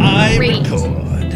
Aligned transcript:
I 0.00 0.34
Great. 0.38 0.62
record. 0.62 1.34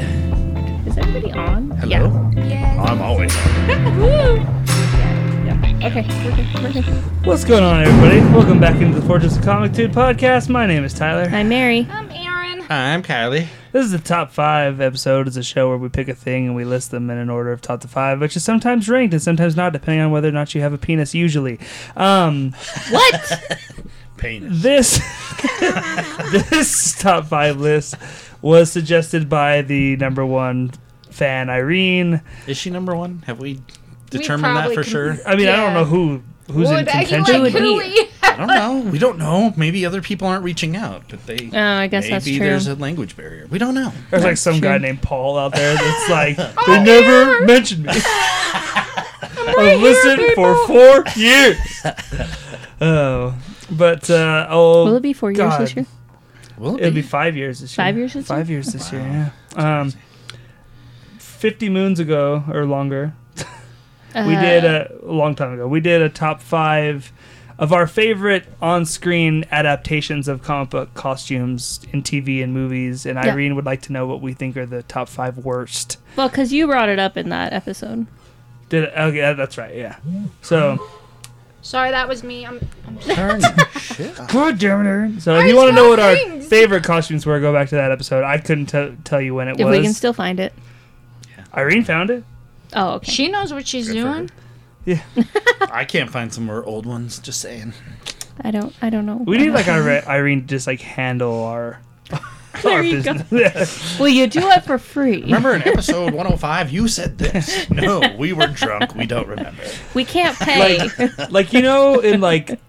Is 0.86 0.96
everybody 0.96 1.32
on? 1.32 1.70
Hello? 1.72 2.30
Yes. 2.34 2.78
I'm 2.88 3.02
always. 3.02 3.34
Yeah. 3.34 3.98
Woo! 3.98 4.36
Yeah. 4.36 5.44
yeah. 5.44 5.86
Okay. 5.88 6.06
We're 6.24 6.34
good. 6.36 6.46
We're 6.62 6.72
good. 6.82 7.26
What's 7.26 7.44
going 7.44 7.62
on, 7.62 7.82
everybody? 7.84 8.20
Welcome 8.34 8.58
back 8.58 8.80
into 8.80 8.98
the 8.98 9.06
Fortress 9.06 9.36
of 9.36 9.44
Comic 9.44 9.72
Dude 9.72 9.92
podcast. 9.92 10.48
My 10.48 10.64
name 10.66 10.82
is 10.84 10.94
Tyler. 10.94 11.28
I'm 11.30 11.50
Mary. 11.50 11.86
I'm 11.90 12.10
Aaron. 12.10 12.64
I'm 12.70 13.02
Kylie. 13.02 13.48
This 13.72 13.84
is 13.84 13.92
the 13.92 13.98
top 13.98 14.32
five 14.32 14.80
episode. 14.80 15.26
It's 15.26 15.36
a 15.36 15.42
show 15.42 15.68
where 15.68 15.76
we 15.76 15.90
pick 15.90 16.08
a 16.08 16.14
thing 16.14 16.46
and 16.46 16.56
we 16.56 16.64
list 16.64 16.90
them 16.90 17.10
in 17.10 17.18
an 17.18 17.28
order 17.28 17.52
of 17.52 17.60
top 17.60 17.82
to 17.82 17.88
five, 17.88 18.18
which 18.18 18.34
is 18.34 18.42
sometimes 18.42 18.88
ranked 18.88 19.12
and 19.12 19.22
sometimes 19.22 19.56
not, 19.56 19.74
depending 19.74 20.00
on 20.00 20.10
whether 20.10 20.28
or 20.28 20.32
not 20.32 20.54
you 20.54 20.62
have 20.62 20.72
a 20.72 20.78
penis. 20.78 21.14
Usually, 21.14 21.58
um, 21.96 22.54
What? 22.90 23.42
Penis. 24.18 24.62
this 24.62 25.00
this 26.50 26.94
top 26.98 27.26
five 27.26 27.58
list 27.60 27.94
was 28.40 28.70
suggested 28.72 29.28
by 29.28 29.62
the 29.62 29.96
number 29.96 30.24
one 30.24 30.72
fan, 31.10 31.50
Irene. 31.50 32.22
Is 32.46 32.56
she 32.56 32.70
number 32.70 32.94
one? 32.96 33.22
Have 33.26 33.38
we 33.38 33.60
determined 34.10 34.56
that 34.56 34.68
for 34.74 34.82
can- 34.82 34.90
sure? 34.90 35.18
I 35.26 35.36
mean, 35.36 35.48
I 35.48 35.56
don't 35.56 35.68
Yeah. 35.72 35.74
know 35.74 35.84
who 35.84 36.22
who's 36.50 36.68
in 36.68 36.74
Would 36.76 36.88
I- 36.88 37.04
contention. 37.04 37.42
like, 37.44 37.52
would 37.54 37.62
who 37.62 37.76
we- 37.78 38.08
I 38.22 38.36
don't 38.36 38.46
know. 38.48 38.90
We 38.90 38.98
don't 38.98 39.18
know. 39.18 39.52
Maybe 39.56 39.84
other 39.86 40.00
people 40.00 40.26
aren't 40.26 40.42
reaching 40.42 40.74
out, 40.76 41.02
but 41.08 41.24
they. 41.26 41.50
Oh, 41.52 41.58
I 41.60 41.86
guess 41.86 42.04
maybe 42.04 42.12
that's 42.14 42.24
true. 42.26 42.38
there's 42.38 42.66
a 42.66 42.74
language 42.76 43.14
barrier. 43.16 43.46
We 43.50 43.58
don't 43.58 43.74
know. 43.74 43.92
There's 44.10 44.22
like 44.22 44.32
That's 44.32 44.40
some 44.40 44.58
guy 44.60 44.78
named 44.78 45.02
Paul 45.02 45.36
out 45.38 45.52
there 45.54 45.74
that's 45.74 46.08
like, 46.10 46.36
Oh, 46.56 46.64
they 46.66 46.82
never 46.82 47.44
mentioned 47.44 47.84
me. 47.84 47.92
I've 49.44 49.80
listened 49.80 50.22
for 50.34 50.66
four 50.66 51.04
years. 51.14 51.58
Oh, 52.80 53.34
but 53.72 54.08
uh, 54.10 54.46
oh, 54.50 54.84
Will 54.84 54.96
it 54.96 55.02
be 55.02 55.12
four 55.12 55.30
years 55.32 55.58
this 55.58 55.76
year? 55.76 55.86
Will 56.58 56.76
it 56.76 56.82
It'll 56.82 56.94
be 56.94 57.02
five 57.02 57.36
years 57.36 57.60
this 57.60 57.76
year. 57.76 57.84
Five 57.86 57.96
years 57.96 58.12
this 58.12 58.26
Five 58.26 58.48
year? 58.48 58.58
years 58.58 58.66
this 58.72 58.92
year. 58.92 59.32
Yeah. 59.56 59.80
Um, 59.80 59.92
fifty 61.18 61.68
moons 61.68 61.98
ago 62.00 62.44
or 62.50 62.64
longer, 62.66 63.14
we 64.14 64.36
Uh, 64.36 64.40
did 64.40 64.64
a, 64.64 64.92
a 65.04 65.12
long 65.12 65.34
time 65.34 65.52
ago. 65.54 65.66
We 65.66 65.80
did 65.80 66.02
a 66.02 66.08
top 66.08 66.40
five 66.40 67.12
of 67.58 67.72
our 67.72 67.86
favorite 67.86 68.44
on-screen 68.60 69.44
adaptations 69.50 70.26
of 70.26 70.42
comic 70.42 70.70
book 70.70 70.94
costumes 70.94 71.80
in 71.92 72.02
TV 72.02 72.42
and 72.42 72.52
movies. 72.52 73.06
And 73.06 73.16
Yeah. 73.22 73.32
Irene 73.32 73.54
would 73.56 73.66
like 73.66 73.82
to 73.82 73.92
know 73.92 74.06
what 74.06 74.20
we 74.20 74.32
think 74.32 74.56
are 74.56 74.66
the 74.66 74.82
top 74.84 75.08
five 75.08 75.38
worst. 75.38 75.98
Well, 76.16 76.28
because 76.28 76.52
you 76.52 76.66
brought 76.66 76.88
it 76.88 76.98
up 76.98 77.16
in 77.16 77.28
that 77.28 77.52
episode. 77.52 78.06
Did 78.68 78.84
it, 78.84 78.92
okay? 78.96 79.34
That's 79.34 79.58
right. 79.58 79.74
Yeah. 79.76 79.96
So, 80.40 80.78
Sorry, 81.62 81.90
that 81.92 82.08
was 82.08 82.22
me. 82.22 82.44
I'm, 82.44 82.60
I'm 82.86 82.98
Turn 83.00 83.40
shit. 83.78 84.18
up. 84.20 84.28
God 84.30 84.58
damn 84.58 84.84
it, 84.84 84.88
Aaron. 84.88 85.20
So, 85.20 85.34
if 85.36 85.44
I 85.44 85.46
you 85.46 85.56
want 85.56 85.70
to 85.70 85.74
know 85.74 85.88
what 85.88 86.00
our 86.00 86.16
favorite 86.42 86.84
costumes 86.84 87.24
were, 87.24 87.38
go 87.40 87.52
back 87.52 87.68
to 87.70 87.76
that 87.76 87.90
episode. 87.92 88.24
I 88.24 88.38
couldn't 88.38 88.66
t- 88.66 88.96
tell 89.04 89.20
you 89.20 89.34
when 89.34 89.48
it 89.48 89.58
If 89.60 89.66
was. 89.66 89.76
we 89.78 89.82
can 89.82 89.94
still 89.94 90.12
find 90.12 90.40
it. 90.40 90.52
Irene 91.56 91.84
found 91.84 92.10
it. 92.10 92.24
Oh, 92.74 92.94
okay. 92.94 93.10
She 93.12 93.28
knows 93.28 93.52
what 93.52 93.66
she's 93.66 93.86
Good 93.88 94.02
for 94.02 94.12
doing. 94.14 94.30
Yeah. 94.84 95.02
I 95.70 95.84
can't 95.84 96.10
find 96.10 96.32
some 96.32 96.44
more 96.46 96.64
old 96.64 96.84
ones. 96.86 97.18
Just 97.20 97.40
saying. 97.40 97.74
I 98.40 98.50
don't. 98.50 98.74
I 98.82 98.90
don't 98.90 99.06
know. 99.06 99.16
We 99.16 99.36
need 99.38 99.50
like 99.50 99.68
Ire- 99.68 100.02
Irene 100.06 100.40
to 100.42 100.46
just 100.46 100.66
like 100.66 100.80
handle 100.80 101.44
our. 101.44 101.80
There 102.62 102.72
our 102.74 102.82
you 102.82 103.02
go. 103.02 103.14
business. 103.14 103.98
Will 104.00 104.08
you 104.08 104.26
do 104.26 104.46
it 104.48 104.64
for 104.64 104.78
free? 104.78 105.22
Remember 105.22 105.54
in 105.54 105.62
episode 105.66 106.12
105, 106.12 106.70
you 106.70 106.88
said 106.88 107.18
this. 107.18 107.68
No, 107.70 108.00
we 108.18 108.32
were 108.32 108.48
drunk. 108.48 108.94
We 108.94 109.06
don't 109.06 109.26
remember. 109.28 109.62
We 109.94 110.04
can't 110.04 110.36
pay. 110.38 110.88
like 111.30 111.52
you 111.52 111.62
know 111.62 112.00
in 112.00 112.20
like 112.20 112.60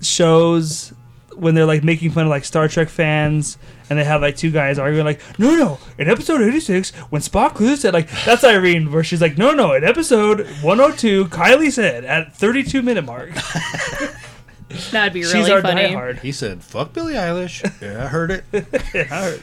shows 0.00 0.92
when 1.36 1.54
they're 1.54 1.66
like 1.66 1.82
making 1.82 2.10
fun 2.10 2.24
of 2.24 2.30
like 2.30 2.44
Star 2.44 2.68
Trek 2.68 2.88
fans 2.88 3.56
and 3.88 3.98
they 3.98 4.04
have 4.04 4.20
like 4.22 4.36
two 4.36 4.50
guys 4.50 4.78
arguing 4.78 5.04
like 5.04 5.20
no 5.38 5.54
no 5.56 5.78
in 5.98 6.08
episode 6.08 6.42
86 6.42 6.90
when 7.10 7.22
Spock 7.22 7.58
Lou 7.58 7.74
said 7.76 7.94
like 7.94 8.10
that's 8.24 8.44
Irene 8.44 8.92
where 8.92 9.02
she's 9.02 9.20
like 9.20 9.38
no 9.38 9.52
no 9.52 9.72
in 9.72 9.82
episode 9.82 10.46
102 10.62 11.26
Kylie 11.26 11.72
said 11.72 12.04
at 12.04 12.34
32 12.36 12.82
minute 12.82 13.04
mark 13.04 13.30
That'd 14.90 15.12
be 15.12 15.22
really 15.22 15.32
she's 15.32 15.48
our 15.50 15.60
funny. 15.62 15.82
diehard 15.82 16.20
He 16.20 16.32
said, 16.32 16.62
fuck 16.62 16.92
Billie 16.92 17.14
Eilish. 17.14 17.62
Yeah, 17.80 18.04
I 18.04 18.06
heard 18.08 18.30
it. 18.30 18.44
yeah, 18.94 19.06
I 19.10 19.22
heard. 19.30 19.42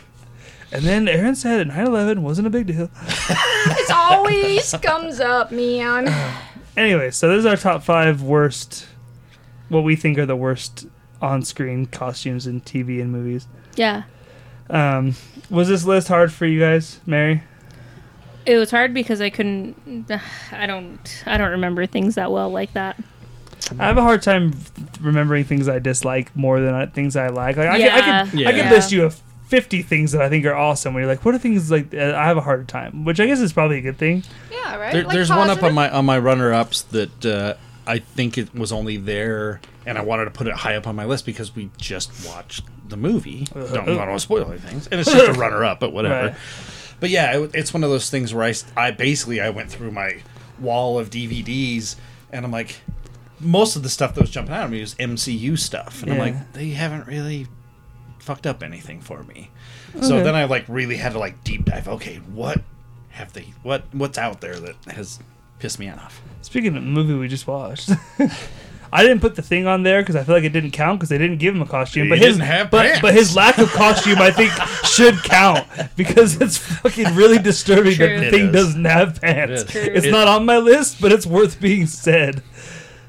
and 0.71 0.83
then 0.83 1.07
Aaron 1.07 1.35
said 1.35 1.67
9/11 1.67 2.19
wasn't 2.19 2.47
a 2.47 2.49
big 2.49 2.67
deal 2.67 2.89
It 2.99 3.91
always 3.91 4.71
comes 4.81 5.19
up, 5.19 5.51
man. 5.51 6.07
anyway 6.77 7.09
so 7.11 7.27
this 7.29 7.39
is 7.39 7.45
our 7.45 7.57
top 7.57 7.83
five 7.83 8.21
worst 8.21 8.87
what 9.69 9.83
we 9.83 9.95
think 9.95 10.17
are 10.17 10.25
the 10.25 10.35
worst 10.35 10.85
on-screen 11.21 11.85
costumes 11.87 12.45
in 12.47 12.61
TV 12.61 13.01
and 13.01 13.11
movies 13.11 13.47
Yeah. 13.75 14.03
Um, 14.69 15.15
was 15.49 15.67
this 15.67 15.83
list 15.85 16.07
hard 16.07 16.31
for 16.31 16.45
you 16.45 16.59
guys, 16.59 16.99
Mary? 17.07 17.41
It 18.45 18.57
was 18.57 18.69
hard 18.71 18.93
because 18.93 19.19
I 19.19 19.29
couldn't. 19.31 20.05
I 20.51 20.65
don't. 20.67 21.23
I 21.25 21.37
don't 21.37 21.51
remember 21.51 21.85
things 21.87 22.15
that 22.15 22.31
well 22.31 22.49
like 22.51 22.73
that. 22.73 22.95
I 23.77 23.87
have 23.87 23.97
a 23.97 24.01
hard 24.01 24.21
time 24.21 24.53
remembering 25.01 25.43
things 25.43 25.67
I 25.67 25.79
dislike 25.79 26.35
more 26.35 26.59
than 26.59 26.73
I, 26.73 26.85
things 26.87 27.15
I 27.15 27.27
like. 27.27 27.57
Like 27.57 27.67
I, 27.69 27.77
Yeah. 27.77 27.89
could, 27.95 28.03
I 28.03 28.29
could, 28.29 28.47
I 28.47 28.51
could 28.51 28.57
Yeah. 28.65 28.71
list 28.71 28.91
you 28.91 29.05
a 29.05 29.11
fifty 29.47 29.81
things 29.81 30.11
that 30.13 30.21
I 30.21 30.29
think 30.29 30.45
are 30.45 30.55
awesome. 30.55 30.93
Where 30.93 31.03
you're 31.03 31.11
like, 31.11 31.25
what 31.25 31.35
are 31.35 31.39
things 31.39 31.69
like? 31.71 31.93
Uh, 31.93 32.13
I 32.15 32.25
have 32.25 32.37
a 32.37 32.41
harder 32.41 32.63
time, 32.63 33.03
which 33.05 33.19
I 33.19 33.25
guess 33.25 33.39
is 33.39 33.51
probably 33.53 33.77
a 33.79 33.81
good 33.81 33.97
thing. 33.97 34.23
Yeah, 34.51 34.75
right. 34.77 34.93
There, 34.93 35.03
Like 35.03 35.13
there's 35.13 35.29
one 35.29 35.49
up 35.49 35.61
on 35.63 35.73
my 35.73 35.89
on 35.89 36.05
my 36.05 36.17
runner 36.19 36.53
ups 36.53 36.83
that 36.83 37.25
uh, 37.25 37.53
I 37.85 37.99
think 37.99 38.37
it 38.37 38.53
was 38.55 38.71
only 38.71 38.97
there, 38.97 39.59
and 39.85 39.97
I 39.97 40.01
wanted 40.01 40.25
to 40.25 40.31
put 40.31 40.47
it 40.47 40.53
high 40.53 40.75
up 40.75 40.87
on 40.87 40.95
my 40.95 41.05
list 41.05 41.25
because 41.25 41.55
we 41.55 41.69
just 41.77 42.11
watched 42.27 42.63
the 42.87 42.97
movie. 42.97 43.45
Don't 43.53 43.95
want 43.97 44.09
to 44.11 44.19
spoil 44.19 44.49
anything, 44.49 44.81
and 44.91 44.99
it's 45.01 45.11
just 45.11 45.27
a 45.29 45.33
runner 45.39 45.63
up, 45.63 45.79
but 45.79 45.93
whatever. 45.93 46.27
Right. 46.29 46.35
But 46.99 47.09
yeah, 47.11 47.37
it, 47.39 47.51
it's 47.53 47.73
one 47.73 47.83
of 47.83 47.89
those 47.89 48.09
things 48.09 48.33
where 48.33 48.43
I, 48.45 48.53
I 48.75 48.91
basically 48.91 49.39
I 49.41 49.49
went 49.51 49.71
through 49.71 49.91
my 49.91 50.17
wall 50.59 50.99
of 50.99 51.09
DVDs, 51.09 51.95
and 52.31 52.43
I'm 52.45 52.51
like, 52.51 52.75
most 53.39 53.75
of 53.75 53.83
the 53.83 53.89
stuff 53.89 54.15
that 54.15 54.21
was 54.21 54.29
jumping 54.29 54.53
out 54.53 54.63
at 54.65 54.69
me 54.71 54.81
was 54.81 54.95
MCU 54.95 55.57
stuff, 55.57 56.03
and 56.03 56.11
I'm 56.13 56.17
like, 56.19 56.53
they 56.53 56.69
haven't 56.69 57.07
really 57.07 57.47
fucked 58.19 58.45
up 58.45 58.61
anything 58.63 59.01
for 59.01 59.23
me. 59.23 59.49
So 60.01 60.21
then 60.23 60.35
I 60.35 60.45
like 60.45 60.65
really 60.67 60.97
had 60.97 61.13
to 61.13 61.19
like 61.19 61.43
deep 61.43 61.65
dive. 61.65 61.87
Okay, 61.87 62.17
what 62.33 62.61
have 63.09 63.33
they? 63.33 63.53
What 63.63 63.83
what's 63.91 64.17
out 64.17 64.41
there 64.41 64.59
that 64.59 64.75
has 64.93 65.19
pissed 65.59 65.79
me 65.79 65.89
off? 65.89 66.21
Speaking 66.41 66.69
of 66.69 66.73
the 66.75 66.81
movie 66.81 67.13
we 67.15 67.27
just 67.27 67.47
watched. 67.47 67.91
I 68.91 69.03
didn't 69.03 69.19
put 69.19 69.35
the 69.35 69.43
thing 69.43 69.67
on 69.67 69.83
there 69.83 70.01
because 70.01 70.15
I 70.15 70.23
feel 70.23 70.33
like 70.33 70.43
it 70.43 70.49
didn't 70.49 70.71
count 70.71 70.97
because 70.99 71.09
they 71.09 71.19
didn't 71.19 71.37
give 71.37 71.53
him 71.55 71.61
a 71.61 71.65
costume. 71.67 72.05
He 72.05 72.09
but 72.09 72.17
his 72.17 72.37
didn't 72.37 72.47
have 72.47 72.71
but, 72.71 72.85
pants. 72.85 73.01
but 73.01 73.13
his 73.13 73.35
lack 73.35 73.59
of 73.59 73.69
costume, 73.69 74.17
I 74.17 74.31
think, 74.31 74.51
should 74.83 75.15
count 75.23 75.67
because 75.95 76.41
it's 76.41 76.57
fucking 76.57 77.13
really 77.13 77.37
disturbing 77.37 77.93
True. 77.93 78.07
that 78.07 78.19
the 78.19 78.27
It 78.27 78.31
thing 78.31 78.47
is. 78.47 78.51
doesn't 78.51 78.85
have 78.85 79.21
pants. 79.21 79.75
It 79.75 79.95
is. 79.95 80.03
True. 80.05 80.11
Not 80.11 80.27
on 80.27 80.43
my 80.45 80.57
list, 80.57 80.99
but 81.01 81.11
it's 81.11 81.27
worth 81.27 81.61
being 81.61 81.85
said. 81.85 82.41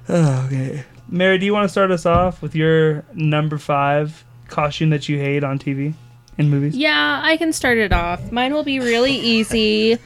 Oh, 0.08 0.44
okay, 0.46 0.84
Mary, 1.08 1.38
do 1.38 1.46
you 1.46 1.52
want 1.52 1.64
to 1.64 1.68
start 1.68 1.90
us 1.90 2.06
off 2.06 2.42
with 2.42 2.54
your 2.54 3.04
number 3.14 3.58
five 3.58 4.24
costume 4.48 4.90
that 4.90 5.08
you 5.08 5.18
hate 5.18 5.44
on 5.44 5.58
TV 5.58 5.94
in 6.38 6.50
movies? 6.50 6.76
Yeah, 6.76 7.20
I 7.22 7.36
can 7.36 7.52
start 7.52 7.78
it 7.78 7.92
off. 7.92 8.32
Mine 8.32 8.52
will 8.52 8.64
be 8.64 8.80
really 8.80 9.14
easy. 9.14 9.98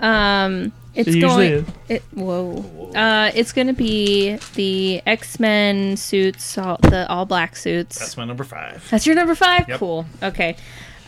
Um, 0.00 0.72
it's 0.94 1.08
It 1.08 1.20
going. 1.20 1.66
It, 1.88 2.02
whoa. 2.12 2.90
Uh, 2.94 3.30
it's 3.34 3.52
going 3.52 3.68
to 3.68 3.72
be 3.72 4.36
the 4.54 5.00
X 5.06 5.40
Men 5.40 5.96
suits, 5.96 6.58
all, 6.58 6.76
the 6.82 7.08
all 7.08 7.24
black 7.24 7.56
suits. 7.56 7.98
That's 7.98 8.16
my 8.16 8.24
number 8.24 8.44
five. 8.44 8.86
That's 8.90 9.06
your 9.06 9.14
number 9.14 9.34
five. 9.34 9.68
Yep. 9.68 9.78
Cool. 9.78 10.06
Okay. 10.22 10.56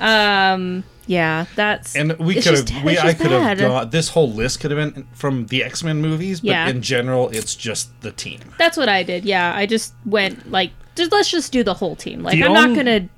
Um, 0.01 0.85
yeah, 1.07 1.47
that's. 1.55 1.95
And 1.97 2.17
we 2.19 2.35
could 2.35 2.43
just- 2.45 2.69
have, 2.71 2.85
we 2.85 2.99
I 2.99 3.13
could 3.15 3.31
have 3.31 3.43
bad. 3.43 3.59
gone. 3.59 3.91
This 3.91 4.09
whole 4.11 4.31
list 4.33 4.61
could 4.61 4.71
have 4.71 4.95
been 4.95 5.07
from 5.13 5.47
the 5.47 5.63
X 5.63 5.83
Men 5.83 6.01
movies, 6.01 6.41
but 6.41 6.49
Yeah. 6.51 6.69
in 6.69 6.81
general, 6.83 7.29
it's 7.31 7.55
just 7.55 7.89
the 8.01 8.11
team. 8.13 8.41
That's 8.59 8.77
what 8.77 8.89
I 8.89 9.03
did. 9.03 9.25
Yeah, 9.25 9.55
I 9.55 9.67
just 9.67 9.95
went 10.07 10.51
like, 10.51 10.71
just 10.95 11.13
let's 11.13 11.31
just 11.31 11.53
do 11.53 11.63
the 11.63 11.75
whole 11.75 11.97
team. 11.97 12.23
Like, 12.23 12.37
The 12.37 12.45
I'm 12.45 12.53
only- 12.57 12.69
not 12.69 12.77
gonna 12.77 13.09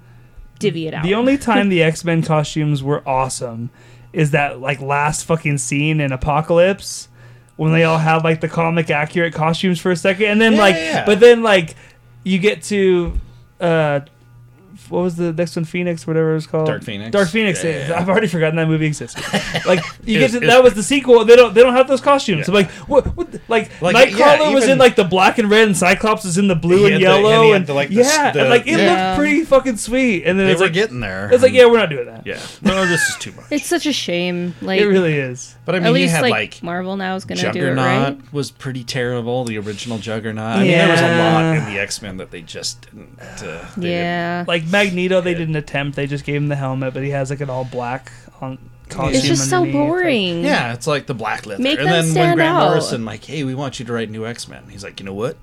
divvy 0.58 0.88
it 0.88 0.94
out. 0.94 1.05
The 1.05 1.14
only 1.14 1.38
time 1.50 1.69
the 1.69 1.82
X 1.82 2.05
Men 2.05 2.23
costumes 2.23 2.82
were 2.82 3.06
awesome 3.08 3.70
is 4.12 4.31
that 4.32 4.61
like 4.61 4.81
last 4.81 5.25
fucking 5.25 5.58
scene 5.58 6.00
in 6.00 6.11
Apocalypse 6.11 7.08
when 7.56 7.73
they 7.73 7.84
all 7.84 7.99
have 7.99 8.25
like 8.25 8.40
the 8.40 8.49
comic 8.49 8.90
accurate 8.90 9.32
costumes 9.32 9.78
for 9.81 9.90
a 9.90 9.96
second, 9.96 10.26
and 10.26 10.40
then 10.40 10.55
Yeah, 10.55 10.58
like, 10.58 10.75
yeah, 10.75 10.82
yeah. 10.82 11.05
but 11.06 11.20
then 11.20 11.43
like 11.43 11.75
you 12.25 12.38
get 12.38 12.62
to 12.64 13.20
uh. 13.61 14.00
What 14.91 15.03
was 15.03 15.17
the 15.17 15.33
next 15.33 15.56
one? 15.56 15.65
Phoenix, 15.65 16.06
whatever 16.06 16.33
it 16.33 16.35
was 16.35 16.47
called. 16.47 16.67
Dark 16.67 16.83
Phoenix. 16.83 17.11
Dark 17.11 17.29
Phoenix. 17.29 17.62
Yeah, 17.65 17.71
yeah, 17.71 17.88
yeah. 17.88 17.99
I've 18.00 18.09
already 18.09 18.27
forgotten 18.29 18.56
that 18.56 18.69
movie 18.69 18.87
existed. 18.87 19.25
Like 19.67 19.81
you 20.05 20.19
get 20.21 20.31
to, 20.33 20.41
that 20.41 20.62
was 20.62 20.75
the 20.75 20.83
sequel. 20.83 21.25
They 21.25 21.35
don't. 21.35 21.53
They 21.55 21.62
don't 21.62 21.73
have 21.75 21.88
those 21.88 22.00
costumes. 22.00 22.41
Yeah. 22.41 22.44
I'm 22.49 22.55
like, 22.55 22.71
what? 22.88 23.17
what 23.17 23.29
like, 23.49 23.81
Like, 23.83 23.97
Nightcrawler 23.97 24.38
yeah, 24.38 24.55
was 24.55 24.69
in 24.69 24.79
like 24.79 24.94
the 24.97 25.05
black 25.05 25.38
and 25.38 25.50
red, 25.50 25.67
and 25.67 25.77
Cyclops 25.77 26.25
is 26.25 26.38
in 26.38 26.47
the 26.47 26.55
blue 26.55 26.85
and 26.85 26.93
had 26.94 27.03
the- 27.03 27.06
and 27.15 27.23
yellow, 27.25 27.53
and 27.53 27.67
the, 27.67 27.75
like, 27.75 27.88
the 27.88 27.97
yeah, 27.97 28.33
and 28.37 28.49
like 28.50 28.67
it 28.67 28.79
yeah. 28.79 29.09
looked 29.11 29.19
pretty 29.19 29.44
fucking 29.44 29.77
sweet. 29.79 30.25
And 30.25 30.38
then 30.38 30.47
They 30.47 30.53
it's 30.53 30.61
were 30.61 30.67
like, 30.67 30.75
getting 30.75 31.00
there. 31.00 31.31
it's 31.33 31.43
like, 31.43 31.53
yeah, 31.53 31.65
we're 31.67 31.79
not 31.79 31.91
doing 31.91 32.06
that. 32.06 32.27
yeah. 32.27 32.41
No, 32.62 32.87
this 32.87 33.09
is 33.09 33.17
too 33.17 33.33
much. 33.33 33.47
it's 33.50 33.67
such 33.67 33.87
a 33.87 33.93
shame. 33.93 34.55
Like, 34.61 34.81
It 34.81 34.87
really 34.87 35.15
is. 35.15 35.56
but 35.65 35.75
I 35.75 35.79
mean, 35.79 35.87
at 35.88 35.93
least 35.93 36.12
had 36.15 36.23
like, 36.23 36.31
like, 36.33 36.62
Marvel 36.62 36.97
now 36.97 37.17
is 37.17 37.25
gonna 37.25 37.41
do 37.41 37.49
it 37.49 37.53
Juggernaut 37.55 37.85
right. 37.85 38.33
was 38.33 38.50
pretty 38.50 38.85
terrible. 38.85 39.44
The 39.44 39.59
original 39.59 39.99
Juggernaut. 39.99 40.59
I 40.59 40.62
mean, 40.62 40.69
there 40.73 40.88
was 40.88 41.00
a 41.00 41.03
lot 41.05 41.41
Yeah. 41.41 41.67
in 41.67 41.75
the 41.75 41.81
X 41.81 42.00
Men 42.03 42.19
that 42.19 42.31
they 42.31 42.43
just 42.43 42.83
didn't. 42.83 43.19
Uh, 43.43 43.65
Yeah. 43.79 44.44
Like 44.47 44.71
Magneto, 44.84 45.20
they 45.20 45.34
didn't 45.34 45.56
attempt. 45.56 45.96
They 45.96 46.06
just 46.06 46.25
gave 46.25 46.37
him 46.37 46.49
the 46.49 46.56
helmet, 46.56 46.94
but 46.94 47.02
he 47.02 47.11
has 47.11 47.31
like 47.31 47.40
an 47.40 47.50
all 47.50 47.64
black 47.64 48.12
on 48.40 48.58
costume. 48.88 49.14
It's 49.17 49.26
just 49.26 49.49
so 49.50 49.58
underneath. 49.62 49.75
Like, 49.81 49.88
boring. 49.88 50.44
Yeah, 50.44 50.73
it's 50.73 50.87
like 50.87 51.06
the 51.06 51.14
black 51.14 51.46
leather. 51.46 51.62
Make 51.62 51.78
and 51.78 51.87
them 51.88 51.93
then 51.93 52.05
when 52.05 52.12
stand 52.12 52.37
Grant 52.37 52.56
out. 52.56 52.69
Morrison 52.69 53.05
like, 53.05 53.25
hey, 53.25 53.44
we 53.44 53.55
want 53.55 53.78
you 53.78 53.84
to 53.87 53.93
write 53.93 54.11
new 54.11 54.26
X 54.26 54.49
Men. 54.49 54.64
He's 54.69 54.84
like, 54.84 55.00
you 55.00 55.06
know 55.06 55.14
what? 55.14 55.37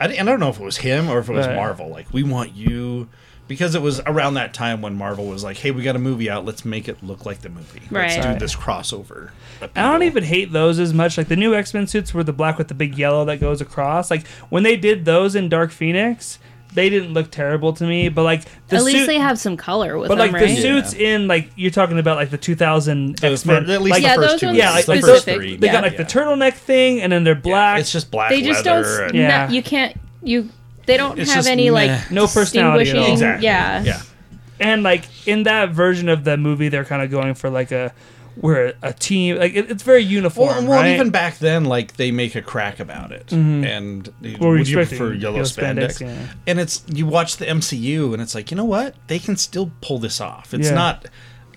I, 0.00 0.08
and 0.08 0.28
I 0.28 0.32
don't 0.32 0.40
know 0.40 0.50
if 0.50 0.60
it 0.60 0.64
was 0.64 0.78
him 0.78 1.08
or 1.08 1.18
if 1.20 1.28
it 1.28 1.32
was 1.32 1.46
Right. 1.46 1.56
Marvel. 1.56 1.88
Like, 1.88 2.12
we 2.12 2.22
want 2.22 2.54
you 2.54 3.08
because 3.48 3.74
it 3.74 3.80
was 3.80 4.00
around 4.06 4.34
that 4.34 4.52
time 4.52 4.82
when 4.82 4.94
Marvel 4.94 5.24
was 5.26 5.44
like, 5.44 5.56
hey, 5.56 5.70
we 5.70 5.82
got 5.82 5.94
a 5.96 6.00
movie 6.00 6.28
out. 6.28 6.44
Let's 6.44 6.64
make 6.64 6.88
it 6.88 7.02
look 7.02 7.24
like 7.24 7.40
the 7.40 7.48
movie. 7.48 7.80
Let's 7.90 8.16
Right. 8.16 8.22
do 8.22 8.28
Right. 8.30 8.38
this 8.40 8.54
crossover. 8.56 9.30
I 9.62 9.90
don't 9.90 10.02
even 10.02 10.24
hate 10.24 10.52
those 10.52 10.78
as 10.78 10.92
much. 10.92 11.16
Like 11.16 11.28
the 11.28 11.36
new 11.36 11.54
X 11.54 11.72
Men 11.72 11.86
suits 11.86 12.12
were 12.12 12.24
the 12.24 12.32
black 12.32 12.58
with 12.58 12.68
the 12.68 12.74
big 12.74 12.98
yellow 12.98 13.24
that 13.24 13.40
goes 13.40 13.60
across. 13.60 14.10
Like 14.10 14.26
when 14.50 14.64
they 14.64 14.76
did 14.76 15.04
those 15.04 15.34
in 15.36 15.48
Dark 15.48 15.70
Phoenix, 15.70 16.38
they 16.76 16.88
didn't 16.88 17.12
look 17.12 17.32
terrible 17.32 17.72
to 17.72 17.84
me. 17.84 18.08
But 18.08 18.22
like 18.22 18.44
the 18.68 18.76
At 18.76 18.84
least 18.84 18.98
suit, 18.98 19.06
they 19.06 19.18
have 19.18 19.38
some 19.40 19.56
color 19.56 19.98
with 19.98 20.06
but 20.08 20.14
them, 20.18 20.26
like 20.32 20.40
right? 20.40 20.48
the 20.48 20.56
suits 20.62 20.94
in 20.94 21.26
like 21.26 21.50
you're 21.56 21.72
talking 21.72 21.98
about 21.98 22.16
like 22.16 22.30
the 22.30 22.38
2000 22.38 23.18
So 23.18 23.32
X 23.32 23.44
Men. 23.44 23.68
at 23.68 23.82
least 23.82 23.90
like, 23.90 24.02
the 24.02 24.08
Yeah, 24.08 24.14
first 24.14 24.30
those 24.30 24.40
two. 24.40 24.46
ones 24.46 24.58
Yeah, 24.58 24.70
like- 24.70 24.86
the 24.86 24.92
first 25.00 25.06
specific. 25.22 25.34
three. 25.40 25.56
they 25.56 25.66
Yeah. 25.66 25.72
got 25.72 25.82
like 25.82 25.96
the 25.96 26.04
turtleneck 26.04 26.54
thing, 26.54 27.00
and 27.02 27.10
then 27.12 27.24
they're 27.24 27.34
black. 27.34 27.80
It's 27.80 27.90
just 27.90 28.12
black 28.12 28.30
they 28.30 28.42
just 28.42 28.64
don't. 28.64 28.84
and- 28.84 29.14
Yeah. 29.14 29.28
Yeah. 29.28 29.50
you 29.50 29.62
can't. 29.62 29.96
You. 30.22 30.48
They 30.86 30.96
don't 30.96 31.18
It's 31.18 31.30
have 31.30 31.38
just 31.40 31.48
any 31.48 31.70
like 31.70 31.90
meh. 31.90 32.00
No 32.12 32.28
personality 32.28 32.90
at 32.90 32.96
all. 32.98 33.10
Exactly. 33.12 33.44
Yeah. 33.46 33.82
Yeah. 33.82 34.00
and 34.60 34.82
like 34.82 35.04
in 35.26 35.42
that 35.42 35.70
version 35.70 36.08
of 36.08 36.24
the 36.24 36.36
movie, 36.36 36.68
they're 36.68 36.84
kind 36.84 37.02
of 37.02 37.10
going 37.10 37.34
for 37.34 37.50
like 37.50 37.72
a 37.72 37.92
we're 38.36 38.74
a 38.82 38.92
team. 38.92 39.36
Like 39.38 39.54
it, 39.54 39.70
it's 39.70 39.82
very 39.82 40.02
uniform, 40.02 40.48
Well, 40.48 40.66
well 40.66 40.82
right? 40.82 40.94
even 40.94 41.10
back 41.10 41.38
then, 41.38 41.64
like 41.64 41.96
they 41.96 42.10
make 42.10 42.34
a 42.34 42.42
crack 42.42 42.78
about 42.80 43.12
it, 43.12 43.28
mm-hmm. 43.28 43.64
and 43.64 44.08
Well, 44.38 44.50
would 44.50 44.68
you 44.68 44.78
respecting 44.78 44.98
prefer 44.98 45.14
yellow, 45.14 45.36
yellow 45.36 45.46
spandex? 45.46 45.98
spandex, 45.98 46.00
yeah. 46.00 46.32
And 46.46 46.60
it's 46.60 46.84
you 46.92 47.06
watch 47.06 47.38
the 47.38 47.46
MCU, 47.46 48.12
and 48.12 48.20
it's 48.22 48.34
like 48.34 48.50
you 48.50 48.56
know 48.56 48.64
what 48.64 48.94
they 49.06 49.18
can 49.18 49.36
still 49.36 49.70
pull 49.80 49.98
this 49.98 50.20
off. 50.20 50.52
It's 50.52 50.68
Yeah. 50.68 50.74
not, 50.74 51.06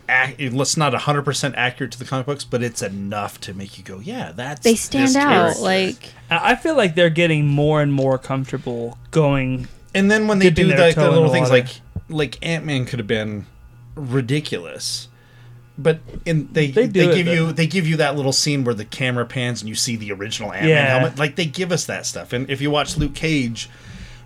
it's 0.08 0.78
not 0.78 0.94
hundred 0.94 1.24
percent 1.24 1.56
accurate 1.58 1.92
to 1.94 2.00
the 2.00 2.06
comic 2.06 2.26
books, 2.26 2.44
but 2.44 2.64
it's 2.64 2.82
enough 2.82 3.40
to 3.42 3.54
make 3.54 3.78
you 3.78 3.84
go, 3.84 4.00
yeah, 4.00 4.32
that's 4.34 4.62
They 4.62 4.72
this 4.72 4.82
stand 4.82 5.16
out. 5.16 5.30
character." 5.30 5.62
Like 5.62 6.14
I 6.32 6.52
I 6.52 6.56
feel 6.56 6.76
like 6.76 6.96
they're 6.96 7.10
getting 7.10 7.46
more 7.48 7.82
and 7.82 7.92
more 7.94 8.18
comfortable 8.18 8.98
going. 9.12 9.68
And 9.94 10.10
then 10.10 10.28
when 10.28 10.40
they 10.40 10.50
do 10.50 10.68
their 10.68 10.80
like 10.80 10.96
the 10.96 11.10
little 11.10 11.26
the 11.26 11.30
things 11.34 11.50
like 11.52 11.68
like 12.10 12.38
Ant 12.42 12.66
Man 12.66 12.86
could 12.86 13.00
have 13.00 13.08
been 13.08 13.46
ridiculous. 13.96 15.08
But 15.82 16.00
in 16.26 16.50
they 16.52 16.68
They 16.72 16.88
they, 16.88 17.06
do 17.06 17.12
it, 17.12 17.16
give 17.16 17.28
you 17.28 17.52
they 17.54 17.66
give 17.68 17.88
you 17.88 17.98
that 17.98 18.16
little 18.18 18.34
scene 18.34 18.64
where 18.66 18.76
the 18.76 18.84
camera 18.86 19.26
pans 19.26 19.62
and 19.62 19.70
you 19.70 19.76
see 19.76 19.96
the 19.96 20.12
original 20.12 20.52
Ant 20.52 20.64
Man 20.64 20.70
Yeah. 20.70 20.86
helmet. 21.00 21.18
Like 21.18 21.36
they 21.38 21.46
give 21.46 21.72
us 21.72 21.86
that 21.86 22.06
stuff. 22.06 22.34
And 22.34 22.50
if 22.50 22.60
you 22.62 22.70
watch 22.70 22.98
Luke 22.98 23.16
Cage 23.16 23.70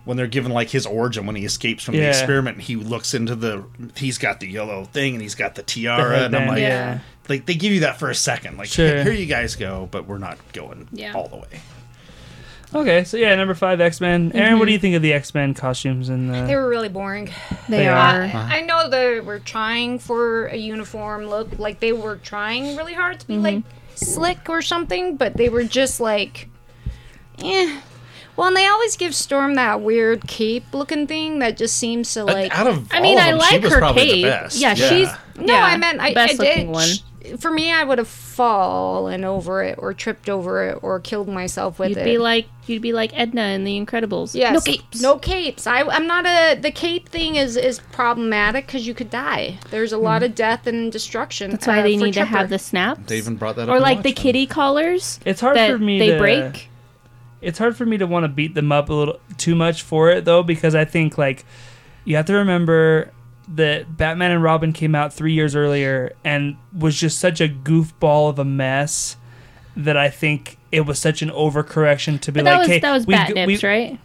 when 0.06 0.18
they're 0.18 0.28
given 0.28 0.52
like 0.52 0.70
his 0.72 0.86
origin 0.86 1.26
when 1.26 1.36
he 1.36 1.46
escapes 1.46 1.84
from 1.84 1.96
the 1.96 2.06
experiment 2.10 2.58
and 2.58 2.64
he 2.66 2.76
looks 2.76 3.14
into 3.14 3.36
the 3.36 3.64
he's 3.96 4.18
got 4.18 4.40
the 4.40 4.48
yellow 4.48 4.84
thing 4.86 5.14
and 5.14 5.22
he's 5.22 5.36
got 5.36 5.56
the 5.56 5.64
tiara 5.64 6.24
and 6.26 6.36
I'm 6.36 6.48
like 6.48 6.60
yeah. 6.60 7.00
like 7.30 7.46
they 7.46 7.54
give 7.56 7.72
you 7.72 7.80
that 7.82 8.00
for 8.00 8.10
a 8.10 8.16
second 8.16 8.58
like 8.58 8.68
Sure. 8.68 9.02
here 9.04 9.14
you 9.14 9.28
guys 9.28 9.56
go 9.56 9.88
but 9.92 10.06
we're 10.08 10.18
not 10.18 10.38
going 10.54 10.88
Yeah. 10.92 11.14
all 11.14 11.28
the 11.30 11.38
way. 11.38 11.62
Okay, 12.76 13.04
so 13.04 13.18
yeah, 13.18 13.36
number 13.36 13.54
five 13.54 13.80
X 13.80 14.02
Men. 14.02 14.32
Aaron, 14.34 14.58
what 14.60 14.66
do 14.66 14.72
you 14.72 14.80
think 14.80 14.96
of 14.96 15.02
the 15.02 15.14
X 15.14 15.34
Men 15.34 15.54
costumes 15.54 16.10
and 16.10 16.34
the... 16.34 16.44
They 16.46 16.56
were 16.56 16.68
really 16.68 16.90
boring. 16.90 17.26
they, 17.70 17.78
They 17.78 17.88
are. 17.88 17.96
are. 17.96 18.24
I, 18.24 18.60
I 18.60 18.62
know 18.62 18.90
they 18.90 19.20
were 19.20 19.40
trying 19.40 20.00
for 20.00 20.48
a 20.48 20.56
uniform 20.58 21.26
look, 21.26 21.60
like 21.60 21.80
they 21.80 21.94
were 21.94 22.16
trying 22.18 22.76
really 22.76 22.94
hard 22.94 23.20
to 23.20 23.28
be 23.28 23.38
like 23.38 23.64
slick 23.96 24.50
or 24.50 24.62
something, 24.62 25.18
but 25.18 25.38
they 25.38 25.50
were 25.50 25.64
just 25.64 26.00
like, 26.00 26.50
eh. 27.40 27.80
Well, 28.36 28.48
and 28.48 28.58
they 28.58 28.66
always 28.66 28.98
give 28.98 29.14
Storm 29.14 29.54
that 29.56 29.82
weird 29.82 30.28
cape 30.28 30.74
looking 30.74 31.06
thing 31.06 31.38
that 31.40 31.56
just 31.56 31.78
seems 31.78 32.12
to 32.16 32.24
like. 32.24 32.58
Out 32.58 32.66
of 32.66 32.92
I 32.92 33.00
mean, 33.00 33.20
all 33.20 33.24
of 33.24 33.28
I 33.28 33.32
them, 33.32 33.40
she 33.42 33.56
like 33.56 33.64
was 33.64 33.74
her 33.74 33.80
probably 33.80 34.06
the 34.06 34.12
cape. 34.14 34.24
best. 34.26 34.60
Yeah, 34.60 34.74
she's 34.74 35.08
no, 35.38 35.54
yeah, 35.54 35.64
I 35.64 35.78
meant 35.78 36.00
I, 36.02 36.14
best 36.16 36.40
I 36.40 36.44
looking 36.44 36.66
did. 36.66 36.70
one. 36.74 36.90
For 37.38 37.52
me, 37.52 37.72
I 37.72 37.84
would 37.84 38.00
have 38.00 38.08
fallen 38.08 39.24
over 39.24 39.64
it 39.64 39.76
or 39.78 39.94
tripped 39.94 40.30
over 40.30 40.68
it 40.68 40.80
or 40.82 41.00
killed 41.00 41.28
myself 41.30 41.80
with 41.80 41.90
You'd 41.90 42.00
it. 42.00 42.06
be 42.06 42.18
like 42.18 42.48
you'd 42.68 42.82
be 42.82 42.92
like 42.94 43.18
Edna 43.18 43.44
in 43.48 43.64
The 43.64 43.80
Incredibles. 43.80 44.36
Yes. 44.36 44.54
No 44.54 44.60
capes. 44.60 45.02
No 45.02 45.18
capes. 45.18 45.66
I, 45.66 45.84
I'm 45.84 46.06
not 46.08 46.26
a. 46.26 46.60
The 46.60 46.72
cape 46.72 47.08
thing 47.10 47.36
is 47.36 47.56
is 47.56 47.80
problematic 47.92 48.66
because 48.66 48.86
you 48.86 48.94
could 48.94 49.10
die. 49.10 49.58
There's 49.72 49.94
a 49.94 49.98
lot 49.98 50.24
of 50.24 50.36
death 50.36 50.68
and 50.68 50.92
destruction. 50.92 51.52
That's 51.52 51.68
why 51.68 51.80
uh, 51.80 51.84
they 51.84 51.98
for 51.98 52.06
need 52.06 52.14
to 52.16 52.26
have 52.26 52.50
the 52.50 52.60
snaps. 52.60 53.02
They 53.08 53.18
even 53.18 53.36
brought 53.38 53.56
that 53.56 53.70
up. 53.70 53.76
or 53.76 53.80
like 53.80 54.04
the 54.04 54.10
Watchmen. 54.10 54.14
kitty 54.16 54.46
collars 54.48 55.20
It's 55.26 55.40
hard 55.42 55.56
that 55.58 55.72
for 55.72 55.78
me 55.80 56.00
they 56.00 56.12
to 56.12 56.18
break. 56.18 56.70
It's 57.42 57.58
hard 57.60 57.76
for 57.76 57.86
me 57.86 57.98
to 57.98 58.08
want 58.08 58.24
to 58.24 58.30
beat 58.30 58.54
them 58.56 58.72
up 58.72 58.90
a 58.90 58.94
little 58.94 59.20
too 59.38 59.56
much 59.56 59.84
for 59.84 60.10
it 60.10 60.26
though, 60.26 60.44
because 60.44 60.76
I 60.76 60.86
think 60.86 61.18
like 61.18 61.46
you 62.06 62.16
have 62.16 62.26
to 62.26 62.34
remember 62.34 63.12
that 63.48 63.98
Batman 63.98 64.32
and 64.32 64.42
Robin 64.44 64.74
came 64.74 64.96
out 64.96 65.14
three 65.14 65.34
years 65.34 65.56
earlier 65.56 66.14
and 66.24 66.56
was 66.78 66.96
just 66.98 67.20
such 67.20 67.42
a 67.42 67.48
goofball 67.48 68.30
of 68.30 68.40
a 68.40 68.46
mess 68.46 69.18
that 69.76 69.98
I 69.98 70.10
think 70.10 70.58
it 70.72 70.82
was 70.82 71.00
such 71.00 71.22
an 71.22 71.30
overcorrection 71.30 72.20
to 72.22 72.32
be 72.32 72.40
But 72.42 72.46
like, 72.46 72.60
was 72.60 72.68
hey, 72.68 72.80
that 72.80 72.92
was 72.94 73.06
we- 73.08 73.14
bat 73.14 73.30
we- 73.30 73.46
nips, 73.46 73.64
right? 73.64 74.00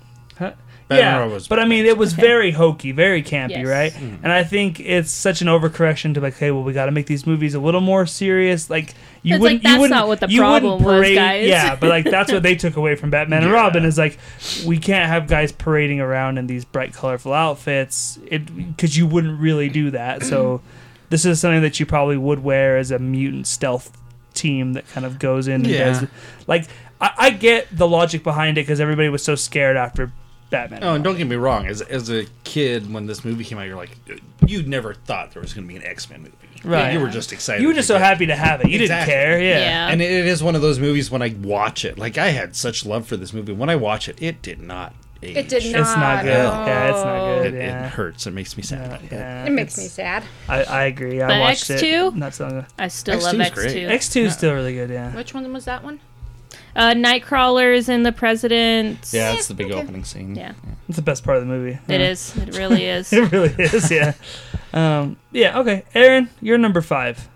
Batman 0.89 1.05
yeah, 1.07 1.19
Robin 1.19 1.35
was 1.35 1.49
but 1.49 1.59
I 1.61 1.67
mean, 1.67 1.85
it 1.85 1.99
was 1.99 2.15
Okay. 2.15 2.23
very 2.23 2.51
hokey, 2.51 2.93
very 2.93 3.23
campy, 3.23 3.51
Yes. 3.51 3.67
right? 3.67 3.93
Mm. 3.93 4.19
And 4.23 4.33
I 4.33 4.43
think 4.43 4.81
it's 4.81 5.11
such 5.11 5.43
an 5.43 5.49
overcorrection 5.49 6.15
to 6.15 6.21
like, 6.21 6.37
hey, 6.39 6.51
well, 6.51 6.63
we 6.63 6.73
got 6.73 6.87
to 6.87 6.93
make 6.93 7.05
these 7.07 7.27
movies 7.27 7.55
a 7.55 7.61
little 7.61 7.83
more 7.83 8.07
serious. 8.07 8.71
Like, 8.71 8.95
you 9.23 9.35
It's 9.35 9.43
wouldn't, 9.43 9.59
like, 9.59 9.63
that's 9.65 9.75
you 9.75 9.81
wouldn't, 9.83 9.99
not 9.99 10.09
what 10.09 10.21
the 10.21 10.29
you 10.31 10.43
wouldn't 10.43 10.63
problem 10.81 10.83
was, 10.85 11.15
guys. 11.15 11.47
Yeah, 11.47 11.77
but 11.77 11.91
like 11.91 12.05
that's 12.07 12.33
what 12.33 12.43
they 12.43 12.55
took 12.55 12.77
away 12.77 12.95
from 12.97 13.11
Batman 13.11 13.43
and 13.43 13.53
Robin 13.63 13.85
is 13.85 13.99
like, 13.99 14.19
we 14.67 14.79
can't 14.79 15.09
have 15.09 15.27
guys 15.29 15.53
parading 15.53 16.01
around 16.01 16.39
in 16.39 16.47
these 16.47 16.65
bright, 16.65 16.95
colorful 16.95 17.35
outfits, 17.35 18.19
it 18.27 18.47
because 18.77 18.97
you 18.97 19.07
wouldn't 19.07 19.39
really 19.41 19.69
do 19.69 19.91
that. 19.91 20.23
So, 20.23 20.63
this 21.11 21.25
is 21.27 21.39
something 21.41 21.63
that 21.63 21.79
you 21.81 21.85
probably 21.87 22.17
would 22.17 22.43
wear 22.43 22.79
as 22.79 22.91
a 22.91 22.99
mutant 22.99 23.47
stealth 23.47 23.97
team 24.35 24.73
that 24.75 24.89
kind 24.89 25.05
of 25.05 25.19
goes 25.19 25.49
in 25.49 25.57
and 25.57 25.67
Yeah. 25.67 25.85
does. 26.01 26.07
Like, 26.47 26.65
I, 27.01 27.11
I 27.19 27.31
get 27.31 27.67
the 27.77 27.87
logic 27.89 28.23
behind 28.25 28.57
it 28.57 28.63
because 28.63 28.81
everybody 28.81 29.09
was 29.11 29.23
so 29.23 29.35
scared 29.35 29.77
after 29.77 30.13
Batman. 30.51 30.83
Oh, 30.83 30.95
and 30.95 31.05
don't 31.05 31.17
get 31.17 31.27
me 31.27 31.37
wrong. 31.37 31.67
As 31.67 31.81
as 31.83 32.11
a 32.11 32.27
kid, 32.45 32.93
when 32.93 33.07
this 33.07 33.25
movie 33.25 33.45
came 33.45 33.59
out, 33.59 33.67
you're 33.67 33.77
like, 33.77 33.97
you 34.47 34.63
never 34.63 34.95
thought 34.95 35.33
there 35.33 35.43
was 35.43 35.53
going 35.55 35.67
to 35.67 35.69
be 35.69 35.77
an 35.77 35.85
X 35.85 36.09
Men 36.09 36.23
movie. 36.23 36.35
Right. 36.65 36.93
You 36.93 37.01
were 37.01 37.09
just 37.09 37.33
excited. 37.33 37.63
You 37.63 37.69
were 37.69 37.75
just 37.75 37.87
so 37.89 37.95
get- 37.95 38.03
happy 38.05 38.27
to 38.27 38.35
have 38.37 38.61
it. 38.63 38.69
You 38.69 38.81
Exactly. 38.81 39.13
didn't 39.13 39.23
care. 39.31 39.41
Yeah. 39.43 39.59
Yeah. 39.61 39.89
And 39.89 40.03
it 40.03 40.11
it 40.11 40.27
is 40.27 40.43
one 40.43 40.57
of 40.57 40.63
those 40.63 40.79
movies 40.79 41.11
when 41.11 41.23
I 41.23 41.35
watch 41.41 41.85
it, 41.85 41.99
like 41.99 42.19
I 42.19 42.29
had 42.31 42.57
such 42.57 42.85
love 42.85 43.07
for 43.07 43.17
this 43.17 43.33
movie. 43.33 43.53
When 43.53 43.71
I 43.71 43.77
watch 43.77 44.09
it, 44.09 44.21
it 44.23 44.43
did 44.43 44.61
not. 44.61 44.95
Age. 45.23 45.37
It 45.37 45.49
did 45.49 45.73
not. 45.73 45.81
It's 45.81 45.97
not 45.97 46.23
good. 46.25 46.33
No. 46.33 46.65
Yeah, 46.67 46.89
it's 46.91 47.05
not 47.05 47.43
good. 47.43 47.55
It, 47.55 47.59
yeah. 47.59 47.87
it 47.87 47.91
hurts. 47.91 48.27
It 48.29 48.31
makes 48.33 48.57
me 48.57 48.63
sad. 48.63 49.01
Yeah, 49.03 49.09
yeah, 49.19 49.45
It 49.47 49.51
makes 49.51 49.77
me 49.77 49.85
it's- 49.85 49.95
sad. 49.95 50.25
I, 50.49 50.63
I 50.63 50.85
agree. 50.85 51.21
I 51.21 51.27
But 51.29 51.41
watched 51.41 51.65
X2? 51.65 52.09
it. 52.09 52.15
Not 52.17 52.35
so 52.35 52.45
long 52.47 52.59
ago. 52.59 52.67
I 52.79 52.87
still 52.89 53.19
X2 53.19 53.23
love 53.23 53.35
is 53.35 53.41
X 53.41 53.55
great. 53.55 53.73
two. 53.73 53.87
X 53.89 54.09
two 54.11 54.21
is 54.23 54.33
still 54.35 54.55
really 54.55 54.75
good. 54.75 54.91
Yeah. 54.91 55.13
Which 55.15 55.35
one 55.35 55.53
was 55.53 55.65
that 55.65 55.83
one? 55.83 55.99
Uh, 56.79 56.95
Nightcrawlers 56.95 57.89
and 57.89 58.07
the 58.07 58.13
President. 58.13 58.99
Yeah, 59.13 59.33
it's 59.33 59.49
the 59.49 59.55
big 59.55 59.73
Okay. 59.73 59.81
opening 59.81 60.05
scene. 60.05 60.37
Yeah. 60.37 60.53
It's 60.89 60.95
the 60.97 61.03
best 61.03 61.25
part 61.25 61.37
of 61.39 61.43
the 61.43 61.49
movie. 61.49 61.79
It 61.89 62.01
Yeah. 62.01 62.09
is. 62.09 62.37
It 62.37 62.57
really 62.57 62.85
is. 62.97 63.13
It 63.13 63.33
really 63.33 63.53
is. 63.59 63.91
Yeah. 63.91 64.13
um, 64.73 65.17
yeah. 65.33 65.59
Okay. 65.59 65.85
Aaron, 65.95 66.31
you're 66.41 66.57
number 66.57 66.81
five. 66.81 67.29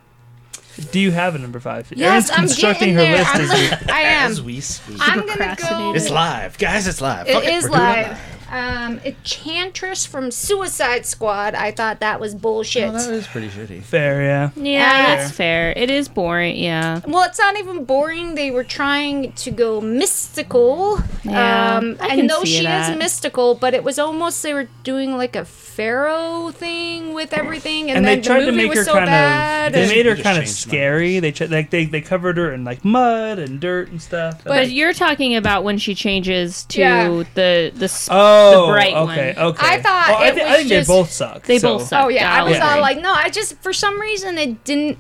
Do 0.92 1.00
you 1.00 1.11
have 1.11 1.34
a 1.34 1.38
number 1.38 1.61
five? 1.61 1.87
Aaron's 1.92 2.00
Yes, 2.00 2.30
I'm 2.30 2.38
constructing 2.46 2.94
her 2.94 3.00
there. 3.02 3.16
list. 3.18 3.34
I'm 3.34 3.40
as 3.42 3.50
we- 3.50 3.92
I 3.92 4.00
am. 4.00 4.30
As 4.30 4.40
we 4.42 4.61
speak. 4.61 4.96
I'm 5.00 5.26
gonna 5.26 5.56
go. 5.61 5.92
it's 5.94 6.08
live, 6.08 6.56
guys. 6.56 6.87
It's 6.87 7.00
live. 7.00 7.26
It 7.28 7.34
Fuck 7.34 7.44
is 7.44 7.64
it 7.66 7.70
live. 7.72 8.18
Um, 8.52 9.00
Enchantress 9.04 10.04
from 10.04 10.30
Suicide 10.30 11.06
Squad. 11.06 11.54
I 11.54 11.71
thought 11.73 12.00
that 12.00 12.21
was 12.21 12.35
bullshit. 12.35 12.90
Oh, 12.90 12.92
that 12.92 13.11
is 13.11 13.26
pretty 13.26 13.49
shitty. 13.49 13.82
Fair. 13.82 14.23
Yeah. 14.23 14.50
Yeah, 14.56 15.16
that's 15.16 15.32
fair. 15.32 15.73
It 15.75 15.90
is 15.90 16.06
boring. 16.09 16.56
Yeah. 16.59 17.00
well, 17.06 17.25
it's 17.25 17.38
not 17.38 17.59
even 17.59 17.85
boring. 17.87 18.35
They 18.35 18.50
were 18.50 18.62
trying 18.64 19.32
to 19.32 19.50
go 19.50 19.80
mystical. 19.80 20.99
Yeah, 21.25 21.78
um, 21.78 21.97
I 22.00 22.09
I, 22.09 22.16
can 22.16 22.26
know 22.26 22.42
see 22.44 22.59
she 22.59 22.62
that. 22.64 22.92
is 22.92 22.99
mystical, 22.99 23.54
but 23.54 23.73
it 23.75 23.82
was 23.85 23.99
almost 23.99 24.42
they 24.42 24.52
were 24.52 24.68
doing 24.85 25.16
like 25.16 25.35
a 25.35 25.44
pharaoh 25.47 26.50
thing 26.50 27.14
with 27.14 27.32
everything, 27.32 27.88
and, 27.88 27.99
And 27.99 28.06
then 28.06 28.18
they 28.21 28.23
tried 28.26 28.40
the 28.40 28.47
to 28.47 28.52
movie 28.52 28.62
make 28.64 28.68
was 28.71 28.78
her 28.80 28.85
so 28.85 28.92
kind 28.92 29.06
bad. 29.06 29.66
of. 29.68 29.73
They 29.75 29.87
made 29.88 30.04
her 30.06 30.14
kind 30.16 30.37
of 30.37 30.44
changed 30.44 30.59
scary. 30.59 31.18
They 31.21 31.32
tried, 31.32 31.50
like 31.50 31.71
they 31.71 31.87
they 31.87 32.02
covered 32.02 32.37
her 32.37 32.52
in 32.52 32.64
like 32.64 32.85
mud 32.85 33.38
and 33.38 33.59
dirt 33.61 33.88
and 33.88 34.02
stuff. 34.02 34.42
But 34.44 34.71
you're 34.71 34.92
talking 34.92 35.35
about 35.37 35.64
when 35.64 35.78
she 35.78 35.94
changes 35.94 36.64
to 36.66 36.80
Yeah. 36.80 37.09
the 37.35 37.73
the 37.75 37.85
s- 37.85 38.09
oh, 38.11 38.41
the 38.50 38.56
oh, 38.58 38.66
bright 38.72 38.94
okay, 38.94 39.34
one. 39.37 39.46
okay. 39.46 39.66
I 39.66 39.80
thought 39.82 40.06
Oh, 40.11 40.14
I, 40.14 40.26
it 40.28 40.34
thi- 40.34 40.42
I 40.42 40.56
think 40.56 40.68
just- 40.68 40.88
they 40.88 40.94
both 40.94 41.11
suck. 41.11 41.42
They 41.44 41.58
so- 41.58 41.78
both 41.78 41.88
suck. 41.88 42.04
Oh 42.04 42.08
yeah, 42.08 42.30
I 42.32 42.38
I'll 42.38 42.46
was 42.49 42.58
all 42.58 42.80
like, 42.80 42.99
no, 43.00 43.12
I 43.12 43.30
just 43.30 43.56
for 43.62 43.72
some 43.72 44.00
reason 44.00 44.38
it 44.38 44.64
didn't. 44.64 44.99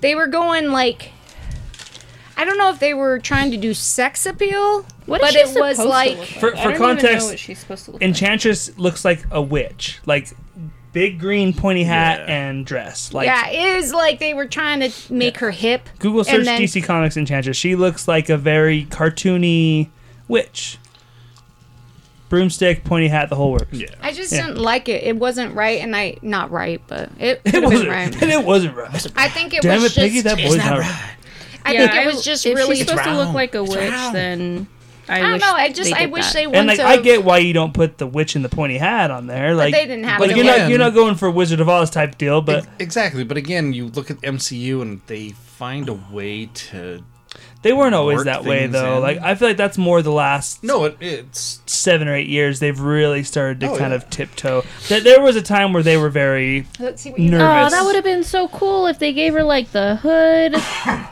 They 0.00 0.14
were 0.14 0.26
going 0.28 0.70
like, 0.72 1.10
I 2.36 2.44
don't 2.44 2.56
know 2.58 2.70
if 2.70 2.78
they 2.80 2.94
were 2.94 3.18
trying 3.18 3.50
to 3.50 3.56
do 3.56 3.74
sex 3.74 4.24
appeal, 4.24 4.86
What 5.06 5.20
but 5.20 5.28
is 5.28 5.32
she 5.34 5.38
it 5.40 5.44
was 5.60 5.76
supposed 5.76 5.80
to 5.80 5.84
like 5.88 6.16
look 6.18 6.26
For- 6.26 6.38
for 6.38 6.50
don't 6.50 6.58
even 6.58 6.72
know 6.72 6.78
context, 6.86 7.26
what 7.28 7.38
she's 7.38 7.58
supposed 7.58 7.84
to 7.86 7.90
look 7.92 8.02
Enchantress 8.02 8.78
looks 8.78 9.04
like 9.04 9.24
a 9.30 9.42
witch, 9.42 10.00
like 10.06 10.28
big 10.92 11.20
green 11.20 11.52
pointy 11.52 11.84
hat 11.84 12.20
Yeah. 12.26 12.34
and 12.48 12.64
dress. 12.66 13.12
Like 13.12 13.26
yeah, 13.26 13.48
it 13.50 13.76
is 13.78 13.92
like 13.92 14.18
they 14.18 14.32
were 14.34 14.46
trying 14.46 14.80
to 14.80 15.12
make 15.12 15.36
her 15.38 15.50
hip. 15.50 15.88
Google 15.98 16.24
search 16.24 16.44
then- 16.46 16.60
DC 16.60 16.82
Comics 16.82 17.16
Enchantress. 17.16 17.56
She 17.56 17.76
looks 17.76 18.08
like 18.08 18.28
a 18.30 18.36
very 18.38 18.86
cartoony 18.86 19.90
witch. 20.28 20.78
Broomstick, 22.30 22.84
pointy 22.84 23.08
hat, 23.08 23.28
the 23.28 23.36
whole 23.36 23.52
works. 23.52 23.72
Yeah. 23.72 23.88
I 24.00 24.12
just 24.12 24.32
Yeah. 24.32 24.46
didn't 24.46 24.58
like 24.62 24.88
it. 24.88 25.02
It 25.04 25.16
wasn't 25.16 25.54
right, 25.54 25.80
and 25.82 25.94
I 25.94 26.16
not 26.22 26.50
right, 26.50 26.80
but 26.86 27.10
it 27.18 27.42
It 27.44 27.62
wasn't 27.62 27.82
been 27.82 27.88
right. 27.90 28.14
right. 28.14 28.22
And 28.22 28.30
it 28.32 28.42
wasn't 28.44 28.74
right. 28.76 29.06
I 29.16 29.28
think 29.28 29.52
it 29.52 29.60
Damn 29.60 29.82
was 29.82 29.94
it, 29.98 30.00
Piggy, 30.00 30.22
that 30.22 30.38
boy's 30.38 30.56
not 30.56 30.78
right. 30.78 31.10
I 31.66 31.72
Yeah, 31.74 31.88
think 31.88 32.06
it 32.06 32.14
was 32.14 32.24
just 32.24 32.46
if 32.46 32.56
really. 32.56 32.76
she's 32.76 32.86
supposed 32.88 33.04
to 33.04 33.14
look 33.14 33.34
like 33.34 33.54
a 33.54 33.62
witch, 33.62 33.92
then 34.14 34.66
I, 35.08 35.18
I 35.18 35.20
don't 35.22 35.32
wish 35.32 35.42
know. 35.42 35.52
I 35.52 35.72
just 35.72 35.92
I 35.92 36.06
wish 36.06 36.24
that. 36.26 36.32
they 36.34 36.42
And 36.44 36.52
wouldn't 36.52 36.68
like 36.68 36.78
have. 36.78 36.98
I 37.00 37.02
get 37.02 37.24
why 37.24 37.38
you 37.38 37.52
don't 37.52 37.74
put 37.74 37.98
the 37.98 38.06
witch 38.06 38.36
in 38.36 38.42
the 38.42 38.48
pointy 38.48 38.78
hat 38.78 39.10
on 39.10 39.26
there. 39.26 39.54
Like 39.54 39.74
they 39.74 39.84
didn't 39.86 40.04
have 40.04 40.20
like 40.20 40.30
it 40.30 40.36
you're 40.36 40.46
yet. 40.46 40.58
not 40.60 40.70
you're 40.70 40.78
not 40.78 40.94
going 40.94 41.16
for 41.16 41.30
Wizard 41.30 41.60
of 41.60 41.68
Oz 41.68 41.90
type 41.90 42.16
deal, 42.16 42.40
but 42.40 42.58
Ex- 42.58 42.68
exactly, 42.78 43.24
but 43.24 43.36
again, 43.36 43.72
you 43.74 43.86
look 43.88 44.10
at 44.10 44.18
MCU 44.18 44.80
and 44.80 45.00
they 45.08 45.30
find 45.30 45.88
a 45.88 45.94
way 45.94 46.46
to. 46.46 47.02
They 47.62 47.72
weren't 47.72 47.94
always 47.94 48.24
that 48.24 48.44
way 48.44 48.66
though. 48.66 48.96
in. 48.96 49.02
Like 49.02 49.18
I 49.18 49.34
feel 49.34 49.48
like 49.48 49.56
that's 49.56 49.76
more 49.78 50.00
the 50.02 50.12
last 50.12 50.64
No, 50.64 50.84
it, 50.84 50.96
it's 51.00 51.60
seven 51.66 52.08
or 52.08 52.14
eight 52.14 52.28
years 52.28 52.58
they've 52.60 52.78
really 52.80 53.22
started 53.22 53.60
to 53.60 53.66
Oh, 53.70 53.76
kind 53.78 53.90
yeah. 53.90 53.96
of 53.96 54.08
tiptoe. 54.10 54.64
That 54.88 55.04
there 55.04 55.20
was 55.20 55.36
a 55.36 55.42
time 55.42 55.72
where 55.72 55.82
they 55.82 55.96
were 55.96 56.08
very 56.10 56.66
Let's 56.78 57.02
see 57.02 57.10
what 57.10 57.20
you 57.20 57.30
nervous. 57.30 57.72
Oh, 57.72 57.76
that 57.76 57.84
would 57.84 57.94
have 57.96 58.04
been 58.04 58.24
so 58.24 58.48
cool 58.48 58.86
if 58.86 58.98
they 58.98 59.12
gave 59.12 59.34
her 59.34 59.42
like 59.42 59.72
the 59.72 59.96
hood. 59.96 60.54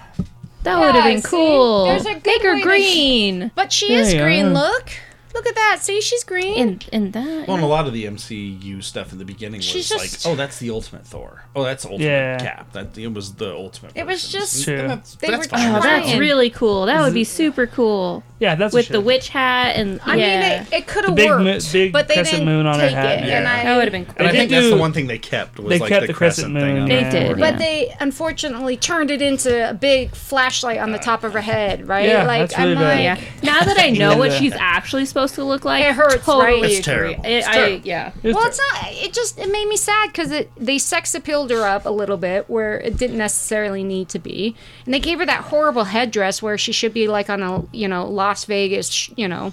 That 0.64 0.80
would 0.80 0.94
have 0.96 1.04
been 1.04 1.22
see? 1.22 1.28
cool. 1.30 1.84
There's 1.86 2.04
a 2.04 2.14
good 2.14 2.26
Make 2.26 2.42
her 2.42 2.52
way 2.54 2.58
to- 2.58 2.64
green. 2.64 3.50
But 3.54 3.72
she 3.72 3.88
There 3.94 4.00
is 4.02 4.12
green. 4.12 4.46
are. 4.46 4.50
Look, 4.52 4.90
look 5.34 5.46
at 5.46 5.54
that. 5.54 5.78
See, 5.80 6.00
she's 6.00 6.24
green. 6.24 6.58
And 6.58 6.86
and 6.92 7.12
that. 7.12 7.46
well, 7.48 7.56
and 7.56 7.64
a 7.64 7.68
lot 7.68 7.86
of 7.86 7.92
the 7.92 8.04
MCU 8.04 8.82
stuff 8.82 9.12
in 9.12 9.18
the 9.18 9.24
beginning 9.24 9.58
was 9.58 9.64
She's 9.64 9.92
like, 9.94 10.10
oh, 10.24 10.34
that's 10.36 10.58
the 10.58 10.70
Ultimate 10.70 11.06
Thor. 11.06 11.44
Oh, 11.54 11.62
that's 11.64 11.84
Ultimate 11.84 12.04
Yeah. 12.04 12.38
Cap. 12.38 12.72
That 12.72 12.96
it 12.98 13.12
was 13.12 13.34
the 13.34 13.54
Ultimate. 13.54 13.92
It 13.94 14.06
was 14.06 14.22
version. 14.22 14.40
just- 14.40 14.56
And 14.56 14.64
True. 14.64 14.88
that's- 14.88 15.14
They 15.16 15.28
that's 15.28 15.46
were 15.46 15.56
fine. 15.58 15.68
Oh, 15.74 15.80
that's 15.80 16.06
trying. 16.08 16.18
really 16.18 16.50
cool. 16.50 16.86
That 16.86 17.02
would 17.02 17.14
be 17.14 17.24
super 17.24 17.66
cool 17.66 18.22
yeah. 18.40 18.54
That's 18.54 18.72
with 18.72 18.88
a 18.90 18.92
the 18.94 19.00
witch 19.00 19.30
hat 19.30 19.74
and 19.76 20.00
I 20.04 20.14
yeah. 20.16 20.40
mean, 20.40 20.62
it, 20.72 20.72
it 20.72 20.86
could 20.86 21.04
The 21.04 21.08
have 21.08 21.16
big 21.16 21.28
worked, 21.30 21.44
mo- 21.44 21.58
big 21.72 21.92
but 21.92 22.06
they 22.08 22.14
crescent 22.14 22.38
didn't 22.40 22.54
moon 22.54 22.66
on 22.66 22.78
her 22.78 22.86
take 22.86 22.94
hat, 22.94 23.18
it, 23.22 23.26
yeah. 23.26 23.38
and 23.38 23.48
I. 23.48 23.64
that 23.64 23.76
would 23.76 23.84
have 23.84 23.92
been 23.92 24.04
cool. 24.06 24.14
And 24.18 24.28
I 24.28 24.32
They 24.32 24.38
think 24.38 24.50
that's 24.52 24.66
the 24.66 24.74
do- 24.74 24.78
one 24.80 24.92
thing 24.92 25.06
they 25.08 25.18
kept 25.18 25.58
was 25.58 25.68
they 25.70 25.78
like 25.80 25.88
kept 25.88 26.02
the, 26.02 26.06
the 26.08 26.12
crescent 26.14 26.52
crescent, 26.52 26.54
thing. 26.54 26.74
moon. 26.74 26.82
on 26.82 26.88
They 26.88 27.10
did. 27.10 27.38
But 27.38 27.54
Yeah. 27.54 27.58
they 27.58 27.96
unfortunately 28.00 28.76
turned 28.76 29.10
it 29.10 29.20
into 29.22 29.68
a 29.70 29.74
big 29.74 30.14
flashlight 30.14 30.78
on 30.78 30.92
the 30.92 30.98
uh, 30.98 31.02
top 31.02 31.24
of 31.24 31.32
her 31.32 31.40
head, 31.40 31.88
right? 31.88 32.08
Yeah, 32.08 32.24
like 32.26 32.50
that's 32.50 32.58
really 32.58 32.72
I'm 32.72 32.78
bad. 32.78 33.18
like, 33.18 33.20
yeah. 33.42 33.52
Now 33.52 33.64
that 33.64 33.78
I 33.78 33.90
know 34.02 34.16
what 34.16 34.30
Yeah. 34.30 34.38
she's 34.38 34.52
actually 34.52 35.04
supposed 35.18 35.34
to 35.34 35.44
look 35.44 35.64
like, 35.64 35.84
It 35.84 35.94
hurts, 35.94 36.24
totally 36.24 36.62
right? 36.62 36.70
It's 36.70 36.86
terrible. 36.86 37.24
It- 37.24 37.28
It's 37.30 37.46
I, 37.48 37.52
terrible. 37.52 37.86
yeah. 37.86 38.12
It 38.22 38.28
was 38.28 38.34
Well, 38.36 38.46
it's 38.46 38.60
not. 38.72 38.92
It 38.92 39.12
just 39.12 39.38
it 39.38 39.50
made 39.50 39.66
me 39.66 39.76
sad 39.76 40.08
because 40.12 40.30
it 40.30 40.50
they 40.56 40.78
sex 40.78 41.14
appealed 41.14 41.50
her 41.50 41.64
up 41.66 41.84
a 41.86 41.90
little 41.90 42.16
bit 42.16 42.48
where 42.48 42.78
it 42.80 42.96
didn't 42.96 43.18
necessarily 43.18 43.82
need 43.82 44.08
to 44.10 44.18
be, 44.18 44.54
and 44.84 44.94
they 44.94 45.00
gave 45.00 45.18
her 45.18 45.26
that 45.26 45.44
horrible 45.44 45.84
headdress 45.84 46.40
where 46.42 46.56
she 46.56 46.72
should 46.72 46.94
be 46.94 47.08
like 47.08 47.28
on 47.28 47.42
a 47.42 47.64
you 47.72 47.88
know 47.88 48.06
Las 48.06 48.44
Vegas, 48.44 49.10
you 49.16 49.26
know. 49.28 49.52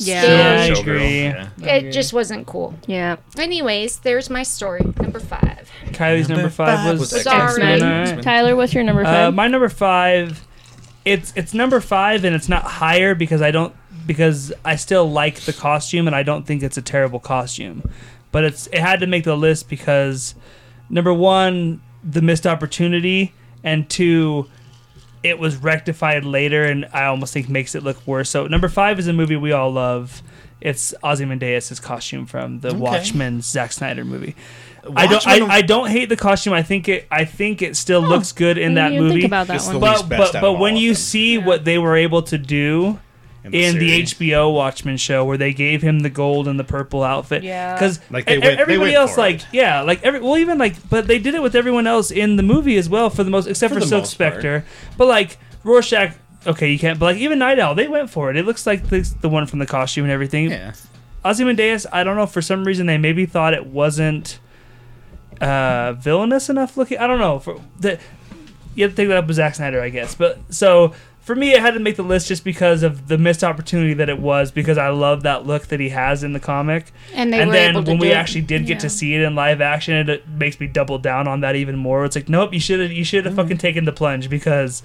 Yeah. 0.00 0.20
stage. 0.22 0.30
Yeah, 0.30 0.76
I 0.76 0.80
agree. 0.80 1.22
yeah. 1.24 1.74
It 1.74 1.90
just 1.90 2.12
wasn't 2.12 2.46
cool. 2.46 2.74
Yeah. 2.86 3.16
Anyways, 3.36 3.98
there's 3.98 4.30
my 4.30 4.44
story 4.44 4.80
number 5.00 5.18
five. 5.18 5.68
Kylie's 5.86 6.28
number, 6.28 6.42
Number 6.42 6.50
five, 6.54 6.78
five 6.78 6.98
was 7.00 7.12
was 7.12 7.22
Sorry. 7.24 7.42
X-Men. 7.50 7.72
X-Men. 7.72 8.08
All 8.10 8.14
right. 8.14 8.22
Tyler, 8.22 8.54
what's 8.54 8.72
your 8.74 8.84
number 8.84 9.02
Uh, 9.02 9.06
five? 9.06 9.34
my 9.34 9.48
number 9.48 9.68
five, 9.68 10.46
it's 11.04 11.32
it's 11.34 11.52
number 11.52 11.80
five, 11.80 12.24
and 12.24 12.36
it's 12.36 12.48
not 12.48 12.62
higher 12.62 13.16
because 13.16 13.42
I 13.42 13.50
don't 13.50 13.74
because 14.08 14.52
I 14.64 14.74
still 14.74 15.08
like 15.08 15.40
the 15.42 15.52
costume, 15.52 16.08
and 16.08 16.16
I 16.16 16.24
don't 16.24 16.44
think 16.44 16.62
it's 16.64 16.78
a 16.78 16.82
terrible 16.82 17.20
costume, 17.20 17.88
but 18.32 18.42
it's 18.42 18.66
it 18.68 18.80
had 18.80 19.00
to 19.00 19.06
make 19.06 19.22
the 19.22 19.36
list 19.36 19.68
because 19.68 20.34
number 20.90 21.12
one, 21.14 21.80
the 22.02 22.22
missed 22.22 22.46
opportunity, 22.46 23.34
and 23.62 23.88
two, 23.88 24.48
it 25.22 25.38
was 25.38 25.56
rectified 25.58 26.24
later, 26.24 26.64
and 26.64 26.86
I 26.92 27.04
almost 27.04 27.32
think 27.34 27.48
makes 27.48 27.74
it 27.74 27.82
look 27.84 28.04
worse. 28.06 28.30
So 28.30 28.46
number 28.46 28.68
five 28.68 28.98
is 28.98 29.06
a 29.06 29.12
movie 29.12 29.36
we 29.36 29.52
all 29.52 29.70
love. 29.70 30.22
It's 30.60 30.92
Ozymandias' 31.04 31.78
costume 31.78 32.26
from 32.26 32.60
the 32.60 32.74
Watchmen 32.74 33.42
Zack 33.42 33.70
Snyder 33.72 34.04
movie. 34.04 34.34
I 34.96 35.06
don't. 35.06 35.26
I, 35.26 35.56
I 35.56 35.62
don't 35.62 35.90
hate 35.90 36.08
the 36.08 36.16
costume. 36.16 36.54
I 36.54 36.62
think 36.62 36.88
it. 36.88 37.06
I 37.10 37.26
think 37.26 37.60
it 37.60 37.76
still 37.76 38.00
looks 38.00 38.32
good 38.32 38.56
in 38.56 38.74
that 38.74 38.92
movie. 38.92 39.20
think 39.20 39.24
about 39.26 39.48
that 39.48 39.56
It's 39.56 39.66
one. 39.66 39.74
the 39.74 39.80
but 39.80 39.90
least 39.98 40.08
best 40.08 40.32
but 40.32 40.38
out 40.38 40.40
but 40.40 40.54
of 40.54 40.58
when 40.58 40.74
all 40.74 40.80
you 40.80 40.90
of 40.92 40.96
them. 40.96 41.02
see 41.02 41.36
what 41.38 41.64
they 41.66 41.76
were 41.78 41.94
able 41.94 42.22
to 42.22 42.38
do 42.38 42.98
In 43.54 43.76
in 43.76 43.78
the. 43.78 44.02
HBO 44.02 44.52
Watchmen 44.54 44.96
show, 44.96 45.24
where 45.24 45.36
they 45.38 45.52
gave 45.52 45.82
him 45.82 46.00
the 46.00 46.10
gold 46.10 46.48
and 46.48 46.58
the 46.58 46.64
purple 46.64 47.02
outfit, 47.02 47.42
Yeah. 47.42 47.74
because 47.74 48.00
Like, 48.10 48.26
they 48.26 48.38
went- 48.38 48.42
they 48.44 48.62
everybody 48.62 48.92
went 48.92 48.94
else, 48.96 49.16
like 49.18 49.36
it. 49.36 49.46
yeah, 49.52 49.80
like 49.82 50.02
every 50.02 50.20
well 50.20 50.36
even 50.36 50.58
like, 50.58 50.74
but 50.88 51.06
they 51.06 51.18
did 51.18 51.34
it 51.34 51.42
with 51.42 51.54
everyone 51.54 51.86
else 51.86 52.10
in 52.10 52.36
the 52.36 52.42
movie 52.42 52.76
as 52.76 52.88
well 52.88 53.10
for 53.10 53.24
the 53.24 53.30
most, 53.30 53.46
except 53.46 53.72
For 53.74 53.80
for, 53.80 53.86
Silk. 53.86 54.06
Spectre. 54.06 54.64
But 54.96 55.06
like 55.08 55.38
Rorschach, 55.64 56.12
okay, 56.46 56.70
you 56.70 56.78
can't. 56.78 56.98
But 56.98 57.06
like 57.06 57.16
even 57.18 57.38
Night 57.38 57.58
Owl, 57.58 57.74
they 57.74 57.88
went 57.88 58.10
for 58.10 58.30
it. 58.30 58.36
It 58.36 58.46
looks 58.46 58.66
like 58.66 58.88
the, 58.88 59.00
the 59.20 59.28
one 59.28 59.46
from 59.46 59.58
the 59.58 59.66
costume 59.66 60.04
and 60.04 60.12
everything. 60.12 60.50
Yeah. 60.50 60.72
Ozymandias, 61.24 61.86
I 61.92 62.04
don't 62.04 62.16
know. 62.16 62.26
For 62.26 62.40
some 62.40 62.64
reason, 62.64 62.86
they 62.86 62.96
maybe 62.96 63.26
thought 63.26 63.52
it 63.52 63.66
wasn't 63.66 64.38
uh, 65.40 65.92
villainous 65.94 66.48
enough 66.48 66.76
looking. 66.76 66.98
I 66.98 67.06
don't 67.06 67.18
know. 67.18 67.38
For 67.40 67.60
the, 67.80 67.98
you 68.74 68.84
have 68.84 68.92
to 68.92 68.96
take 68.96 69.08
that 69.08 69.16
up 69.16 69.26
with 69.26 69.36
Zack 69.36 69.54
Snyder, 69.56 69.80
I 69.80 69.88
guess. 69.88 70.14
But 70.14 70.38
so 70.50 70.94
for 71.28 71.34
me, 71.34 71.52
it 71.52 71.60
had 71.60 71.74
to 71.74 71.80
make 71.80 71.96
the 71.96 72.02
list 72.02 72.26
just 72.26 72.42
because 72.42 72.82
of 72.82 73.08
the 73.08 73.18
missed 73.18 73.44
opportunity 73.44 73.92
that 73.92 74.08
it 74.08 74.18
was. 74.18 74.50
Because 74.50 74.78
I 74.78 74.88
love 74.88 75.24
that 75.24 75.46
look 75.46 75.66
that 75.66 75.78
he 75.78 75.90
has 75.90 76.24
in 76.24 76.32
the 76.32 76.40
comic. 76.40 76.90
And 77.12 77.30
they 77.30 77.42
and 77.42 77.52
then 77.52 77.84
when 77.84 77.98
we 77.98 78.12
it. 78.12 78.14
actually 78.14 78.40
did 78.40 78.62
get 78.64 78.76
Yeah. 78.76 78.78
to 78.78 78.88
see 78.88 79.14
it 79.14 79.20
in 79.20 79.34
live 79.34 79.60
action, 79.60 79.92
it, 79.94 80.08
it 80.08 80.26
makes 80.26 80.58
me 80.58 80.66
double 80.66 80.96
down 80.96 81.28
on 81.28 81.42
that 81.42 81.54
even 81.54 81.76
more. 81.76 82.06
It's 82.06 82.16
like, 82.16 82.30
nope, 82.30 82.54
you 82.54 82.60
should 82.60 82.80
have 82.80 82.90
you 82.90 83.04
should 83.04 83.26
have 83.26 83.34
fucking 83.34 83.58
taken 83.58 83.84
the 83.84 83.92
plunge 83.92 84.30
because 84.30 84.82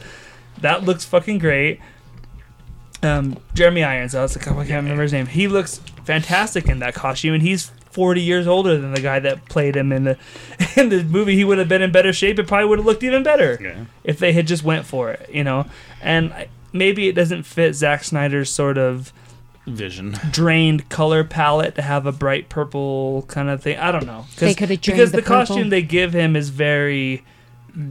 that 0.59 0.83
looks 0.83 1.05
fucking 1.05 1.37
great. 1.39 1.79
Um, 3.01 3.37
Jeremy 3.53 3.85
Irons, 3.85 4.13
I 4.13 4.21
was 4.21 4.35
like, 4.35 4.45
oh, 4.49 4.59
I 4.59 4.65
can't 4.65 4.83
remember 4.83 5.03
his 5.03 5.13
name. 5.13 5.27
He 5.27 5.47
looks 5.47 5.77
fantastic 6.03 6.67
in 6.67 6.79
that 6.79 6.93
costume, 6.93 7.35
and 7.35 7.41
he's 7.43 7.71
40 7.93 8.21
years 8.21 8.47
older 8.47 8.77
than 8.77 8.91
the 8.93 9.01
guy 9.01 9.19
that 9.19 9.45
played 9.45 9.75
him 9.75 9.91
in 9.91 10.03
the 10.03 10.17
in 10.75 10.89
the 10.89 11.03
movie. 11.03 11.35
He 11.35 11.43
would 11.43 11.57
have 11.59 11.69
been 11.69 11.81
in 11.81 11.91
better 11.91 12.11
shape. 12.13 12.37
It 12.39 12.47
probably 12.47 12.67
would 12.67 12.79
have 12.79 12.85
looked 12.85 13.03
even 13.03 13.23
better 13.23 13.57
Yeah. 13.61 13.85
if 14.03 14.19
they 14.19 14.33
had 14.33 14.47
just 14.47 14.63
went 14.63 14.85
for 14.85 15.11
it, 15.11 15.29
you 15.31 15.43
know. 15.43 15.65
And 16.01 16.33
maybe 16.73 17.07
it 17.07 17.13
doesn't 17.13 17.43
fit 17.43 17.73
Zack 17.75 18.03
Snyder's 18.03 18.49
sort 18.49 18.77
of 18.77 19.13
Vision. 19.65 20.17
drained 20.31 20.89
color 20.89 21.23
palette 21.23 21.75
to 21.75 21.81
have 21.81 22.05
a 22.05 22.11
bright 22.11 22.49
purple 22.49 23.23
kind 23.29 23.49
of 23.49 23.61
thing. 23.63 23.77
I 23.77 23.91
don't 23.93 24.05
know. 24.05 24.25
'Cause- 24.35 24.39
They 24.39 24.53
coulda 24.55 24.75
because 24.77 25.11
the 25.11 25.17
the, 25.17 25.23
costume 25.23 25.69
they 25.69 25.81
give 25.81 26.11
him 26.13 26.35
is 26.35 26.49
very 26.49 27.23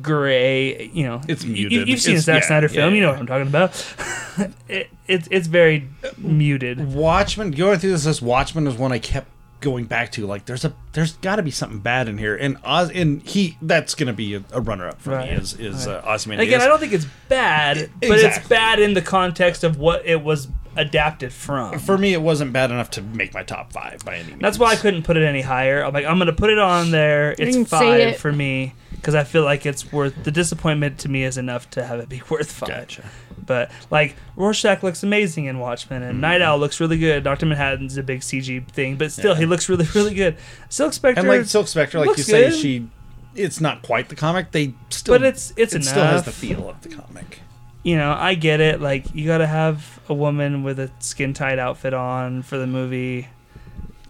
gray. 0.00 0.90
You 0.92 1.04
know, 1.04 1.20
It's 1.28 1.44
muted. 1.44 1.72
You, 1.88 1.94
have 1.94 2.02
seen 2.02 2.12
a 2.12 2.18
It's- 2.18 2.24
Zack 2.24 2.42
yeah, 2.42 2.46
Snyder 2.46 2.66
yeah, 2.66 2.72
film. 2.74 2.94
You 2.94 3.00
know 3.02 3.10
what 3.10 3.18
I'm 3.20 3.26
talking 3.26 3.46
about. 3.48 3.94
it, 4.68 4.88
it's 5.08 5.28
it's 5.30 5.46
very 5.46 5.88
muted. 6.18 6.92
Watchmen. 6.94 7.50
Going 7.52 7.78
through 7.78 7.90
this, 7.92 8.04
this 8.04 8.20
Watchmen 8.22 8.66
is 8.66 8.74
one 8.76 8.92
I 8.92 8.98
kept 8.98 9.28
going 9.62 9.86
back 9.86 10.12
to. 10.12 10.26
Like, 10.26 10.44
there's 10.44 10.66
a 10.66 10.74
there's 10.92 11.14
got 11.14 11.36
to 11.36 11.42
be 11.42 11.50
something 11.50 11.78
bad 11.78 12.08
in 12.08 12.18
here, 12.18 12.36
and 12.36 12.58
Oz 12.64 12.90
and 12.90 13.22
he 13.22 13.56
that's 13.62 13.94
gonna 13.94 14.12
be 14.12 14.34
a, 14.34 14.42
a 14.52 14.60
runner 14.60 14.86
up 14.88 15.00
for 15.00 15.10
Right. 15.12 15.30
me. 15.30 15.36
Is 15.38 15.54
is 15.58 15.86
Right. 15.86 15.94
uh, 16.04 16.12
Ozymandias. 16.12 16.48
Again, 16.48 16.60
I 16.60 16.66
don't 16.66 16.78
think 16.80 16.92
it's 16.92 17.06
bad, 17.30 17.88
but 18.00 18.18
it's 18.18 18.46
bad 18.48 18.78
in 18.80 18.92
the 18.92 19.00
context 19.02 19.64
of 19.64 19.78
what 19.78 20.04
it 20.04 20.22
was 20.22 20.48
adapted 20.76 21.32
from. 21.32 21.78
For 21.78 21.96
me, 21.98 22.12
it 22.12 22.22
wasn't 22.22 22.52
bad 22.52 22.70
enough 22.70 22.90
to 22.92 23.02
make 23.02 23.32
my 23.34 23.42
top 23.42 23.72
five 23.72 24.04
by 24.04 24.16
any 24.16 24.28
means. 24.28 24.40
That's 24.42 24.58
why 24.58 24.72
I 24.72 24.76
couldn't 24.76 25.02
put 25.04 25.16
it 25.16 25.22
any 25.24 25.40
higher. 25.42 25.82
I'm 25.82 25.92
like, 25.94 26.04
I'm 26.06 26.18
gonna 26.18 26.32
put 26.32 26.50
it 26.50 26.58
on 26.58 26.90
there. 26.90 27.34
It's 27.38 27.68
five 27.70 28.00
it. 28.00 28.18
for 28.18 28.32
me 28.32 28.74
because 28.92 29.14
I 29.14 29.24
feel 29.24 29.42
like 29.44 29.66
it's 29.66 29.92
worth 29.92 30.22
the 30.24 30.30
disappointment 30.30 30.98
to 31.00 31.08
me 31.08 31.24
is 31.24 31.36
enough 31.38 31.68
to 31.70 31.84
have 31.84 31.98
it 32.00 32.08
be 32.08 32.22
worth 32.30 32.50
five. 32.52 32.68
Gotcha. 32.68 33.04
But 33.44 33.70
like 33.90 34.16
Rorschach 34.36 34.82
looks 34.82 35.02
amazing 35.02 35.44
in 35.46 35.58
Watchmen, 35.58 36.02
and 36.02 36.20
Night 36.20 36.40
mm-hmm. 36.40 36.50
Owl 36.50 36.58
looks 36.58 36.80
really 36.80 36.98
good. 36.98 37.24
Doctor 37.24 37.46
Manhattan's 37.46 37.96
a 37.96 38.02
big 38.02 38.20
CG 38.20 38.66
thing, 38.70 38.96
but 38.96 39.12
still 39.12 39.32
Yeah. 39.32 39.38
he 39.40 39.46
looks 39.46 39.68
really 39.68 39.86
really 39.94 40.14
good. 40.14 40.36
Silk 40.68 40.92
Spectre, 40.92 41.20
And 41.20 41.28
like 41.28 41.46
Silk 41.46 41.68
Spectre, 41.68 41.98
like 42.00 42.16
you 42.16 42.22
say, 42.24 42.50
good. 42.50 42.58
she 42.58 42.88
it's 43.34 43.60
not 43.60 43.82
quite 43.82 44.08
the 44.10 44.14
comic. 44.14 44.50
They 44.52 44.74
still, 44.90 45.14
But 45.14 45.22
it's- 45.22 45.52
it's 45.56 45.74
it 45.74 45.84
still 45.84 46.04
has 46.04 46.24
the 46.24 46.32
feel 46.32 46.68
of 46.68 46.80
the 46.82 46.90
comic. 46.90 47.40
you 47.82 47.96
know, 47.96 48.12
I 48.16 48.34
get 48.34 48.60
it. 48.60 48.80
Like 48.80 49.14
you 49.14 49.26
got 49.26 49.38
to 49.38 49.46
have 49.46 49.98
a 50.08 50.14
woman 50.14 50.62
with 50.62 50.78
a 50.78 50.90
skin 51.00 51.32
tight 51.34 51.58
outfit 51.58 51.94
on 51.94 52.42
for 52.42 52.58
the 52.58 52.66
movie. 52.66 53.28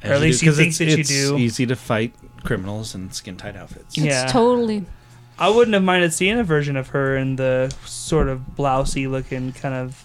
Or 0.04 0.08
at 0.08 0.12
As 0.16 0.20
least 0.20 0.40
do, 0.40 0.46
you 0.46 0.50
'cause 0.52 0.56
think 0.58 0.68
it's, 0.70 0.78
that 0.78 0.84
you 0.88 0.96
it's 0.98 1.08
do. 1.08 1.38
easy 1.38 1.64
to 1.66 1.76
fight 1.76 2.12
criminals 2.42 2.94
in 2.96 3.12
skin 3.12 3.36
tight 3.36 3.54
outfits. 3.56 3.96
Yeah. 3.96 4.24
It's 4.24 4.32
totally. 4.32 4.84
I 5.42 5.48
wouldn't 5.48 5.74
have 5.74 5.82
minded 5.82 6.12
seeing 6.12 6.38
a 6.38 6.44
version 6.44 6.76
of 6.76 6.88
her 6.88 7.16
in 7.16 7.34
the 7.34 7.74
sort 7.84 8.28
of 8.28 8.40
blousy 8.56 9.10
looking 9.10 9.52
kind 9.52 9.74
of, 9.74 10.04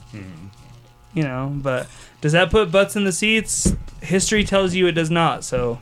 you 1.14 1.22
know. 1.24 1.52
But 1.54 1.88
does 2.22 2.32
that 2.32 2.50
put 2.50 2.72
butts 2.72 2.96
in 2.96 3.04
the 3.04 3.12
seats? 3.12 3.76
History 4.02 4.44
tells 4.44 4.74
you 4.74 4.88
it 4.88 4.94
does 4.94 5.12
not. 5.12 5.44
So, 5.44 5.80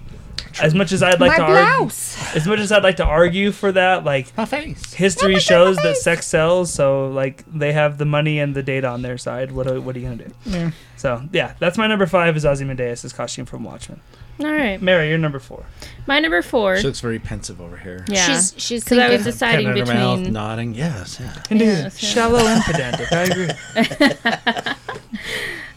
as 0.61 0.73
much 0.75 0.91
as 0.91 1.01
I'd 1.01 1.21
like 1.21 1.31
my 1.31 1.37
to 1.37 1.43
argue, 1.43 1.85
as 1.87 2.45
much 2.45 2.59
as 2.59 2.71
I'd 2.71 2.83
like 2.83 2.97
to 2.97 3.05
argue 3.05 3.53
for 3.53 3.71
that, 3.71 4.03
like 4.03 4.35
My 4.37 4.43
face. 4.45 4.93
history 4.93 5.39
shows 5.39 5.77
that 5.77 5.95
sex 5.97 6.27
sells. 6.27 6.73
So, 6.73 7.07
like 7.07 7.45
they 7.51 7.71
have 7.71 7.97
the 7.97 8.05
money 8.05 8.39
and 8.39 8.53
the 8.55 8.63
data 8.63 8.87
on 8.87 9.03
their 9.03 9.17
side. 9.17 9.53
What 9.53 9.67
are, 9.67 9.79
what 9.79 9.95
are 9.95 9.99
you 9.99 10.09
gonna 10.09 10.23
do? 10.25 10.33
Yeah. 10.45 10.71
So, 10.97 11.23
yeah, 11.31 11.53
that's 11.59 11.77
my 11.77 11.87
number 11.87 12.07
five 12.07 12.35
is 12.35 12.45
Ozymandias' 12.45 13.13
costume 13.13 13.45
from 13.45 13.63
Watchmen. 13.63 14.01
All 14.39 14.51
right. 14.51 14.81
Mary, 14.81 15.09
you're 15.09 15.17
number 15.17 15.39
four. 15.39 15.65
My 16.07 16.19
number 16.19 16.41
four. 16.41 16.77
She 16.77 16.83
looks 16.87 16.99
very 16.99 17.19
pensive 17.19 17.61
over 17.61 17.77
here. 17.77 18.03
Yeah. 18.09 18.25
She's 18.25 18.53
she's 18.57 18.83
Because 18.83 18.99
I 18.99 19.09
was 19.09 19.23
deciding 19.23 19.67
Pen 19.67 19.77
in 19.77 19.87
her 19.87 19.93
mouth, 19.93 20.17
between. 20.19 20.33
nodding. 20.33 20.73
Yes, 20.75 21.17
yeah. 21.19 21.41
Indeed, 21.49 21.65
Yes, 21.65 22.03
yeah. 22.03 22.09
shallow 22.09 22.39
and 22.39 22.63
pedantic. 22.63 23.11
I 23.11 23.23
agree. 23.23 24.75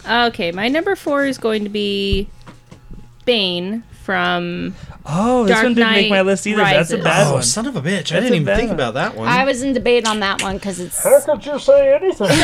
Okay, 0.09 0.53
my 0.53 0.69
number 0.69 0.97
four 0.97 1.27
is 1.27 1.37
going 1.37 1.65
to 1.65 1.69
be 1.69 2.29
Bane 3.27 3.83
from 4.05 4.75
Oh, 5.05 5.45
this 5.45 5.53
Dark 5.53 5.65
one 5.65 5.75
didn't 5.75 5.93
make 5.93 6.09
my 6.11 6.23
list 6.23 6.47
either. 6.47 6.62
That's 6.62 6.91
a 6.93 6.99
bad 6.99 7.27
oh, 7.27 7.35
one. 7.35 7.43
son 7.43 7.67
of 7.67 7.77
a 7.77 7.83
bitch! 7.83 8.15
I 8.17 8.21
didn't 8.21 8.35
even 8.41 8.57
think 8.57 8.69
one. 8.71 8.75
about 8.75 8.95
that 8.95 9.17
one. 9.17 9.29
I 9.29 9.45
was 9.45 9.62
in 9.62 9.75
debate 9.75 10.07
on 10.09 10.21
that 10.21 10.43
one 10.43 10.57
because 10.57 10.81
it's 10.81 11.03
How 11.05 11.21
could 11.21 11.45
you 11.45 11.59
say 11.59 11.95
anything? 11.95 12.29
No. 12.29 12.35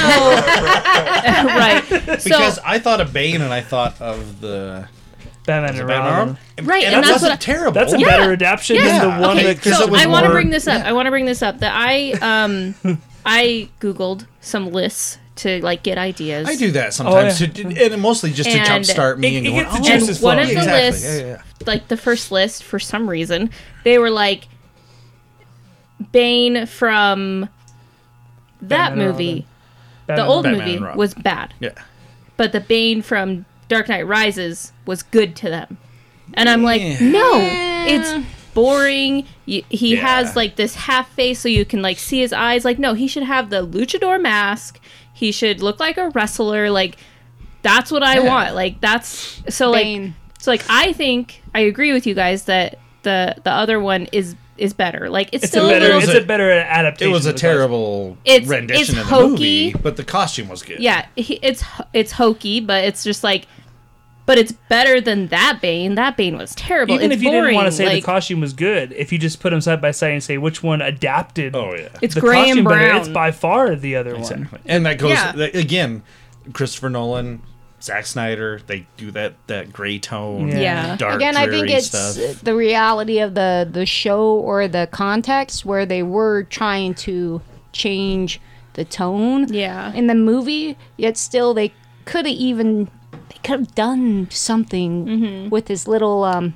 right. 1.56 1.82
because 1.88 2.56
so 2.56 2.62
I 2.66 2.78
thought 2.78 3.00
of 3.00 3.14
Bane 3.14 3.40
and 3.40 3.52
I 3.52 3.62
thought 3.62 3.98
of 4.00 4.40
the 4.42 4.88
Batman 5.46 5.74
the 5.74 5.80
and 5.80 5.88
Batman 5.88 6.12
Robin. 6.58 6.66
Right, 6.66 6.84
and, 6.84 6.94
and 6.96 7.04
that 7.04 7.08
that's 7.10 7.22
what 7.22 7.32
I- 7.32 7.36
terrible. 7.36 7.72
That's 7.72 7.92
a 7.92 7.98
Yeah. 7.98 8.06
better 8.06 8.32
adaptation 8.32 8.76
Yeah. 8.76 8.98
than 9.00 9.20
the 9.20 9.26
one 9.26 9.36
Okay, 9.38 9.52
that. 9.54 9.62
'cause 9.62 9.76
so 9.78 9.84
it 9.84 9.90
was 9.90 10.00
I 10.02 10.06
want 10.06 10.24
to 10.26 10.32
bring 10.32 10.50
this 10.50 10.66
up. 10.66 10.84
I 10.86 10.92
want 10.92 11.06
to 11.06 11.10
bring 11.10 11.26
this 11.26 11.42
up 11.42 11.60
that 11.60 11.72
I 11.74 12.12
um 12.22 12.74
I 13.26 13.68
googled 13.80 14.26
some 14.40 14.70
lists 14.72 15.18
to 15.36 15.60
like 15.62 15.82
get 15.82 15.98
ideas. 15.98 16.48
I 16.48 16.54
do 16.56 16.70
that 16.72 16.94
sometimes, 16.94 17.40
yeah. 17.40 17.46
to, 17.48 17.92
and 17.92 18.00
mostly 18.02 18.30
just 18.32 18.48
to 18.50 18.56
And 18.56 18.84
jumpstart 18.84 19.18
me 19.18 19.34
it- 19.34 19.38
and 19.38 19.46
it 19.46 19.50
going, 19.50 19.62
gets 19.64 19.74
the 19.74 19.80
oh, 19.80 19.82
juices 19.98 20.20
one 20.20 20.38
of 20.38 20.46
the 20.46 20.52
exactly. 20.52 20.80
lists, 20.80 21.04
Yeah, 21.04 21.20
yeah, 21.20 21.26
yeah. 21.26 21.38
like 21.66 21.88
the 21.88 21.96
first 21.96 22.30
list, 22.30 22.62
for 22.62 22.78
some 22.78 23.10
reason, 23.10 23.50
they 23.82 23.98
were 23.98 24.10
like 24.10 24.46
Bane 26.12 26.66
from 26.66 27.48
that 28.62 28.90
Batman 28.90 29.08
movie. 29.08 29.46
The 30.06 30.24
old 30.24 30.44
Batman 30.44 30.80
movie 30.80 30.96
was 30.96 31.14
bad, 31.14 31.54
Yeah. 31.60 31.70
but 32.36 32.52
the 32.52 32.60
Bane 32.60 33.00
from 33.02 33.46
Dark 33.68 33.88
Knight 33.88 34.06
Rises 34.06 34.72
was 34.86 35.02
good 35.02 35.34
to 35.36 35.48
them. 35.48 35.78
And 36.34 36.48
I'm 36.48 36.62
like, 36.62 36.80
Yeah. 36.82 36.96
no, 37.00 37.30
it's 37.86 38.26
boring. 38.54 39.26
He 39.46 39.64
Yeah. 39.70 40.00
has 40.00 40.36
like 40.36 40.56
this 40.56 40.74
half 40.74 41.10
face 41.12 41.40
so 41.40 41.48
you 41.48 41.64
can 41.64 41.82
like 41.82 41.98
see 41.98 42.20
his 42.20 42.32
eyes. 42.32 42.64
Like, 42.64 42.78
no, 42.78 42.94
he 42.94 43.06
should 43.06 43.22
have 43.24 43.50
the 43.50 43.66
luchador 43.66 44.20
mask. 44.20 44.80
He 45.12 45.30
should 45.32 45.60
look 45.62 45.78
like 45.80 45.96
a 45.96 46.10
wrestler. 46.10 46.70
Like, 46.70 46.96
that's 47.62 47.90
what 47.90 48.02
I 48.02 48.14
Yeah. 48.16 48.20
want. 48.28 48.54
Like, 48.54 48.80
that's 48.80 49.42
so 49.48 49.70
like 49.70 50.10
so 50.38 50.50
like 50.50 50.62
I 50.68 50.92
think 50.92 51.42
I 51.54 51.60
agree 51.60 51.92
with 51.92 52.06
you 52.06 52.14
guys 52.14 52.44
that 52.44 52.78
the 53.02 53.36
the 53.44 53.50
other 53.50 53.78
one 53.80 54.06
is 54.12 54.34
is 54.56 54.72
better. 54.72 55.08
Like, 55.10 55.30
it's, 55.32 55.44
It's 55.44 55.50
still 55.52 55.66
a 55.66 55.70
better. 55.70 55.86
little. 55.86 56.00
It's 56.02 56.12
a 56.14 56.22
a- 56.22 56.24
better 56.24 56.50
adaptation. 56.50 57.10
It 57.10 57.12
was 57.14 57.26
a 57.26 57.30
of 57.30 57.34
the 57.36 57.40
classic. 57.40 57.56
terrible 57.58 58.18
It's- 58.24 58.48
rendition 58.48 58.80
it's 58.82 58.90
of 58.90 58.96
the 58.96 59.04
hokey. 59.04 59.66
movie, 59.66 59.74
but 59.82 59.96
the 59.96 60.04
costume 60.04 60.48
was 60.48 60.62
good. 60.62 60.80
yeah, 60.80 61.06
it's 61.16 61.64
it's 61.92 62.12
hokey, 62.12 62.60
but 62.60 62.84
it's 62.84 63.02
just 63.04 63.24
like. 63.24 63.46
But 64.26 64.38
it's 64.38 64.52
better 64.52 65.02
than 65.02 65.26
that 65.28 65.58
Bane. 65.60 65.96
That 65.96 66.16
Bane 66.16 66.38
was 66.38 66.54
terrible. 66.54 66.94
Even 66.94 67.12
it's 67.12 67.18
if 67.18 67.22
you 67.22 67.28
boring. 67.28 67.44
didn't 67.44 67.56
want 67.56 67.66
to 67.66 67.72
say 67.72 67.84
like, 67.84 67.96
the 67.96 68.06
costume 68.06 68.40
was 68.40 68.54
good, 68.54 68.92
if 68.94 69.12
you 69.12 69.18
just 69.18 69.38
put 69.38 69.50
them 69.50 69.60
side 69.60 69.82
by 69.82 69.90
side 69.90 70.12
and 70.12 70.22
say 70.24 70.38
which 70.38 70.62
one 70.62 70.80
adapted 70.80 71.54
Oh 71.54 71.74
yeah. 71.74 71.88
it's 72.00 72.14
the 72.14 72.22
gray 72.22 72.36
costume 72.46 72.58
and 72.60 72.68
better, 72.68 72.86
brown. 72.86 72.96
it's 73.00 73.08
by 73.08 73.32
far 73.32 73.76
the 73.76 73.96
other 73.96 74.16
one. 74.16 74.48
And 74.64 74.86
that 74.86 74.96
goes 74.96 75.10
Yeah. 75.10 75.34
again. 75.52 76.02
Christopher 76.54 76.88
Nolan, 76.88 77.42
Zack 77.84 78.06
Snyder, 78.06 78.60
they 78.66 78.86
do 78.96 79.10
that 79.10 79.34
that 79.46 79.72
gray 79.72 79.98
tone, 79.98 80.48
Yeah. 80.48 80.58
Yeah. 80.58 80.96
dark 80.96 81.16
Again, 81.16 81.36
I 81.36 81.46
think 81.48 81.68
it's 81.68 81.88
stuff. 81.88 82.40
the 82.42 82.54
reality 82.54 83.18
of 83.20 83.34
the 83.34 83.68
the 83.70 83.84
show 83.84 84.24
or 84.36 84.66
the 84.68 84.88
context 84.90 85.66
where 85.66 85.84
they 85.84 86.02
were 86.02 86.44
trying 86.44 86.94
to 87.06 87.42
change 87.72 88.40
the 88.72 88.84
tone 88.86 89.52
Yeah. 89.52 89.92
in 89.92 90.06
the 90.06 90.14
movie, 90.14 90.76
yet 90.96 91.16
still 91.18 91.52
they 91.52 91.72
could 92.06 92.24
have 92.26 92.34
even 92.34 92.86
they 93.28 93.36
could 93.44 93.60
have 93.60 93.74
done 93.74 94.28
something 94.30 95.06
Mm-hmm. 95.06 95.48
with 95.50 95.68
his 95.68 95.86
little 95.86 96.24
um 96.24 96.54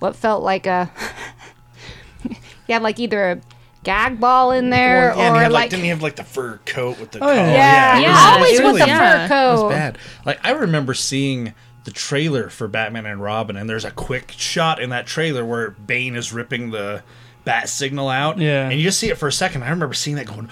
what 0.00 0.16
felt 0.16 0.42
like 0.42 0.66
a 0.66 0.90
yeah, 2.66 2.78
like 2.78 2.98
either 2.98 3.32
a 3.32 3.40
gag 3.84 4.18
ball 4.20 4.52
in 4.52 4.70
there 4.70 5.10
Well, 5.10 5.18
yeah, 5.18 5.30
or 5.30 5.34
he 5.36 5.40
had, 5.42 5.52
like, 5.52 5.62
like, 5.62 5.70
didn't 5.70 5.82
he 5.84 5.88
have 5.90 6.02
like 6.02 6.16
the 6.16 6.24
fur 6.24 6.58
coat 6.66 6.98
with 7.00 7.12
the 7.12 7.20
Oh, 7.24 7.32
yeah. 7.32 7.36
collar? 7.36 7.52
yeah, 7.52 7.98
it 7.98 8.02
Yeah, 8.02 8.08
was- 8.10 8.36
always 8.36 8.60
it 8.60 8.64
with 8.64 8.78
the 8.82 8.86
yeah. 8.86 9.28
fur 9.28 9.34
It 9.34 9.62
was 9.64 9.72
bad. 9.72 9.98
Like 10.26 10.40
I 10.44 10.50
remember 10.50 10.94
seeing 10.94 11.54
the 11.84 11.90
trailer 11.92 12.50
for 12.50 12.68
Batman 12.68 13.06
and 13.06 13.22
Robin, 13.22 13.56
and 13.56 13.68
there's 13.70 13.84
a 13.84 13.90
quick 13.90 14.32
shot 14.36 14.80
in 14.80 14.90
that 14.90 15.06
trailer 15.06 15.44
where 15.44 15.70
Bane 15.70 16.16
is 16.16 16.32
ripping 16.32 16.70
the 16.70 17.02
bat 17.44 17.68
signal 17.68 18.08
out. 18.10 18.38
Yeah. 18.38 18.68
and 18.68 18.78
you 18.78 18.82
just 18.84 18.98
see 18.98 19.08
it 19.08 19.16
for 19.16 19.26
a 19.28 19.32
second. 19.32 19.62
I 19.62 19.70
remember 19.70 19.94
seeing 19.94 20.16
that 20.16 20.26
going. 20.26 20.50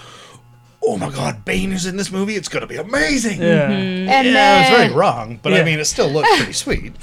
Oh 0.89 0.95
my 0.97 1.09
God! 1.09 1.43
Bane 1.43 1.73
is 1.73 1.85
in 1.85 1.97
this 1.97 2.11
movie. 2.11 2.35
It's 2.35 2.47
gonna 2.47 2.65
be 2.65 2.77
amazing. 2.77 3.41
Yeah. 3.41 3.67
Mm-hmm. 3.67 4.09
And 4.09 4.27
yeah, 4.27 4.33
then, 4.33 4.57
it 4.57 4.69
was 4.71 4.79
very 4.85 4.93
wrong, 4.97 5.39
but 5.43 5.51
Yeah. 5.51 5.59
I 5.59 5.63
mean, 5.65 5.79
it 5.79 5.85
still 5.85 6.07
looked 6.09 6.29
pretty 6.37 6.53
sweet. 6.65 6.93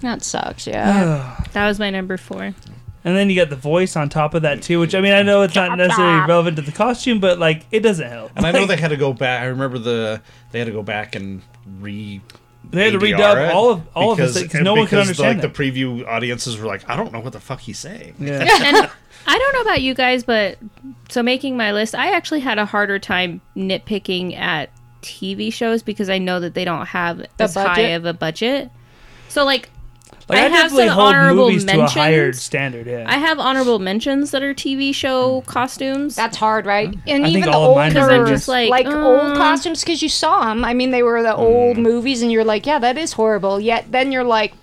that 0.00 0.22
sucks, 0.22 0.66
yeah. 0.66 1.44
That 1.52 1.68
was 1.68 1.78
my 1.78 1.90
number 1.90 2.16
four. 2.16 2.54
And 3.06 3.14
then 3.14 3.28
you 3.28 3.36
got 3.36 3.50
the 3.50 3.56
voice 3.56 3.96
on 3.96 4.08
top 4.08 4.32
of 4.32 4.42
that 4.42 4.62
too, 4.62 4.80
which 4.80 4.94
I 4.94 5.00
mean 5.02 5.12
I 5.12 5.22
know 5.22 5.42
it's 5.42 5.54
not 5.54 5.76
necessarily 5.76 6.26
relevant 6.26 6.56
to 6.56 6.62
the 6.62 6.72
costume, 6.72 7.20
but 7.20 7.38
like 7.38 7.66
it 7.70 7.80
doesn't 7.80 8.08
help. 8.08 8.32
And 8.34 8.46
I 8.46 8.50
know 8.52 8.66
they 8.66 8.76
had 8.76 8.88
to 8.88 8.96
go 8.96 9.12
back. 9.12 9.42
I 9.42 9.46
remember 9.46 9.78
the 9.78 10.22
they 10.52 10.58
had 10.58 10.66
to 10.66 10.72
go 10.72 10.82
back 10.82 11.14
and 11.14 11.42
re. 11.80 12.20
They 12.70 12.84
had 12.90 12.98
to 12.98 12.98
ADR 12.98 13.14
redub 13.18 13.48
it 13.48 13.52
all 13.54 13.70
of- 13.70 13.82
all 13.94 14.12
of 14.12 14.16
because, 14.16 14.54
no 14.54 14.72
one 14.72 14.84
could 14.86 14.90
because, 14.96 15.00
understand 15.08 15.38
Like 15.38 15.44
it. 15.44 15.54
the 15.54 15.62
preview 15.62 16.06
audiences 16.08 16.56
were 16.56 16.66
like, 16.66 16.88
I 16.88 16.96
don't 16.96 17.12
know 17.12 17.20
what 17.20 17.34
the 17.34 17.40
fuck 17.40 17.60
he's 17.60 17.78
saying. 17.78 18.14
yeah. 18.18 18.40
and 18.40 18.90
I 19.26 19.38
don't 19.38 19.52
know 19.54 19.60
about 19.60 19.82
you 19.82 19.92
guys, 19.94 20.24
but 20.24 20.56
so 21.10 21.22
making 21.22 21.56
my 21.58 21.72
list, 21.72 21.94
I 21.94 22.12
actually 22.12 22.40
had 22.40 22.58
a 22.58 22.64
harder 22.64 22.98
time 22.98 23.42
nitpicking 23.54 24.36
at 24.38 24.70
TV 25.02 25.52
shows 25.52 25.82
because 25.82 26.08
I 26.08 26.16
know 26.18 26.40
that 26.40 26.54
they 26.54 26.64
don't 26.64 26.86
have 26.86 27.24
as 27.38 27.54
high 27.54 27.80
of 27.90 28.06
a 28.06 28.14
budget. 28.14 28.70
So 29.28 29.44
like, 29.44 29.68
Like 30.28 30.38
I 30.38 30.42
I, 30.46 30.48
have 30.48 30.52
definitely 30.52 30.86
some 30.88 30.94
hold 30.94 31.14
honorable 31.14 31.48
movies 31.48 31.64
to 31.66 31.80
a 31.82 31.86
higher 31.86 32.24
mentions. 32.24 32.42
standard. 32.42 32.86
Yeah. 32.86 33.04
I 33.06 33.18
have 33.18 33.38
honorable 33.38 33.78
mentions 33.78 34.30
that 34.30 34.42
are 34.42 34.54
TV 34.54 34.94
show 34.94 35.42
costumes. 35.42 36.16
That's 36.16 36.36
hard, 36.36 36.64
right? 36.64 36.88
And 37.06 37.24
I 37.24 37.26
think 37.26 37.38
even 37.38 37.50
the 37.50 37.56
all 37.56 37.78
older, 37.78 38.00
are 38.00 38.26
just 38.26 38.48
like, 38.48 38.70
like 38.70 38.86
uh, 38.86 38.90
old 38.90 39.36
costumes, 39.36 39.80
because 39.80 40.02
you 40.02 40.08
saw 40.08 40.46
them. 40.46 40.64
I 40.64 40.72
mean, 40.72 40.92
they 40.92 41.02
were 41.02 41.22
the 41.22 41.36
old 41.36 41.76
movies, 41.76 42.22
and 42.22 42.32
you're 42.32 42.44
like, 42.44 42.64
yeah, 42.64 42.78
that 42.78 42.96
is 42.96 43.12
horrible. 43.12 43.60
Yet 43.60 43.92
then 43.92 44.12
you're 44.12 44.24
like, 44.24 44.54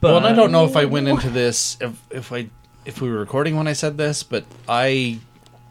but 0.00 0.08
well, 0.08 0.16
and 0.16 0.26
I 0.26 0.32
don't 0.32 0.52
know 0.52 0.64
if 0.64 0.76
I 0.76 0.86
went 0.86 1.06
into 1.08 1.28
this 1.28 1.76
if 1.80 2.02
if 2.10 2.32
I 2.32 2.48
if 2.86 3.02
we 3.02 3.10
were 3.10 3.18
recording 3.18 3.56
when 3.56 3.68
I 3.68 3.74
said 3.74 3.98
this, 3.98 4.22
but 4.22 4.44
I 4.66 5.18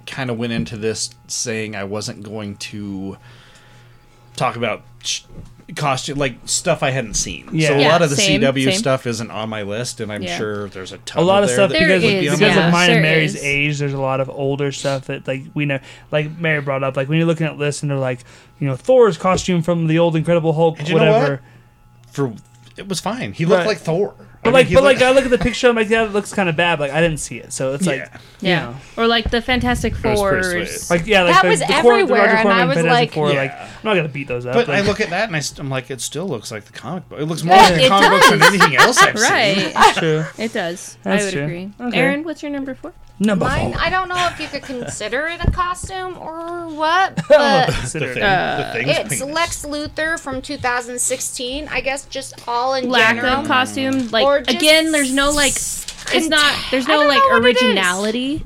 kind 0.06 0.30
of 0.30 0.38
went 0.38 0.54
into 0.54 0.78
this 0.78 1.10
saying 1.28 1.76
I 1.76 1.86
wasn't 1.86 2.22
going 2.22 2.58
to 2.58 3.18
talk 4.36 4.56
about 4.56 4.84
sh- 5.04 5.24
costume 5.76 6.18
like 6.20 6.36
stuff 6.46 6.84
I 6.84 6.92
hadn't 6.92 7.16
seen. 7.16 7.50
Yeah. 7.52 7.70
So 7.70 7.74
a 7.76 7.82
Yeah, 7.82 7.88
lot 7.90 8.02
of 8.04 8.10
the 8.12 8.16
same, 8.16 8.42
CW 8.42 8.66
same. 8.66 8.74
stuff 8.78 9.08
isn't 9.08 9.32
on 9.32 9.50
my 9.50 9.64
list, 9.64 10.00
and 10.00 10.12
I'm 10.12 10.22
Yeah. 10.22 10.38
sure 10.38 10.70
there's 10.70 10.92
a 10.92 11.00
ton. 11.00 11.24
a 11.24 11.26
lot 11.26 11.42
of 11.44 11.50
there 11.50 11.56
stuff 11.56 11.72
There 11.72 11.80
because, 11.88 12.04
would 12.04 12.10
be 12.10 12.20
because 12.22 12.40
yeah. 12.42 12.68
of 12.68 12.72
mine 12.74 12.92
and 12.92 13.02
Mary's 13.02 13.36
is. 13.36 13.44
age. 13.44 13.80
There's 13.80 13.94
a 13.94 14.00
lot 14.00 14.20
of 14.20 14.30
older 14.30 14.72
stuff 14.72 15.06
that 15.06 15.28
like 15.28 15.42
we 15.56 15.66
know, 15.66 15.80
like 16.12 16.38
Mary 16.38 16.62
brought 16.62 16.84
up. 16.84 16.96
Like 16.96 17.10
when 17.10 17.18
you're 17.18 17.28
looking 17.28 17.48
at 17.48 17.58
lists 17.58 17.82
and 17.82 17.90
they're 17.90 17.98
like, 17.98 18.20
you 18.60 18.68
know, 18.68 18.76
Thor's 18.76 19.18
costume 19.18 19.62
from 19.64 19.88
the 19.88 19.98
old 19.98 20.16
Incredible 20.16 20.54
Hulk, 20.54 20.78
And 20.80 20.88
you 20.88 20.96
know 20.96 21.12
whatever. 21.12 21.32
what? 22.04 22.14
For 22.14 22.34
it 22.78 22.88
was 22.88 23.00
fine. 23.00 23.34
He 23.34 23.46
looked 23.46 23.60
Right. 23.62 23.68
like 23.70 23.78
Thor. 23.80 24.14
But 24.46 24.54
like, 24.54 24.72
but 24.74 24.84
like, 24.84 25.02
I 25.02 25.12
look 25.12 25.26
at 25.26 25.32
the 25.32 25.38
picture. 25.38 25.68
I'm 25.68 25.76
like, 25.76 25.90
yeah, 25.90 26.06
it 26.06 26.12
looks 26.14 26.34
kind 26.34 26.48
of 26.48 26.56
bad. 26.56 26.80
Like 26.80 26.92
I 26.92 27.02
didn't 27.02 27.20
see 27.20 27.38
it, 27.40 27.52
so 27.52 27.74
it's 27.74 27.86
like, 27.86 27.98
Yeah. 28.00 28.10
you 28.42 28.50
yeah, 28.50 28.62
know. 28.72 28.76
or 28.96 29.08
like 29.08 29.30
the 29.32 29.42
Fantastic 29.42 29.94
was 29.94 30.02
pretty 30.02 30.16
Fours. 30.16 30.90
like 30.90 31.06
yeah, 31.08 31.24
like 31.24 31.34
That 31.34 31.42
the, 31.44 31.50
was 31.50 31.60
the, 31.60 31.66
Cor- 31.66 31.74
the 31.84 31.88
everywhere, 31.90 32.20
Roger 32.22 32.32
and 32.36 32.42
Corman 32.44 32.62
I 32.62 32.66
was 32.66 32.76
Fantastic 32.78 33.00
like- 33.10 33.14
Four, 33.14 33.32
Yeah. 33.32 33.42
like 33.42 33.52
I'm 33.60 33.68
not 33.84 33.96
gonna 33.96 34.08
beat 34.08 34.28
those 34.28 34.46
up. 34.46 34.54
But 34.54 34.68
like, 34.68 34.78
I 34.84 34.88
look 34.88 35.02
at 35.02 35.10
that 35.10 35.28
and 35.28 35.36
I, 35.36 35.40
st- 35.40 35.60
I'm 35.60 35.70
like, 35.70 35.90
it 35.92 36.00
still 36.00 36.28
looks 36.28 36.52
like 36.52 36.66
the 36.66 36.74
comic 36.74 37.10
book. 37.10 37.20
It 37.20 37.26
looks 37.26 37.44
more 37.44 37.56
Yeah, 37.56 37.64
like 37.64 37.76
the 37.76 37.84
it 37.86 37.90
comic 37.90 38.10
book 38.22 38.30
than 38.30 38.42
anything 38.44 38.76
else 38.78 38.98
I've 39.02 39.18
seen. 39.20 39.32
Right, 39.32 39.96
true. 39.98 40.24
it 40.38 40.54
does. 40.54 40.98
That's 41.04 41.24
I 41.24 41.26
would 41.26 41.34
true. 41.34 41.44
agree. 41.44 41.72
Okay. 41.82 41.98
Aaron, 41.98 42.24
what's 42.24 42.42
your 42.44 42.52
number 42.52 42.76
four? 42.76 42.94
Number 43.18 43.46
mine. 43.46 43.72
four. 43.72 43.82
I 43.82 43.90
don't 43.90 44.10
know 44.10 44.28
if 44.32 44.40
you 44.42 44.48
could 44.48 44.64
consider 44.64 45.28
it 45.28 45.40
a 45.42 45.50
costume 45.50 46.18
or 46.18 46.68
what, 46.68 47.16
but 47.30 47.68
The 47.68 47.72
Consider 47.72 48.12
it. 48.12 48.22
Uh, 48.22 48.58
the 48.74 48.84
thing's 48.84 48.98
it's 49.00 49.20
penis. 49.22 49.36
Lex 49.36 49.66
Luthor 49.66 50.20
from 50.20 50.42
2016. 50.42 51.68
I 51.70 51.80
guess 51.82 52.06
just 52.08 52.48
all 52.48 52.74
in 52.74 52.90
Lack 52.90 53.16
general. 53.16 53.36
of 53.42 53.48
costume. 53.48 54.10
Like 54.10 54.26
Or 54.36 54.56
again, 54.56 54.92
there's 54.92 55.14
no 55.14 55.32
like. 55.32 55.54
It's 56.14 56.28
not. 56.28 56.56
There's 56.70 56.88
no 56.88 57.08
like 57.08 57.18
know 57.18 57.40
what 57.40 57.46
it 57.46 57.56
is. 57.56 57.64
originality. 57.64 58.46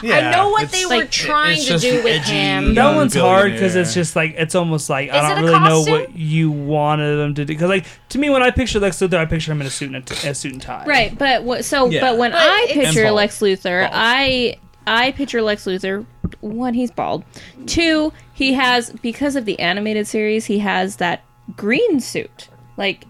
Yeah, 0.00 0.30
know 0.30 0.50
what 0.50 0.62
it's- 0.64 0.80
they 0.80 0.86
were 0.96 1.02
it- 1.02 1.10
trying 1.10 1.60
to 1.64 1.76
do 1.78 2.04
with 2.04 2.20
edgy 2.22 2.32
him. 2.32 2.74
That 2.74 2.84
young 2.84 2.96
one's 2.96 3.14
hard 3.16 3.52
because 3.52 3.74
it's 3.74 3.92
just 3.94 4.14
like 4.14 4.34
it's 4.38 4.54
almost 4.54 4.88
like 4.88 5.10
I 5.10 5.20
don't 5.20 5.38
it 5.38 5.48
a 5.48 5.52
really 5.52 5.68
know 5.68 5.80
what 5.80 6.16
you 6.16 6.52
wanted 6.52 7.16
them 7.16 7.34
to 7.34 7.44
do. 7.44 7.52
Because 7.52 7.68
like 7.68 7.84
to 8.10 8.18
me, 8.18 8.30
when 8.30 8.42
I 8.44 8.50
picture 8.52 8.78
Lex 8.78 8.98
Luthor, 9.00 9.14
I 9.18 9.24
picture 9.26 9.50
him 9.50 9.60
in 9.60 9.66
a 9.66 9.70
suit 9.70 9.88
and 9.88 9.96
a, 9.96 10.00
t- 10.02 10.28
a 10.28 10.34
suit 10.34 10.52
and 10.52 10.62
tie. 10.62 10.84
Right, 10.86 11.16
but 11.18 11.42
what? 11.42 11.64
So, 11.64 11.90
Yeah. 11.90 12.00
but 12.00 12.16
when 12.16 12.30
But 12.30 12.42
I 12.42 12.66
picture 12.68 13.00
And 13.00 13.06
bald. 13.08 13.16
Lex 13.16 13.40
Luthor, 13.40 13.80
Bald. 13.82 13.92
I 13.92 14.56
I 14.86 15.10
picture 15.12 15.42
Lex 15.42 15.64
Luthor. 15.64 16.06
One, 16.40 16.74
he's 16.74 16.92
bald. 16.92 17.24
Two, 17.66 18.12
he 18.32 18.54
has 18.54 18.90
because 19.02 19.34
of 19.34 19.46
the 19.46 19.58
animated 19.58 20.06
series, 20.06 20.46
he 20.46 20.60
has 20.60 20.96
that 20.96 21.22
green 21.56 21.98
suit, 22.00 22.48
like 22.76 23.04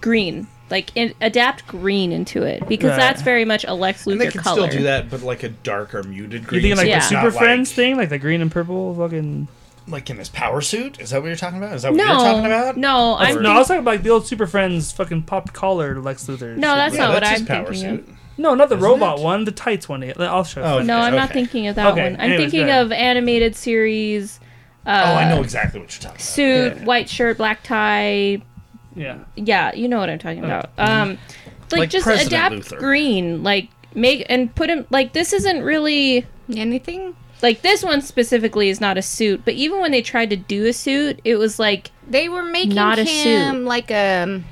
green, 0.00 0.48
like 0.70 0.90
in, 0.94 1.14
adapt 1.20 1.66
green 1.66 2.12
into 2.12 2.42
it 2.42 2.66
because 2.68 2.90
Right. 2.90 2.96
that's 2.98 3.22
very 3.22 3.44
much 3.44 3.64
a 3.66 3.74
Lex 3.74 4.06
And 4.06 4.20
they 4.20 4.26
Luthor 4.26 4.32
could 4.32 4.40
color. 4.42 4.68
still 4.68 4.78
do 4.78 4.84
that, 4.84 5.10
but 5.10 5.22
like 5.22 5.42
a 5.42 5.48
darker 5.48 6.02
muted 6.02 6.46
green. 6.46 6.62
You 6.64 6.74
green. 6.74 6.76
thinking 6.76 6.76
like 6.76 6.86
so 6.86 6.88
Yeah. 6.88 7.22
the 7.22 7.26
it's 7.26 7.34
Super 7.34 7.44
Friends 7.44 7.70
like, 7.70 7.76
thing, 7.76 7.96
like 7.96 8.08
the 8.10 8.18
green 8.18 8.40
and 8.42 8.50
purple 8.50 8.94
fucking? 8.94 9.48
like 9.90 10.10
in 10.10 10.18
his 10.18 10.28
power 10.28 10.60
suit? 10.60 11.00
Is 11.00 11.10
that 11.10 11.22
what 11.22 11.28
you're 11.28 11.36
talking 11.36 11.56
about? 11.58 11.72
Is 11.74 11.80
that 11.82 11.92
what 11.92 11.96
No, 11.96 12.04
you're 12.04 12.16
talking 12.18 12.44
about? 12.46 12.76
no, 12.76 13.16
I'm 13.18 13.42
no, 13.42 13.52
I 13.52 13.58
was 13.58 13.68
talking 13.68 13.80
about 13.80 13.92
like 13.92 14.02
the 14.02 14.10
old 14.10 14.26
Super 14.26 14.46
Friends 14.46 14.92
fucking 14.92 15.22
popped 15.22 15.54
collar 15.54 15.98
Lex 15.98 16.24
Luthor. 16.26 16.56
No, 16.56 16.68
shit. 16.68 16.76
that's 16.76 16.94
Yeah, 16.94 17.00
not 17.04 17.14
what 17.14 17.20
that's 17.22 17.30
his 17.32 17.40
I'm 17.40 17.46
power 17.46 17.72
thinking 17.72 17.96
suit. 17.98 18.08
of. 18.10 18.14
no, 18.36 18.54
not 18.54 18.68
the 18.68 18.76
Isn't 18.76 18.84
robot 18.86 19.18
it? 19.18 19.22
one, 19.24 19.44
the 19.46 19.50
tights 19.50 19.88
one. 19.88 20.04
I'll 20.20 20.44
show. 20.44 20.60
Oh, 20.62 20.78
you. 20.80 20.84
No, 20.84 20.98
I'm 20.98 21.14
not 21.14 21.30
Okay. 21.30 21.40
thinking 21.40 21.68
of 21.68 21.76
that 21.76 21.92
Okay, 21.92 22.02
one. 22.02 22.14
I'm 22.16 22.20
anyways, 22.20 22.50
thinking 22.52 22.68
ahead. 22.68 22.84
of 22.84 22.92
animated 22.92 23.56
series. 23.56 24.40
Uh, 24.86 25.02
oh, 25.06 25.14
I 25.16 25.28
know 25.30 25.40
exactly 25.42 25.80
what 25.80 25.90
you're 25.94 26.02
talking 26.02 26.16
about. 26.16 26.20
Suit, 26.22 26.76
Yeah. 26.78 26.84
white 26.84 27.08
shirt, 27.08 27.36
black 27.38 27.62
tie, 27.62 28.40
Yeah. 28.98 29.18
yeah, 29.36 29.74
you 29.74 29.88
know 29.88 29.98
what 29.98 30.10
I'm 30.10 30.18
talking 30.18 30.44
about. 30.44 30.70
Um, 30.78 31.10
like. 31.70 31.78
Like 31.80 31.90
just 31.90 32.04
President 32.04 32.32
adapt 32.32 32.54
Luthor. 32.72 32.78
Green, 32.78 33.42
like 33.42 33.68
make 33.94 34.24
and 34.28 34.54
put 34.54 34.70
him 34.70 34.86
like 34.90 35.12
this 35.12 35.32
isn't 35.32 35.62
really 35.62 36.26
Anything? 36.54 37.14
like 37.42 37.60
this 37.62 37.82
one 37.84 38.00
specifically 38.00 38.68
is 38.70 38.80
not 38.80 38.96
a 38.98 39.02
suit, 39.02 39.42
but 39.44 39.54
even 39.54 39.80
when 39.80 39.90
they 39.92 40.00
tried 40.02 40.30
to 40.30 40.36
do 40.36 40.66
a 40.66 40.72
suit, 40.72 41.20
it 41.24 41.36
was 41.36 41.58
like 41.58 41.90
They 42.08 42.28
were 42.28 42.42
making 42.42 42.74
Not 42.74 42.98
a 42.98 43.04
him 43.04 43.56
suit. 43.56 43.64
like 43.66 43.90
a 43.90 44.42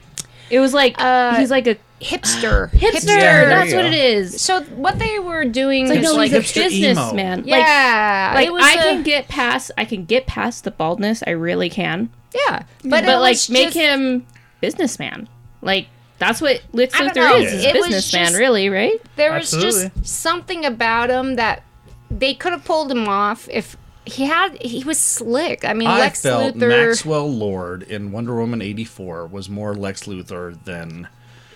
it 0.50 0.60
was 0.60 0.74
like 0.74 0.94
Uh, 1.00 1.36
he's 1.38 1.50
like 1.50 1.66
a 1.66 1.76
hipster. 2.02 2.70
hipster. 2.72 3.06
There 3.06 3.48
That's 3.48 3.70
you 3.70 3.76
what 3.76 3.82
go. 3.82 3.88
it 3.88 3.94
is. 3.94 4.40
So 4.42 4.62
what 4.64 4.98
they 4.98 5.18
were 5.18 5.46
doing 5.46 5.84
It's 5.84 5.90
like 5.90 5.98
is 6.00 6.04
no, 6.04 6.12
like, 6.16 6.30
he's 6.32 6.56
a 6.56 6.60
hipster 6.60 6.70
emo. 6.70 6.88
businessman. 6.88 7.38
Like, 7.40 7.46
yeah, 7.48 8.32
like 8.34 8.46
it 8.46 8.52
was 8.52 8.62
I 8.62 8.72
a- 8.74 8.76
can 8.76 9.02
get 9.02 9.28
past 9.28 9.70
I 9.78 9.86
can 9.86 10.04
get 10.04 10.26
past 10.26 10.64
the 10.64 10.70
baldness. 10.70 11.22
I 11.26 11.30
really 11.30 11.70
can. 11.70 12.10
yeah, 12.46 12.64
but, 12.84 13.04
But, 13.06 13.20
like 13.20 13.32
was 13.32 13.48
make 13.48 13.64
just- 13.72 13.76
him 13.78 14.26
businessman. 14.60 15.28
Like 15.62 15.88
that's 16.18 16.40
what 16.40 16.62
Lex 16.72 16.94
I 16.94 17.08
Luthor 17.08 17.42
is. 17.42 17.52
Is 17.52 17.64
It 17.64 17.74
was 17.74 17.86
businessman, 17.86 18.26
just- 18.28 18.38
really, 18.38 18.68
right? 18.68 19.00
There 19.16 19.32
was 19.32 19.52
Absolutely. 19.52 19.90
just 20.00 20.06
something 20.14 20.64
about 20.64 21.10
him 21.10 21.36
that 21.36 21.62
they 22.10 22.34
could 22.34 22.52
have 22.52 22.64
pulled 22.64 22.90
him 22.90 23.06
off 23.08 23.48
if 23.50 23.76
he 24.04 24.24
had. 24.26 24.56
He 24.62 24.84
was 24.84 24.98
slick. 24.98 25.64
I 25.64 25.72
mean, 25.74 25.88
I 25.88 25.98
Lex 25.98 26.22
felt 26.22 26.54
Luthor. 26.54 26.86
Maxwell 26.88 27.30
Lord 27.30 27.82
in 27.82 28.12
Wonder 28.12 28.34
Woman 28.36 28.62
'84 28.62 29.26
was 29.26 29.48
more 29.50 29.74
Lex 29.74 30.04
Luthor 30.04 30.56
than 30.64 31.08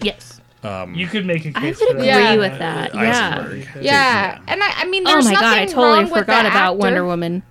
Yes. 0.03 0.41
Um, 0.63 0.95
you 0.95 1.07
could 1.07 1.25
make 1.25 1.47
a 1.47 1.51
I 1.51 1.53
case 1.53 1.81
I 1.81 1.85
would 1.87 1.97
for 1.97 2.03
that. 2.03 2.03
agree 2.03 2.07
Yeah. 2.07 2.35
with 2.37 2.59
that. 2.59 2.95
Yeah. 2.95 3.01
Eisenberg. 3.39 3.69
yeah, 3.83 4.39
and 4.47 4.63
I, 4.63 4.71
I 4.77 4.85
mean, 4.87 5.05
Oh 5.07 5.13
there's 5.13 5.25
my 5.27 5.33
god, 5.35 5.59
I 5.59 5.65
totally 5.65 6.07
forgot 6.07 6.45
about 6.45 6.73
actor. 6.73 6.77
Wonder 6.79 7.05
Woman. 7.07 7.43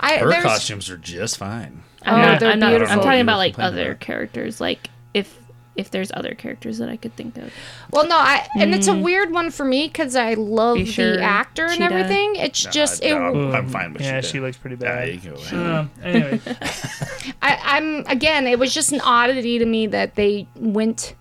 I, 0.00 0.18
Her 0.18 0.42
costumes 0.42 0.90
are 0.90 0.98
just 0.98 1.38
fine. 1.38 1.82
I'm 2.04 2.14
Oh, 2.14 2.22
not, 2.22 2.40
they're 2.40 2.50
I'm, 2.50 2.58
not 2.60 2.72
I'm 2.82 3.00
talking 3.00 3.20
about 3.20 3.38
like 3.38 3.58
other 3.58 3.92
about. 3.92 4.00
characters, 4.00 4.60
like 4.60 4.90
if 5.14 5.38
if 5.76 5.90
there's 5.90 6.12
other 6.14 6.34
characters 6.36 6.78
that 6.78 6.88
I 6.88 6.96
could 6.96 7.16
think 7.16 7.36
of. 7.36 7.52
Well, 7.90 8.06
no, 8.06 8.16
I 8.16 8.46
and 8.56 8.72
it's 8.74 8.86
a 8.86 8.96
weird 8.96 9.32
one 9.32 9.50
for 9.50 9.64
me 9.64 9.88
because 9.88 10.14
I 10.14 10.34
love 10.34 10.78
You 10.78 10.86
sure 10.86 11.16
the 11.16 11.22
actor 11.22 11.64
and 11.64 11.72
Cheetah? 11.72 11.84
everything. 11.86 12.36
It's 12.36 12.60
just 12.62 13.02
Uh, 13.02 13.08
it. 13.08 13.14
no, 13.34 13.50
I'm 13.52 13.68
fine 13.68 13.92
with 13.92 14.02
Yeah, 14.02 14.20
she 14.20 14.28
she 14.34 14.40
looks 14.40 14.56
pretty 14.56 14.76
bad. 14.76 15.08
There 15.08 15.14
you 15.34 15.36
go. 15.50 15.56
Um, 15.58 15.90
anyway, 16.02 16.40
I, 17.42 17.58
I'm 17.62 18.06
again. 18.06 18.46
It 18.46 18.58
was 18.58 18.72
just 18.72 18.92
an 18.92 19.00
oddity 19.00 19.58
to 19.58 19.66
me 19.66 19.86
that 19.88 20.14
they 20.14 20.46
went. 20.56 21.14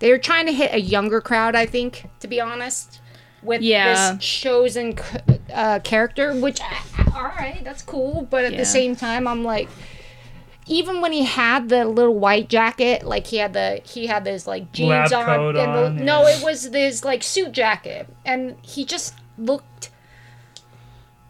They 0.00 0.10
were 0.10 0.18
trying 0.18 0.46
to 0.46 0.52
hit 0.52 0.72
a 0.74 0.80
younger 0.80 1.20
crowd. 1.20 1.54
I 1.54 1.66
think, 1.66 2.08
to 2.20 2.26
be 2.28 2.40
honest, 2.40 3.00
with 3.42 3.62
Yeah. 3.62 4.14
this 4.14 4.24
chosen 4.24 4.98
uh, 5.52 5.78
character, 5.84 6.34
which 6.34 6.60
all 7.14 7.22
right, 7.22 7.60
that's 7.62 7.82
cool. 7.82 8.26
But 8.28 8.44
at 8.44 8.52
Yeah. 8.52 8.58
the 8.58 8.64
same 8.64 8.96
time, 8.96 9.28
I'm 9.28 9.44
like, 9.44 9.68
even 10.66 11.00
when 11.00 11.12
he 11.12 11.24
had 11.24 11.68
the 11.68 11.84
little 11.84 12.14
white 12.14 12.48
jacket, 12.48 13.04
like 13.04 13.26
he 13.26 13.36
had 13.38 13.52
the 13.52 13.80
he 13.84 14.06
had 14.06 14.24
this 14.24 14.46
like 14.46 14.72
jeans 14.72 14.90
Lab 14.90 15.12
on, 15.12 15.24
coat 15.26 15.56
and 15.56 15.74
the- 15.74 15.84
on, 16.00 16.04
no, 16.04 16.26
it 16.26 16.42
was 16.42 16.70
this 16.70 17.04
like 17.04 17.22
suit 17.22 17.52
jacket, 17.52 18.08
and 18.24 18.56
he 18.62 18.84
just 18.84 19.14
looked 19.38 19.90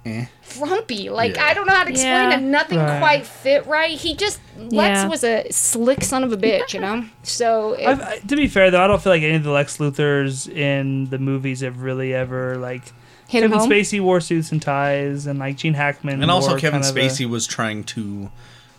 Eh. 0.06 0.26
frumpy. 0.42 1.08
Like 1.08 1.36
Yeah. 1.36 1.46
I 1.46 1.54
don't 1.54 1.66
know 1.66 1.74
how 1.74 1.84
to 1.84 1.90
explain 1.90 2.12
Yeah. 2.30 2.36
it. 2.38 2.42
Nothing 2.42 2.78
Right. 2.78 2.98
quite 3.00 3.26
fit 3.26 3.66
right. 3.66 3.98
He 3.98 4.14
just 4.14 4.38
Lex 4.58 5.00
Yeah. 5.00 5.08
was 5.08 5.24
a 5.24 5.46
slick 5.50 6.04
son 6.04 6.22
of 6.22 6.30
a 6.32 6.36
bitch, 6.36 6.74
you 6.74 6.80
know. 6.80 7.04
So 7.22 7.72
it, 7.72 7.86
I've, 7.86 8.26
to 8.26 8.36
be 8.36 8.46
fair 8.46 8.70
though, 8.70 8.84
I 8.84 8.86
don't 8.86 9.02
feel 9.02 9.12
like 9.12 9.22
any 9.22 9.36
of 9.36 9.44
the 9.44 9.50
Lex 9.50 9.78
Luthors 9.78 10.46
in 10.48 11.06
the 11.08 11.18
movies 11.18 11.60
have 11.62 11.80
really 11.80 12.12
ever 12.12 12.56
like 12.58 12.82
hit 13.28 13.42
him 13.42 13.50
Kevin 13.50 13.58
home. 13.60 13.70
Spacey 13.70 13.98
wore 14.00 14.20
suits 14.20 14.52
and 14.52 14.60
ties, 14.60 15.26
and 15.26 15.38
like 15.38 15.56
Gene 15.56 15.72
Hackman. 15.74 16.20
And 16.22 16.30
also, 16.30 16.50
Kevin 16.58 16.82
kind 16.82 16.84
of 16.84 16.96
a- 16.96 17.00
Spacey 17.00 17.26
was 17.28 17.46
trying 17.46 17.82
to 17.84 18.30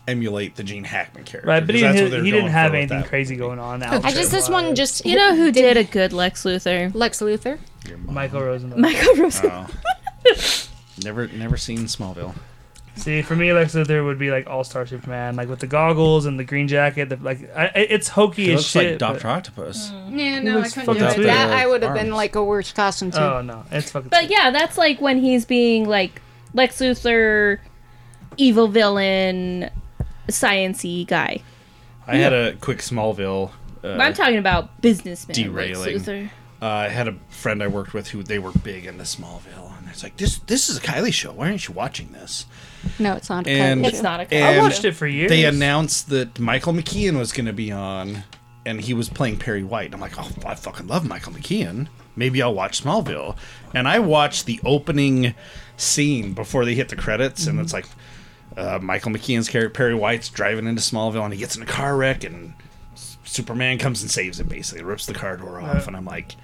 emulate 0.08 0.56
the 0.56 0.63
Gene 0.63 0.84
Hackman 0.84 1.24
character. 1.24 1.48
right? 1.50 1.65
But 1.65 1.76
he, 1.76 1.82
'cause 1.82 1.96
that's 1.96 2.12
what 2.12 2.24
he 2.24 2.32
didn't 2.32 2.52
have 2.52 2.74
anything 2.74 3.04
crazy 3.04 3.36
movie. 3.36 3.48
going 3.48 3.60
on. 3.60 3.82
I 3.84 4.12
just 4.12 4.32
this 4.32 4.50
one 4.50 4.76
just 4.76 5.06
You 5.06 5.15
know 5.15 5.36
who 5.36 5.52
did 5.52 5.78
a 5.78 5.84
good 5.84 6.13
Lex 6.13 6.44
Luthor? 6.44 6.94
Lex 6.94 7.20
Luthor. 7.22 7.58
Michael 8.08 8.41
Rosenbaum. 8.41 8.82
Michael 8.82 9.15
Rosen. 9.15 9.52
Oh. 9.52 9.68
never, 11.04 11.28
never 11.28 11.58
seen 11.58 11.80
Smallville. 11.86 12.36
See, 12.98 13.22
for 13.24 13.36
me, 13.36 13.52
Lex 13.52 13.76
Luthor 13.76 14.06
would 14.06 14.18
be 14.18 14.32
like 14.32 14.48
All 14.48 14.63
Star 14.63 14.86
Superman, 14.88 15.36
like 15.36 15.50
with 15.50 15.60
the 15.60 15.68
goggles 15.68 16.26
and 16.26 16.39
the 16.39 16.46
green 16.46 16.68
jacket. 16.70 17.10
The, 17.10 17.18
like, 17.18 17.54
I, 17.56 17.65
I- 17.65 17.72
it's 17.76 18.08
hokey 18.08 18.46
He 18.46 18.54
as 18.54 18.60
looks 18.60 18.68
shit. 18.70 18.91
like 18.91 19.00
Doctor 19.00 19.28
Octopus. 19.28 19.91
Mm. 19.91 20.18
Yeah, 20.20 20.39
no, 20.39 20.60
I 20.62 20.70
couldn't 20.70 20.80
do 20.80 20.86
fucking 20.86 21.04
it. 21.04 21.12
sweet. 21.13 21.24
That 21.26 21.50
I 21.52 21.68
would 21.68 21.84
have 21.84 21.94
been 21.94 22.12
like 22.12 22.36
a 22.36 22.44
worse 22.44 22.72
costume 22.72 23.12
too. 23.12 23.18
Oh 23.20 23.41
no, 23.41 23.65
it's 23.72 23.91
fucking. 23.91 24.10
But 24.10 24.30
yeah, 24.30 24.50
that's 24.52 24.78
like 24.78 25.02
when 25.02 25.18
he's 25.20 25.44
being 25.46 25.89
like 25.89 26.22
Lex 26.54 26.78
Luthor, 26.80 27.60
evil 28.38 28.70
villain, 28.70 29.70
sciency 30.28 31.06
guy. 31.08 31.42
I 32.08 32.18
had 32.18 32.34
a 32.34 32.54
quick 32.58 32.80
Smallville. 32.80 33.52
Uh, 33.84 33.98
I'm 34.00 34.14
talking 34.14 34.38
about 34.38 34.82
businessman 34.82 35.36
derailing. 35.36 35.94
Lex 35.96 36.08
Luthor. 36.08 36.30
uh, 36.62 36.66
I 36.66 36.88
had 36.90 37.08
a 37.08 37.16
friend 37.30 37.62
I 37.64 37.68
worked 37.68 37.94
with 37.94 38.08
who 38.10 38.24
they 38.24 38.40
were 38.40 38.52
big 38.52 38.86
into 38.86 39.04
Smallville, 39.04 39.78
and 39.78 39.88
it's 39.90 40.04
like 40.04 40.18
this. 40.18 40.38
This 40.40 40.70
is 40.70 40.78
a 40.78 40.82
Kylie 40.82 41.14
show. 41.14 41.32
Why 41.34 41.48
aren't 41.50 41.68
you 41.68 41.74
watching 41.74 42.12
this? 42.12 42.46
No, 43.00 43.14
it's 43.14 43.30
not. 43.30 43.48
A 43.48 43.50
And- 43.50 43.82
Kylie 43.84 43.88
It's 43.88 43.98
show. 43.98 44.04
not 44.04 44.20
a 44.22 44.34
And 44.34 44.44
I 44.58 44.60
watched 44.62 44.86
it 44.86 44.94
for 44.94 45.08
years. 45.08 45.30
They 45.30 45.46
announced 45.46 46.10
that 46.10 46.40
Michael 46.40 46.74
McKean 46.74 47.18
was 47.18 47.32
going 47.32 47.46
to 47.48 47.54
be 47.54 47.72
on, 47.72 48.24
and 48.66 48.82
he 48.82 48.94
was 48.94 49.10
playing 49.10 49.38
Perry 49.38 49.64
White. 49.64 49.94
I'm 49.94 50.00
like, 50.00 50.18
oh, 50.20 50.30
I 50.46 50.56
fucking 50.56 50.88
love 50.88 51.08
Michael 51.08 51.34
McKean. 51.34 51.88
Maybe 52.16 52.42
I'll 52.42 52.54
watch 52.54 52.82
Smallville. 52.84 53.36
And 53.74 53.88
I 53.88 54.00
watched 54.00 54.46
the 54.46 54.60
opening 54.64 55.34
scene 55.78 56.34
before 56.34 56.64
they 56.66 56.74
hit 56.76 56.90
the 56.90 56.96
credits, 56.96 57.46
and 57.48 57.60
it's 57.60 57.74
like 57.74 57.86
uh, 58.58 58.80
Michael 58.82 59.12
McKean's 59.12 59.50
character 59.50 59.70
Perry 59.70 59.96
White's 59.96 60.30
driving 60.30 60.68
into 60.68 60.82
Smallville, 60.82 61.24
and 61.24 61.34
he 61.34 61.39
gets 61.39 61.56
in 61.56 61.62
a 61.63 61.65
car 61.65 61.96
wreck, 61.98 62.24
and 62.24 62.54
S- 62.94 63.18
Superman 63.26 63.78
comes 63.78 64.02
and 64.02 64.10
saves 64.12 64.39
him. 64.39 64.48
Basically, 64.48 64.84
rips 64.84 65.06
the 65.06 65.13
car 65.13 65.38
door 65.38 65.60
off, 65.62 65.74
Right. 65.74 65.88
and 65.88 65.96
I'm 65.98 66.06
like. 66.06 66.36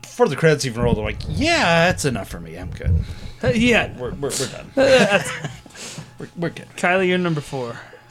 Before 0.00 0.28
the 0.28 0.36
credits 0.36 0.64
even 0.64 0.82
rolled, 0.82 0.96
I'm 0.98 1.04
like, 1.04 1.20
"Yeah, 1.28 1.86
that's 1.86 2.06
enough 2.06 2.28
for 2.28 2.40
me. 2.40 2.56
I'm 2.56 2.70
good. 2.70 3.04
Uh, 3.44 3.48
yeah, 3.48 3.92
We're, 3.98 4.12
we're, 4.14 4.30
we're 4.30 4.46
done. 4.48 4.70
we're, 6.18 6.28
we're 6.36 6.48
good." 6.50 6.68
Kylie, 6.76 7.08
you're 7.08 7.18
number 7.18 7.42
four. 7.42 7.78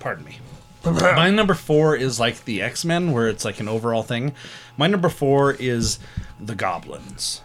Pardon 0.00 0.24
me. 0.24 0.38
My 0.84 1.30
number 1.30 1.54
four 1.54 1.96
is 1.96 2.20
like 2.20 2.44
the 2.44 2.60
X 2.60 2.84
Men, 2.84 3.12
where 3.12 3.28
it's 3.28 3.44
like 3.46 3.60
an 3.60 3.68
overall 3.68 4.02
thing. 4.02 4.34
My 4.76 4.86
number 4.86 5.08
four 5.08 5.52
is 5.54 5.98
the 6.38 6.54
Goblins, 6.54 7.40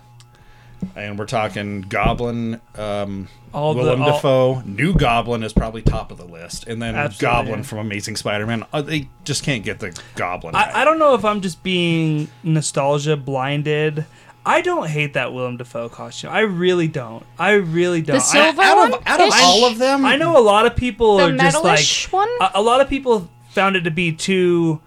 and 0.95 1.17
we're 1.19 1.25
talking 1.25 1.81
Goblin, 1.81 2.59
um, 2.77 3.27
All 3.53 3.73
the- 3.73 3.81
Willem 3.81 4.01
all- 4.01 4.11
Dafoe. 4.13 4.61
New 4.65 4.93
Goblin 4.93 5.43
is 5.43 5.53
probably 5.53 5.81
top 5.81 6.11
of 6.11 6.17
the 6.17 6.25
list, 6.25 6.67
and 6.67 6.81
then 6.81 6.95
Absolutely, 6.95 7.25
Goblin 7.25 7.59
yeah. 7.59 7.63
from 7.65 7.79
Amazing 7.79 8.15
Spider-Man. 8.15 8.65
Uh, 8.73 8.81
they 8.81 9.09
just 9.23 9.43
can't 9.43 9.63
get 9.63 9.79
the 9.79 9.97
Goblin. 10.15 10.53
right. 10.55 10.73
I, 10.75 10.81
I 10.81 10.85
don't 10.85 10.99
know 10.99 11.13
if 11.15 11.23
I'm 11.25 11.41
just 11.41 11.63
being 11.63 12.27
nostalgia 12.43 13.17
blinded. 13.17 14.05
I 14.45 14.61
don't 14.61 14.87
hate 14.87 15.13
that 15.13 15.33
Willem 15.33 15.57
Dafoe 15.57 15.89
costume. 15.89 16.31
I 16.31 16.39
really 16.39 16.87
don't. 16.87 17.23
I 17.37 17.51
really 17.51 18.01
don't. 18.01 18.15
The 18.15 18.21
silver 18.21 18.61
out 18.61 18.77
one. 18.77 18.93
of 18.93 19.03
out 19.05 19.21
of 19.21 19.33
all 19.35 19.65
of 19.65 19.77
them, 19.77 20.05
I, 20.05 20.13
I 20.13 20.15
know 20.15 20.37
a 20.37 20.41
lot 20.41 20.65
of 20.65 20.75
people 20.75 21.17
the 21.17 21.25
are 21.25 21.37
just 21.37 21.63
like 21.63 22.11
one. 22.11 22.29
a, 22.41 22.51
a 22.55 22.61
lot 22.61 22.81
of 22.81 22.87
people 22.89 23.29
found 23.49 23.75
it 23.75 23.81
to 23.81 23.91
be 23.91 24.11
too 24.13 24.79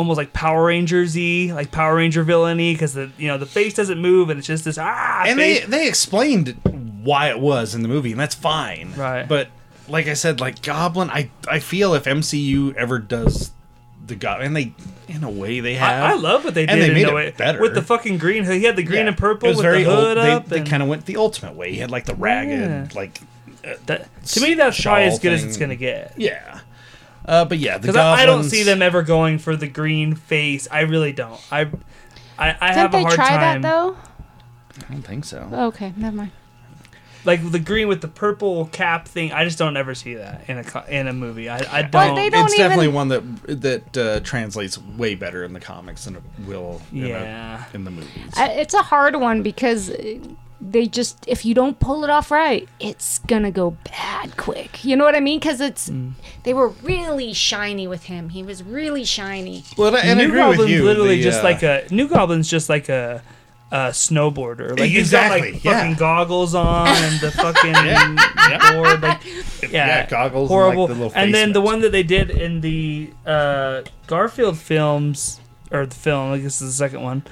almost 0.00 0.16
like 0.18 0.32
Power 0.32 0.64
Rangers 0.66 1.14
y, 1.14 1.50
like 1.54 1.70
Power 1.70 1.94
Ranger 1.96 2.22
villainy 2.24 2.72
because 2.74 2.94
the 2.94 3.10
you 3.18 3.28
know 3.28 3.38
the 3.38 3.46
face 3.46 3.74
doesn't 3.74 3.98
move 4.00 4.30
and 4.30 4.38
it's 4.38 4.46
just 4.48 4.64
this 4.64 4.78
ah 4.78 5.24
and 5.26 5.38
they 5.38 5.58
face. 5.60 5.68
they 5.68 5.86
explained 5.88 6.56
why 7.04 7.28
it 7.30 7.38
was 7.38 7.74
in 7.74 7.82
the 7.82 7.88
movie, 7.88 8.10
and 8.10 8.20
that's 8.20 8.34
fine. 8.34 8.92
Right. 8.96 9.26
But 9.28 9.48
like 9.88 10.06
I 10.08 10.14
said, 10.14 10.40
like 10.40 10.62
Goblin, 10.62 11.10
I 11.10 11.30
I 11.48 11.58
feel 11.60 11.94
if 11.94 12.04
MCU 12.04 12.74
ever 12.74 12.98
does 12.98 13.52
the 14.06 14.14
Goblin, 14.16 14.48
and 14.48 14.56
they 14.56 14.74
in 15.08 15.24
a 15.24 15.30
way 15.30 15.60
they 15.60 15.74
have. 15.74 16.04
I, 16.04 16.12
I 16.12 16.14
love 16.16 16.44
what 16.44 16.54
they 16.54 16.62
did 16.66 16.70
And 16.70 16.80
they 16.82 16.88
in 16.88 16.94
made 16.94 17.06
it 17.08 17.14
way- 17.14 17.34
better. 17.36 17.60
with 17.60 17.74
the 17.74 17.82
fucking 17.82 18.18
green. 18.18 18.44
Hood. 18.44 18.56
He 18.58 18.64
had 18.64 18.76
the 18.76 18.82
green 18.84 19.00
Yeah. 19.02 19.08
and 19.08 19.16
purple 19.18 19.46
It 19.48 19.50
was 19.52 19.56
with 19.58 19.64
very 19.64 19.82
the 19.84 19.90
hood 19.90 20.18
old. 20.18 20.26
They, 20.26 20.30
up. 20.32 20.46
they 20.46 20.58
and 20.58 20.68
kind 20.68 20.82
of 20.82 20.88
went 20.88 21.06
the 21.06 21.16
ultimate 21.16 21.54
way. 21.56 21.72
He 21.72 21.78
had 21.78 21.90
like 21.90 22.04
the 22.06 22.14
ragged, 22.14 22.60
Yeah. 22.60 22.88
like 22.94 23.20
that, 23.86 24.08
to 24.26 24.40
me, 24.40 24.54
that's 24.54 24.80
probably 24.80 25.04
as 25.04 25.18
good 25.18 25.32
as 25.32 25.42
it's 25.44 25.56
gonna 25.56 25.74
get. 25.76 26.14
yeah. 26.16 26.60
Uh, 27.26 27.44
but 27.44 27.58
yeah, 27.58 27.74
the 27.78 27.82
Because 27.88 27.96
I, 27.96 28.22
I 28.22 28.26
don't 28.26 28.44
see 28.44 28.62
them 28.62 28.82
ever 28.82 29.02
going 29.02 29.38
for 29.38 29.54
the 29.56 29.68
green 29.68 30.14
face. 30.14 30.66
I 30.70 30.80
really 30.80 31.12
don't. 31.12 31.40
I 31.52 31.62
I, 32.38 32.56
I 32.60 32.72
have 32.72 32.90
Didn't 32.90 32.94
a 32.94 32.96
they 32.96 33.02
hard 33.02 33.14
try 33.14 33.28
time. 33.28 33.62
that 33.62 33.68
though? 33.68 33.96
I 34.88 34.92
don't 34.92 35.02
think 35.02 35.24
so. 35.24 35.48
Okay, 35.52 35.92
never 35.96 36.16
mind. 36.16 36.30
Like 37.26 37.50
the 37.52 37.58
green 37.58 37.86
with 37.86 38.00
the 38.00 38.08
purple 38.08 38.64
cap 38.72 39.06
thing. 39.06 39.30
I 39.30 39.44
just 39.44 39.58
don't 39.58 39.76
ever 39.76 39.94
see 39.94 40.14
that 40.14 40.48
in 40.48 40.56
a 40.56 40.64
co- 40.64 40.84
in 40.88 41.06
a 41.06 41.12
movie. 41.12 41.50
I, 41.50 41.58
I 41.80 41.82
don't. 41.82 42.14
They 42.14 42.30
don't 42.30 42.46
it's 42.46 42.54
even- 42.54 42.64
definitely 42.64 42.88
one 42.88 43.08
that 43.08 43.60
that 43.60 43.98
uh, 43.98 44.20
translates 44.20 44.78
way 44.78 45.14
better 45.16 45.44
in 45.44 45.52
the 45.52 45.60
comics 45.60 46.06
than 46.06 46.16
it 46.16 46.22
will 46.46 46.80
in, 46.92 47.04
a- 47.04 47.08
Yeah. 47.08 47.64
in 47.74 47.84
the 47.84 47.90
movies. 47.90 48.32
I, 48.38 48.48
it's 48.52 48.72
a 48.72 48.80
hard 48.82 49.16
one 49.16 49.42
because 49.42 49.90
they 50.60 50.86
just 50.86 51.24
if 51.26 51.44
you 51.44 51.54
don't 51.54 51.78
pull 51.80 52.04
it 52.04 52.10
off 52.10 52.30
right, 52.30 52.68
it's 52.78 53.18
gonna 53.20 53.50
go 53.50 53.76
bad 53.84 54.36
quick. 54.36 54.84
You 54.84 54.96
know 54.96 55.04
what 55.04 55.14
I 55.16 55.20
mean? 55.20 55.38
Because 55.38 55.60
it's 55.60 55.88
Mm. 55.88 56.12
they 56.42 56.52
were 56.54 56.68
really 56.68 57.32
shiny 57.32 57.86
with 57.88 58.04
him. 58.04 58.28
He 58.30 58.42
was 58.42 58.62
really 58.62 59.04
shiny. 59.04 59.64
well, 59.76 59.96
and 59.96 60.10
I 60.10 60.14
New 60.22 60.28
agree 60.28 60.38
Goblin's 60.38 60.58
with 60.60 60.68
you. 60.70 60.84
literally 60.84 61.16
the, 61.16 61.22
just 61.22 61.40
uh, 61.40 61.44
like 61.44 61.62
a 61.62 61.84
New 61.90 62.08
Goblin's 62.08 62.48
just 62.48 62.68
like 62.68 62.88
a 62.88 63.22
uh, 63.72 63.90
snowboarder. 63.90 64.70
Like 64.78 64.88
he's 64.90 64.98
Exactly, 64.98 65.40
got 65.40 65.54
like 65.54 65.64
yeah. 65.64 65.78
fucking 65.80 65.94
goggles 65.94 66.54
on 66.56 66.88
and 66.88 67.20
the 67.20 67.30
fucking 67.44 67.70
Yeah. 67.72 68.72
board. 68.74 69.00
Like, 69.00 69.24
yeah, 69.62 69.68
Yeah, 69.72 70.06
goggles 70.06 70.50
and, 70.50 70.58
like, 70.58 70.64
horrible. 70.74 70.86
the 70.88 70.94
little 70.94 71.12
and 71.14 71.26
face 71.28 71.32
then 71.32 71.52
the 71.52 71.60
one 71.60 71.80
that 71.82 71.92
they 71.92 72.02
did 72.02 72.30
in 72.30 72.60
the 72.62 73.10
uh, 73.24 73.82
Garfield 74.08 74.58
films 74.58 75.38
or 75.70 75.86
the 75.86 75.94
film, 75.94 76.32
I 76.32 76.38
guess 76.38 76.60
is 76.60 76.76
the 76.76 76.84
second 76.84 77.02
one. 77.02 77.22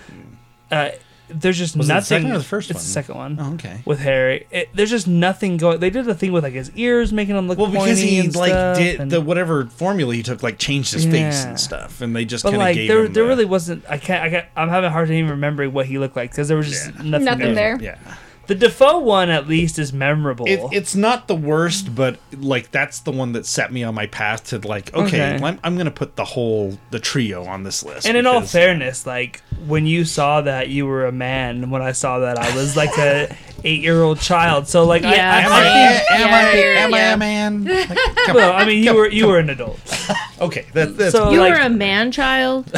Uh, 0.71 0.91
there's 1.29 1.59
just 1.59 1.77
Was 1.77 1.87
it 1.87 1.89
the 1.89 1.95
nothing. 1.95 2.05
second 2.07 2.33
or 2.33 2.39
the 2.39 2.45
first 2.45 2.71
it's 2.71 2.77
one? 2.79 2.83
the 2.85 2.89
second 2.91 3.15
one 3.17 3.39
Oh, 3.41 3.53
okay. 3.55 3.83
with 3.85 4.01
Harry. 4.01 4.47
It, 4.51 4.69
there's 4.75 4.91
just 4.91 5.07
nothing 5.07 5.57
going. 5.57 5.81
They 5.81 5.91
did 5.91 6.05
the 6.05 6.15
thing 6.15 6.33
with 6.33 6.45
like 6.45 6.55
his 6.55 6.71
ears, 6.77 7.13
making 7.13 7.37
him 7.37 7.49
look 7.49 7.59
Well, 7.59 7.71
because 7.71 7.99
he 7.99 8.19
and 8.21 8.35
like 8.35 8.51
stuff, 8.51 8.77
did 8.79 9.01
and- 9.01 9.11
the 9.11 9.21
whatever 9.21 9.67
formula 9.67 10.15
he 10.15 10.23
took, 10.23 10.43
like 10.43 10.59
changed 10.59 10.93
his 10.95 11.05
face 11.05 11.45
and 11.45 11.59
stuff, 11.61 12.01
and 12.01 12.15
they 12.17 12.25
just 12.25 12.45
kind 12.45 12.57
of 12.57 12.61
like 12.61 12.77
gave 12.77 12.89
there, 12.89 13.05
him 13.05 13.13
there 13.13 13.25
the- 13.25 13.29
really 13.29 13.45
wasn't. 13.45 13.85
I 13.89 13.99
can't. 13.99 14.23
I 14.25 14.31
can't. 14.31 14.47
I'm 14.57 14.69
having 14.69 14.89
a 14.89 14.93
hard 14.93 15.09
time 15.09 15.17
even 15.19 15.31
remembering 15.31 15.73
what 15.73 15.87
he 15.87 15.99
looked 15.99 16.17
like 16.17 16.31
because 16.31 16.49
there 16.49 16.57
was 16.57 16.69
just 16.69 16.87
Yeah. 16.87 17.03
nothing, 17.03 17.25
Nothing 17.25 17.55
there. 17.55 17.79
there. 17.79 17.97
yeah. 18.07 18.15
The 18.49 18.55
Dafoe 18.55 18.99
one 18.99 19.29
at 19.31 19.47
least 19.47 19.79
is 19.79 19.93
memorable. 19.93 20.47
It, 20.49 20.61
it's 20.73 20.95
not 20.97 21.29
the 21.29 21.35
worst, 21.37 21.95
but 21.95 22.19
like 22.37 22.71
that's 22.71 23.01
the 23.01 23.13
one 23.13 23.33
that 23.33 23.47
set 23.47 23.71
me 23.73 23.85
on 23.85 23.95
my 23.95 24.07
path 24.07 24.45
to 24.49 24.59
like 24.67 24.93
okay, 24.95 25.35
Okay. 25.35 25.45
I'm, 25.45 25.61
I'm 25.63 25.77
gonna 25.77 25.91
put 25.91 26.17
the 26.17 26.25
whole 26.25 26.79
the 26.91 26.99
trio 26.99 27.45
on 27.45 27.63
this 27.63 27.85
list. 27.85 28.07
and 28.09 28.17
in 28.17 28.27
all 28.27 28.41
fairness, 28.41 29.07
like 29.07 29.41
when 29.67 29.87
you 29.87 30.05
saw 30.05 30.41
that, 30.41 30.69
you 30.71 30.87
were 30.87 31.07
a 31.07 31.13
man. 31.13 31.71
When 31.71 31.83
I 31.83 31.93
saw 31.93 32.21
that, 32.21 32.39
I 32.39 32.55
was 32.57 32.77
like 32.77 32.97
a 32.99 33.37
eight 33.65 33.83
year 33.83 34.03
old 34.03 34.19
child. 34.21 34.67
So 34.67 34.85
like, 34.85 35.05
I, 35.05 35.15
Yeah, 35.15 35.37
I, 35.37 35.41
am 35.43 35.53
I 35.53 35.59
I, 35.59 35.63
think. 35.63 36.11
am 36.11 36.29
Yeah, 36.31 36.37
I, 36.37 36.81
am 36.85 36.95
I 36.95 36.99
yeah. 36.99 37.13
a 37.13 37.17
man? 37.17 37.65
Like, 37.65 37.99
come 38.27 38.37
Well, 38.37 38.53
on. 38.55 38.63
I 38.63 38.65
mean, 38.65 38.83
you 38.83 38.95
were 38.95 39.09
you 39.11 39.27
were 39.27 39.39
an 39.39 39.51
adult. 39.51 39.79
okay, 40.41 40.65
that, 40.73 40.97
that's 40.97 41.13
So- 41.13 41.31
You 41.33 41.41
like- 41.41 41.53
were 41.53 41.61
a 41.61 41.69
man 41.69 42.13
child. 42.13 42.75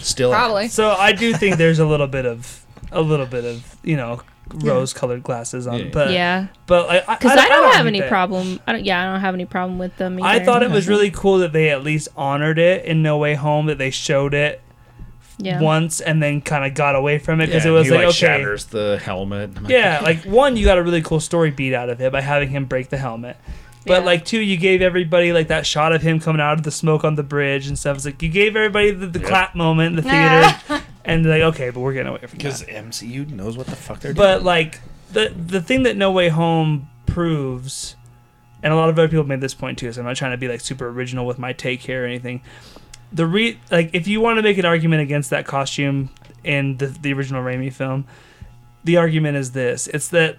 still 0.00 0.30
Probably. 0.32 0.68
So 0.68 0.90
I 0.90 1.12
do 1.12 1.32
think 1.32 1.56
there's 1.56 1.78
a 1.78 1.86
little 1.86 2.06
bit 2.08 2.26
of 2.26 2.62
a 2.92 3.00
little 3.00 3.26
bit 3.26 3.44
of 3.46 3.76
you 3.82 3.96
know 3.96 4.20
rose 4.56 4.92
colored 4.92 5.22
glasses 5.22 5.66
on, 5.66 5.78
Yeah. 5.78 5.90
but 5.92 6.10
yeah, 6.12 6.46
but 6.66 6.86
like, 6.88 7.08
I, 7.08 7.14
because 7.16 7.38
I, 7.38 7.48
don't 7.48 7.72
have 7.74 7.86
any 7.86 8.00
that. 8.00 8.08
problem. 8.08 8.60
I 8.66 8.72
don't. 8.72 8.84
Yeah, 8.84 9.02
I 9.02 9.12
don't 9.12 9.20
have 9.20 9.34
any 9.34 9.44
problem 9.46 9.78
with 9.78 9.96
them. 9.96 10.18
Either. 10.22 10.42
I 10.42 10.44
thought 10.44 10.62
it 10.62 10.70
was 10.70 10.88
really 10.88 11.10
cool 11.10 11.38
that 11.38 11.52
they 11.52 11.70
at 11.70 11.82
least 11.82 12.08
honored 12.16 12.58
it 12.58 12.84
in 12.84 13.02
No 13.02 13.18
Way 13.18 13.34
Home 13.34 13.66
that 13.66 13.78
they 13.78 13.90
showed 13.90 14.34
it 14.34 14.60
yeah. 15.38 15.60
once 15.60 16.00
and 16.00 16.22
then 16.22 16.40
kind 16.40 16.64
of 16.64 16.74
got 16.74 16.94
away 16.96 17.18
from 17.18 17.40
it 17.40 17.46
because 17.46 17.64
Yeah, 17.64 17.70
it 17.70 17.74
was 17.74 17.86
he, 17.86 17.92
like, 17.92 18.04
okay 18.06 18.12
shatters 18.12 18.64
the 18.66 19.00
helmet. 19.02 19.50
Yeah 19.68 20.00
like 20.02 20.24
one 20.24 20.56
you 20.56 20.64
got 20.64 20.78
a 20.78 20.82
really 20.82 21.02
cool 21.02 21.20
story 21.20 21.50
beat 21.50 21.74
out 21.74 21.88
of 21.90 22.00
it 22.00 22.10
by 22.10 22.20
having 22.20 22.48
him 22.48 22.64
break 22.64 22.88
the 22.88 22.96
helmet 22.98 23.36
but 23.86 24.00
Yeah. 24.00 24.06
like 24.06 24.24
two 24.24 24.40
you 24.40 24.56
gave 24.56 24.82
everybody 24.82 25.32
like 25.32 25.46
that 25.48 25.64
shot 25.64 25.92
of 25.92 26.02
him 26.02 26.18
coming 26.18 26.40
out 26.40 26.54
of 26.58 26.64
the 26.64 26.72
smoke 26.72 27.04
on 27.04 27.14
the 27.14 27.22
bridge 27.22 27.68
and 27.68 27.78
stuff 27.78 27.96
it's 27.98 28.04
like 28.06 28.20
you 28.20 28.28
gave 28.28 28.56
everybody 28.56 28.90
the, 28.90 29.06
the 29.06 29.20
Yep. 29.20 29.28
clap 29.28 29.54
moment 29.54 29.96
in 29.98 30.04
the 30.04 30.10
theater 30.10 30.82
and 31.08 31.26
like 31.26 31.42
okay 31.42 31.70
but 31.70 31.80
we're 31.80 31.92
getting 31.92 32.08
away 32.08 32.20
from 32.20 32.36
because 32.36 32.62
MCU 32.62 33.28
knows 33.30 33.56
what 33.56 33.66
the 33.66 33.76
fuck 33.76 34.00
they're 34.00 34.12
doing. 34.12 34.26
but 34.26 34.42
like 34.42 34.80
the 35.10 35.30
the 35.30 35.60
thing 35.60 35.82
that 35.84 35.96
No 35.96 36.12
Way 36.12 36.28
Home 36.28 36.88
proves, 37.06 37.96
and 38.62 38.72
a 38.72 38.76
lot 38.76 38.88
of 38.88 38.98
other 38.98 39.08
people 39.08 39.24
made 39.24 39.40
this 39.40 39.54
point 39.54 39.78
too. 39.78 39.92
So 39.92 40.00
I'm 40.00 40.06
not 40.06 40.16
trying 40.16 40.32
to 40.32 40.36
be 40.36 40.48
like 40.48 40.60
super 40.60 40.88
original 40.88 41.26
with 41.26 41.38
my 41.38 41.52
take 41.52 41.80
here 41.80 42.04
or 42.04 42.06
anything. 42.06 42.42
The 43.12 43.26
re 43.26 43.58
like 43.70 43.90
if 43.94 44.06
you 44.06 44.20
want 44.20 44.36
to 44.36 44.42
make 44.42 44.58
an 44.58 44.66
argument 44.66 45.02
against 45.02 45.30
that 45.30 45.46
costume 45.46 46.10
in 46.44 46.76
the 46.76 46.86
the 46.86 47.12
original 47.12 47.42
Raimi 47.42 47.72
film, 47.72 48.06
the 48.84 48.98
argument 48.98 49.36
is 49.36 49.52
this: 49.52 49.88
it's 49.88 50.08
that. 50.08 50.38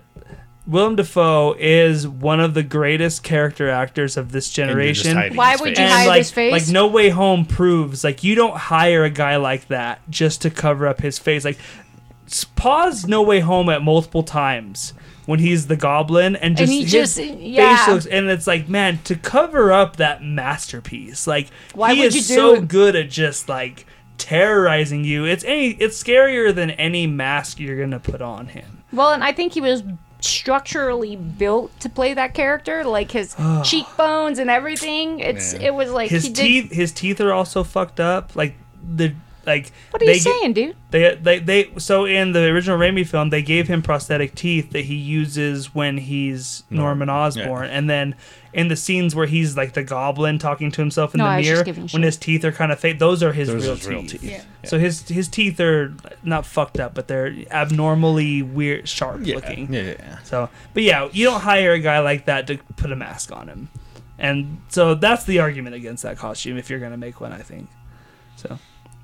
Willem 0.69 0.95
Dafoe 0.95 1.55
is 1.57 2.07
one 2.07 2.39
of 2.39 2.53
the 2.53 2.61
greatest 2.63 3.23
character 3.23 3.69
actors 3.69 4.17
of 4.17 4.31
this 4.31 4.55
And 4.59 4.69
you're 4.69 4.83
just 4.93 5.03
generation. 5.03 5.35
Why 5.35 5.55
would 5.55 5.77
you 5.77 5.83
And 5.83 5.91
hide 5.91 6.07
like, 6.07 6.17
his 6.19 6.31
face? 6.31 6.51
like 6.51 6.67
No 6.67 6.85
Way 6.87 7.09
Home 7.09 7.45
proves 7.45 8.03
like 8.03 8.23
you 8.23 8.35
don't 8.35 8.55
hire 8.55 9.03
a 9.03 9.09
guy 9.09 9.37
like 9.37 9.67
that 9.69 9.99
just 10.09 10.43
to 10.43 10.51
cover 10.51 10.85
up 10.87 11.01
his 11.01 11.17
face. 11.17 11.43
Like 11.43 11.57
s- 12.27 12.43
pause 12.43 13.07
No 13.07 13.23
Way 13.23 13.39
Home 13.39 13.67
at 13.69 13.81
multiple 13.81 14.21
times 14.23 14.93
when 15.25 15.39
he's 15.39 15.65
the 15.67 15.75
goblin 15.75 16.35
and 16.35 16.55
just 16.55 16.71
he 16.71 16.83
his 16.83 16.91
just- 16.91 17.17
face 17.17 17.35
yeah. 17.39 17.85
looks 17.89 18.05
and 18.05 18.29
it's 18.29 18.45
like 18.47 18.67
man 18.69 18.99
to 19.05 19.15
cover 19.15 19.71
up 19.71 19.95
that 19.97 20.23
masterpiece 20.23 21.25
like 21.27 21.49
Why 21.75 21.93
he 21.93 21.99
would 22.01 22.07
is 22.07 22.15
you 22.15 22.21
do 22.21 22.41
so 22.41 22.53
it? 22.55 22.67
good 22.67 22.95
at 22.95 23.09
just 23.11 23.47
like 23.49 23.85
terrorizing 24.17 25.03
you 25.03 25.25
it's 25.25 25.43
any 25.43 25.69
it's 25.71 26.01
scarier 26.03 26.53
than 26.53 26.71
any 26.71 27.05
mask 27.07 27.59
you're 27.59 27.79
gonna 27.79 27.99
put 27.99 28.21
on 28.23 28.47
him 28.47 28.83
Well, 28.91 29.11
and 29.11 29.23
I 29.23 29.31
think 29.31 29.53
he 29.53 29.61
was 29.61 29.83
structurally 30.21 31.15
built 31.15 31.77
to 31.79 31.89
play 31.89 32.13
that 32.13 32.33
character, 32.33 32.83
like 32.83 33.11
his 33.11 33.35
cheekbones 33.63 34.39
and 34.39 34.49
everything. 34.49 35.19
It's 35.19 35.53
Yeah. 35.53 35.67
it 35.67 35.73
was 35.75 35.91
like 35.91 36.09
his 36.09 36.23
he 36.25 36.29
did. 36.33 36.41
teeth 36.43 36.71
his 36.71 36.91
teeth 36.91 37.19
are 37.21 37.33
also 37.33 37.63
fucked 37.63 37.99
up 37.99 38.35
like 38.35 38.55
the 38.95 39.13
like 39.45 39.71
What 39.91 40.01
are 40.01 40.05
they 40.05 40.15
you 40.17 40.23
get- 40.23 40.39
saying, 40.39 40.53
dude? 40.53 40.75
They, 40.91 41.15
they, 41.15 41.39
they, 41.39 41.71
so 41.77 42.05
in 42.05 42.31
the 42.31 42.45
original 42.45 42.77
Raimi 42.79 43.05
film, 43.07 43.29
they 43.29 43.41
gave 43.43 43.67
him 43.67 43.81
prosthetic 43.83 44.33
teeth 44.35 44.71
that 44.71 44.85
he 44.85 44.95
uses 44.95 45.73
when 45.75 45.97
he's 45.99 46.63
Norman 46.69 47.07
Norman, 47.07 47.09
Osborn, 47.09 47.69
and 47.69 47.87
then 47.89 48.15
in 48.53 48.67
the 48.69 48.75
scenes 48.75 49.13
where 49.13 49.27
he's 49.27 49.55
like 49.55 49.73
the 49.73 49.83
Goblin 49.83 50.39
talking 50.39 50.71
to 50.71 50.81
himself 50.81 51.13
in 51.13 51.19
No, 51.19 51.25
I 51.25 51.35
the 51.35 51.37
was 51.41 51.47
mirror, 51.49 51.63
giving 51.63 51.81
when 51.83 51.87
shit. 51.89 52.03
his 52.03 52.17
teeth 52.17 52.43
are 52.43 52.51
kind 52.51 52.71
of 52.71 52.79
fake, 52.79 52.97
those 52.97 53.21
are 53.21 53.31
his, 53.31 53.47
Those 53.49 53.63
real, 53.63 53.71
are 53.71 53.75
his 53.75 53.87
real 53.87 54.01
teeth. 54.01 54.21
teeth. 54.21 54.45
So 54.65 54.79
his 54.79 55.07
his 55.07 55.27
teeth 55.27 55.59
are 55.59 55.93
not 56.23 56.45
fucked 56.47 56.79
up, 56.79 56.95
but 56.95 57.07
they're 57.07 57.33
abnormally 57.51 58.41
weird, 58.41 58.89
sharp 58.89 59.21
Yeah, 59.23 59.35
looking. 59.35 59.71
yeah, 59.71 59.81
yeah. 59.99 60.19
So, 60.23 60.49
but 60.73 60.83
yeah, 60.83 61.07
you 61.11 61.25
don't 61.25 61.41
hire 61.41 61.73
a 61.73 61.79
guy 61.79 61.99
like 61.99 62.25
that 62.25 62.47
to 62.47 62.57
put 62.77 62.91
a 62.91 62.95
mask 62.95 63.31
on 63.31 63.47
him, 63.47 63.69
and 64.17 64.59
so 64.69 64.95
that's 64.95 65.23
the 65.25 65.39
argument 65.39 65.75
against 65.75 66.01
that 66.03 66.17
costume 66.17 66.57
if 66.57 66.69
you're 66.69 66.79
gonna 66.79 66.97
make 66.97 67.21
one, 67.21 67.31
I 67.31 67.43
think. 67.43 67.69
So, 68.37 68.57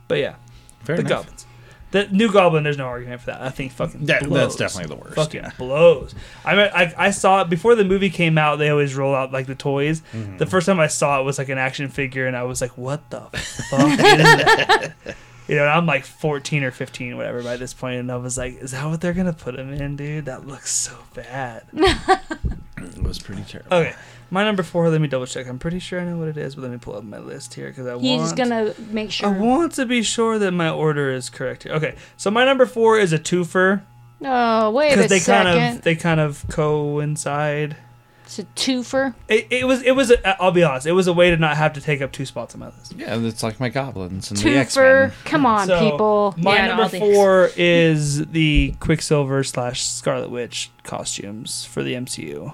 but 0.08 0.18
yeah 0.20 0.36
Fair 0.84 0.96
the 0.98 1.02
enough. 1.02 1.12
goblins. 1.24 1.46
The 1.92 2.08
new 2.10 2.30
goblin, 2.32 2.64
there's 2.64 2.78
no 2.78 2.88
argument 2.88 3.22
for 3.22 3.28
that. 3.28 3.42
I 3.42 3.50
think 3.50 3.72
fucking 3.72 4.06
That- 4.08 4.24
blows. 4.26 4.58
that's 4.58 4.74
definitely 4.74 4.96
the 4.98 5.02
worst, 5.02 5.16
Fucking 5.16 5.44
yeah. 5.44 5.52
blows. 5.58 6.14
I, 6.44 6.56
mean, 6.56 6.70
I 6.74 6.94
I 6.98 7.12
saw 7.12 7.42
it 7.42 7.50
before 7.50 7.74
the 7.76 7.86
movie 7.86 8.10
came 8.10 8.38
out. 8.38 8.58
They 8.58 8.70
always 8.70 8.96
roll 8.96 9.16
out 9.16 9.32
like 9.32 9.46
the 9.48 9.56
toys. 9.56 10.02
Mm-hmm. 10.12 10.38
The 10.38 10.46
first 10.46 10.66
time 10.66 10.80
I 10.80 10.88
saw 10.88 11.22
it 11.22 11.24
was 11.24 11.38
like 11.38 11.48
an 11.50 11.58
action 11.58 11.88
figure, 11.88 12.28
and 12.28 12.36
I 12.36 12.44
was 12.44 12.60
like, 12.60 12.78
"What 12.78 13.10
the 13.12 13.22
fuck 13.22 13.90
is 13.92 13.98
that?" 13.98 14.94
You 15.48 15.58
know, 15.58 15.62
and 15.62 15.70
I'm 15.72 15.86
like 15.86 16.06
14 16.06 16.64
or 16.64 16.72
15, 16.72 17.18
whatever, 17.18 17.44
by 17.44 17.56
this 17.56 17.72
point, 17.72 18.00
and 18.00 18.12
I 18.12 18.16
was 18.16 18.36
like, 18.36 18.56
"Is 18.62 18.72
that 18.72 18.84
what 18.88 19.00
they're 19.00 19.14
gonna 19.14 19.32
put 19.32 19.54
him 19.58 19.72
in, 19.72 19.96
dude? 19.96 20.26
That 20.26 20.48
looks 20.48 20.72
so 20.74 20.98
bad." 21.14 21.64
It 22.96 23.04
was 23.04 23.20
pretty 23.20 23.44
terrible. 23.44 23.74
Okay, 23.76 23.94
my 24.32 24.44
number 24.44 24.64
four. 24.64 24.90
Let 24.90 25.02
me 25.02 25.08
double 25.08 25.26
check. 25.26 25.48
I'm 25.48 25.60
pretty 25.60 25.80
sure 25.80 26.00
I 26.00 26.06
know 26.06 26.18
what 26.18 26.28
it 26.30 26.38
is, 26.38 26.56
but 26.56 26.62
let 26.64 26.72
me 26.72 26.78
pull 26.78 26.96
up 26.96 27.04
my 27.04 27.20
list 27.20 27.54
here 27.54 27.68
because 27.70 27.86
I 27.88 27.98
He's 28.00 28.20
want. 28.22 28.38
gonna 28.38 28.74
make 28.90 29.12
sure. 29.12 29.30
I 29.30 29.38
want 29.38 29.74
to 29.74 29.86
be 29.86 30.02
sure 30.04 30.40
that 30.40 30.52
my 30.52 30.70
order 30.70 31.12
is 31.12 31.30
correct 31.30 31.64
here. 31.64 31.74
Okay, 31.74 31.96
so 32.18 32.32
my 32.32 32.46
number 32.46 32.66
four 32.66 32.98
is 32.98 33.14
a 33.14 33.20
twofer 33.20 33.82
Oh, 34.24 34.72
wait 34.72 34.94
a 34.94 34.96
because 34.96 35.10
they 35.10 35.20
second. 35.20 35.54
kind 35.54 35.76
of 35.78 35.82
they 35.84 35.96
kind 35.96 36.20
of 36.22 36.46
coincide. 36.50 37.76
it's 38.24 38.40
a 38.40 38.44
twofer. 38.56 39.14
It, 39.28 39.48
it 39.52 39.68
was 39.68 39.82
it 39.84 39.92
was 39.92 40.10
a, 40.12 40.42
I'll 40.42 40.52
be 40.52 40.64
honest, 40.64 40.88
it 40.88 40.94
was 40.94 41.08
a 41.08 41.14
way 41.14 41.30
to 41.30 41.38
not 41.38 41.58
have 41.58 41.74
to 41.74 41.82
take 41.82 42.02
up 42.02 42.12
two 42.12 42.26
spots 42.26 42.54
on 42.56 42.62
my 42.62 42.68
list. 42.68 42.94
Yeah, 42.98 43.18
it's 43.20 43.44
like 43.44 43.60
my 43.60 43.70
goblins 43.70 44.32
and 44.32 44.40
the 44.40 44.58
X 44.58 44.76
Twofer. 44.78 45.02
Men. 45.10 45.12
Come 45.26 45.46
on, 45.46 45.68
So, 45.68 45.80
people. 45.92 46.34
My 46.38 46.56
Yeah, 46.56 46.68
number 46.68 46.84
all 46.84 46.90
these. 46.90 47.02
four 47.02 47.50
is 47.58 48.26
the 48.28 48.74
Quicksilver 48.80 49.44
slash 49.44 49.84
Scarlet 49.86 50.30
Witch 50.32 50.72
costumes 50.84 51.66
for 51.66 51.84
the 51.84 51.94
MCU. 51.94 52.54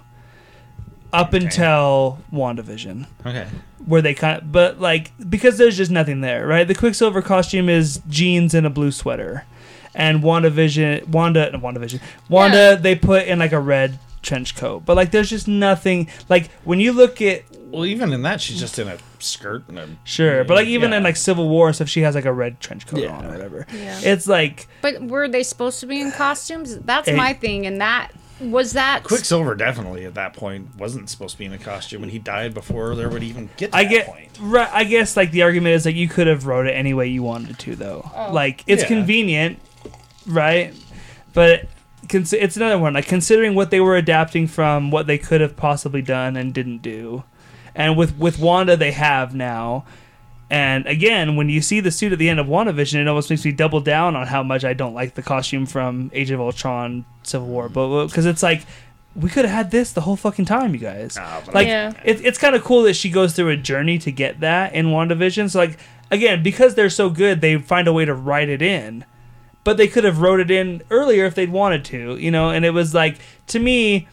Up 1.13 1.34
until 1.34 2.19
WandaVision. 2.34 3.06
Okay. 3.26 3.47
where 3.86 4.02
they 4.02 4.13
kind 4.13 4.38
of, 4.41 4.52
but 4.52 4.80
like 4.80 5.12
because 5.30 5.58
there's 5.58 5.76
just 5.76 5.91
nothing 5.91 6.21
there, 6.21 6.45
right? 6.47 6.67
The 6.67 6.76
Quicksilver 6.76 7.21
costume 7.21 7.67
is 7.69 8.00
jeans 8.08 8.54
and 8.54 8.65
a 8.65 8.69
blue 8.69 8.91
sweater, 8.91 9.45
and 9.95 10.21
WandaVision, 10.24 11.08
Wanda, 11.08 11.50
no, 11.52 11.60
WandaVision, 11.60 12.00
Wanda, 12.30 12.58
Yeah. 12.58 12.76
they 12.76 12.95
put 12.95 13.26
in 13.28 13.39
like 13.39 13.52
a 13.52 13.60
red 13.60 13.97
trench 14.21 14.56
coat, 14.56 14.86
but 14.86 14.95
like 14.95 15.10
there's 15.12 15.30
just 15.32 15.47
nothing. 15.47 16.08
Like 16.30 16.52
when 16.63 16.80
you 16.80 16.91
look 16.93 17.21
at 17.24 17.41
Well, 17.71 17.86
even 17.86 18.13
in 18.13 18.21
that, 18.21 18.39
she's 18.39 18.60
just 18.60 18.78
in 18.78 18.88
a 18.88 18.97
skirt 19.19 19.63
and 19.67 19.80
a. 19.80 19.88
sure, 20.04 20.43
but 20.43 20.54
like 20.56 20.67
even 20.67 20.91
Yeah. 20.91 20.97
in 20.97 21.04
like 21.04 21.15
Civil 21.17 21.50
War 21.50 21.67
and 21.67 21.76
stuff, 21.76 21.89
she 21.89 22.02
has 22.02 22.13
like 22.15 22.26
a 22.26 22.34
red 22.34 22.60
trench 22.60 22.86
coat 22.86 23.00
Yeah. 23.02 23.17
on 23.17 23.26
or 23.26 23.30
whatever. 23.32 23.65
Yeah. 23.74 24.00
It's 24.04 24.28
like 24.28 24.67
But 24.84 25.02
were 25.02 25.28
they 25.28 25.41
supposed 25.43 25.80
to 25.80 25.88
be 25.88 26.00
in 26.02 26.12
costumes? 26.12 26.78
That's 26.78 27.10
Hey. 27.10 27.15
my 27.15 27.34
thing. 27.34 27.65
And 27.65 27.82
that 27.82 28.12
was 28.41 28.73
that. 28.73 29.04
Quicksilver 29.04 29.56
definitely 29.56 30.06
at 30.06 30.15
that 30.15 30.34
point 30.34 30.75
wasn't 30.77 31.10
supposed 31.10 31.34
to 31.34 31.39
be 31.39 31.45
in 31.45 31.54
a 31.54 31.58
costume, 31.58 32.04
and 32.04 32.12
he 32.12 32.17
died 32.19 32.54
before 32.54 32.95
there 32.95 33.10
would 33.10 33.23
even 33.23 33.49
get 33.58 33.71
to 33.71 33.77
I 33.77 33.84
that 33.84 33.89
get 33.89 34.08
point. 34.08 34.38
right. 34.41 34.69
I 34.71 34.84
guess 34.84 35.15
like 35.15 35.32
the 35.32 35.43
argument 35.43 35.75
is 35.75 35.86
like 35.86 35.95
you 35.95 36.08
could 36.08 36.27
have 36.27 36.45
wrote 36.47 36.65
it 36.67 36.71
any 36.71 36.93
way 36.93 37.08
you 37.08 37.23
wanted 37.23 37.60
to, 37.60 37.75
though. 37.75 38.10
Oh. 38.15 38.32
Like 38.34 38.63
it's 38.67 38.82
Yeah. 38.84 38.88
convenient, 38.88 39.60
right? 40.25 40.73
But 41.34 41.67
cons- 42.10 42.34
it's 42.34 42.58
another 42.58 42.77
one. 42.80 42.93
Like 42.93 43.08
considering 43.08 43.56
what 43.56 43.69
they 43.71 43.80
were 43.80 43.95
adapting 43.95 44.47
from, 44.47 44.91
what 44.91 45.08
they 45.08 45.17
could 45.17 45.41
have 45.41 45.56
possibly 45.56 46.01
done 46.01 46.36
and 46.36 46.54
didn't 46.54 46.82
do, 46.82 47.23
and 47.75 47.95
with 47.97 48.17
with 48.17 48.39
Wanda 48.39 48.75
they 48.75 48.91
have 48.91 49.34
now. 49.36 49.86
And 50.52 50.86
again, 50.86 51.38
when 51.38 51.48
you 51.50 51.62
see 51.62 51.80
the 51.80 51.92
suit 51.92 52.12
at 52.12 52.20
the 52.20 52.28
end 52.30 52.40
of 52.40 52.46
WandaVision, 52.46 52.96
it 53.02 53.08
almost 53.08 53.30
makes 53.30 53.46
me 53.46 53.52
double 53.54 53.80
down 53.80 54.16
on 54.18 54.28
how 54.28 54.44
much 54.44 54.66
I 54.66 54.74
don't 54.74 54.94
like 54.94 55.16
the 55.16 55.22
costume 55.24 55.66
from 55.66 56.12
Age 56.14 56.30
of 56.30 56.42
Ultron, 56.42 57.06
Civil 57.24 57.48
War, 57.48 57.70
but 57.70 58.08
because 58.08 58.26
it's 58.26 58.44
like 58.44 58.64
we 59.16 59.30
could 59.30 59.46
have 59.46 59.54
had 59.54 59.72
this 59.72 59.94
the 59.94 60.02
whole 60.02 60.16
fucking 60.18 60.46
time, 60.46 60.74
you 60.74 60.80
guys. 60.80 61.18
But 61.46 61.54
like 61.56 61.68
Yeah. 61.68 61.94
it, 62.04 62.24
it's 62.26 62.38
kind 62.38 62.54
of 62.56 62.64
cool 62.64 62.84
that 62.84 62.96
she 62.96 63.10
goes 63.10 63.34
through 63.34 63.50
a 63.50 63.58
journey 63.58 63.98
to 64.00 64.12
get 64.12 64.42
that 64.42 64.74
in 64.74 64.88
WandaVision. 64.88 65.50
So 65.50 65.60
like 65.60 65.78
again, 66.12 66.44
because 66.44 66.76
they're 66.76 66.90
so 66.90 67.10
good, 67.10 67.40
they 67.42 67.58
find 67.58 67.88
a 67.88 67.94
way 67.94 68.04
to 68.06 68.14
write 68.14 68.50
it 68.50 68.62
in. 68.62 69.06
but 69.64 69.78
they 69.78 69.88
could 69.88 70.04
have 70.04 70.20
wrote 70.20 70.40
it 70.40 70.50
in 70.52 70.82
earlier 70.90 71.26
if 71.26 71.36
they'd 71.36 71.52
wanted 71.52 71.86
to, 71.86 72.18
you 72.18 72.32
know. 72.32 72.50
And 72.50 72.66
it 72.66 72.72
was 72.72 72.94
like 72.94 73.18
to 73.48 73.60
me, 73.60 74.08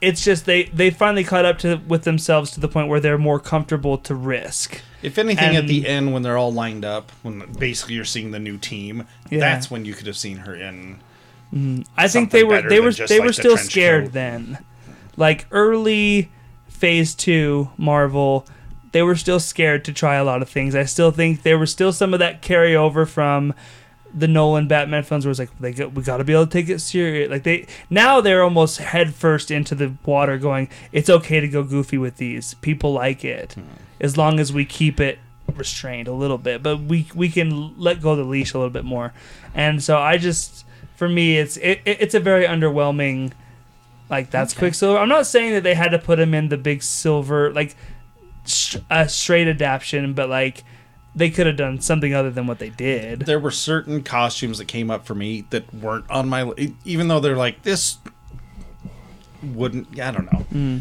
it's 0.00 0.22
just 0.24 0.46
they 0.46 0.64
they 0.64 0.90
finally 0.90 1.24
caught 1.24 1.44
up 1.44 1.58
to 1.58 1.76
with 1.88 2.04
themselves 2.04 2.50
to 2.52 2.60
the 2.60 2.68
point 2.68 2.88
where 2.88 3.00
they're 3.00 3.18
more 3.18 3.40
comfortable 3.40 3.98
to 3.98 4.14
risk. 4.14 4.80
If 5.02 5.18
anything, 5.18 5.54
at 5.56 5.66
the 5.68 5.86
end 5.86 6.12
when 6.12 6.22
they're 6.22 6.36
all 6.36 6.52
lined 6.52 6.84
up, 6.84 7.12
when 7.22 7.52
basically 7.58 7.94
you're 7.94 8.04
seeing 8.04 8.30
the 8.32 8.38
new 8.40 8.58
team, 8.58 9.06
Yeah. 9.30 9.38
that's 9.40 9.70
when 9.70 9.84
you 9.84 9.94
could 9.94 10.06
have 10.08 10.16
seen 10.16 10.38
her 10.38 10.54
in. 10.54 11.00
Mm-hmm. 11.54 11.82
I 11.96 12.08
think 12.08 12.30
they 12.30 12.44
were 12.44 12.62
they 12.68 12.80
were 12.80 12.90
just, 12.90 13.08
they 13.08 13.18
like, 13.18 13.26
were 13.28 13.32
still 13.32 13.54
trench 13.56 13.70
scared 13.70 14.04
coat. 14.06 14.12
then. 14.12 14.58
Like 15.16 15.46
early 15.50 16.30
phase 16.68 17.14
2 17.14 17.70
Marvel, 17.76 18.46
they 18.92 19.02
were 19.02 19.16
still 19.16 19.40
scared 19.40 19.84
to 19.86 19.92
try 19.92 20.14
a 20.16 20.24
lot 20.24 20.42
of 20.42 20.48
things. 20.48 20.74
I 20.74 20.84
still 20.84 21.10
think 21.10 21.42
there 21.42 21.58
was 21.58 21.70
still 21.72 21.92
some 21.92 22.12
of 22.12 22.20
that 22.20 22.42
carryover 22.42 23.06
from 23.08 23.52
the 24.14 24.28
Nolan 24.28 24.68
Batman 24.68 25.02
films 25.02 25.24
where 25.24 25.30
it's 25.30 25.38
like 25.38 25.56
they 25.58 25.72
got, 25.72 25.92
we 25.92 26.02
got 26.02 26.18
to 26.18 26.24
be 26.24 26.32
able 26.32 26.46
to 26.46 26.52
take 26.52 26.68
it 26.68 26.80
serious. 26.80 27.30
Like 27.30 27.42
they 27.42 27.66
now 27.90 28.20
they're 28.20 28.42
almost 28.42 28.78
head 28.78 29.14
first 29.14 29.50
into 29.50 29.74
the 29.74 29.94
water 30.04 30.38
going 30.38 30.68
it's 30.92 31.10
okay 31.10 31.40
to 31.40 31.48
go 31.48 31.62
goofy 31.62 31.98
with 31.98 32.16
these. 32.16 32.54
People 32.54 32.92
like 32.92 33.24
it 33.24 33.54
hmm. 33.54 33.62
as 34.00 34.16
long 34.16 34.40
as 34.40 34.52
we 34.52 34.64
keep 34.64 35.00
it 35.00 35.18
restrained 35.54 36.08
a 36.08 36.12
little 36.12 36.38
bit, 36.38 36.62
but 36.62 36.80
we 36.80 37.06
we 37.14 37.28
can 37.28 37.78
let 37.78 38.00
go 38.00 38.10
of 38.12 38.18
the 38.18 38.24
leash 38.24 38.54
a 38.54 38.58
little 38.58 38.72
bit 38.72 38.84
more. 38.84 39.12
And 39.54 39.82
so 39.82 39.98
I 39.98 40.18
just 40.18 40.64
for 40.96 41.08
me 41.08 41.38
it's 41.38 41.56
it, 41.58 41.80
it- 41.84 42.00
it's 42.00 42.14
a 42.14 42.20
very 42.20 42.46
underwhelming 42.46 43.32
like 44.10 44.30
that's 44.30 44.54
Quicksilver. 44.54 44.98
I'm 44.98 45.08
not 45.08 45.26
saying 45.26 45.52
that 45.52 45.62
they 45.62 45.74
had 45.74 45.90
to 45.90 45.98
put 45.98 46.18
him 46.18 46.32
in 46.32 46.48
the 46.48 46.56
big 46.56 46.82
silver 46.82 47.52
like 47.52 47.76
a 48.90 49.08
straight 49.08 49.48
adaptation, 49.48 50.14
but 50.14 50.30
like 50.30 50.64
they 51.18 51.30
could 51.30 51.46
have 51.46 51.56
done 51.56 51.80
something 51.80 52.14
other 52.14 52.30
than 52.30 52.46
what 52.46 52.58
they 52.58 52.70
did. 52.70 53.20
There 53.20 53.40
were 53.40 53.50
certain 53.50 54.02
costumes 54.02 54.58
that 54.58 54.66
came 54.66 54.90
up 54.90 55.04
for 55.04 55.14
me 55.14 55.44
that 55.50 55.72
weren't 55.74 56.08
on 56.10 56.28
my 56.28 56.52
even 56.84 57.08
though 57.08 57.20
they're 57.20 57.36
like 57.36 57.62
this 57.62 57.98
wouldn't 59.42 59.98
I 60.00 60.10
don't 60.10 60.32
know. 60.32 60.40
Hmm. 60.40 60.78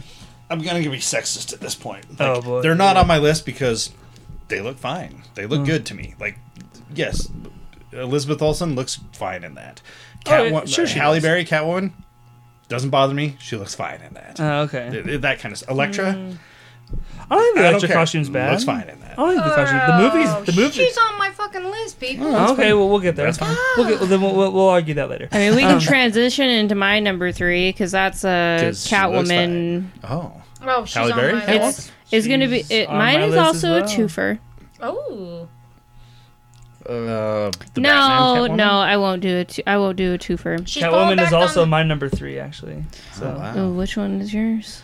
I'm 0.50 0.62
gonna 0.62 0.80
be 0.80 0.98
sexist 0.98 1.54
at 1.54 1.60
this 1.60 1.76
point. 1.76 2.06
Oh, 2.20 2.24
like, 2.24 2.38
Oh, 2.38 2.42
boy. 2.42 2.62
they're 2.62 2.76
not 2.76 2.98
on 2.98 3.08
my 3.08 3.18
list 3.18 3.46
because 3.46 3.92
they 4.48 4.62
look 4.62 4.78
fine. 4.78 5.24
They 5.36 5.46
look 5.46 5.60
hmm. 5.60 5.66
good 5.66 5.86
to 5.88 5.96
me. 5.96 6.16
Like 6.20 6.38
yes, 6.94 7.30
Elizabeth 7.92 8.42
Olsen 8.42 8.76
looks 8.76 9.00
fine 9.14 9.44
in 9.44 9.56
that. 9.56 9.82
Oh, 10.26 10.44
yeah, 10.44 10.52
Catwoman, 10.52 10.68
sure 10.74 10.88
she 10.88 11.00
Halle 11.00 11.16
does. 11.16 11.24
Berry, 11.24 11.46
Catwoman 11.46 11.94
doesn't 12.68 12.90
bother 12.90 13.14
me. 13.14 13.38
She 13.40 13.56
looks 13.56 13.76
fine 13.76 14.02
in 14.02 14.14
that. 14.14 14.40
Oh, 14.40 14.62
okay. 14.62 14.90
Th- 14.92 15.06
th- 15.06 15.22
that 15.22 15.40
kind 15.40 15.56
of. 15.56 15.64
Elektra, 15.70 16.14
hmm. 16.14 16.34
I 17.30 17.36
don't 17.36 17.44
think 17.44 17.56
the 17.56 17.60
I 17.60 17.64
don't 17.66 17.74
extra 17.76 17.88
care. 17.90 17.98
costume's 17.98 18.30
bad. 18.30 18.52
Looks 18.52 18.64
fine 18.64 18.88
in 18.88 19.00
that. 19.02 19.12
I 19.12 19.16
don't 19.16 19.34
think 19.34 19.44
the 19.46 19.56
costume. 19.56 19.80
The 19.80 19.98
movies. 20.38 20.46
The 20.56 20.62
movies. 20.62 20.76
She's 20.76 20.98
on 20.98 21.18
my 21.18 21.30
fucking 21.32 21.64
list, 21.64 22.00
people. 22.00 22.28
Oh, 22.28 22.54
okay, 22.54 22.74
well 22.74 22.88
we'll 22.90 23.00
get 23.00 23.16
there. 23.16 23.26
That's 23.26 23.38
fine. 23.38 23.56
We'll 23.76 23.88
get, 24.00 24.08
then 24.10 24.22
we'll, 24.22 24.36
we'll, 24.36 24.52
we'll 24.54 24.70
argue 24.70 24.94
that 24.96 25.10
later. 25.10 25.28
I 25.32 25.38
mean, 25.40 25.56
we 25.56 25.62
can 25.64 25.80
transition 25.80 26.48
into 26.50 26.76
my 26.76 27.00
number 27.00 27.32
three 27.32 27.70
because 27.70 27.92
that's 27.92 28.24
a 28.24 28.60
'Cause 28.62 28.86
she 28.88 28.96
looks 28.96 29.30
Catwoman. 29.30 29.88
Oh, 30.04 30.42
Oh, 30.66 30.86
she's 30.86 30.96
Halle 30.96 31.12
on 31.12 31.18
Berry? 31.20 31.34
my 31.34 31.42
Catwoman? 31.42 31.62
list. 31.66 31.92
It's 32.12 32.28
going 32.28 32.40
to 32.40 32.48
be. 32.48 32.58
She's 32.60 32.72
It, 32.72 32.88
on 32.90 32.98
mine 32.98 33.20
my 33.20 33.26
is 33.26 33.32
list 33.34 33.40
as 33.42 33.46
also 33.66 33.74
a 33.78 33.80
well. 33.82 33.90
twofer. 33.90 34.40
Oh. 34.80 35.48
uh, 36.88 37.52
the 37.74 37.82
No, 37.82 37.90
Batman 37.90 38.50
Catwoman? 38.52 38.56
no, 38.56 38.70
I 38.80 38.98
won't 38.98 39.22
do 39.22 39.36
it. 39.36 39.60
I 39.68 39.78
won't 39.78 39.98
do 39.98 40.14
a 40.14 40.18
twofer. 40.18 40.66
She's 40.68 40.84
going 40.84 41.18
Catwoman 41.18 41.26
is 41.28 41.34
also 41.34 41.64
on- 41.64 41.70
my 41.70 41.84
number 41.84 42.08
three, 42.10 42.40
actually. 42.40 42.84
So 43.14 43.26
Oh, 43.36 43.40
wow. 43.40 43.54
Oh, 43.58 43.72
which 43.74 43.98
one 43.98 44.22
is 44.22 44.34
yours? 44.34 44.84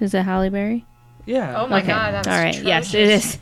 Is 0.00 0.14
it 0.14 0.22
Halle 0.22 0.48
Berry? 0.48 0.84
Yeah, 1.26 1.60
Oh 1.62 1.66
my 1.66 1.78
okay. 1.78 1.88
god, 1.88 2.14
that's 2.14 2.28
All 2.28 2.34
right. 2.34 2.62
Yes, 2.62 2.92
it 2.94 3.04
atrocious. 3.04 3.38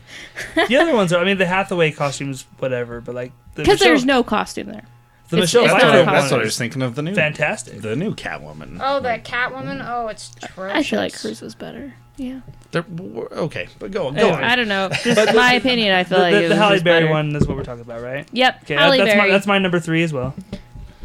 is. 0.56 0.68
the 0.68 0.76
other 0.76 0.94
ones 0.94 1.12
are. 1.12 1.20
I 1.20 1.24
mean, 1.24 1.38
the 1.38 1.46
Hathaway 1.46 1.90
costumes, 1.92 2.46
whatever. 2.58 3.00
But 3.00 3.14
like, 3.14 3.32
the 3.54 3.62
Because 3.62 3.80
Michelle- 3.80 3.88
there's 3.88 4.04
no 4.04 4.22
costume 4.22 4.68
there. 4.68 4.84
the 5.30 5.36
it's- 5.38 5.54
Michelle 5.54 5.64
it's 5.64 5.72
That's, 5.72 5.82
not 5.84 5.90
Pfeiffer 5.90 6.02
a 6.02 6.04
what, 6.06 6.12
that's 6.12 6.30
one 6.30 6.38
what 6.38 6.40
I 6.40 6.42
is 6.42 6.46
was 6.48 6.58
thinking 6.58 6.82
of 6.82 6.94
the 6.94 7.02
new 7.02 7.14
fantastic. 7.14 7.80
the 7.82 7.96
new 7.96 8.14
Catwoman. 8.14 8.78
Oh, 8.82 9.00
that 9.00 9.24
Catwoman. 9.24 9.80
Mm. 9.80 9.88
Oh, 9.88 10.08
it's 10.08 10.32
atrocious. 10.42 10.76
I 10.76 10.82
feel 10.82 10.98
like 11.00 11.14
hers 11.18 11.40
was 11.40 11.54
better. 11.54 11.94
Yeah. 12.16 12.40
They're- 12.72 12.84
okay, 13.32 13.68
but 13.78 13.90
go 13.90 14.10
go 14.10 14.16
Anyway. 14.18 14.32
on. 14.36 14.44
I 14.44 14.54
don't 14.56 14.68
know. 14.68 14.90
Just 15.02 15.34
my 15.34 15.54
opinion. 15.54 15.94
I 15.94 16.04
feel 16.04 16.18
The, 16.18 16.22
like 16.24 16.32
the, 16.34 16.38
it 16.38 16.42
the 16.42 16.48
was 16.50 16.58
Halle 16.58 16.72
just 16.74 16.84
Berry 16.84 17.00
better. 17.04 17.12
one 17.12 17.34
is 17.34 17.46
what 17.48 17.56
we're 17.56 17.64
talking 17.64 17.80
about, 17.82 18.02
right? 18.02 18.28
Yep. 18.32 18.62
Okay, 18.64 18.74
Halle 18.74 18.98
that, 18.98 19.04
that's 19.04 19.14
Berry. 19.16 19.28
my 19.28 19.32
that's 19.32 19.46
my 19.46 19.58
number 19.58 19.80
three 19.80 20.02
as 20.02 20.12
well. 20.12 20.34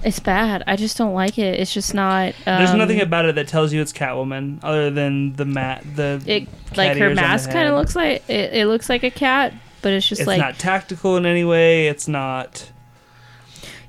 It's 0.05 0.19
bad. 0.19 0.63
I 0.67 0.75
just 0.75 0.97
don't 0.97 1.15
like 1.15 1.39
it. 1.39 1.59
It's 1.59 1.73
just 1.73 1.95
not. 1.95 2.29
Um, 2.45 2.59
There's 2.59 2.73
nothing 2.75 3.01
about 3.01 3.25
it 3.25 3.33
that 3.35 3.47
tells 3.47 3.73
you 3.73 3.81
it's 3.81 3.91
Catwoman, 3.91 4.59
other 4.63 4.91
than 4.91 5.33
the 5.33 5.45
mat 5.45 5.83
the. 5.95 6.21
It 6.27 6.47
like 6.77 6.89
cat 6.89 6.97
her 6.97 7.07
ears 7.09 7.15
mask 7.15 7.49
kind 7.49 7.67
of 7.67 7.75
looks 7.75 7.95
like 7.95 8.23
it, 8.29 8.53
it. 8.53 8.67
looks 8.67 8.87
like 8.87 9.03
a 9.03 9.09
cat, 9.09 9.53
but 9.81 9.93
it's 9.93 10.07
just 10.07 10.21
It's 10.21 10.27
like 10.27 10.39
not 10.39 10.59
tactical 10.59 11.17
in 11.17 11.25
any 11.25 11.43
way. 11.43 11.87
It's 11.87 12.07
not. 12.07 12.71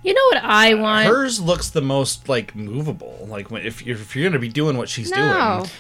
you 0.03 0.15
know 0.15 0.25
what 0.33 0.43
I 0.43 0.73
want. 0.75 1.07
Hers 1.07 1.39
looks 1.39 1.69
the 1.69 1.83
most 1.83 2.31
like 2.31 2.57
movable. 2.57 3.27
Like 3.29 3.51
when, 3.51 3.67
if 3.67 3.85
you're 3.85 3.97
if 3.97 4.17
you're 4.17 4.27
gonna 4.29 4.41
be 4.41 4.49
doing 4.49 4.79
what 4.79 4.89
she's 4.89 5.11
No. 5.11 5.59
doing, 5.59 5.71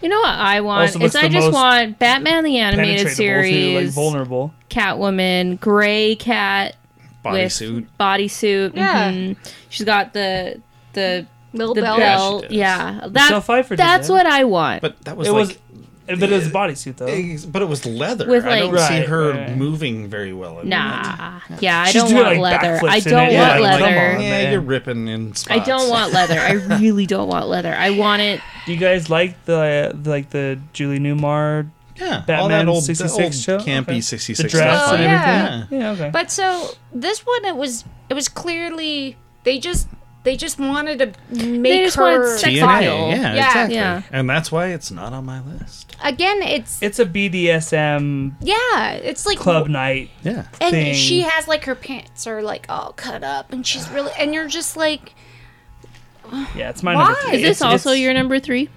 You 0.00 0.08
know 0.08 0.20
what 0.20 0.34
I 0.34 0.62
want 0.62 1.00
is 1.02 1.14
I 1.14 1.28
just 1.28 1.52
want 1.52 1.98
Batman 1.98 2.44
the 2.44 2.56
animated 2.58 3.10
series, 3.12 3.52
to 3.52 3.84
like 3.84 3.88
vulnerable. 3.94 4.54
Catwoman, 4.70 5.60
gray 5.60 6.16
cat 6.16 6.76
bodysuit. 7.24 7.74
with 7.74 7.98
bodysuit. 7.98 8.76
Yeah. 8.76 9.10
mhm. 9.12 9.36
She's 9.68 9.86
got 9.86 10.12
the 10.12 10.60
the 10.92 11.26
Little 11.52 11.74
the 11.74 11.82
belt. 11.82 11.98
belt. 11.98 12.42
she 12.42 12.48
does. 12.48 12.56
Yeah, 12.56 12.90
Michelle 12.92 13.10
that 13.10 13.44
Pfeiffer. 13.44 13.76
that's 13.76 14.08
what 14.08 14.26
I 14.26 14.42
want. 14.44 14.82
But 14.82 15.00
that 15.04 15.16
was 15.16 15.28
it 15.28 15.32
like, 15.32 15.48
was. 15.48 15.58
But 16.06 16.22
it 16.24 16.30
was 16.32 16.46
a 16.48 16.50
bodysuit 16.50 16.96
though. 16.96 17.06
ex- 17.06 17.46
but 17.46 17.62
it 17.62 17.64
was 17.68 17.86
leather. 17.86 18.28
With, 18.28 18.44
I 18.44 18.58
don't 18.58 18.74
like- 18.74 18.88
see 18.88 19.00
her 19.08 19.30
right. 19.30 19.56
moving 19.56 20.08
very 20.10 20.34
well. 20.34 20.60
in 20.60 20.68
nah, 20.68 21.40
yeah, 21.60 21.80
I 21.80 21.86
She's 21.86 22.02
don't 22.02 22.10
doing, 22.10 22.22
want 22.24 22.38
like, 22.40 22.60
leather. 22.62 22.86
I 22.88 23.00
don't 23.00 23.32
it. 23.32 23.38
Want 23.38 23.50
I'm 23.52 23.60
like, 23.62 23.80
leather. 23.80 23.84
Come 23.94 24.16
on, 24.16 24.20
yeah, 24.20 24.30
man. 24.30 24.52
you're 24.52 24.60
ripping 24.60 25.08
in 25.08 25.34
spots. 25.34 25.60
I 25.60 25.64
don't 25.64 25.88
want 25.88 26.12
leather. 26.12 26.38
I 26.38 26.52
really 26.78 27.06
don't 27.06 27.26
want 27.28 27.46
leather. 27.48 27.72
I 27.74 27.90
want 27.90 28.20
it. 28.20 28.40
Do 28.66 28.72
you 28.72 28.78
guys 28.78 29.08
like 29.08 29.42
the 29.46 29.96
the 29.98 30.10
like 30.10 30.28
the 30.28 30.58
Julie 30.74 30.98
Newmar 30.98 31.70
Yeah, 31.96 32.24
all 32.28 32.48
that 32.48 32.66
old, 32.66 32.82
66 32.84 33.22
old 33.24 33.34
show? 33.34 33.58
campy 33.58 33.82
Okay. 33.82 34.00
66 34.00 34.38
the 34.52 34.58
dress 34.58 34.78
stuff. 34.80 34.90
Oh, 34.92 34.94
and 34.96 35.02
yeah. 35.04 35.54
everything? 35.62 35.80
Yeah, 35.80 35.90
okay. 35.92 36.10
But 36.12 36.30
so 36.30 36.70
this 36.92 37.20
one, 37.24 37.44
it 37.44 37.56
was 37.56 37.84
it 38.08 38.14
was 38.14 38.28
clearly 38.28 39.16
they 39.44 39.58
just 39.58 39.88
they 40.24 40.36
just 40.36 40.58
wanted 40.58 40.98
to 40.98 41.36
make 41.46 41.84
just 41.84 41.96
her 41.96 42.02
wanted 42.20 42.38
sex 42.38 42.52
TNA, 42.54 42.76
appeal. 42.78 43.08
yeah, 43.10 43.34
Yeah. 43.34 43.46
exactly. 43.46 43.74
Yeah. 43.76 44.02
And 44.10 44.28
that's 44.30 44.50
why 44.50 44.68
it's 44.68 44.90
not 44.90 45.12
on 45.12 45.24
my 45.26 45.40
list. 45.42 45.94
again. 46.02 46.42
It's 46.42 46.82
it's 46.82 46.98
a 46.98 47.04
BDSM 47.06 48.34
yeah, 48.40 48.92
it's 48.94 49.26
like 49.26 49.38
club 49.38 49.68
night. 49.68 50.10
Yeah. 50.22 50.46
and 50.60 50.70
thing. 50.70 50.94
she 50.94 51.20
has 51.20 51.46
like 51.46 51.64
her 51.66 51.74
pants 51.74 52.26
are 52.26 52.42
like 52.42 52.66
all 52.68 52.92
cut 52.94 53.22
up, 53.22 53.52
and 53.52 53.66
she's 53.66 53.88
really 53.90 54.12
and 54.18 54.32
you're 54.34 54.48
just 54.48 54.76
like 54.76 55.14
Yeah, 56.56 56.70
it's 56.70 56.82
my 56.82 56.94
Why? 56.94 57.04
number 57.04 57.20
three. 57.20 57.32
Is 57.36 57.42
this 57.42 57.58
It's- 57.60 57.62
also 57.62 57.90
it's- 57.90 58.02
your 58.02 58.14
number 58.14 58.38
three? 58.40 58.68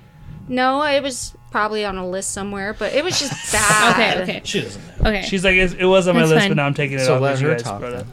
no, 0.50 0.82
it 0.84 1.02
was 1.02 1.34
probably 1.52 1.86
on 1.86 1.98
a 1.98 2.08
list 2.08 2.32
somewhere, 2.32 2.74
but 2.74 2.94
it 2.94 3.04
was 3.04 3.20
just 3.20 3.52
bad. 3.52 4.22
Okay, 4.22 4.24
okay, 4.38 4.42
She 4.44 4.62
doesn't 4.62 5.02
know. 5.04 5.10
okay. 5.10 5.22
She's 5.24 5.44
like, 5.44 5.56
it 5.56 5.74
it 5.80 5.86
was 5.86 6.08
on 6.08 6.16
my 6.16 6.22
That's 6.22 6.32
list, 6.32 6.42
fine. 6.44 6.50
but 6.52 6.56
now 6.58 6.66
I'm 6.66 6.74
taking 6.74 6.98
it 7.00 7.06
So 7.06 7.16
off. 7.16 7.22
let 7.22 7.30
because 7.30 7.42
you 7.42 7.48
her 7.50 7.54
guys 7.56 7.64
talk 7.64 7.80
brought 7.80 7.94
it 7.94 8.06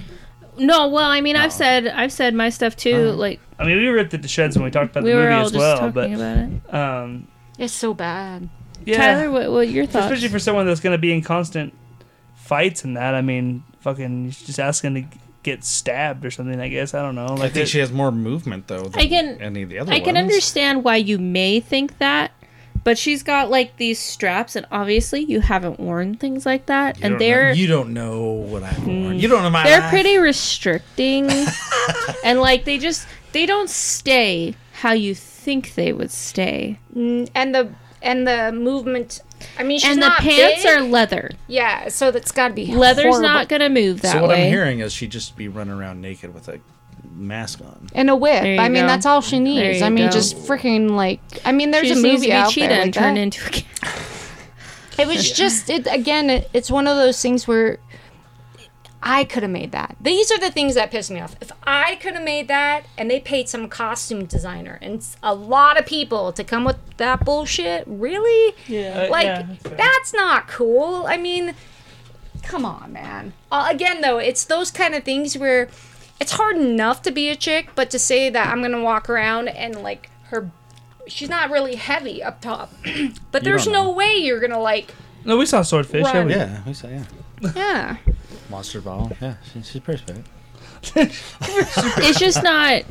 then. 0.56 0.66
no, 0.66 0.88
well, 0.88 1.10
I 1.10 1.20
mean, 1.20 1.34
No. 1.34 1.42
I've 1.42 1.52
said 1.52 1.86
I've 1.88 2.12
said 2.12 2.34
my 2.34 2.48
stuff 2.48 2.76
too. 2.76 2.94
Uh-huh. 3.08 3.12
Like 3.16 3.40
I 3.58 3.64
mean, 3.66 3.76
we 3.78 3.88
ripped 3.88 4.14
it 4.14 4.22
to 4.22 4.28
shreds 4.28 4.56
when 4.56 4.64
we 4.64 4.70
talked 4.70 4.90
about 4.92 5.04
we 5.04 5.10
the 5.10 5.16
were 5.16 5.22
movie 5.24 5.34
all 5.34 5.44
as 5.46 5.52
just 5.52 5.58
well, 5.60 5.78
talking 5.78 5.92
but 5.92 6.10
about 6.12 6.38
it. 6.38 6.74
um, 6.74 7.28
It's 7.58 7.72
so 7.72 7.94
bad. 7.94 8.48
yeah, 8.84 8.96
Tyler, 8.96 9.30
what 9.30 9.50
what 9.50 9.68
your 9.68 9.86
thoughts? 9.86 10.06
especially 10.06 10.28
for 10.28 10.38
someone 10.38 10.66
that's 10.66 10.80
going 10.80 10.94
to 10.94 10.98
be 10.98 11.12
in 11.12 11.22
constant 11.22 11.72
fights 12.34 12.84
and 12.84 12.96
that. 12.96 13.14
I 13.14 13.20
mean, 13.22 13.62
fucking, 13.80 14.24
you're 14.24 14.30
just 14.32 14.58
asking 14.58 14.94
to 14.94 15.04
get 15.42 15.62
stabbed 15.64 16.24
or 16.24 16.30
something. 16.30 16.58
I 16.60 16.68
guess 16.68 16.94
I 16.94 17.02
don't 17.02 17.14
know. 17.14 17.26
I 17.38 17.48
think 17.48 17.56
it- 17.64 17.68
she 17.68 17.78
has 17.78 17.92
more 17.92 18.10
movement 18.10 18.66
though 18.66 18.84
than 18.84 19.00
I 19.00 19.06
can- 19.06 19.40
any 19.40 19.62
of 19.62 19.68
the 19.68 19.78
other 19.78 19.92
I 19.92 20.00
can 20.00 20.14
ones. 20.14 20.24
understand 20.24 20.84
why 20.84 20.96
you 20.96 21.18
may 21.18 21.60
think 21.60 21.98
that, 21.98 22.32
but 22.84 22.96
she's 22.98 23.22
got 23.22 23.50
like 23.50 23.76
these 23.78 23.98
straps, 23.98 24.54
and 24.56 24.66
obviously 24.70 25.20
you 25.22 25.40
haven't 25.40 25.80
worn 25.80 26.14
things 26.16 26.46
like 26.46 26.66
that, 26.66 26.98
You 26.98 27.04
and 27.04 27.12
don't 27.12 27.12
know- 27.12 27.18
they're 27.18 27.52
you 27.54 27.66
don't 27.66 27.92
know 27.94 28.22
what 28.22 28.62
I've 28.62 28.86
worn. 28.86 29.18
You 29.18 29.26
don't 29.28 29.42
know 29.42 29.50
my 29.50 29.64
they're 29.64 29.80
life. 29.80 29.90
pretty 29.90 30.18
restricting, 30.18 31.30
and 32.24 32.40
like 32.40 32.64
they 32.64 32.78
just 32.78 33.06
they 33.32 33.46
don't 33.46 33.68
stay 33.70 34.54
how 34.74 34.92
you 34.92 35.14
think 35.14 35.74
they 35.74 35.92
would 35.92 36.10
stay, 36.10 36.78
Mm, 36.94 37.28
And 37.34 37.54
the 37.54 37.70
and 38.02 38.26
the 38.26 38.52
movement. 38.52 39.22
I 39.58 39.62
mean, 39.62 39.78
she's 39.78 39.90
and 39.90 40.02
the 40.02 40.08
not 40.08 40.18
pants 40.20 40.62
big. 40.62 40.72
are 40.72 40.80
leather. 40.82 41.30
yeah, 41.48 41.88
so 41.88 42.10
that's 42.10 42.32
got 42.32 42.48
to 42.48 42.54
be 42.54 42.66
Leather's 42.74 43.04
horrible. 43.04 43.22
not 43.22 43.48
gonna 43.48 43.68
move 43.68 44.00
that 44.02 44.12
So 44.12 44.20
what 44.22 44.30
way. 44.30 44.44
I'm 44.46 44.50
hearing 44.50 44.80
is 44.80 44.92
she'd 44.92 45.10
just 45.10 45.36
be 45.36 45.48
running 45.48 45.74
around 45.74 46.00
naked 46.00 46.32
with 46.34 46.48
a 46.48 46.60
mask 47.12 47.60
on. 47.60 47.88
and 47.94 48.10
a 48.10 48.16
whip. 48.16 48.42
There 48.42 48.54
you 48.54 48.60
I 48.60 48.68
mean, 48.68 48.84
go. 48.84 48.88
that's 48.88 49.06
all 49.06 49.20
she 49.20 49.38
needs. 49.40 49.82
I 49.82 49.90
mean, 49.90 50.06
go. 50.06 50.12
just 50.12 50.36
freaking 50.36 50.90
like. 50.92 51.20
I 51.44 51.52
mean, 51.52 51.70
there's 51.70 51.86
she 51.86 51.92
a 51.92 51.94
just 51.94 52.02
needs 52.02 52.14
movie 52.20 52.26
to 52.26 52.30
be 52.30 52.32
out 52.32 52.50
cheetah 52.50 52.68
there 52.68 52.76
like 52.78 52.84
and 52.86 52.94
turn 52.94 53.14
that. 53.14 53.20
into 53.20 53.46
a 53.46 53.50
cat. 53.50 54.00
It 54.96 55.08
was 55.08 55.32
just 55.32 55.68
it 55.70 55.88
again. 55.90 56.30
It, 56.30 56.48
it's 56.52 56.70
one 56.70 56.86
of 56.86 56.96
those 56.96 57.20
things 57.20 57.48
where 57.48 57.78
I 59.02 59.24
could 59.24 59.42
have 59.42 59.50
made 59.50 59.72
that. 59.72 59.96
These 60.00 60.30
are 60.30 60.38
the 60.38 60.52
things 60.52 60.76
that 60.76 60.92
piss 60.92 61.10
me 61.10 61.18
off. 61.20 61.34
If 61.40 61.50
I 61.66 61.96
could 61.96 62.14
have 62.14 62.22
made 62.22 62.46
that, 62.46 62.84
and 62.96 63.10
they 63.10 63.18
paid 63.18 63.48
some 63.48 63.68
costume 63.68 64.24
designer 64.26 64.78
and 64.80 65.04
a 65.20 65.34
lot 65.34 65.78
of 65.80 65.84
people 65.84 66.32
to 66.32 66.44
come 66.44 66.64
with 66.64 66.76
that 66.98 67.24
bullshit, 67.24 67.82
really? 67.88 68.54
Yeah, 68.68 69.08
Like 69.10 69.24
yeah, 69.26 69.46
that's 69.64 69.76
that's 69.76 70.14
not 70.14 70.46
cool. 70.46 71.06
I 71.08 71.16
mean, 71.16 71.54
come 72.44 72.64
on, 72.64 72.92
man. 72.92 73.32
Uh, 73.50 73.66
again, 73.70 74.00
though, 74.00 74.18
it's 74.18 74.44
those 74.44 74.70
kind 74.70 74.94
of 74.94 75.02
things 75.02 75.36
where. 75.36 75.68
It's 76.24 76.32
hard 76.32 76.56
enough 76.56 77.02
to 77.02 77.10
be 77.10 77.28
a 77.28 77.36
chick, 77.36 77.68
but 77.74 77.90
to 77.90 77.98
say 77.98 78.30
that 78.30 78.48
I'm 78.48 78.62
gonna 78.62 78.80
walk 78.80 79.10
around 79.10 79.48
and 79.48 79.82
like 79.82 80.08
her, 80.28 80.50
she's 81.06 81.28
not 81.28 81.50
really 81.50 81.74
heavy 81.74 82.22
up 82.22 82.40
top. 82.40 82.72
but 83.30 83.44
there's 83.44 83.66
no 83.66 83.92
way 83.92 84.14
you're 84.14 84.40
gonna 84.40 84.58
like, 84.58 84.94
No, 85.26 85.36
we 85.36 85.44
saw 85.44 85.60
Swordfish. 85.60 86.02
Run. 86.02 86.30
haven't? 86.30 86.30
Yeah, 86.30 86.62
we 86.66 86.72
saw 86.72 86.88
yeah. 86.88 87.04
yeah. 87.54 87.96
Monster 88.48 88.80
ball. 88.80 89.12
Yeah, 89.20 89.34
she, 89.52 89.60
she's 89.60 89.82
pretty 89.82 90.02
sweet. 90.06 90.24
It's 92.06 92.18
just 92.18 92.42
not. 92.42 92.84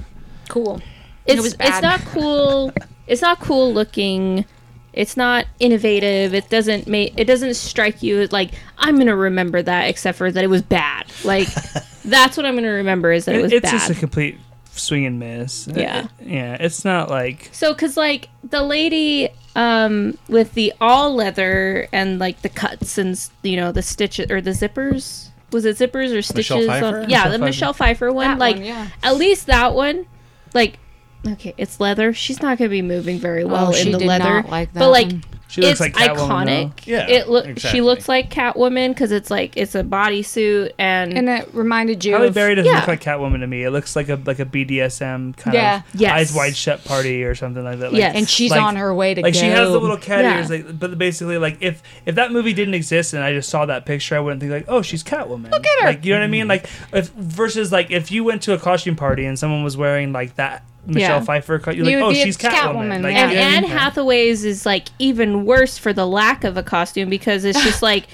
Cool. 0.48 0.80
It's 1.26 1.42
was 1.42 1.56
it's 1.60 1.82
not 1.82 2.02
cool. 2.02 2.72
It's 3.08 3.24
not 3.24 3.40
cool 3.40 3.74
looking. 3.74 4.46
It's 4.94 5.18
not 5.18 5.46
innovative. 5.60 6.34
It 6.34 6.50
doesn't 6.50 6.88
make. 6.88 7.14
It 7.18 7.26
doesn't 7.26 7.56
strike 7.56 8.04
you 8.04 8.28
like 8.28 8.52
I'm 8.78 8.98
gonna 8.98 9.16
remember 9.16 9.62
that, 9.62 9.90
except 9.90 10.18
for 10.18 10.32
that 10.32 10.44
it 10.44 10.48
was 10.48 10.62
bad. 10.62 11.06
Like 11.24 11.48
that's 12.06 12.38
what 12.38 12.46
I'm 12.46 12.56
gonna 12.56 12.70
remember 12.70 13.12
is 13.12 13.26
that 13.26 13.36
it 13.36 13.40
It- 13.40 13.42
was 13.44 13.52
it's 13.54 13.64
bad. 13.64 13.72
just 13.72 13.90
a 13.90 13.96
complete 13.96 14.38
swing 14.72 15.06
and 15.06 15.20
miss. 15.20 15.68
Yeah. 15.74 16.08
It- 16.20 16.28
yeah. 16.28 16.58
It's 16.60 16.86
not 16.86 17.10
like 17.10 17.50
So, 17.52 17.74
cause 17.74 17.98
like 17.98 18.30
the 18.48 18.62
lady 18.64 19.30
um 19.56 20.18
with 20.30 20.54
the 20.56 20.74
all 20.82 21.14
leather 21.16 21.88
and 21.92 22.18
like 22.20 22.42
the 22.42 22.50
cuts 22.50 22.98
and 22.98 23.20
you 23.44 23.56
know 23.56 23.72
the 23.72 23.84
stitches 23.84 24.32
or 24.32 24.42
the 24.42 24.50
zippers 24.52 25.30
was 25.52 25.64
it 25.66 25.78
zippers 25.78 26.10
or 26.12 26.16
Michelle 26.16 26.58
stitches? 26.58 26.66
Pfeiffer? 26.66 27.02
On, 27.02 27.10
yeah, 27.10 27.26
Michelle 27.26 27.32
the 27.32 27.38
Pfeiffer. 27.38 27.46
Michelle 27.46 27.74
Pfeiffer 27.74 28.12
one. 28.14 28.28
That 28.30 28.40
like 28.40 28.56
one, 28.56 28.66
yeah. 28.66 28.88
at 29.04 29.16
least 29.18 29.46
that 29.48 29.76
one, 29.76 30.08
like 30.56 30.80
okay, 31.28 31.54
it's 31.58 31.80
leather. 31.80 32.14
She's 32.14 32.42
not 32.42 32.58
gonna 32.58 32.70
be 32.70 32.82
moving 32.82 33.18
very 33.20 33.46
well 33.46 33.68
in 33.68 33.70
Oh, 33.70 33.72
she 33.74 33.92
the 33.92 34.00
did 34.00 34.08
leather. 34.08 34.24
not 34.42 34.50
like 34.50 34.74
that 34.74 34.80
but 34.80 34.90
like. 34.90 35.10
She 35.50 35.62
looks 35.62 35.80
it's 35.80 35.82
like 35.82 35.94
Catwoman, 35.94 36.48
iconic. 36.48 36.86
though. 36.86 36.92
Yeah, 36.92 37.08
it 37.08 37.30
look. 37.30 37.60
She 37.60 37.82
looks 37.82 38.10
like 38.10 38.32
Catwoman 38.32 38.90
because 38.90 39.12
it's 39.12 39.30
like 39.30 39.56
it's 39.56 39.76
a 39.76 39.84
bodysuit 39.84 40.72
and, 40.80 41.14
And 41.16 41.30
it 41.30 41.48
reminded 41.54 42.04
you 42.04 42.14
Halle 42.14 42.30
of 42.30 42.34
Berry 42.34 42.56
doesn't 42.56 42.72
yeah. 42.72 42.80
look 42.80 42.88
like 42.88 43.02
Catwoman 43.04 43.42
to 43.42 43.46
me. 43.46 43.64
It 43.64 43.70
looks 43.70 43.96
like 43.96 44.10
a 44.10 44.20
like 44.26 44.40
a 44.40 44.46
BDSM 44.46 45.38
kind 45.38 45.54
Yeah. 45.54 45.78
of 45.78 45.84
Yes. 46.02 46.12
eyes 46.12 46.34
wide 46.36 46.56
shut 46.56 46.84
party 46.86 47.24
or 47.24 47.36
something 47.36 47.64
like 47.64 47.78
that. 47.80 47.92
Like, 47.94 48.00
Yes. 48.00 48.16
and 48.16 48.28
she's 48.28 48.50
like- 48.50 48.62
on 48.62 48.78
her 48.78 48.96
way 48.96 49.14
to 49.14 49.22
like 49.22 49.36
go. 49.36 49.40
she 49.42 49.46
has 49.46 49.70
the 49.70 49.78
little 49.80 49.98
cat 49.98 50.22
Yeah. 50.24 50.38
ears, 50.40 50.50
like, 50.50 50.80
but 50.80 50.98
basically, 50.98 51.38
like 51.38 51.58
if 51.60 51.84
if 52.08 52.16
that 52.16 52.32
movie 52.32 52.54
didn't 52.54 52.74
exist 52.74 53.14
and 53.14 53.24
I 53.24 53.32
just 53.34 53.48
saw 53.48 53.68
that 53.68 53.86
picture, 53.86 54.16
I 54.16 54.22
wouldn't 54.22 54.40
think 54.42 54.52
like, 54.52 54.66
oh, 54.68 54.82
she's 54.82 55.04
Catwoman. 55.04 55.52
Look 55.52 55.68
at 55.68 55.82
her. 55.82 55.86
Like 55.90 56.04
you 56.04 56.14
know 56.14 56.20
what 56.20 56.24
I 56.26 56.30
mean? 56.30 56.46
Mm. 56.46 56.50
Like 56.50 56.68
if 56.94 57.10
versus 57.10 57.72
like 57.72 57.92
if 57.92 58.12
you 58.12 58.24
went 58.24 58.42
to 58.42 58.54
a 58.54 58.58
costume 58.58 58.96
party 58.96 59.24
and 59.26 59.38
someone 59.38 59.64
was 59.64 59.78
wearing 59.78 60.14
like 60.14 60.36
that 60.38 60.64
Michelle 60.86 61.18
Yeah. 61.18 61.22
Pfeiffer, 61.22 61.60
co- 61.60 61.72
you're 61.72 61.86
like, 61.86 61.92
You'd 61.94 62.04
oh, 62.04 62.14
she's 62.14 62.38
Catwoman. 62.38 62.52
Catwoman, 63.00 63.04
Like, 63.04 63.16
yeah. 63.16 63.22
and 63.24 63.32
you 63.32 63.38
know 63.38 63.44
what 63.46 63.52
I 63.54 63.56
Anne? 63.58 63.64
Hathaway's 63.66 64.44
is 64.46 64.66
like 64.66 64.90
even 65.00 65.46
worse 65.46 65.78
for 65.78 65.94
the 65.94 66.06
lack 66.06 66.44
of 66.44 66.58
a 66.58 66.64
costume 66.64 67.10
because 67.10 67.46
it's 67.46 67.64
just 67.64 67.82
like 67.92 68.08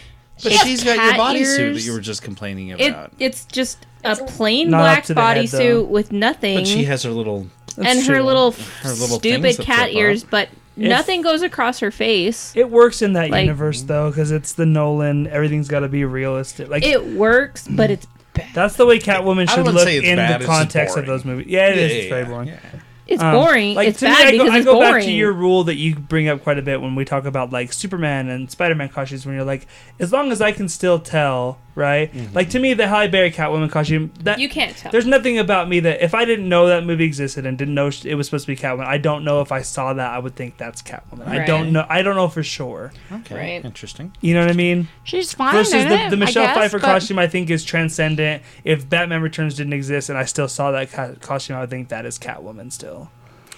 But 0.43 0.51
it's 0.53 0.63
she's 0.63 0.84
got 0.84 0.95
your 0.97 1.13
bodysuit 1.15 1.74
that 1.76 1.82
you 1.82 1.93
were 1.93 1.99
just 1.99 2.22
complaining 2.22 2.70
It, 2.70 2.89
about. 2.91 3.11
it's 3.20 3.45
just 3.45 3.86
a 4.03 4.15
plain 4.15 4.70
Not 4.70 4.80
black 4.80 5.03
to 5.05 5.13
the 5.13 5.22
head, 5.22 5.47
though. 5.47 5.84
bodysuit 5.86 5.88
with 5.89 6.11
nothing, 6.11 6.59
but 6.59 6.67
she 6.67 6.84
has 6.86 7.03
her 7.03 7.09
little. 7.11 7.47
and 7.78 8.01
her 8.05 8.22
little, 8.24 8.51
Her 8.51 8.89
little 8.93 9.20
stupid 9.20 9.57
cat 9.59 9.91
ears, 9.91 10.24
up. 10.24 10.30
but 10.30 10.49
nothing 10.78 11.22
goes 11.22 11.41
across 11.41 11.80
her 11.80 11.91
face. 11.91 12.53
It 12.55 12.70
works 12.70 13.01
in 13.01 13.13
that 13.13 13.30
Like- 13.32 13.41
universe 13.41 13.82
though, 13.82 14.09
because 14.11 14.32
it's 14.32 14.53
the 14.53 14.65
Nolan. 14.65 15.28
Everything's 15.28 15.67
got 15.67 15.80
to 15.82 15.89
be 15.89 16.05
realistic. 16.05 16.70
Like 16.70 16.86
It 16.86 17.05
works, 17.15 17.67
but 17.67 17.89
it's 17.91 18.07
that's 18.54 18.76
the 18.76 18.86
way 18.86 19.00
Catwoman 19.00 19.50
should 19.50 19.66
look 19.66 19.88
in 19.88 20.16
bad, 20.18 20.42
the 20.42 20.46
context 20.46 20.98
of 20.98 21.06
those 21.06 21.26
movies. 21.26 21.48
Yeah, 21.48 21.70
it 21.70 21.78
is. 21.78 21.92
Yeah, 21.92 21.98
It's 22.00 22.10
very 22.10 22.26
boring. 22.26 22.48
yeah. 22.50 22.60
it's 23.08 23.22
Um, 23.24 23.34
boring. 23.34 23.76
Like 23.76 23.88
it's 23.90 24.00
to 24.00 24.06
bad 24.06 24.34
me, 24.34 24.34
I 24.36 24.38
go, 24.38 24.44
because 24.44 24.54
I 24.54 24.58
it's 24.58 24.66
go 24.66 24.74
boring. 24.76 24.94
back 24.94 25.04
to 25.04 25.12
your 25.12 25.32
rule 25.34 25.64
that 25.66 25.76
you 25.78 25.96
bring 25.96 26.28
up 26.28 26.44
quite 26.44 26.58
a 26.60 26.62
bit 26.62 26.82
when 26.82 26.96
we 26.96 27.06
talk 27.06 27.26
about 27.26 27.52
like 27.52 27.74
Superman 27.74 28.30
and 28.30 28.50
Spider-Man 28.52 28.90
costumes. 28.90 29.26
When 29.26 29.36
you're 29.36 29.44
like, 29.46 29.68
as 30.00 30.12
long 30.14 30.32
as 30.32 30.42
I 30.42 30.52
can 30.52 30.70
still 30.70 31.00
tell, 31.00 31.58
right? 31.80 32.14
Mm-hmm. 32.14 32.36
Like 32.36 32.52
to 32.52 32.60
me, 32.60 32.76
the 32.76 32.88
Halle 32.88 33.08
Berry 33.08 33.32
Catwoman 33.32 33.72
costume 33.72 34.12
that 34.20 34.38
you 34.40 34.48
can't 34.50 34.78
tell. 34.78 34.92
There's 34.92 35.08
nothing 35.08 35.40
about 35.40 35.68
me 35.68 35.80
that 35.80 36.04
if 36.04 36.14
I 36.14 36.26
didn't 36.26 36.48
know 36.48 36.68
that 36.68 36.86
movie 36.86 37.06
existed 37.06 37.48
and 37.48 37.58
didn't 37.58 37.74
know 37.74 37.90
it 38.06 38.14
was 38.16 38.28
supposed 38.28 38.46
to 38.46 38.52
be 38.52 38.56
Catwoman, 38.56 38.86
I 38.86 39.00
don't 39.00 39.24
know 39.24 39.42
if 39.42 39.52
I 39.52 39.64
saw 39.64 39.94
that 39.94 40.12
I 40.12 40.20
would 40.20 40.36
think 40.36 40.58
that's 40.58 40.84
Catwoman. 40.84 41.26
I 41.28 41.46
don't 41.46 41.72
know. 41.72 41.86
I 41.90 42.04
don't 42.04 42.16
know 42.16 42.28
for 42.28 42.44
sure. 42.44 42.92
Okay, 43.12 43.36
Right. 43.36 43.66
interesting. 43.66 44.14
You 44.22 44.36
know 44.36 44.42
what 44.42 44.52
I 44.52 44.54
mean? 44.56 44.88
She's 45.04 45.34
fine 45.34 45.54
Versus 45.54 45.74
in 45.86 45.90
the, 45.90 46.08
the 46.12 46.18
Michelle 46.18 46.46
guess, 46.46 46.58
Pfeiffer 46.58 46.78
but- 46.80 46.86
costume, 46.86 47.18
I 47.18 47.28
think 47.28 47.50
is 47.50 47.64
transcendent. 47.64 48.44
If 48.64 48.88
Batman 48.88 49.22
Returns 49.22 49.56
didn't 49.56 49.74
exist 49.74 50.10
and 50.10 50.18
I 50.18 50.26
still 50.26 50.48
saw 50.48 50.72
that 50.72 50.92
ca- 50.92 51.14
costume, 51.22 51.56
I 51.58 51.62
would 51.62 51.70
think 51.70 51.90
that 51.90 52.06
is 52.06 52.20
Catwoman 52.20 52.72
still. 52.72 53.10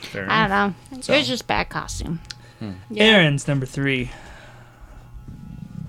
Fair 0.02 0.26
I 0.30 0.48
don't 0.48 0.50
know. 0.92 1.02
So- 1.02 1.14
It 1.14 1.18
was 1.18 1.28
just 1.28 1.48
bad 1.48 1.70
costume. 1.70 2.20
Hmm. 2.60 2.72
Yeah. 2.92 3.04
Aaron's 3.06 3.48
number 3.48 3.66
three. 3.66 4.12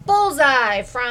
Bullseye 0.07 0.83
from. 0.83 1.03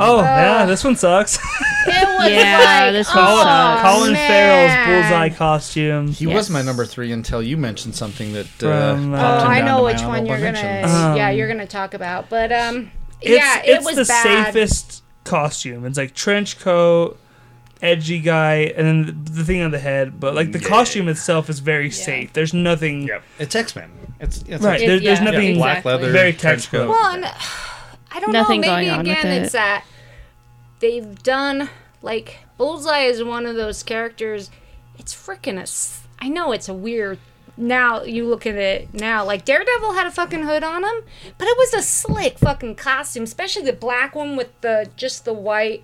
Oh 0.00 0.20
yeah, 0.22 0.66
this 0.66 0.84
one 0.84 0.96
sucks. 0.96 1.38
It 1.90 2.06
was 2.18 2.30
Yeah, 2.30 2.82
like, 2.84 2.92
this 2.92 3.08
one 3.14 3.24
oh, 3.26 3.42
sucks. 3.42 3.82
Colin 3.82 4.12
man. 4.12 4.28
Farrell's 4.28 5.08
bullseye 5.08 5.28
costume. 5.30 6.08
He 6.08 6.26
Yes. 6.26 6.34
was 6.34 6.50
my 6.50 6.60
number 6.60 6.84
three 6.84 7.12
until 7.12 7.42
you 7.42 7.56
mentioned 7.56 7.94
something 7.94 8.34
that 8.34 8.44
From, 8.46 9.14
uh, 9.14 9.16
uh, 9.16 9.38
Oh, 9.40 9.44
him 9.44 9.50
I 9.50 9.58
down 9.60 9.66
know 9.66 9.78
to 9.78 9.84
which 9.84 10.02
one 10.02 10.26
you're 10.26 10.38
gonna. 10.38 10.82
Um, 10.84 11.16
yeah, 11.16 11.30
you're 11.30 11.48
gonna 11.48 11.66
talk 11.66 11.94
about, 11.94 12.28
but 12.28 12.52
um, 12.52 12.90
It's, 13.22 13.30
yeah, 13.30 13.62
it 13.64 13.82
was 13.84 13.96
the 13.96 14.04
bad. 14.04 14.52
safest 14.52 15.02
costume. 15.24 15.86
It's 15.86 15.96
like 15.96 16.12
trench 16.12 16.58
coat, 16.60 17.18
edgy 17.80 18.18
guy, 18.18 18.72
and 18.76 18.86
then 18.86 19.06
the, 19.24 19.30
the 19.32 19.44
thing 19.44 19.62
on 19.62 19.70
the 19.70 19.78
head. 19.78 20.20
But 20.20 20.34
like 20.34 20.52
the 20.52 20.58
Yeah. 20.60 20.68
costume 20.68 21.08
itself 21.08 21.48
is 21.48 21.60
very 21.60 21.90
safe. 21.90 22.34
There's 22.34 22.52
nothing. 22.52 23.06
Yep, 23.06 23.22
it's 23.38 23.54
X 23.54 23.74
Men. 23.74 23.90
It's, 24.20 24.38
it's 24.46 24.62
Right. 24.62 24.74
X-Men. 24.74 24.88
There, 24.88 25.00
there's 25.00 25.20
nothing. 25.22 25.50
Yeah, 25.54 25.58
black 25.58 25.84
leather, 25.86 26.10
Very 26.12 26.32
trench 26.32 26.64
textbook. 26.64 26.88
coat. 26.88 26.90
Well, 26.90 27.14
and 27.14 27.24
I 28.10 28.20
don't 28.20 28.32
Nothing 28.32 28.60
know. 28.60 28.74
Maybe 28.74 28.86
going 28.86 28.90
on 28.90 29.06
with 29.06 29.18
again, 29.18 29.32
it. 29.32 29.42
it's 29.44 29.52
that 29.52 29.84
they've 30.80 31.22
done 31.22 31.68
like 32.02 32.38
Bullseye 32.56 33.00
is 33.00 33.22
one 33.22 33.46
of 33.46 33.56
those 33.56 33.82
characters. 33.82 34.50
It's 34.98 35.14
freaking 35.14 35.58
a. 35.58 36.24
I 36.24 36.28
know 36.28 36.52
it's 36.52 36.68
a 36.68 36.74
weird. 36.74 37.18
Now 37.56 38.04
you 38.04 38.24
look 38.24 38.46
at 38.46 38.54
it 38.54 38.94
now, 38.94 39.24
like 39.24 39.44
Daredevil 39.44 39.92
had 39.94 40.06
a 40.06 40.12
fucking 40.12 40.44
hood 40.44 40.62
on 40.62 40.84
him, 40.84 41.02
but 41.38 41.48
it 41.48 41.58
was 41.58 41.74
a 41.74 41.82
slick 41.82 42.38
fucking 42.38 42.76
costume, 42.76 43.24
especially 43.24 43.62
the 43.64 43.72
black 43.72 44.14
one 44.14 44.36
with 44.36 44.60
the 44.60 44.88
just 44.96 45.24
the 45.24 45.32
white, 45.32 45.82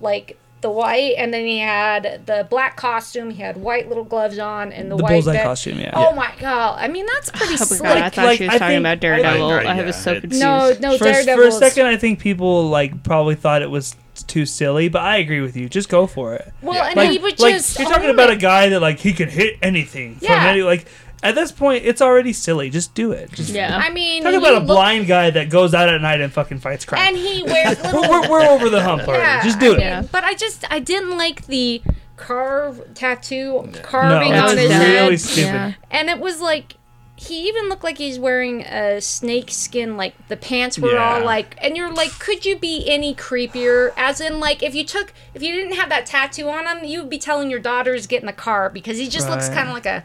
like 0.00 0.38
the 0.60 0.70
white, 0.70 1.14
and 1.16 1.32
then 1.32 1.46
he 1.46 1.58
had 1.58 2.22
the 2.26 2.46
black 2.50 2.76
costume. 2.76 3.30
He 3.30 3.40
had 3.42 3.56
white 3.56 3.88
little 3.88 4.04
gloves 4.04 4.38
on 4.38 4.72
and 4.72 4.90
the, 4.90 4.96
The 4.96 5.02
white 5.02 5.12
bullseye 5.12 5.32
vest. 5.32 5.44
costume, 5.44 5.78
yeah. 5.80 5.92
Oh 5.94 6.14
my 6.14 6.32
god! 6.38 6.78
I 6.78 6.88
mean, 6.88 7.06
that's 7.06 7.30
pretty 7.30 7.54
Oh 7.54 7.58
my 7.60 7.64
slick. 7.64 7.82
god, 7.82 7.96
I 7.98 8.08
thought 8.10 8.24
like, 8.26 8.38
she 8.38 8.44
was 8.44 8.54
I 8.54 8.58
talking 8.58 8.74
think- 8.74 8.80
about 8.82 9.00
Daredevil. 9.00 9.46
I- 9.50 9.62
I, 9.64 9.82
was 9.84 9.96
yeah, 9.96 10.02
so 10.02 10.20
confused. 10.20 10.42
no, 10.42 10.74
no, 10.80 10.98
for, 10.98 11.04
for 11.14 11.42
a 11.44 11.52
second, 11.52 11.86
I 11.86 11.96
think 11.96 12.18
people 12.18 12.68
like 12.68 13.02
probably 13.02 13.36
thought 13.36 13.62
it 13.62 13.70
was 13.70 13.96
too 14.26 14.44
silly, 14.44 14.88
but 14.88 15.00
I 15.00 15.16
agree 15.16 15.40
with 15.40 15.56
you. 15.56 15.68
Just 15.68 15.88
go 15.88 16.06
for 16.06 16.34
it. 16.34 16.52
Well, 16.60 16.74
Yeah. 16.74 16.86
and 16.88 16.96
Like, 16.96 17.10
he 17.10 17.18
would 17.18 17.38
like 17.40 17.54
just. 17.54 17.78
you're 17.78 17.88
talking 17.88 18.10
about 18.10 18.28
it. 18.30 18.34
a 18.34 18.40
guy 18.40 18.68
that 18.68 18.80
like 18.80 18.98
he 18.98 19.12
can 19.14 19.28
hit 19.30 19.56
anything 19.62 20.16
from 20.16 20.30
any 20.30 20.62
like. 20.62 20.86
At 21.22 21.34
this 21.34 21.52
point, 21.52 21.84
it's 21.84 22.00
already 22.00 22.32
silly. 22.32 22.70
Just 22.70 22.94
do 22.94 23.12
it. 23.12 23.30
Just 23.32 23.50
Yeah. 23.50 23.76
I 23.76 23.90
mean, 23.90 24.22
talk 24.22 24.34
about 24.34 24.52
a 24.54 24.58
look- 24.58 24.66
blind 24.66 25.06
guy 25.06 25.30
that 25.30 25.50
goes 25.50 25.74
out 25.74 25.88
at 25.88 26.00
night 26.00 26.20
and 26.20 26.32
fucking 26.32 26.60
fights 26.60 26.84
crime. 26.84 27.00
and 27.06 27.16
he 27.16 27.42
wears 27.42 27.78
little. 27.82 28.00
we're, 28.08 28.22
we're, 28.22 28.30
we're 28.30 28.42
over 28.46 28.68
the 28.70 28.82
hump 28.82 29.02
already. 29.06 29.22
yeah, 29.22 29.42
Just 29.42 29.58
do 29.60 29.66
I 29.66 29.74
it. 29.74 29.76
mean, 29.78 29.80
Yeah. 29.86 30.02
But 30.10 30.24
I 30.24 30.34
just 30.34 30.64
I 30.72 30.78
didn't 30.78 31.18
like 31.18 31.46
the 31.46 31.82
carve 32.16 32.82
tattoo 32.94 33.68
No, 33.72 33.80
carving 33.82 34.32
that's 34.32 34.52
on 34.52 34.58
his 34.58 34.70
dumb. 34.70 34.80
really 34.80 35.10
head, 35.10 35.20
stupid. 35.20 35.40
Yeah. 35.46 35.72
and 35.90 36.08
it 36.08 36.18
was 36.18 36.40
like. 36.40 36.74
He 37.16 37.48
even 37.48 37.68
looked 37.68 37.84
like 37.84 37.98
he's 37.98 38.18
wearing 38.18 38.62
a 38.62 38.98
snake 38.98 39.50
skin, 39.50 39.98
like 39.98 40.14
the 40.28 40.38
pants 40.38 40.78
were 40.78 40.94
Yeah. 40.94 41.16
all 41.16 41.22
like, 41.22 41.54
and 41.60 41.76
you're 41.76 41.92
like, 41.92 42.18
could 42.18 42.46
you 42.46 42.56
be 42.56 42.88
any 42.88 43.14
creepier? 43.14 43.92
As 43.94 44.22
in, 44.22 44.40
like, 44.40 44.62
if 44.62 44.74
you 44.74 44.86
took, 44.86 45.12
if 45.34 45.42
you 45.42 45.52
didn't 45.52 45.74
have 45.74 45.90
that 45.90 46.06
tattoo 46.06 46.48
on 46.48 46.66
him, 46.66 46.82
you 46.82 47.00
would 47.00 47.10
be 47.10 47.18
telling 47.18 47.50
your 47.50 47.60
daughters 47.60 48.06
get 48.06 48.22
in 48.22 48.26
the 48.26 48.32
car 48.32 48.70
because 48.70 48.96
he 48.96 49.06
just 49.06 49.28
looks 49.28 49.50
kind 49.50 49.68
of 49.68 49.74
like 49.74 49.84
a 49.84 50.02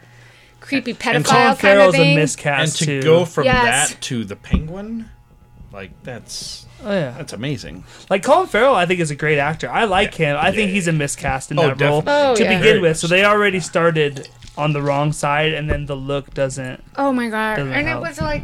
creepy 0.66 0.90
And 0.90 0.98
pedophile 1.00 1.24
Colin 1.24 1.24
kind 1.24 1.50
of 1.52 1.58
Farrell's 1.58 1.94
a 1.94 1.98
thing. 1.98 2.16
and 2.18 2.72
to 2.72 2.84
too. 2.84 3.02
go 3.02 3.24
from 3.24 3.44
Yes. 3.44 3.90
that 3.92 4.00
to 4.02 4.24
the 4.24 4.36
Penguin, 4.36 5.08
like 5.72 5.90
that's 6.02 6.66
oh 6.84 6.92
yeah, 6.92 7.12
that's 7.16 7.32
amazing. 7.32 7.84
like 8.10 8.22
Colin 8.22 8.46
Farrell, 8.48 8.74
I 8.74 8.86
think 8.86 9.00
is 9.00 9.10
a 9.10 9.14
great 9.16 9.38
actor. 9.38 9.70
I 9.70 9.84
like 9.84 10.14
him. 10.14 10.36
I 10.38 10.52
think 10.52 10.70
he's 10.70 10.88
a 10.88 10.92
miscast 10.92 11.50
in 11.50 11.58
Oh, 11.58 11.68
that 11.68 11.80
role 11.80 12.00
definitely. 12.02 12.30
Oh, 12.30 12.34
to 12.36 12.42
yeah. 12.44 12.48
begin 12.58 12.62
Very 12.62 12.80
with. 12.80 12.96
So 12.98 13.06
they 13.06 13.24
already 13.24 13.60
started 13.60 14.28
on 14.58 14.72
the 14.72 14.80
wrong 14.82 15.12
side, 15.12 15.52
and 15.52 15.68
then 15.70 15.86
the 15.86 15.94
look 15.96 16.32
doesn't. 16.34 16.82
Oh 16.96 17.12
my 17.12 17.28
god! 17.28 17.56
Doesn't 17.56 17.72
and 17.72 17.86
help. 17.88 18.04
it 18.04 18.08
was 18.08 18.20
like, 18.20 18.42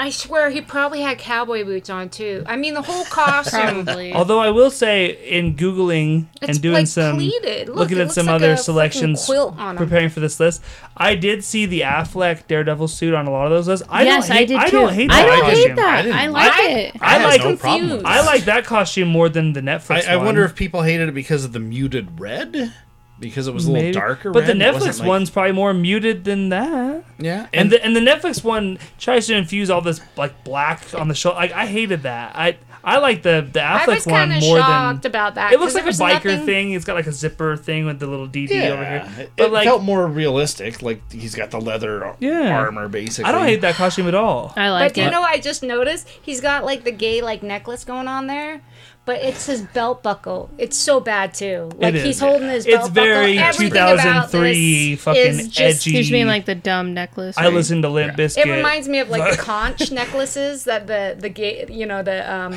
I 0.00 0.08
swear 0.08 0.48
he 0.48 0.62
probably 0.62 1.02
had 1.02 1.18
cowboy 1.18 1.62
boots 1.62 1.90
on 1.90 2.08
too. 2.08 2.42
I 2.46 2.56
mean, 2.56 2.72
the 2.72 2.80
whole 2.80 3.04
costume. 3.04 3.84
Probably. 3.84 4.12
Although 4.14 4.38
I 4.40 4.48
will 4.48 4.70
say, 4.70 5.10
in 5.28 5.56
googling 5.56 6.24
It's 6.40 6.48
and 6.52 6.62
doing 6.62 6.74
like 6.74 6.86
some 6.86 7.16
pleated. 7.16 7.68
Look, 7.68 7.76
looking 7.76 7.98
it 7.98 8.00
at 8.00 8.04
looks 8.04 8.14
some 8.14 8.24
like 8.24 8.36
other 8.36 8.52
fucking 8.52 8.64
selections, 8.64 9.26
quilt 9.26 9.58
on 9.58 9.72
'em. 9.72 9.76
preparing 9.76 10.08
for 10.08 10.20
this 10.20 10.40
list, 10.40 10.62
I 10.96 11.16
did 11.16 11.44
see 11.44 11.66
the 11.66 11.82
Affleck 11.82 12.46
Daredevil 12.46 12.88
suit 12.88 13.12
on 13.12 13.26
a 13.26 13.30
lot 13.30 13.44
of 13.44 13.50
those 13.50 13.68
lists. 13.68 13.86
I 13.90 14.04
yes, 14.04 14.26
don't 14.28 14.36
hate, 14.38 14.42
I 14.42 14.46
did 14.46 14.56
I 14.56 14.64
too. 14.64 14.70
don't 14.70 14.92
hate 14.94 15.10
I 15.12 15.16
that 15.22 15.26
don't 15.26 15.40
costume. 15.42 15.68
hate 15.68 15.76
that. 15.76 15.98
I 15.98 16.02
didn't 16.02 16.16
I, 16.18 16.26
like 16.28 16.50
like 16.50 16.70
it. 16.70 16.94
it. 16.94 17.02
I 17.02 17.10
had 17.18 17.22
like 17.24 17.40
no 17.44 17.56
problem 17.56 17.90
with 17.90 18.06
I 18.06 18.24
like 18.24 18.44
that 18.46 18.64
costume 18.64 19.08
more 19.08 19.28
than 19.28 19.52
the 19.52 19.60
Netflix. 19.60 20.08
I, 20.08 20.14
I 20.14 20.16
one. 20.16 20.24
wonder 20.24 20.44
if 20.44 20.54
people 20.56 20.80
hated 20.80 21.10
it 21.10 21.12
because 21.12 21.44
of 21.44 21.52
the 21.52 21.60
muted 21.60 22.18
red, 22.18 22.72
because 23.20 23.46
it 23.46 23.54
was 23.54 23.66
a 23.66 23.68
little 23.70 23.82
Maybe. 23.84 23.94
darker. 23.94 24.30
But 24.32 24.46
the 24.46 24.54
red. 24.54 24.60
It 24.62 24.72
wasn't 24.74 24.94
Netflix 24.94 24.98
like- 25.00 25.08
one's 25.08 25.30
probably 25.30 25.52
more 25.52 25.72
muted 25.74 26.24
than 26.24 26.48
that. 26.48 27.04
yeah, 27.18 27.46
And 27.52 27.70
the 27.70 27.84
and 27.84 27.94
the 27.94 28.00
Netflix 28.00 28.42
one 28.42 28.78
tries 28.98 29.26
to 29.28 29.36
infuse 29.36 29.70
all 29.70 29.80
this 29.82 30.00
like 30.16 30.42
black 30.44 30.82
on 30.94 31.08
the 31.08 31.14
shoulder. 31.14 31.36
Like 31.36 31.52
I 31.52 31.66
hated 31.66 32.02
that. 32.02 32.34
I 32.34 32.56
I 32.82 32.96
like 32.96 33.22
the 33.22 33.46
the 33.52 33.62
I 33.62 33.80
Affleck 33.80 33.86
was 33.88 34.06
one 34.06 34.30
more 34.30 34.56
shocked 34.58 35.02
than. 35.02 35.10
about 35.12 35.34
that. 35.34 35.52
It 35.52 35.60
looks 35.60 35.74
like 35.74 35.84
a 35.84 35.88
biker 35.90 36.24
nothing- 36.24 36.46
thing. 36.46 36.72
It's 36.72 36.86
got 36.86 36.94
like 36.94 37.06
a 37.06 37.12
zipper 37.12 37.54
thing 37.58 37.84
with 37.84 37.98
the 38.00 38.06
little 38.06 38.26
DD 38.26 38.52
over 38.70 38.82
here. 38.84 39.06
it, 39.18 39.30
But 39.36 39.44
it 39.48 39.52
like, 39.52 39.66
felt 39.66 39.82
more 39.82 40.06
realistic. 40.06 40.80
Like 40.80 41.02
he's 41.12 41.34
got 41.34 41.50
the 41.50 41.60
leather 41.60 42.14
Yeah. 42.20 42.56
armor, 42.58 42.88
basically. 42.88 43.28
I 43.28 43.32
don't 43.32 43.44
hate 43.44 43.60
that 43.60 43.74
costume 43.74 44.08
at 44.08 44.14
all. 44.14 44.54
I 44.56 44.70
like 44.70 44.88
But 44.90 44.94
do 44.94 45.00
it. 45.02 45.04
you 45.04 45.10
know 45.10 45.20
what 45.20 45.30
I 45.30 45.38
just 45.40 45.62
noticed? 45.62 46.08
He's 46.08 46.40
got 46.40 46.64
like 46.64 46.84
the 46.84 46.92
gay 46.92 47.20
like 47.20 47.42
necklace 47.42 47.84
going 47.84 48.08
on 48.08 48.28
there. 48.28 48.62
But 49.10 49.22
it's 49.24 49.46
his 49.46 49.62
belt 49.62 50.04
buckle. 50.04 50.50
It's 50.56 50.76
so 50.76 51.00
bad 51.00 51.34
too. 51.34 51.68
Like 51.78 51.94
is. 51.94 52.04
he's 52.04 52.20
holding 52.20 52.48
his 52.48 52.64
It's 52.64 52.76
belt 52.76 52.92
very 52.92 53.34
buckle. 53.38 53.48
Everything 53.48 53.72
about 53.82 53.96
2003 54.30 54.94
fucking 54.94 55.20
is 55.22 55.48
just- 55.48 55.60
edgy. 55.84 55.90
you 55.90 55.98
just 56.02 56.12
mean 56.12 56.28
like 56.28 56.44
the 56.44 56.54
dumb 56.54 56.94
necklace. 56.94 57.36
I 57.36 57.48
listen 57.48 57.82
to 57.82 57.88
Limp 57.88 58.16
Yeah. 58.16 58.24
Bizkit. 58.24 58.46
It 58.46 58.50
reminds 58.58 58.86
me 58.86 59.00
of 59.00 59.08
like 59.08 59.32
the 59.32 59.36
conch 59.42 59.90
necklaces 59.90 60.62
that 60.66 60.86
the 60.86 61.16
the 61.18 61.28
gay, 61.28 61.66
you 61.68 61.86
know, 61.86 62.04
the 62.04 62.32
um, 62.32 62.56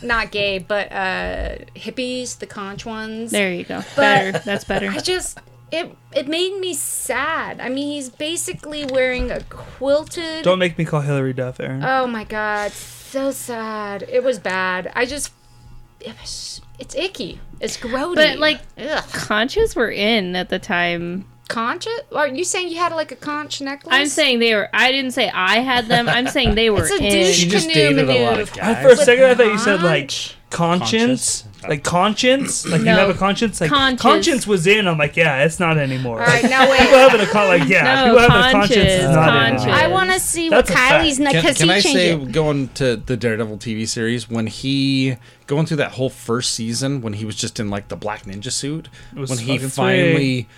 not 0.00 0.30
gay, 0.30 0.58
but 0.60 0.92
uh, 0.92 1.56
hippies, 1.74 2.38
the 2.38 2.46
conch 2.46 2.86
ones. 2.86 3.32
There 3.32 3.52
you 3.52 3.64
go. 3.64 3.78
But- 3.96 3.96
better. 3.96 4.38
That's 4.38 4.62
better. 4.62 4.90
I 4.90 5.00
just 5.00 5.40
it 5.72 5.96
it 6.14 6.28
made 6.28 6.60
me 6.60 6.74
sad. 6.74 7.60
I 7.60 7.70
mean, 7.70 7.88
he's 7.92 8.08
basically 8.08 8.84
wearing 8.84 9.32
a 9.32 9.40
quilted. 9.50 10.44
Don't 10.44 10.60
make 10.60 10.78
me 10.78 10.84
call 10.84 11.00
Hilary 11.00 11.32
Duff, 11.32 11.58
Aaron. 11.58 11.82
Oh 11.82 12.06
my 12.06 12.22
god, 12.22 12.70
so 12.70 13.32
sad. 13.32 14.04
It 14.08 14.22
was 14.22 14.38
bad. 14.38 14.92
I 14.94 15.04
just 15.04 15.32
it 16.00 16.14
was 16.20 16.60
it's 16.78 16.94
icky. 16.94 17.40
It's 17.60 17.76
grody. 17.76 18.14
But, 18.14 18.38
like- 18.38 18.60
Ugh. 18.78 19.04
Conches 19.12 19.74
were 19.74 19.90
in 19.90 20.36
at 20.36 20.48
the 20.48 20.58
time. 20.58 21.26
conch. 21.48 21.88
Are 22.12 22.28
you 22.28 22.44
saying 22.44 22.68
you 22.68 22.76
had 22.78 22.92
like 22.92 23.10
a 23.10 23.16
conch 23.16 23.60
necklace? 23.60 23.92
I'm 23.94 24.06
saying 24.06 24.38
they 24.38 24.54
were. 24.54 24.68
I 24.72 24.92
didn't 24.92 25.10
say 25.12 25.28
I 25.30 25.58
had 25.60 25.86
them. 25.86 26.08
I'm 26.08 26.28
saying 26.28 26.54
they 26.54 26.70
were 26.74 26.82
It's 26.86 26.90
a 26.92 26.96
in. 27.02 27.10
douche 27.10 27.34
She 27.36 27.48
just 27.48 27.68
canoe 27.68 27.74
dated 27.96 28.08
a 28.10 28.12
lot 28.24 28.30
maneuver. 28.32 28.40
of 28.42 28.52
I, 28.52 28.56
guys. 28.56 28.82
for 28.82 28.86
a 28.86 28.90
With 28.90 28.98
second, 29.00 29.24
I 29.24 29.34
thought 29.34 29.46
you 29.46 29.58
said 29.58 29.82
like 29.82 30.10
conscience, 30.50 31.42
Conscious? 31.42 31.44
Like 31.66 31.82
conscience, 31.82 32.64
like 32.66 32.80
you 32.80 32.84
No. 32.86 32.94
have 32.96 33.10
a 33.10 33.14
conscience. 33.14 33.60
Like 33.60 33.70
Conscious. 33.70 34.00
conscience 34.00 34.46
was 34.46 34.66
in. 34.66 34.86
I'm 34.86 34.96
like, 34.98 35.16
yeah, 35.16 35.42
it's 35.44 35.58
not 35.58 35.76
anymore. 35.76 36.20
All 36.20 36.26
right, 36.26 36.42
now 36.44 36.60
people 36.70 36.70
wait. 36.98 37.10
having 37.10 37.20
a 37.20 37.26
con- 37.26 37.48
like, 37.48 37.68
yeah, 37.68 37.82
No, 38.04 38.04
people 38.14 38.20
having 38.30 38.36
a 38.36 38.52
conscience 38.52 38.76
is 38.92 39.00
conscious, 39.00 39.14
not 39.16 39.28
conscious. 39.30 39.62
anymore. 39.62 39.80
I 39.80 39.86
want 39.88 40.10
to 40.12 40.20
see 40.20 40.48
That's 40.50 40.70
what 40.70 40.78
a 40.78 40.78
fact. 40.80 41.04
Kylie's 41.04 41.16
Can, 41.18 41.26
because 41.32 41.56
can 41.58 41.70
I 41.70 41.80
changed 41.80 41.98
say, 41.98 42.12
it. 42.12 42.32
going 42.32 42.68
to 42.74 42.96
the 42.96 43.16
Daredevil 43.16 43.58
TV 43.58 43.88
series, 43.88 44.30
when 44.30 44.46
he 44.46 45.16
going 45.46 45.66
through 45.66 45.78
that 45.78 45.92
whole 45.92 46.10
first 46.10 46.52
season, 46.54 47.00
when 47.00 47.14
he 47.14 47.24
was 47.24 47.34
just 47.34 47.58
in 47.58 47.70
like 47.70 47.88
the 47.88 47.96
black 47.96 48.22
ninja 48.24 48.52
suit, 48.52 48.88
was 49.14 49.30
when 49.30 49.38
he 49.40 49.56
fucking 49.58 49.68
finally 49.70 50.48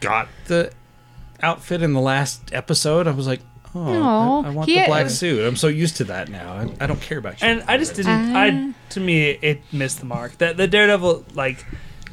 got 0.00 0.28
the 0.46 0.70
outfit 1.42 1.82
in 1.82 1.92
the 1.92 2.00
last 2.00 2.52
episode, 2.52 3.06
I 3.08 3.10
was 3.10 3.26
like, 3.26 3.40
oh, 3.76 4.42
I, 4.44 4.48
I 4.48 4.50
want 4.50 4.68
he- 4.68 4.78
the 4.80 4.86
black 4.86 5.10
suit. 5.10 5.46
I'm 5.46 5.56
so 5.56 5.68
used 5.68 5.96
to 5.98 6.04
that 6.04 6.28
now. 6.28 6.52
I, 6.54 6.84
I 6.84 6.86
don't 6.86 7.00
care 7.00 7.18
about 7.18 7.40
you. 7.40 7.48
and 7.48 7.62
I 7.68 7.76
just 7.78 7.94
didn't. 7.94 8.34
I 8.34 8.48
uh. 8.48 8.72
to 8.90 9.00
me, 9.00 9.30
it 9.30 9.60
missed 9.72 10.00
the 10.00 10.06
mark. 10.06 10.38
That 10.38 10.56
the 10.56 10.66
Daredevil, 10.66 11.24
like, 11.34 11.64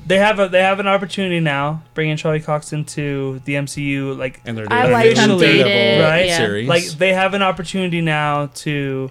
they 0.05 0.18
have 0.18 0.39
a 0.39 0.49
they 0.49 0.61
have 0.61 0.80
an 0.80 0.88
opportunity 0.88 1.39
now 1.39 1.84
bringing 1.93 2.18
Charlie 2.18 2.41
Cox 2.41 2.74
into 2.74 3.39
the 3.45 3.53
MCU. 3.55 4.18
Like, 4.18 4.41
and 4.45 4.57
they're 4.57 4.68
I 4.72 4.82
doing 4.84 4.93
like 4.93 5.05
a. 5.05 5.16
Daredevil 5.16 6.03
right? 6.03 6.26
yeah. 6.26 6.38
series. 6.38 6.68
like 6.68 6.84
they 6.86 7.14
have 7.14 7.34
an 7.34 7.41
opportunity 7.41 8.01
now 8.01 8.47
to 8.55 9.09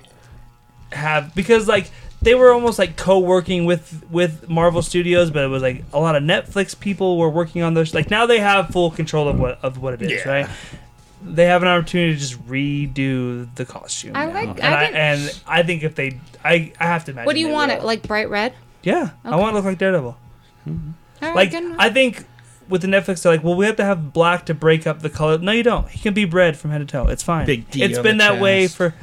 have 0.93 1.35
because 1.35 1.67
like 1.69 1.91
they 2.21 2.35
were 2.35 2.53
almost 2.53 2.79
like 2.79 2.97
co-working 2.97 3.65
with 3.65 4.05
with 4.11 4.49
Marvel 4.49 4.83
Studios, 4.83 5.31
but 5.31 5.43
it 5.45 5.49
was 5.49 5.63
like 5.63 5.85
a 5.93 5.99
lot 5.99 6.15
of 6.15 6.23
Netflix 6.23 6.79
people 6.79 7.19
were 7.19 7.31
working 7.31 7.63
on 7.63 7.75
those. 7.75 7.95
Like 7.95 8.11
now 8.11 8.27
they 8.27 8.39
have 8.39 8.69
full 8.69 8.91
control 8.91 9.29
of 9.29 9.41
what 9.41 9.59
of 9.63 9.79
what 9.79 9.95
it 9.95 10.03
is, 10.03 10.23
Yeah. 10.25 10.29
right? 10.31 10.51
They 11.25 11.47
have 11.47 11.63
an 11.63 11.69
opportunity 11.69 12.15
to 12.15 12.19
just 12.21 12.47
redo 12.47 13.49
the 13.55 13.65
costume. 13.65 14.17
I 14.17 14.27
now. 14.27 14.33
like- 14.35 14.49
and 14.63 14.75
I 14.75 14.81
I, 14.83 14.85
and 14.87 15.41
I 15.47 15.63
think 15.63 15.83
if 15.83 15.95
they, 15.95 16.21
I 16.45 16.73
I 16.81 16.85
have 16.87 17.05
to 17.07 17.13
imagine. 17.13 17.27
What 17.27 17.35
do 17.35 17.41
you 17.41 17.49
want 17.49 17.71
will. 17.71 17.79
it 17.79 17.85
like 17.85 18.03
bright 18.03 18.29
red? 18.29 18.55
Yeah, 18.83 19.11
I 19.25 19.37
want 19.37 19.53
to 19.53 19.57
look 19.57 19.65
like 19.65 19.79
Daredevil. 19.79 20.17
All 20.67 20.75
right, 21.21 21.35
Like 21.35 21.51
good 21.53 21.63
enough. 21.65 21.77
I 21.79 21.91
think 21.91 22.25
with 22.69 22.83
the 22.83 22.89
Netflix, 22.89 23.23
they're 23.23 23.33
like, 23.33 23.45
well, 23.45 23.55
we 23.55 23.67
have 23.67 23.77
to 23.77 23.85
have 23.85 24.13
black 24.13 24.47
to 24.47 24.55
break 24.55 24.87
up 24.87 25.01
the 25.01 25.11
color. 25.11 25.39
No, 25.39 25.53
you 25.53 25.63
don't. 25.63 25.89
He 25.89 25.99
can 26.01 26.15
be 26.15 26.25
red 26.25 26.57
from 26.57 26.71
head 26.73 26.79
to 26.79 26.85
toe. 26.85 27.07
It's 27.07 27.23
fine. 27.23 27.47
Big 27.47 27.71
D 27.71 27.83
It's 27.83 27.99
on 27.99 28.03
been 28.03 28.17
the 28.19 28.25
that 28.25 28.41
way 28.41 28.67
for. 28.67 28.95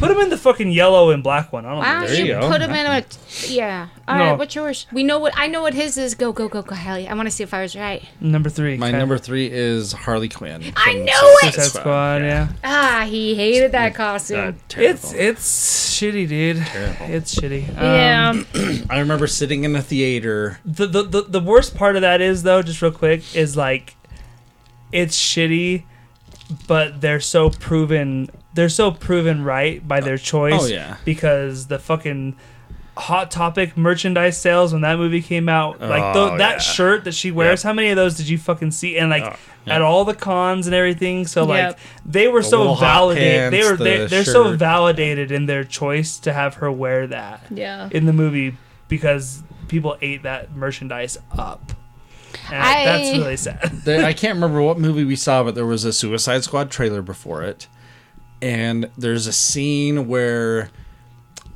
Put 0.00 0.10
him 0.10 0.18
in 0.18 0.30
the 0.30 0.36
fucking 0.38 0.72
yellow 0.72 1.10
and 1.10 1.22
black 1.22 1.52
one. 1.52 1.66
I 1.66 1.70
don't 1.70 1.78
Why 1.78 1.92
know. 1.92 2.00
don't 2.00 2.08
There 2.08 2.18
you, 2.26 2.34
you 2.34 2.40
go. 2.40 2.48
put 2.48 2.62
him 2.62 2.70
in 2.70 2.86
a 2.86 3.04
yeah? 3.48 3.88
All 4.08 4.16
No. 4.18 4.24
right, 4.30 4.38
what's 4.38 4.54
yours? 4.54 4.86
We 4.92 5.02
know 5.02 5.18
what 5.18 5.34
I 5.36 5.46
know. 5.46 5.60
What 5.60 5.74
his 5.74 5.98
is. 5.98 6.14
Go 6.14 6.32
go 6.32 6.48
go 6.48 6.62
go, 6.62 6.74
Hallie. 6.74 7.06
I 7.06 7.12
want 7.14 7.26
to 7.26 7.30
see 7.30 7.42
if 7.42 7.52
I 7.52 7.60
was 7.60 7.76
right. 7.76 8.02
Number 8.20 8.48
three. 8.48 8.76
My 8.78 8.88
okay. 8.88 8.98
number 8.98 9.18
three 9.18 9.50
is 9.52 9.92
Harley 9.92 10.30
Quinn. 10.30 10.62
I 10.74 10.92
from 10.92 11.04
knew 11.04 11.12
it! 11.42 11.52
Suicide 11.54 11.78
Squad. 11.80 12.22
Yeah. 12.22 12.48
Ah, 12.64 13.06
he 13.08 13.34
hated 13.34 13.72
that 13.72 13.92
Uh, 13.92 13.96
costume. 13.96 14.58
terrible. 14.68 14.90
It's 14.94 15.12
it's 15.12 15.90
shitty, 16.00 16.26
dude. 16.28 16.56
Terrible. 16.66 17.06
It's 17.14 17.34
shitty. 17.34 17.68
Um, 17.78 18.46
yeah. 18.54 18.84
I 18.90 19.00
remember 19.00 19.26
sitting 19.26 19.64
in 19.64 19.76
a 19.76 19.82
theater. 19.82 20.60
The, 20.64 20.86
the 20.86 21.02
the 21.02 21.22
the 21.22 21.40
worst 21.40 21.76
part 21.76 21.96
of 21.96 22.02
that 22.02 22.20
is 22.22 22.42
though, 22.42 22.62
just 22.62 22.80
real 22.80 22.90
quick, 22.90 23.36
is 23.36 23.54
like, 23.56 23.96
it's 24.92 25.16
shitty, 25.16 25.84
but 26.66 27.00
they're 27.02 27.20
so 27.20 27.50
proven. 27.50 28.30
They're 28.54 28.68
so 28.68 28.90
proven 28.90 29.44
right 29.44 29.86
by 29.86 29.98
oh. 30.00 30.04
their 30.04 30.18
choice. 30.18 30.62
Oh, 30.62 30.66
yeah. 30.66 30.96
Because 31.04 31.66
the 31.66 31.78
fucking 31.78 32.36
hot 32.96 33.30
topic 33.30 33.76
merchandise 33.76 34.36
sales 34.36 34.72
when 34.72 34.82
that 34.82 34.98
movie 34.98 35.22
came 35.22 35.48
out, 35.48 35.80
like 35.80 36.02
Oh, 36.02 36.12
tho- 36.30 36.38
that 36.38 36.54
yeah. 36.54 36.58
shirt 36.58 37.04
that 37.04 37.14
she 37.14 37.30
wears. 37.30 37.62
Yep. 37.62 37.68
How 37.68 37.72
many 37.72 37.90
of 37.90 37.96
those 37.96 38.16
did 38.16 38.28
you 38.28 38.38
fucking 38.38 38.70
see? 38.72 38.96
And 38.98 39.10
like. 39.10 39.24
Oh, 39.24 39.36
yeah. 39.66 39.74
At 39.74 39.82
all 39.82 40.06
the 40.06 40.14
cons 40.14 40.66
and 40.66 40.74
everything, 40.74 41.26
so 41.26 41.44
like 41.44 41.58
Yep. 41.58 41.78
they 42.06 42.28
were 42.28 42.40
The 42.40 42.48
so 42.48 42.58
little 42.60 42.74
hot 42.76 42.86
validated. 42.86 43.52
They 43.52 43.70
were 43.70 43.76
they, 43.76 43.98
the 43.98 44.06
they're 44.06 44.24
so 44.24 44.56
validated 44.56 45.30
in 45.30 45.44
their 45.44 45.64
choice 45.64 46.18
to 46.20 46.32
have 46.32 46.54
her 46.54 46.72
wear 46.72 47.06
that 47.08 47.42
Yeah. 47.50 47.90
in 47.92 48.06
the 48.06 48.14
movie 48.14 48.56
because 48.88 49.42
people 49.68 49.98
ate 50.00 50.22
that 50.22 50.56
merchandise 50.56 51.18
up. 51.36 51.72
And 52.50 52.62
I- 52.62 52.84
that's 52.86 53.18
really 53.18 53.36
sad. 53.36 53.82
There, 53.84 54.02
I 54.02 54.12
can't 54.14 54.36
remember 54.36 54.62
what 54.62 54.78
movie 54.78 55.04
we 55.04 55.14
saw, 55.14 55.44
but 55.44 55.54
there 55.54 55.66
was 55.66 55.84
a 55.84 55.92
Suicide 55.92 56.42
Squad 56.42 56.70
trailer 56.70 57.02
before 57.02 57.42
it, 57.42 57.66
and 58.42 58.90
there's 58.96 59.26
a 59.26 59.32
scene 59.32 60.08
where 60.08 60.70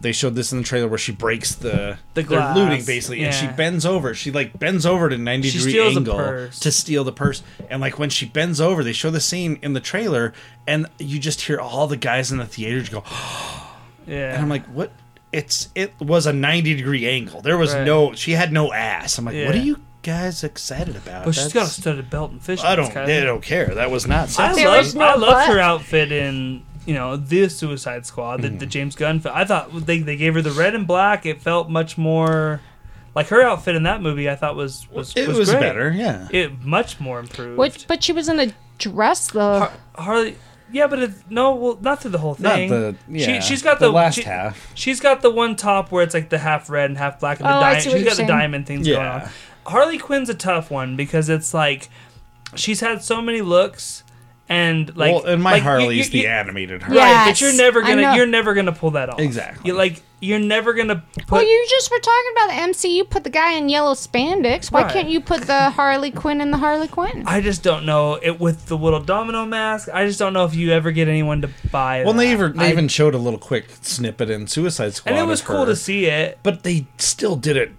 they 0.01 0.13
showed 0.13 0.35
this 0.35 0.53
in 0.53 0.59
the 0.59 0.65
trailer 0.65 0.87
where 0.87 0.99
she 0.99 1.13
breaks 1.13 1.55
the 1.55 1.97
The 2.13 2.23
they're 2.25 2.55
looting 2.55 2.85
basically, 2.85 3.25
and 3.25 3.35
she 3.35 3.47
bends 3.47 3.87
over. 3.87 4.13
She 4.15 4.31
like 4.31 4.59
bends 4.59 4.85
over 4.85 5.09
to 5.09 5.17
ninety 5.17 5.49
She 5.49 5.59
degree 5.59 5.81
angle 5.97 6.49
to 6.51 6.71
steal 6.71 7.05
the 7.05 7.13
purse, 7.13 7.43
and 7.71 7.81
like 7.81 7.99
when 7.99 8.11
she 8.11 8.27
bends 8.27 8.61
over, 8.61 8.85
they 8.85 8.93
show 8.93 9.11
the 9.11 9.21
scene 9.21 9.59
in 9.63 9.73
the 9.73 9.81
trailer, 9.81 10.35
and 10.67 10.87
you 10.99 11.19
just 11.19 11.41
hear 11.43 11.59
all 11.59 11.87
the 11.87 11.97
guys 11.97 12.31
in 12.31 12.39
the 12.39 12.45
theater 12.47 12.81
just 12.81 12.93
go, 12.93 13.03
Yeah. 14.07 14.35
and 14.35 14.43
I'm 14.43 14.49
like, 14.49 14.67
what? 14.67 14.93
It's 15.33 15.69
it 15.75 15.93
was 16.01 16.27
a 16.27 16.33
ninety 16.33 16.75
degree 16.77 17.09
angle. 17.09 17.41
There 17.41 17.57
was 17.57 17.75
Right. 17.75 17.85
no, 17.87 18.13
she 18.15 18.33
had 18.33 18.53
no 18.53 18.73
ass. 18.73 19.17
I'm 19.19 19.25
like, 19.25 19.47
what 19.47 19.55
are 19.55 19.59
you 19.59 19.81
guys 20.03 20.45
excited 20.45 20.95
about? 20.97 21.25
but 21.25 21.35
she's 21.35 21.45
got 21.45 21.51
a 21.51 21.55
That's- 21.55 21.77
studded 21.77 22.11
belt 22.11 22.31
and 22.31 22.43
fish. 22.43 22.63
I 22.63 22.77
don't. 22.77 22.93
Kind 22.93 23.09
They 23.09 23.21
don't 23.23 23.43
care. 23.43 23.75
That 23.75 23.91
was 23.91 24.07
not. 24.07 24.25
I 24.25 24.53
sexy. 24.53 24.61
There 24.63 24.71
loved, 24.71 24.95
no 24.95 25.05
I 25.05 25.15
loved 25.17 25.47
her 25.51 25.59
outfit 25.59 26.13
in 26.13 26.63
you 26.87 26.95
know 26.95 27.17
the 27.17 27.49
Suicide 27.49 28.07
Squad, 28.07 28.43
the, 28.43 28.49
Mm-hmm. 28.49 28.59
the 28.59 28.67
James 28.67 28.95
Gunn. 28.97 29.21
Film. 29.21 29.35
I 29.37 29.45
thought 29.45 29.71
they, 29.87 29.99
they 30.01 30.17
gave 30.17 30.35
her 30.35 30.43
the 30.43 30.51
red 30.53 30.75
and 30.75 30.87
black. 30.87 31.27
It 31.27 31.41
felt 31.41 31.69
much 31.71 31.97
more 31.99 32.61
like 33.15 33.29
her 33.29 33.43
outfit 33.43 33.77
in 33.77 33.85
that 33.85 34.03
movie. 34.03 34.29
I 34.29 34.37
thought 34.37 34.57
was 34.57 34.89
was 34.91 35.17
It 35.17 35.29
was, 35.29 35.39
was 35.39 35.51
great. 35.51 35.61
better. 35.61 35.91
Yeah. 35.91 36.29
It 36.33 36.63
much 36.63 37.01
more 37.01 37.19
improved. 37.21 37.59
Which, 37.59 37.87
but 37.87 38.03
she 38.05 38.13
was 38.13 38.29
in 38.29 38.39
a 38.41 38.53
dress 38.79 39.31
though. 39.31 39.59
Har- 39.61 39.73
Harley. 39.97 40.37
Yeah, 40.73 40.89
but 40.89 40.99
it's 40.99 41.23
no, 41.31 41.55
well, 41.55 41.79
not 41.81 42.01
through 42.03 42.11
the 42.13 42.19
whole 42.19 42.37
Not 42.41 42.55
thing. 42.55 42.69
the. 42.71 42.97
Yeah. 43.09 43.41
she, 43.41 43.49
she's 43.49 43.63
got 43.63 43.79
the, 43.79 43.87
the, 43.87 43.93
last 43.93 44.17
she- 44.17 44.23
half. 44.23 44.73
She's 44.75 44.99
got 44.99 45.23
the 45.23 45.31
one 45.31 45.55
top 45.57 45.93
where 45.93 46.03
it's 46.03 46.15
like 46.15 46.31
the 46.31 46.39
half 46.39 46.69
red 46.69 46.91
and 46.91 46.99
half 46.99 47.21
black, 47.21 47.39
and 47.39 47.47
the 47.49 47.53
Oh, 47.53 47.59
I 47.59 47.61
diamond. 47.61 47.83
see 47.83 47.89
what 47.91 47.95
She's 47.99 48.05
you're 48.07 48.11
got 48.11 48.17
the 48.17 48.27
diamond 48.27 48.67
things 48.67 48.87
going 48.89 49.07
on. 49.07 49.29
Harley 49.67 49.99
Quinn's 49.99 50.29
a 50.29 50.35
tough 50.35 50.71
one 50.71 50.97
because 50.97 51.29
it's 51.29 51.55
like 51.55 51.89
she's 52.57 52.81
had 52.81 53.03
so 53.05 53.23
many 53.23 53.41
looks, 53.41 54.04
and 54.49 54.95
like, 54.97 55.15
well, 55.15 55.25
and 55.25 55.43
my 55.43 55.53
like, 55.53 55.59
you- 55.63 55.69
Harley's 55.69 56.07
you- 56.07 56.13
the 56.13 56.19
you- 56.21 56.27
animated 56.29 56.83
Harley. 56.83 56.99
right? 56.99 57.27
But 57.29 57.41
you're 57.41 57.55
never 57.57 57.81
gonna 57.83 58.15
you're 58.17 58.27
never 58.27 58.55
gonna 58.55 58.73
pull 58.73 58.91
that 58.93 59.09
off. 59.11 59.19
Exactly. 59.21 59.69
You 59.71 59.75
like 59.77 60.03
you're 60.21 60.39
never 60.39 60.73
gonna 60.73 61.03
put. 61.27 61.31
well, 61.33 61.43
you 61.47 61.67
just 61.69 61.91
were 61.91 61.99
talking 61.99 62.31
about 62.33 62.49
the 62.49 62.73
MCU. 62.73 63.09
Put 63.11 63.25
the 63.25 63.31
guy 63.31 63.53
in 63.55 63.69
yellow 63.69 63.93
spandex. 63.95 64.71
Why 64.73 64.83
Right. 64.83 64.93
can't 64.93 65.09
you 65.09 65.21
put 65.21 65.43
the 65.43 65.71
Harley 65.71 66.11
Quinn 66.11 66.41
in 66.41 66.51
the 66.51 66.57
Harley 66.57 66.89
Quinn? 66.89 67.25
I 67.27 67.41
just 67.43 67.63
don't 67.63 67.85
know 67.85 68.19
it 68.23 68.41
with 68.41 68.67
the 68.67 68.77
little 68.79 69.01
domino 69.01 69.45
mask. 69.45 69.89
I 69.93 70.07
just 70.07 70.19
don't 70.19 70.33
know 70.33 70.45
if 70.47 70.55
you 70.55 70.73
ever 70.73 70.93
get 70.93 71.09
anyone 71.09 71.43
to 71.43 71.51
buy. 71.71 71.99
It. 71.99 72.05
Well, 72.05 72.15
that. 72.15 72.21
they 72.21 72.33
even 72.33 72.57
they 72.57 72.67
I- 72.67 72.71
even 72.71 72.89
showed 72.89 73.15
a 73.15 73.19
little 73.19 73.39
quick 73.39 73.67
snippet 73.83 74.31
in 74.31 74.47
Suicide 74.47 74.95
Squad, 74.95 75.11
and 75.13 75.21
it 75.21 75.27
was 75.27 75.41
of 75.41 75.47
cool 75.47 75.61
her, 75.61 75.67
to 75.67 75.77
see 75.77 76.07
it. 76.07 76.39
but 76.43 76.63
they 76.63 76.87
still 76.97 77.37
did 77.37 77.57
it 77.59 77.73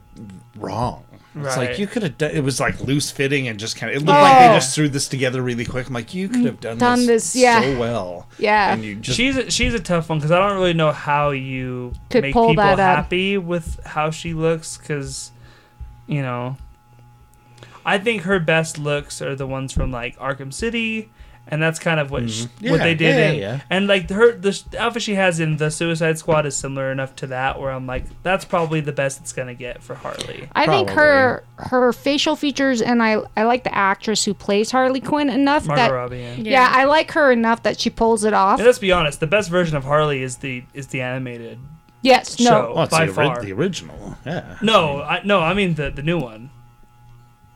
wrong. 0.56 1.04
It's 1.38 1.58
like 1.58 1.78
you 1.78 1.86
could 1.86 2.04
have 2.04 2.18
done. 2.18 2.32
It 2.32 2.44
was 2.44 2.60
like 2.62 2.80
loose 2.80 3.12
fitting 3.12 3.48
and 3.48 3.60
just 3.60 3.76
kind 3.76 3.92
of. 3.92 3.98
It 3.98 4.06
looked 4.06 4.20
like 4.20 4.40
they 4.40 4.48
Oh. 4.50 4.56
just 4.56 4.74
threw 4.74 4.88
this 4.88 5.08
together 5.10 5.42
really 5.42 5.66
quick. 5.66 5.88
I'm 5.88 5.94
like, 5.94 6.14
you 6.14 6.30
could 6.30 6.46
have 6.46 6.58
mm, 6.58 6.62
done, 6.62 6.78
Done 6.78 7.00
this, 7.06 7.34
this, 7.34 7.36
yeah. 7.42 7.62
so 7.62 7.78
well. 7.78 8.30
Yeah. 8.40 8.74
and 8.74 8.84
you 8.84 8.96
just 8.96 9.18
she's 9.18 9.36
a, 9.36 9.52
she's 9.52 9.74
a 9.74 9.80
tough 9.80 10.08
one 10.10 10.20
because 10.20 10.32
I 10.32 10.40
don't 10.40 10.58
really 10.58 10.74
know 10.74 10.92
how 10.94 11.32
you 11.32 11.94
Could 12.10 12.22
make 12.22 12.34
pull 12.34 12.50
people 12.50 12.64
that 12.64 12.78
happy 12.78 13.38
with 13.38 13.80
how 13.86 14.12
she 14.12 14.34
looks 14.34 14.78
because 14.78 15.32
you 16.08 16.22
know 16.22 16.56
I 17.86 17.98
think 17.98 18.24
her 18.24 18.40
best 18.40 18.78
looks 18.78 19.22
are 19.22 19.36
the 19.36 19.46
ones 19.48 19.74
from 19.74 19.92
like 19.92 20.18
Arkham 20.18 20.54
City 20.54 21.12
and 21.48 21.62
that's 21.62 21.80
kind 21.80 22.00
of 22.00 22.12
what 22.12 22.30
sh- 22.30 22.44
mm-hmm. 22.44 22.70
what 22.72 22.78
Yeah, 22.80 22.84
they 22.84 22.96
did. 22.96 23.16
yeah, 23.18 23.30
in, 23.32 23.40
yeah. 23.40 23.62
And 23.70 23.88
like 23.88 24.10
her, 24.10 24.34
the 24.36 24.52
sh- 24.54 24.64
outfit 24.78 25.02
she 25.04 25.16
has 25.16 25.40
in 25.40 25.58
the 25.58 25.70
Suicide 25.70 26.18
Squad 26.18 26.46
is 26.46 26.56
similar 26.56 26.92
enough 26.92 27.16
to 27.18 27.28
that, 27.28 27.60
where 27.60 27.72
I'm 27.72 27.86
like, 27.88 28.06
that's 28.24 28.46
probably 28.46 28.82
the 28.82 28.92
best 28.92 29.22
it's 29.22 29.34
gonna 29.34 29.54
get 29.54 29.84
for 29.84 29.96
Harley. 29.96 30.50
I 30.56 30.66
think 30.66 30.90
her 30.92 31.44
her 31.58 31.94
facial 31.94 32.36
features 32.36 32.82
and 32.82 33.02
I 33.04 33.22
I 33.38 33.44
like 33.44 33.64
the 33.64 33.74
actress 33.76 34.26
who 34.26 34.34
plays 34.34 34.72
Harley 34.72 35.02
Quinn 35.02 35.30
enough 35.30 35.66
Margot 35.68 35.82
that 35.84 35.92
Robbie. 35.92 36.18
Yeah. 36.20 36.34
yeah. 36.38 36.70
I 36.72 36.86
like 36.86 37.12
her 37.12 37.32
enough 37.32 37.64
that 37.64 37.80
she 37.80 37.90
pulls 37.90 38.24
it 38.24 38.34
off. 38.34 38.60
And 38.60 38.66
let's 38.66 38.80
be 38.80 38.92
honest, 38.92 39.20
the 39.20 39.28
best 39.28 39.50
version 39.50 39.78
of 39.78 39.84
Harley 39.84 40.24
is 40.24 40.38
the 40.38 40.64
is 40.74 40.88
the 40.88 41.02
animated 41.02 41.60
yes, 42.02 42.40
no. 42.40 42.46
show 42.50 42.74
Oh, 42.76 42.82
it's 42.84 42.92
by 42.92 43.06
the, 43.06 43.14
far. 43.14 43.42
the 43.42 43.54
original. 43.54 44.16
Yeah. 44.26 44.58
No, 44.62 45.02
I, 45.02 45.22
no, 45.24 45.40
I 45.42 45.54
mean 45.54 45.76
the 45.76 45.90
the 45.92 46.02
new 46.04 46.20
one. 46.20 46.50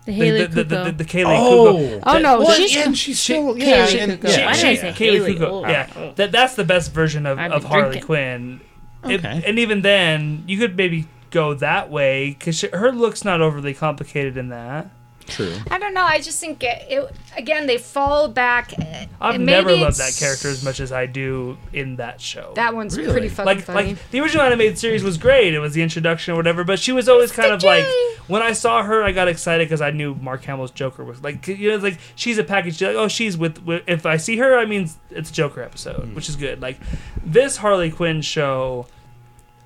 The 0.10 0.18
The, 0.20 0.26
Haley 0.26 0.46
the, 0.48 0.48
the, 0.48 0.64
the, 0.64 0.76
Cuoco. 0.76 0.98
the 0.98 1.06
Kaley 1.06 1.38
Oh, 1.40 1.76
Cuoco. 1.76 2.04
Oh 2.06 2.18
no, 2.20 2.40
well, 2.40 2.52
she's 2.56 2.76
yeah, 2.76 2.84
and 2.86 2.98
she's 2.98 3.20
still 3.20 3.58
yeah, 3.58 3.86
Kaley 3.88 4.00
and- 4.02 4.12
Cuoco. 4.22 4.38
yeah, 4.38 4.46
Why 4.46 4.56
did 4.56 4.66
I 4.66 4.76
say 4.76 4.92
Kaley 4.92 4.96
Haley? 4.96 5.36
Cuoco. 5.36 5.66
Oh. 5.66 5.68
Yeah, 5.70 6.12
that 6.16 6.32
that's 6.32 6.56
the 6.56 6.64
best 6.64 6.92
version 6.94 7.26
of, 7.26 7.38
of 7.40 7.64
Harley 7.64 7.84
drinking. 8.00 8.04
Quinn. 8.04 8.62
It- 9.06 9.20
Okay. 9.24 9.44
and 9.46 9.58
even 9.60 9.82
then, 9.82 10.44
you 10.48 10.58
could 10.58 10.76
maybe 10.76 11.08
go 11.32 11.54
that 11.54 11.90
way 11.90 12.32
because 12.32 12.60
her 12.62 12.92
look's 12.92 13.24
not 13.24 13.40
overly 13.40 13.74
complicated 13.74 14.36
in 14.36 14.50
that. 14.50 14.90
True. 15.30 15.54
I 15.72 15.80
don't 15.80 15.94
know. 15.94 16.04
I 16.04 16.20
just 16.20 16.40
think 16.40 16.64
it, 16.64 16.86
it 16.90 17.12
again 17.38 17.68
they 17.68 17.78
fall 17.78 18.28
back. 18.28 18.74
uh, 18.78 19.06
I've 19.22 19.40
never 19.40 19.76
loved 19.76 19.98
that 20.00 20.16
character 20.18 20.50
as 20.50 20.64
much 20.64 20.80
as 20.80 20.92
I 20.92 21.06
do 21.06 21.58
in 21.74 21.96
that 21.98 22.20
show. 22.20 22.54
That 22.56 22.76
one's 22.76 22.98
Really? 22.98 23.12
pretty 23.12 23.30
fucking 23.30 23.46
like 23.46 23.62
funny. 23.66 23.94
like 23.94 24.10
the 24.12 24.20
original 24.22 24.44
animated 24.44 24.78
series 24.78 25.04
was 25.04 25.18
great. 25.18 25.54
It 25.54 25.60
was 25.60 25.74
the 25.74 25.82
introduction 25.82 26.34
or 26.34 26.38
whatever, 26.38 26.64
but 26.64 26.80
she 26.80 26.92
was 26.92 27.08
always 27.08 27.32
kind 27.32 27.52
of 27.52 27.64
like 27.64 27.86
when 28.28 28.42
I 28.42 28.52
saw 28.54 28.84
her, 28.84 29.04
I 29.04 29.12
got 29.12 29.28
excited 29.28 29.66
because 29.68 29.82
I 29.82 29.92
knew 29.92 30.16
Mark 30.16 30.44
Hamill's 30.44 30.72
Joker 30.72 31.04
was 31.04 31.24
like 31.24 31.48
you 31.48 31.70
know 31.70 31.76
it's 31.76 31.84
like 31.84 32.00
she's 32.16 32.38
a 32.38 32.44
package. 32.44 32.82
Like 32.82 32.96
oh 32.96 33.08
she's 33.08 33.38
with, 33.38 33.64
with 33.64 33.84
if 33.88 34.06
I 34.06 34.18
see 34.18 34.38
her, 34.38 34.58
I 34.58 34.66
mean 34.66 34.90
it's 35.12 35.30
a 35.30 35.34
Joker 35.34 35.62
episode, 35.64 36.14
which 36.16 36.30
is 36.30 36.36
good. 36.36 36.62
Like 36.62 36.80
this 37.24 37.58
Harley 37.58 37.92
Quinn 37.92 38.22
show 38.22 38.88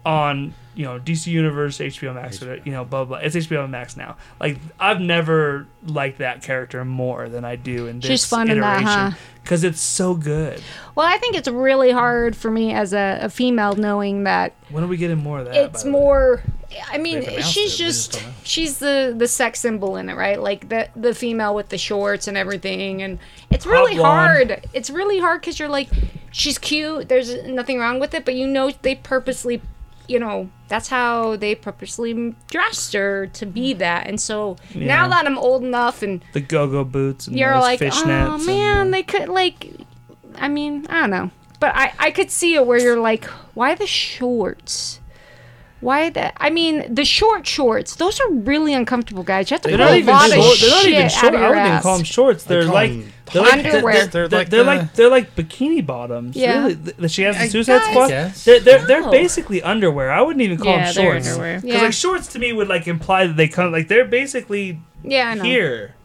on 0.06 0.54
you 0.76 0.86
know 0.86 1.00
DC 1.00 1.28
Universe, 1.28 1.78
HBO 1.78 2.14
Max, 2.16 2.42
or 2.42 2.56
you 2.66 2.72
know 2.72 2.84
blah 2.86 3.06
blah. 3.06 3.18
It's 3.18 3.36
HBO 3.36 3.70
Max 3.70 3.96
now. 3.98 4.18
Like 4.40 4.58
I've 4.80 5.00
never 5.02 5.68
liked 5.86 6.20
that 6.20 6.42
character 6.42 6.84
more 6.86 7.30
than 7.30 7.46
I 7.46 7.56
do 7.56 7.88
in 7.88 8.00
this 8.00 8.10
She's 8.10 8.26
fun 8.26 8.50
in 8.50 8.60
that, 8.62 8.84
huh? 8.84 9.12
Because 9.44 9.64
it's 9.64 9.82
so 9.82 10.16
good. 10.16 10.62
well, 10.96 11.06
I 11.06 11.18
think 11.18 11.36
it's 11.36 11.50
really 11.50 11.92
hard 11.92 12.36
for 12.36 12.50
me 12.50 12.74
as 12.74 12.94
a, 12.94 13.20
a 13.24 13.30
female 13.30 13.76
knowing 13.76 14.24
that 14.24 14.54
When 14.70 14.84
are 14.84 14.88
we 14.88 14.96
getting 14.98 15.18
more 15.18 15.40
of 15.40 15.46
that? 15.46 15.56
it's 15.56 15.84
by 15.84 15.90
the 15.90 15.96
way? 15.96 16.02
more. 16.02 16.44
I 16.90 16.98
mean, 16.98 17.22
she's 17.42 17.76
it, 17.76 17.78
just 17.78 18.12
just 18.14 18.26
she's 18.44 18.80
the 18.80 19.14
the 19.16 19.28
sex 19.28 19.60
symbol 19.60 19.96
in 19.98 20.10
it, 20.10 20.16
right? 20.16 20.42
Like 20.42 20.70
the 20.70 20.90
the 20.96 21.14
female 21.14 21.54
with 21.54 21.70
the 21.70 21.78
shorts 21.78 22.28
and 22.28 22.36
everything, 22.36 23.04
and 23.04 23.20
it's 23.52 23.66
really 23.68 23.96
hard. 23.96 24.66
It's 24.74 24.90
really 24.90 25.20
hard 25.20 25.42
because 25.42 25.60
you're 25.60 25.70
like, 25.70 25.90
she's 26.32 26.58
cute. 26.58 27.10
There's 27.10 27.44
nothing 27.44 27.78
wrong 27.80 28.00
with 28.00 28.16
it, 28.16 28.26
but 28.26 28.34
you 28.34 28.48
know 28.48 28.72
they 28.82 28.96
purposely, 28.96 29.62
you 30.08 30.20
know, 30.20 30.50
that's 30.68 30.88
how 30.88 31.36
they 31.36 31.56
purposely 31.56 32.36
dressed 32.50 32.94
her 32.94 33.28
to 33.28 33.46
be 33.46 33.74
mm. 33.74 33.78
that. 33.80 34.08
And 34.08 34.20
so 34.20 34.58
Yeah. 34.74 34.88
now 34.88 35.08
that 35.10 35.26
I'm 35.26 35.38
old 35.38 35.64
enough 35.64 36.02
and 36.04 36.24
the 36.34 36.42
go-go 36.42 36.84
boots 36.84 37.28
and 37.28 37.38
you're 37.38 37.58
like, 37.60 37.82
oh 37.82 38.38
man, 38.40 38.88
the- 38.88 38.92
they 38.92 39.04
could 39.04 39.30
like. 39.30 39.72
I 40.36 40.48
mean, 40.48 40.88
I 40.90 41.02
don't 41.02 41.12
know, 41.12 41.30
but 41.60 41.74
I 41.76 41.94
I 42.00 42.12
could 42.12 42.32
see 42.32 42.56
it 42.56 42.66
where 42.66 42.80
you're 42.80 43.00
like, 43.00 43.26
why 43.54 43.76
the 43.76 43.86
shorts? 43.86 45.00
Why 45.84 46.10
the? 46.10 46.32
I 46.42 46.50
mean, 46.50 46.94
the 46.94 47.06
short 47.06 47.46
shorts. 47.46 47.96
Those 47.98 48.20
are 48.22 48.30
really 48.32 48.74
uncomfortable, 48.74 49.24
guys. 49.24 49.52
You 49.52 49.56
have 49.56 49.62
to 49.62 49.70
they're 49.70 49.78
pull 49.78 49.86
not 49.88 49.94
a 49.94 49.98
even 49.98 50.14
lot 50.14 50.30
short. 50.30 50.38
of 50.40 50.44
They're 50.46 50.56
shit 50.56 50.70
not 50.70 50.86
even 50.88 51.02
out 51.04 51.12
short. 51.12 51.34
of 51.36 51.42
I 51.42 51.50
wouldn't 51.50 51.68
even 51.68 51.82
call 51.82 51.96
them 51.98 52.04
shorts. 52.06 52.44
They're 52.46 52.64
like 52.66 52.92
they're 53.32 53.42
like 53.42 53.54
Underwear. 53.66 54.08
They're, 54.08 54.28
They're 54.28 54.28
they're, 54.28 54.40
like 54.40 54.50
they're 54.50 54.64
like 54.64 54.94
they're 54.94 55.10
like 55.10 55.36
bikini 55.36 55.86
bottoms. 55.86 56.36
Yeah. 56.36 56.64
Really, 56.68 56.76
Th- 56.76 57.12
she 57.12 57.22
has 57.24 57.36
the 57.38 57.44
I 57.44 57.48
Suicide 57.48 57.80
guess. 57.80 57.90
Squad. 57.90 58.10
They're 58.54 58.60
they're, 58.62 58.86
they're 58.88 59.04
Oh. 59.04 59.12
basically 59.12 59.62
underwear. 59.62 60.12
I 60.12 60.22
wouldn't 60.22 60.42
even 60.42 60.58
call 60.58 60.68
Yeah, 60.68 60.86
them 60.92 60.96
they're 60.96 61.12
shorts. 61.14 61.28
underwear. 61.30 61.62
Because 61.62 61.76
Yeah. 61.76 61.82
like 61.84 61.94
shorts 61.94 62.28
to 62.34 62.40
me 62.40 62.54
would 62.54 62.68
like 62.70 62.88
imply 62.88 63.28
that 63.28 63.36
they 63.36 63.48
come 63.48 63.72
like 63.72 63.88
they're 63.90 64.06
basically 64.06 64.80
Yeah, 65.04 65.30
I 65.30 65.34
know. 65.36 65.44
here. 65.44 65.96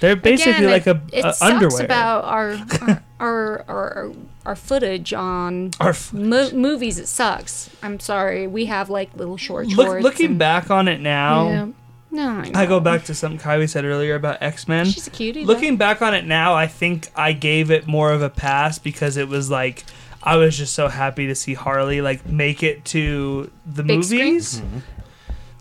They're 0.00 0.16
basically 0.16 0.66
Again, 0.66 0.70
like 0.70 0.86
it, 0.86 0.96
a, 0.96 1.00
it 1.18 1.24
a 1.24 1.32
sucks 1.34 1.42
underwear. 1.42 1.84
about 1.84 2.24
our 2.24 2.58
our, 2.80 3.02
our 3.18 3.64
our 3.68 4.12
our 4.46 4.56
footage 4.56 5.12
on 5.12 5.72
Our 5.80 5.90
f- 5.90 6.12
mo- 6.12 6.50
movies. 6.52 6.98
It 6.98 7.08
sucks. 7.08 7.68
I'm 7.82 8.00
sorry. 8.00 8.46
We 8.46 8.66
have 8.66 8.88
like 8.88 9.14
little 9.16 9.36
short 9.36 9.66
Look, 9.66 9.86
shorts. 9.86 10.02
looking 10.02 10.26
and- 10.30 10.38
back 10.38 10.70
on 10.70 10.88
it 10.88 11.00
now, 11.00 11.48
Yeah. 11.48 11.66
no, 12.10 12.28
I. 12.28 12.62
I 12.62 12.66
go 12.66 12.80
back 12.80 13.04
to 13.04 13.14
something 13.14 13.38
Kylie 13.40 13.68
said 13.68 13.84
earlier 13.84 14.14
about 14.14 14.38
X 14.42 14.66
Men. 14.68 14.86
She's 14.86 15.06
a 15.06 15.10
cutie. 15.10 15.42
though. 15.44 15.52
Looking 15.52 15.76
back 15.76 16.00
on 16.00 16.14
it 16.14 16.24
now, 16.26 16.54
I 16.54 16.66
think 16.66 17.08
I 17.16 17.32
gave 17.32 17.70
it 17.70 17.86
more 17.86 18.12
of 18.12 18.22
a 18.22 18.30
pass 18.30 18.78
because 18.78 19.16
it 19.16 19.28
was 19.28 19.50
like 19.50 19.84
I 20.22 20.36
was 20.36 20.56
just 20.56 20.74
so 20.74 20.88
happy 20.88 21.26
to 21.28 21.34
see 21.34 21.54
Harley 21.54 22.00
like 22.00 22.26
make 22.26 22.62
it 22.62 22.84
to 22.86 23.50
the 23.66 23.82
Big 23.82 24.02
screen? 24.04 24.24
movies 24.34 24.62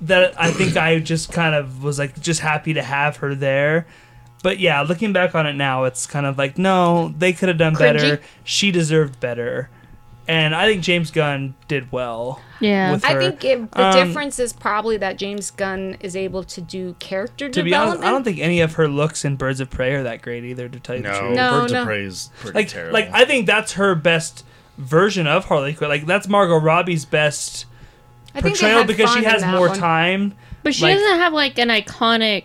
that 0.01 0.33
I 0.39 0.51
think 0.51 0.75
I 0.75 0.99
just 0.99 1.31
kind 1.31 1.55
of 1.55 1.83
was 1.83 1.97
like 1.99 2.19
just 2.19 2.41
happy 2.41 2.73
to 2.73 2.81
have 2.83 3.17
her 3.17 3.33
there. 3.35 3.87
But 4.45 4.59
yeah, 4.59 4.81
looking 4.83 5.11
back 5.11 5.33
on 5.33 5.47
it 5.47 5.53
now, 5.53 5.85
it's 5.85 6.05
kind 6.05 6.27
of 6.27 6.37
like 6.37 6.59
no, 6.59 7.11
they 7.17 7.33
could 7.33 7.49
have 7.49 7.57
done 7.57 7.73
better. 7.73 8.21
She 8.43 8.69
deserved 8.69 9.19
better, 9.19 9.71
and 10.27 10.53
I 10.53 10.67
think 10.67 10.83
James 10.83 11.09
Gunn 11.09 11.55
did 11.67 11.91
well. 11.91 12.39
Yeah. 12.59 12.91
with 12.91 13.03
I 13.03 13.17
think 13.17 13.43
it, 13.43 13.71
the 13.71 13.83
Um, 13.87 13.93
difference 14.07 14.37
is 14.37 14.53
probably 14.53 14.97
that 14.97 15.17
James 15.17 15.49
Gunn 15.49 15.97
is 15.99 16.15
able 16.15 16.43
to 16.43 16.61
do 16.61 16.95
character 16.99 17.49
To 17.49 17.63
be 17.63 17.73
honest, 17.73 17.95
development. 17.97 18.07
I 18.07 18.11
don't 18.11 18.23
think 18.23 18.37
any 18.39 18.61
of 18.61 18.73
her 18.73 18.87
looks 18.87 19.25
in 19.25 19.35
Birds 19.35 19.59
of 19.59 19.71
Prey 19.71 19.95
are 19.95 20.03
that 20.03 20.21
great 20.21 20.43
either. 20.45 20.69
To 20.69 20.79
tell 20.79 20.95
you 20.95 21.01
the 21.01 21.09
truth. 21.09 21.35
No, 21.35 21.61
Birds 21.61 21.73
no. 21.73 21.81
of 21.81 21.87
Prey 21.87 22.03
is 22.03 22.29
pretty 22.39 22.55
like 22.59 22.67
terrible. 22.67 22.93
like 22.93 23.09
I 23.13 23.25
think 23.25 23.47
that's 23.47 23.73
her 23.73 23.95
best 23.95 24.45
version 24.77 25.25
of 25.25 25.45
Harley 25.45 25.73
Quinn. 25.73 25.89
Like 25.89 26.05
that's 26.05 26.27
Margot 26.27 26.57
Robbie's 26.59 27.03
best 27.05 27.65
I 28.35 28.41
think 28.41 28.57
portrayal 28.59 28.83
because 28.83 29.11
she 29.11 29.23
has 29.23 29.43
more 29.43 29.69
one. 29.69 29.77
time. 29.79 30.33
But 30.61 30.75
she 30.75 30.83
like- 30.83 30.97
doesn't 30.97 31.17
have 31.19 31.33
like 31.33 31.57
an 31.57 31.69
iconic 31.69 32.43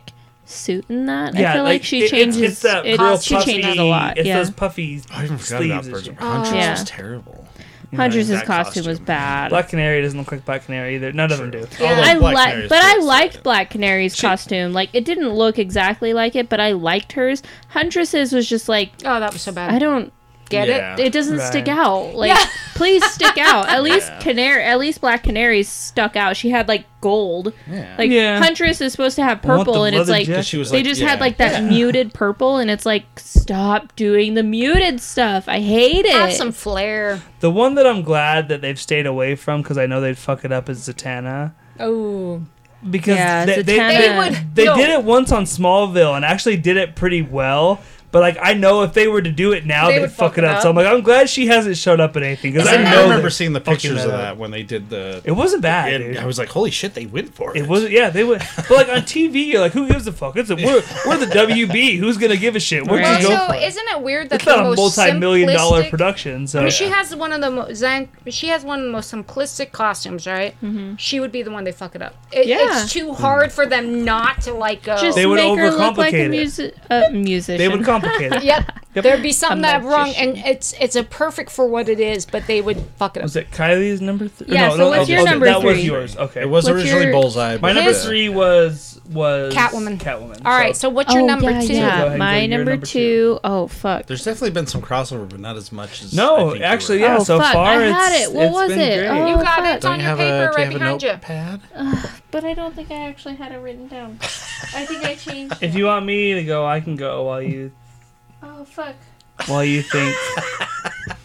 suit 0.50 0.84
in 0.88 1.06
that. 1.06 1.34
I 1.36 1.52
feel 1.54 1.64
like, 1.64 1.84
she 1.84 2.04
it- 2.04 2.10
changes. 2.10 2.40
It's, 2.40 2.52
it's 2.52 2.62
that 2.62 2.86
it- 2.86 3.00
real 3.00 3.18
she 3.18 3.34
puffy. 3.34 3.52
changes 3.52 3.78
a 3.78 3.84
lot. 3.84 4.18
It's 4.18 4.26
yeah. 4.26 4.38
those 4.38 4.50
puffy 4.50 5.02
I 5.10 5.24
even 5.24 5.38
forgot 5.38 5.58
sleeves. 5.58 5.70
about 5.72 5.84
and 5.84 5.92
Birds 5.92 6.08
Huntress 6.08 6.52
oh, 6.52 6.56
Yeah. 6.56 6.70
was 6.72 6.84
terrible. 6.84 7.48
Huntress's 7.96 8.28
that 8.28 8.46
costume, 8.46 8.86
was 8.86 9.00
bad. 9.00 9.48
Black 9.48 9.68
Canary 9.68 10.00
doesn't 10.02 10.18
look 10.18 10.30
like 10.30 10.44
Black 10.44 10.64
Canary 10.64 10.94
either. 10.94 11.12
None 11.12 11.32
of 11.32 11.38
them 11.38 11.50
do. 11.50 11.66
Yeah. 11.80 12.00
I 12.04 12.18
Black 12.18 12.34
like, 12.34 12.68
but 12.68 12.78
I 12.78 12.98
liked 12.98 13.32
solid. 13.34 13.42
Black 13.42 13.70
Canary's 13.70 14.20
costume. 14.20 14.72
Like 14.72 14.90
it 14.92 15.04
didn't 15.04 15.30
look 15.30 15.58
exactly 15.58 16.12
like 16.12 16.36
it, 16.36 16.48
but 16.48 16.60
I 16.60 16.72
liked 16.72 17.12
hers. 17.12 17.42
Huntress's 17.68 18.32
was 18.32 18.48
just 18.48 18.68
like 18.68 18.92
Oh, 19.04 19.18
that 19.18 19.32
was 19.32 19.42
so 19.42 19.50
bad. 19.50 19.72
I 19.72 19.78
don't 19.80 20.12
get 20.50 20.68
Yeah. 20.68 20.94
it. 20.94 21.00
it 21.00 21.12
doesn't 21.12 21.40
stick 21.40 21.66
out. 21.68 22.14
Like, 22.14 22.28
Yeah. 22.28 22.44
please 22.74 23.02
stick 23.10 23.38
out. 23.38 23.68
At 23.68 23.82
least 23.82 24.08
Yeah. 24.08 24.18
canary, 24.20 24.62
at 24.64 24.78
least 24.78 25.00
black 25.00 25.22
canaries 25.22 25.68
stuck 25.68 26.16
out. 26.16 26.36
She 26.36 26.50
had 26.50 26.68
like 26.68 26.84
gold. 27.00 27.52
Yeah. 27.70 27.94
Like 27.96 28.10
Yeah. 28.10 28.38
Huntress 28.38 28.80
is 28.80 28.92
supposed 28.92 29.16
to 29.16 29.22
have 29.24 29.40
purple, 29.40 29.84
and 29.84 29.96
it's 29.96 30.10
like. 30.10 30.26
She 30.44 30.58
was 30.58 30.70
they 30.70 30.78
like- 30.78 30.84
just 30.86 31.00
had 31.00 31.20
like 31.20 31.38
that 31.38 31.62
muted 31.64 32.12
purple, 32.12 32.58
and 32.58 32.70
it's 32.70 32.84
like 32.84 33.04
stop 33.16 33.94
doing 33.96 34.34
the 34.34 34.42
muted 34.42 35.00
stuff. 35.00 35.48
I 35.48 35.60
hate 35.60 36.04
it. 36.04 36.12
Have 36.12 36.32
some 36.32 36.52
flair. 36.52 37.22
The 37.40 37.50
one 37.50 37.74
that 37.76 37.86
I'm 37.86 38.02
glad 38.02 38.48
that 38.48 38.60
they've 38.60 38.78
stayed 38.78 39.06
away 39.06 39.34
from 39.36 39.62
because 39.62 39.78
I 39.78 39.86
know 39.86 40.00
they'd 40.00 40.18
fuck 40.18 40.44
it 40.44 40.52
up 40.52 40.68
is 40.68 40.80
Zatanna. 40.88 41.52
Oh, 41.78 42.42
Because 42.88 43.16
Yeah, 43.16 43.44
they, 43.44 43.56
they, 43.56 43.62
they, 43.62 43.78
They 44.08 44.16
would- 44.18 44.54
they 44.54 44.64
no. 44.64 44.74
did 44.76 44.88
it 44.90 45.04
once 45.04 45.32
on 45.32 45.44
Smallville 45.44 46.16
and 46.16 46.24
actually 46.24 46.56
did 46.56 46.76
it 46.78 46.94
pretty 46.96 47.20
well. 47.22 47.80
But 48.12 48.20
like 48.20 48.38
I 48.42 48.54
know 48.54 48.82
if 48.82 48.92
they 48.92 49.06
were 49.06 49.22
to 49.22 49.30
do 49.30 49.52
it 49.52 49.64
now, 49.66 49.86
They 49.88 50.00
they'd 50.00 50.06
fuck 50.08 50.30
fuck 50.32 50.38
it 50.38 50.44
it 50.44 50.50
up. 50.50 50.56
up. 50.56 50.62
So 50.62 50.70
I'm 50.70 50.74
like, 50.76 50.86
I'm 50.86 51.00
glad 51.02 51.28
she 51.30 51.46
hasn't 51.46 51.76
showed 51.76 52.00
up 52.00 52.16
in 52.16 52.22
anything 52.24 52.52
because 52.52 52.66
I 52.68 52.74
I, 52.76 52.82
know. 52.90 53.02
remember 53.04 53.30
seeing 53.30 53.52
the 53.52 53.60
fucking 53.60 53.74
pictures 53.74 54.04
of 54.04 54.10
up. 54.10 54.16
that 54.20 54.36
when 54.36 54.50
they 54.50 54.62
did 54.64 54.90
the. 54.90 55.22
It 55.24 55.32
wasn't 55.32 55.62
bad. 55.62 55.92
and 55.92 56.04
dude. 56.14 56.16
I 56.16 56.26
was 56.26 56.36
like, 56.38 56.48
"Holy 56.48 56.70
shit, 56.72 56.94
they 56.94 57.06
went 57.06 57.34
for 57.34 57.56
it!" 57.56 57.60
It 57.62 57.68
wasn't. 57.68 57.92
Yeah, 57.92 58.10
they 58.10 58.24
went. 58.24 58.42
But 58.56 58.70
like 58.70 58.88
on 58.88 59.02
TV, 59.02 59.46
you're 59.46 59.60
like, 59.60 59.72
who 59.72 59.86
gives 59.88 60.06
a 60.08 60.12
fuck? 60.12 60.36
It's 60.36 60.50
a, 60.50 60.56
we're 60.56 60.82
we're 61.06 61.18
the 61.18 61.26
WB. 61.26 61.98
Who's 61.98 62.16
gonna 62.18 62.36
give 62.36 62.56
a 62.56 62.60
shit? 62.60 62.86
We're 62.86 62.98
Right. 62.98 63.18
just 63.20 63.28
go 63.28 63.34
also, 63.34 63.46
for 63.52 63.54
it. 63.54 63.62
isn't 63.62 63.88
it 63.90 64.02
weird 64.02 64.30
that 64.30 64.36
It's 64.36 64.46
not 64.46 64.58
a 64.60 64.62
most 64.64 64.76
multi-million 64.98 65.48
dollar 65.54 65.88
production. 65.88 66.46
So 66.48 66.58
I 66.58 66.62
mean, 66.62 66.70
she 66.72 66.86
has 66.88 67.14
one 67.14 67.32
of 67.32 67.40
the 67.40 67.50
mo- 67.50 67.72
Zan- 67.74 68.08
she 68.28 68.48
has 68.48 68.64
one 68.64 68.80
of 68.80 68.84
the 68.86 68.90
most 68.90 69.12
simplistic 69.12 69.70
costumes, 69.70 70.26
right? 70.26 70.54
She 70.96 71.20
would 71.20 71.30
be 71.30 71.42
the 71.42 71.50
one 71.52 71.62
they 71.64 71.72
fuck 71.72 71.94
it 71.94 72.02
up. 72.02 72.14
It, 72.32 72.46
Yeah. 72.48 72.82
It's 72.82 72.92
too 72.92 73.12
hard 73.12 73.52
for 73.52 73.66
them 73.66 74.04
not 74.04 74.40
to 74.42 74.52
like 74.52 74.82
go. 74.82 74.96
Just 74.96 75.16
They 75.16 75.26
would 75.26 75.36
make 75.36 75.56
her 75.58 75.70
look 75.70 75.96
like 75.96 76.12
a 76.14 76.26
music 76.28 76.74
uh, 76.90 77.04
musician. 77.12 77.58
they 77.58 77.68
would 77.68 77.84
complicate 77.84 77.99
it. 78.04 78.42
Yep. 78.50 78.72
Yep. 78.92 79.04
There'd 79.04 79.22
be 79.22 79.30
something 79.30 79.62
that 79.62 79.84
wrong, 79.84 80.12
and 80.16 80.36
it's 80.38 80.72
it's 80.80 80.96
a 80.96 81.04
perfect 81.04 81.50
for 81.52 81.64
what 81.64 81.88
it 81.88 82.00
is, 82.00 82.26
but 82.26 82.48
they 82.48 82.60
would 82.60 82.76
fuck 82.96 83.16
it 83.16 83.20
up. 83.20 83.24
Was 83.24 83.36
it 83.36 83.52
Kylie's 83.52 84.00
number 84.00 84.26
three? 84.26 84.48
Yeah, 84.52 84.70
so 84.74 84.88
what's 84.88 85.08
your 85.08 85.24
number 85.24 85.46
that 85.46 85.62
was 85.62 85.76
three? 85.76 85.84
yours. 85.84 86.16
Okay. 86.16 86.40
It 86.40 86.48
was 86.50 86.64
What's 86.64 86.76
originally 86.76 87.04
your- 87.04 87.12
Bullseye. 87.12 87.58
My 87.58 87.72
number 87.72 87.90
His- 87.90 88.04
three 88.04 88.28
was 88.28 89.00
was 89.08 89.54
Catwoman. 89.54 89.98
Catwoman. 89.98 90.44
All 90.44 90.52
right, 90.58 90.76
so 90.76 90.88
what's 90.88 91.12
your 91.14 91.22
oh, 91.22 91.26
number 91.26 91.50
yeah, 91.52 91.60
two? 91.60 91.74
Yeah, 91.74 92.00
Go 92.00 92.06
ahead 92.06 92.18
my 92.18 92.32
go 92.32 92.34
to 92.34 92.40
your 92.48 92.58
number, 92.58 92.70
number 92.72 92.86
two 92.86 93.38
oh 93.44 93.66
fuck. 93.68 94.06
There's 94.06 94.24
definitely 94.24 94.50
been 94.50 94.66
some 94.66 94.82
crossover, 94.82 95.28
but 95.28 95.38
not 95.38 95.56
as 95.56 95.70
much 95.70 96.02
as. 96.02 96.18
I 96.18 96.22
no, 96.22 96.48
think 96.50 96.58
you 96.58 96.64
actually, 96.64 96.98
were. 96.98 97.06
yeah. 97.06 97.16
Oh, 97.20 97.22
so 97.24 97.38
fuck, 97.38 97.52
far, 97.52 97.66
I 97.66 97.82
it's, 97.84 97.92
had 97.96 98.12
it. 98.22 98.32
What 98.32 98.50
was 98.50 98.72
it? 98.72 99.06
Oh, 99.06 99.26
You 99.28 99.36
got 99.36 99.66
it. 99.66 99.76
It's 99.76 99.84
on 99.86 100.00
your 100.00 100.16
paper 100.16 100.52
right 100.56 100.58
you 100.58 100.64
have 100.64 100.74
a 100.74 100.78
behind 100.78 101.02
you. 101.04 101.12
Pad. 101.20 101.60
But 102.32 102.44
I 102.44 102.54
don't 102.54 102.74
think 102.76 102.92
I 102.92 103.08
actually 103.08 103.34
had 103.34 103.50
it 103.50 103.56
written 103.58 103.88
down. 103.88 104.18
I 104.74 104.86
think 104.86 105.04
I 105.04 105.14
changed. 105.16 105.54
It. 105.54 105.62
If 105.64 105.74
it. 105.74 105.78
you 105.78 105.86
want 105.86 106.06
me 106.06 106.34
to 106.34 106.44
go, 106.44 106.64
I 106.64 106.80
can 106.80 106.94
go 106.96 107.24
while 107.24 107.42
you. 107.42 107.72
Oh 108.42 108.64
fuck. 108.64 108.94
while 109.46 109.64
you 109.64 109.82
think. 109.82 110.14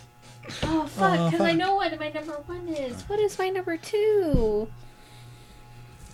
Oh 0.63 0.86
fuck! 0.86 1.32
Because 1.32 1.45
I 1.45 1.51
know 1.53 1.76
what 1.76 1.99
my 1.99 2.09
number 2.11 2.34
one 2.45 2.68
is. 2.70 3.01
What 3.09 3.20
is 3.20 3.38
my 3.38 3.49
number 3.49 3.78
two? 3.78 4.68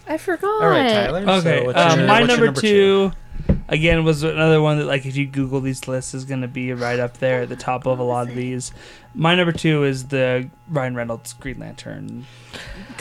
I 0.07 0.17
forgot. 0.17 0.63
All 0.63 0.69
right, 0.69 0.89
Tyler. 0.89 1.25
so 1.25 1.31
Okay, 1.49 1.65
what's 1.65 1.77
um, 1.77 1.99
your- 1.99 2.07
my 2.07 2.21
what's 2.21 2.35
your 2.37 2.45
number, 2.45 2.61
two, 2.61 3.11
again, 3.67 4.03
was 4.03 4.23
another 4.23 4.61
one 4.61 4.79
that, 4.79 4.85
like, 4.85 5.05
if 5.05 5.15
you 5.15 5.27
Google 5.27 5.61
these 5.61 5.87
lists, 5.87 6.13
is 6.13 6.25
going 6.25 6.41
to 6.41 6.47
be 6.47 6.73
right 6.73 6.97
up 6.99 7.17
there 7.17 7.41
at 7.43 7.49
the 7.49 7.55
top 7.55 7.85
of 7.85 7.99
a 7.99 8.03
lot 8.03 8.29
of 8.29 8.35
these. 8.35 8.71
My 9.13 9.35
number 9.35 9.51
two 9.51 9.83
is 9.83 10.07
the 10.07 10.49
Ryan 10.69 10.95
Reynolds 10.95 11.33
Green 11.33 11.59
Lantern. 11.59 12.25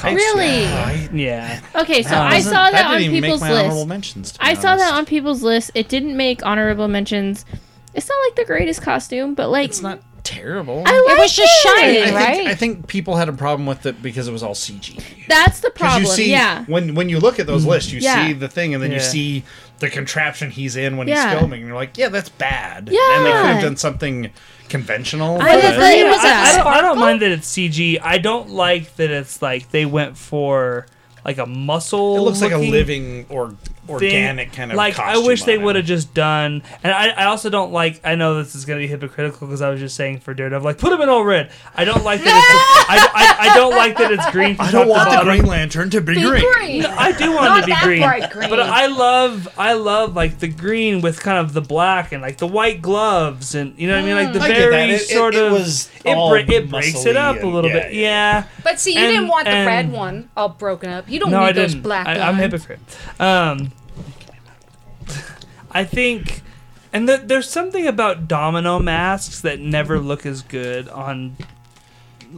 I- 0.03 0.13
Really? 0.13 1.23
Yeah, 1.25 1.61
Okay, 1.75 2.03
so 2.03 2.11
that 2.11 2.33
I 2.33 2.41
saw 2.41 2.71
that, 2.71 2.87
on 2.87 2.99
didn't 2.99 3.13
people's 3.23 3.41
make 3.41 3.51
my 3.51 3.57
honorable 3.57 3.77
list. 3.77 3.89
mentions. 3.89 4.33
to 4.33 4.39
be 4.41 4.45
I 4.45 4.55
saw 4.55 4.71
honest. 4.73 4.85
that 4.85 4.95
on 4.95 5.07
people's 5.07 5.43
list. 5.43 5.71
It 5.75 5.89
didn't 5.89 6.17
make 6.17 6.45
honorable 6.45 6.89
mentions. 6.89 7.47
It's 7.95 8.09
not 8.09 8.17
like 8.27 8.37
the 8.37 8.45
greatest 8.45 8.83
costume, 8.83 9.35
but 9.35 9.49
like 9.51 9.69
It's 9.69 9.83
not 9.83 10.01
terrible. 10.23 10.83
I 10.87 11.01
like 11.07 11.17
It 11.17 11.21
was 11.21 11.33
just 11.35 11.65
it. 11.65 11.69
shiny, 11.69 12.03
I 12.03 12.05
think, 12.05 12.17
right? 12.17 12.47
I 12.47 12.55
think 12.55 12.87
people 12.87 13.17
had 13.17 13.29
a 13.29 13.33
problem 13.33 13.67
with 13.67 13.87
it 13.87 14.03
because 14.03 14.29
it 14.29 14.33
was 14.33 14.43
all 14.43 14.55
CG. 14.55 15.27
That's 15.29 15.61
the 15.61 15.71
problem. 15.71 16.03
you 16.03 16.09
see, 16.09 16.31
yeah. 16.31 16.65
when 16.67 16.95
when 16.95 17.09
you 17.09 17.19
look 17.19 17.39
at 17.41 17.47
those 17.47 17.63
mm-hmm. 17.63 17.71
lists, 17.71 17.93
you 17.93 18.01
Yeah. 18.01 18.27
see 18.27 18.33
the 18.35 18.49
thing, 18.49 18.75
and 18.75 18.83
then 18.83 18.93
you 18.93 19.01
see 19.01 19.45
the 19.79 19.89
contraption 19.91 20.51
he's 20.51 20.77
in 20.77 20.97
when 20.97 21.09
Yeah. 21.09 21.31
he's 21.31 21.39
filming, 21.39 21.61
and 21.61 21.69
you're 21.69 21.77
like, 21.77 21.97
yeah, 21.97 22.09
that's 22.11 22.29
bad. 22.29 22.89
Yeah. 22.93 23.17
and 23.17 23.27
they 23.27 23.31
Yeah. 23.31 23.43
could 23.43 23.51
have 23.55 23.63
done 23.63 23.77
something 23.77 24.31
conventional. 24.69 25.41
I 25.41 25.55
but- 25.57 25.63
just 25.63 25.79
it 25.79 26.07
was 26.07 26.19
I, 26.25 26.29
I 26.29 26.51
a 26.51 26.57
don't, 26.59 26.67
I 26.67 26.81
don't 26.81 26.99
mind 26.99 27.23
that 27.23 27.31
it's 27.33 27.51
CG. 27.51 27.99
I 28.03 28.19
don't 28.19 28.51
like 28.51 28.97
that 28.97 29.11
it's 29.11 29.43
like 29.43 29.71
they 29.71 29.85
went 29.87 30.17
for 30.17 30.87
like 31.25 31.39
a 31.39 31.47
muscle. 31.47 32.17
it 32.17 32.21
looks 32.21 32.41
like 32.41 32.53
a 32.53 32.59
living 32.59 33.27
or 33.29 33.51
thing. 33.51 33.59
Organic 33.89 34.53
kind 34.53 34.71
of. 34.71 34.77
like 34.77 34.99
I 34.99 35.19
wish 35.19 35.45
they 35.45 35.59
would 35.59 35.77
have 35.77 35.85
just 35.85 36.15
done. 36.15 36.63
And 36.83 36.93
I, 36.93 37.09
I 37.09 37.25
also 37.25 37.51
don't 37.51 37.73
like. 37.73 38.01
I 38.05 38.15
know 38.15 38.37
this 38.43 38.55
is 38.55 38.65
gonna 38.65 38.81
be 38.81 38.87
hypocritical 38.87 39.47
because 39.47 39.63
I 39.63 39.71
was 39.71 39.81
just 39.81 39.97
saying 39.97 40.21
for 40.21 40.35
Daredevil, 40.35 40.65
like 40.65 40.79
put 40.79 40.93
him 40.93 41.01
in 41.01 41.09
all 41.09 41.25
red. 41.25 41.51
I 41.75 41.85
don't 41.85 42.05
like 42.05 42.23
that. 42.23 42.29
it's 42.29 42.91
I, 42.91 43.47
I, 43.47 43.51
I 43.51 43.55
don't 43.57 43.71
like 43.75 43.97
that 43.99 44.13
it's 44.13 44.31
green. 44.31 44.57
I 44.59 44.71
don't 44.71 44.89
want 44.89 45.05
the 45.11 45.17
bottom. 45.17 45.27
Green 45.29 45.47
Lantern 45.47 45.91
to 45.91 46.01
be, 46.01 46.15
Be 46.15 46.23
green. 46.23 46.53
green. 46.55 46.85
I 46.87 47.13
do 47.13 47.31
want 47.33 47.45
Not 47.45 47.59
it 47.59 47.61
to 47.63 47.67
be 47.67 47.81
green, 47.83 48.03
bright 48.03 48.31
green. 48.31 48.51
but 48.51 48.61
I 48.61 48.87
love 48.87 49.49
I 49.59 49.73
love 49.75 50.15
like 50.15 50.39
the 50.39 50.49
green 50.49 51.01
with 51.01 51.21
kind 51.21 51.39
of 51.39 51.53
the 51.53 51.61
black 51.61 52.13
and 52.13 52.23
like 52.23 52.39
the 52.39 52.47
white 52.47 52.83
gloves 52.83 53.55
and 53.55 53.77
you 53.79 53.89
know 53.89 53.95
what 53.97 54.03
I 54.05 54.07
mean 54.07 54.15
like 54.25 54.33
the 54.33 54.41
Mm. 54.41 54.43
I 54.43 54.49
very. 54.55 54.77
It- 54.91 55.01
it- 55.03 55.09
sort 55.09 55.35
it 55.35 55.45
of 55.45 55.53
was 55.53 55.91
it, 56.05 56.17
all 56.17 56.31
bra- 56.31 56.41
it 56.41 56.71
breaks 56.71 57.05
it 57.05 57.15
muscly 57.15 57.17
up 57.17 57.43
a 57.43 57.47
little 57.47 57.71
yeah, 57.71 57.81
bit 57.81 57.93
yeah. 57.95 58.01
yeah. 58.01 58.45
But 58.63 58.81
see, 58.81 58.93
you 58.95 59.01
And- 59.01 59.09
didn't 59.09 59.29
want 59.29 59.45
the 59.47 59.51
red 59.53 59.91
one 59.93 60.29
all 60.37 60.49
broken 60.51 60.91
up. 60.91 61.09
You 61.09 61.21
don't 61.21 61.31
No, 61.31 61.41
need 61.41 61.45
I 61.47 61.53
those 61.53 61.73
didn't. 61.73 61.83
black 61.83 62.07
I, 62.07 62.19
i'm 62.21 62.35
a 62.37 62.39
hypocrite. 62.39 62.81
Um, 63.19 63.73
I 65.71 65.85
think, 65.85 66.43
and 66.93 67.07
th- 67.07 67.23
there's 67.25 67.49
something 67.49 67.87
about 67.87 68.27
domino 68.29 68.79
masks 68.79 69.41
that 69.43 69.61
never 69.61 69.99
look 69.99 70.27
as 70.27 70.43
good 70.43 70.89
on 70.89 71.37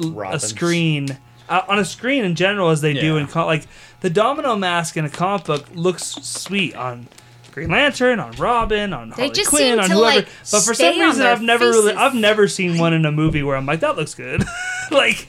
l- 0.00 0.08
a 0.08 0.12
Robins. 0.12 0.44
screen, 0.46 1.18
uh, 1.48 1.62
on 1.68 1.78
a 1.78 1.84
screen 1.84 2.24
in 2.24 2.34
general 2.34 2.70
as 2.70 2.80
they 2.80 2.92
do 2.94 3.14
Yeah. 3.14 3.20
in 3.22 3.26
com- 3.26 3.46
like 3.46 3.66
the 4.00 4.10
domino 4.10 4.56
mask 4.56 4.96
in 4.96 5.04
a 5.04 5.10
comic 5.10 5.44
book 5.46 5.66
looks 5.74 6.04
sweet 6.22 6.74
on. 6.76 7.08
Green 7.52 7.68
Lantern 7.70 8.18
on 8.18 8.32
Robin 8.38 8.94
on 8.94 9.10
Harley 9.10 9.30
just 9.30 9.50
Quinn 9.50 9.72
seem 9.74 9.78
on 9.78 9.88
to, 9.90 9.94
whoever, 9.94 10.16
like, 10.20 10.28
but 10.50 10.60
for 10.62 10.72
stay 10.72 10.90
some 10.92 11.00
on 11.02 11.06
reason 11.08 11.20
their 11.22 11.32
I've 11.32 11.42
never 11.42 11.66
really 11.68 11.92
faces. 11.92 11.98
I've 11.98 12.14
never 12.14 12.48
seen 12.48 12.78
one 12.78 12.94
in 12.94 13.04
a 13.04 13.12
movie 13.12 13.42
where 13.42 13.56
I'm 13.58 13.66
like 13.66 13.80
that 13.80 13.94
looks 13.96 14.14
good, 14.14 14.42
like 14.90 15.28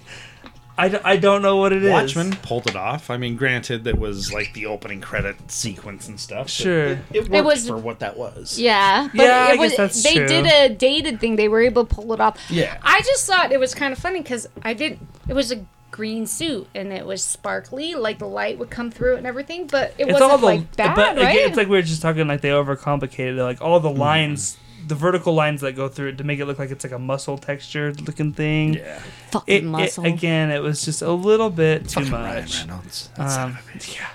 I, 0.78 0.89
d- 0.89 0.97
I 1.03 1.17
don't 1.17 1.41
know 1.43 1.57
what 1.57 1.71
it 1.71 1.84
is. 1.84 1.91
Watchmen 1.91 2.32
pulled 2.41 2.67
it 2.67 2.76
off. 2.76 3.09
I 3.11 3.17
mean, 3.17 3.36
granted, 3.36 3.84
that 3.84 3.99
was 3.99 4.34
like 4.34 4.53
the 4.53 4.65
opening 4.65 5.01
credit 5.01 5.51
sequence 5.51 6.07
and 6.07 6.19
stuff. 6.19 6.49
Sure. 6.49 6.93
it, 6.93 6.99
it 7.13 7.30
worked 7.32 7.45
was- 7.45 7.67
for 7.67 7.78
what 7.78 7.99
that 7.99 8.17
was. 8.17 8.57
Yeah, 8.59 9.07
but 9.15 9.24
Yeah, 9.24 9.47
I 9.49 9.53
it 9.53 9.59
was, 9.59 9.69
guess 9.71 9.78
that's 9.78 10.03
they 10.03 10.15
true. 10.15 10.28
did 10.28 10.45
a 10.47 10.69
dated 10.74 11.19
thing. 11.19 11.36
They 11.36 11.47
were 11.47 11.61
able 11.61 11.86
to 11.86 11.93
pull 11.95 12.11
it 12.13 12.19
off. 12.19 12.39
Yeah. 12.49 12.78
I 12.82 13.01
just 13.01 13.26
thought 13.28 13.51
it 13.51 13.59
was 13.59 13.76
kind 13.76 13.93
of 13.93 13.99
funny 13.99 14.21
because 14.21 14.47
I 14.63 14.74
did. 14.74 14.99
It 15.28 15.34
was 15.34 15.51
a 15.51 15.63
green 15.91 16.26
suit 16.26 16.67
and 16.74 16.91
it 16.91 17.05
was 17.05 17.24
sparkly, 17.24 17.93
like 17.93 18.17
the 18.17 18.26
light 18.28 18.57
would 18.57 18.71
come 18.71 18.89
through 18.89 19.13
it 19.13 19.17
and 19.19 19.28
everything. 19.28 19.67
But 19.67 19.93
it 19.99 20.07
it's 20.07 20.13
wasn't 20.13 20.32
all 20.32 20.38
the 20.39 20.45
like 20.47 20.76
bad, 20.76 20.95
but 20.95 21.15
right? 21.17 21.30
again, 21.30 21.49
it's 21.49 21.57
like 21.57 21.67
we 21.67 21.76
were 21.78 21.84
just 21.84 22.01
talking 22.01 22.28
like 22.28 22.41
they 22.41 22.49
overcomplicated 22.49 23.38
it. 23.38 23.43
like 23.43 23.61
all 23.61 23.80
Mm-hmm. 23.80 23.93
the 23.93 23.99
lines 23.99 24.57
the 24.88 24.96
vertical 24.96 25.34
lines 25.34 25.62
that 25.62 25.74
go 25.74 25.88
through 25.88 26.10
it 26.10 26.18
to 26.18 26.24
make 26.24 26.40
it 26.40 26.46
look 26.46 26.60
like 26.60 26.72
it's 26.72 26.84
like 26.84 26.94
a 26.94 27.00
muscle 27.00 27.38
textured 27.38 28.02
looking 28.08 28.34
thing 28.34 28.76
Yeah. 28.76 29.00
fucking 29.32 29.54
it, 29.56 29.64
it- 29.64 29.66
muscle. 29.66 30.06
again 30.06 30.52
it 30.52 30.62
was 30.62 30.84
just 30.86 31.02
a 31.02 31.12
little 31.12 31.50
bit 31.50 31.88
too 31.90 32.02
Fucking 32.02 32.12
Ryan 32.12 32.42
much 32.44 32.60
Reynolds. 32.60 33.10
um, 33.18 33.58
yeah 33.98 34.08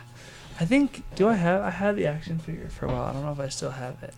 I 0.61 0.65
think 0.65 1.03
do 1.15 1.29
I 1.29 1.35
have 1.35 1.63
I 1.63 1.71
had 1.71 1.97
the 1.97 2.07
action 2.07 2.39
figure 2.39 2.69
for 2.69 2.87
a 2.87 2.89
while 2.89 3.03
I 3.05 3.13
don't 3.13 3.23
know 3.25 3.33
if 3.33 3.41
I 3.41 3.49
still 3.49 3.71
have 3.71 4.03
it 4.03 4.15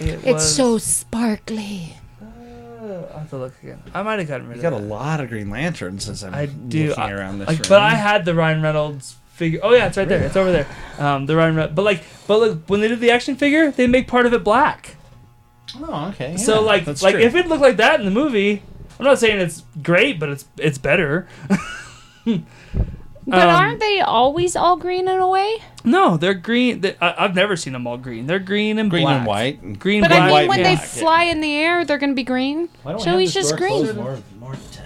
it 0.00 0.08
it's 0.24 0.24
was- 0.24 0.56
so 0.56 0.78
sparkly. 0.78 1.96
uh, 2.20 2.84
I'll 3.12 3.18
have 3.20 3.30
to 3.30 3.36
look 3.38 3.54
again 3.62 3.82
I 3.94 4.02
might 4.02 4.18
have 4.18 4.28
gotten 4.28 4.48
rid 4.48 4.58
of 4.58 4.64
it. 4.64 4.68
You 4.68 4.74
of 4.74 4.80
got 4.80 4.80
a 4.82 4.84
lot 4.86 5.20
of 5.20 5.28
Green 5.28 5.50
Lanterns 5.50 6.08
as 6.08 6.22
I'm 6.24 6.34
I 6.34 6.46
do 6.46 6.88
looking 6.88 7.02
I- 7.02 7.10
around 7.12 7.38
this 7.38 7.48
like, 7.48 7.58
room. 7.58 7.66
but 7.68 7.80
I 7.82 7.90
had 7.94 8.24
the 8.24 8.34
Ryan 8.34 8.60
Reynolds 8.62 9.16
figure. 9.32 9.60
Oh 9.62 9.72
yeah, 9.74 9.86
it's 9.88 9.96
right 9.96 10.08
there. 10.08 10.22
It's 10.22 10.36
over 10.36 10.52
there. 10.52 10.66
Um, 10.98 11.26
the 11.26 11.34
Ryan, 11.36 11.56
Re- 11.56 11.66
but 11.74 11.82
like, 11.82 12.02
but 12.28 12.38
like 12.40 12.58
when 12.68 12.80
they 12.80 12.86
did 12.88 13.00
the 13.00 13.10
action 13.10 13.34
figure, 13.36 13.70
they 13.72 13.86
make 13.88 14.06
part 14.06 14.26
of 14.26 14.32
it 14.32 14.44
black. 14.44 14.94
Oh, 15.80 16.08
okay. 16.10 16.36
so 16.36 16.62
like, 16.62 16.84
that's 16.84 17.02
like 17.02 17.14
true. 17.14 17.22
if 17.24 17.34
it 17.34 17.46
looked 17.48 17.62
like 17.62 17.76
that 17.78 17.98
in 18.00 18.04
the 18.06 18.12
movie, 18.12 18.62
I'm 18.98 19.04
not 19.04 19.18
saying 19.18 19.40
it's 19.40 19.62
great, 19.82 20.18
but 20.20 20.28
it's 20.28 20.44
it's 20.58 20.78
better. 20.78 21.26
But 23.26 23.40
Um, 23.40 23.56
aren't 23.56 23.80
they 23.80 24.00
always 24.00 24.54
all 24.54 24.76
green 24.76 25.08
in 25.08 25.18
a 25.18 25.26
way? 25.26 25.56
no, 25.82 26.18
they're 26.18 26.34
green. 26.34 26.82
They, 26.82 26.94
I, 27.00 27.24
I've 27.24 27.34
never 27.34 27.56
seen 27.56 27.72
them 27.72 27.86
all 27.86 27.96
green. 27.96 28.26
They're 28.26 28.38
green 28.38 28.78
and 28.78 28.90
green 28.90 29.04
black. 29.04 29.16
and 29.18 29.26
white. 29.26 29.62
and- 29.62 29.78
Green, 29.78 30.02
But 30.02 30.08
black, 30.08 30.20
I 30.20 30.24
mean, 30.26 30.32
white 30.34 30.48
when 30.50 30.58
and 30.58 30.66
they 30.66 30.74
black, 30.74 30.88
yeah. 30.94 31.00
fly 31.02 31.22
in 31.24 31.40
the 31.40 31.54
air, 31.56 31.86
they're 31.86 31.96
gonna 31.96 32.12
be 32.12 32.22
green. 32.22 32.68
Why 32.82 32.92
don't 32.92 32.98
we 33.00 33.04
So 33.04 33.10
have 33.12 33.20
he's 33.20 33.32
just 33.32 33.56
green. 33.56 33.82
closed 33.84 33.96
More, 33.96 34.18
more 34.38 34.52
time. 34.72 34.84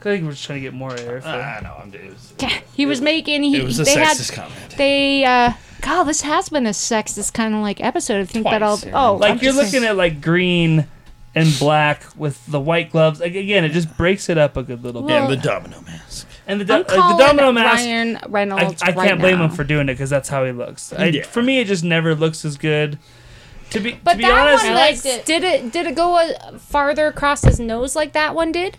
I 0.00 0.02
think 0.02 0.24
we're 0.24 0.30
just 0.30 0.44
trying 0.44 0.60
to 0.60 0.62
get 0.62 0.72
more 0.72 0.96
air. 0.98 1.20
Ah, 1.22 1.60
no, 1.62 1.74
I'm 1.82 1.90
dude. 1.90 2.16
He 2.74 2.86
was 2.86 3.02
making. 3.02 3.42
He, 3.42 3.58
It 3.58 3.64
was 3.64 3.78
a 3.78 3.84
they 3.84 3.92
had. 3.92 4.16
sexist 4.16 4.32
comment. 4.32 4.74
They. 4.78 5.24
uh 5.26 5.52
God, 5.80 6.04
this 6.04 6.22
has 6.22 6.48
been 6.48 6.66
a 6.66 6.70
sexist 6.70 7.32
kind 7.32 7.54
of 7.54 7.60
like 7.60 7.80
episode. 7.82 8.20
I 8.20 8.24
think 8.24 8.44
that 8.44 8.62
I'll. 8.62 8.78
Yeah. 8.78 8.90
Oh, 9.08 9.16
like 9.16 9.32
I'm 9.32 9.38
you're 9.38 9.52
looking 9.52 9.70
saying- 9.70 9.84
at 9.84 9.96
like 9.96 10.20
green 10.20 10.86
and 11.34 11.56
black 11.58 12.02
with 12.16 12.44
the 12.46 12.58
white 12.60 12.90
gloves. 12.90 13.20
Like, 13.20 13.34
again, 13.34 13.64
it 13.64 13.70
just 13.70 13.96
breaks 13.96 14.28
it 14.28 14.36
up 14.38 14.56
a 14.56 14.62
good 14.62 14.82
little 14.82 15.02
bit. 15.02 15.14
Well, 15.14 15.30
and 15.30 15.32
the 15.32 15.36
domino 15.46 15.80
mask. 15.82 16.26
And 16.46 16.60
the, 16.60 16.64
do- 16.64 16.72
I'm 16.72 16.78
like, 16.80 16.88
the 16.88 17.24
domino 17.24 17.52
mask. 17.52 17.84
Ryan 17.84 18.16
I, 18.16 18.26
Reynolds. 18.28 18.82
I 18.82 18.92
can't 18.92 19.20
blame 19.20 19.38
now. 19.38 19.44
him 19.44 19.50
for 19.52 19.62
doing 19.62 19.88
it 19.88 19.94
because 19.94 20.10
that's 20.10 20.28
how 20.28 20.44
he 20.44 20.50
looks. 20.52 20.92
I, 20.92 21.06
Yeah. 21.06 21.22
For 21.22 21.42
me, 21.42 21.60
it 21.60 21.66
just 21.68 21.84
never 21.84 22.14
looks 22.14 22.44
as 22.44 22.56
good. 22.56 22.98
To 23.70 23.78
be 23.78 23.92
But 24.02 24.12
to 24.12 24.18
be 24.18 24.24
that 24.24 24.32
honest, 24.48 24.64
one, 24.64 24.72
I 24.72 24.74
like, 24.74 24.90
liked 24.96 25.06
it. 25.06 25.24
did 25.26 25.44
it 25.44 25.72
did 25.72 25.86
it 25.86 25.94
go 25.94 26.16
uh, 26.16 26.58
farther 26.58 27.06
across 27.06 27.42
his 27.44 27.60
nose 27.60 27.94
like 27.94 28.12
that 28.14 28.34
one 28.34 28.50
did? 28.50 28.76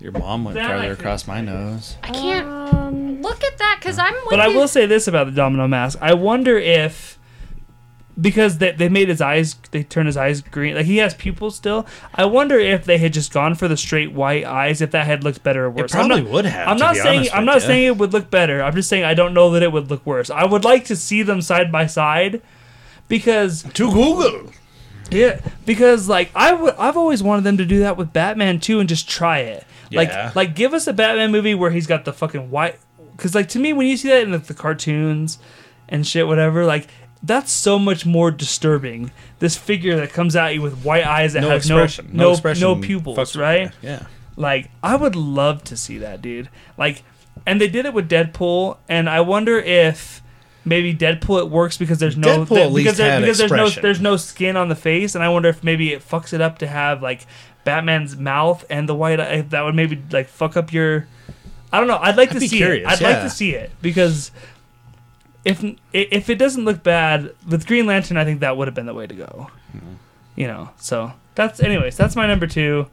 Your 0.00 0.12
mom 0.12 0.44
went 0.44 0.54
That 0.56 0.68
farther 0.68 0.94
could- 0.94 1.00
across 1.00 1.26
my 1.26 1.40
nose. 1.40 1.96
I 2.02 2.08
can't 2.10 2.46
Um, 2.46 3.20
look 3.22 3.42
at 3.42 3.58
that 3.58 3.76
because 3.80 3.98
I'm. 3.98 4.14
With 4.14 4.30
but 4.30 4.40
I 4.40 4.46
you. 4.48 4.56
will 4.56 4.68
say 4.68 4.86
this 4.86 5.08
about 5.08 5.26
the 5.26 5.32
domino 5.32 5.66
mask. 5.66 5.98
I 6.00 6.14
wonder 6.14 6.56
if 6.56 7.18
because 8.20 8.58
they, 8.58 8.72
they 8.72 8.88
made 8.88 9.08
his 9.08 9.20
eyes 9.20 9.54
they 9.70 9.84
turned 9.84 10.06
his 10.08 10.16
eyes 10.16 10.40
green 10.40 10.74
like 10.74 10.86
he 10.86 10.96
has 10.96 11.14
pupils 11.14 11.54
still 11.54 11.86
i 12.16 12.24
wonder 12.24 12.58
if 12.58 12.84
they 12.84 12.98
had 12.98 13.12
just 13.12 13.32
gone 13.32 13.54
for 13.54 13.68
the 13.68 13.76
straight 13.76 14.10
white 14.10 14.44
eyes 14.44 14.80
if 14.80 14.90
that 14.90 15.06
had 15.06 15.22
looked 15.22 15.44
better 15.44 15.66
or 15.66 15.70
worse 15.70 15.94
I'm 15.94 16.08
probably 16.08 16.22
not, 16.24 16.32
would 16.32 16.44
have, 16.46 16.66
i'm 16.66 16.78
to 16.78 16.82
not 16.82 16.94
be 16.94 17.00
saying 17.00 17.18
honest 17.20 17.34
i'm 17.36 17.42
with 17.42 17.46
not 17.46 17.54
ya. 17.62 17.66
saying 17.68 17.86
it 17.86 17.96
would 17.96 18.12
look 18.12 18.28
better 18.28 18.60
i'm 18.60 18.74
just 18.74 18.88
saying 18.88 19.04
i 19.04 19.14
don't 19.14 19.34
know 19.34 19.52
that 19.52 19.62
it 19.62 19.70
would 19.70 19.88
look 19.88 20.04
worse 20.04 20.30
i 20.30 20.44
would 20.44 20.64
like 20.64 20.84
to 20.86 20.96
see 20.96 21.22
them 21.22 21.40
side 21.40 21.70
by 21.70 21.86
side 21.86 22.42
because 23.06 23.62
To 23.74 23.88
Google. 23.92 24.50
Yeah, 25.12 25.40
because 25.64 26.08
like 26.08 26.30
I 26.34 26.52
would, 26.54 26.74
I've 26.76 26.96
always 26.96 27.22
wanted 27.22 27.44
them 27.44 27.56
to 27.58 27.64
do 27.64 27.78
that 27.80 27.96
with 27.96 28.12
Batman 28.12 28.58
too, 28.60 28.78
and 28.80 28.88
just 28.88 29.08
try 29.08 29.38
it. 29.38 29.64
Yeah. 29.90 29.98
Like, 30.26 30.36
like 30.36 30.54
give 30.56 30.74
us 30.74 30.86
a 30.86 30.92
Batman 30.92 31.30
movie 31.32 31.54
where 31.54 31.70
he's 31.70 31.86
got 31.86 32.04
the 32.04 32.12
fucking 32.12 32.50
white. 32.50 32.78
Because 33.12 33.34
like 33.34 33.48
to 33.50 33.58
me, 33.58 33.72
when 33.72 33.86
you 33.86 33.96
see 33.96 34.08
that 34.08 34.22
in 34.22 34.30
the, 34.30 34.38
the 34.38 34.54
cartoons 34.54 35.38
and 35.88 36.06
shit, 36.06 36.26
whatever, 36.26 36.64
like 36.64 36.88
that's 37.22 37.50
so 37.50 37.78
much 37.78 38.06
more 38.06 38.30
disturbing. 38.30 39.10
This 39.40 39.56
figure 39.56 39.96
that 39.96 40.12
comes 40.12 40.36
at 40.36 40.54
you 40.54 40.62
with 40.62 40.84
white 40.84 41.04
eyes 41.04 41.32
that 41.32 41.40
No 41.42 41.50
has 41.50 41.64
expression. 41.66 42.10
no 42.12 42.24
no, 42.24 42.32
expression. 42.32 42.60
no 42.62 42.76
pupils, 42.76 43.34
right? 43.36 43.72
Yeah. 43.82 44.06
Like 44.36 44.70
I 44.82 44.94
would 44.94 45.16
love 45.16 45.64
to 45.64 45.76
see 45.76 45.98
that, 45.98 46.22
dude. 46.22 46.48
Like, 46.76 47.02
and 47.46 47.60
they 47.60 47.66
did 47.68 47.86
it 47.86 47.92
with 47.94 48.08
Deadpool, 48.08 48.76
and 48.88 49.10
I 49.10 49.20
wonder 49.22 49.58
if 49.58 50.22
maybe 50.64 50.94
Deadpool 50.94 51.40
it 51.40 51.50
works 51.50 51.76
because 51.78 51.98
there's 51.98 52.16
no 52.16 52.40
least 52.42 52.74
because, 52.74 52.96
there- 52.98 53.20
because 53.20 53.38
there's 53.38 53.50
no 53.50 53.68
there's 53.70 54.00
no 54.00 54.16
skin 54.16 54.56
on 54.56 54.68
the 54.68 54.76
face, 54.76 55.16
and 55.16 55.24
I 55.24 55.28
wonder 55.28 55.48
if 55.48 55.64
maybe 55.64 55.92
it 55.92 56.06
fucks 56.08 56.32
it 56.32 56.40
up 56.40 56.58
to 56.58 56.68
have 56.68 57.02
like 57.02 57.26
Batman's 57.68 58.16
mouth 58.16 58.64
and 58.70 58.88
the 58.88 58.94
white 58.94 59.20
eye. 59.20 59.42
That 59.42 59.62
would 59.62 59.74
maybe 59.74 60.02
like 60.10 60.28
fuck 60.28 60.56
up 60.56 60.72
your. 60.72 61.06
I 61.70 61.78
don't 61.78 61.86
know. 61.86 61.98
I'd 61.98 62.16
like 62.16 62.30
I'd 62.30 62.34
to 62.34 62.40
be 62.40 62.48
see 62.48 62.56
curious, 62.56 62.90
it. 62.90 62.90
I'd 62.90 63.00
like 63.02 63.22
to 63.22 63.28
see 63.30 63.50
it 63.54 63.70
because 63.82 64.30
if 65.44 65.62
if 65.92 66.30
it 66.30 66.36
doesn't 66.36 66.64
look 66.64 66.82
bad 66.82 67.34
with 67.46 67.66
Green 67.66 67.84
Lantern, 67.86 68.16
I 68.16 68.24
think 68.24 68.40
that 68.40 68.56
would 68.56 68.68
have 68.68 68.74
been 68.74 68.86
the 68.86 68.94
way 68.94 69.06
to 69.06 69.14
go. 69.14 69.50
Mm-hmm. 69.76 69.94
You 70.36 70.46
know. 70.46 70.70
So 70.78 71.12
that's 71.34 71.60
anyways. 71.60 71.96
That's 71.96 72.16
my 72.16 72.26
number 72.26 72.46
two, 72.46 72.86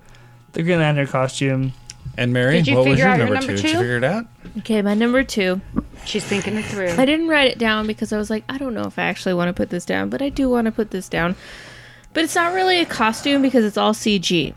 the 0.52 0.62
Green 0.64 0.80
Lantern 0.80 1.08
costume. 1.08 1.72
And 2.18 2.32
Mary, 2.32 2.58
Did 2.58 2.68
you 2.68 2.76
what 2.76 2.86
was 2.88 2.94
figure 2.94 3.06
your 3.06 3.14
out 3.14 3.18
your 3.18 3.26
number, 3.28 3.40
number 3.42 3.58
two? 3.58 3.62
Did 3.62 3.72
you 3.72 3.78
figure 3.80 3.98
it 3.98 4.04
out? 4.04 4.26
okay, 4.60 4.82
my 4.82 4.94
number 4.94 5.24
two. 5.24 5.60
She's 6.06 6.24
thinking 6.24 6.56
it 6.56 6.64
through. 6.66 6.92
I 6.92 7.06
didn't 7.06 7.28
write 7.28 7.50
it 7.52 7.58
down 7.58 7.88
because 7.88 8.14
I 8.14 8.18
was 8.18 8.30
like, 8.30 8.44
I 8.48 8.58
don't 8.58 8.74
know 8.74 8.84
if 8.84 9.00
I 9.00 9.04
actually 9.04 9.34
want 9.34 9.50
to 9.50 9.54
put 9.54 9.70
this 9.70 9.86
down, 9.86 10.10
but 10.10 10.22
I 10.22 10.30
do 10.30 10.50
want 10.50 10.66
to 10.66 10.72
put 10.72 10.92
this 10.92 11.10
down. 11.10 11.36
but 12.14 12.24
it's 12.24 12.36
not 12.36 12.54
really 12.54 12.80
a 12.80 12.86
costume 12.86 13.42
because 13.42 13.66
it's 13.66 13.76
all 13.76 13.94
CG. 13.94 14.54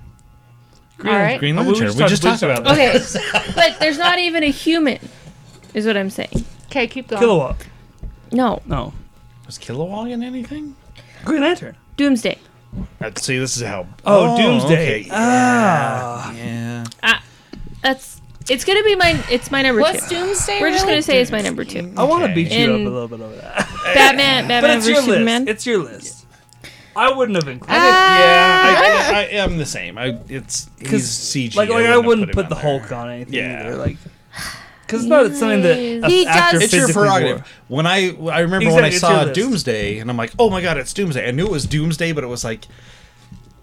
All 1.05 1.13
right. 1.13 1.39
Green 1.39 1.59
Oh, 1.59 1.63
we 1.63 1.69
Lantern. 1.73 1.97
We 1.97 2.05
just 2.09 2.23
talked- 2.23 2.41
talked 2.41 2.59
about 2.59 2.65
that. 2.77 2.97
Okay, 2.97 3.53
but 3.55 3.79
there's 3.81 3.99
not 3.99 4.19
even 4.19 4.43
a 4.43 4.51
human, 4.51 4.99
is 5.75 5.87
what 5.87 5.97
I'm 5.97 6.11
saying. 6.11 6.45
Okay, 6.67 6.87
keep 6.87 7.09
going. 7.09 7.21
Kilowatt. 7.21 7.57
No, 8.33 8.61
No. 8.67 8.93
Was 9.47 9.59
Kilowog 9.59 10.11
in 10.11 10.23
anything? 10.23 10.75
Green 11.25 11.41
Lantern. 11.41 11.77
Doomsday. 11.97 12.37
Uh, 13.01 13.11
see, 13.17 13.39
this 13.39 13.57
is 13.57 13.63
how. 13.63 13.87
Oh, 14.05 14.37
Doomsday. 14.37 15.01
okay. 15.03 15.09
Ah. 15.11 16.33
Yeah. 16.33 16.85
That's 17.83 18.21
it's 18.51 18.65
gonna 18.65 18.83
be 18.83 18.95
my 18.97 19.19
it's 19.31 19.51
my 19.51 19.63
number 19.63 19.81
What's 19.81 20.09
two. 20.09 20.17
Doomsday? 20.17 20.61
We're 20.61 20.71
just 20.71 20.85
gonna 20.85 21.01
say 21.03 21.21
it's 21.23 21.31
my 21.31 21.41
number 21.41 21.65
two. 21.65 21.93
I 21.97 22.03
want 22.05 22.27
to 22.27 22.35
beat 22.35 22.51
you 22.51 22.65
up 22.65 22.81
a 22.81 22.83
little 22.83 23.09
bit 23.09 23.21
over 23.21 23.37
that. 23.37 23.69
Batman, 23.95 24.45
but 24.49 24.49
Batman 24.63 24.77
it's 24.79 24.87
vs 24.87 24.89
your 24.89 25.03
Superman. 25.03 25.49
It's 25.49 25.67
your 25.67 25.79
list. 25.85 26.18
I 26.99 27.13
wouldn't 27.13 27.37
have 27.37 27.49
I 27.49 27.53
included. 27.53 27.75
did, 27.75 27.85
yeah, 27.85 28.63
I, 28.65 29.13
ah! 29.13 29.15
I, 29.15 29.19
I 29.21 29.23
am 29.45 29.57
the 29.59 29.67
same. 29.67 29.97
I 29.99 30.19
it's 30.29 30.67
Because 30.79 31.33
he's 31.33 31.53
CG. 31.53 31.57
like, 31.57 31.69
like 31.69 31.85
I 31.87 31.91
have 31.91 32.05
wouldn't 32.05 32.29
him 32.29 32.35
put 32.35 32.45
on 32.47 32.49
the 32.51 32.55
there. 32.57 32.65
Hulk 32.65 32.93
on 32.93 33.11
anything 33.11 33.35
Yeah. 33.35 33.61
either. 33.67 33.77
Like, 33.77 33.97
because 34.87 35.03
it's 35.03 35.09
not 35.11 35.33
something 35.35 35.63
that 35.63 35.77
a 35.79 36.09
He 36.09 36.27
actor 36.27 36.57
does- 36.57 36.65
It's 36.65 36.73
your 36.73 36.87
physically 36.89 37.03
prerogative. 37.09 37.37
wore. 37.69 37.77
When 37.79 37.87
I 37.87 38.17
I 38.33 38.41
remember 38.41 38.73
when 38.73 38.85
I 38.85 38.89
it's 38.89 39.01
your 39.03 39.11
saw 39.11 39.23
list. 39.23 39.35
Doomsday, 39.35 39.99
and 39.99 40.11
I'm 40.11 40.17
like, 40.17 40.33
oh 40.39 40.51
my 40.51 40.61
god, 40.63 40.77
it's 40.79 40.93
Doomsday. 40.95 41.29
I 41.29 41.31
knew 41.31 41.45
it 41.47 41.51
was 41.53 41.67
Doomsday, 41.67 42.13
but 42.13 42.25
it 42.25 42.29
was 42.29 42.43
like, 42.45 42.67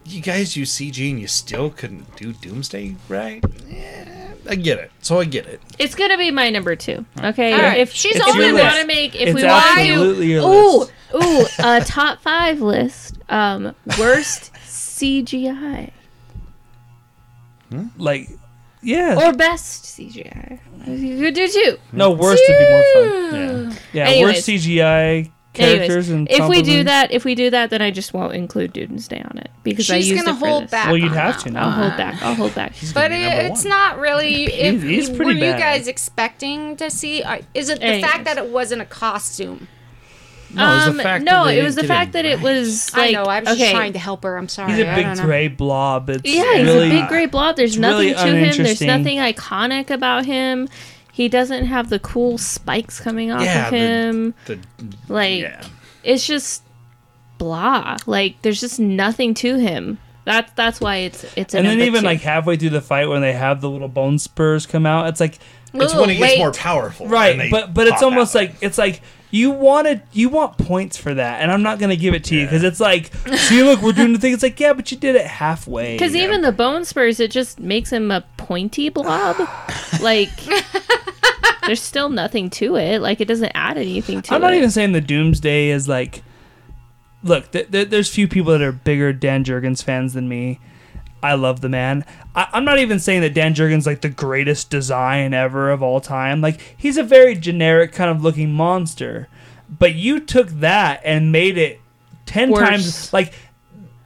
you 0.05 0.21
guys 0.21 0.55
use 0.55 0.71
CG 0.71 1.09
and 1.09 1.19
you 1.19 1.27
still 1.27 1.71
couldn't 1.71 2.15
do 2.15 2.31
Doomsday, 2.33 2.95
right? 3.09 3.43
Yeah, 3.67 4.33
I 4.47 4.53
get 4.53 4.77
it. 4.77 4.91
So 5.01 5.19
I 5.19 5.25
get 5.25 5.47
it. 5.47 5.59
It's 5.79 5.95
gonna 5.95 6.17
be 6.17 6.29
my 6.29 6.51
number 6.51 6.75
two. 6.75 7.05
Okay, 7.23 7.53
All 7.53 7.59
right. 7.59 7.79
if 7.79 7.91
She's 7.91 8.15
if 8.15 8.21
on 8.27 8.37
we 8.37 8.47
the 8.49 8.53
want 8.53 8.63
list. 8.65 8.81
to 8.81 8.85
make 8.87 9.15
if 9.15 9.29
It's 9.29 9.35
we 9.35 9.43
want 9.43 9.65
to 9.65 9.81
absolutely 9.81 10.25
do 10.27 10.31
your 10.31 10.43
ooh 10.43 10.77
list. 10.81 10.91
Ooh 11.15 11.45
a 11.59 11.81
top 11.85 12.21
five 12.21 12.61
list, 12.61 13.17
um, 13.29 13.73
worst 13.99 14.51
CGI 14.65 15.91
Like, 17.97 18.29
yeah. 18.81 19.15
or 19.17 19.33
best 19.33 19.83
CGI. 19.85 20.59
You 20.87 21.17
could 21.19 21.33
do 21.33 21.47
two. 21.47 21.77
no, 21.91 22.11
worst 22.11 22.43
would 22.47 22.59
be 22.59 22.69
more 22.69 22.83
fun. 22.93 23.71
Yeah. 23.71 23.77
Yeah, 23.93 24.05
Anyways. 24.09 24.35
worst 24.35 24.47
CGI 24.49 25.31
characters 25.53 26.09
and 26.09 26.27
if 26.29 26.47
we 26.49 26.61
do 26.61 26.83
that, 26.83 27.11
if 27.11 27.23
we 27.25 27.33
do 27.33 27.49
that, 27.49 27.69
then 27.69 27.81
I 27.81 27.89
just 27.89 28.13
won't 28.13 28.33
include 28.35 28.73
Doomsday 28.73 29.21
on 29.23 29.37
it 29.37 29.49
because 29.63 29.89
I 29.89 29.97
She's 29.99 30.09
used 30.09 30.25
gonna 30.25 30.35
it 30.37 30.39
for 30.39 30.47
hold 30.47 30.63
this. 30.65 30.71
back. 30.71 30.87
Well, 30.87 30.97
you'd 30.97 31.11
on 31.11 31.13
have 31.17 31.43
to 31.43 31.49
one. 31.49 31.57
I'll 31.57 31.71
hold 31.71 31.97
back. 31.97 32.21
I'll 32.21 32.35
hold 32.35 32.53
back. 32.55 32.73
But 32.93 33.09
gonna 33.09 33.15
be 33.15 33.21
number 33.23 33.41
it, 33.41 33.51
it's 33.51 33.63
one. 33.63 33.69
not 33.69 33.97
really. 33.99 34.43
If, 34.53 34.83
he's 34.83 35.09
were 35.09 35.15
pretty 35.15 35.33
you 35.39 35.39
guys 35.53 35.87
expecting 35.87 36.75
to 36.77 36.89
see? 36.91 37.23
Uh, 37.23 37.39
is 37.53 37.69
it 37.69 37.79
the 37.79 37.85
Anyways. 37.85 38.11
fact 38.11 38.25
that 38.25 38.37
it 38.37 38.47
wasn't 38.49 38.81
a 38.81 38.85
costume? 38.85 39.67
No, 40.55 40.63
it 40.71 40.75
was 40.75 40.85
the 40.85 40.91
Um, 40.91 40.97
fact 40.99 41.23
no, 41.25 41.45
that 41.45 41.57
it 41.57 41.63
was 41.63 41.75
the 41.75 41.83
fact 41.83 42.13
that 42.13 42.25
it 42.25 42.41
was 42.41 42.93
like 42.95 43.09
I 43.09 43.11
know. 43.11 43.23
I 43.25 43.39
was 43.41 43.49
okay. 43.49 43.59
just 43.59 43.71
trying 43.71 43.93
to 43.93 43.99
help 43.99 44.23
her. 44.23 44.37
I'm 44.37 44.47
sorry. 44.47 44.71
He's 44.73 44.81
a 44.81 44.95
big 44.95 45.05
don't 45.05 45.25
gray 45.25 45.47
blob. 45.47 46.09
It's 46.09 46.23
Yeah, 46.25 46.55
he's 46.57 46.65
really, 46.67 46.87
a 46.87 47.01
big 47.01 47.07
gray 47.07 47.25
blob. 47.25 47.55
There's 47.55 47.77
nothing 47.77 48.09
really 48.09 48.13
to 48.13 48.35
him. 48.37 48.63
There's 48.63 48.81
nothing 48.81 49.17
iconic 49.19 49.89
about 49.89 50.25
him. 50.25 50.67
He 51.11 51.29
doesn't 51.29 51.65
have 51.65 51.89
the 51.89 51.99
cool 51.99 52.37
spikes 52.37 52.99
coming 52.99 53.31
off 53.31 53.41
Yeah, 53.43 53.67
of 53.67 53.73
him. 53.73 54.33
The, 54.45 54.59
like 55.07 55.41
yeah. 55.41 55.63
it's 56.03 56.25
just 56.27 56.63
blah. 57.37 57.97
Like 58.05 58.41
there's 58.41 58.59
just 58.59 58.79
nothing 58.79 59.33
to 59.35 59.57
him. 59.57 59.97
That's 60.25 60.51
that's 60.53 60.81
why 60.81 60.97
it's 60.97 61.23
it's. 61.35 61.53
a 61.53 61.59
And 61.59 61.67
then 61.67 61.81
even 61.81 62.01
two. 62.01 62.05
like 62.07 62.21
halfway 62.21 62.57
through 62.57 62.71
the 62.71 62.81
fight 62.81 63.07
when 63.07 63.21
they 63.21 63.33
have 63.33 63.61
the 63.61 63.69
little 63.69 63.87
bone 63.87 64.17
spurs 64.17 64.65
come 64.65 64.85
out, 64.85 65.07
it's 65.07 65.19
like 65.19 65.37
It's 65.73 65.93
when 65.93 66.09
he 66.09 66.17
gets 66.17 66.37
more 66.37 66.51
powerful. 66.51 67.07
right, 67.07 67.49
but 67.51 67.73
but 67.73 67.87
it's 67.87 68.01
almost 68.01 68.35
out. 68.35 68.39
like 68.39 68.55
it's 68.61 68.77
like 68.77 69.01
you 69.35 69.51
wanted 69.51 70.01
you 70.13 70.29
want 70.29 70.57
points 70.57 70.95
for 70.95 71.13
that, 71.13 71.41
and 71.41 71.51
I'm 71.51 71.61
not 71.61 71.77
gonna 71.77 71.97
give 71.97 72.13
it 72.13 72.23
to 72.25 72.35
you 72.35 72.45
because 72.45 72.63
it's 72.63 72.79
like 72.79 73.13
see 73.35 73.61
look 73.63 73.81
we're 73.81 73.91
doing 73.91 74.13
the 74.13 74.19
thing. 74.19 74.33
It's 74.33 74.41
like 74.41 74.57
yeah, 74.57 74.71
but 74.71 74.89
you 74.91 74.97
did 74.97 75.15
it 75.15 75.25
halfway. 75.25 75.95
Because 75.95 76.15
even 76.15 76.41
the 76.41 76.53
bone 76.53 76.85
spurs, 76.85 77.19
it 77.19 77.31
just 77.31 77.59
makes 77.59 77.91
him 77.91 78.11
a 78.11 78.23
pointy 78.37 78.87
blob. 78.87 79.35
like, 80.01 80.29
there's 81.65 81.81
still 81.81 82.07
nothing 82.07 82.49
to 82.51 82.77
it. 82.77 83.01
Like, 83.01 83.19
it 83.19 83.27
doesn't 83.27 83.51
add 83.53 83.77
anything 83.77 84.21
to 84.21 84.33
I'm 84.33 84.41
it. 84.41 84.45
not 84.45 84.53
even 84.53 84.71
saying 84.71 84.93
the 84.93 85.01
Doomsday 85.01 85.69
is 85.69 85.89
like. 85.89 86.23
Look, 87.21 87.51
th- 87.51 87.71
th- 87.71 87.89
there's 87.89 88.07
few 88.07 88.27
people 88.27 88.51
that 88.51 88.61
are 88.61 88.71
bigger 88.71 89.11
Dan 89.11 89.43
Jurgens 89.43 89.83
fans 89.83 90.13
than 90.13 90.29
me. 90.29 90.59
I 91.23 91.33
love 91.33 91.61
the 91.61 91.69
man. 91.69 92.05
I- 92.35 92.47
I'm 92.53 92.65
not 92.65 92.79
even 92.79 92.99
saying 92.99 93.21
that 93.21 93.33
Dan 93.33 93.53
Jurgens 93.55 93.85
like 93.85 94.01
the 94.01 94.09
greatest 94.09 94.69
design 94.69 95.33
ever 95.33 95.71
of 95.71 95.81
all 95.81 95.99
time. 95.99 96.41
Like 96.41 96.75
he's 96.77 96.97
a 96.97 97.03
very 97.03 97.35
generic 97.35 97.93
kind 97.93 98.09
of 98.11 98.21
looking 98.23 98.51
monster, 98.53 99.27
but 99.69 99.95
you 99.95 100.19
took 100.19 100.49
that 100.49 101.01
and 101.03 101.31
made 101.31 101.57
it 101.57 101.79
ten 102.25 102.51
Worse. 102.51 102.69
times 102.69 103.13
like 103.13 103.33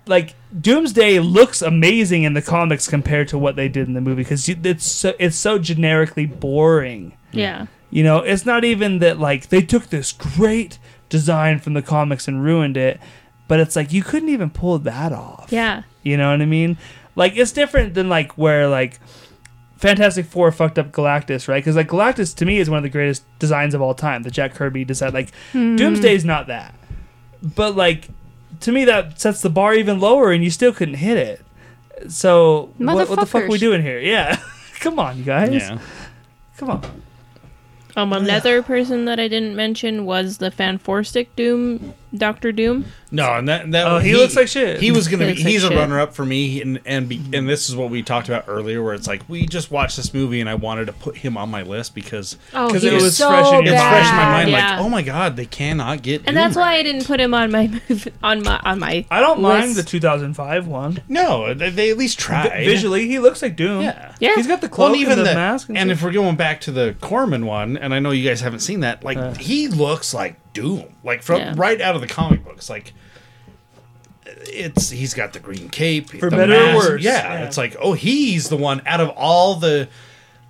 like 0.07 0.33
Doomsday 0.59 1.19
looks 1.19 1.61
amazing 1.61 2.23
in 2.23 2.33
the 2.33 2.41
comics 2.41 2.87
compared 2.87 3.27
to 3.27 3.37
what 3.37 3.55
they 3.55 3.67
did 3.67 3.87
in 3.87 3.93
the 3.93 4.01
movie 4.01 4.23
because 4.23 4.47
it's 4.49 4.85
so, 4.85 5.13
it's 5.19 5.35
so 5.35 5.59
generically 5.59 6.25
boring. 6.25 7.13
Yeah. 7.31 7.67
You 7.91 8.03
know, 8.03 8.17
it's 8.19 8.45
not 8.45 8.63
even 8.63 8.99
that 8.99 9.19
like 9.19 9.49
they 9.49 9.61
took 9.61 9.87
this 9.87 10.11
great 10.11 10.79
design 11.09 11.59
from 11.59 11.73
the 11.73 11.81
comics 11.83 12.27
and 12.27 12.43
ruined 12.43 12.77
it, 12.77 12.99
but 13.47 13.59
it's 13.59 13.75
like 13.75 13.91
you 13.93 14.01
couldn't 14.03 14.29
even 14.29 14.49
pull 14.49 14.79
that 14.79 15.11
off. 15.11 15.49
Yeah. 15.51 15.83
You 16.01 16.17
know 16.17 16.31
what 16.31 16.41
I 16.41 16.45
mean? 16.45 16.77
Like 17.19 17.35
it's 17.35 17.51
different 17.51 17.95
than 17.95 18.07
like 18.07 18.37
where 18.37 18.69
like 18.69 18.97
Fantastic 19.75 20.25
Four 20.25 20.53
fucked 20.53 20.79
up 20.79 20.91
Galactus, 20.93 21.49
right? 21.49 21.61
Because 21.61 21.75
like 21.75 21.89
Galactus 21.89 22.33
to 22.37 22.45
me 22.45 22.59
is 22.59 22.69
one 22.69 22.77
of 22.77 22.83
the 22.83 22.89
greatest 22.89 23.23
designs 23.39 23.73
of 23.73 23.81
all 23.81 23.93
time. 23.93 24.23
The 24.23 24.31
Jack 24.31 24.55
Kirby 24.55 24.85
design, 24.85 25.11
like 25.11 25.31
Doomsday's 25.53 26.23
not 26.23 26.47
that, 26.47 26.73
but 27.43 27.75
like 27.75 28.07
to 28.61 28.71
me 28.71 28.85
that 28.85 29.19
sets 29.19 29.41
the 29.41 29.49
bar 29.49 29.73
even 29.73 29.99
lower, 29.99 30.31
and 30.31 30.45
you 30.45 30.49
still 30.49 30.71
couldn't 30.71 30.95
hit 30.95 31.17
it. 31.17 31.41
So 32.09 32.73
what, 32.77 33.09
what 33.09 33.19
the 33.19 33.25
fuck 33.25 33.43
are 33.43 33.49
we 33.49 33.57
doing 33.57 33.81
here? 33.81 33.99
Yeah, 33.99 34.39
come 34.79 34.97
on, 34.97 35.17
you 35.17 35.25
guys. 35.25 35.51
Yeah. 35.51 35.79
Come 36.55 36.69
on. 36.69 37.01
Um, 37.97 38.13
another 38.13 38.63
person 38.63 39.05
that 39.05 39.19
I 39.19 39.27
didn't 39.27 39.57
mention 39.57 40.05
was 40.05 40.37
the 40.37 40.51
Fanforstic 40.51 41.27
Doom, 41.35 41.93
Doctor 42.15 42.51
Doom. 42.51 42.85
No, 43.11 43.33
and 43.35 43.47
that 43.49 43.71
that 43.71 43.87
Oh, 43.87 43.99
he 43.99 44.15
looks 44.15 44.35
like 44.35 44.47
shit. 44.47 44.79
He 44.79 44.91
was 44.91 45.07
gonna 45.07 45.25
He 45.25 45.31
be. 45.31 45.33
looks 45.35 45.43
like 45.43 45.51
He's 45.53 45.63
a 45.63 45.67
shit. 45.69 45.77
runner 45.77 45.99
up 45.99 46.13
for 46.13 46.25
me, 46.25 46.61
and 46.61 46.79
and 46.85 47.07
be, 47.09 47.21
and 47.33 47.47
this 47.47 47.69
is 47.69 47.75
what 47.75 47.89
we 47.89 48.01
talked 48.03 48.27
about 48.29 48.45
earlier, 48.47 48.83
where 48.83 48.93
it's 48.93 49.07
like 49.07 49.21
we 49.27 49.45
just 49.45 49.69
watched 49.71 49.97
this 49.97 50.13
movie, 50.13 50.39
and 50.41 50.49
I 50.49 50.55
wanted 50.55 50.85
to 50.85 50.93
put 50.93 51.17
him 51.17 51.37
on 51.37 51.49
my 51.49 51.61
list 51.63 51.93
because 51.95 52.37
Oh, 52.53 52.69
'Cause 52.69 52.81
he 52.83 52.89
it 52.89 52.93
was 52.93 53.03
was 53.03 53.17
so 53.17 53.29
fresh 53.29 53.47
in 53.53 53.65
your 53.65 53.73
it's 53.75 53.83
fresh 53.83 54.09
in 54.09 54.15
my 54.15 54.25
mind. 54.31 54.49
Yeah. 54.51 54.71
Like, 54.77 54.85
oh 54.85 54.89
my 54.89 55.01
god, 55.01 55.35
they 55.35 55.45
cannot 55.45 56.01
get. 56.01 56.23
And 56.25 56.35
that's 56.35 56.55
Doom 56.55 56.61
why 56.61 56.69
I 56.69 56.75
right. 56.77 56.83
didn't 56.83 57.05
put 57.05 57.19
him 57.19 57.33
on 57.33 57.51
my 57.51 57.81
on 58.23 58.43
my 58.43 58.59
on 58.63 58.79
my. 58.79 59.05
I 59.11 59.19
don't 59.21 59.41
mind 59.41 59.65
list. 59.75 59.77
the 59.77 59.83
2005 59.83 60.67
one. 60.67 61.01
No, 61.07 61.53
they, 61.53 61.69
they 61.69 61.89
at 61.91 61.97
least 61.97 62.19
tried. 62.19 62.49
Vi- 62.49 62.65
Visually, 62.65 63.07
he 63.07 63.19
looks 63.19 63.41
like 63.41 63.55
Doom. 63.55 63.81
yeah. 63.83 64.13
Yeah. 64.19 64.35
He's 64.35 64.47
got 64.47 64.61
the 64.61 64.67
Well, 64.67 64.89
cloak 64.89 64.97
even 64.97 65.13
and 65.13 65.21
the, 65.21 65.25
the 65.25 65.35
mask. 65.35 65.69
and, 65.69 65.77
And, 65.77 65.91
if 65.91 66.03
we're 66.03 66.11
going 66.11 66.35
back 66.35 66.61
to 66.61 66.71
the 66.71 66.95
Corman 67.01 67.45
one, 67.45 67.77
and 67.77 67.93
I 67.93 67.99
know 67.99 68.11
you 68.11 68.27
guys 68.27 68.41
haven't 68.41 68.59
seen 68.59 68.79
that, 68.81 69.03
like 69.03 69.17
Uh. 69.17 69.33
he 69.35 69.67
looks 69.67 70.13
like 70.13 70.35
Doom, 70.53 70.85
like 71.03 71.21
from 71.23 71.39
Yeah. 71.39 71.53
right 71.57 71.79
out 71.81 71.95
of 71.95 72.01
the 72.01 72.07
comic 72.07 72.43
books. 72.43 72.69
Like 72.69 72.93
it's 74.25 74.89
he's 74.89 75.13
got 75.13 75.33
the 75.33 75.39
green 75.39 75.69
cape 75.69 76.09
For 76.09 76.29
the 76.29 76.37
better 76.37 76.55
or 76.71 76.75
worse, 76.75 77.01
Yeah, 77.01 77.39
yeah. 77.39 77.45
it's 77.45 77.57
like 77.57 77.75
oh 77.79 77.93
he's 77.93 78.49
the 78.49 78.57
one 78.57 78.81
out 78.85 78.99
of 79.01 79.09
all 79.09 79.55
the 79.55 79.89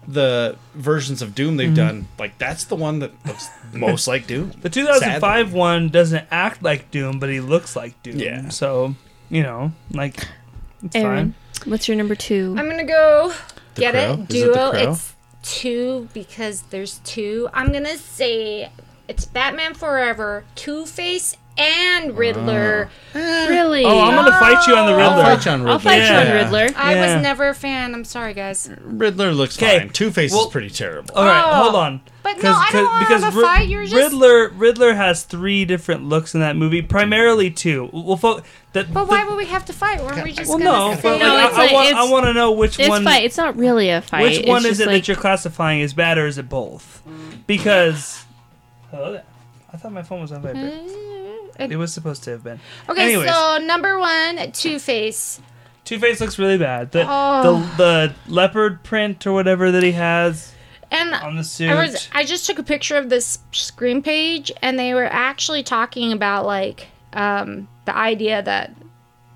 the 0.08 0.58
versions 0.74 1.22
of 1.22 1.36
Doom 1.36 1.50
Mm-hmm. 1.50 1.58
they've 1.58 1.76
done. 1.76 2.08
Like 2.18 2.38
that's 2.38 2.64
the 2.66 2.76
one 2.76 3.00
that 3.00 3.12
looks 3.26 3.48
most 3.74 4.08
like 4.08 4.28
Doom. 4.28 4.52
the 4.62 4.70
2005 4.70 5.54
one 5.54 5.90
doesn't 5.90 6.26
act 6.32 6.64
like 6.64 6.90
Doom, 6.92 7.20
but 7.20 7.30
he 7.30 7.40
looks 7.40 7.76
like 7.76 8.02
Doom. 8.04 8.18
Yeah. 8.20 8.50
So 8.50 8.96
you 9.30 9.44
know, 9.44 9.72
like 9.92 10.28
it's 10.84 10.96
Aaron, 10.96 11.36
fine. 11.54 11.72
what's 11.72 11.88
your 11.88 11.96
number 11.98 12.16
two? 12.16 12.56
I'm 12.58 12.68
gonna 12.70 12.84
go 12.86 13.34
The 13.76 13.82
get 13.82 13.94
Crow? 13.94 14.14
it 14.14 14.28
duo. 14.28 14.54
Crow? 14.54 14.72
it's 14.92 15.14
two 15.44 16.10
because 16.14 16.64
there's 16.64 17.00
two. 17.04 17.48
I'm 17.54 17.72
gonna 17.72 17.98
say 17.98 18.72
it's 19.10 19.26
Batman 19.26 19.74
Forever, 19.74 20.46
Two 20.56 20.86
Face, 20.86 21.36
and 21.58 22.18
Riddler. 22.18 22.90
Ah. 23.14 23.18
Ah. 23.20 23.48
really? 23.50 23.84
Oh, 23.84 24.00
I'm 24.00 24.16
gonna 24.16 24.32
fight 24.40 24.66
you 24.68 24.76
on 24.78 24.86
the 24.86 24.94
I'll 24.94 25.10
Riddler. 25.18 25.24
fight 25.36 25.46
you 25.46 25.52
on 25.52 25.60
Riddler. 25.62 25.72
I'll 25.74 25.80
fight 25.80 25.96
you 25.98 26.02
on 26.16 26.26
Yeah. 26.28 26.32
Riddler. 26.34 26.70
I 26.78 26.96
was 26.96 27.22
never 27.22 27.50
a 27.50 27.54
fan. 27.54 27.94
I'm 27.94 28.06
sorry, 28.06 28.34
guys. 28.34 28.70
Riddler 28.82 29.34
looks 29.34 29.58
'Kay. 29.58 29.80
fine. 29.80 29.90
Two 29.90 30.12
Face 30.12 30.32
Well- 30.32 30.46
is 30.46 30.52
pretty 30.52 30.70
terrible. 30.70 31.14
All 31.16 31.26
right, 31.26 31.44
Oh. 31.46 31.64
hold 31.64 31.76
on. 31.76 32.02
But 32.24 32.44
no, 32.44 32.52
I 32.52 32.70
don't 32.72 32.86
want 32.86 33.08
to 33.08 33.14
have 33.20 33.38
a 33.38 33.42
fight. 33.42 33.68
You're 33.68 33.84
just. 33.86 33.96
Riddler. 33.96 34.50
Riddler 34.50 34.94
has 34.94 35.24
three 35.24 35.66
different 35.66 36.08
looks 36.08 36.34
in 36.36 36.40
that 36.42 36.56
movie. 36.56 36.82
Primarily 36.82 37.50
two. 37.50 37.90
Well, 37.92 38.18
fo- 38.18 38.42
that. 38.74 38.94
But 38.94 39.06
the- 39.06 39.12
why 39.12 39.24
would 39.26 39.36
we 39.36 39.46
have 39.46 39.66
to 39.66 39.74
fight? 39.74 40.02
Weren't 40.04 40.24
we 40.24 40.32
just 40.32 40.48
Well, 40.50 40.60
gonna 40.60 40.70
no, 40.70 40.96
say- 40.96 41.02
but 41.02 41.18
No, 41.18 41.34
like, 41.34 41.54
I, 41.56 41.68
I 41.68 41.74
want. 41.74 41.96
I 41.96 42.04
want 42.04 42.26
to 42.28 42.34
know 42.34 42.52
which 42.52 42.80
It's 42.80 42.88
one. 42.88 43.04
fight. 43.04 43.24
It's 43.24 43.38
not 43.38 43.58
really 43.58 43.90
a 43.90 44.02
fight. 44.02 44.22
Which 44.24 44.38
It's 44.40 44.48
one 44.48 44.62
just 44.62 44.74
is 44.74 44.80
it 44.82 44.88
like, 44.88 44.96
that 44.98 45.08
you're 45.08 45.18
classifying 45.18 45.82
as 45.82 45.94
bad, 45.94 46.18
or 46.18 46.28
is 46.28 46.38
it 46.38 46.48
both? 46.48 47.02
Because. 47.48 48.24
Hello. 48.92 49.22
I 49.72 49.78
thought 49.78 49.92
my 49.92 50.04
phone 50.04 50.22
was 50.22 50.32
on 50.32 50.42
vibrate. 50.42 50.74
It- 51.60 51.72
It 51.74 51.76
was 51.78 51.94
supposed 51.94 52.24
to 52.24 52.32
have 52.32 52.44
been. 52.44 52.60
Okay, 52.88 53.04
Anyways. 53.04 53.30
so 53.30 53.58
number 53.62 54.00
one, 54.00 54.52
Two 54.54 54.80
Face. 54.80 55.42
Two 55.84 56.00
Face 56.00 56.22
looks 56.22 56.40
really 56.40 56.58
bad. 56.58 56.92
The, 56.92 57.06
Oh. 57.08 57.62
the 57.78 57.84
the 57.84 58.14
leopard 58.34 58.84
print 58.84 59.26
or 59.28 59.34
whatever 59.34 59.70
that 59.72 59.84
he 59.84 59.92
has 59.92 60.54
And 60.92 61.14
on 61.14 61.36
the 61.36 61.44
suit. 61.44 61.70
I 61.70 61.76
was 61.76 62.08
I 62.14 62.24
just 62.24 62.46
took 62.46 62.60
a 62.60 62.64
picture 62.64 62.96
of 62.96 63.10
this 63.10 63.40
screen 63.52 64.02
page 64.02 64.52
and 64.62 64.80
they 64.80 64.94
were 64.94 65.06
actually 65.12 65.64
talking 65.64 66.12
about 66.14 66.46
like 66.46 66.88
um, 67.14 67.68
the 67.86 67.96
idea 67.96 68.42
that 68.44 68.72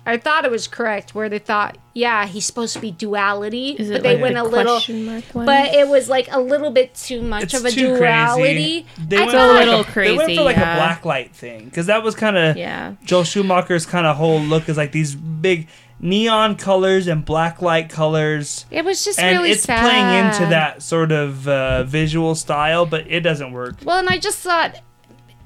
I 0.06 0.18
thought 0.18 0.44
it 0.44 0.50
was 0.50 0.68
correct 0.68 1.14
where 1.14 1.30
they 1.30 1.38
thought, 1.38 1.78
yeah, 1.94 2.26
he's 2.26 2.44
supposed 2.44 2.74
to 2.74 2.80
be 2.80 2.90
duality, 2.90 3.70
Is 3.78 3.90
but 3.90 4.02
they 4.02 4.14
like 4.14 4.22
went 4.22 4.34
the 4.34 4.42
a 4.42 4.44
little, 4.44 4.74
question 4.74 5.06
mark 5.06 5.24
but 5.32 5.72
it 5.74 5.88
was 5.88 6.10
like 6.10 6.28
a 6.30 6.38
little 6.40 6.70
bit 6.70 6.94
too 6.94 7.22
much 7.22 7.44
It's 7.44 7.54
of 7.54 7.64
a 7.64 7.70
too 7.70 7.96
duality. 7.96 8.82
crazy. 8.82 8.86
They 9.08 9.16
I 9.16 9.20
went 9.20 9.30
thought- 9.32 9.38
for 9.48 9.52
a 9.52 9.54
like 9.54 9.66
little 9.66 10.02
They 10.04 10.16
went 10.16 10.34
for 10.38 10.42
like 10.44 10.56
yeah. 10.56 10.74
a 10.74 10.76
black 10.76 11.04
light 11.06 11.34
thing 11.34 11.64
because 11.64 11.86
that 11.86 12.02
was 12.02 12.14
kind 12.14 12.36
of 12.36 12.56
yeah. 12.58 12.94
Joel 13.04 13.24
Schumacher's 13.24 13.86
kind 13.86 14.06
of 14.06 14.16
whole 14.16 14.40
look 14.40 14.68
is 14.68 14.76
like 14.76 14.92
these 14.92 15.14
big 15.14 15.68
neon 16.00 16.56
colors 16.56 17.06
and 17.06 17.24
black 17.24 17.62
light 17.62 17.88
colors. 17.88 18.66
It 18.70 18.84
was 18.84 19.06
just 19.06 19.18
and 19.18 19.38
really 19.38 19.52
it's 19.52 19.62
sad. 19.62 19.80
playing 19.80 20.26
into 20.26 20.50
that 20.50 20.82
sort 20.82 21.12
of 21.12 21.48
uh, 21.48 21.84
visual 21.84 22.34
style, 22.34 22.84
but 22.84 23.06
it 23.10 23.20
doesn't 23.20 23.52
work. 23.52 23.76
Well, 23.82 24.00
and 24.00 24.08
I 24.10 24.18
just 24.18 24.38
thought 24.40 24.80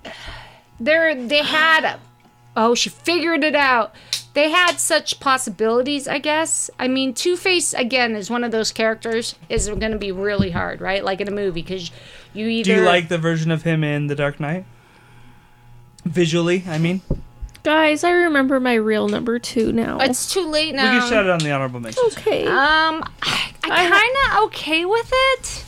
there 0.80 1.14
they 1.14 1.42
had 1.44 1.98
oh, 2.56 2.74
she 2.74 2.90
figured 2.90 3.44
it 3.44 3.54
out. 3.54 3.94
They 4.38 4.50
had 4.50 4.78
such 4.78 5.18
possibilities, 5.18 6.06
I 6.06 6.20
guess. 6.20 6.70
I 6.78 6.86
mean, 6.86 7.12
Two 7.12 7.36
Face 7.36 7.74
again 7.74 8.14
is 8.14 8.30
one 8.30 8.44
of 8.44 8.52
those 8.52 8.70
characters 8.70 9.34
is 9.48 9.66
going 9.68 9.90
to 9.90 9.98
be 9.98 10.12
really 10.12 10.52
hard, 10.52 10.80
right? 10.80 11.02
Like 11.02 11.20
in 11.20 11.26
a 11.26 11.32
movie 11.32 11.60
because 11.60 11.90
you 12.32 12.46
either 12.46 12.72
Do 12.72 12.80
you 12.82 12.86
like 12.86 13.08
the 13.08 13.18
version 13.18 13.50
of 13.50 13.64
him 13.64 13.82
in 13.82 14.06
The 14.06 14.14
Dark 14.14 14.38
Knight? 14.38 14.64
Visually, 16.04 16.62
I 16.68 16.78
mean, 16.78 17.02
Guys, 17.64 18.04
I 18.04 18.12
remember 18.12 18.60
my 18.60 18.74
real 18.74 19.08
number 19.08 19.40
two 19.40 19.72
now. 19.72 19.98
It's 19.98 20.32
too 20.32 20.48
late 20.48 20.72
now. 20.72 20.84
we 20.84 20.98
now. 20.98 21.00
can 21.00 21.10
shout 21.10 21.24
it 21.24 21.30
on 21.30 21.40
the 21.40 21.50
honorable 21.50 21.80
mentions. 21.80 22.16
okay. 22.16 22.46
Um, 22.46 23.02
I, 23.20 23.52
I 23.64 23.88
kind 23.88 24.38
of 24.38 24.44
okay 24.44 24.84
with 24.84 25.10
it. 25.12 25.64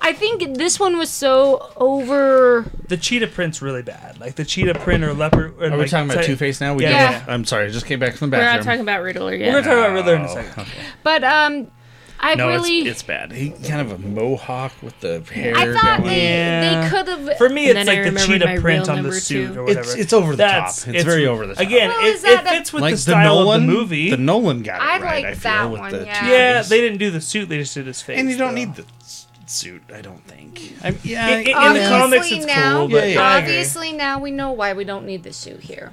I 0.00 0.12
think 0.12 0.56
this 0.56 0.78
one 0.80 0.96
was 0.96 1.10
so 1.10 1.70
over. 1.76 2.70
The 2.86 2.96
cheetah 2.96 3.26
print's 3.28 3.60
really 3.60 3.82
bad. 3.82 4.18
Like 4.20 4.36
the 4.36 4.44
cheetah 4.44 4.78
print 4.78 5.04
or 5.04 5.12
leopard. 5.12 5.54
Or 5.60 5.72
Are 5.72 5.76
we 5.78 5.86
talking 5.88 6.10
about 6.10 6.24
Two 6.24 6.36
Face 6.36 6.60
now? 6.60 6.74
We 6.74 6.84
Yeah. 6.84 7.18
did- 7.20 7.28
I'm 7.28 7.44
sorry, 7.44 7.66
I 7.66 7.70
just 7.70 7.84
came 7.86 7.98
back 7.98 8.14
from 8.16 8.30
the 8.30 8.36
bathroom. 8.36 8.50
We're 8.52 8.56
not 8.58 8.64
talking 8.64 8.80
about 8.80 9.02
Riddler 9.02 9.34
yet. 9.34 9.52
We're 9.52 9.60
gonna 9.62 9.74
talk 9.74 9.84
about 9.86 9.94
Riddler 9.94 10.14
in 10.14 10.22
a 10.22 10.30
Oh, 10.30 10.34
second. 10.34 10.62
okay. 10.62 10.70
But 11.02 11.24
um, 11.24 11.66
I 12.20 12.34
No, 12.36 12.48
really. 12.48 12.78
it's, 12.80 12.90
it's 12.90 13.02
bad. 13.02 13.30
He 13.32 13.50
kind 13.50 13.80
of 13.80 13.92
a 13.92 13.98
mohawk 13.98 14.72
with 14.82 14.98
the 15.00 15.22
hair. 15.32 15.56
I 15.56 15.72
thought 15.72 15.98
going. 15.98 16.10
they, 16.10 16.22
Yeah. 16.24 16.82
they 16.82 16.88
could 16.90 17.06
have. 17.08 17.36
For 17.38 17.48
me, 17.48 17.66
it's 17.66 17.74
then 17.74 17.88
I 17.88 18.02
like 18.02 18.14
the 18.14 18.20
cheetah 18.20 18.60
print 18.60 18.88
on 18.88 19.02
the 19.02 19.12
suit 19.12 19.52
two. 19.54 19.60
or 19.60 19.64
whatever. 19.64 19.80
It's 19.90 19.94
it's 19.94 20.12
over 20.12 20.32
the 20.32 20.36
That's 20.38 20.84
top. 20.84 20.94
It's, 20.94 21.04
very 21.04 21.26
over 21.26 21.46
the 21.46 21.54
top. 21.54 21.62
Again, 21.62 21.90
Well, 21.90 22.00
it, 22.06 22.14
is 22.14 22.22
that 22.22 22.44
it 22.46 22.48
fits 22.48 22.72
with 22.72 22.82
like 22.82 22.94
the 22.94 22.98
style 22.98 23.40
Nolan, 23.40 23.62
of 23.62 23.66
the 23.68 23.72
movie. 23.72 24.10
The 24.10 24.16
Nolan 24.16 24.62
got 24.62 24.80
it 24.80 24.84
I 24.84 25.00
right. 25.00 25.24
like 25.24 25.24
I 25.26 25.34
feel 25.34 25.52
that 25.52 25.70
with 25.70 25.80
one, 25.80 25.92
the 25.92 26.06
yeah. 26.06 26.28
Yeah, 26.28 26.62
they 26.62 26.80
didn't 26.80 26.98
do 26.98 27.10
the 27.12 27.20
suit; 27.20 27.48
they 27.48 27.58
just 27.58 27.74
did 27.74 27.86
his 27.86 28.00
face. 28.02 28.18
and 28.18 28.28
you 28.30 28.36
don't 28.36 28.48
though. 28.48 28.54
need 28.54 28.74
the 28.74 28.82
s- 28.82 28.88
suit. 29.50 29.82
I 29.94 30.00
don't 30.02 30.24
think. 30.24 30.74
I, 30.82 30.96
yeah, 31.02 31.28
In- 31.28 31.32
in- 31.34 31.38
in 31.40 31.44
the 31.44 31.52
Obviously 31.54 31.88
comics, 31.98 32.30
it's 32.32 32.46
now, 32.46 32.78
cool, 32.78 32.88
but 32.88 33.08
Yeah, 33.08 33.14
yeah. 33.14 33.36
Obviously 33.38 33.92
now 33.92 34.18
we 34.18 34.30
know 34.30 34.52
why 34.52 34.72
we 34.72 34.84
don't 34.84 35.06
need 35.06 35.22
the 35.22 35.32
suit 35.32 35.60
here. 35.62 35.92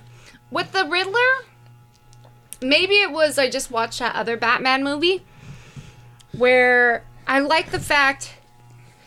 With 0.51 0.72
the 0.72 0.86
Riddler, 0.86 1.45
maybe 2.62 2.95
it 2.95 3.12
was 3.12 3.38
I 3.38 3.49
just 3.49 3.72
watched 3.72 3.99
that 3.99 4.16
other 4.16 4.38
Batman 4.38 4.84
movie 4.84 5.24
where 6.32 7.03
I 7.28 7.39
like 7.39 7.72
the 7.72 7.80
fact 7.80 8.36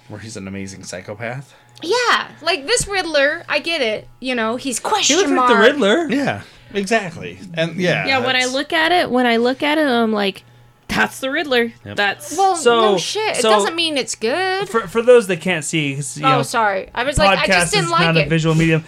where 0.08 0.20
he's 0.20 0.36
an 0.36 0.48
amazing 0.48 0.84
psychopath. 0.84 1.54
Yeah, 1.82 2.28
like 2.42 2.66
this 2.66 2.88
Riddler, 2.88 3.44
I 3.48 3.58
get 3.60 3.80
it. 3.82 4.08
You 4.20 4.34
know, 4.34 4.56
he's 4.56 4.78
He 4.78 4.82
question 4.82 5.16
looks 5.18 5.30
mark. 5.30 5.50
like 5.50 5.58
the 5.58 5.62
Riddler. 5.72 6.08
Yeah, 6.10 6.42
exactly. 6.74 7.38
And 7.54 7.76
yeah, 7.76 8.06
yeah, 8.06 8.24
when 8.24 8.34
I 8.34 8.46
look 8.46 8.72
at 8.72 8.90
it, 8.90 9.10
when 9.10 9.26
I 9.26 9.36
look 9.36 9.62
at 9.62 9.78
it, 9.78 9.86
I'm 9.86 10.12
like, 10.12 10.42
that's 10.88 11.20
the 11.20 11.30
Riddler. 11.30 11.72
Yep. 11.84 11.96
That's 11.96 12.36
Well, 12.36 12.56
So- 12.56 12.80
no 12.80 12.98
shit. 12.98 13.36
It 13.36 13.42
so- 13.42 13.50
doesn't 13.50 13.74
mean 13.76 13.96
it's 13.96 14.14
good. 14.14 14.68
For, 14.68 14.88
for 14.88 15.02
those 15.02 15.26
that 15.28 15.40
can't 15.40 15.64
see, 15.64 15.94
you 15.94 16.02
oh, 16.24 16.28
know, 16.38 16.42
sorry. 16.42 16.88
I 16.94 17.04
was 17.04 17.18
like, 17.18 17.38
I 17.38 17.42
podcast 17.46 17.48
just 17.48 17.72
didn't 17.72 17.84
is 17.86 17.90
like 17.92 18.00
not 18.02 18.16
it. 18.16 18.26
a 18.26 18.28
visual 18.30 18.54
medium. 18.54 18.84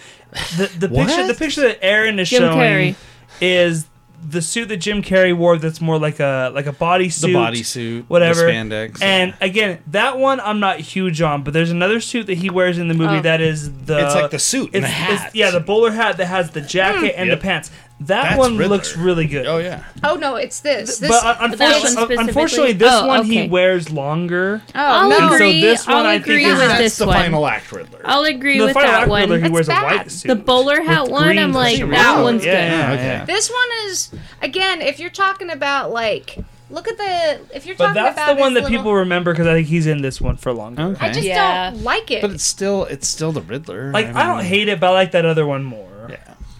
The 0.57 0.71
the 0.79 0.89
picture 0.89 1.27
the 1.27 1.33
picture 1.33 1.61
that 1.61 1.83
Aaron 1.83 2.17
is 2.19 2.29
Jim 2.29 2.41
showing 2.41 2.57
Carrey. 2.57 2.95
is 3.41 3.85
the 4.23 4.41
suit 4.41 4.69
that 4.69 4.77
Jim 4.77 5.01
Carrey 5.01 5.35
wore. 5.35 5.57
That's 5.57 5.81
more 5.81 5.97
like 5.99 6.19
a 6.19 6.51
like 6.53 6.67
a 6.67 6.71
body 6.71 7.05
the 7.07 7.11
suit, 7.11 7.35
bodysuit, 7.35 8.03
whatever. 8.07 8.45
the 8.45 8.51
spandex, 8.51 9.01
And 9.01 9.33
again, 9.41 9.79
that 9.87 10.17
one 10.19 10.39
I'm 10.39 10.59
not 10.59 10.79
huge 10.79 11.21
on, 11.21 11.43
but 11.43 11.53
there's 11.53 11.71
another 11.71 11.99
suit 11.99 12.27
that 12.27 12.37
he 12.37 12.49
wears 12.49 12.77
in 12.77 12.87
the 12.87 12.93
movie 12.93 13.17
Oh. 13.17 13.21
that 13.23 13.41
is 13.41 13.71
the 13.85 14.05
it's 14.05 14.15
like 14.15 14.31
the 14.31 14.39
suit 14.39 14.67
and 14.73 14.85
it's, 14.85 14.85
the 14.85 14.89
hat. 14.91 15.11
it's- 15.13 15.35
yeah 15.35 15.51
the 15.51 15.59
bowler 15.59 15.91
hat 15.91 16.17
that 16.17 16.27
has 16.27 16.51
the 16.51 16.61
jacket 16.61 17.13
hmm. 17.15 17.19
and 17.19 17.29
Yep. 17.29 17.39
the 17.39 17.43
pants. 17.43 17.71
That 18.05 18.23
That's 18.23 18.37
one 18.39 18.57
Riddler. 18.57 18.77
looks 18.77 18.97
really 18.97 19.27
good. 19.27 19.45
oh 19.45 19.59
yeah. 19.59 19.83
oh 20.03 20.15
no, 20.15 20.35
it's 20.35 20.59
this. 20.61 20.97
this 20.97 21.09
but 21.09 21.23
uh, 21.23 21.33
that 21.33 21.39
one 21.39 21.51
unfortunately, 21.51 21.89
specifically? 21.91 22.17
unfortunately, 22.27 22.73
this 22.73 22.91
Oh, 22.91 23.07
one 23.07 23.25
he 23.25 23.47
wears 23.47 23.91
longer. 23.91 24.61
oh 24.73 24.79
I'll 24.79 25.09
no. 25.09 25.17
And 25.19 25.29
so 25.29 25.35
agree. 25.35 25.61
this 25.61 25.85
one 25.85 25.95
I'll 25.97 26.05
I 26.07 26.13
think 26.15 26.25
agree 26.25 26.45
is- 26.45 26.57
with 26.57 26.67
That's 26.67 26.79
this 26.81 26.97
the 26.97 27.05
one. 27.05 27.15
final 27.15 27.45
act 27.45 27.71
Riddler. 27.71 28.01
I'll 28.03 28.23
agree 28.23 28.57
The 28.57 28.65
with 28.65 28.73
final 28.73 28.91
that 28.91 29.01
act 29.01 29.09
one. 29.09 29.21
Riddler, 29.21 29.35
he 29.37 29.41
That's 29.43 29.53
wears 29.53 29.67
a 29.67 29.71
bad. 29.71 29.83
white 29.97 30.11
suit. 30.11 30.27
the 30.29 30.35
bowler 30.35 30.81
hat 30.81 31.09
one, 31.09 31.37
I'm 31.37 31.53
like, 31.53 31.77
that 31.79 31.87
Wow. 32.17 32.23
one's 32.23 32.43
Yeah, 32.43 32.51
good. 32.51 32.71
yeah, 32.89 32.93
Okay. 32.93 33.03
yeah. 33.05 33.25
This 33.25 33.49
one 33.51 33.67
is 33.85 34.11
again. 34.41 34.81
If 34.81 34.99
you're 34.99 35.09
talking 35.11 35.51
about 35.51 35.91
like, 35.91 36.39
look 36.71 36.87
at 36.87 36.97
the. 36.97 37.55
If 37.55 37.67
you're 37.67 37.75
But 37.75 37.87
talking 37.93 38.01
that's 38.03 38.17
about 38.17 38.35
the 38.35 38.41
one 38.41 38.55
that 38.55 38.63
little- 38.63 38.77
people 38.79 38.95
remember 38.95 39.31
because 39.31 39.45
I 39.45 39.53
think 39.53 39.67
he's 39.67 39.85
in 39.85 40.01
this 40.01 40.19
one 40.19 40.37
for 40.37 40.51
longer. 40.53 40.81
Okay. 40.81 41.05
I 41.05 41.11
just 41.11 41.27
Yeah. 41.27 41.69
don't 41.69 41.83
like 41.83 42.09
it. 42.09 42.21
but 42.23 42.31
it's 42.31 42.43
still 42.43 42.85
it's 42.85 43.07
still 43.07 43.31
the 43.31 43.41
Riddler. 43.41 43.91
Like 43.91 44.07
I 44.15 44.25
don't 44.25 44.43
hate 44.43 44.69
it, 44.69 44.79
but 44.79 44.87
I 44.87 44.93
like 44.93 45.11
that 45.11 45.25
other 45.25 45.45
one 45.45 45.63
more. 45.63 45.87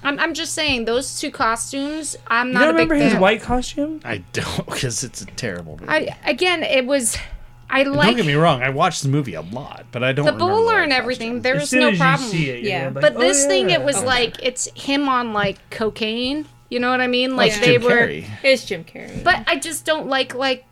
Yeah, 0.04 0.10
I'm, 0.10 0.20
I'm 0.20 0.34
just 0.34 0.54
saying 0.54 0.86
those 0.86 1.20
two 1.20 1.32
costumes. 1.32 2.16
I'm 2.28 2.48
You 2.50 2.54
not 2.54 2.60
don't 2.66 2.76
big 2.76 2.90
remember 2.90 2.96
his 2.96 3.14
fan. 3.14 3.22
white 3.22 3.42
costume? 3.42 4.02
I 4.04 4.18
don't 4.34 4.66
because 4.70 5.04
it's 5.04 5.22
a 5.22 5.26
terrible 5.26 5.78
movie. 5.80 5.90
I 5.90 6.18
again, 6.26 6.64
it 6.64 6.86
was. 6.86 7.18
I 7.74 7.82
And 7.82 7.94
like 7.94 8.08
don't 8.08 8.18
get 8.18 8.26
me 8.26 8.34
wrong, 8.34 8.62
I 8.62 8.70
watched 8.70 9.02
the 9.02 9.08
movie 9.08 9.34
a 9.36 9.42
lot, 9.42 9.86
but 9.94 10.04
I 10.04 10.12
don't 10.12 10.26
the 10.26 10.34
remember 10.34 10.54
bowler 10.54 10.66
white 10.76 10.84
and 10.84 10.92
everything. 10.92 11.30
costume. 11.36 11.42
There 11.44 11.56
as 11.56 11.62
was 11.62 11.70
soon 11.70 11.80
no 11.80 11.90
as 11.92 11.98
problem. 12.00 12.26
you 12.26 12.32
see 12.32 12.50
it, 12.50 12.64
Yeah. 12.64 12.82
you're 12.84 12.92
like, 12.92 13.02
But 13.02 13.16
oh, 13.16 13.20
this 13.20 13.46
thing, 13.46 13.70
it 13.70 13.82
was 13.82 13.96
Okay. 13.96 14.06
like 14.06 14.44
it's 14.44 14.68
him 14.76 15.08
on 15.08 15.32
like 15.32 15.58
cocaine. 15.70 16.46
You 16.68 16.80
know 16.82 16.90
what 16.90 17.00
I 17.00 17.08
mean? 17.08 17.38
Like 17.38 17.52
It's 17.52 17.60
they 17.62 17.74
Jim 17.78 17.84
were. 17.84 17.90
Carrey. 17.92 18.26
It's 18.44 18.66
Jim 18.66 18.84
Carrey. 18.84 19.24
But 19.24 19.44
I 19.48 19.58
just 19.58 19.86
don't 19.86 20.08
like 20.08 20.36
like 20.36 20.66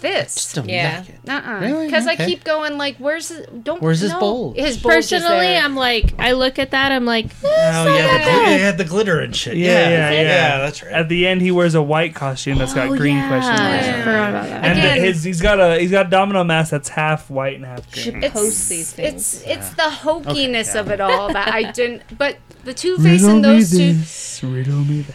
this. 0.00 0.34
Just 0.36 0.54
don't 0.54 0.68
Yeah. 0.68 1.00
like 1.00 1.08
it. 1.08 1.28
Uh-uh. 1.28 1.60
Really? 1.60 1.86
Because 1.86 2.06
I 2.06 2.14
keep 2.16 2.44
going 2.44 2.78
like, 2.78 2.96
where's 2.98 3.28
his, 3.28 3.46
don't 3.62 3.82
Where's 3.82 4.00
his 4.00 4.12
no. 4.12 4.20
bulge? 4.20 4.56
His 4.56 4.76
bulge 4.78 4.96
is 4.96 5.10
Personally, 5.10 5.46
there. 5.46 5.62
I'm 5.62 5.74
like, 5.74 6.14
I 6.18 6.32
look 6.32 6.58
at 6.58 6.70
that, 6.70 6.92
I'm 6.92 7.04
like, 7.04 7.26
Oh 7.44 7.94
yeah, 7.96 8.18
the 8.18 8.24
gl- 8.24 8.54
it 8.54 8.60
had 8.60 8.78
the 8.78 8.84
glitter 8.84 9.20
and 9.20 9.34
shit. 9.34 9.56
Yeah, 9.56 9.88
yeah, 9.88 10.10
yeah. 10.10 10.58
that's 10.60 10.82
right. 10.82 10.92
At 10.92 11.08
the 11.08 11.26
end, 11.26 11.42
he 11.42 11.50
wears 11.50 11.74
a 11.74 11.82
white 11.82 12.14
costume 12.14 12.58
that's 12.58 12.72
got 12.74 12.88
oh, 12.88 12.96
green 12.96 13.16
yeah. 13.16 13.28
question 13.28 13.56
marks. 13.56 13.86
I 13.86 13.92
on 13.92 13.98
forgot 14.04 14.30
about 14.30 14.46
that. 14.48 14.64
And 14.64 14.78
the- 14.78 14.92
Again- 14.92 15.04
his 15.04 15.24
he's 15.24 15.40
got 15.40 15.58
a 15.60 15.78
he's 15.80 15.90
got 15.90 16.06
a 16.06 16.10
domino 16.10 16.44
mask 16.44 16.70
that's 16.70 16.88
half 16.90 17.28
white 17.28 17.56
and 17.56 17.64
half 17.64 17.90
green. 17.90 18.22
it's, 18.22 18.32
post 18.34 18.68
these 18.68 18.92
things. 18.92 19.42
It's 19.42 19.42
it's 19.46 19.70
the 19.74 19.82
hokiness 19.82 20.70
Okay, 20.70 20.74
yeah. 20.74 20.80
of 20.80 20.90
it 20.90 21.00
all 21.00 21.32
that 21.32 21.48
I 21.48 21.70
didn't. 21.72 22.16
But 22.16 22.38
the 22.64 22.74
Two 22.74 22.96
Face 22.98 23.24
and 23.24 23.44
those 23.44 23.70
two, 23.70 24.48
riddle 24.48 24.84
me 24.84 25.02
that. 25.02 25.14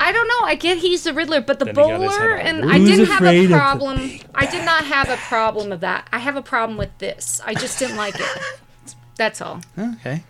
I 0.00 0.12
don't 0.12 0.26
know. 0.26 0.46
I 0.46 0.54
get 0.54 0.78
he's 0.78 1.04
the 1.04 1.12
Riddler, 1.12 1.42
but 1.42 1.58
the 1.58 1.66
Then 1.66 1.74
he 1.74 1.80
got 1.80 2.00
his 2.00 2.10
head 2.12 2.18
bowler 2.18 2.40
all 2.40 2.46
and 2.46 2.58
bruised. 2.62 2.74
I 2.74 2.78
Who's 2.78 2.88
didn't 2.88 3.06
have 3.06 3.20
afraid 3.20 3.38
a 3.38 3.44
of 3.44 3.50
the 3.50 3.56
problem. 3.56 4.20
I 4.34 4.46
did 4.46 4.64
not 4.64 4.84
have 4.96 5.08
a 5.10 5.16
problem 5.16 5.72
of 5.72 5.80
that. 5.80 6.08
I 6.10 6.18
have 6.18 6.36
a 6.36 6.42
problem 6.42 6.78
with 6.78 6.96
this. 6.98 7.42
I 7.44 7.52
just 7.54 7.78
didn't 7.78 7.96
like 7.96 8.18
it. 8.18 8.38
That's 9.16 9.42
all. 9.42 9.60
okay. 9.78 10.24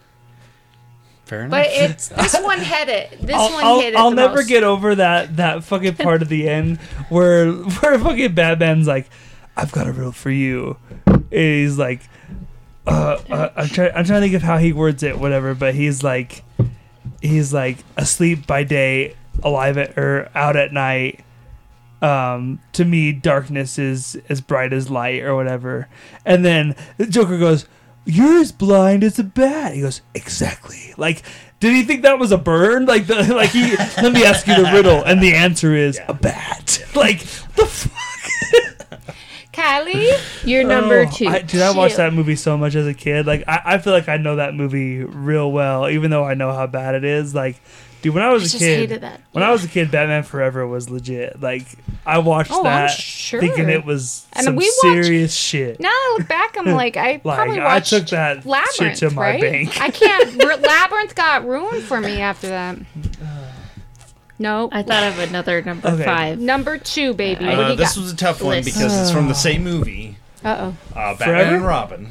Fair 1.31 1.43
enough. 1.43 1.51
But 1.51 1.66
it's 1.68 2.09
this 2.09 2.41
one 2.41 2.59
hit 2.59 2.89
it. 2.89 3.21
This 3.23 3.37
I'll, 3.37 3.53
one 3.53 3.64
I'll, 3.64 3.81
hit 3.81 3.95
it. 3.95 3.97
I'll 3.97 4.11
the 4.11 4.16
never 4.16 4.37
most. 4.37 4.49
get 4.49 4.64
over 4.64 4.97
that 4.97 5.37
that 5.37 5.62
fucking 5.62 5.95
part 5.95 6.23
of 6.23 6.29
the 6.29 6.49
end 6.49 6.79
where 7.09 7.53
where 7.53 7.99
fucking 8.01 8.35
Batman's 8.35 8.89
like, 8.89 9.09
"I've 9.57 9.71
got 9.71 9.87
a 9.87 9.93
riddle 9.93 10.11
for 10.11 10.33
you." 10.33 10.77
And 11.07 11.29
he's 11.31 11.79
like, 11.79 12.01
uh, 12.89 13.21
uh, 13.31 13.51
I'm 13.55 13.68
trying 13.68 13.93
I'm 13.95 14.05
trying 14.05 14.23
to 14.23 14.27
think 14.27 14.35
of 14.35 14.43
how 14.43 14.59
he 14.59 14.73
words 14.73 15.05
it, 15.05 15.21
whatever. 15.21 15.55
But 15.55 15.77
he's 15.77 16.03
like, 16.03 16.43
he's 17.23 17.55
like 17.55 17.79
asleep 17.97 18.49
by 18.49 18.64
day, 18.64 19.14
alive 19.43 19.78
at 19.78 19.97
or 19.99 20.30
out 20.34 20.57
at 20.57 20.72
night. 20.72 21.20
Um, 22.03 22.61
to 22.72 22.84
me, 22.84 23.12
darkness 23.12 23.78
is 23.78 24.16
as 24.28 24.41
bright 24.41 24.72
as 24.72 24.91
light, 24.91 25.22
or 25.22 25.34
whatever. 25.34 25.88
And 26.24 26.45
then 26.45 26.74
the 26.97 27.07
Joker 27.07 27.38
goes, 27.38 27.66
"You're 28.07 28.38
as 28.38 28.53
blind 28.53 29.05
as 29.05 29.18
a 29.18 29.24
bat." 29.24 29.74
He 29.74 29.82
goes, 29.82 30.01
"Exactly." 30.14 30.95
Like, 30.97 31.22
did 31.61 31.74
he 31.74 31.82
think 31.82 32.03
that 32.03 32.18
was 32.18 32.32
a 32.32 32.38
burn? 32.38 32.86
Like, 32.86 33.07
the 33.07 33.34
like 33.34 33.51
he. 33.51 33.76
let 34.03 34.12
me 34.12 34.24
ask 34.24 34.47
you 34.47 34.57
the 34.57 34.70
riddle, 34.72 35.03
and 35.05 35.22
the 35.22 35.34
answer 35.34 35.74
is 35.74 36.01
a 36.09 36.14
bat. 36.14 36.78
Like, 36.95 37.20
the 37.20 37.66
fuck. 37.66 37.95
Kylie. 39.61 40.45
You're 40.47 40.65
number 40.65 41.07
Oh, 41.07 41.11
two. 41.11 41.27
I, 41.27 41.43
dude, 41.43 41.61
I 41.61 41.73
watched 41.73 41.97
that 41.97 42.13
movie 42.13 42.37
so 42.37 42.57
much 42.57 42.75
as 42.75 42.87
a 42.87 42.95
kid. 42.95 43.27
Like, 43.27 43.45
I, 43.49 43.61
I 43.65 43.79
feel 43.79 43.93
like 43.93 44.09
I 44.09 44.17
know 44.17 44.37
that 44.37 44.55
movie 44.55 45.05
real 45.05 45.51
well, 45.53 45.89
even 45.89 46.11
though 46.11 46.25
I 46.25 46.35
know 46.35 46.53
how 46.53 46.67
bad 46.67 46.95
it 46.95 47.05
is. 47.05 47.35
Like, 47.35 47.61
dude, 48.03 48.15
when 48.15 48.23
I 48.23 48.33
was 48.33 48.55
I 48.55 48.57
a 48.57 48.61
kid, 48.61 48.79
hated 48.81 49.01
that. 49.03 49.21
when 49.33 49.45
I 49.45 49.51
was 49.51 49.65
a 49.65 49.69
kid, 49.69 49.91
Batman 49.91 50.23
Forever 50.23 50.67
was 50.67 50.89
legit. 50.91 51.41
Like, 51.41 51.67
I 52.07 52.19
watched 52.19 52.51
Oh, 52.53 52.63
that 52.65 52.91
sure. 52.91 53.41
thinking 53.41 53.69
it 53.69 53.85
was 53.85 54.27
And 54.33 54.45
some 54.45 54.57
watched- 54.57 54.71
serious 54.81 55.35
shit. 55.35 55.79
Now 55.81 55.91
I 55.91 56.17
look 56.19 56.27
back, 56.29 56.57
I'm 56.59 56.67
like, 56.75 56.97
I 56.97 57.21
Like, 57.23 57.23
probably 57.23 57.61
I 57.61 57.75
watched 57.75 57.91
took 57.91 58.07
that 58.09 58.47
Labyrinth, 58.47 58.75
shit 58.99 59.11
to 59.11 59.11
my 59.15 59.23
right? 59.23 59.41
bank. 59.41 59.81
I 59.81 59.91
can't. 59.91 60.35
Labyrinth 60.63 61.15
got 61.15 61.47
ruined 61.47 61.83
for 61.83 62.01
me 62.01 62.21
after 62.21 62.49
that. 62.49 62.79
No. 64.41 64.68
I 64.72 64.82
thought 64.82 65.05
of 65.05 65.18
another 65.20 65.62
number 65.62 65.86
Okay. 65.88 66.05
five. 66.05 66.38
Number 66.41 66.78
two, 66.78 67.14
baby. 67.14 67.45
what 67.45 67.55
do 67.57 67.62
uh, 67.62 67.68
you 67.70 67.76
this 67.76 67.95
got? 67.95 68.01
was 68.03 68.12
a 68.12 68.16
tough 68.16 68.43
one 68.43 68.57
List. 68.57 68.74
because 68.74 68.99
it's 69.01 69.11
from 69.12 69.28
the 69.28 69.34
same 69.34 69.62
movie, 69.62 70.16
Uh 70.45 70.57
oh. 70.59 70.99
uh, 70.99 71.14
Batman 71.14 71.16
Forever? 71.18 71.55
and 71.57 71.64
Robin. 71.64 72.09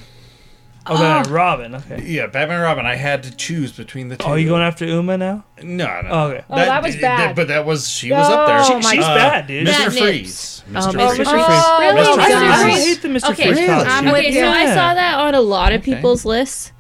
Oh, 0.86 0.98
Batman 0.98 1.34
Robin. 1.34 1.76
Okay. 1.76 2.04
Yeah, 2.04 2.28
Batman 2.28 2.58
and 2.58 2.64
Robin. 2.64 2.86
I 2.86 2.96
had 2.96 3.22
to 3.24 3.36
choose 3.36 3.72
between 3.74 4.08
the 4.08 4.18
two. 4.18 4.26
Oh, 4.28 4.36
you 4.36 4.48
going 4.48 4.62
after 4.64 4.86
Uma 4.86 5.18
now? 5.18 5.44
No, 5.62 5.86
no. 6.02 6.10
Oh, 6.10 6.22
okay. 6.30 6.44
Oh, 6.50 6.56
that 6.56 6.82
was 6.82 6.96
bad. 6.96 7.36
But 7.36 7.50
that 7.50 7.66
was 7.66 7.88
she 7.90 8.12
was 8.12 8.28
up 8.28 8.48
there. 8.48 8.60
Oh, 8.60 8.64
She- 8.64 8.74
my 8.88 8.96
She's 8.96 9.04
uh, 9.06 9.16
bad, 9.16 9.48
dude. 9.48 9.68
Mr. 9.68 9.72
That 9.86 9.92
Freeze. 9.94 10.64
Oh, 10.68 10.72
Mr. 10.72 10.92
Mr. 10.94 11.16
Freeze. 11.16 11.16
Freeze. 11.16 11.28
Really? 11.28 12.02
Oh, 12.08 12.18
I, 12.20 12.26
I 12.26 12.70
don't 12.70 12.70
hate 12.80 13.02
the 13.02 13.08
Mr. 13.08 13.32
Okay, 13.32 13.44
Freeze 13.48 13.56
Really? 13.58 13.68
costume. 13.68 13.92
I'm 13.92 14.06
with 14.06 14.14
Okay, 14.26 14.34
so. 14.34 14.48
I 14.48 14.66
saw 14.68 14.94
that 14.96 15.20
on 15.20 15.36
a 15.36 15.42
lot 15.42 15.74
of 15.74 15.82
Okay. 15.82 15.96
people's 15.96 16.26
lists, 16.26 16.72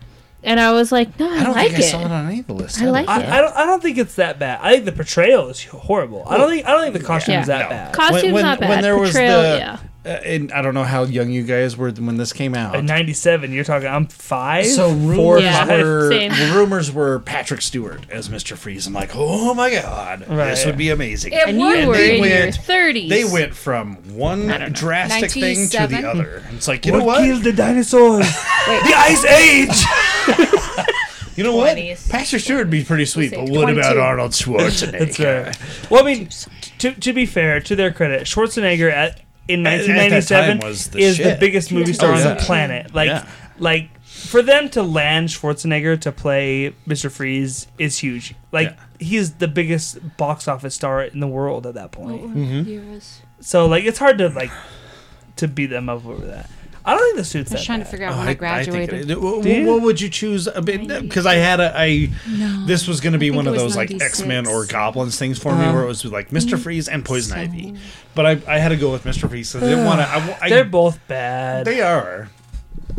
and 0.44 0.60
I 0.60 0.72
was 0.72 0.92
like, 0.92 1.20
no, 1.20 1.30
I, 1.30 1.38
I 1.38 1.44
don't 1.44 1.56
like 1.56 1.72
think 1.72 1.84
I 1.84 1.88
saw 1.88 2.02
it 2.02 2.12
on 2.12 2.28
any 2.28 2.40
of 2.40 2.48
the 2.48 2.54
lists. 2.54 2.82
I 2.82 2.86
like 2.86 3.08
either. 3.08 3.26
it. 3.26 3.30
I, 3.30 3.38
I 3.38 3.42
don't. 3.42 3.56
I 3.56 3.66
don't 3.66 3.82
think 3.82 3.98
it's 3.98 4.16
that 4.16 4.40
bad. 4.40 4.60
I 4.62 4.74
think 4.74 4.86
the 4.86 4.92
portrayal 4.92 5.50
is 5.50 5.64
horrible. 5.66 6.24
I 6.28 6.38
don't 6.38 6.50
think. 6.50 6.66
I 6.66 6.72
don't 6.72 6.84
think 6.84 6.94
the 6.94 7.04
costume 7.04 7.34
Yeah. 7.34 7.42
is 7.42 7.48
that 7.48 7.64
No. 7.64 7.70
bad. 7.70 7.94
Costume's 7.94 8.34
when, 8.34 8.44
not 8.46 8.60
bad. 8.60 8.70
When 8.70 8.82
there 8.82 8.98
was 8.98 9.12
Portrayal, 9.12 9.42
the, 9.42 9.48
yeah. 9.58 9.80
Uh, 10.10 10.22
and 10.26 10.52
I 10.52 10.62
don't 10.62 10.74
know 10.74 10.84
how 10.84 11.04
young 11.04 11.30
you 11.30 11.44
guys 11.44 11.78
were 11.78 11.92
when 11.92 12.18
this 12.18 12.34
came 12.34 12.56
out. 12.56 12.76
In 12.76 12.86
'97, 12.86 13.52
you're 13.54 13.64
talking. 13.64 13.88
I'm 13.88 14.08
five. 14.08 14.66
So 14.66 14.92
rumors 14.92 15.44
Yeah. 15.44 15.66
five. 15.66 15.82
were 15.86 16.12
Same. 16.12 16.54
rumors 16.56 16.92
were 16.92 17.20
Patrick 17.20 17.62
Stewart 17.62 18.02
as 18.10 18.30
Mr. 18.30 18.58
Freeze. 18.58 18.88
I'm 18.88 18.94
like, 18.94 19.12
oh 19.14 19.54
my 19.54 19.70
god, 19.70 20.26
Right. 20.28 20.50
this 20.50 20.66
would 20.66 20.78
be 20.78 20.90
amazing. 20.90 21.34
It 21.34 21.48
And 21.48 21.58
would 21.60 21.70
you 21.74 21.76
And 21.80 21.88
were 21.90 21.96
they 21.98 22.18
in 22.18 22.24
your 22.24 22.40
went- 22.46 22.56
30s. 22.56 23.10
They 23.10 23.24
went 23.26 23.56
from 23.56 23.96
one 24.16 24.48
drastic 24.74 25.32
thing 25.32 25.68
to 25.70 25.88
the 25.88 26.08
other. 26.10 26.44
It's 26.54 26.68
like 26.68 26.86
you 26.86 26.92
know 26.92 27.00
what, 27.00 27.20
what? 27.20 27.24
killed 27.26 27.44
the 27.44 27.54
dinosaurs? 27.54 28.26
the 28.68 28.94
Ice 28.96 29.26
Age. 29.26 29.86
You 31.36 31.46
know 31.46 31.56
what? 31.56 31.78
20s. 31.78 32.10
Patrick 32.10 32.42
Stewart 32.42 32.60
would 32.66 32.70
be 32.70 32.84
pretty 32.84 33.06
sweet, 33.06 33.32
but 33.32 33.48
what 33.48 33.70
about 33.70 33.96
Arnold 33.98 34.32
Schwarzenegger? 34.34 35.00
That's 35.00 35.20
right. 35.22 35.90
Well, 35.90 36.04
I 36.04 36.06
mean, 36.14 36.30
to, 36.80 36.92
to 36.92 37.14
be 37.14 37.26
fair, 37.26 37.62
to 37.62 37.78
their 37.78 37.94
credit, 37.94 38.24
Schwarzenegger 38.24 38.92
at 38.92 39.22
in 39.50 39.66
At- 39.68 39.82
at 39.82 39.88
that 39.88 39.96
1997 39.98 40.60
was 40.60 40.88
the 40.90 41.00
is 41.00 41.18
the 41.18 41.36
biggest 41.40 41.72
movie 41.72 41.92
star 41.94 42.12
Oh, 42.14 42.16
on 42.16 42.24
the 42.24 42.36
planet. 42.36 42.94
Like, 42.94 43.08
Yeah. 43.08 43.26
like 43.58 43.90
for 44.04 44.42
them 44.42 44.70
to 44.70 44.84
land 44.84 45.30
Schwarzenegger 45.30 46.00
to 46.02 46.12
play 46.12 46.74
Mr. 46.88 47.12
Freeze 47.12 47.68
is 47.78 47.98
huge. 48.00 48.36
Like, 48.52 48.70
Yeah. 49.00 49.06
he 49.08 49.18
is 49.18 49.34
the 49.34 49.48
biggest 49.48 49.98
box 50.18 50.48
office 50.48 50.76
star 50.76 51.04
in 51.04 51.20
the 51.20 51.28
world 51.28 51.66
at 51.66 51.74
that 51.74 51.92
point. 51.92 52.36
Mm-hmm. 52.36 52.98
So, 53.42 53.66
like, 53.66 53.84
it's 53.86 54.00
hard 54.00 54.18
to 54.20 54.30
like 54.30 54.52
to 55.38 55.48
beat 55.48 55.68
them 55.68 55.90
up 55.90 56.06
over 56.06 56.26
that. 56.28 56.50
I 56.86 56.96
don't 56.96 57.04
think 57.04 57.18
the 57.18 57.24
suit's 57.26 57.52
I 57.52 57.56
was 57.56 57.62
that 57.62 57.66
trying 57.66 57.80
to 57.80 57.86
figure 57.86 58.06
out 58.08 58.14
Oh, 58.16 58.20
when 58.20 58.28
I, 58.30 58.34
graduated. 58.34 59.08
think 59.08 59.12
it- 59.12 59.18
wh- 59.18 59.44
wh- 59.66 59.68
what 59.68 59.82
would 59.82 60.02
you 60.02 60.10
choose? 60.10 60.48
Because 60.48 61.26
I 61.26 61.36
had 61.36 61.60
a, 61.60 61.72
I 61.78 62.10
this 62.66 62.88
was 62.88 63.02
going 63.02 63.14
to 63.14 63.20
be 63.20 63.32
one 63.32 63.48
of 63.48 63.54
was 63.54 63.62
those 63.62 63.76
like 63.76 64.02
X 64.02 64.24
Men 64.26 64.48
or 64.48 64.66
Goblins 64.66 65.18
things 65.20 65.38
for 65.38 65.54
me, 65.56 65.64
Uh-huh. 65.66 65.74
where 65.74 65.84
it 65.84 65.88
was 65.88 66.06
like 66.06 66.32
Mister 66.32 66.58
Freeze 66.58 66.88
and 66.88 67.04
Poison 67.06 67.38
Ivy. 67.38 67.76
But 68.16 68.26
I, 68.26 68.32
I 68.48 68.58
had 68.60 68.70
to 68.70 68.78
go 68.78 68.92
with 68.92 69.06
Mister 69.06 69.28
Freeze. 69.28 69.50
So 69.50 69.60
I 69.60 69.64
didn't 69.64 69.86
want 69.86 70.00
to. 70.02 70.08
I, 70.08 70.28
wa- 70.28 70.38
I, 70.42 70.50
They're 70.50 70.64
both 70.66 71.00
bad. 71.08 71.66
they 71.66 71.82
are. 71.82 72.30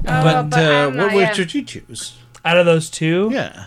Uh, 0.07 0.23
but 0.25 0.51
but 0.51 0.59
uh, 0.65 0.71
I'm 0.71 0.87
what 0.89 0.95
not- 0.97 1.15
would 1.15 1.21
yeah. 1.39 1.45
you 1.45 1.63
choose? 1.65 2.19
Out 2.45 2.57
of 2.59 2.67
those 2.67 2.89
two, 2.91 3.29
Yeah. 3.33 3.67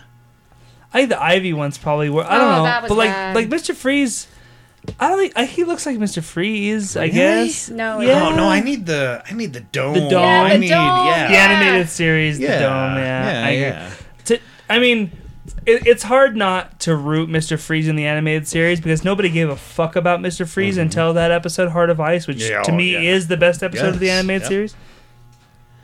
I 0.92 0.98
think 0.98 1.08
the 1.10 1.20
Ivy 1.22 1.52
one's 1.52 1.76
probably 1.76 2.08
where 2.08 2.24
I 2.24 2.38
don't 2.38 2.48
Oh, 2.52 2.56
know, 2.58 2.62
that 2.64 2.82
was 2.82 2.88
but 2.88 2.94
like 2.98 3.10
bad. 3.10 3.34
like 3.34 3.48
Mr. 3.48 3.74
Freeze, 3.74 4.28
I 5.00 5.08
don't 5.08 5.18
think 5.18 5.32
I, 5.36 5.44
he 5.46 5.64
looks 5.64 5.86
like 5.86 5.96
Mr. 5.98 6.22
Freeze. 6.22 6.96
I 6.96 7.08
guess 7.08 7.68
No, 7.70 8.00
Yeah. 8.00 8.28
Oh 8.28 8.36
no, 8.36 8.46
I 8.48 8.60
need 8.60 8.86
the 8.86 9.22
I 9.28 9.32
need 9.34 9.52
the 9.52 9.60
dome. 9.60 9.94
The 9.94 10.00
dome. 10.00 10.10
Yeah, 10.22 10.42
I 10.42 10.56
need 10.56 10.68
dome. 10.68 11.06
yeah. 11.06 11.28
the 11.28 11.36
animated 11.36 11.88
series, 11.88 12.38
yeah. 12.38 12.56
the 12.56 12.62
dome. 12.64 12.96
Yeah, 12.96 13.40
yeah, 13.40 13.46
I, 13.46 13.50
yeah. 13.50 13.90
To, 14.26 14.40
I 14.68 14.78
mean, 14.78 15.10
it, 15.66 15.86
it's 15.86 16.02
hard 16.02 16.36
not 16.36 16.80
to 16.80 16.94
root 16.96 17.28
Mr. 17.28 17.58
Freeze 17.58 17.88
in 17.88 17.96
the 17.96 18.06
animated 18.06 18.46
series 18.46 18.80
because 18.80 19.04
nobody 19.04 19.28
gave 19.30 19.48
a 19.48 19.56
fuck 19.56 19.96
about 19.96 20.20
Mr. 20.20 20.46
Freeze 20.46 20.76
until 20.76 21.14
that 21.14 21.30
episode, 21.30 21.70
Heart 21.70 21.90
of 21.90 22.00
Ice, 22.00 22.26
which 22.26 22.38
Mm-hmm. 22.38 22.50
Yeah, 22.52 22.62
to 22.62 22.72
oh, 22.72 22.76
me 22.76 22.92
yeah. 22.92 23.00
is 23.00 23.28
the 23.28 23.36
best 23.36 23.62
episode 23.62 23.88
of 23.94 24.00
the 24.00 24.10
animated 24.10 24.42
yep. 24.42 24.48
series. 24.48 24.76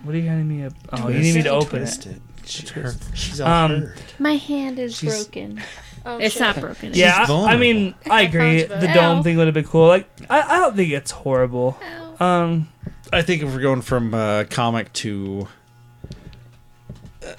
What 0.02 0.14
are 0.14 0.18
you 0.18 0.28
handing 0.28 0.48
me? 0.48 0.64
Up? 0.64 0.72
Oh, 0.92 1.08
you 1.08 1.18
need 1.20 1.34
me 1.34 1.42
to 1.42 1.50
open 1.50 1.80
twist 1.80 2.06
it. 2.06 2.20
She, 2.46 2.66
her, 2.68 2.92
she's 3.14 3.40
all 3.40 3.48
Um, 3.48 3.82
hurt. 3.82 3.98
My 4.18 4.36
hand 4.36 4.78
is 4.78 4.96
She's- 4.96 5.24
broken. 5.24 5.62
Oh, 6.06 6.18
It's 6.18 6.34
shit. 6.34 6.40
not 6.42 6.60
broken. 6.60 6.92
Yeah, 6.94 7.26
I, 7.28 7.54
I 7.54 7.56
mean, 7.56 7.94
I 8.10 8.22
agree. 8.22 8.64
Ow. 8.64 8.80
The 8.80 8.88
dome 8.88 9.22
thing 9.22 9.36
would 9.36 9.46
have 9.46 9.54
been 9.54 9.64
cool. 9.64 9.88
Like, 9.88 10.08
I, 10.30 10.40
I 10.56 10.58
don't 10.60 10.74
think 10.76 10.92
it's 10.92 11.10
horrible. 11.10 11.78
Ow. 12.20 12.26
Um, 12.26 12.68
I 13.12 13.22
think 13.22 13.42
if 13.42 13.52
we're 13.52 13.60
going 13.60 13.82
from 13.82 14.14
uh, 14.14 14.44
comic 14.50 14.92
to 14.94 15.48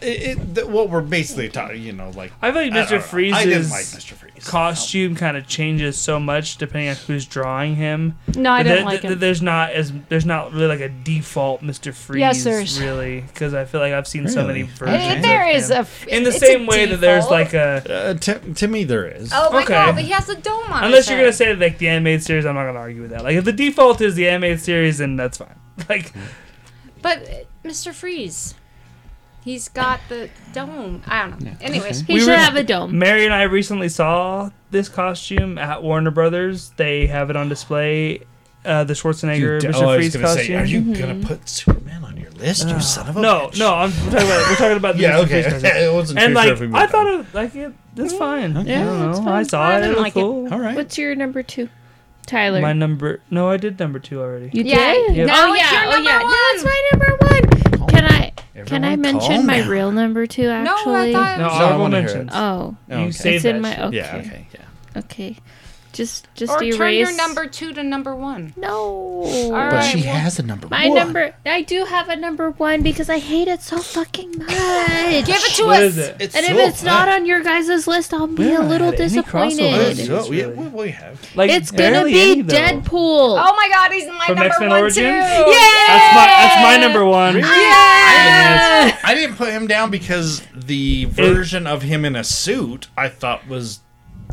it, 0.02 0.38
it, 0.58 0.70
what 0.70 0.89
we're 0.89 1.02
basically 1.02 1.50
talking, 1.50 1.82
you 1.82 1.94
know, 1.94 2.12
like 2.12 2.32
I 2.42 2.52
feel 2.52 2.62
like 2.62 2.72
Mr. 2.74 3.02
Freeze's 3.02 3.72
like 3.72 3.86
Mr. 3.86 4.14
Freeze. 4.14 4.48
costume 4.48 5.16
kind 5.16 5.36
of 5.38 5.48
changes 5.48 5.98
so 5.98 6.20
much 6.20 6.58
depending 6.58 6.89
on 6.89 6.96
who's 6.96 7.26
drawing 7.26 7.76
him. 7.76 8.18
No, 8.36 8.52
I 8.52 8.64
That 8.64 8.70
didn't 8.70 8.78
there- 8.78 8.86
like 8.86 9.02
that 9.02 9.12
him. 9.14 9.20
There's 9.20 9.42
not 9.42 9.72
as 9.72 9.92
there's 10.10 10.26
not 10.26 10.54
really 10.54 10.68
like 10.68 10.80
a 10.80 10.89
default 10.89 11.62
Mr. 11.62 11.94
Freeze. 11.94 12.20
Yes, 12.20 12.44
there's. 12.44 12.80
really 12.82 13.22
because 13.22 13.54
I 13.54 13.66
feel 13.66 13.82
like 13.82 13.94
I've 13.94 14.08
seen 14.08 14.28
so 14.28 14.46
many 14.46 14.64
Really? 14.64 14.74
versions. 14.76 15.04
Eh, 15.04 15.22
there 15.22 15.50
of 15.50 15.56
is 15.56 15.70
him. 15.70 15.78
a 15.78 15.80
f- 15.82 16.08
in 16.08 16.24
the 16.24 16.32
same 16.32 16.64
a 16.64 16.68
way 16.68 16.86
that 16.86 17.02
there's 17.02 17.28
like 17.28 17.54
a 17.54 17.84
Uh, 17.89 18.14
to, 18.16 18.54
to 18.54 18.68
me, 18.68 18.84
there 18.84 19.08
is. 19.08 19.32
Oh 19.34 19.52
my 19.52 19.60
Okay. 19.64 19.74
god, 19.74 19.96
but 19.96 20.04
he 20.04 20.12
has 20.12 20.30
a 20.30 20.36
dome 20.36 20.72
on. 20.72 20.84
unless 20.84 21.08
you're 21.10 21.18
gonna 21.18 21.28
head. 21.28 21.36
say 21.36 21.56
like 21.56 21.78
the 21.78 21.88
animated 21.88 22.24
series, 22.24 22.46
I'm 22.46 22.56
not 22.56 22.66
gonna 22.66 22.80
argue 22.80 23.02
with 23.02 23.12
that. 23.12 23.24
Like 23.24 23.36
if 23.36 23.46
the 23.46 23.54
default 23.54 24.02
is 24.02 24.16
the 24.16 24.28
animated 24.28 24.60
series, 24.62 25.00
then 25.00 25.16
that's 25.16 25.38
fine. 25.38 25.56
Like 25.89 26.12
But 27.02 27.18
uh, 27.28 27.68
Mr. 27.68 27.94
Freeze, 27.94 28.54
he's 29.44 29.68
got 29.70 30.00
the 30.10 30.30
dome. 30.54 31.02
I 31.08 31.28
don't 31.28 31.42
know. 31.42 31.54
Anyways, 31.62 32.02
He 32.02 32.14
We 32.16 32.20
should 32.22 32.30
were- 32.30 32.36
have 32.36 32.56
a 32.56 32.64
dome. 32.64 32.98
Mary 32.98 33.26
and 33.26 33.34
I 33.34 33.44
recently 33.44 33.89
saw 33.89 34.50
this 34.72 34.88
costume 34.89 35.58
at 35.58 35.84
Warner 35.84 36.12
Brothers. 36.12 36.72
They 36.78 37.08
have 37.08 37.30
it 37.30 37.36
on 37.36 37.50
display. 37.50 38.22
Uh, 38.64 38.84
the 38.84 38.94
Schwarzenegger 38.94 39.62
You- 39.64 39.70
Mr. 39.70 39.82
oh, 39.84 39.96
Freeze 39.96 40.16
costume. 40.16 40.46
say, 40.46 40.56
are 40.56 40.66
you 40.66 40.96
gonna 40.96 41.16
put 41.16 41.50
Superman 41.50 42.04
on 42.04 42.16
your 42.16 42.30
list? 42.32 42.68
You 42.70 42.80
son 42.80 43.10
of 43.10 43.18
a 43.18 43.20
no, 43.22 43.50
bitch. 43.52 43.58
no, 43.58 43.74
I'm 43.74 43.89
we're 43.89 44.12
talking 44.12 44.28
about 44.28 44.50
we're 44.50 44.56
talking 44.56 44.78
about 44.78 44.96
the 44.98 45.02
Yeah, 45.04 45.12
Mr. 45.14 45.24
okay. 45.24 45.42
Freeze 45.42 45.54
costume. 45.64 45.72
I 45.84 45.89
wasn't 45.92 46.20
and 46.20 46.34
like 46.36 46.46
sure 46.46 46.54
if 46.54 46.60
we 46.60 46.70
I 46.74 46.86
thought 46.86 47.08
on. 47.08 47.20
it 47.22 47.34
like 47.34 47.56
it. 47.56 47.74
That's 47.96 48.14
fine. 48.14 48.56
Okay. 48.56 48.76
I 48.76 48.84
don't 48.84 48.88
Yeah, 49.02 49.10
it's 49.10 49.18
know. 49.20 49.26
fine. 49.26 49.34
I 49.34 49.44
saw 49.44 49.62
I 49.64 49.78
it. 49.78 49.82
didn't 49.82 49.92
It 49.92 49.96
was 49.96 50.04
like 50.04 50.16
it. 50.16 50.20
cool. 50.20 50.54
All 50.54 50.60
right. 50.60 50.76
What's 50.76 50.96
your 51.00 51.16
number 51.16 51.42
two? 51.42 51.70
Tyler. 52.28 52.62
My 52.62 52.72
number. 52.74 53.20
No, 53.32 53.50
I 53.50 53.58
did 53.58 53.80
number 53.80 53.98
two 53.98 54.22
already. 54.22 54.52
you 54.54 54.64
Yeah, 54.64 54.94
did? 54.94 55.16
Yep. 55.16 55.28
now 55.28 55.50
Oh 55.50 55.54
it's 55.54 55.62
yeah, 55.64 55.72
your 55.84 55.88
oh 55.89 55.96
number 55.96 56.10
yeah. 56.12 56.18
No, 56.20 56.26
one. 56.26 56.36
it's 56.36 56.64
my 56.64 56.89
number 56.92 57.18
one. 57.80 57.88
Can 57.89 58.06
I 58.56 58.64
can 58.64 58.84
I 58.84 58.95
mention 58.97 59.38
calm 59.38 59.45
my 59.45 59.60
down. 59.60 59.70
real 59.70 59.91
number 59.91 60.28
two 60.28 60.43
no, 60.43 60.52
actually? 60.52 60.93
I 61.12 61.14
thought. 61.14 61.38
No, 61.39 61.43
No, 61.45 61.49
I 61.49 61.64
honorable 61.64 61.80
wanna 61.82 61.97
it. 61.99 62.30
Oh, 62.32 62.78
Oh, 62.89 62.97
you 62.97 63.04
okay. 63.04 63.12
saved 63.12 63.36
it's 63.38 63.45
in 63.45 63.62
my 63.62 63.72
shit. 63.76 63.80
okay. 63.86 63.97
Yeah. 63.97 64.16
Okay. 64.18 64.47
Yeah. 64.54 64.99
Okay. 64.99 65.38
Just 65.94 66.26
just 66.36 66.54
Or 66.54 66.64
erase. 66.64 66.78
turn 66.78 66.94
your 66.94 67.12
number 67.18 67.48
two 67.48 67.74
to 67.74 67.84
number 67.84 68.16
one. 68.16 68.54
No. 68.56 68.72
All 68.72 69.52
But 69.52 69.74
right. 69.74 69.84
she 69.84 70.02
well- 70.06 70.16
has 70.16 70.39
a 70.39 70.44
number 70.44 70.68
one. 70.68 70.80
My 70.80 70.88
one. 70.88 70.98
number. 70.98 71.34
I 71.46 71.62
do 71.64 71.84
have 71.84 72.08
a 72.08 72.16
number 72.16 72.52
one 72.52 72.82
because 72.82 73.10
I 73.10 73.20
hate 73.20 73.50
it 73.50 73.62
so 73.62 73.80
fucking 73.80 74.32
much. 74.38 74.48
Give 74.48 75.36
it 75.36 75.56
to 75.58 75.66
What 75.66 75.84
us. 75.84 75.92
is 75.92 75.98
it? 75.98 76.16
It's 76.20 76.36
And 76.36 76.46
if 76.46 76.52
so 76.54 76.58
it's 76.60 76.84
not 76.84 77.10
on 77.10 77.26
your 77.26 77.44
guys' 77.44 77.88
list, 77.88 78.14
I'll 78.14 78.26
be 78.28 78.46
We 78.46 78.56
a 78.56 78.62
little 78.62 78.92
disappointed. 78.94 79.60
crossovers. 79.60 80.30
We, 80.30 80.42
really. 80.44 80.54
we, 80.56 80.68
we 80.70 80.89
have. 80.92 81.20
Like 81.36 81.52
It's 81.52 81.72
gonna 81.72 82.06
be 82.06 82.22
any. 82.32 82.44
Deadpool. 82.44 83.44
Oh 83.46 83.56
my 83.58 83.70
god, 83.70 83.92
he's 83.92 84.08
my 84.08 84.28
From 84.28 84.36
number 84.36 84.46
X-Men 84.52 84.70
one 84.70 84.80
Origins? 84.80 84.96
too. 84.96 85.02
Yeah. 85.12 85.84
That's 85.88 86.16
my 86.16 86.26
that's 86.26 86.64
my 86.64 86.78
number 86.78 87.04
one. 87.06 87.38
Yeah. 87.39 88.98
I 89.04 89.14
didn't 89.14 89.36
put 89.36 89.50
him 89.50 89.68
down 89.68 89.92
because 89.92 90.42
the 90.56 91.06
version 91.06 91.68
of 91.68 91.82
him 91.82 92.06
in 92.06 92.16
a 92.16 92.24
suit 92.24 92.88
I 92.98 93.10
thought 93.10 93.48
was 93.48 93.80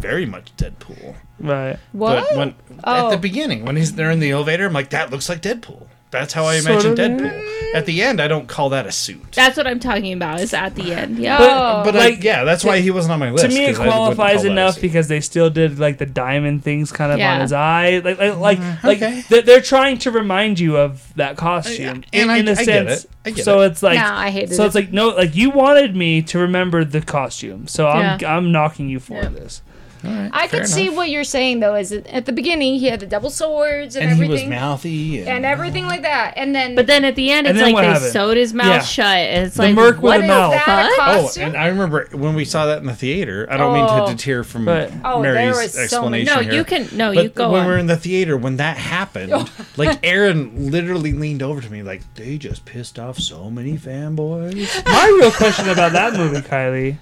very 0.00 0.26
much 0.26 0.54
Deadpool. 0.56 1.16
Right. 1.40 1.78
What? 1.92 2.26
But 2.28 2.36
when 2.36 2.54
Oh. 2.84 3.06
at 3.06 3.10
the 3.10 3.16
oh. 3.16 3.18
beginning, 3.18 3.64
when 3.64 3.76
he's 3.76 3.94
there 3.94 4.10
in 4.10 4.20
the 4.20 4.30
elevator, 4.30 4.66
I'm 4.66 4.72
like, 4.72 4.90
that 4.90 5.10
looks 5.10 5.28
like 5.28 5.42
Deadpool. 5.42 5.86
That's 6.10 6.32
how 6.32 6.46
I 6.46 6.58
Sort 6.60 6.86
imagine 6.86 6.92
of, 6.92 6.98
Deadpool. 6.98 7.74
At 7.74 7.84
the 7.84 8.00
end, 8.02 8.18
I 8.18 8.28
don't 8.28 8.48
call 8.48 8.70
that 8.70 8.86
a 8.86 8.92
suit. 8.92 9.32
That's 9.32 9.58
what 9.58 9.66
I'm 9.66 9.78
talking 9.78 10.14
about. 10.14 10.40
Is 10.40 10.54
at 10.54 10.74
the 10.74 10.94
end. 10.94 11.18
Yeah. 11.18 11.36
Oh. 11.38 11.82
but 11.84 11.94
like, 11.94 12.14
I, 12.14 12.20
yeah, 12.22 12.44
that's 12.44 12.64
why 12.64 12.80
he 12.80 12.90
wasn't 12.90 13.12
on 13.12 13.18
my 13.20 13.30
list. 13.30 13.44
to 13.44 13.50
me, 13.50 13.66
it 13.66 13.72
'cause 13.72 13.80
I 13.80 13.80
wouldn't 13.80 13.94
call 13.94 14.14
qualifies 14.14 14.44
enough 14.44 14.80
because 14.80 15.08
they 15.08 15.20
still 15.20 15.50
did 15.50 15.78
like 15.78 15.98
the 15.98 16.06
diamond 16.06 16.64
things 16.64 16.90
kind 16.92 17.12
of 17.12 17.18
Yeah. 17.18 17.34
on 17.34 17.40
his 17.42 17.52
eye, 17.52 18.00
like 18.02 18.18
like 18.38 18.58
mm-hmm. 18.58 18.86
like, 18.86 19.00
like 19.00 19.02
okay. 19.02 19.22
they're, 19.28 19.42
they're 19.42 19.60
trying 19.60 19.98
to 19.98 20.10
remind 20.10 20.58
you 20.58 20.78
of 20.78 21.12
that 21.16 21.36
costume 21.36 21.84
Yeah, 21.84 21.90
and 21.90 22.06
in, 22.12 22.30
I- 22.30 22.36
in 22.38 22.48
a 22.48 22.52
I 22.52 22.54
get 22.54 22.64
sense. 22.64 23.04
it. 23.04 23.10
I 23.26 23.30
get 23.32 23.44
so 23.44 23.60
it. 23.60 23.66
it's 23.72 23.82
like 23.82 23.98
no, 23.98 24.06
I 24.14 24.30
hated 24.30 24.54
so 24.54 24.62
it. 24.62 24.66
it's 24.68 24.74
like 24.74 24.90
no, 24.92 25.08
like 25.10 25.36
you 25.36 25.50
wanted 25.50 25.94
me 25.94 26.22
to 26.22 26.38
remember 26.38 26.84
the 26.86 27.02
costume, 27.02 27.66
so 27.66 27.86
I'm 27.86 28.24
I'm 28.24 28.50
knocking 28.50 28.88
you 28.88 28.98
for 28.98 29.14
Yeah. 29.14 29.28
this. 29.28 29.60
All 30.04 30.10
right, 30.12 30.30
I 30.32 30.46
fair 30.48 30.60
could 30.60 30.68
see 30.68 30.90
what 30.90 31.10
you're 31.10 31.24
saying 31.24 31.60
though. 31.60 31.74
Is 31.74 31.90
that 31.90 32.06
at 32.06 32.24
the 32.26 32.32
beginning 32.32 32.78
he 32.78 32.86
had 32.86 33.00
the 33.00 33.06
double 33.06 33.30
swords 33.30 33.96
and, 33.96 34.08
and 34.10 34.14
he 34.14 34.28
was 34.28 34.40
everything, 34.42 34.50
mouthy 34.50 35.18
and, 35.20 35.28
and 35.28 35.44
everything 35.44 35.86
like 35.86 36.02
that, 36.02 36.34
and 36.36 36.54
then 36.54 36.74
But 36.76 36.86
then 36.86 37.04
at 37.04 37.16
the 37.16 37.30
end, 37.32 37.46
it's 37.46 37.60
like 37.60 37.74
what 37.74 37.80
they 37.82 37.88
happened? 37.88 38.12
sewed 38.12 38.36
his 38.36 38.54
mouth 38.54 38.66
Yeah. 38.66 38.80
shut. 38.82 39.06
And 39.16 39.46
it's 39.46 39.56
The 39.56 39.62
like 39.62 39.74
merc 39.74 39.96
with 39.96 40.02
what 40.04 40.20
a 40.20 40.22
is 40.22 40.28
mouth. 40.28 40.52
that 40.52 40.92
a 40.92 40.96
fuck? 40.96 41.08
Oh, 41.08 41.30
oh 41.36 41.40
and 41.42 41.56
I 41.56 41.66
remember 41.66 42.08
when 42.12 42.34
we 42.34 42.44
saw 42.44 42.66
that 42.66 42.78
in 42.78 42.86
the 42.86 42.94
theater. 42.94 43.46
I 43.50 43.56
don't 43.56 43.72
Oh. 43.72 43.74
mean 43.74 43.86
to 43.88 44.02
oh. 44.04 44.06
deter 44.12 44.42
from 44.44 44.64
But- 44.66 44.92
Oh, 45.04 45.20
there 45.22 45.34
Mary's 45.34 45.56
was 45.56 45.72
so 45.74 45.80
explanation 45.82 46.34
No, 46.34 46.42
here. 46.42 46.52
you 46.52 46.64
can. 46.64 46.88
No, 46.96 47.12
But 47.14 47.24
you 47.24 47.28
go 47.30 47.50
when 47.50 47.60
on. 47.62 47.66
we 47.66 47.72
were 47.72 47.78
in 47.78 47.86
the 47.86 47.96
theater, 47.96 48.36
when 48.36 48.56
that 48.58 48.76
happened, 48.76 49.32
oh. 49.34 49.48
like 49.76 49.98
Aaron 50.04 50.70
literally 50.70 51.12
leaned 51.12 51.42
over 51.42 51.60
to 51.60 51.70
me 51.72 51.82
like, 51.82 52.02
"They 52.14 52.38
just 52.38 52.64
pissed 52.64 52.98
off 52.98 53.18
so 53.18 53.50
many 53.50 53.76
fanboys." 53.76 54.84
My 54.86 55.06
real 55.20 55.30
question 55.32 55.68
about 55.68 55.92
that 55.92 56.12
movie, 56.14 56.40
Kylie, 56.40 56.98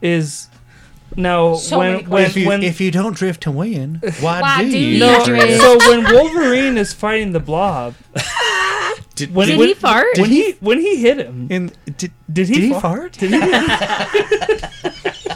is 0.00 0.48
now 1.16 1.54
So 1.54 1.78
when 1.78 2.08
when 2.08 2.24
if 2.24 2.36
you 2.36 2.46
when 2.46 2.62
if 2.62 2.80
you 2.80 2.90
don't 2.90 3.16
drift 3.16 3.42
to 3.42 3.50
win, 3.50 4.00
why, 4.20 4.40
Why 4.40 4.62
do 4.64 4.70
do 4.70 4.78
you? 4.78 4.86
you 4.94 4.98
no, 5.00 5.24
drift? 5.24 5.60
so 5.60 5.78
when 5.88 6.04
Wolverine 6.12 6.76
is 6.78 6.92
fighting 6.92 7.32
the 7.32 7.40
Blob, 7.40 7.94
Did, 9.14 9.34
When- 9.34 9.48
Did 9.48 9.58
when- 9.58 9.68
he 9.68 9.74
fart? 9.74 10.06
when 10.18 10.30
he 10.30 10.52
when 10.60 10.78
he 10.78 10.96
hit 10.96 11.18
him. 11.18 11.48
in, 11.50 11.72
did, 11.96 12.12
Did 12.32 12.48
he, 12.48 12.54
did 12.54 12.62
he 12.64 12.72
fa- 12.74 12.80
fart? 12.80 13.12
Did 13.12 13.30
he? 13.32 13.38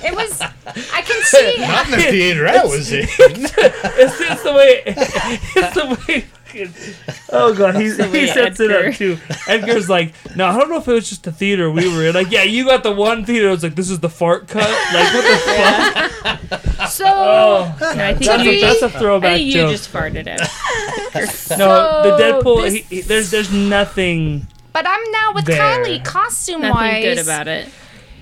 It 0.04 0.14
was. 0.16 0.40
I 0.40 1.02
can 1.02 1.22
see. 1.22 1.56
Not 1.58 1.84
in 1.86 1.90
the 1.92 1.96
theater 2.10 2.48
I 2.48 2.64
was 2.64 2.90
in. 2.92 3.06
it's, 3.08 4.20
it's 4.20 4.42
the 4.42 4.52
way. 4.52 4.82
It's 4.86 5.74
the 5.74 5.98
way. 6.08 6.24
Fucking- 6.52 6.94
Oh 7.30 7.54
god, 7.54 7.76
he, 7.76 7.90
he 7.96 8.02
way 8.02 8.26
sets 8.26 8.60
it 8.60 8.70
up 8.70 8.94
too. 8.94 9.18
Edgar's 9.48 9.88
like, 9.88 10.14
no, 10.36 10.46
I 10.46 10.58
don't 10.58 10.68
know 10.70 10.76
if 10.78 10.86
it 10.88 10.92
was 10.92 11.08
just 11.08 11.24
the 11.24 11.32
theater 11.32 11.70
we 11.70 11.88
were 11.94 12.06
in. 12.06 12.14
Like, 12.14 12.30
yeah, 12.30 12.42
you 12.42 12.64
got 12.64 12.82
the 12.82 12.92
one 12.92 13.24
theater. 13.24 13.48
I 13.48 13.52
was 13.52 13.62
like, 13.62 13.74
this 13.74 13.90
is 13.90 14.00
the 14.00 14.08
fart 14.08 14.48
cut. 14.48 14.68
Like, 14.94 15.14
what 15.14 16.50
the 16.50 16.58
fuck? 16.58 16.88
So. 16.88 17.04
Oh, 17.06 17.76
No, 17.80 17.88
I 17.88 18.14
think 18.14 18.24
that's, 18.26 18.44
you 18.44 18.50
a, 18.50 18.60
that's 18.60 18.82
a 18.82 18.86
I 18.86 18.88
throwback 19.00 19.36
think 19.36 19.46
you 19.46 19.52
joke. 19.52 19.70
just 19.72 19.92
farted 19.92 20.26
it. 20.26 20.40
no, 21.58 22.02
the 22.02 22.22
Deadpool. 22.22 22.62
this- 22.62 22.74
he, 22.74 22.80
he, 22.96 23.00
there's 23.02 23.30
there's 23.30 23.52
nothing. 23.52 24.46
But 24.72 24.86
I'm 24.86 25.10
now 25.10 25.32
with 25.34 25.44
There. 25.44 25.58
Kylie, 25.58 26.02
costume 26.04 26.62
Nothing 26.62 26.74
wise. 26.74 27.04
good 27.04 27.18
about 27.18 27.46
it. 27.48 27.68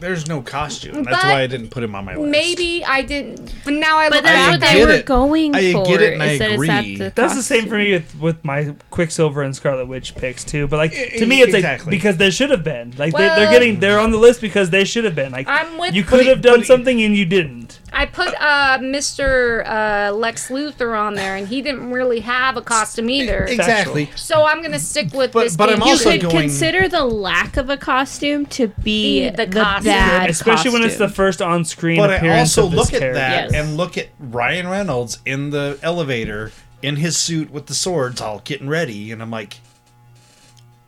There's 0.01 0.27
no 0.27 0.40
costume. 0.43 1.02
But 1.05 1.10
That's 1.10 1.24
why 1.24 1.43
I 1.43 1.47
didn't 1.47 1.68
put 1.70 1.82
him 1.82 1.94
on 1.94 2.05
my 2.05 2.16
list. 2.16 2.31
Maybe 2.31 2.85
I 2.85 3.02
didn't, 3.02 3.55
but 3.64 3.74
now 3.74 3.98
I 3.98 4.09
But 4.09 4.16
look 4.16 4.24
that's 4.24 4.36
back. 4.36 4.51
what 4.52 4.60
get 4.60 4.72
they 4.74 4.85
were 4.86 4.93
it. 4.93 5.05
going 5.06 5.55
I 5.55 5.72
for. 5.72 5.85
get 5.86 6.01
it 6.02 6.12
and 6.14 6.22
I 6.22 6.27
is 6.32 6.39
that 6.39 6.51
it's 6.52 6.68
at 6.68 6.78
agree. 6.81 6.97
the 6.97 7.12
That's 7.14 7.35
the 7.35 7.43
same 7.43 7.66
for 7.68 7.77
me 7.77 7.93
with, 7.93 8.14
with 8.18 8.44
my 8.44 8.74
Quicksilver 8.90 9.43
and 9.43 9.55
Scarlet 9.55 9.86
Witch 9.86 10.14
picks 10.14 10.44
too. 10.44 10.66
But 10.66 10.78
like 10.78 10.93
to 10.93 11.27
me, 11.27 11.43
it's 11.43 11.52
Exactly. 11.55 11.86
like 11.86 11.90
because 11.90 12.16
they 12.16 12.31
should 12.31 12.51
have 12.51 12.64
been. 12.64 12.94
Like 12.97 13.12
they, 13.12 13.18
Well- 13.27 13.36
they're 13.36 13.51
getting 13.51 13.81
they're 13.81 13.98
on 13.98 14.10
the 14.10 14.18
list 14.18 14.40
because 14.40 14.70
they 14.70 14.85
should 14.85 15.05
have 15.05 15.14
been. 15.14 15.32
Like 15.32 15.47
I'm 15.48 15.77
with. 15.78 15.94
you 15.94 16.02
could 16.05 16.27
have 16.27 16.40
done 16.40 16.64
something 16.64 17.01
and 17.02 17.14
you 17.16 17.27
didn't. 17.27 17.80
I 17.92 18.06
put 18.06 18.28
uh, 18.40 18.78
Mr. 18.78 19.64
Uh, 19.66 20.12
Lex 20.14 20.48
Luthor 20.48 20.98
on 20.98 21.14
there, 21.14 21.36
and 21.36 21.48
he 21.48 21.60
didn't 21.62 21.90
really 21.90 22.20
have 22.20 22.56
a 22.56 22.62
costume 22.62 23.10
either. 23.10 23.44
Exactly. 23.44 24.10
So 24.16 24.44
I'm 24.44 24.62
gonna 24.62 24.78
stick 24.78 25.12
with 25.12 25.32
But- 25.32 25.44
this. 25.44 25.56
but 25.56 25.66
being 25.66 25.80
I'm 25.80 25.86
You 25.86 25.92
also 25.92 26.10
could 26.12 26.20
going- 26.22 26.36
consider 26.48 26.88
the 26.88 27.04
lack 27.04 27.56
of 27.56 27.68
a 27.70 27.76
costume 27.76 28.46
to 28.46 28.68
be 28.68 29.20
Be 29.20 29.30
the, 29.30 29.46
the 29.46 29.60
costume. 29.60 29.84
bad 29.92 30.30
Especially 30.30 30.70
when 30.70 30.82
it's 30.82 30.94
the 30.96 31.04
costume. 31.04 31.14
first 31.14 31.42
on-screen 31.42 31.98
But 31.98 32.10
I 32.10 32.16
appearance 32.16 32.56
also 32.58 32.66
of 32.66 32.70
this 32.72 32.78
look 32.78 32.94
at 32.94 33.00
character. 33.00 33.14
that 33.20 33.50
Yes. 33.52 33.54
and 33.64 33.76
look 33.76 33.98
at 33.98 34.08
Ryan 34.18 34.68
Reynolds 34.68 35.18
in 35.26 35.50
the 35.50 35.78
elevator 35.82 36.52
in 36.82 36.96
his 36.96 37.16
suit 37.16 37.50
with 37.50 37.66
the 37.66 37.74
swords, 37.74 38.20
all 38.20 38.40
getting 38.44 38.68
ready, 38.68 39.12
and 39.12 39.20
I'm 39.20 39.30
like, 39.30 39.58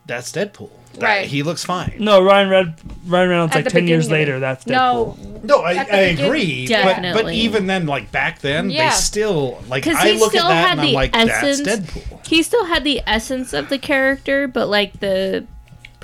that's 0.05 0.31
Deadpool. 0.31 0.69
That- 0.93 1.01
Right. 1.01 1.25
He 1.27 1.41
looks 1.43 1.63
fine. 1.65 1.95
No, 1.99 2.21
Ryan 2.23 2.49
Red 2.49 2.73
Ryan 3.07 3.29
Reynolds 3.29 3.51
At 3.53 3.55
like 3.57 3.63
the 3.65 3.71
ten 3.71 3.87
years 3.87 4.05
beginning 4.07 4.21
later. 4.27 4.37
it. 4.37 4.39
That's 4.41 4.67
No, 4.67 5.17
Deadpool. 5.19 5.43
No, 5.43 5.59
I, 5.61 5.73
At 5.73 5.87
the 5.87 5.95
I 5.95 6.09
beginning- 6.11 6.25
agree. 6.25 6.67
But, 6.67 6.83
but 6.83 7.01
Definitely. 7.01 7.35
even 7.37 7.67
then, 7.67 7.85
like 7.87 8.11
back 8.11 8.39
then, 8.39 8.69
Yeah. 8.69 8.89
they 8.89 8.95
still 8.95 9.61
like 9.69 9.83
'Cause 9.83 9.95
I 9.97 10.09
he 10.11 10.19
look 10.19 10.33
at 10.35 10.39
still 10.39 10.47
that 10.49 10.67
had 10.67 10.71
and 10.73 10.81
I'm 10.81 10.85
the 10.87 10.93
like, 10.93 11.15
essence- 11.15 11.61
that's 11.61 11.81
Deadpool. 11.81 12.27
He 12.27 12.43
still 12.43 12.65
had 12.65 12.83
the 12.83 13.01
essence 13.07 13.53
of 13.53 13.69
the 13.69 13.77
character, 13.77 14.47
but 14.47 14.67
like 14.69 14.99
the 14.99 15.45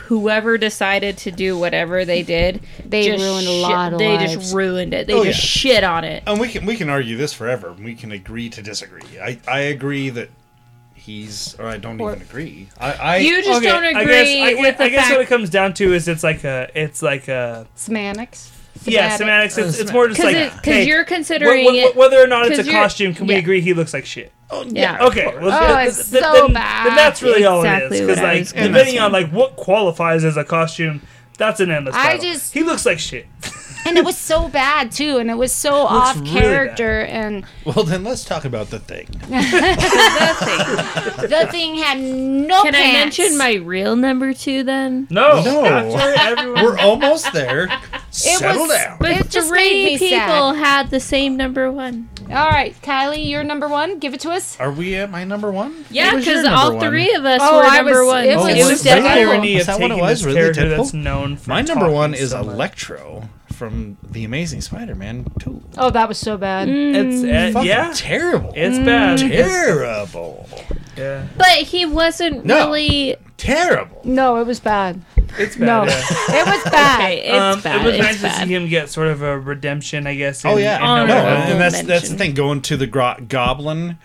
whoever 0.04 0.58
decided 0.58 1.18
to 1.18 1.30
do 1.32 1.56
whatever 1.58 2.04
they 2.04 2.24
did, 2.24 2.62
They 2.84 3.06
just 3.08 3.24
ruined 3.24 3.48
a 3.48 3.52
shit- 3.52 3.62
lot 3.62 3.94
of 3.94 4.00
They 4.00 4.18
lives. 4.18 4.34
just 4.36 4.56
ruined 4.56 4.94
it. 4.94 5.06
They 5.06 5.14
Oh, 5.14 5.24
just 5.24 5.40
yeah. 5.66 5.74
shit 5.74 5.84
on 5.84 6.04
it. 6.04 6.24
And 6.26 6.40
we 6.40 6.48
can 6.50 6.66
we 6.66 6.76
can 6.76 6.90
argue 6.90 7.16
this 7.16 7.32
forever. 7.34 7.74
We 7.80 7.94
can 7.94 8.12
agree 8.12 8.50
to 8.50 8.62
disagree. 8.64 9.04
I, 9.22 9.38
I 9.48 9.60
agree 9.60 10.10
that 10.10 10.30
he's 11.10 11.56
or 11.60 11.66
I 11.68 11.78
don't 11.78 12.00
Or- 12.00 12.12
even 12.12 12.22
agree. 12.22 12.70
I, 12.80 12.92
I 12.94 13.18
You 13.18 13.44
just 13.44 13.64
don't 13.64 13.84
I 13.84 13.90
agree 14.02 14.06
guess, 14.06 14.28
I, 14.28 14.54
with 14.54 14.58
guess, 14.64 14.78
the 14.78 14.84
I 14.84 14.90
guess 14.90 15.00
fact 15.06 15.12
what 15.14 15.22
it 15.22 15.28
comes 15.28 15.50
down 15.50 15.74
to 15.76 15.94
is 15.94 16.08
it's 16.08 16.24
like 16.24 16.44
a 16.44 16.70
it's 16.76 17.02
like 17.02 17.28
a 17.28 17.66
semantics. 17.76 18.52
yeah 18.86 19.16
semantics. 19.18 19.58
It's, 19.58 19.80
it's 19.80 19.90
oh, 19.90 19.94
more 19.94 20.08
just 20.08 20.24
like 20.24 20.36
because 20.54 20.64
hey, 20.66 20.88
you're 20.88 21.04
considering 21.04 21.66
wh- 21.66 21.72
wh- 21.72 21.76
it. 21.90 21.96
whether 21.96 22.22
or 22.24 22.28
not 22.28 22.46
it's 22.52 22.60
a 22.68 22.72
costume. 22.72 23.14
Can 23.16 23.26
we 23.28 23.36
agree 23.36 23.62
he 23.62 23.74
looks 23.74 23.94
like 23.94 24.06
shit? 24.06 24.32
Oh 24.52 24.64
Yeah. 24.68 25.06
Okay. 25.08 25.26
Well, 25.26 25.52
Oh, 25.52 25.78
th- 25.78 25.90
it's 25.90 26.10
th- 26.12 26.24
so 26.24 26.34
then, 26.34 26.54
bad. 26.54 26.88
then 26.88 26.96
that's 26.96 27.22
really 27.24 27.44
all 27.46 27.64
it 27.64 27.68
Exactly 27.68 27.98
is. 28.00 28.08
Because 28.08 28.54
like 28.56 28.68
depending 28.68 29.00
on 29.00 29.12
like 29.12 29.32
what 29.32 29.56
qualifies 29.56 30.24
as 30.24 30.38
a 30.38 30.44
costume, 30.44 31.02
that's 31.38 31.60
an 31.60 31.72
endless 31.72 31.96
I 31.96 32.18
battle. 32.18 32.22
just- 32.32 32.54
he 32.54 32.64
looks 32.64 32.86
like 32.86 33.00
shit. 33.00 33.26
and 33.86 33.98
it 33.98 34.06
was 34.06 34.18
so 34.18 34.48
bad 34.50 34.92
too, 34.92 35.18
and 35.18 35.30
it 35.30 35.36
was 35.38 35.52
so 35.52 35.74
off 35.76 36.16
really 36.18 36.30
character, 36.32 37.02
and 37.02 37.46
well 37.66 37.84
then 37.86 38.04
let's 38.04 38.24
talk 38.26 38.46
about 38.46 38.70
the 38.70 38.80
thing. 38.80 39.08
the 41.30 41.48
thing 41.52 41.76
had 41.76 42.00
no. 42.00 42.62
Can 42.64 42.76
I 42.76 42.92
mention 42.94 43.38
my 43.38 43.54
real 43.56 43.96
number 43.96 44.34
two 44.34 44.64
then? 44.64 45.08
No, 45.10 45.42
No. 45.44 46.54
We're 46.64 46.78
almost 46.78 47.32
there. 47.34 47.68
It 48.12 48.16
Settle 48.40 48.64
was- 48.64 48.72
down. 48.72 48.98
But 49.00 49.12
It 49.12 49.30
just 49.30 49.52
made 49.52 49.70
three 49.70 49.86
me 49.86 49.98
people 50.00 50.18
sad. 50.54 50.56
had 50.56 50.90
the 50.90 51.00
same 51.00 51.38
number 51.38 51.72
one. 51.72 52.10
All 52.32 52.50
right, 52.50 52.76
Kylie, 52.82 53.30
you're 53.30 53.44
number 53.44 53.68
one. 53.68 54.00
Give 54.00 54.16
it 54.16 54.20
to 54.22 54.32
us. 54.32 54.60
Are 54.60 54.72
we 54.72 54.96
at 54.96 55.12
my 55.12 55.24
number 55.24 55.52
one? 55.52 55.86
Yeah, 55.92 56.08
What 56.08 56.16
was 56.16 56.26
your 56.26 56.42
because 56.42 56.52
all 56.52 56.76
one? 56.78 56.90
three 56.90 57.14
of 57.14 57.24
us 57.24 57.40
Oh, 57.44 57.58
were 57.58 57.64
I 57.66 57.78
number 57.78 58.04
was- 58.04 58.08
one. 58.14 58.24
it 58.26 58.36
was- 58.36 58.48
it 58.48 58.58
was 58.64 58.70
was 58.72 58.84
that 58.84 59.02
the 59.04 59.08
irony 59.10 59.56
Is 59.58 59.62
of 59.62 59.68
that 59.68 59.74
what 59.80 59.86
it 59.92 59.94
taking 59.94 60.02
was? 60.02 60.20
this 60.20 60.26
Really, 60.26 60.40
character 60.40 60.62
Deadpool? 60.64 60.78
that's 60.78 60.94
known 60.94 61.38
for 61.38 61.50
My 61.52 61.62
number 61.62 61.90
one 61.92 62.14
is 62.16 62.32
so 62.32 62.44
much. 62.44 62.54
Electro 62.56 63.30
from 63.60 63.98
The 64.10 64.24
Amazing 64.24 64.62
Spider-Man 64.62 65.26
2. 65.40 65.62
Oh, 65.78 65.90
that 65.92 66.08
was 66.08 66.18
so 66.18 66.38
bad. 66.38 66.70
It's 66.70 67.24
uh, 67.24 67.52
Fucking 67.54 67.68
yeah, 67.70 67.92
terrible. 67.94 68.54
it's 68.56 68.80
bad. 68.80 69.20
terrible. 69.20 70.50
Yeah, 70.98 71.28
But 71.38 71.48
he 71.50 71.86
wasn't 71.86 72.46
No. 72.46 72.56
really. 72.72 73.18
Terrible. 73.38 74.02
No, 74.04 74.38
it 74.38 74.48
was 74.48 74.60
bad. 74.60 75.02
it's 75.38 75.56
bad. 75.56 75.66
No, 75.66 75.84
yeah. 75.84 76.02
it 76.42 76.46
was 76.46 76.72
bad. 76.72 77.00
Okay, 77.02 77.22
it's 77.22 77.38
um, 77.58 77.62
bad. 77.62 77.82
It 77.82 77.86
was 77.86 77.96
it's 77.96 78.04
nice 78.04 78.22
to 78.40 78.46
see 78.46 78.54
him 78.56 78.68
get 78.68 78.90
sort 78.90 79.08
of 79.08 79.22
a 79.22 79.38
redemption, 79.40 80.08
I 80.08 80.16
guess. 80.16 80.44
Oh 80.46 80.58
in- 80.58 80.64
yeah, 80.64 80.76
in 80.78 80.82
no, 80.82 80.88
Honorable 80.88 81.14
Hellboy. 81.14 81.52
and 81.52 81.62
that's 81.62 81.76
that's 81.76 81.84
the 81.84 81.88
mention. 81.88 82.18
thing. 82.18 82.34
Going 82.34 82.62
to 82.64 82.76
the 82.78 82.88
gro- 82.88 83.16
Goblin 83.28 83.98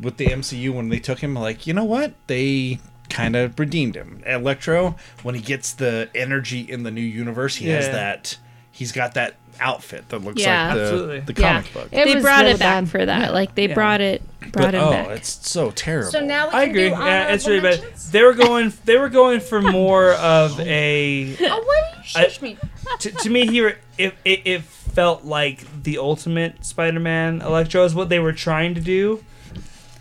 with 0.00 0.16
the 0.18 0.26
MCU 0.26 0.74
when 0.74 0.88
they 0.90 0.98
took 0.98 1.20
him, 1.20 1.34
like 1.34 1.66
you 1.66 1.72
know 1.74 1.84
what, 1.84 2.12
they 2.26 2.80
kind 3.08 3.34
of 3.36 3.58
redeemed 3.58 3.94
him. 3.94 4.22
Electro, 4.26 4.96
when 5.22 5.34
he 5.34 5.40
gets 5.40 5.72
the 5.72 6.10
energy 6.14 6.60
in 6.60 6.82
the 6.82 6.90
new 6.90 7.00
universe, 7.00 7.56
he 7.56 7.68
has 7.68 7.86
Yeah. 7.86 7.92
that. 7.92 8.36
He's 8.72 8.90
got 8.92 9.14
that 9.14 9.34
outfit 9.60 10.08
that 10.08 10.18
looks 10.24 10.40
Yeah. 10.40 10.68
like 10.68 10.74
the, 10.76 10.82
Absolutely. 10.82 11.20
the 11.20 11.40
Yeah. 11.40 11.52
comic 11.62 11.74
book. 11.74 11.88
It 11.92 12.04
they 12.06 12.20
brought 12.20 12.40
really 12.40 12.52
it 12.54 12.58
back 12.58 12.84
bad. 12.84 12.90
for 12.90 13.06
that. 13.06 13.32
Like 13.34 13.54
they 13.54 13.68
Yeah. 13.68 13.74
brought 13.74 14.00
it, 14.00 14.22
brought 14.50 14.52
But, 14.52 14.74
him 14.74 14.80
oh, 14.82 14.90
back. 14.90 15.08
it's 15.10 15.48
so 15.48 15.70
terrible. 15.70 16.10
So 16.10 16.20
now 16.20 16.48
we 16.48 16.54
I 16.54 16.60
can 16.62 16.70
agree. 16.70 16.88
do 16.88 16.94
Yeah, 16.94 17.28
it's 17.34 17.46
really 17.46 17.60
bad. 17.60 17.84
They 18.10 18.22
were 18.22 18.32
going. 18.32 18.72
They 18.86 18.96
were 18.96 19.08
going 19.10 19.40
for 19.40 19.60
more 19.80 20.12
of 20.14 20.58
a. 20.60 21.36
Oh, 21.40 21.62
why 21.64 21.82
do 21.92 21.98
you 21.98 22.02
shush 22.04 22.40
me? 22.42 22.56
To, 23.00 23.10
to 23.10 23.30
me, 23.30 23.46
here 23.46 23.78
it, 23.98 24.14
it 24.24 24.40
it 24.44 24.62
felt 24.64 25.24
like 25.24 25.82
the 25.84 25.98
ultimate 25.98 26.64
Spider-Man 26.64 27.40
Electro 27.42 27.84
is 27.84 27.94
what 27.94 28.08
they 28.08 28.18
were 28.18 28.32
trying 28.32 28.74
to 28.74 28.80
do. 28.80 29.22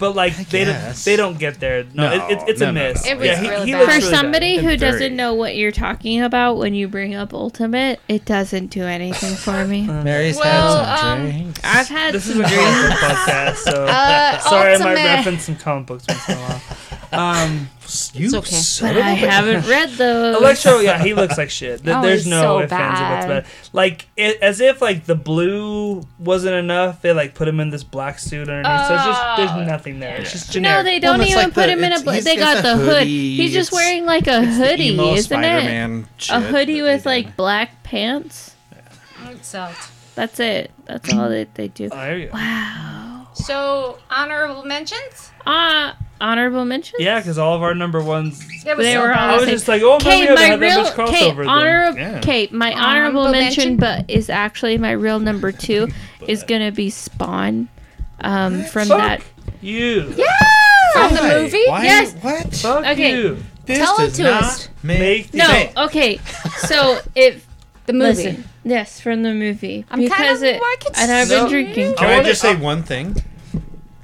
But 0.01 0.15
like 0.15 0.35
they 0.49 0.65
don't, 0.65 0.95
they 1.05 1.15
don't 1.15 1.39
get 1.39 1.59
there. 1.61 1.85
No, 1.93 2.09
No, 2.17 2.27
it, 2.27 2.31
it, 2.33 2.49
it's 2.49 2.59
no, 2.59 2.69
a 2.69 2.71
no, 2.73 2.83
miss. 2.89 3.05
no. 3.05 3.11
It 3.11 3.17
was 3.19 3.27
yeah, 3.27 3.39
he, 3.39 3.49
really 3.49 3.65
he 3.67 3.71
bad. 3.71 3.79
looks 3.79 3.93
For 3.93 3.99
really 3.99 4.11
bad. 4.11 4.19
somebody 4.19 4.57
And 4.57 4.67
who 4.67 4.75
doesn't 4.77 5.15
know 5.15 5.33
what 5.35 5.55
you're 5.55 5.71
talking 5.71 6.21
about 6.21 6.57
when 6.57 6.73
you 6.73 6.87
bring 6.89 7.15
up 7.15 7.33
Ultimate, 7.33 7.99
it 8.09 8.25
doesn't 8.25 8.67
do 8.67 8.83
anything 8.83 9.35
for 9.35 9.63
me. 9.65 9.85
Mary's 9.87 10.35
Well, 10.37 10.83
had 10.83 10.97
some 10.99 11.21
um, 11.21 11.29
drinks. 11.29 11.61
I've 11.63 11.87
had 11.87 12.13
This 12.15 12.27
is 12.27 12.33
some 12.33 12.43
a 12.43 12.47
drinks. 12.49 12.65
comic 12.65 12.89
book 12.89 12.99
podcast, 12.99 13.55
so 13.57 13.85
Uh, 13.89 14.39
sorry 14.39 14.73
I 14.73 14.77
might 14.79 14.89
Ultimate. 14.89 15.03
reference 15.15 15.43
some 15.43 15.55
comic 15.55 15.85
books 15.87 16.05
once 16.09 16.27
in 16.29 16.35
a 16.35 16.39
while. 16.41 16.61
Um, 17.13 17.69
you 18.13 18.35
okay. 18.37 18.51
son 18.55 18.89
But 18.93 18.97
of 18.97 19.05
a 19.05 19.09
I 19.09 19.15
bitch. 19.15 19.29
haven't 19.29 19.67
read 19.69 19.89
those. 19.91 20.35
Electro, 20.41 20.79
yeah, 20.79 21.01
he 21.03 21.13
looks 21.13 21.37
like 21.37 21.49
shit. 21.49 21.83
Th- 21.83 21.95
Oh, 21.95 22.01
There's 22.01 22.23
he's 22.23 22.31
no 22.31 22.41
so 22.41 22.59
ifs, 22.61 22.71
ands, 22.71 22.99
or 22.99 23.03
buts 23.03 23.25
bad. 23.27 23.31
it. 23.37 23.45
Like, 23.73 24.07
it, 24.17 24.41
as 24.41 24.59
if 24.61 24.81
like 24.81 25.05
the 25.05 25.15
blue 25.15 26.01
wasn't 26.19 26.55
enough, 26.55 27.01
they 27.01 27.11
like 27.13 27.33
put 27.35 27.47
him 27.47 27.59
in 27.59 27.69
this 27.69 27.83
black 27.83 28.19
suit 28.19 28.49
underneath. 28.49 28.87
so 28.87 28.95
it's 28.95 29.05
just 29.05 29.21
Oh, 29.23 29.33
there's 29.37 29.67
nothing 29.67 29.99
there. 29.99 30.17
It's 30.21 30.31
just 30.31 30.51
generic. 30.51 30.77
No, 30.77 30.83
they 30.83 30.99
don't 30.99 31.13
Well, 31.17 31.21
it's 31.21 31.31
even 31.31 31.43
like 31.45 31.53
put 31.53 31.65
the- 31.67 31.71
him 31.73 31.79
in 31.79 31.83
a. 31.85 31.87
it's- 31.95 32.03
Bla- 32.03 32.13
he's 32.15 32.23
they 32.23 32.35
got 32.37 32.55
got 32.55 32.61
the 32.63 32.75
the 32.77 32.83
hood. 32.85 32.97
hoodie, 32.99 33.35
He's 33.37 33.53
just 33.53 33.71
it's- 33.71 33.83
wearing 33.83 34.05
like 34.05 34.27
a 34.27 34.41
It's 34.43 34.57
the 34.57 34.67
hoodie, 34.67 34.93
emo 34.93 35.13
isn't 35.13 35.17
it? 35.17 35.23
Spider-Man 35.45 36.07
A 36.17 36.21
shit 36.21 36.41
hoodie 36.43 36.79
that 36.81 36.83
with 36.93 37.03
they 37.03 37.09
like 37.09 37.35
black 37.35 37.83
pants. 37.83 38.55
It 39.29 39.45
sucked. 39.45 39.89
That's 40.15 40.39
it. 40.39 40.71
That's 40.85 41.13
all 41.13 41.29
that 41.29 41.55
they 41.55 41.69
do. 41.69 41.85
Oh, 41.91 41.95
there 41.95 42.17
you 42.17 42.27
go. 42.27 42.33
Wow. 42.33 43.27
So 43.33 43.97
honorable 44.09 44.65
mentions. 44.65 45.31
Uh 45.45 45.93
honorable 46.21 46.63
mentions. 46.65 47.01
Yeah, 47.01 47.19
because 47.19 47.37
all 47.37 47.55
of 47.55 47.61
our 47.63 47.75
number 47.75 48.01
ones. 48.03 48.39
They 48.63 48.73
were 48.97 49.09
bad. 49.09 49.29
I 49.31 49.37
was 49.37 49.49
just 49.49 49.67
like, 49.67 49.81
oh, 49.81 49.95
Okay, 49.95 50.21
maybe 50.21 50.29
I 50.31 50.35
my 50.35 50.41
had 50.41 50.59
that 50.59 50.65
real 50.65 50.83
much 50.83 50.97
okay, 50.99 51.31
crossover. 51.31 51.37
then. 51.37 51.47
honorable 51.49 51.99
Yeah. 51.99 52.17
okay, 52.19 52.47
my 52.51 52.71
honorable, 52.73 53.21
Honorable 53.21 53.31
mention, 53.31 53.77
mention? 53.77 53.77
but 53.77 54.09
is 54.09 54.29
actually 54.29 54.77
my 54.77 54.91
real 54.91 55.19
number 55.19 55.51
two 55.51 55.87
is 56.27 56.43
gonna 56.43 56.71
be 56.71 56.89
Spawn, 56.89 57.67
um, 58.21 58.63
from 58.65 58.87
Fuck 58.87 58.97
that. 58.99 59.21
you. 59.61 60.13
Yeah. 60.15 60.25
from 60.93 61.15
the 61.15 61.21
movie. 61.23 61.63
Why? 61.67 61.83
Yes. 61.83 62.13
What? 62.21 62.53
Fuck 62.55 62.85
Okay. 62.85 63.15
you. 63.17 63.37
This 63.65 63.77
Tell 63.77 63.99
it 64.01 64.11
to 64.15 64.23
not 64.23 64.43
us. 64.43 64.69
Make 64.83 65.33
No, 65.33 65.45
sense. 65.45 65.77
okay, 65.77 66.17
so 66.67 66.99
it 67.15 67.41
The 67.85 67.93
movie. 67.93 68.05
listen, 68.23 68.43
yes, 68.63 68.99
from 68.99 69.21
the 69.23 69.33
movie 69.33 69.85
I'm 69.91 69.99
kind 69.99 70.09
because 70.09 70.41
of. 70.41 70.47
it 70.49 70.61
I 70.61 70.75
can 70.79 70.91
and 70.97 71.11
I've 71.11 71.29
been 71.29 71.45
it. 71.45 71.49
drinking. 71.49 71.95
Can 71.95 72.09
I 72.09 72.19
I, 72.19 72.23
just 72.23 72.41
say 72.41 72.55
one 72.55 72.81
thing? 72.83 73.15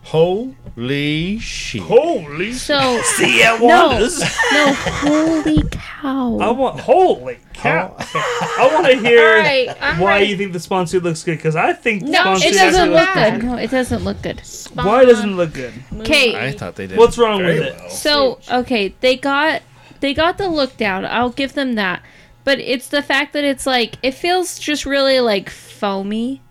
Holy 0.03 0.56
shit! 0.77 1.81
Holy. 1.81 2.53
So 2.53 3.01
See 3.01 3.39
ya, 3.39 3.57
no, 3.57 3.65
wonders. 3.65 4.19
no, 4.19 4.73
holy 4.73 5.63
cow! 5.71 6.37
I 6.39 6.51
want 6.51 6.79
holy 6.79 7.39
cow. 7.53 7.95
Oh. 7.99 8.55
I 8.59 8.73
want 8.73 8.87
to 8.87 8.95
hear 8.99 9.27
All 9.27 9.39
right, 9.39 9.69
I'm 9.81 9.99
why 9.99 10.19
ready. 10.19 10.27
you 10.27 10.37
think 10.37 10.53
the 10.53 10.59
spawn 10.59 10.85
suit 10.85 11.03
looks 11.03 11.23
good 11.23 11.37
because 11.37 11.55
I 11.55 11.73
think 11.73 12.03
the 12.05 12.11
no, 12.11 12.35
spawn 12.35 12.35
it 12.43 12.53
doesn't 12.53 12.63
actually 12.63 12.89
look 12.89 13.15
looks 13.15 13.41
good. 13.41 13.43
No, 13.43 13.55
it 13.57 13.71
doesn't 13.71 14.03
look 14.03 14.21
good. 14.21 14.41
Why 14.73 15.05
doesn't 15.05 15.29
it 15.31 15.33
look 15.35 15.53
good? 15.53 15.73
Okay, 16.01 16.35
I 16.47 16.51
thought 16.51 16.75
they 16.75 16.87
did. 16.87 16.97
What's 16.97 17.17
wrong 17.17 17.39
very 17.39 17.59
with 17.59 17.67
it? 17.69 17.79
well. 17.79 17.89
So 17.89 18.39
okay, 18.51 18.93
they 19.01 19.17
got 19.17 19.63
they 19.99 20.13
got 20.13 20.37
the 20.37 20.47
look 20.47 20.77
down. 20.77 21.05
I'll 21.05 21.31
give 21.31 21.53
them 21.53 21.73
that. 21.73 22.03
But 22.43 22.59
it's 22.59 22.87
the 22.87 23.01
fact 23.01 23.33
that 23.33 23.43
it's 23.43 23.65
like 23.65 23.95
it 24.03 24.13
feels 24.13 24.59
just 24.59 24.85
really 24.85 25.19
like 25.19 25.49
foamy 25.49 26.41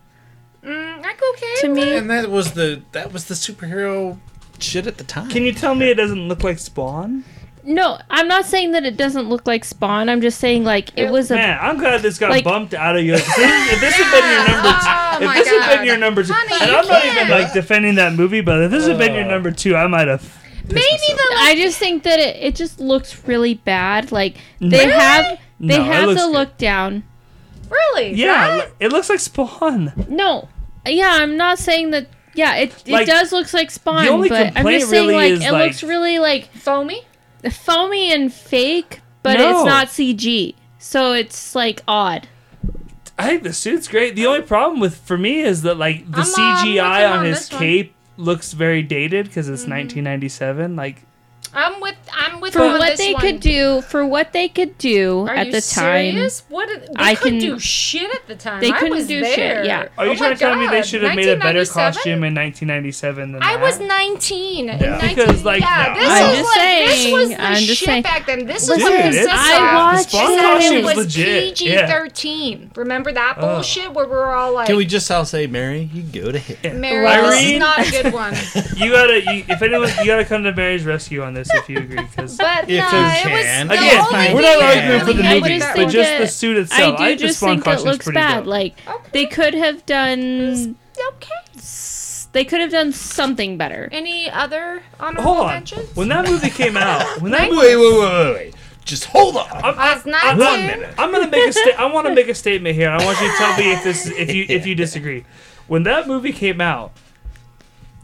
Mm, 0.67 1.05
I 1.05 1.15
go 1.15 1.31
okay. 1.33 1.55
to 1.61 1.69
me. 1.69 1.97
And 1.97 2.11
that 2.11 2.29
was 2.31 2.53
the 2.53 2.83
that 2.93 3.13
was 3.13 3.27
the 3.27 3.35
superhero 3.35 4.19
shit 4.59 4.87
at 4.87 4.99
the 4.99 5.05
time. 5.05 5.31
Can 5.31 5.45
you 5.45 5.53
tell 5.53 5.75
me 5.75 5.91
it 5.91 5.95
doesn't 5.95 6.27
look 6.29 6.43
like 6.43 6.59
Spawn? 6.59 7.25
No, 7.63 7.99
I'm 8.11 8.29
not 8.29 8.47
saying 8.47 8.73
that 8.73 8.85
it 8.85 8.97
doesn't 8.97 9.29
look 9.29 9.47
like 9.47 9.65
Spawn. 9.65 10.09
I'm 10.09 10.21
just 10.21 10.39
saying 10.39 10.65
like 10.65 10.91
it 10.97 11.11
was 11.11 11.31
a 11.31 11.35
Man, 11.35 11.59
I'm 11.61 11.79
glad 11.79 12.01
this 12.03 12.19
got 12.19 12.31
Like- 12.31 12.45
bumped 12.45 12.75
out 12.75 12.97
of 12.97 13.05
your. 13.05 13.17
If 13.17 13.27
this, 13.27 13.73
if 13.73 13.81
this 13.81 13.95
had 13.95 14.11
been 14.13 14.31
your 14.31 14.47
number, 14.47 14.69
Oh 14.79 15.19
if 15.21 15.27
my 15.27 15.35
this 15.39 15.49
had 15.49 15.77
been 15.77 15.87
your 15.87 15.97
number 15.97 16.23
two, 16.25 16.33
Honey, 16.33 16.53
and 16.63 16.71
you 16.71 16.77
I'm 16.79 16.87
not 16.87 17.03
can't. 17.03 17.17
even 17.17 17.29
like 17.31 17.53
defending 17.53 17.95
that 17.97 18.13
movie, 18.15 18.41
but 18.41 18.63
if 18.63 18.71
this 18.71 18.87
had 18.87 18.99
been 18.99 19.15
your 19.15 19.25
Uh. 19.25 19.29
number 19.31 19.51
two, 19.51 19.75
I 19.77 19.87
might 19.87 20.09
have. 20.09 20.23
Maybe 20.69 20.81
the 20.81 21.35
I 21.39 21.55
just 21.57 21.79
think 21.79 22.03
that 22.05 22.19
it, 22.19 22.37
it 22.43 22.55
just 22.57 22.81
looks 22.81 23.27
really 23.27 23.55
bad. 23.55 24.11
Like 24.13 24.37
they 24.61 24.89
have 24.89 25.39
they 25.61 25.79
No, 25.79 25.85
it 25.85 25.87
have 25.87 26.07
looks 26.09 26.21
the 26.21 26.27
good. 26.27 26.33
look 26.35 26.59
down. 26.59 27.03
really 27.71 28.15
Yeah, 28.15 28.57
that? 28.59 28.73
it 28.81 28.93
looks 28.93 29.09
like 29.09 29.21
Spawn. 29.21 29.93
No, 30.09 30.49
yeah, 30.89 31.19
I'm 31.21 31.37
not 31.37 31.59
saying 31.59 31.91
that. 31.91 32.07
Yeah, 32.35 32.57
it, 32.57 32.83
it 32.87 32.93
Like, 32.93 33.07
does 33.07 33.33
looks 33.33 33.55
like 33.55 33.71
Spawn, 33.71 34.07
only 34.09 34.29
but 34.29 34.49
I'm 34.49 34.53
complaint 34.53 34.81
just 34.81 34.91
saying 34.91 35.09
really 35.09 35.31
like 35.37 35.43
it 35.43 35.53
like- 35.53 35.67
looks 35.69 35.83
really 35.83 36.19
like 36.19 36.53
foamy. 36.53 37.03
foamy 37.51 38.13
and 38.13 38.33
fake, 38.33 39.01
but 39.23 39.39
No. 39.39 39.51
it's 39.61 39.67
not 39.67 39.87
CG. 39.89 40.55
So 40.79 41.13
it's 41.13 41.55
like 41.55 41.83
odd. 41.89 42.29
I 43.19 43.27
think 43.29 43.43
the 43.45 43.55
suit's 43.55 43.89
great. 43.89 44.15
The 44.15 44.27
only 44.27 44.43
problem 44.43 44.81
with 44.81 44.97
for 44.97 45.17
me 45.17 45.41
is 45.41 45.63
that 45.63 45.79
like 45.79 46.11
the 46.11 46.19
I'm, 46.19 46.23
uh, 46.23 46.63
CGI 46.65 47.01
you 47.01 47.07
on 47.07 47.19
on 47.21 47.25
his 47.25 47.39
this 47.49 47.53
one. 47.53 47.61
cape 47.63 47.95
looks 48.19 48.53
very 48.53 48.83
dated 48.83 49.27
because 49.27 49.49
it's 49.49 49.63
1997. 49.67 50.77
Like 50.77 51.06
I'm 51.55 51.81
with 51.81 51.97
I'm 52.13 52.41
with 52.41 52.53
For 52.53 52.61
what 52.61 52.81
this 52.91 52.99
they 52.99 53.13
one. 53.15 53.23
could 53.23 53.41
do, 53.41 53.81
for 53.83 54.05
what 54.07 54.33
they 54.33 54.49
could 54.49 54.77
do 54.79 55.21
Are 55.27 55.35
at 55.35 55.47
you 55.47 55.53
the 55.53 55.61
time. 55.61 56.13
serious? 56.13 56.43
What 56.49 56.69
they 56.69 56.89
I 56.97 57.15
couldn't 57.15 57.41
can- 57.41 57.51
do 57.51 57.59
shit 57.59 58.15
at 58.15 58.27
the 58.29 58.35
time. 58.37 58.61
They 58.61 58.71
I 58.73 58.79
couldn't 58.79 58.97
was 58.97 59.07
do 59.07 59.21
there. 59.21 59.35
shit, 59.35 59.67
yeah. 59.67 59.89
Are 59.97 60.05
you 60.07 60.13
Oh 60.13 60.15
trying 60.17 60.31
my 60.31 60.35
to 60.35 60.39
tell 60.39 60.57
me 60.57 60.67
they 60.69 60.83
should 60.83 61.03
have 61.03 61.15
made 61.17 61.29
a 61.29 61.37
better 61.39 61.65
costume 61.65 62.25
in 62.25 62.35
1997 62.35 63.33
than 63.33 63.43
I 63.43 63.55
that? 63.57 63.61
was 63.63 63.81
19. 63.81 64.69
in 64.69 64.79
Yeah. 64.81 64.91
19 64.99 65.15
Because, 65.17 65.45
like, 65.45 65.61
yeah, 65.63 65.95
no. 65.95 66.01
this 66.01 66.09
I'm 66.11 66.31
is 66.31 66.37
just 66.39 66.47
like 66.47 66.57
saying, 66.57 66.87
this 66.89 67.13
was 67.13 67.29
the 67.31 67.43
I'm 67.43 67.55
just 67.57 67.67
shit 67.81 67.87
saying. 67.89 68.03
back 68.03 68.27
then. 68.27 68.47
This 68.47 68.63
is 68.65 68.69
what 68.69 68.81
it's- 68.81 69.03
consists 69.03 69.33
I 69.33 69.75
watched 69.75 70.11
The 70.11 70.17
it. 70.19 70.23
And 70.23 70.41
costume's 70.41 70.73
it 70.81 70.85
was 70.85 70.97
legit. 70.97 71.45
PG 71.57 71.71
Yeah. 71.73 71.87
thirteen. 71.87 72.71
Remember 72.77 73.13
that 73.13 73.37
Oh. 73.39 73.55
bullshit 73.55 73.93
where 73.93 74.07
we're 74.07 74.35
all 74.35 74.53
like, 74.53 74.67
Can 74.67 74.77
we 74.77 74.85
just 74.85 75.11
all 75.11 75.25
say, 75.25 75.47
Mary, 75.47 75.89
you 75.93 76.03
go 76.03 76.33
to 76.33 76.39
hell. 76.39 76.75
Mary, 76.75 77.07
this 77.07 77.43
is 77.43 77.59
not 77.59 77.87
a 77.87 77.91
good 77.91 78.13
one. 78.13 78.35
You 78.77 78.91
gotta, 78.93 79.23
you, 79.23 79.45
if 79.49 79.63
anyone, 79.63 79.89
you 80.01 80.07
gotta 80.07 80.25
come 80.25 80.43
to 80.45 80.53
Mary's 80.53 80.85
rescue 80.85 81.23
on 81.23 81.33
this 81.35 81.46
if 81.55 81.69
you 81.69 81.79
agree. 81.79 81.97
Because 81.97 82.37
But 82.39 82.65
If 82.65 82.69
no, 82.69 82.99
you 82.99 83.05
it 83.07 83.33
was 83.33 83.45
can. 83.47 83.67
the 83.69 83.75
again, 83.75 84.01
only 84.01 84.35
we're 84.35 84.43
thing 84.43 84.43
not 84.43 84.43
that 84.43 84.77
arguing 84.77 85.01
for 85.07 85.13
the 85.13 85.23
I 85.29 85.35
movie, 85.35 85.41
made 85.41 85.59
just 85.59 85.67
that 85.67 85.77
but 85.77 85.81
think 85.81 85.93
just 85.93 86.19
the 86.19 86.27
suit 86.29 86.57
itself. 86.57 86.81
I 86.81 86.97
do 86.97 87.05
think 87.07 87.21
the 87.21 87.27
just 87.27 87.41
think 87.41 87.67
it 87.67 87.81
looks 87.85 88.05
pretty 88.05 88.15
bad. 88.15 88.37
dope. 88.39 88.47
Like 88.47 88.75
they 89.13 89.27
could 89.27 89.55
have 89.55 89.85
done, 89.87 90.77
okay. 91.09 91.61
they 92.33 92.45
could 92.45 92.61
have 92.61 92.71
done 92.71 92.93
something 92.93 93.57
better. 93.57 93.89
Any 93.93 94.31
other 94.31 94.83
honorable 95.01 95.23
Hold 95.23 95.39
on, 95.47 95.53
mentions? 95.55 95.95
when 95.97 96.09
that 96.09 96.29
movie 96.29 96.51
came 96.51 96.77
out, 96.77 97.21
when 97.21 97.33
that 97.33 97.51
Wait, 97.51 97.51
movie, 97.51 97.67
Wait, 97.67 97.77
wait, 97.77 98.01
wait, 98.01 98.25
wait, 98.27 98.35
wait. 98.35 98.55
Just 98.85 99.07
hold 99.07 99.37
on. 99.37 99.49
I'm, 99.53 99.77
I 99.79 99.95
was 99.95 100.07
I'm- 100.07 100.39
19. 100.39 100.39
one 100.39 100.61
minute. 100.67 100.95
I'm 100.97 101.11
gonna 101.11 101.29
make 101.29 101.49
a 101.49 101.53
sta- 101.53 101.75
I 101.77 101.87
want 101.93 102.07
to 102.07 102.15
make 102.15 102.29
a 102.29 102.35
statement 102.37 102.77
here. 102.77 102.89
I 102.89 103.05
want 103.05 103.21
you 103.21 103.29
to 103.29 103.37
tell 103.37 103.59
me 103.59 103.73
if 103.73 103.83
this, 103.83 104.07
if 104.07 104.33
you, 104.33 104.47
if 104.49 104.65
you 104.65 104.75
disagree. 104.85 105.25
When 105.67 105.83
that 105.83 106.07
movie 106.07 106.33
came 106.33 106.61
out, 106.61 106.93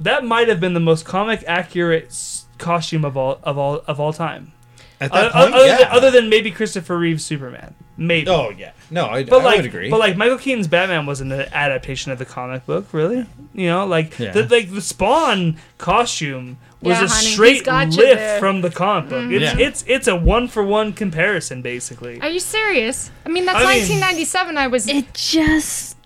that 0.01 0.25
might 0.25 0.49
have 0.49 0.59
been 0.59 0.75
the 0.75 0.81
most 0.81 1.05
comic 1.05 1.45
accurate 1.47 2.07
s- 2.07 2.42
costume 2.63 3.05
of 3.05 3.17
all 3.17 3.39
of 3.43 3.59
all 3.59 3.83
of 3.87 3.99
all 4.01 4.13
time. 4.13 4.53
At 5.01 5.11
Other, 5.11 5.23
that 5.23 5.33
point, 5.33 5.55
other, 5.55 5.67
yeah. 5.67 5.77
than, 5.79 5.87
other 5.91 6.11
than 6.13 6.29
maybe 6.29 6.53
Christopher 6.53 6.97
Reeve's 6.97 7.25
Superman, 7.25 7.75
maybe. 7.97 8.29
oh 8.31 8.51
yeah, 8.57 8.71
no, 8.89 9.07
I, 9.07 9.25
But 9.25 9.41
I 9.41 9.45
like, 9.45 9.57
would 9.57 9.67
agree. 9.67 9.91
but 9.91 9.99
like 9.99 10.17
Michael 10.17 10.39
Keaton's 10.39 10.69
Batman 10.69 11.07
wasn't 11.07 11.33
an 11.33 11.49
adaptation 11.53 12.13
of 12.13 12.19
the 12.21 12.25
comic 12.25 12.65
book, 12.67 12.87
really. 12.93 13.27
You 13.53 13.67
know, 13.67 13.85
like 13.85 14.17
Yeah. 14.17 14.31
the 14.31 14.45
like 14.47 14.71
the 14.73 14.81
Spawn 14.81 15.57
costume 15.79 16.59
was 16.81 16.99
Yeah, 16.99 17.05
a 17.07 17.09
honey, 17.09 17.27
straight 17.33 17.67
lift 17.67 18.39
from 18.39 18.61
the 18.61 18.71
comic 18.71 19.11
book. 19.11 19.23
Mm-hmm. 19.25 19.33
It's 19.43 19.55
Yeah. 19.59 19.67
it's 19.67 19.85
it's 19.89 20.07
a 20.07 20.15
one 20.15 20.47
for 20.47 20.63
one 20.63 20.93
comparison, 20.93 21.63
basically. 21.63 22.21
Are 22.21 22.31
you 22.31 22.39
serious? 22.41 23.11
I 23.27 23.29
mean, 23.29 23.45
that's 23.45 23.57
I 23.59 23.63
mean- 23.75 24.01
1997. 24.01 24.57
I 24.57 24.69
was 24.69 24.87
It 24.87 25.13
just, 25.15 25.97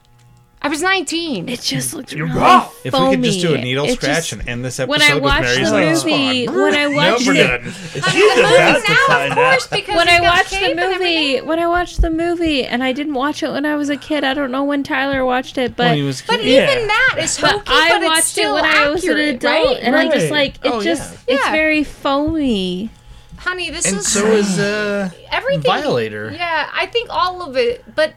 I 0.62 0.68
was 0.68 0.82
19. 0.82 1.48
it 1.48 1.60
just 1.60 1.94
looks 1.94 2.12
You're 2.12 2.26
really 2.26 2.40
wrong. 2.40 2.68
if 2.82 2.92
we 2.92 2.98
could 3.10 3.22
just 3.22 3.40
do 3.40 3.54
a 3.54 3.58
needle 3.58 3.84
It 3.84 3.92
scratch 4.00 4.30
just- 4.30 4.32
and 4.32 4.48
end 4.48 4.64
this 4.64 4.80
episode 4.80 4.90
when 4.90 5.02
I 5.02 5.14
with 5.14 5.22
watched 5.22 5.42
Mary's 5.42 5.68
the 5.70 5.74
like 5.76 5.86
movie, 5.88 6.46
Spawn. 6.46 6.60
when 6.62 6.74
I 6.74 6.86
watched 6.88 7.26
we're 7.26 7.34
it, 7.34 7.46
done. 7.46 7.72
She's 7.72 8.02
the 8.02 8.40
about 8.40 8.74
movie 8.74 8.86
to 8.86 8.92
now, 8.92 9.06
find 9.06 9.32
of 9.32 9.36
course, 9.38 9.64
out. 9.64 9.70
because 9.70 9.96
when 9.96 10.08
I 10.08 10.18
got 10.18 10.36
watched 10.36 10.50
the 10.50 10.74
movie, 10.74 11.40
when 11.42 11.58
I 11.60 11.66
watched 11.68 12.00
the 12.00 12.10
movie, 12.10 12.64
and 12.64 12.82
I 12.82 12.92
didn't 12.92 13.14
watch 13.14 13.42
it 13.44 13.50
when 13.52 13.64
I 13.66 13.76
was 13.76 13.90
a 13.90 13.96
kid. 13.96 14.24
I 14.24 14.34
don't 14.34 14.50
know 14.50 14.64
when 14.64 14.82
Tyler 14.82 15.24
watched 15.24 15.56
it, 15.58 15.76
but 15.76 15.88
When 15.88 15.96
he 15.98 16.02
was 16.02 16.22
But 16.22 16.40
kid. 16.40 16.46
Yeah. 16.46 16.72
even 16.72 16.86
that 16.88 17.16
is 17.18 17.38
but 17.38 17.50
hokey, 17.52 17.64
I 17.68 17.88
but 17.90 17.96
it's 18.02 18.06
watched 18.08 18.20
it 18.20 18.24
still 18.24 18.54
when 18.54 18.64
I 18.64 18.88
was 18.90 19.04
an 19.04 19.10
accurate, 19.10 19.34
adult, 19.36 19.66
right? 19.68 19.78
and 19.82 19.94
I 19.94 20.04
just 20.06 20.16
Right. 20.16 20.30
like 20.32 20.54
it. 20.56 20.60
Oh, 20.72 20.82
just 20.82 21.12
yeah. 21.28 21.34
it's 21.36 21.44
Yeah. 21.44 21.52
very 21.52 21.84
foamy. 21.84 22.90
Honey, 23.36 23.70
this 23.70 23.86
and 23.86 23.98
is 23.98 24.10
so 24.10 24.26
is 24.32 24.58
uh, 24.58 25.10
everything. 25.30 25.62
Violator. 25.62 26.32
Yeah, 26.34 26.68
I 26.74 26.86
think 26.86 27.08
all 27.10 27.42
of 27.42 27.56
it, 27.56 27.84
but 27.94 28.14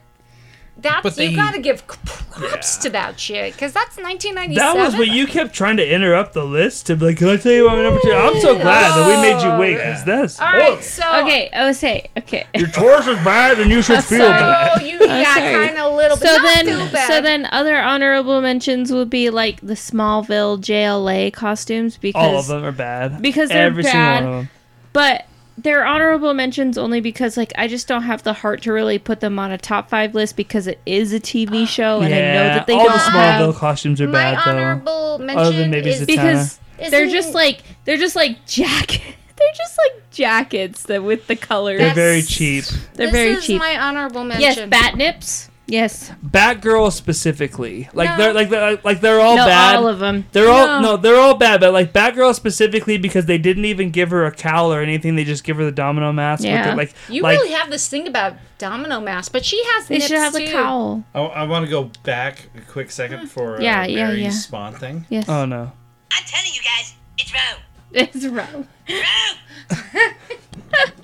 that's 0.82 1.02
But 1.02 1.16
they- 1.16 1.26
you 1.26 1.36
gotta 1.36 1.60
give 1.60 1.86
props 1.86 2.76
to 2.78 2.90
that 2.90 3.18
shit 3.20 3.52
because 3.52 3.72
that's 3.72 3.96
1997. 3.96 4.54
That 4.56 4.76
was 4.84 4.96
what 4.96 5.08
you 5.08 5.26
kept 5.26 5.54
trying 5.54 5.76
to 5.78 5.86
interrupt 5.88 6.32
the 6.32 6.44
list 6.44 6.86
to 6.86 6.96
be 6.96 7.06
like, 7.06 7.18
can 7.18 7.28
I 7.28 7.36
tell 7.36 7.52
you 7.52 7.64
what 7.64 7.76
my 7.76 7.82
number 7.82 8.00
two? 8.02 8.12
I'm 8.12 8.40
so 8.40 8.54
glad 8.58 8.96
that 8.96 9.06
we 9.06 9.20
made 9.20 9.42
you 9.42 9.58
wait 9.58 9.76
because 9.76 10.04
that's 10.04 10.40
All 10.40 10.52
right, 10.52 10.82
so 10.82 11.02
Okay, 11.22 11.50
I 11.52 11.66
was 11.66 11.78
say 11.78 12.08
okay. 12.18 12.46
your 12.54 12.68
Taurus 12.68 13.06
is 13.06 13.16
bad 13.24 13.58
and 13.60 13.70
you 13.70 13.82
should 13.82 14.02
feel 14.04 14.18
bad. 14.28 14.78
so 14.80 14.84
you 14.86 14.98
got 14.98 15.36
sorry. 15.36 15.66
kind 15.66 15.78
of 15.78 15.92
a 15.92 15.96
little 15.96 16.16
bit. 16.16 16.28
So 16.28 16.36
not 16.36 16.42
then, 16.54 16.66
too 16.66 16.92
bad. 16.92 17.08
so 17.08 17.20
then, 17.20 17.46
other 17.52 17.76
honorable 17.76 18.40
mentions 18.40 18.92
would 18.92 19.10
be 19.10 19.30
like 19.30 19.60
the 19.60 19.74
Smallville 19.74 20.58
JLA 20.60 21.32
costumes 21.32 21.96
because 21.96 22.22
All 22.24 22.38
of 22.38 22.46
them 22.46 22.64
are 22.64 22.72
bad. 22.72 23.20
because 23.20 23.48
they're 23.50 23.66
Every 23.66 23.82
bad. 23.82 23.92
single 23.92 24.30
one 24.30 24.38
of 24.40 24.44
them. 24.46 24.50
but 24.92 25.26
they're 25.62 25.84
honorable 25.84 26.32
mentions 26.34 26.78
only 26.78 27.00
because 27.00 27.36
like 27.36 27.52
I 27.56 27.68
just 27.68 27.88
don't 27.88 28.02
have 28.02 28.22
the 28.22 28.32
heart 28.32 28.62
to 28.62 28.72
really 28.72 28.98
put 28.98 29.20
them 29.20 29.38
on 29.38 29.50
a 29.50 29.58
top 29.58 29.88
five 29.88 30.14
list 30.14 30.36
because 30.36 30.66
it 30.66 30.80
is 30.86 31.12
a 31.12 31.20
TV 31.20 31.66
show 31.76 32.00
and 32.00 32.14
I 32.14 32.18
know 32.18 32.44
that 32.44 32.66
they 32.66 32.74
all 32.74 32.84
don't 32.84 32.92
the 32.92 32.98
Smallville 32.98 33.46
have 33.46 33.56
costumes 33.56 34.00
are 34.00 34.06
my 34.06 34.12
bad 34.12 34.38
though. 34.44 34.50
honorable 34.58 35.18
mention 35.18 35.38
Other 35.38 35.56
than 35.56 35.70
maybe 35.70 35.90
is 35.90 36.02
Zatanna. 36.02 36.06
because 36.06 36.60
they're 36.90 37.08
just 37.08 37.34
like 37.34 37.62
they're 37.84 37.96
just 37.96 38.16
like 38.16 38.44
jackets. 38.46 39.04
They're 39.40 39.54
just 39.56 39.78
like 39.78 40.10
jackets 40.10 40.82
that 40.82 41.02
with 41.02 41.26
the 41.26 41.34
colors. 41.34 41.78
They're 41.78 41.94
very 41.94 42.20
cheap. 42.20 42.64
They're 42.92 43.06
this 43.06 43.10
very 43.10 43.30
is 43.30 43.46
cheap. 43.46 43.58
my 43.58 43.78
honorable 43.80 44.22
mention. 44.22 44.42
yes, 44.42 44.56
mention. 44.58 44.70
Batnips. 44.70 45.48
Yes, 45.70 46.10
Batgirl 46.26 46.90
specifically, 46.92 47.88
like 47.94 48.10
No. 48.10 48.16
they're 48.18 48.34
like 48.34 48.48
they're 48.50 48.78
like 48.84 49.00
they're 49.00 49.20
all 49.20 49.36
no, 49.36 49.46
bad. 49.46 49.76
all 49.76 49.86
of 49.88 49.98
them. 50.00 50.26
They're 50.32 50.50
all 50.50 50.66
No. 50.66 50.80
no, 50.80 50.96
they're 50.96 51.18
all 51.20 51.34
bad, 51.36 51.60
but 51.60 51.72
like 51.72 51.92
Batgirl 51.92 52.34
specifically 52.34 52.98
because 52.98 53.26
they 53.26 53.38
didn't 53.38 53.64
even 53.66 53.90
give 53.90 54.10
her 54.10 54.26
a 54.26 54.32
cowl 54.32 54.72
or 54.72 54.80
anything. 54.82 55.14
They 55.16 55.24
just 55.24 55.44
give 55.44 55.56
her 55.58 55.64
the 55.64 55.70
domino 55.72 56.12
mask. 56.12 56.40
With 56.40 56.50
Yeah. 56.50 56.72
it, 56.72 56.76
like 56.76 56.92
You 57.08 57.22
like, 57.22 57.38
really 57.38 57.52
have 57.52 57.70
this 57.70 57.88
thing 57.88 58.06
about 58.08 58.34
Domino 58.58 59.00
Mask, 59.00 59.32
but 59.32 59.44
she 59.44 59.62
has 59.64 59.86
They 59.86 59.94
nips 59.94 60.08
should 60.08 60.18
have 60.18 60.32
too. 60.34 60.44
the 60.44 60.50
cowl. 60.52 61.04
I, 61.14 61.20
I 61.20 61.42
want 61.44 61.64
to 61.64 61.70
go 61.70 61.90
back 62.02 62.48
a 62.56 62.60
quick 62.70 62.90
second 62.90 63.30
for 63.30 63.56
uh, 63.56 63.60
Yeah, 63.60 63.86
yeah, 63.86 64.08
Mary's 64.08 64.22
yeah. 64.22 64.30
Spawn 64.30 64.74
thing. 64.74 65.06
Yes, 65.08 65.28
Oh 65.28 65.46
no. 65.46 65.72
I'm 66.12 66.24
telling 66.26 66.50
you 66.52 66.60
guys, 66.62 66.94
it's 67.16 67.32
Rome. 67.32 67.62
it's 67.92 68.26
wrong. 68.26 68.66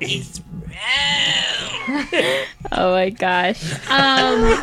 It's 0.00 0.40
Rome. 0.40 0.64
Oh 2.70 2.92
my 2.92 3.08
gosh. 3.08 3.62
Um. 3.88 4.60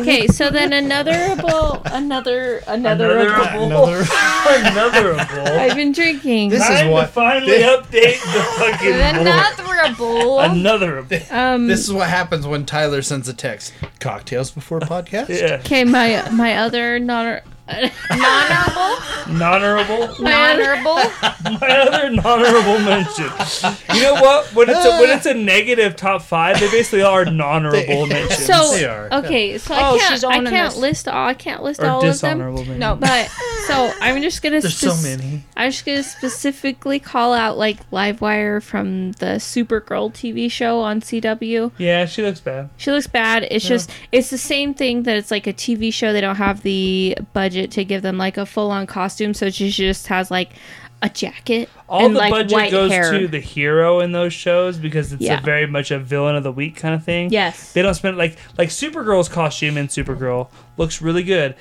Okay, 0.00 0.26
so 0.26 0.50
then 0.50 0.72
anotherable, 0.72 1.80
another, 1.92 2.60
another. 2.66 3.18
Another. 3.18 4.02
Anotherable. 4.02 5.46
I've 5.46 5.76
been 5.76 5.92
drinking. 5.92 6.50
This 6.50 6.62
is 6.62 6.68
Time 6.68 6.86
to 6.86 6.92
what 6.92 7.10
finally 7.10 7.58
update 7.58 8.20
the 8.20 8.42
fucking 8.58 8.92
Anotherable. 8.94 10.40
Another. 10.44 11.06
Um. 11.30 11.68
this 11.68 11.80
is 11.80 11.92
what 11.92 12.08
happens 12.08 12.46
when 12.46 12.66
Tyler 12.66 13.00
sends 13.00 13.28
a 13.28 13.34
text. 13.34 13.72
Cocktails 14.00 14.50
before 14.50 14.80
podcast. 14.80 15.28
Yeah. 15.28 15.60
Okay, 15.60 15.84
my 15.84 16.28
my 16.32 16.56
other 16.56 16.98
non 16.98 17.40
non-honorable. 17.68 19.34
Non-honorable. 19.38 20.22
Non-honorable. 20.22 20.94
My 21.60 21.78
other 21.78 22.10
non-honorable 22.10 22.78
mention. 22.80 23.30
You 23.94 24.02
know 24.02 24.14
what? 24.14 24.46
When 24.54 24.68
it's 24.70 24.84
a, 24.84 25.00
when 25.00 25.10
it's 25.16 25.26
a 25.26 25.34
negative 25.34 25.96
top 25.96 26.22
five, 26.22 26.60
they 26.60 26.70
basically 26.70 27.02
are 27.02 27.24
non-honorable 27.30 28.06
mentions. 28.08 28.44
So 28.46 28.70
They 28.72 28.84
are. 28.84 29.08
okay, 29.12 29.58
so 29.58 29.74
Oh, 29.74 29.94
I 29.94 29.98
can't 29.98 30.12
she's 30.12 30.24
I 30.24 30.36
owning 30.36 30.52
can't 30.52 30.72
this. 30.74 30.80
list 30.80 31.08
all 31.08 31.26
I 31.28 31.34
can't 31.34 31.62
list 31.62 31.80
or 31.80 31.86
all 31.86 31.96
of 31.98 32.02
them. 32.02 32.12
dishonorable 32.12 32.58
mentions. 32.60 32.78
No. 32.80 32.96
But 32.96 33.28
so 33.66 33.92
I'm 34.00 34.22
just 34.22 34.42
gonna 34.42 34.60
There's 34.60 34.76
so 34.76 34.90
spec- 34.90 35.18
many. 35.20 35.42
I'm 35.56 35.70
just 35.70 35.84
gonna 35.84 36.02
specifically 36.02 36.98
call 37.00 37.32
out 37.34 37.58
like 37.58 37.88
Livewire 37.90 38.62
from 38.62 39.12
the 39.12 39.36
Supergirl 39.36 40.12
TV 40.12 40.50
show 40.50 40.80
on 40.80 41.00
CW. 41.00 41.72
Yeah, 41.78 42.06
she 42.06 42.22
looks 42.22 42.40
bad. 42.40 42.70
She 42.76 42.90
looks 42.92 43.06
bad. 43.06 43.46
It's 43.50 43.66
just 43.66 43.90
it's 44.12 44.30
the 44.30 44.38
same 44.38 44.74
thing 44.74 45.02
that 45.04 45.16
it's 45.16 45.30
like 45.30 45.46
a 45.46 45.52
TV 45.52 45.92
show. 45.92 46.12
They 46.12 46.20
don't 46.20 46.36
have 46.36 46.62
the 46.62 47.16
budget 47.32 47.55
to 47.72 47.84
give 47.84 48.02
them 48.02 48.18
like 48.18 48.36
a 48.36 48.46
full 48.46 48.70
on 48.70 48.86
costume, 48.86 49.34
so 49.34 49.50
she 49.50 49.70
just 49.70 50.06
has 50.08 50.30
like 50.30 50.50
a 51.02 51.10
jacket 51.10 51.68
All 51.90 52.06
and 52.06 52.14
the 52.16 52.20
like 52.20 52.30
budget 52.30 52.70
goes 52.70 52.90
hair. 52.90 53.12
to 53.18 53.28
the 53.28 53.38
hero 53.38 54.00
in 54.00 54.12
those 54.12 54.32
shows 54.32 54.78
because 54.78 55.12
it's 55.12 55.20
Yeah. 55.22 55.38
a 55.38 55.42
very 55.42 55.66
much 55.66 55.90
a 55.90 55.98
villain 55.98 56.36
of 56.36 56.42
the 56.42 56.50
week 56.52 56.76
kind 56.76 56.94
of 56.94 57.04
thing. 57.04 57.30
Yes. 57.30 57.72
They 57.74 57.82
don't 57.82 57.94
spend 57.94 58.16
like 58.16 58.36
like 58.56 58.70
Supergirl's 58.70 59.28
costume 59.28 59.76
in 59.76 59.88
Supergirl 59.88 60.48
looks 60.78 61.02
really 61.02 61.22
good. 61.22 61.54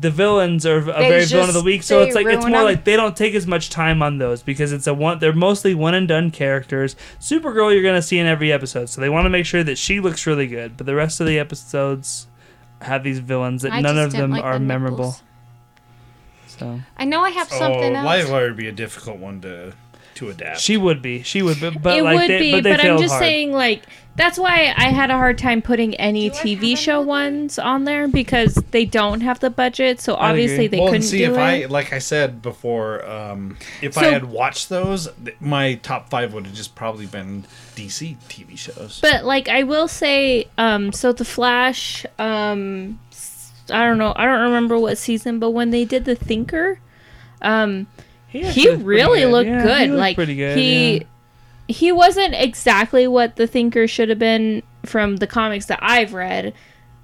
The 0.00 0.10
villains 0.10 0.66
are 0.66 0.76
a 0.78 0.80
very 0.82 1.24
villain 1.24 1.48
of 1.48 1.54
the 1.54 1.62
week, 1.62 1.82
so 1.82 2.02
it's 2.02 2.14
like 2.14 2.26
it's 2.26 2.44
more 2.44 2.50
them. 2.58 2.64
like 2.64 2.84
they 2.84 2.94
don't 2.96 3.16
take 3.16 3.34
as 3.34 3.46
much 3.46 3.70
time 3.70 4.02
on 4.02 4.18
those 4.18 4.42
because 4.42 4.70
it's 4.72 4.86
a 4.86 4.92
one. 4.94 5.18
They're 5.18 5.32
mostly 5.34 5.74
one 5.74 5.94
and 5.94 6.06
done 6.08 6.30
characters. 6.30 6.94
Supergirl 7.20 7.72
you're 7.72 7.82
gonna 7.82 8.02
see 8.02 8.18
in 8.18 8.26
every 8.26 8.52
episode, 8.52 8.88
so 8.90 9.00
they 9.00 9.08
want 9.08 9.24
to 9.26 9.30
make 9.30 9.46
sure 9.46 9.62
that 9.64 9.76
she 9.78 10.00
looks 10.00 10.26
really 10.26 10.46
good. 10.46 10.76
But 10.76 10.84
the 10.86 10.94
rest 10.94 11.20
of 11.20 11.26
the 11.26 11.38
episodes 11.38 12.26
have 12.82 13.02
these 13.02 13.18
villains 13.18 13.62
that 13.62 13.72
I 13.72 13.80
none 13.80 13.96
of 13.98 14.12
them 14.12 14.30
like 14.30 14.44
are 14.44 14.58
memorable. 14.58 15.16
Nipples. 16.60 16.80
So 16.80 16.86
I 16.96 17.04
know 17.04 17.22
I 17.22 17.30
have 17.30 17.48
something 17.48 17.96
oh, 17.96 17.98
else. 17.98 18.28
Livewire 18.28 18.48
would 18.48 18.56
be 18.56 18.68
a 18.68 18.72
difficult 18.72 19.18
one 19.18 19.40
to 19.42 19.74
to 20.18 20.30
adapt. 20.30 20.60
she 20.60 20.76
would 20.76 21.00
be, 21.00 21.22
she 21.22 21.42
would, 21.42 21.60
be, 21.60 21.70
but 21.70 21.96
it 21.96 22.02
like 22.02 22.18
would 22.18 22.30
they, 22.30 22.40
be, 22.40 22.52
but 22.52 22.64
but, 22.64 22.80
I'm 22.84 22.98
just 22.98 23.12
hard. 23.12 23.22
saying, 23.22 23.52
like, 23.52 23.84
that's 24.16 24.36
why 24.36 24.74
I 24.76 24.86
had 24.90 25.10
a 25.12 25.16
hard 25.16 25.38
time 25.38 25.62
putting 25.62 25.94
any 25.94 26.28
Do 26.30 26.34
TV 26.34 26.76
show 26.76 27.02
another? 27.02 27.06
ones 27.06 27.58
on 27.58 27.84
there 27.84 28.08
because 28.08 28.54
they 28.72 28.84
don't 28.84 29.20
have 29.20 29.38
the 29.38 29.48
budget. 29.48 30.00
So 30.00 30.16
obviously 30.16 30.66
agree. 30.66 30.66
they 30.66 30.78
well, 30.78 30.88
and 30.88 30.94
couldn't 30.94 31.08
see 31.08 31.18
do 31.18 31.32
if 31.32 31.38
it. 31.38 31.38
I 31.38 31.66
like 31.66 31.92
I 31.92 32.00
said 32.00 32.42
before, 32.42 33.08
um, 33.08 33.56
if 33.80 33.96
I 33.96 34.06
had 34.06 34.24
watched 34.24 34.68
those, 34.68 35.08
my 35.38 35.74
top 35.74 36.10
five 36.10 36.34
would 36.34 36.46
have 36.46 36.54
just 36.54 36.74
probably 36.74 37.06
been 37.06 37.44
DC 37.76 38.16
TV 38.28 38.58
shows. 38.58 38.98
But 39.00 39.24
like 39.24 39.48
I 39.48 39.62
will 39.62 39.86
say, 39.86 40.48
um, 40.58 40.92
so 40.92 41.12
the 41.12 41.24
Flash, 41.24 42.04
um, 42.18 42.98
s- 43.07 43.07
I 43.70 43.84
don't 43.84 43.98
know, 43.98 44.12
I 44.16 44.24
don't 44.24 44.40
remember 44.42 44.78
what 44.78 44.98
season, 44.98 45.38
but 45.38 45.50
when 45.50 45.70
they 45.70 45.84
did 45.84 46.04
the 46.04 46.14
Thinker, 46.14 46.80
um, 47.42 47.86
he, 48.28 48.40
he 48.40 48.46
actually 48.46 48.66
looked 48.66 48.84
pretty 48.84 49.02
really 49.02 49.20
good. 49.22 49.30
looked 49.30 49.48
Yeah, 49.48 49.62
good. 49.62 49.80
He 49.80 49.86
looked 49.88 49.98
like 49.98 50.14
pretty 50.16 50.36
good. 50.36 50.58
he 50.58 50.94
yeah. 50.94 51.02
he 51.68 51.92
wasn't 51.92 52.34
exactly 52.34 53.06
what 53.06 53.36
the 53.36 53.46
Thinker 53.46 53.86
should 53.86 54.08
have 54.08 54.18
been 54.18 54.62
from 54.84 55.16
the 55.16 55.26
comics 55.26 55.66
that 55.66 55.78
I've 55.82 56.14
read, 56.14 56.54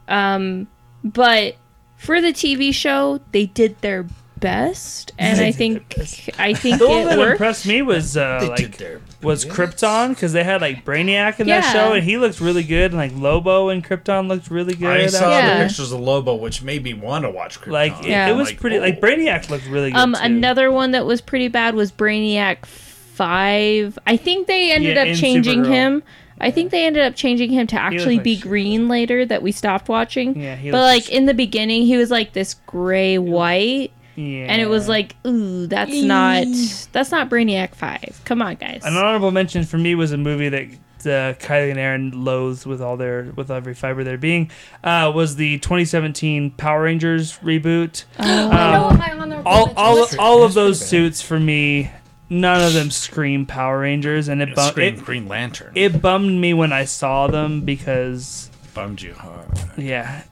um, 0.09 0.69
but 1.03 1.57
for 1.97 2.21
the 2.21 2.33
TV 2.33 2.75
show, 2.75 3.21
they 3.33 3.47
did 3.47 3.81
their 3.81 4.07
best, 4.45 5.13
and 5.19 5.41
I 5.41 5.51
think. 5.51 5.97
I 6.39 6.53
think 6.55 6.79
The 6.79 6.87
one 6.89 6.99
it 7.01 7.05
that 7.07 7.19
worked. 7.19 7.33
impressed 7.33 7.67
me 7.67 7.83
was 7.83 8.17
uh, 8.17 8.47
like 8.51 8.81
was. 9.23 9.45
Krypton 9.45 10.11
because 10.11 10.33
they 10.35 10.45
had 10.45 10.61
like 10.61 10.85
Brainiac 10.85 11.41
in 11.41 11.47
that 11.49 11.65
Yeah. 11.65 11.73
show 11.73 11.93
and 11.95 12.05
he 12.05 12.19
looked 12.19 12.41
really 12.41 12.63
good 12.63 12.93
and 12.93 12.97
like 12.99 13.13
Lobo 13.15 13.71
and 13.71 13.83
Krypton 13.85 14.29
looked 14.29 14.51
really 14.51 14.75
good. 14.75 14.89
I 15.01 15.07
saw 15.07 15.31
Yeah. 15.31 15.59
the 15.59 15.65
pictures 15.67 15.91
of 15.93 16.01
Lobo, 16.01 16.35
which 16.35 16.63
made 16.63 16.83
me 16.85 16.93
want 16.95 17.25
to 17.25 17.31
watch 17.31 17.61
Krypton. 17.61 17.73
like 17.73 17.93
it, 18.01 18.09
Yeah. 18.09 18.29
it 18.29 18.35
was 18.35 18.49
Like, 18.49 18.61
pretty. 18.61 18.79
Like 18.79 18.99
oh. 19.03 19.07
Brainiac 19.07 19.49
looked 19.51 19.67
really 19.67 19.91
good. 19.91 19.99
Um, 19.99 20.13
too. 20.15 20.21
another 20.23 20.71
one 20.71 20.91
that 20.93 21.07
was 21.07 21.21
pretty 21.21 21.49
bad 21.49 21.75
was 21.75 21.91
Brainiac 21.91 22.67
Five. 22.67 23.99
I 24.07 24.17
think 24.17 24.47
they 24.49 24.73
ended 24.73 24.97
Yeah, 24.97 25.03
up 25.03 25.09
in 25.09 25.15
changing 25.17 25.61
Supergirl. 25.63 25.69
him. 25.69 26.03
I 26.41 26.51
think 26.51 26.73
they 26.73 26.85
ended 26.85 27.05
up 27.05 27.15
changing 27.15 27.51
him 27.51 27.69
to 27.69 27.77
actually 27.81 28.17
like 28.17 28.25
be 28.25 28.35
shit. 28.35 28.43
green 28.43 28.89
later. 28.89 29.25
That 29.25 29.41
we 29.41 29.53
stopped 29.53 29.89
watching. 29.89 30.39
Yeah, 30.41 30.57
he 30.57 30.71
but 30.73 30.79
looked 30.79 30.87
like 30.89 31.05
like 31.05 31.13
in 31.13 31.27
the 31.27 31.35
beginning, 31.35 31.87
he 31.87 31.97
was 31.97 32.11
like 32.11 32.33
this 32.33 32.55
gray 32.67 33.19
white, 33.19 33.93
yeah. 34.17 34.47
and 34.49 34.61
it 34.63 34.69
was 34.69 34.89
like, 34.89 35.17
ooh, 35.27 35.67
that's 35.67 35.93
not 36.03 36.47
that's 36.93 37.11
not 37.11 37.29
Brainiac 37.31 37.75
Five. 37.75 38.21
Come 38.25 38.43
on, 38.43 38.57
guys. 38.57 38.83
an 38.85 38.97
honorable 38.97 39.31
mention 39.31 39.65
for 39.65 39.79
me 39.79 39.95
was 39.95 40.13
a 40.13 40.17
movie 40.19 40.49
that. 40.49 40.69
Uh, 41.05 41.35
Kylie 41.35 41.69
and 41.69 41.79
Aaron 41.79 42.25
loathed 42.25 42.65
with 42.65 42.81
all 42.81 42.97
their 42.97 43.25
with 43.37 43.51
every 43.51 43.75
fiber 43.75 44.01
of 44.01 44.07
their 44.07 44.17
being 44.17 44.51
uh, 44.83 45.13
was 45.15 45.37
the 45.37 45.59
2017 45.59 46.53
Power 46.53 46.85
Rangers 46.85 47.37
reboot. 47.41 48.05
I 48.19 48.73
know 48.73 48.87
Um, 48.87 48.97
my 48.99 49.13
honorable 49.13 49.43
all 49.47 49.73
all, 49.77 50.07
all 50.19 50.43
of 50.45 50.55
those 50.55 50.83
suits 50.83 51.21
for 51.21 51.39
me, 51.39 51.91
none 52.31 52.63
of 52.63 52.73
them 52.73 52.91
scream 52.91 53.45
Power 53.45 53.81
Rangers, 53.81 54.29
and 54.29 54.41
it 54.41 54.49
It 54.49 54.55
bum- 54.57 54.71
screamed 54.71 54.99
it, 55.01 55.05
Green 55.05 55.29
Lantern. 55.29 55.73
it 55.75 56.01
bummed 56.01 56.41
me 56.41 56.55
when 56.55 56.73
I 56.73 56.87
saw 56.87 57.27
them 57.27 57.61
because 57.67 58.51
bummed 58.73 59.03
you 59.03 59.13
hard. 59.13 59.47
yeah, 59.77 60.23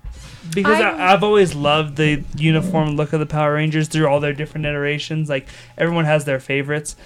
because 0.55 0.81
I'm- 0.81 1.01
I, 1.01 1.13
I've 1.13 1.23
always 1.23 1.55
loved 1.55 1.97
the 1.97 2.23
uniform 2.37 2.97
look 2.97 3.13
of 3.13 3.21
the 3.21 3.27
Power 3.27 3.55
Rangers 3.55 3.89
through 3.89 4.07
all 4.07 4.21
their 4.21 4.33
different 4.33 4.67
iterations. 4.67 5.29
Like 5.29 5.47
everyone 5.79 6.05
has 6.05 6.25
their 6.25 6.41
favorites. 6.41 6.97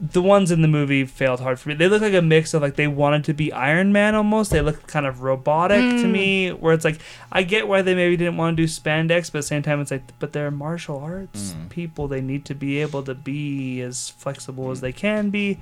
The 0.00 0.22
ones 0.22 0.52
in 0.52 0.62
the 0.62 0.68
movie 0.68 1.04
failed 1.04 1.40
hard 1.40 1.58
for 1.58 1.70
me. 1.70 1.74
They 1.74 1.88
look 1.88 2.02
like 2.02 2.14
a 2.14 2.22
mix 2.22 2.54
of 2.54 2.62
like 2.62 2.76
they 2.76 2.86
wanted 2.86 3.24
to 3.24 3.34
be 3.34 3.52
Iron 3.52 3.92
Man 3.92 4.14
almost. 4.14 4.52
They 4.52 4.60
look 4.60 4.86
kind 4.86 5.06
of 5.06 5.22
robotic 5.22 5.80
to 5.80 6.02
hmm. 6.02 6.12
me. 6.12 6.50
Where 6.50 6.72
it's 6.72 6.84
like 6.84 7.00
I 7.32 7.42
get 7.42 7.66
why 7.66 7.82
they 7.82 7.96
maybe 7.96 8.16
didn't 8.16 8.36
want 8.36 8.56
to 8.56 8.62
do 8.62 8.68
spandex, 8.68 9.32
but 9.32 9.38
at 9.38 9.40
the 9.40 9.42
same 9.42 9.62
time 9.62 9.80
it's 9.80 9.90
like, 9.90 10.04
but 10.20 10.32
they're 10.32 10.52
martial 10.52 10.98
arts 10.98 11.52
hmm. 11.52 11.66
people. 11.66 12.06
They 12.06 12.20
need 12.20 12.44
to 12.44 12.54
be 12.54 12.80
able 12.80 13.02
to 13.04 13.14
be 13.14 13.80
as 13.80 14.10
flexible 14.10 14.70
as 14.70 14.78
hmm. 14.78 14.82
they 14.82 14.92
can 14.92 15.30
be. 15.30 15.58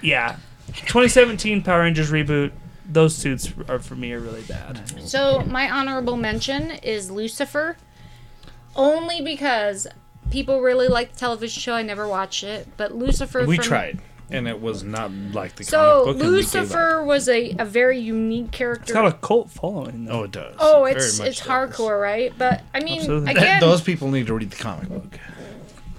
Yeah, 0.00 0.36
2017 0.68 1.62
Power 1.62 1.80
Rangers 1.80 2.10
reboot. 2.10 2.52
Those 2.88 3.16
suits 3.16 3.52
are 3.68 3.78
for 3.78 3.94
me 3.96 4.12
are 4.12 4.20
really 4.20 4.42
bad. 4.42 4.80
So 5.08 5.40
my 5.46 5.70
honorable 5.70 6.16
mention 6.16 6.70
is 6.70 7.10
Lucifer, 7.10 7.76
only 8.74 9.20
because 9.20 9.86
people 10.30 10.60
really 10.60 10.88
like 10.88 11.12
the 11.12 11.18
television 11.18 11.60
show. 11.60 11.74
I 11.74 11.82
never 11.82 12.06
watched 12.06 12.44
it, 12.44 12.68
but 12.76 12.94
Lucifer. 12.94 13.44
We 13.44 13.56
from- 13.56 13.64
tried, 13.64 13.98
and 14.30 14.46
it 14.48 14.60
was 14.60 14.82
not 14.84 15.10
like 15.12 15.56
the 15.56 15.64
So 15.64 16.04
comic 16.04 16.04
book. 16.04 16.06
and 16.08 16.16
we 16.16 16.20
gave 16.42 16.46
up. 16.46 16.54
Lucifer 16.54 17.04
was 17.04 17.28
a, 17.28 17.56
a 17.58 17.64
very 17.64 17.98
unique 17.98 18.50
character. 18.52 18.82
It's 18.84 18.92
got 18.92 19.06
a 19.06 19.12
cult 19.12 19.50
following 19.50 20.04
though. 20.04 20.20
Oh, 20.20 20.24
it 20.24 20.30
does. 20.32 20.56
oh, 20.58 20.84
It 20.84 20.96
it's 20.96 21.18
it's 21.20 21.38
does. 21.40 21.48
hardcore, 21.48 22.00
right? 22.00 22.32
But 22.36 22.62
I 22.74 22.80
mean, 22.80 22.98
Absolutely. 23.00 23.30
again, 23.32 23.60
Those 23.60 23.82
people 23.82 24.10
need 24.10 24.26
to 24.28 24.34
read 24.34 24.50
the 24.50 24.56
comic 24.62 24.88
book. 24.88 25.18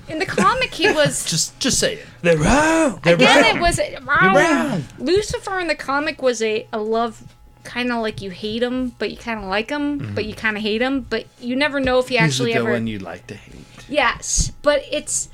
In 0.10 0.20
the 0.20 0.26
comic, 0.26 0.74
he 0.74 0.92
was 0.92 1.26
Just, 1.30 1.60
just 1.60 1.80
say 1.80 1.96
it. 1.96 2.06
They're 2.22 2.38
wrong. 2.38 3.00
They're 3.04 3.16
again. 3.16 3.44
wrong. 3.46 3.56
It 3.58 3.62
was 3.62 3.80
wrong. 4.06 4.84
Lucifer 5.00 5.60
in 5.60 5.68
the 5.68 5.76
comic 5.76 6.22
was 6.22 6.42
a, 6.42 6.68
a 6.74 6.80
love. 6.80 7.24
Kind 7.64 7.92
of 7.92 8.02
like 8.02 8.22
you 8.22 8.30
hate 8.30 8.64
him, 8.64 8.90
but 8.98 9.12
you 9.12 9.18
kind 9.18 9.40
of 9.42 9.46
like 9.50 9.70
him, 9.70 10.14
but 10.16 10.24
you 10.24 10.34
kind 10.34 10.56
of 10.56 10.64
hate 10.64 10.82
him, 10.82 11.02
but 11.02 11.26
you 11.42 11.54
never 11.54 11.82
know 11.82 12.00
if 12.00 12.08
he 12.08 12.16
Mm-hmm. 12.16 12.26
He's 12.26 12.38
the 12.38 12.44
actually 12.44 12.54
ever. 12.54 12.66
villain 12.68 12.88
you 12.88 13.00
like 13.00 13.28
to 13.28 13.36
hate. 13.36 13.66
Yes, 13.90 14.54
but 14.62 14.84
it's 14.90 15.28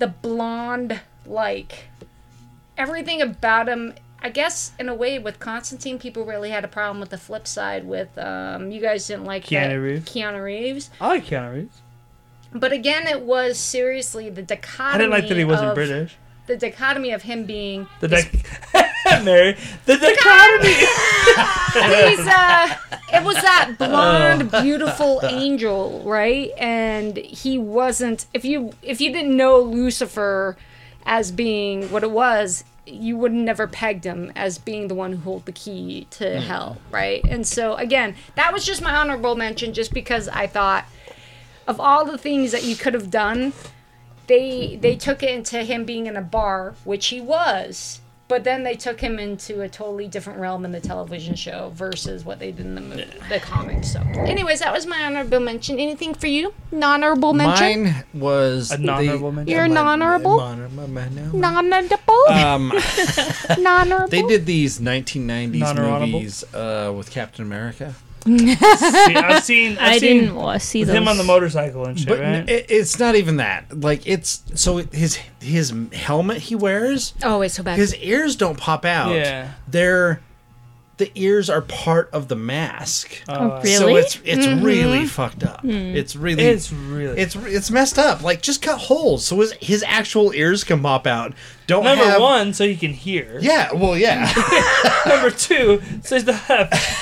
the 0.00 0.08
blonde, 0.08 1.00
like 1.24 1.84
everything 2.76 3.22
about 3.22 3.68
him. 3.68 3.94
I 4.20 4.30
guess 4.30 4.72
in 4.80 4.88
a 4.88 4.94
way, 4.94 5.20
with 5.20 5.38
Constantine, 5.38 6.00
people 6.00 6.24
really 6.24 6.50
had 6.50 6.64
a 6.64 6.68
problem 6.68 6.98
with 6.98 7.10
the 7.10 7.18
flip 7.18 7.46
side. 7.46 7.86
With 7.86 8.18
um, 8.18 8.72
you 8.72 8.80
guys 8.80 9.06
didn't 9.06 9.26
like 9.26 9.44
Keanu 9.44 9.68
that- 9.68 9.74
Reeves. 9.80 10.10
Keanu 10.10 10.42
Reeves, 10.44 10.90
I 11.00 11.06
like 11.06 11.26
Keanu 11.26 11.54
Reeves. 11.54 11.80
But 12.52 12.72
again, 12.72 13.06
it 13.06 13.20
was 13.22 13.58
seriously 13.58 14.30
the 14.30 14.42
dichotomy. 14.42 14.94
I 14.94 14.98
didn't 14.98 15.10
like 15.10 15.28
that 15.28 15.36
he 15.36 15.44
wasn't 15.44 15.70
of, 15.70 15.74
British. 15.74 16.16
The 16.46 16.56
dichotomy 16.56 17.10
of 17.12 17.22
him 17.22 17.44
being 17.44 17.86
The 18.00 18.08
this 18.08 18.26
Mary. 19.24 19.56
The 19.84 19.96
dichotomy. 19.98 20.74
He's 22.08 22.26
uh 22.26 22.74
it 23.12 23.22
was 23.24 23.36
that 23.36 23.74
blonde 23.78 24.50
Oh. 24.52 24.62
beautiful 24.62 25.20
angel, 25.24 26.02
right? 26.04 26.50
And 26.58 27.16
he 27.18 27.58
wasn't 27.58 28.26
if 28.32 28.44
you 28.44 28.72
if 28.82 29.00
you 29.00 29.12
didn't 29.12 29.36
know 29.36 29.60
Lucifer 29.60 30.56
as 31.04 31.30
being 31.32 31.90
what 31.90 32.02
it 32.02 32.10
was, 32.10 32.64
you 32.86 33.16
would 33.18 33.32
never 33.32 33.66
pegged 33.66 34.04
him 34.04 34.32
as 34.34 34.56
being 34.58 34.88
the 34.88 34.94
one 34.94 35.12
who 35.12 35.30
held 35.30 35.44
the 35.46 35.52
key 35.52 36.06
to 36.12 36.40
hell, 36.40 36.78
right? 36.90 37.22
And 37.28 37.46
so 37.46 37.74
again, 37.74 38.14
that 38.36 38.52
was 38.54 38.64
just 38.64 38.80
my 38.82 38.94
honorable 38.94 39.36
mention 39.36 39.74
just 39.74 39.92
because 39.92 40.28
I 40.28 40.46
thought 40.46 40.86
of 41.68 41.78
all 41.78 42.04
the 42.04 42.18
things 42.18 42.50
that 42.52 42.64
you 42.64 42.74
could 42.74 42.94
have 42.94 43.10
done, 43.10 43.52
they 44.26 44.76
they 44.80 44.96
took 44.96 45.22
it 45.22 45.30
into 45.30 45.62
him 45.62 45.84
being 45.84 46.06
in 46.06 46.16
a 46.16 46.22
bar, 46.22 46.74
which 46.84 47.06
he 47.08 47.20
was, 47.20 48.00
but 48.26 48.44
then 48.44 48.62
they 48.62 48.74
took 48.74 49.00
him 49.00 49.18
into 49.18 49.62
a 49.62 49.68
totally 49.70 50.06
different 50.06 50.38
realm 50.38 50.64
in 50.66 50.72
the 50.72 50.80
television 50.80 51.34
show 51.34 51.70
versus 51.74 52.24
what 52.26 52.38
they 52.38 52.50
did 52.50 52.66
in 52.66 52.74
the 52.74 52.80
movie, 52.82 53.06
the 53.30 53.38
comics. 53.40 53.90
So, 53.92 54.00
anyways, 54.00 54.58
that 54.60 54.72
was 54.72 54.84
my 54.86 55.02
honorable 55.04 55.40
mention. 55.40 55.78
Anything 55.78 56.12
for 56.12 56.26
you? 56.26 56.52
Non-honorable 56.72 57.32
mention? 57.32 57.84
Mine 57.84 58.04
was 58.12 58.70
A 58.70 58.76
non-honorable 58.78 59.32
mention? 59.32 59.54
You're 59.56 59.68
non-honorable? 59.68 60.36
Non-honorable. 60.36 61.38
Non-honorable? 61.38 62.28
Um, 62.28 62.72
Non-honorable? 63.58 64.08
they 64.10 64.22
did 64.22 64.44
these 64.44 64.78
1990s 64.78 65.58
Non-honorable? 65.60 66.06
movies 66.08 66.44
uh, 66.54 66.92
with 66.94 67.10
Captain 67.10 67.44
America. 67.46 67.94
See, 68.24 68.56
I've 68.56 69.44
seen. 69.44 69.78
I've 69.78 69.78
I 69.94 69.98
seen 69.98 70.20
didn't 70.20 70.34
wa- 70.36 70.58
see 70.58 70.80
with 70.80 70.88
those. 70.88 70.96
him 70.96 71.08
on 71.08 71.16
the 71.18 71.24
motorcycle 71.24 71.86
and 71.86 71.98
shit, 71.98 72.08
But 72.08 72.20
right? 72.20 72.26
n- 72.36 72.48
it, 72.48 72.66
it's 72.68 72.98
not 72.98 73.14
even 73.16 73.36
that. 73.38 73.80
Like 73.80 74.06
it's 74.06 74.42
so 74.54 74.78
his 74.78 75.18
his 75.40 75.72
helmet 75.92 76.38
he 76.38 76.54
wears, 76.54 77.14
Oh, 77.22 77.40
it's 77.42 77.54
so 77.54 77.62
bad. 77.62 77.78
his 77.78 77.94
ears 77.96 78.36
don't 78.36 78.58
pop 78.58 78.84
out. 78.84 79.14
Yeah. 79.14 79.52
They're 79.66 80.20
the 80.98 81.10
ears 81.14 81.48
are 81.48 81.62
part 81.62 82.10
of 82.12 82.28
the 82.28 82.36
mask. 82.36 83.22
Oh, 83.28 83.62
So 83.64 83.86
really? 83.86 84.00
it's 84.02 84.18
it's 84.24 84.46
really 84.62 85.06
fucked 85.06 85.42
up. 85.44 85.60
It's 85.64 86.14
really 86.14 86.44
it's 86.44 86.72
really. 86.72 87.18
it's 87.20 87.34
it's 87.36 87.70
messed 87.70 87.98
up. 87.98 88.22
Like 88.22 88.42
just 88.42 88.60
cut 88.62 88.78
holes 88.78 89.24
so 89.26 89.40
his 89.40 89.52
his 89.60 89.84
actual 89.86 90.32
ears 90.34 90.64
can 90.64 90.82
pop 90.82 91.06
out. 91.06 91.32
Don't 91.66 91.84
number 91.84 92.04
have, 92.04 92.20
one, 92.20 92.52
so 92.54 92.66
he 92.66 92.76
can 92.76 92.92
hear. 92.94 93.38
Yeah, 93.42 93.72
well, 93.74 93.96
yeah, 93.96 94.32
Number 95.06 95.30
two, 95.30 95.82
so 96.02 96.14
he's 96.16 96.24
to 96.24 96.32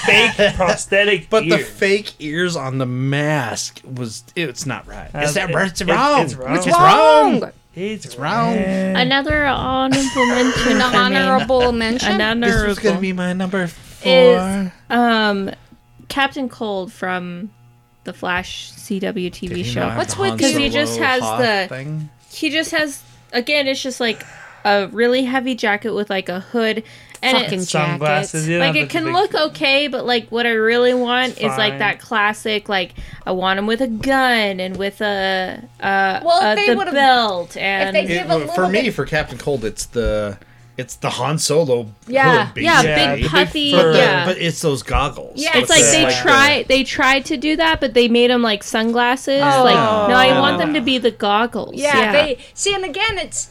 fake 0.04 0.54
prosthetic. 0.56 1.30
but 1.30 1.48
the 1.48 1.58
fake 1.58 2.14
ears 2.18 2.56
on 2.56 2.78
the 2.78 2.86
mask 2.86 3.80
was 3.84 4.24
it's 4.34 4.66
not 4.66 4.86
right. 4.88 5.08
Uh, 5.14 5.20
It's 5.20 5.34
that 5.34 5.50
it- 5.50 5.56
it's 5.56 5.80
it- 5.80 5.88
wrong. 5.88 6.20
it's 6.22 6.34
wrong. 6.34 6.56
It's 6.56 6.66
It's 6.66 6.76
wrong. 6.76 7.40
wrong. 7.40 7.52
It's, 7.76 8.06
It's 8.06 8.16
round. 8.16 8.58
Another 8.58 9.44
honorable 9.46 10.26
mention. 10.26 10.72
An 10.80 10.82
honorable 10.82 11.72
mention. 11.72 12.20
Another 12.20 12.52
This 12.60 12.66
was 12.66 12.78
gonna 12.80 13.00
be 13.00 13.12
my 13.12 13.32
number 13.34 13.66
four. 13.68 13.85
Is 14.06 14.70
um 14.90 15.50
Captain 16.08 16.48
Cold 16.48 16.92
from 16.92 17.50
the 18.04 18.12
Flash 18.12 18.70
CW 18.72 19.30
TV 19.30 19.48
Did 19.48 19.56
he 19.56 19.62
show. 19.64 19.80
not 19.88 19.96
What's 19.98 20.14
the 20.14 20.20
with 20.22 20.40
'Cause 20.40 20.54
he 20.56 20.68
just 20.68 20.98
has 20.98 21.20
the- 21.22 21.66
thing? 21.74 22.08
He 22.32 22.50
just 22.50 22.70
has 22.70 23.02
again. 23.32 23.66
It's 23.66 23.82
just 23.82 23.98
like 24.00 24.24
a 24.64 24.88
really 24.88 25.24
heavy 25.24 25.54
jacket 25.54 25.92
with 25.94 26.10
like 26.10 26.28
a 26.28 26.40
hood, 26.40 26.82
and 27.22 27.38
Fucking 27.38 27.60
it, 27.60 27.66
Sunglasses. 27.68 28.46
You 28.48 28.58
know, 28.58 28.66
like 28.66 28.76
it 28.76 28.90
can 28.90 29.04
big- 29.04 29.14
look 29.14 29.34
okay, 29.34 29.88
but 29.88 30.04
like 30.06 30.28
what 30.28 30.44
I 30.46 30.50
really 30.50 30.92
want 30.94 31.38
is 31.40 31.56
like 31.56 31.78
that 31.78 31.98
classic. 32.00 32.68
Like 32.68 32.94
I 33.24 33.32
want 33.32 33.58
him 33.58 33.66
with 33.66 33.80
a 33.80 33.86
gun 33.88 34.60
and 34.60 34.76
with 34.76 35.00
a 35.00 35.62
uh, 35.80 36.20
Well, 36.24 36.38
if 36.38 36.44
uh, 36.44 36.54
they 36.56 36.66
the 36.70 36.76
would've- 36.76 36.92
belt 36.92 37.56
and 37.56 37.96
they 37.96 38.02
It- 38.04 38.26
a 38.26 38.28
for 38.28 38.36
little 38.38 38.68
me, 38.68 38.82
bit- 38.82 38.94
for 38.94 39.06
Captain 39.06 39.38
Cold, 39.38 39.64
it's 39.64 39.86
the 39.86 40.36
it's 40.78 40.96
the 40.96 41.10
Han 41.10 41.38
Solo 41.38 41.88
Yeah. 42.06 42.46
hood, 42.48 42.62
yeah. 42.62 42.82
Yeah, 42.82 43.14
big 43.14 43.22
big 43.22 43.30
puffy. 43.30 43.72
fur. 43.72 43.92
But, 43.92 43.98
yeah, 43.98 44.24
but 44.26 44.38
it's 44.38 44.60
those 44.60 44.82
goggles. 44.82 45.32
Yeah, 45.36 45.56
it's 45.58 45.70
like 45.70 45.80
Yeah. 45.80 45.90
they 45.92 46.04
Like 46.04 46.16
try 46.16 46.62
they 46.68 46.84
tried 46.84 47.24
to 47.26 47.36
do 47.36 47.56
that, 47.56 47.80
but 47.80 47.94
they 47.94 48.08
made 48.08 48.30
them 48.30 48.42
like 48.42 48.62
sunglasses. 48.62 49.40
Oh. 49.42 49.64
like 49.64 49.74
no, 50.08 50.14
I 50.16 50.38
want 50.38 50.58
them 50.58 50.74
to 50.74 50.80
be 50.80 50.98
the 50.98 51.10
goggles. 51.10 51.74
Yeah, 51.74 51.96
Yeah, 51.98 52.12
they 52.12 52.38
see, 52.54 52.74
and 52.74 52.84
again, 52.84 53.18
it's 53.18 53.48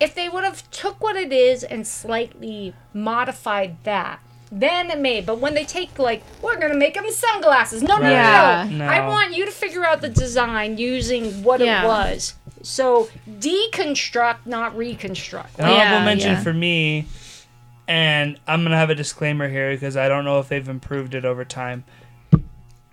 if 0.00 0.14
they 0.14 0.28
would 0.28 0.44
have 0.44 0.68
took 0.70 1.02
what 1.02 1.16
it 1.16 1.32
is 1.32 1.62
and 1.62 1.86
slightly 1.86 2.74
modified 2.92 3.76
that, 3.84 4.18
then 4.50 4.90
it 4.90 4.98
may. 4.98 5.20
But 5.20 5.38
when 5.38 5.54
they 5.54 5.64
take 5.64 5.98
like, 5.98 6.22
we're 6.42 6.58
gonna 6.58 6.74
make 6.74 6.94
them 6.94 7.10
sunglasses. 7.10 7.82
No, 7.82 7.98
no, 7.98 8.10
Yeah. 8.10 8.66
no, 8.70 8.76
no. 8.78 8.84
No. 8.86 8.90
I 8.92 9.06
want 9.08 9.34
you 9.36 9.44
to 9.44 9.50
figure 9.52 9.84
out 9.84 10.00
the 10.00 10.08
design 10.08 10.78
using 10.78 11.42
what 11.44 11.60
Yeah. 11.60 11.84
it 11.84 11.86
was. 11.86 12.34
So 12.64 13.08
deconstruct, 13.28 14.46
not 14.46 14.76
reconstruct. 14.76 15.58
An 15.58 15.66
honorable 15.66 15.80
Yeah, 15.80 16.04
mention 16.04 16.30
yeah. 16.32 16.42
for 16.42 16.52
me, 16.52 17.06
and 17.86 18.38
I'm 18.46 18.62
gonna 18.62 18.76
have 18.76 18.90
a 18.90 18.94
disclaimer 18.94 19.48
here 19.48 19.72
because 19.72 19.96
I 19.96 20.08
don't 20.08 20.24
know 20.24 20.38
if 20.38 20.48
they've 20.48 20.68
improved 20.68 21.14
it 21.14 21.24
over 21.24 21.44
time. 21.44 21.84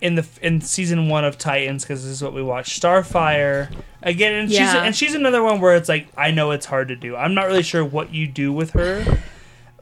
In 0.00 0.16
the 0.16 0.26
in 0.40 0.60
season 0.60 1.08
one 1.08 1.24
of 1.24 1.38
Titans, 1.38 1.84
because 1.84 2.02
this 2.02 2.10
is 2.10 2.22
what 2.22 2.34
we 2.34 2.42
watched, 2.42 2.80
Starfire 2.80 3.72
again, 4.02 4.34
and 4.34 4.50
she's 4.50 4.58
and 4.74 4.94
she's 4.96 5.14
another 5.14 5.42
one 5.42 5.60
where 5.60 5.76
it's 5.76 5.88
like 5.88 6.08
I 6.16 6.32
know 6.32 6.50
it's 6.50 6.66
hard 6.66 6.88
to 6.88 6.96
do. 6.96 7.16
I'm 7.16 7.34
not 7.34 7.46
really 7.46 7.62
sure 7.62 7.84
what 7.84 8.12
you 8.12 8.26
do 8.26 8.52
with 8.52 8.72
her. 8.72 9.22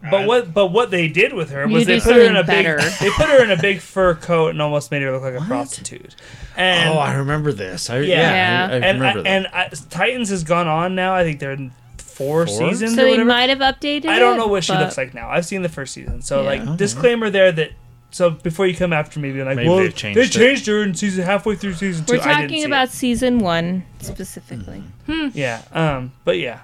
But 0.03 0.23
uh, 0.25 0.27
what 0.27 0.55
but 0.55 0.67
what 0.69 0.91
they 0.91 1.09
did 1.09 1.33
with 1.35 1.51
her 1.51 1.67
You 1.67 1.75
was 1.75 1.87
they 1.87 1.97
do 1.99 2.05
put 2.05 2.15
her 2.17 2.23
in 2.23 2.37
a 2.37 2.39
something 2.39 2.57
big 2.57 2.65
better. 2.79 2.91
they 3.01 3.11
put 3.11 3.27
her 3.29 3.45
in 3.45 3.51
a 3.51 3.57
big 3.61 3.81
fur 3.81 4.15
coat 4.15 4.49
and 4.49 4.63
almost 4.63 4.91
made 4.91 5.03
her 5.03 5.13
look 5.13 5.23
like 5.23 5.35
a 5.35 5.45
prostitute. 5.45 6.15
And 6.57 6.91
oh, 6.95 6.99
I 6.99 7.15
remember 7.15 7.53
this. 7.53 7.91
I, 7.91 7.99
Yeah. 7.99 8.17
yeah, 8.17 8.69
I, 8.71 8.73
I 8.73 8.77
and 8.79 9.01
remember 9.01 9.21
I, 9.21 9.23
that. 9.23 9.27
and 9.29 9.47
I, 9.49 9.69
Titans 9.91 10.31
has 10.31 10.43
gone 10.45 10.69
on 10.69 10.95
now. 10.95 11.15
I 11.15 11.23
think 11.25 11.39
they're 11.39 11.53
in 11.53 11.71
four, 11.99 12.47
Four? 12.47 12.71
seasons. 12.71 12.95
So 12.95 13.03
or 13.03 13.05
they 13.05 13.11
whatever. 13.13 13.29
might 13.29 13.51
have 13.51 13.59
updated. 13.59 14.07
I 14.07 14.19
don't 14.19 14.37
know 14.39 14.47
what 14.47 14.65
she 14.65 14.73
but- 14.73 14.81
looks 14.81 14.97
like 14.97 15.13
now. 15.15 15.29
I've 15.29 15.45
seen 15.47 15.63
the 15.63 15.69
first 15.69 15.93
season, 15.95 16.23
so 16.23 16.43
Yeah. 16.43 16.47
like 16.67 16.77
disclaimer 16.79 17.29
there 17.31 17.53
that. 17.53 17.73
So 18.13 18.31
before 18.31 18.67
you 18.67 18.75
come 18.75 18.93
after 18.93 19.21
me, 19.21 19.31
being 19.33 19.45
like, 19.47 19.55
Maybe 19.55 19.69
"Well, 19.69 19.79
they've 19.79 19.95
changed 19.95 20.19
they 20.19 20.25
it." 20.25 20.33
changed 20.33 20.67
her 20.67 20.83
in 20.83 20.95
season 20.97 21.25
halfway 21.25 21.55
through 21.55 21.75
season 21.75 22.05
2 22.07 22.15
We're 22.15 22.21
I 22.21 22.25
didn't 22.25 22.41
talking 22.43 22.59
see 22.63 22.65
about 22.65 22.89
it. 22.89 22.91
season 22.91 23.39
one 23.39 23.85
specifically. 24.01 24.83
Mm-hmm. 25.07 25.29
Hmm. 25.29 25.39
yeah. 25.39 25.63
Um, 25.73 26.13
but 26.25 26.37
yeah, 26.39 26.59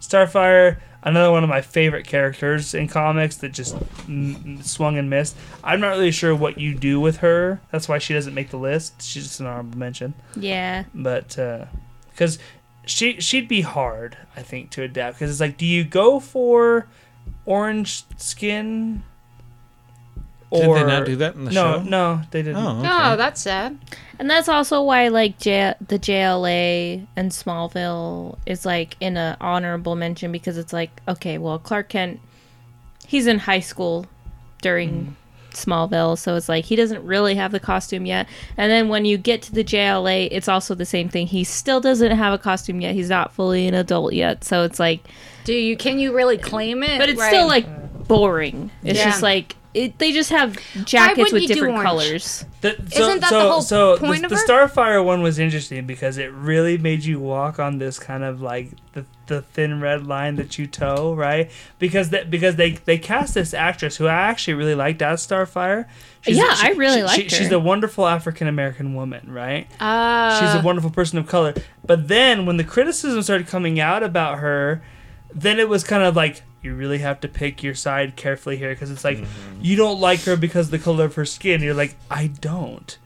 Starfire, 0.00 0.76
another 1.06 1.30
one 1.30 1.42
of 1.42 1.48
my 1.48 1.62
favorite 1.62 2.06
characters 2.06 2.74
in 2.74 2.88
comics 2.88 3.36
that 3.36 3.52
just 3.52 3.74
mm, 3.76 4.62
swung 4.62 4.98
and 4.98 5.08
missed. 5.08 5.34
I'm 5.64 5.80
not 5.80 5.90
really 5.90 6.10
sure 6.10 6.34
what 6.34 6.58
you 6.58 6.74
do 6.74 7.00
with 7.00 7.18
her. 7.18 7.62
That's 7.70 7.88
why 7.88 7.96
she 7.98 8.12
doesn't 8.12 8.34
make 8.34 8.50
the 8.50 8.58
list. 8.58 9.00
She's 9.00 9.22
just 9.22 9.40
an 9.40 9.46
honorable 9.46 9.78
mention. 9.78 10.12
Yeah. 10.34 10.84
but 10.94 11.38
because 12.10 12.38
she 12.86 13.20
she'd 13.20 13.48
be 13.48 13.60
hard, 13.62 14.16
I 14.36 14.42
think, 14.42 14.70
to 14.72 14.82
adapt. 14.82 15.18
Because 15.18 15.30
it's 15.30 15.40
like, 15.40 15.56
do 15.56 15.66
you 15.66 15.84
go 15.84 16.20
for 16.20 16.86
orange 17.44 18.04
skin? 18.16 19.02
Did 20.60 20.76
they 20.76 20.84
not 20.86 21.06
do 21.06 21.16
that 21.16 21.34
in 21.34 21.44
the 21.44 21.50
no, 21.52 21.74
show? 21.76 21.82
no, 21.82 22.16
no. 22.16 22.22
they 22.30 22.42
didn't. 22.42 22.56
Oh, 22.56 22.68
oh 22.68 22.78
okay. 22.80 22.88
Oh, 22.90 23.16
that's 23.16 23.40
sad. 23.40 23.78
And 24.18 24.30
that's 24.30 24.48
also 24.48 24.82
why 24.82 25.08
like 25.08 25.38
J- 25.38 25.74
the 25.86 25.98
JLA 25.98 27.06
and 27.16 27.30
Smallville 27.30 28.38
is 28.46 28.64
like 28.64 28.96
in 29.00 29.16
a 29.16 29.36
honorable 29.40 29.94
mention 29.94 30.32
because 30.32 30.56
it's 30.56 30.72
like 30.72 31.02
okay, 31.08 31.38
well 31.38 31.58
Clark 31.58 31.90
Kent 31.90 32.20
he's 33.06 33.26
in 33.26 33.38
high 33.38 33.60
school 33.60 34.06
during 34.62 34.90
mm. 34.90 35.12
Smallville, 35.52 36.18
so 36.18 36.34
it's 36.36 36.48
like 36.48 36.66
he 36.66 36.76
doesn't 36.76 37.04
really 37.04 37.34
have 37.34 37.50
the 37.50 37.60
costume 37.60 38.04
yet. 38.04 38.28
And 38.58 38.70
then 38.70 38.88
when 38.88 39.04
you 39.06 39.16
get 39.16 39.40
to 39.42 39.52
the 39.52 39.64
JLA, 39.64 40.28
it's 40.30 40.48
also 40.48 40.74
the 40.74 40.84
same 40.84 41.08
thing. 41.08 41.26
He 41.26 41.44
still 41.44 41.80
doesn't 41.80 42.10
have 42.10 42.34
a 42.34 42.38
costume 42.38 42.80
yet. 42.80 42.94
He's 42.94 43.08
not 43.08 43.32
fully 43.32 43.66
an 43.66 43.74
adult 43.74 44.12
yet. 44.12 44.44
So 44.44 44.64
it's 44.64 44.78
like 44.78 45.00
Do 45.44 45.54
you? 45.54 45.76
Can 45.76 45.98
you 45.98 46.14
really 46.14 46.36
claim 46.36 46.82
it? 46.82 46.98
but 46.98 47.08
it's 47.08 47.18
Right. 47.18 47.28
still 47.28 47.46
like 47.46 47.66
boring. 48.06 48.70
It's 48.82 48.98
Yeah. 48.98 49.06
just 49.06 49.22
like 49.22 49.56
it, 49.76 49.98
they 49.98 50.10
just 50.10 50.30
have 50.30 50.58
jackets 50.84 51.18
wouldn't 51.18 51.34
with 51.34 51.48
different 51.48 51.82
colors. 51.82 52.44
The- 52.62 52.76
so, 52.90 53.02
Isn't 53.02 53.20
that 53.20 53.28
so, 53.28 53.42
the 53.42 53.50
whole 53.50 53.62
so 53.62 53.96
point 53.98 54.20
the, 54.20 54.26
of 54.26 54.30
the 54.30 54.36
her? 54.36 54.68
Starfire 54.68 55.04
one 55.04 55.22
was 55.22 55.38
interesting 55.38 55.86
because 55.86 56.16
it 56.16 56.32
really 56.32 56.78
made 56.78 57.04
you 57.04 57.20
walk 57.20 57.58
on 57.58 57.78
this 57.78 57.98
kind 57.98 58.24
of 58.24 58.40
like 58.40 58.70
the, 58.92 59.04
the 59.26 59.42
thin 59.42 59.80
red 59.80 60.06
line 60.06 60.36
that 60.36 60.58
you 60.58 60.66
toe, 60.66 61.12
right? 61.14 61.50
Because 61.78 62.08
that 62.10 62.30
because 62.30 62.56
they 62.56 62.72
they 62.72 62.96
cast 62.96 63.34
this 63.34 63.52
actress 63.52 63.96
who 63.96 64.06
I 64.06 64.14
actually 64.14 64.54
really 64.54 64.74
liked 64.74 65.02
as 65.02 65.26
Starfire. 65.26 65.86
Yeah, 66.24 66.44
I 66.48 66.70
really 66.70 67.02
liked 67.02 67.30
her. 67.30 67.36
She's 67.36 67.52
a 67.52 67.60
wonderful 67.60 68.06
African 68.06 68.48
American 68.48 68.94
woman, 68.94 69.30
right? 69.30 69.68
Uh, 69.78 70.40
She's 70.40 70.60
a 70.60 70.64
wonderful 70.64 70.90
person 70.90 71.18
of 71.18 71.26
color. 71.28 71.54
But 71.84 72.08
then 72.08 72.46
when 72.46 72.56
the 72.56 72.64
criticism 72.64 73.22
started 73.22 73.46
coming 73.46 73.78
out 73.78 74.02
about 74.02 74.38
her, 74.38 74.82
then 75.32 75.58
it 75.60 75.68
was 75.68 75.84
kind 75.84 76.02
of 76.02 76.16
like 76.16 76.42
you 76.62 76.74
really 76.74 76.98
have 76.98 77.20
to 77.20 77.28
pick 77.28 77.62
your 77.62 77.74
side 77.74 78.16
carefully 78.16 78.56
here 78.56 78.70
because 78.74 78.90
it's 78.90 79.04
like 79.04 79.18
Mm-hmm. 79.18 79.60
you 79.62 79.76
don't 79.76 80.00
like 80.00 80.20
her 80.24 80.36
because 80.36 80.66
of 80.66 80.70
the 80.72 80.78
color 80.78 81.04
of 81.04 81.14
her 81.14 81.24
skin. 81.24 81.62
You're 81.62 81.74
like, 81.74 81.96
I 82.10 82.26
don't. 82.28 82.98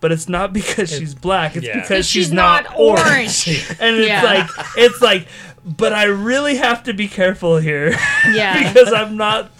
But 0.00 0.12
it's 0.12 0.28
not 0.28 0.52
because 0.52 0.90
she's 0.90 1.14
black. 1.14 1.56
It's 1.56 1.66
yeah. 1.66 1.80
because 1.80 2.06
she's, 2.06 2.26
she's 2.26 2.32
not, 2.32 2.64
not 2.64 2.74
orange. 2.78 3.48
and 3.80 3.96
it's 3.96 4.08
Yeah. 4.08 4.22
like 4.22 4.50
it's 4.76 5.00
like, 5.00 5.26
but 5.64 5.92
I 5.92 6.04
really 6.04 6.56
have 6.56 6.82
to 6.84 6.92
be 6.92 7.08
careful 7.08 7.56
here 7.56 7.90
Yeah. 8.30 8.68
because 8.72 8.92
I'm 8.92 9.16
not 9.16 9.50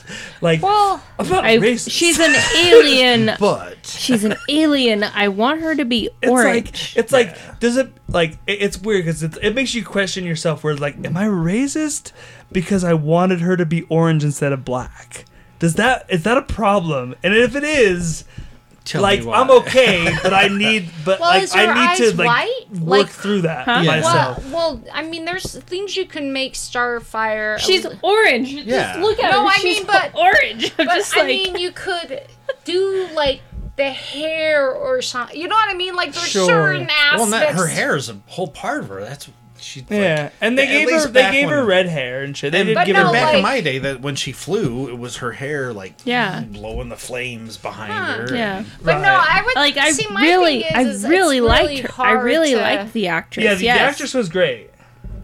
like 0.40 0.62
well, 0.62 1.02
I'm 1.18 1.28
not 1.28 1.44
I, 1.44 1.56
racist. 1.59 1.90
she's 1.90 2.20
an 2.20 2.35
alien. 2.56 3.31
But 3.40 3.86
She's 3.86 4.23
an 4.24 4.36
alien. 4.48 5.02
I 5.02 5.28
want 5.28 5.62
her 5.62 5.74
to 5.74 5.85
be 5.86 6.10
It's 6.23 6.31
orange. 6.31 6.94
like 6.94 6.97
it's 6.97 7.12
like 7.12 7.59
does 7.59 7.77
it 7.78 7.93
like 8.09 8.32
it, 8.47 8.60
it's 8.60 8.78
weird 8.78 9.06
because 9.06 9.23
it 9.23 9.55
makes 9.55 9.74
you 9.74 9.85
question 9.85 10.24
yourself. 10.24 10.62
Where 10.62 10.77
like, 10.77 11.05
am 11.05 11.16
I 11.16 11.24
racist 11.24 12.12
because 12.52 12.85
I 12.85 12.94
wanted 12.94 13.40
her 13.40 13.56
to 13.56 13.66
be 13.66 13.82
orange 13.85 14.24
instead 14.24 14.52
of 14.52 14.64
black? 14.64 15.24
Does 15.59 15.74
that 15.74 16.06
is 16.09 16.23
that 16.24 16.36
a 16.36 16.43
problem? 16.43 17.14
And 17.23 17.35
if 17.35 17.56
it 17.56 17.64
is, 17.64 18.24
tell 18.85 19.01
like 19.02 19.20
me 19.20 19.27
why. 19.27 19.40
I'm 19.40 19.51
okay, 19.51 20.14
but 20.23 20.35
I 20.35 20.48
need 20.48 20.90
but 21.05 21.18
Well, 21.18 21.31
like 21.31 21.43
is 21.44 21.55
her 21.55 21.60
I 21.60 21.97
need 21.97 22.10
to 22.10 22.16
like 22.16 22.27
white? 22.28 22.81
work 22.81 22.89
Like- 23.06 23.09
through 23.10 23.40
that 23.43 23.64
Huh? 23.64 23.81
Yeah. 23.82 23.97
myself. 23.97 24.44
well, 24.52 24.77
well. 24.77 24.85
I 24.93 25.02
mean, 25.02 25.24
there's 25.24 25.59
things 25.60 25.97
you 25.97 26.05
can 26.05 26.32
make 26.32 26.55
Starfire. 26.55 27.59
she's 27.59 27.85
li- 27.85 27.98
orange. 28.02 28.51
Yeah. 28.52 28.89
Just 28.94 29.01
look 29.01 29.18
at 29.18 29.31
No, 29.32 29.43
her. 29.43 29.48
I 29.48 29.56
She's 29.59 29.78
mean, 29.78 29.86
but- 29.86 30.14
orange. 30.14 30.73
I'm 30.78 30.86
But 30.86 30.94
just 30.97 31.14
I 31.16 31.20
like, 31.20 31.27
mean, 31.28 31.56
you 31.56 31.73
could 31.73 32.23
do 32.64 33.09
like 33.14 33.40
the 33.77 33.90
hair 33.90 34.70
or 34.73 35.01
something. 35.02 35.39
You 35.40 35.48
know 35.48 35.55
what 35.55 35.68
I 35.70 35.74
mean? 35.74 35.94
Like 35.97 36.12
there's 36.12 36.28
Sure. 36.28 36.47
certain 36.47 36.89
aspects. 36.90 37.16
Well, 37.18 37.27
not, 37.28 37.55
her 37.55 37.66
hair 37.66 37.97
is 37.97 38.09
a 38.10 38.16
whole 38.27 38.48
part 38.48 38.81
of 38.81 38.89
her. 38.89 39.01
That's 39.01 39.28
she. 39.66 39.84
yeah, 39.90 40.30
and 40.40 40.56
they 40.59 40.66
gave 40.66 40.90
her 40.90 41.06
they 41.09 41.20
back 41.22 41.32
gave 41.32 41.48
her 41.51 41.64
red 41.64 41.86
hair 41.86 42.22
and 42.22 42.36
shit. 42.36 42.52
They 42.52 42.60
And 42.60 42.66
did 42.68 42.74
But 42.74 42.86
give 42.86 42.97
no, 42.97 43.06
her 43.06 43.12
back 43.12 43.24
like- 43.26 43.36
in 43.36 43.43
my 43.43 43.60
day, 43.60 43.78
that 43.78 44.01
when 44.01 44.14
she 44.16 44.32
flew, 44.32 44.88
it 44.88 44.98
was 44.98 45.16
her 45.16 45.32
hair 45.32 45.72
like 45.72 45.94
Yeah. 46.05 46.40
blowing 46.48 46.88
the 46.88 46.97
flames 46.97 47.56
behind 47.56 47.93
Huh. 47.93 48.12
her. 48.28 48.34
yeah. 48.36 48.64
But 48.82 49.01
no, 49.01 49.09
I 49.09 49.43
would 49.44 49.56
Like 49.56 49.76
I 49.76 49.90
see. 49.93 50.06
My 50.10 50.22
really, 50.22 50.62
thing 50.62 50.70
is, 50.70 50.76
I 50.76 50.82
is 50.90 51.05
it's 51.05 51.10
really 51.10 51.40
liked 51.40 51.68
really 51.68 51.80
her. 51.82 51.90
I 51.98 52.10
really 52.12 52.51
to- 52.52 52.60
liked 52.60 52.93
the 52.93 53.09
actress. 53.09 53.44
yeah. 53.44 53.55
The, 53.55 53.64
yes. 53.64 53.78
the 53.78 53.82
actress 53.84 54.14
was 54.14 54.28
great. 54.28 54.70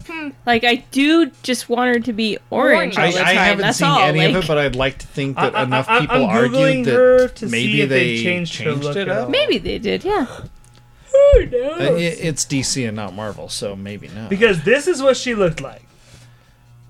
Hmm. 0.07 0.29
Like 0.45 0.65
I 0.65 0.83
do 0.91 1.31
just 1.43 1.69
want 1.69 1.93
her 1.95 1.99
to 2.01 2.11
be 2.11 2.37
orange 2.49 2.97
all 2.97 3.05
I, 3.05 3.11
the 3.11 3.19
I 3.21 3.23
time. 3.23 3.35
haven't 3.37 3.61
That's 3.61 3.77
seen 3.77 3.87
all. 3.87 4.01
any 4.01 4.19
like, 4.19 4.35
of 4.35 4.43
it, 4.43 4.47
but 4.49 4.57
I'd 4.57 4.75
like 4.75 4.97
to 4.97 5.07
think 5.07 5.37
that 5.37 5.55
I- 5.55 5.59
I- 5.59 5.63
enough 5.63 5.87
people 5.87 6.17
I'm 6.17 6.23
argued 6.25 6.87
her 6.87 7.19
that 7.27 7.35
to 7.37 7.45
maybe 7.47 7.85
they 7.85 8.17
they 8.17 8.21
changed 8.23 8.55
her 8.61 8.73
look 8.73 8.97
it 8.97 9.07
up. 9.07 9.29
maybe 9.29 9.59
they 9.59 9.79
did. 9.79 10.03
Yeah. 10.03 10.25
Who 11.13 11.45
knows? 11.45 11.79
Uh, 11.81 11.93
it- 11.95 12.17
It's 12.21 12.45
DC 12.45 12.85
and 12.87 12.95
not 12.95 13.13
Marvel, 13.13 13.47
so 13.49 13.75
maybe 13.75 14.07
not. 14.09 14.29
Because 14.29 14.63
this 14.63 14.87
is 14.87 15.01
what 15.01 15.15
she 15.17 15.35
looked 15.35 15.61
like. 15.61 15.81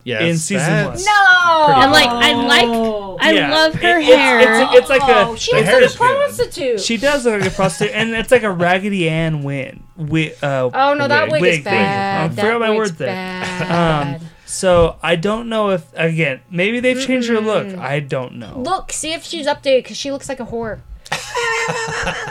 yes, 0.05 0.21
in 0.21 0.37
season 0.37 0.85
one. 0.85 0.97
No. 0.97 1.65
Pretty 1.65 1.81
And 1.81 1.91
like 1.91 2.09
I 2.09 2.33
like, 2.33 3.19
I 3.21 3.31
Yeah. 3.31 3.51
love 3.51 3.73
her 3.75 3.99
It- 3.99 4.03
it's- 4.03 4.17
hair. 4.19 4.61
It's, 4.63 4.73
it's 4.79 4.89
like 4.89 5.01
Oh, 5.03 5.33
a. 5.33 5.37
she 5.37 5.53
looks 5.55 5.67
like 5.67 5.75
a 5.81 5.85
is 5.85 5.95
good. 5.95 5.97
prostitute. 5.97 6.79
She 6.81 6.97
does 6.97 7.25
look 7.25 7.39
like 7.41 7.49
a 7.51 7.55
prostitute, 7.55 7.95
and 7.95 8.09
it's 8.13 8.31
like 8.31 8.43
a 8.43 8.51
Raggedy 8.51 9.07
Ann 9.09 9.43
win. 9.43 9.83
Wi- 9.97 10.33
uh, 10.41 10.69
oh 10.73 10.93
no, 10.95 11.07
that 11.07 11.29
wig, 11.31 11.43
is 11.43 11.55
thing. 11.57 11.63
bad. 11.63 12.31
I 12.31 12.35
forgot 12.35 12.59
my 12.59 12.69
wig's 12.71 12.77
words 12.79 12.97
there. 12.97 13.43
Um, 13.69 14.17
so 14.45 14.97
I 15.01 15.15
don't 15.15 15.47
know 15.49 15.69
if 15.69 15.83
again 15.95 16.41
maybe 16.51 16.79
they've 16.81 16.99
changed 16.99 17.29
her 17.29 17.39
look. 17.39 17.77
I 17.77 17.99
don't 18.01 18.35
know. 18.35 18.55
Look, 18.57 18.91
see 18.91 19.13
if 19.13 19.23
she's 19.23 19.47
updated 19.47 19.83
because 19.83 19.97
she 19.97 20.11
looks 20.11 20.27
like 20.27 20.39
a 20.41 20.45
whore. 20.45 20.79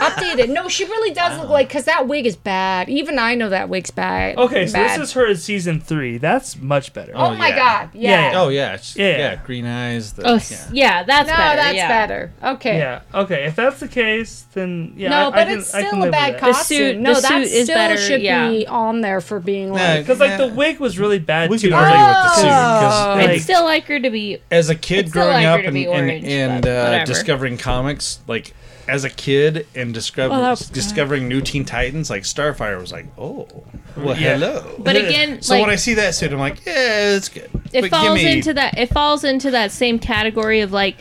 Updated. 0.03 0.49
No, 0.49 0.67
she 0.69 0.85
really 0.85 1.13
does 1.13 1.39
look 1.39 1.49
like 1.49 1.67
because 1.67 1.85
that 1.85 2.07
wig 2.07 2.25
is 2.25 2.35
bad. 2.35 2.89
Even 2.89 3.17
I 3.19 3.35
know 3.35 3.49
that 3.49 3.69
wig's 3.69 3.91
bad. 3.91 4.37
Okay, 4.37 4.67
so 4.67 4.73
bad. 4.73 4.99
this 4.99 5.09
is 5.09 5.13
her 5.13 5.27
in 5.27 5.37
season 5.37 5.79
three. 5.79 6.17
That's 6.17 6.57
much 6.57 6.93
better. 6.93 7.11
Oh, 7.15 7.33
my 7.35 7.49
yeah. 7.49 7.55
god. 7.55 7.89
Yeah. 7.93 8.09
Yeah, 8.09 8.31
yeah. 8.31 8.39
Oh 8.41 8.49
yeah, 8.49 8.67
it's- 8.73 8.95
Yeah. 8.95 9.17
yeah, 9.17 9.35
green 9.43 9.65
eyes. 9.65 10.13
The, 10.13 10.23
Oh, 10.23 10.29
yeah. 10.31 10.35
s- 10.35 10.69
yeah, 10.71 11.03
that's 11.03 11.29
No, 11.29 11.35
better. 11.37 11.55
that's 11.61 11.75
yeah. 11.75 11.87
better. 11.87 12.31
Okay. 12.43 12.77
Yeah. 12.77 13.01
Okay. 13.13 13.45
If 13.45 13.55
that's 13.55 13.79
the 13.79 13.87
case, 13.87 14.45
then 14.53 14.93
yeah. 14.95 15.09
No, 15.09 15.15
I, 15.15 15.27
I 15.27 15.31
but 15.31 15.47
can, 15.47 15.57
it's 15.59 15.73
I 15.73 15.81
can 15.81 15.89
still 15.89 15.99
a 15.99 16.03
live 16.03 16.11
bad 16.11 16.33
with 16.33 16.41
that. 16.41 16.51
costume. 16.53 16.77
suit- 16.77 16.97
no, 16.99 17.13
the 17.15 17.21
that 17.21 17.27
suit 17.29 17.41
is 17.43 17.63
still 17.65 17.75
better, 17.75 17.97
should 17.97 18.21
yeah. 18.21 18.49
be 18.49 18.67
on 18.67 19.01
there 19.01 19.21
for 19.21 19.39
being 19.39 19.71
like. 19.73 20.01
Because 20.05 20.19
like 20.19 20.31
Yeah. 20.31 20.37
the 20.47 20.53
wig 20.53 20.79
was 20.79 20.99
really 20.99 21.19
bad 21.19 21.49
We 21.49 21.57
too. 21.57 21.67
could 21.69 21.73
argue 21.75 21.97
with 21.97 22.07
the 22.13 22.35
suit 22.35 22.45
Oh. 22.45 22.79
because 22.79 23.17
Like- 23.17 23.29
I'd 23.29 23.41
still 23.41 23.63
like 23.63 23.85
her 23.85 23.99
to 23.99 24.09
be. 24.09 24.37
as 24.51 24.69
a 24.69 24.75
kid 24.75 25.05
I'd 25.05 25.09
still 25.09 25.21
growing 25.23 25.33
like 25.33 25.45
her 25.45 25.51
up 25.51 25.59
to 25.61 25.65
and 25.67 25.73
be 25.73 25.85
and, 25.85 25.93
orange, 25.93 26.25
and 26.25 26.61
but 26.61 26.69
uh, 26.69 26.83
whatever. 26.83 27.05
discovering 27.05 27.57
comics, 27.57 28.19
like 28.27 28.53
as 28.87 29.03
a 29.03 29.09
kid 29.09 29.67
and 29.75 29.93
discover, 29.93 30.35
that 30.35 30.49
was 30.51 30.67
good. 30.67 30.73
discovering 30.73 31.27
new 31.27 31.41
Teen 31.41 31.65
Titans, 31.65 32.09
like 32.09 32.23
Starfire 32.23 32.79
was 32.79 32.91
like, 32.91 33.05
oh, 33.17 33.47
well, 33.95 34.17
Yeah. 34.17 34.33
hello. 34.37 34.75
But 34.79 34.95
again, 34.95 35.41
so 35.41 35.53
like 35.55 35.61
when 35.61 35.69
I 35.69 35.75
see 35.77 35.93
that 35.95 36.15
suit, 36.15 36.31
I'm 36.33 36.39
like, 36.39 36.65
yeah, 36.65 37.15
it's 37.15 37.29
good. 37.29 37.49
it 37.71 37.81
But 37.81 37.89
falls 37.89 38.03
give 38.19 38.25
me, 38.25 38.31
into 38.37 38.53
that. 38.55 38.77
It 38.77 38.89
falls 38.89 39.23
into 39.23 39.51
that 39.51 39.71
same 39.71 39.99
category 39.99 40.61
of 40.61 40.71
like. 40.71 40.97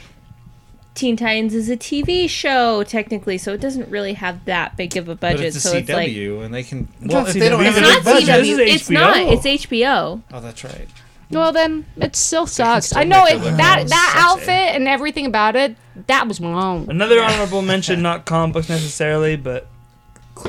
Teen 0.95 1.17
Titans 1.17 1.55
is 1.55 1.71
a 1.71 1.77
TV 1.79 2.29
show 2.29 2.85
technically, 2.85 3.39
so 3.39 3.55
it 3.55 3.63
doesn't 3.63 3.89
really 3.89 4.13
have 4.13 4.45
that 4.45 4.77
big 4.77 4.95
of 4.99 5.09
a 5.09 5.15
but 5.15 5.21
budget. 5.37 5.47
it's 5.47 5.57
a 5.57 5.61
so 5.61 5.77
it's 5.79 5.89
like 5.89 6.11
CW, 6.11 6.45
and 6.45 6.53
they 6.53 6.63
can. 6.63 6.87
Well, 7.01 7.23
not 7.23 7.29
if 7.29 7.33
they 7.41 7.49
don't 7.49 7.61
CW. 7.61 7.65
have 7.65 7.77
it's 7.79 7.79
a 7.79 7.81
not 7.81 7.95
big 8.05 8.05
budget, 8.27 8.27
This 8.27 8.59
CW. 8.59 8.75
It's 8.75 8.91
not. 8.91 9.17
It's 9.17 9.47
HBO. 9.67 10.21
oh, 10.31 10.41
that's 10.41 10.63
right. 10.65 10.87
Well, 11.33 11.51
mm. 11.51 11.55
then 11.55 11.87
it 11.97 12.15
still 12.17 12.47
sucks. 12.47 12.87
still 12.87 12.99
I 13.01 13.05
know 13.05 13.25
it. 13.27 13.35
it 13.37 13.43
That 13.57 13.89
that 13.89 14.13
Such 14.15 14.23
a- 14.23 14.25
outfit 14.27 14.75
and 14.77 14.87
everything 14.89 15.27
about 15.27 15.57
it. 15.57 15.77
That 16.07 16.27
was 16.29 16.41
wrong. 16.41 16.87
Another 16.89 17.21
honorable 17.23 17.63
mention, 17.63 18.01
not 18.03 18.25
comic 18.25 18.55
books 18.55 18.69
necessarily, 18.69 19.37
but 19.37 19.69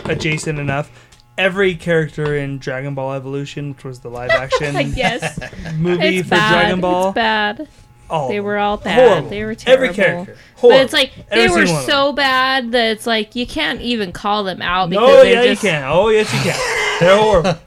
adjacent 0.05 0.59
enough. 0.59 0.89
Every 1.37 1.75
character 1.75 2.35
in 2.37 2.59
Dragon 2.59 2.93
Ball 2.93 3.13
Evolution, 3.13 3.73
which 3.73 3.83
was 3.83 3.99
the 4.01 4.09
live 4.09 4.29
action 4.29 4.75
yes, 4.95 5.39
movie 5.75 6.19
it's 6.19 6.27
for 6.27 6.35
bad. 6.35 6.51
Dragon 6.61 6.81
Ball, 6.81 7.07
It's 7.09 7.15
bad. 7.15 7.67
all 8.09 8.29
They 8.29 8.39
were 8.39 8.57
all 8.57 8.77
bad. 8.77 8.99
Horrible. 9.09 9.29
They 9.29 9.43
were 9.43 9.55
terrible. 9.55 9.83
Every 9.85 9.95
character, 9.95 10.37
Horrible. 10.57 10.77
But 10.77 10.83
it's 10.85 10.93
like 10.93 11.11
Every 11.31 11.41
they 11.41 11.47
were 11.49 11.55
single 11.65 11.73
one 11.73 11.83
of 11.83 11.89
so 11.89 12.13
bad 12.13 12.71
that 12.73 12.91
it's 12.91 13.07
like 13.07 13.35
you 13.35 13.47
can't 13.47 13.81
even 13.81 14.11
call 14.11 14.43
them 14.43 14.61
out 14.61 14.91
because 14.91 15.07
No, 15.09 15.21
yeah, 15.23 15.43
just 15.43 15.63
you 15.63 15.69
can. 15.69 15.83
Oh, 15.85 16.09
yes, 16.09 16.31
you 16.31 16.39
can. 16.51 16.99
They're 16.99 17.17
horrible. 17.17 17.59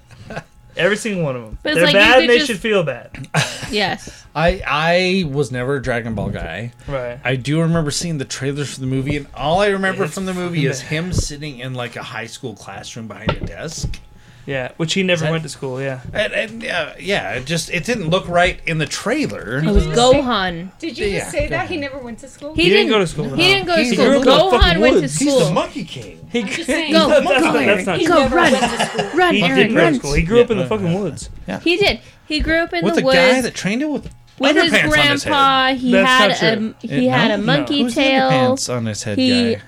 Every 0.76 0.96
single 0.96 1.22
one 1.24 1.36
of 1.36 1.42
them. 1.42 1.58
But 1.62 1.72
it's 1.72 1.76
They're 1.76 1.86
like 1.86 1.94
you 1.94 2.00
bad. 2.00 2.14
could 2.14 2.20
and 2.22 2.30
They 2.30 2.36
just- 2.38 2.46
should 2.50 2.60
feel 2.60 2.82
bad. 2.82 3.28
yes. 3.70 4.24
I 4.34 4.62
I 4.66 5.24
was 5.30 5.50
never 5.50 5.76
a 5.76 5.82
Dragon 5.82 6.14
Ball 6.14 6.28
guy. 6.28 6.72
Right. 6.86 7.18
I 7.24 7.36
do 7.36 7.60
remember 7.62 7.90
seeing 7.90 8.18
the 8.18 8.24
trailers 8.26 8.74
for 8.74 8.80
the 8.80 8.86
movie, 8.86 9.16
and 9.16 9.26
all 9.34 9.60
I 9.60 9.68
remember 9.68 10.04
It's 10.04 10.14
from 10.14 10.26
the 10.26 10.34
movie 10.34 10.66
is 10.66 10.80
him 10.82 11.12
sitting 11.12 11.58
in 11.60 11.72
like 11.74 11.96
a 11.96 12.02
high 12.02 12.26
school 12.26 12.54
classroom 12.54 13.08
behind 13.08 13.30
a 13.30 13.40
desk. 13.40 13.98
Yeah, 14.46 14.70
which 14.76 14.94
he 14.94 15.02
never 15.02 15.24
that- 15.24 15.30
went 15.32 15.42
to 15.42 15.48
school. 15.48 15.82
Yeah. 15.82 16.00
And, 16.12 16.32
and 16.32 16.64
uh, 16.66 16.92
yeah, 17.00 17.32
it 17.32 17.46
just 17.46 17.68
it 17.70 17.84
didn't 17.84 18.08
look 18.10 18.28
right 18.28 18.60
in 18.66 18.78
the 18.78 18.86
trailer. 18.86 19.58
It 19.58 19.66
was 19.66 19.86
Gohan. 19.88 20.70
Did 20.78 20.96
you 20.96 21.06
Yeah, 21.06 21.18
just 21.18 21.32
say 21.32 21.44
go 21.48 21.56
that 21.56 21.68
he 21.68 21.76
never 21.76 21.98
went 21.98 22.20
to 22.20 22.28
school? 22.28 22.54
He, 22.54 22.62
He 22.62 22.68
didn't 22.70 22.86
didn't 22.86 22.92
go 22.92 22.98
to 23.00 23.06
school, 23.08 23.34
He 23.34 23.42
didn't 23.42 23.66
go 23.66 23.76
to 23.76 23.82
He 23.82 23.92
school. 23.94 24.04
grew 24.06 24.14
up 24.16 24.20
in 24.20 24.24
the 24.24 24.30
Gohan 24.30 24.60
fucking 24.62 24.80
went 24.80 25.00
to 25.00 25.08
school. 25.08 25.38
He's 25.38 25.48
the 25.48 25.52
Monkey 25.54 25.84
King. 25.84 26.28
He, 26.30 26.42
just 26.44 26.66
saying. 26.66 26.92
Go, 26.92 27.08
that's, 27.08 27.24
go, 27.26 27.52
that's 27.52 27.86
not 27.86 27.98
He 27.98 28.06
true. 28.06 28.14
Go, 28.14 28.20
never 28.22 28.36
run. 28.36 28.52
went. 28.52 29.14
Run, 29.14 29.34
He 29.34 29.42
Aaron, 29.42 29.56
did 29.58 29.68
go 29.70 29.74
to 29.74 29.80
run. 29.82 29.94
school. 29.96 30.12
He 30.14 30.22
grew 30.22 30.40
up 30.40 30.50
in 30.50 30.58
the 30.58 30.62
Yeah, 30.62 30.68
fucking 30.68 30.86
yeah. 30.92 31.00
woods. 31.00 31.30
He 31.62 31.76
did. 31.76 32.00
He 32.28 32.40
grew 32.40 32.58
up 32.58 32.72
in 32.72 32.84
with 32.84 32.94
the 32.94 33.00
the 33.00 33.04
woods 33.06 33.16
guy 33.18 33.40
that 33.40 33.54
trained 33.54 33.82
him 33.82 33.90
with 33.92 34.12
with 34.38 34.54
his 34.56 34.72
underpants 34.72 34.74
on 34.74 35.10
his 35.12 35.24
grandpa. 35.24 35.74
He 35.74 35.90
That's 35.92 36.38
had 36.40 36.58
a 36.58 36.74
he 36.86 37.08
Uh, 37.08 37.12
had 37.12 37.28
no? 37.28 37.34
a 37.34 37.38
No. 37.38 37.42
monkey 37.44 37.82
Who's 37.82 37.94
the 37.94 38.00
tail. 38.02 38.30
underpants 38.30 38.76
on 38.76 38.86
his 38.86 39.02
head 39.02 39.18
He- 39.18 39.54
guy. 39.54 39.62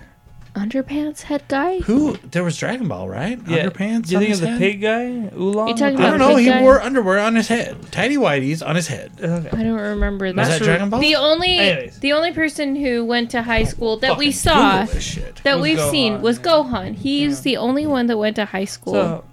Underpants 0.58 1.22
head 1.22 1.42
guy. 1.48 1.78
Who 1.80 2.16
there 2.18 2.42
was 2.44 2.56
Dragon 2.56 2.88
Ball, 2.88 3.08
right? 3.08 3.38
Yeah. 3.46 3.66
Underpants. 3.66 4.06
Do 4.06 4.12
you 4.12 4.16
on 4.18 4.22
think 4.22 4.28
his 4.30 4.38
of 4.40 4.40
the 4.42 4.48
head? 4.50 4.58
pig 4.58 4.80
guy? 4.80 5.30
Oolong? 5.36 5.68
You 5.68 5.74
talking 5.76 5.96
I 5.98 6.08
about 6.08 6.10
don't 6.10 6.18
know. 6.18 6.34
pig 6.36 6.44
He 6.44 6.50
guy? 6.50 6.62
wore 6.62 6.80
underwear 6.80 7.18
on 7.20 7.34
his 7.36 7.48
head. 7.48 7.76
Tidy 7.92 8.16
whities 8.16 8.66
on 8.66 8.76
his 8.76 8.88
head. 8.88 9.12
Okay. 9.20 9.48
I 9.52 9.62
don't 9.62 9.78
remember 9.78 10.26
Was 10.26 10.34
that. 10.36 10.58
that 10.58 10.62
Dragon 10.62 10.90
Ball? 10.90 11.00
The 11.00 11.14
only 11.16 11.58
Anyways. 11.58 12.00
the 12.00 12.12
only 12.12 12.32
person 12.32 12.74
who 12.76 13.04
went 13.04 13.30
to 13.32 13.42
high 13.42 13.64
school 13.64 13.96
that 13.98 14.18
we 14.18 14.26
Fucking 14.32 14.32
saw 14.32 14.80
Google 14.80 14.94
this 14.94 15.04
shit. 15.04 15.36
that 15.44 15.54
Was 15.56 15.62
we've 15.62 15.80
seen 15.90 16.20
was 16.22 16.38
yeah. 16.38 16.44
Gohan. 16.44 16.94
He's 16.94 17.42
the 17.42 17.56
only 17.56 17.86
one 17.86 18.06
that 18.06 18.16
went 18.18 18.36
to 18.36 18.44
high 18.44 18.64
school. 18.66 18.94
So, 18.94 19.24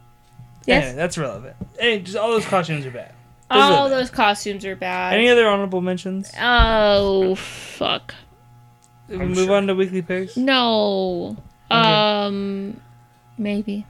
Yes. 0.67 0.83
anyway, 0.85 0.95
that's 0.97 1.17
relevant. 1.17 1.55
Hey, 1.79 1.99
just 1.99 2.17
all 2.17 2.31
those 2.31 2.45
costumes 2.45 2.85
are 2.85 2.91
bad. 2.91 3.11
Those 3.51 3.61
All 3.61 3.73
are 3.85 3.89
bad. 3.89 3.97
those 3.99 4.09
costumes 4.09 4.65
are 4.65 4.75
bad. 4.75 5.13
Any 5.13 5.29
other 5.29 5.47
honorable 5.47 5.79
mentions? 5.81 6.31
oh 6.41 7.35
fuck. 7.35 8.15
We 9.07 9.17
move 9.17 9.51
on 9.51 9.67
to 9.67 9.75
weekly 9.75 10.01
picks. 10.01 10.37
No. 10.37 11.37
Um 11.71 12.79
maybe. 13.37 13.85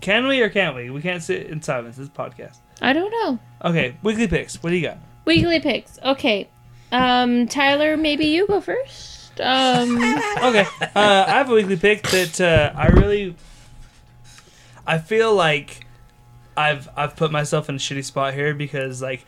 Can 0.00 0.26
we 0.26 0.40
or 0.42 0.48
can't 0.50 0.74
we? 0.74 0.90
We 0.90 1.00
can't 1.00 1.22
sit 1.22 1.46
in 1.46 1.62
silence. 1.62 1.96
This 1.96 2.04
is 2.04 2.08
a 2.08 2.10
podcast. 2.10 2.58
I 2.80 2.92
don't 2.92 3.10
know. 3.10 3.38
Okay, 3.64 3.96
weekly 4.02 4.26
picks. 4.26 4.60
What 4.62 4.70
do 4.70 4.76
you 4.76 4.82
got? 4.86 4.98
Weekly 5.24 5.60
picks. 5.60 5.98
Okay. 6.02 6.48
Um 6.90 7.46
Tyler, 7.46 7.96
maybe 7.96 8.26
you 8.26 8.46
go 8.46 8.60
first. 8.60 9.40
Um 9.40 9.96
Okay, 10.42 10.66
uh, 10.82 11.24
I 11.26 11.30
have 11.30 11.50
a 11.50 11.54
weekly 11.54 11.76
pick 11.76 12.02
that 12.08 12.40
uh, 12.40 12.72
I 12.76 12.88
really, 12.88 13.36
I 14.86 14.98
feel 14.98 15.34
like 15.34 15.86
I've 16.56 16.88
I've 16.96 17.16
put 17.16 17.30
myself 17.30 17.68
in 17.68 17.76
a 17.76 17.78
shitty 17.78 18.04
spot 18.04 18.34
here 18.34 18.54
because 18.54 19.00
like. 19.00 19.24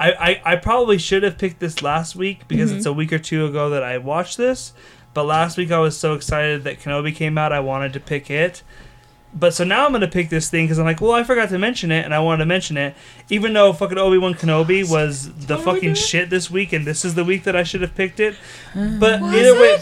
I, 0.00 0.12
I, 0.12 0.52
I 0.52 0.56
probably 0.56 0.98
should 0.98 1.22
have 1.24 1.38
picked 1.38 1.58
this 1.60 1.82
last 1.82 2.14
week 2.14 2.46
because 2.48 2.70
it's 2.70 2.86
a 2.86 2.92
week 2.92 3.12
or 3.12 3.18
two 3.18 3.46
ago 3.46 3.70
that 3.70 3.82
I 3.82 3.98
watched 3.98 4.36
this. 4.36 4.72
But 5.14 5.24
last 5.24 5.56
week 5.58 5.70
I 5.72 5.78
was 5.80 5.96
so 5.98 6.14
excited 6.14 6.62
that 6.64 6.78
Kenobi 6.80 7.14
came 7.14 7.36
out, 7.36 7.52
I 7.52 7.60
wanted 7.60 7.92
to 7.94 8.00
pick 8.00 8.30
it. 8.30 8.62
But 9.34 9.52
so 9.54 9.64
now 9.64 9.84
I'm 9.84 9.90
going 9.92 10.00
to 10.00 10.08
pick 10.08 10.30
this 10.30 10.48
thing 10.48 10.64
because 10.64 10.78
I'm 10.78 10.84
like, 10.86 11.00
well, 11.00 11.12
I 11.12 11.22
forgot 11.24 11.48
to 11.50 11.58
mention 11.58 11.90
it 11.92 12.04
and 12.04 12.14
I 12.14 12.20
wanted 12.20 12.38
to 12.38 12.46
mention 12.46 12.76
it. 12.78 12.94
Even 13.28 13.52
though 13.52 13.72
fucking 13.72 13.98
Obi 13.98 14.16
Wan 14.18 14.34
Kenobi 14.34 14.88
was 14.88 15.30
the 15.46 15.58
fucking 15.58 15.94
shit 15.96 16.30
this 16.30 16.50
week 16.50 16.72
and 16.72 16.86
this 16.86 17.04
is 17.04 17.14
the 17.14 17.24
week 17.24 17.42
that 17.44 17.54
I 17.56 17.62
should 17.62 17.82
have 17.82 17.94
picked 17.94 18.20
it. 18.20 18.36
But 18.74 19.20
either 19.22 19.54
way, 19.54 19.80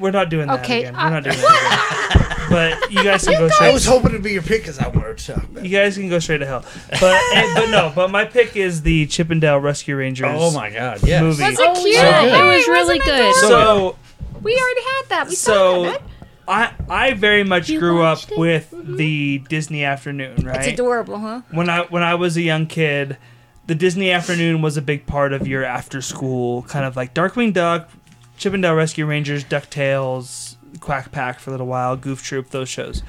we're 0.00 0.10
not 0.12 0.30
doing 0.30 0.46
that 0.46 0.60
Okay, 0.60 0.84
again. 0.84 0.94
uh, 0.96 1.04
We're 1.04 1.10
not 1.10 1.24
doing 1.24 1.36
that 1.40 2.16
again. 2.16 2.27
But 2.50 2.90
you 2.90 3.02
guys 3.04 3.24
can 3.24 3.38
go 3.38 3.48
straight. 3.48 3.70
I 3.70 3.72
was 3.72 3.84
hoping 3.84 4.12
to 4.12 4.18
be 4.18 4.32
your 4.32 4.42
pick 4.42 4.62
because 4.62 4.78
I 4.78 4.88
wanted 4.88 5.18
to 5.18 5.32
talk. 5.34 5.44
You 5.62 5.68
guys 5.68 5.96
can 5.96 6.08
go 6.08 6.18
straight 6.18 6.38
to 6.38 6.46
hell. 6.46 6.64
But 7.00 7.20
eh, 7.34 7.52
but 7.54 7.70
no. 7.70 7.92
But 7.94 8.10
my 8.10 8.24
pick 8.24 8.56
is 8.56 8.82
the 8.82 9.06
Chip 9.06 9.30
'n 9.30 9.40
Dale 9.40 9.58
Rescue 9.58 9.96
Rangers. 9.96 10.28
Oh 10.30 10.50
my 10.52 10.70
god! 10.70 11.02
Yes. 11.02 11.22
Movie. 11.22 11.42
Was 11.42 11.58
it 11.58 11.74
cute? 11.82 11.94
yeah, 11.96 12.22
it 12.22 12.56
was 12.56 12.66
really 12.68 12.96
it 12.96 13.04
good. 13.04 13.14
adorable? 13.14 13.48
So 13.48 13.96
we 14.42 14.52
already 14.54 14.80
had 14.82 15.02
that. 15.08 15.26
We 15.28 15.34
so 15.34 15.52
saw 15.84 15.90
that. 15.92 16.02
I 16.48 16.72
I 16.88 17.12
very 17.14 17.44
much 17.44 17.68
You 17.68 17.78
grew 17.78 18.02
up 18.02 18.20
it? 18.30 18.38
with 18.38 18.72
the 18.72 19.38
Disney 19.50 19.84
afternoon, 19.84 20.34
It's 20.36 20.44
right? 20.44 20.72
adorable, 20.72 21.18
huh? 21.18 21.42
when 21.50 21.68
I 21.68 21.82
when 21.82 22.02
I 22.02 22.14
was 22.14 22.36
a 22.38 22.42
young 22.42 22.66
kid, 22.66 23.18
the 23.66 23.74
Disney 23.74 24.10
afternoon 24.10 24.62
was 24.62 24.78
a 24.78 24.82
big 24.82 25.04
part 25.06 25.34
of 25.34 25.46
your 25.46 25.62
after 25.64 26.00
school 26.00 26.62
kind 26.62 26.86
of 26.86 26.96
like 26.96 27.12
Darkwing 27.12 27.52
Duck, 27.52 27.90
Chip 28.38 28.54
'n 28.54 28.62
Dale 28.62 28.74
Rescue 28.74 29.04
Rangers, 29.04 29.44
DuckTales, 29.44 30.56
Quack 30.80 31.10
Pack 31.12 31.38
for 31.40 31.50
a 31.50 31.52
little 31.52 31.66
while, 31.66 31.96
Goof 31.96 32.22
Troop, 32.22 32.50
those 32.50 32.68
shows. 32.68 33.02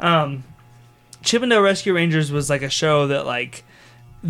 Um, 0.00 0.44
Chip 1.22 1.42
'n 1.42 1.48
Dale 1.50 1.60
Rescue 1.62 1.94
Rangers 1.94 2.30
was 2.32 2.50
like 2.50 2.62
a 2.62 2.70
show 2.70 3.06
that 3.08 3.26
like 3.26 3.64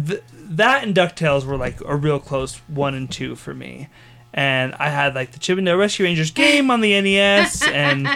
th- 0.06 0.22
that 0.32 0.84
and 0.84 0.94
DuckTales 0.94 1.44
were 1.44 1.56
like 1.56 1.80
a 1.84 1.96
real 1.96 2.18
close 2.18 2.56
one 2.68 2.94
and 2.94 3.10
two 3.10 3.34
for 3.36 3.54
me. 3.54 3.88
And 4.34 4.74
I 4.78 4.88
had 4.88 5.14
like 5.14 5.32
the 5.32 5.38
Chip 5.38 5.58
'n 5.58 5.64
Dale 5.64 5.76
Rescue 5.76 6.04
Rangers 6.04 6.30
game 6.30 6.70
on 6.70 6.80
the 6.80 7.00
NES 7.00 7.62
and 7.68 8.06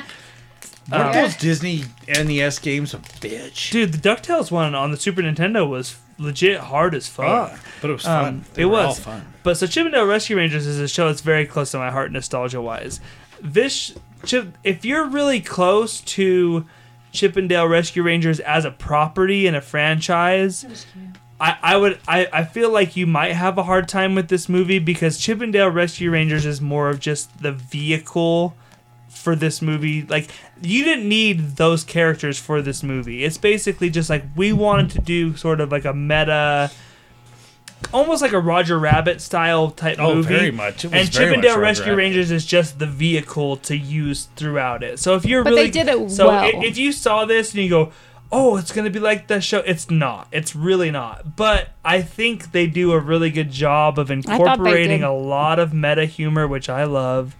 Weren't 0.90 1.06
um, 1.06 1.12
those 1.12 1.36
Disney 1.36 1.82
NES 2.08 2.58
games 2.60 2.94
a 2.94 2.98
bitch? 2.98 3.70
dude, 3.72 3.92
the 3.92 3.98
DuckTales 4.08 4.50
one 4.52 4.74
on 4.74 4.90
the 4.92 4.96
Super 4.96 5.20
Nintendo 5.22 5.68
was 5.68 5.96
legit 6.18 6.60
hard 6.60 6.94
as 6.94 7.08
fuck. 7.08 7.52
Oh, 7.52 7.58
but 7.82 7.90
it 7.90 7.92
was 7.94 8.06
Um, 8.06 8.24
fun. 8.24 8.44
They 8.54 8.62
it 8.62 8.66
were 8.66 8.72
was. 8.72 8.86
all 8.86 8.94
fun. 8.94 9.26
But 9.42 9.56
so 9.56 9.66
Chip 9.66 9.86
'n 9.86 9.92
Dale 9.92 10.06
Rescue 10.06 10.36
Rangers 10.36 10.66
is 10.66 10.78
a 10.78 10.86
show 10.88 11.08
that's 11.08 11.22
very 11.22 11.44
close 11.46 11.70
to 11.72 11.78
my 11.78 11.90
heart 11.90 12.12
nostalgia 12.12 12.60
wise. 12.60 13.00
This 13.42 13.94
Chip, 14.26 14.58
if 14.64 14.84
you're 14.84 15.06
really 15.06 15.40
close 15.40 16.00
to 16.02 16.66
Chip 17.12 17.36
'n 17.36 17.48
Dale 17.48 17.66
Rescue 17.66 18.02
Rangers 18.02 18.40
as 18.40 18.64
a 18.64 18.70
property 18.70 19.46
and 19.46 19.56
a 19.56 19.60
franchise, 19.60 20.86
I, 21.40 21.56
I 21.62 21.76
would 21.76 21.98
I, 22.06 22.28
I 22.32 22.44
feel 22.44 22.70
like 22.70 22.96
you 22.96 23.06
might 23.06 23.32
have 23.32 23.58
a 23.58 23.62
hard 23.62 23.88
time 23.88 24.14
with 24.14 24.28
this 24.28 24.48
movie 24.48 24.78
because 24.78 25.18
Chip 25.18 25.40
'n 25.40 25.50
Dale 25.50 25.70
Rescue 25.70 26.10
Rangers 26.10 26.44
is 26.44 26.60
more 26.60 26.90
of 26.90 27.00
just 27.00 27.42
the 27.42 27.52
vehicle 27.52 28.54
for 29.08 29.34
this 29.34 29.62
movie. 29.62 30.02
Like 30.02 30.28
you 30.60 30.84
didn't 30.84 31.08
need 31.08 31.56
those 31.56 31.84
characters 31.84 32.38
for 32.38 32.62
this 32.62 32.82
movie. 32.82 33.24
It's 33.24 33.38
basically 33.38 33.90
just 33.90 34.10
like 34.10 34.24
we 34.36 34.52
wanted 34.52 34.90
to 34.90 34.98
do 35.00 35.36
sort 35.36 35.60
of 35.60 35.72
like 35.72 35.84
a 35.84 35.94
meta 35.94 36.70
almost 37.92 38.22
like 38.22 38.32
a 38.32 38.38
Roger 38.40 38.78
Rabbit 38.78 39.20
style 39.20 39.70
type 39.70 39.98
Oh, 40.00 40.14
movie. 40.16 40.34
very 40.34 40.50
much. 40.50 40.84
It 40.84 40.88
was 40.92 41.00
and 41.00 41.12
very 41.12 41.26
much 41.26 41.34
Chip 41.34 41.36
'n 41.36 41.40
Dale 41.42 41.50
Roger 41.52 41.60
Rescue 41.60 41.84
Rabbit. 41.92 41.96
Rangers 41.96 42.30
is 42.30 42.44
just 42.46 42.78
the 42.78 42.86
vehicle 42.86 43.56
to 43.58 43.76
use 43.76 44.28
throughout 44.36 44.82
it. 44.82 44.98
So 44.98 45.14
if 45.14 45.24
you're 45.24 45.44
But 45.44 45.50
really 45.50 45.64
they 45.64 45.70
did 45.70 45.88
it 45.88 46.10
so 46.10 46.28
well. 46.28 46.44
i- 46.44 46.52
if 46.64 46.76
you 46.78 46.92
saw 46.92 47.24
this 47.24 47.52
and 47.54 47.62
you 47.62 47.68
go, 47.70 47.92
"Oh, 48.32 48.56
it's 48.56 48.72
gonna 48.72 48.90
be 48.90 48.98
like 48.98 49.28
the 49.28 49.40
show," 49.40 49.58
it's 49.66 49.88
not. 49.90 50.26
It's 50.32 50.56
really 50.56 50.90
not. 50.90 51.36
But 51.36 51.68
I 51.84 52.02
think 52.02 52.50
they 52.52 52.66
do 52.66 52.92
a 52.92 52.98
really 52.98 53.30
good 53.30 53.52
job 53.52 53.98
of 53.98 54.10
incorporating 54.10 55.00
did. 55.00 55.06
a 55.06 55.12
lot 55.12 55.58
of 55.58 55.72
meta 55.72 56.06
humor, 56.06 56.46
which 56.48 56.68
I 56.68 56.84
love. 56.84 57.36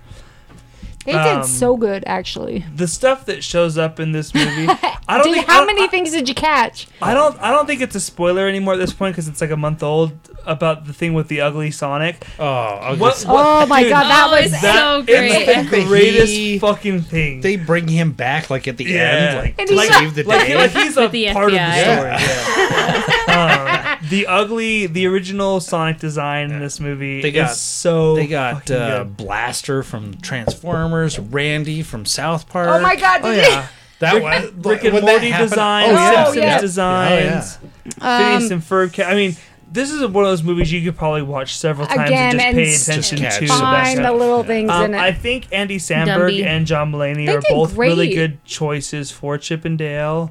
They 1.06 1.12
Um, 1.12 1.40
did 1.42 1.46
so 1.48 1.76
good, 1.76 2.02
actually. 2.06 2.64
The 2.74 2.88
stuff 2.88 3.24
that 3.26 3.42
shows 3.44 3.78
up 3.78 3.98
in 4.00 4.12
this 4.12 4.34
movie, 4.34 4.66
I 5.08 5.18
don't 5.18 5.24
Dude, 5.24 5.34
think. 5.36 5.48
I 5.48 5.52
how 5.52 5.58
don't- 5.60 5.66
many 5.68 5.84
I, 5.84 5.86
things 5.88 6.10
did 6.10 6.28
you 6.28 6.34
catch? 6.34 6.88
I 7.00 7.14
don't. 7.14 7.40
I 7.40 7.50
don't 7.52 7.66
think 7.66 7.80
it's 7.80 7.94
a 7.94 8.00
spoiler 8.00 8.48
anymore 8.48 8.74
at 8.74 8.78
this 8.78 8.92
point 8.92 9.14
because 9.14 9.28
it's 9.28 9.40
like 9.40 9.50
a 9.50 9.56
month 9.56 9.82
old 9.82 10.12
about 10.44 10.86
the 10.86 10.92
thing 10.92 11.14
with 11.14 11.28
the 11.28 11.40
ugly 11.40 11.70
Sonic. 11.70 12.24
Oh, 12.38 12.44
I'll 12.44 12.96
What? 12.96 13.14
just- 13.14 13.26
what 13.26 13.44
Oh 13.64 13.66
my 13.66 13.82
dude, 13.82 13.90
god, 13.90 14.04
that 14.04 14.26
Oh, 14.28 14.32
was 14.36 14.52
it's 14.52 14.62
that- 14.62 14.74
so 14.74 15.04
It's 15.06 15.06
great. 15.06 15.70
the 15.70 15.76
He- 15.78 15.84
greatest 15.86 16.60
fucking 16.60 17.00
thing. 17.02 17.40
they 17.40 17.56
bring 17.56 17.88
him 17.88 18.12
back 18.12 18.50
like 18.50 18.66
at 18.68 18.76
the 18.76 18.84
Yeah. 18.84 19.00
end, 19.00 19.36
like 19.38 19.54
And 19.58 19.68
to 19.68 19.74
he's 19.74 19.88
save 19.96 20.14
the 20.14 20.22
like, 20.24 20.46
day. 20.46 20.54
like 20.56 20.70
he's 20.72 20.96
a 20.96 21.02
With 21.02 21.12
the 21.12 21.32
part 21.32 21.46
of 21.46 21.52
the 21.52 21.58
FBI. 21.58 21.82
story. 21.82 22.10
Yeah. 22.10 23.85
um, 23.85 23.85
the 24.08 24.26
ugly, 24.26 24.86
the 24.86 25.06
original 25.06 25.60
Sonic 25.60 25.98
design 25.98 26.50
in 26.50 26.60
this 26.60 26.80
movie 26.80 27.22
They 27.22 27.30
got- 27.32 27.50
is 27.52 27.60
so. 27.60 28.14
they 28.16 28.26
got 28.26 28.70
uh, 28.70 29.04
good. 29.04 29.16
Blaster 29.16 29.82
from 29.82 30.14
Transformers, 30.20 31.18
Randy 31.18 31.82
from 31.82 32.04
South 32.04 32.48
Park. 32.48 32.68
Oh 32.68 32.80
my 32.80 32.96
god, 32.96 33.20
Oh 33.24 33.32
did 33.32 33.42
yeah, 33.48 33.68
that 34.00 34.14
Rick, 34.14 34.22
was 34.22 34.64
Rick 34.66 34.84
and 34.84 34.94
when 34.94 35.04
Morty 35.04 35.32
designs, 35.32 35.88
Oh, 35.90 35.94
yeah. 35.94 36.24
Simpsons 36.24 36.36
yeah. 36.44 36.60
designs, 36.60 37.58
you? 37.84 37.90
Phineas 37.92 38.46
Um, 38.46 38.52
and 38.52 38.62
Ferb. 38.62 38.94
Ca- 38.94 39.04
I 39.04 39.14
mean, 39.14 39.36
this 39.72 39.90
is 39.90 40.00
one 40.06 40.24
of 40.24 40.30
those 40.30 40.42
movies 40.42 40.70
you 40.72 40.82
could 40.82 40.96
probably 40.96 41.22
watch 41.22 41.56
several 41.56 41.86
times 41.86 42.08
Again, 42.10 42.30
and 42.30 42.34
just 42.40 42.46
and 42.46 42.56
pay 42.56 42.72
s- 42.74 42.88
attention 42.88 43.18
Just 43.18 43.38
to. 43.40 43.46
catch 43.46 43.58
find 43.60 43.98
the 43.98 44.02
stuff. 44.04 44.18
little 44.18 44.42
things 44.44 44.70
Um, 44.70 44.84
in 44.84 44.94
it. 44.94 44.98
I 45.00 45.12
think 45.12 45.46
Andy 45.52 45.78
Samberg 45.78 46.06
Gumby. 46.38 46.44
and 46.46 46.66
John 46.66 46.92
Mulaney 46.92 47.26
They 47.26 47.34
are 47.36 47.40
did 47.40 47.48
both 47.50 47.74
really 47.76 48.14
good 48.14 48.44
choices 48.44 49.10
for 49.10 49.38
Chip 49.38 49.66
'n 49.66 49.76
Dale. 49.76 50.30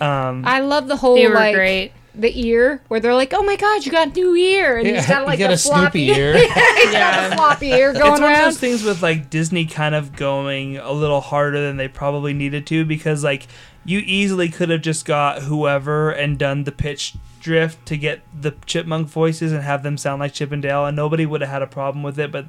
Um, 0.00 0.44
I 0.46 0.60
love 0.60 0.86
the 0.88 0.96
whole 0.96 1.16
They 1.16 1.26
were 1.26 1.34
like 1.34 1.54
great. 1.54 1.92
The 2.18 2.46
ear 2.46 2.82
where 2.88 3.00
they're 3.00 3.14
like, 3.14 3.32
"Oh 3.32 3.42
my 3.42 3.56
god, 3.56 3.84
you 3.86 3.92
got 3.92 4.14
new 4.14 4.34
ear," 4.34 4.78
and 4.78 4.86
Yeah, 4.86 4.96
he's 4.96 5.06
got 5.06 5.26
like 5.26 5.38
you 5.38 5.44
got 5.44 5.48
the 5.48 5.54
a 5.54 5.58
Snoopy 5.58 5.80
floppy 5.80 6.08
ear. 6.08 6.36
he's 6.38 6.92
got 6.92 7.32
a 7.32 7.36
floppy 7.36 7.68
ear 7.68 7.92
going 7.92 8.12
it's 8.12 8.20
one 8.20 8.32
of 8.32 8.38
those 8.40 8.58
things 8.58 8.82
with 8.82 9.02
like 9.02 9.30
Disney 9.30 9.64
kind 9.66 9.94
of 9.94 10.14
going 10.14 10.76
a 10.76 10.92
little 10.92 11.20
harder 11.20 11.60
than 11.60 11.76
they 11.76 11.88
probably 11.88 12.32
needed 12.32 12.66
to 12.66 12.84
because 12.84 13.24
like 13.24 13.46
you 13.84 14.00
easily 14.00 14.48
could 14.48 14.68
have 14.68 14.82
just 14.82 15.04
got 15.04 15.42
whoever 15.42 16.10
and 16.10 16.38
done 16.38 16.64
the 16.64 16.72
pitch 16.72 17.14
drift 17.40 17.86
to 17.86 17.96
get 17.96 18.20
the 18.38 18.54
chipmunk 18.66 19.08
voices 19.08 19.52
and 19.52 19.62
have 19.62 19.82
them 19.82 19.96
sound 19.96 20.20
like 20.20 20.32
Chippendale 20.34 20.54
and 20.54 20.62
Dale, 20.62 20.86
and 20.86 20.96
nobody 20.96 21.24
would 21.24 21.40
have 21.40 21.50
had 21.50 21.62
a 21.62 21.66
problem 21.66 22.02
with 22.02 22.18
it 22.18 22.30
but 22.32 22.46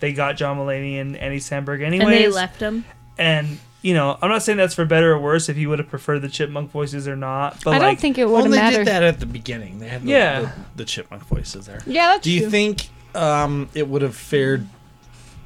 they 0.00 0.12
got 0.12 0.36
John 0.36 0.58
Mulaney 0.58 1.00
and 1.00 1.16
Andy 1.16 1.38
Samberg 1.38 1.82
anyway. 1.82 2.04
And 2.04 2.12
they 2.14 2.28
left 2.28 2.60
them. 2.60 2.84
and 3.18 3.58
you 3.82 3.94
know 3.94 4.18
I'm 4.20 4.28
not 4.30 4.42
saying 4.42 4.58
that's 4.58 4.74
for 4.74 4.84
better 4.84 5.12
or 5.12 5.18
worse 5.20 5.48
if 5.48 5.56
you 5.56 5.68
would 5.68 5.78
have 5.78 5.88
preferred 5.88 6.20
the 6.20 6.28
chipmunk 6.28 6.70
voices 6.70 7.06
or 7.06 7.14
not 7.16 7.62
but 7.64 7.74
I 7.74 7.78
like 7.78 7.82
don't 7.86 8.00
think 8.00 8.18
it 8.18 8.24
Well, 8.26 8.42
would 8.42 8.50
they 8.52 8.56
matter. 8.56 8.78
did 8.78 8.86
that 8.88 9.02
at 9.02 9.20
the 9.20 9.26
beginning. 9.26 9.78
They 9.78 9.88
had 9.88 10.02
the, 10.02 10.10
Yeah. 10.10 10.40
the, 10.40 10.52
the 10.76 10.84
chipmunk 10.84 11.24
voices 11.24 11.66
there. 11.66 11.80
Yeah, 11.86 12.08
that's 12.08 12.24
Do 12.24 12.32
you 12.32 12.40
true. 12.42 12.50
think 12.50 12.88
um, 13.14 13.68
it 13.74 13.88
would 13.88 14.02
have 14.02 14.16
fared 14.16 14.66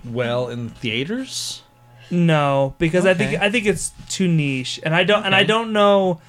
well 0.05 0.49
in 0.49 0.69
theaters? 0.71 1.63
No, 2.11 2.75
because 2.79 3.07
I 3.07 3.15
think 3.15 3.41
I 3.41 3.51
think 3.51 3.65
it's 3.65 3.93
too 4.11 4.29
niche, 4.29 4.79
and 4.83 4.95
I 4.95 5.03
don't 5.05 5.25
and 5.25 5.35
I 5.35 5.45
don't 5.45 5.73
know. 5.73 6.21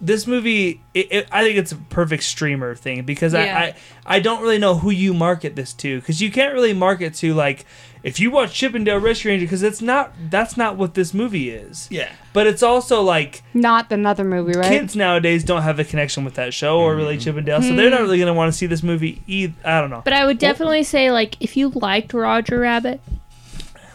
This 0.00 0.28
movie, 0.28 0.80
it, 0.94 1.08
it, 1.10 1.28
I 1.32 1.42
think 1.42 1.58
it's 1.58 1.72
a 1.72 1.76
perfect 1.76 2.22
streamer 2.22 2.76
thing 2.76 3.02
because 3.04 3.32
Yeah. 3.34 3.58
I, 3.58 3.62
I 3.62 3.74
I 4.16 4.20
don't 4.20 4.40
really 4.40 4.58
know 4.58 4.76
who 4.76 4.90
you 4.90 5.12
market 5.12 5.56
this 5.56 5.72
to 5.74 5.98
because 5.98 6.22
you 6.22 6.30
can't 6.30 6.54
really 6.54 6.72
market 6.72 7.14
to 7.14 7.34
like 7.34 7.66
if 8.02 8.20
you 8.20 8.30
watch 8.30 8.52
Chip 8.54 8.74
'n 8.74 8.84
Dale 8.84 8.98
Rescue 8.98 9.30
Ranger 9.30 9.46
because 9.46 9.62
it's 9.62 9.82
not 9.82 10.12
that's 10.30 10.56
not 10.56 10.76
what 10.76 10.94
this 10.94 11.12
movie 11.14 11.50
is. 11.50 11.88
Yeah. 11.90 12.10
But 12.32 12.46
it's 12.46 12.62
also 12.62 13.02
like 13.02 13.42
Not 13.54 13.90
another 13.90 14.24
movie, 14.24 14.52
right? 14.52 14.68
kids 14.68 14.94
nowadays 14.94 15.44
don't 15.44 15.62
have 15.62 15.78
a 15.78 15.84
connection 15.84 16.24
with 16.24 16.34
that 16.34 16.54
show 16.54 16.78
or 16.78 16.94
really 16.94 17.14
mm-hmm. 17.16 17.24
Chip 17.24 17.36
'n 17.36 17.44
Dale, 17.44 17.62
so 17.62 17.74
they're 17.74 17.90
not 17.90 18.00
really 18.00 18.18
gonna 18.18 18.34
want 18.34 18.52
to 18.52 18.56
see 18.56 18.66
this 18.66 18.82
movie 18.82 19.22
either. 19.26 19.54
I 19.64 19.80
don't 19.80 19.90
know. 19.90 20.02
But 20.04 20.12
I 20.12 20.26
would 20.26 20.38
definitely 20.38 20.82
say, 20.82 21.10
like, 21.10 21.36
if 21.40 21.56
you 21.56 21.70
liked 21.70 22.12
Roger 22.12 22.58
Rabbit, 22.60 23.00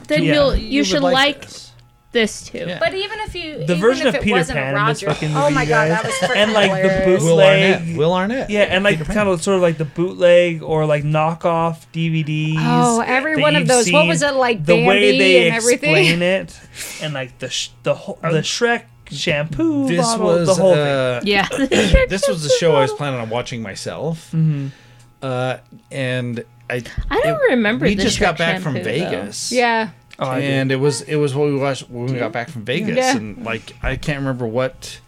then 0.08 0.24
Yeah. 0.24 0.34
you'll 0.34 0.56
you, 0.56 0.82
would 0.82 0.88
should 0.88 1.02
like, 1.04 1.42
this. 1.44 1.73
This 2.14 2.44
too. 2.44 2.60
Yeah. 2.68 2.80
But 2.80 2.94
even 2.94 3.20
if 3.22 3.36
you, 3.36 3.58
The 3.58 3.64
even 3.64 3.80
version 3.80 4.08
if 4.08 4.14
of 4.16 4.22
it 4.22 4.24
Peter 4.24 4.38
wasn't 4.38 4.60
a 4.60 4.62
Pan 4.62 4.78
in 4.78 4.86
this 4.88 5.04
Roger, 5.04 5.14
fucking 5.14 5.36
oh 5.36 5.50
my 5.50 5.64
you 5.64 5.70
god, 5.70 5.88
guys. 5.90 5.90
that 5.90 6.06
was 6.06 6.14
freaking 6.30 6.36
And, 6.38 6.54
like, 6.54 6.72
the 6.72 6.78
hilarious. 6.90 7.06
boot- 7.06 7.26
Will 7.28 7.36
Bootleg. 7.38 7.74
Arnett. 7.76 7.98
Will 7.98 8.14
Arnett. 8.14 8.50
Yeah, 8.50 8.62
and 8.62 8.84
like 8.86 9.06
kind 9.06 9.28
of 9.28 9.44
sort 9.44 9.56
of 9.58 9.62
like 9.62 9.78
the 9.78 9.86
bootleg 9.86 10.64
or 10.64 10.86
like 10.86 11.04
knockoff 11.04 11.86
DVDs. 11.92 12.56
Oh, 12.60 13.02
every 13.02 13.36
that 13.36 13.42
one 13.42 13.56
of 13.56 13.62
you've 13.64 13.68
those. 13.68 13.92
What 13.92 14.02
seen, 14.02 14.08
was 14.08 14.22
it 14.22 14.34
like? 14.36 14.66
The 14.66 14.86
way 14.86 15.18
they 15.18 15.48
and 15.48 15.56
everything. 15.58 15.96
explain 15.96 16.22
it, 16.22 16.60
and 17.02 17.14
like 17.14 17.38
the 17.40 17.50
sh- 17.50 17.70
the 17.84 17.94
whole 17.96 18.18
the 18.22 18.40
Shrek 18.42 18.84
shampoo 19.12 19.88
This 19.88 19.98
bottle, 20.06 20.26
was 20.26 20.48
the 20.48 20.54
whole 20.56 20.74
thing. 20.74 20.82
uh, 20.88 21.22
Yeah. 21.24 21.48
this 22.10 22.28
was 22.28 22.42
the 22.44 22.50
show 22.60 22.76
I 22.76 22.82
was 22.82 22.94
planning 22.94 23.20
on 23.20 23.30
watching 23.30 23.62
myself. 23.62 24.32
Mhm. 24.32 24.72
Uh, 25.22 25.58
and 25.92 26.44
I 26.70 26.84
I 27.10 27.22
don't 27.22 27.42
it- 27.44 27.50
remember. 27.52 27.86
we 27.86 27.96
the 27.96 28.04
just 28.04 28.20
got 28.20 28.36
Shrek 28.36 28.38
back 28.40 28.62
from 28.62 28.76
shampoo, 28.76 28.90
though. 28.90 29.10
Vegas. 29.10 29.52
Yeah. 29.52 29.90
Oh, 30.20 30.32
and 30.32 30.72
it 30.72 30.76
was 30.78 31.02
it 31.02 31.16
was 31.16 31.34
what 31.36 31.48
we 31.48 31.56
watched 31.56 31.90
when 31.90 32.06
we 32.06 32.20
got 32.20 32.32
back 32.32 32.50
from 32.50 32.64
Vegas, 32.66 32.96
Yeah. 32.98 33.18
and 33.18 33.44
like 33.44 33.76
I 33.82 33.96
can't 33.96 34.20
remember 34.20 34.46
what 34.46 35.00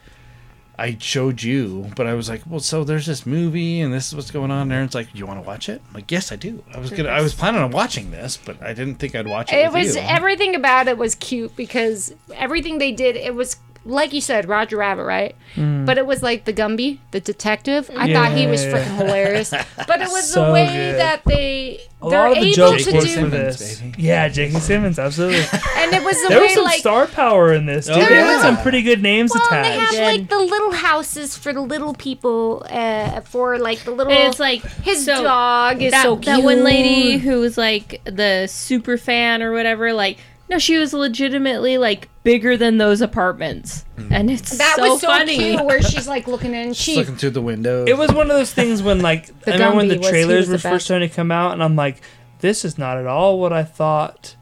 I 0.77 0.98
showed 0.99 1.41
you, 1.41 1.90
but 1.95 2.06
I 2.06 2.15
was 2.15 2.27
like, 2.27 2.41
well, 2.45 2.60
so 2.60 2.84
there's 2.84 3.06
this 3.06 3.26
movie, 3.26 3.80
and 3.80 3.94
this 3.94 4.07
is 4.10 4.15
what's 4.15 4.30
going 4.32 4.52
on 4.52 4.68
there. 4.68 4.84
It's 4.84 4.94
like, 4.95 5.07
you 5.14 5.26
want 5.26 5.41
to 5.41 5.48
watch 5.48 5.69
it? 5.69 5.82
I'm 5.88 5.94
like, 5.94 6.11
yes, 6.11 6.32
I 6.34 6.36
do. 6.36 6.64
I 6.73 6.80
was 6.80 6.90
gonna, 6.90 7.07
I 7.10 7.22
was 7.22 7.34
planning 7.34 7.61
on 7.61 7.72
watching 7.72 8.11
this, 8.11 8.36
but 8.36 8.61
I 8.61 8.73
didn't 8.73 8.95
think 8.95 9.15
I'd 9.15 9.27
watch 9.27 9.53
it. 9.53 9.57
It 9.57 9.72
was 9.72 9.95
you. 9.95 10.02
everything 10.02 10.53
about 10.56 10.88
it 10.88 10.98
was 10.98 11.15
cute 11.15 11.56
because 11.56 12.14
everything 12.34 12.80
they 12.80 12.91
did 12.91 13.15
it 13.15 13.36
was 13.36 13.56
like 13.86 14.14
you 14.14 14.22
said 14.22 14.49
Roger 14.49 14.78
Rabbit 14.78 15.03
right 15.03 15.36
but 15.56 15.98
it 15.98 16.06
was 16.07 16.24
like 16.24 16.45
the 16.45 16.53
Gumby 16.53 16.98
the 17.12 17.20
detective 17.20 17.90
I 17.95 18.12
thought 18.12 18.32
he 18.34 18.48
was 18.48 18.66
Yeah. 18.66 18.72
freaking 18.74 18.98
hilarious 18.98 19.52
but 19.52 20.02
it 20.02 20.10
was 20.10 20.28
So 20.34 20.45
the 20.48 20.52
way 20.53 20.66
good. 20.68 20.99
that 20.99 21.22
they 21.26 21.80
a 22.02 22.10
they're 22.10 22.20
lot 22.30 22.32
of 22.38 22.44
the 22.44 22.49
able 22.49 22.56
jokes 22.56 22.84
to 22.86 22.91
do 22.91 22.99
for 23.02 23.07
Simmons, 23.07 23.32
this. 23.60 23.80
baby. 23.82 24.02
Yeah, 24.03 24.28
J.K. 24.28 24.60
Simmons, 24.60 24.99
absolutely. 24.99 25.40
and 25.78 25.94
it 25.94 26.03
was 26.03 26.22
the 26.22 26.28
there 26.30 26.41
was 26.41 26.53
some 26.53 26.64
like 26.64 26.80
star 26.80 27.07
power 27.07 27.52
in 27.53 27.66
this. 27.66 27.88
Dude. 27.88 27.95
Oh, 27.98 27.99
They 28.06 28.16
had 28.16 28.41
some 28.41 28.57
pretty 28.57 28.84
good 28.84 29.02
names 29.02 29.32
well, 29.34 29.41
and 29.52 29.66
they 29.66 29.74
attached. 29.76 29.95
have 29.95 30.06
like 30.20 30.30
the 30.30 30.38
little 30.38 30.72
houses 30.74 31.36
for 31.36 31.52
the 31.52 31.62
little 31.62 31.95
people 31.95 32.64
uh, 32.70 33.22
for 33.22 33.57
like 33.57 33.80
the 33.86 33.91
little 33.91 34.14
And 34.14 34.30
it's 34.30 34.40
like 34.40 34.62
his 34.84 35.03
so 35.03 35.24
dog 35.24 35.82
is 35.82 35.91
that, 35.94 36.03
so 36.03 36.16
that 36.18 36.44
one 36.44 36.64
lady 36.64 37.18
who 37.18 37.40
was 37.40 37.57
like 37.57 38.02
the 38.03 38.45
super 38.48 38.98
fan 38.98 39.41
or 39.41 39.52
whatever. 39.52 39.91
Like, 39.91 40.20
no, 40.50 40.60
she 40.60 40.78
was 40.78 40.94
legitimately 40.94 41.78
like 41.78 42.10
bigger 42.24 42.56
than 42.58 42.78
those 42.78 43.02
apartments, 43.02 43.86
hmm. 43.98 44.12
and 44.14 44.30
it's 44.30 44.58
that 44.58 44.76
so 44.78 44.90
was 44.92 45.02
so 45.02 45.08
funny. 45.08 45.38
cute 45.38 45.66
where 45.66 45.82
she's 45.82 46.08
like 46.08 46.28
looking 46.28 46.54
in 46.54 46.70
Just 46.70 46.82
she 46.82 46.96
looking 46.98 47.16
through 47.18 47.32
the 47.32 47.42
window. 47.42 47.86
It 47.86 47.98
was 47.98 48.12
one 48.12 48.30
of 48.30 48.36
those 48.38 48.54
things 48.54 48.82
when 48.84 49.00
like 49.02 49.28
The 49.42 49.52
I 49.52 49.56
remember 49.56 49.78
when 49.78 49.88
the 49.88 49.96
Gumby 49.96 50.00
was- 50.00 50.06
he 50.08 50.12
trailers 50.12 50.38
was 50.38 50.48
the 50.48 50.54
were 50.54 50.58
first 50.60 50.72
best. 50.74 50.86
starting 50.86 51.10
to 51.10 51.16
come 51.16 51.32
out, 51.32 51.54
and 51.54 51.64
I'm 51.64 51.76
like, 51.76 52.02
this 52.40 52.64
is 52.66 52.78
not 52.78 52.98
at 52.98 53.08
all 53.08 53.40
what 53.40 53.54
I 53.54 53.64
thought 53.64 54.36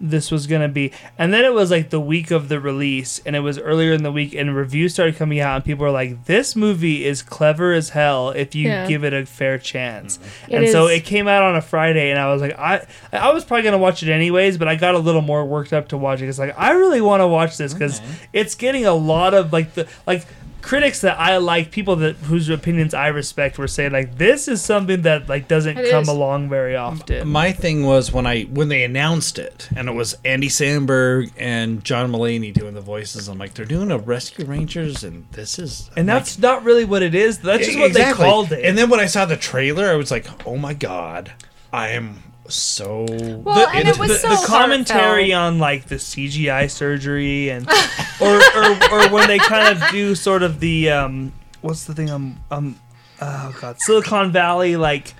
this 0.00 0.30
was 0.30 0.46
gonna 0.46 0.68
be. 0.68 0.92
And 1.18 1.32
then 1.32 1.44
it 1.44 1.52
was 1.52 1.70
like 1.70 1.90
the 1.90 2.00
week 2.00 2.30
of 2.30 2.48
the 2.48 2.58
release, 2.58 3.20
and 3.26 3.36
it 3.36 3.40
was 3.40 3.58
earlier 3.58 3.92
in 3.92 4.02
the 4.02 4.10
week, 4.10 4.34
and 4.34 4.56
reviews 4.56 4.94
started 4.94 5.16
coming 5.16 5.40
out, 5.40 5.56
and 5.56 5.64
people 5.64 5.84
were 5.84 5.90
like, 5.90 6.24
"This 6.24 6.56
movie 6.56 7.04
is 7.04 7.22
clever 7.22 7.72
as 7.72 7.90
hell 7.90 8.30
if 8.30 8.54
you 8.54 8.68
Yeah. 8.68 8.86
give 8.86 9.04
it 9.04 9.12
a 9.12 9.26
fair 9.26 9.58
chance." 9.58 10.16
Mm-hmm. 10.18 10.52
It 10.52 10.56
and 10.56 10.68
so 10.70 10.86
is. 10.86 10.98
it 10.98 11.04
came 11.04 11.28
out 11.28 11.42
on 11.42 11.54
a 11.54 11.60
Friday, 11.60 12.10
and 12.10 12.18
I 12.18 12.32
was 12.32 12.40
like, 12.40 12.58
I 12.58 12.86
I 13.12 13.32
was 13.32 13.44
probably 13.44 13.62
gonna 13.64 13.78
watch 13.78 14.02
it 14.02 14.10
anyways, 14.10 14.56
but 14.56 14.68
I 14.68 14.74
got 14.76 14.94
a 14.94 14.98
little 14.98 15.20
more 15.22 15.44
worked 15.44 15.72
up 15.72 15.88
to 15.88 15.96
watch 15.98 16.22
it. 16.22 16.28
It's 16.28 16.38
like 16.38 16.54
I 16.58 16.70
really 16.72 17.00
want 17.02 17.20
to 17.20 17.26
watch 17.26 17.58
this 17.58 17.74
because 17.74 18.00
it's 18.32 18.54
getting 18.54 18.86
a 18.86 18.94
lot 18.94 19.34
of 19.34 19.52
like 19.52 19.74
the 19.74 19.86
like 20.06 20.24
critics 20.62 21.00
that 21.02 21.18
I 21.18 21.36
like, 21.38 21.70
people 21.70 21.96
that 21.96 22.16
whose 22.16 22.48
opinions 22.48 22.94
I 22.94 23.08
respect, 23.08 23.58
were 23.58 23.68
saying 23.68 23.92
like 23.92 24.18
this 24.18 24.48
is 24.48 24.62
something 24.62 25.02
that 25.02 25.28
like 25.28 25.48
doesn't 25.48 25.76
It 25.78 25.90
come 25.90 26.02
is. 26.02 26.08
along 26.08 26.48
very 26.48 26.76
often. 26.76 27.28
My 27.28 27.52
thing 27.52 27.84
was 27.84 28.12
when 28.12 28.26
I 28.26 28.42
when 28.44 28.68
they 28.68 28.84
announced 28.84 29.38
it, 29.38 29.68
and 29.76 29.88
it 29.88 29.92
was 29.92 30.16
Andy 30.24 30.48
Samberg 30.48 31.30
and 31.38 31.84
John 31.84 32.10
Mulaney 32.12 32.52
doing 32.52 32.74
the 32.74 32.80
voices. 32.80 33.28
I'm 33.28 33.38
like, 33.38 33.54
they're 33.54 33.64
doing 33.64 33.90
a 33.90 33.98
Rescue 33.98 34.44
Rangers, 34.44 35.04
and 35.04 35.26
this 35.32 35.58
is 35.58 35.90
and 35.96 36.10
I'm 36.10 36.16
like, 36.16 36.24
that's 36.24 36.38
not 36.38 36.64
really 36.64 36.84
what 36.84 37.02
it 37.02 37.14
is. 37.14 37.38
That's 37.38 37.66
just 37.66 37.78
what 37.78 37.88
Exactly. 37.88 38.24
they 38.24 38.30
called 38.30 38.52
it. 38.52 38.64
And 38.64 38.76
then 38.78 38.90
when 38.90 39.00
I 39.00 39.06
saw 39.06 39.24
the 39.24 39.36
trailer, 39.36 39.86
I 39.90 39.94
was 39.96 40.10
like, 40.10 40.26
oh 40.46 40.56
my 40.56 40.74
god, 40.74 41.32
I 41.72 41.88
am 41.88 42.22
so. 42.50 43.06
Well, 43.08 43.68
and 43.68 43.88
it 43.88 43.98
was 43.98 44.08
the, 44.10 44.14
so 44.16 44.28
the 44.28 44.46
commentary 44.46 45.30
heartfelt. 45.30 45.54
on 45.54 45.58
like 45.58 45.86
the 45.86 45.96
CGI 45.96 46.70
surgery 46.70 47.48
and 47.50 47.68
or, 48.20 48.36
or 48.56 48.92
or 48.92 49.08
when 49.10 49.28
they 49.28 49.38
kind 49.38 49.76
of 49.76 49.90
do 49.90 50.14
sort 50.14 50.42
of 50.42 50.60
the 50.60 50.90
um 50.90 51.32
what's 51.60 51.84
the 51.84 51.94
thing 51.94 52.10
um 52.10 52.38
um 52.50 52.78
oh 53.20 53.56
god 53.60 53.80
Silicon 53.80 54.32
Valley 54.32 54.76
like 54.76 55.14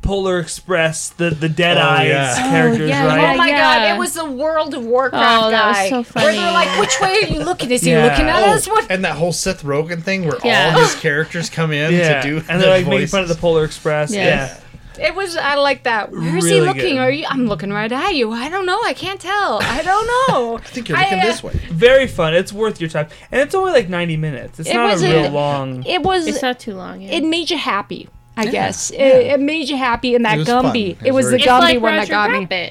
Polar 0.00 0.38
Express 0.40 1.10
the 1.10 1.30
the 1.30 1.48
Dead 1.48 1.76
Oh, 1.76 1.80
Eyes 1.80 2.08
yeah. 2.08 2.34
characters 2.50 2.88
yeah, 2.88 3.06
right 3.06 3.34
Oh 3.34 3.36
my 3.36 3.48
Yeah. 3.48 3.88
god, 3.88 3.94
it 3.96 3.98
was 3.98 4.14
the 4.14 4.24
World 4.24 4.74
of 4.74 4.84
Warcraft 4.84 5.44
Oh, 5.44 5.50
that 5.50 5.68
was 5.68 5.76
guy. 5.76 5.88
so 5.90 6.02
Where 6.20 6.32
they're 6.32 6.52
like, 6.52 6.80
which 6.80 7.00
way 7.00 7.18
are 7.22 7.26
you 7.32 7.44
looking? 7.44 7.70
Is 7.70 7.82
he 7.82 7.94
looking 7.96 8.26
at 8.26 8.42
Oh, 8.48 8.52
us? 8.54 8.66
What? 8.68 8.90
and 8.90 9.04
that 9.04 9.16
whole 9.16 9.32
Seth 9.32 9.62
Rogen 9.62 10.02
thing 10.02 10.24
where 10.24 10.38
Yeah. 10.44 10.72
all 10.74 10.80
his 10.82 10.94
characters 10.96 11.50
come 11.50 11.70
in 11.72 11.92
yeah 11.92 12.20
to 12.22 12.28
do 12.28 12.36
and 12.38 12.46
their 12.46 12.58
they're 12.58 12.70
like 12.78 12.86
making 12.86 13.06
fun 13.08 13.22
of 13.22 13.28
the. 13.28 13.34
Polar 13.36 13.64
Express 13.64 14.12
Yeah. 14.12 14.56
Yeah, 14.98 15.08
It 15.08 15.14
was. 15.14 15.36
I 15.36 15.54
like 15.56 15.82
that. 15.84 16.10
Where 16.10 16.36
is 16.36 16.44
he 16.48 16.60
looking? 16.60 16.96
good. 16.96 16.98
Are 16.98 17.10
you? 17.10 17.26
I'm 17.28 17.46
looking 17.46 17.70
right 17.72 17.90
at 17.90 18.14
you. 18.14 18.32
I 18.32 18.48
don't 18.48 18.66
know. 18.66 18.78
I 18.84 18.94
can't 18.94 19.20
tell. 19.20 19.58
I 19.62 19.82
don't 19.82 20.06
know. 20.06 20.56
I 20.58 20.60
think 20.62 20.88
you're 20.88 20.98
looking 20.98 21.18
I, 21.18 21.22
uh, 21.22 21.26
this 21.26 21.42
way. 21.42 21.52
very 21.70 22.06
fun 22.06 22.34
it's 22.34 22.52
worth 22.52 22.80
your 22.80 22.90
time 22.90 23.08
and 23.30 23.40
it's 23.40 23.54
only 23.54 23.72
like 23.72 23.88
90 23.88 24.16
minutes 24.16 24.60
it's 24.60 24.68
It 24.68 24.74
not 24.74 24.96
a 24.96 25.00
real 25.00 25.26
a- 25.26 25.30
long 25.30 25.84
It 25.86 26.02
was. 26.02 26.26
It's 26.26 26.42
not 26.42 26.58
too 26.58 26.74
long. 26.74 27.00
Yeah. 27.00 27.12
it 27.12 27.24
made 27.24 27.50
you 27.50 27.56
happy. 27.58 28.08
I 28.36 28.46
guess 28.46 28.90
it, 28.90 28.96
it 28.98 29.40
made 29.40 29.68
you 29.68 29.76
happy 29.76 30.14
in 30.14 30.22
that 30.22 30.38
It. 30.38 30.46
Gumby. 30.46 30.92
It 31.02 31.08
It 31.08 31.12
was 31.12 31.24
was 31.26 31.32
the 31.32 31.38
very 31.38 31.48
Gumby 31.50 31.60
like 31.60 31.80
one 31.82 31.94
Roger 31.94 32.06
that 32.06 32.30
got 32.30 32.48
me. 32.50 32.70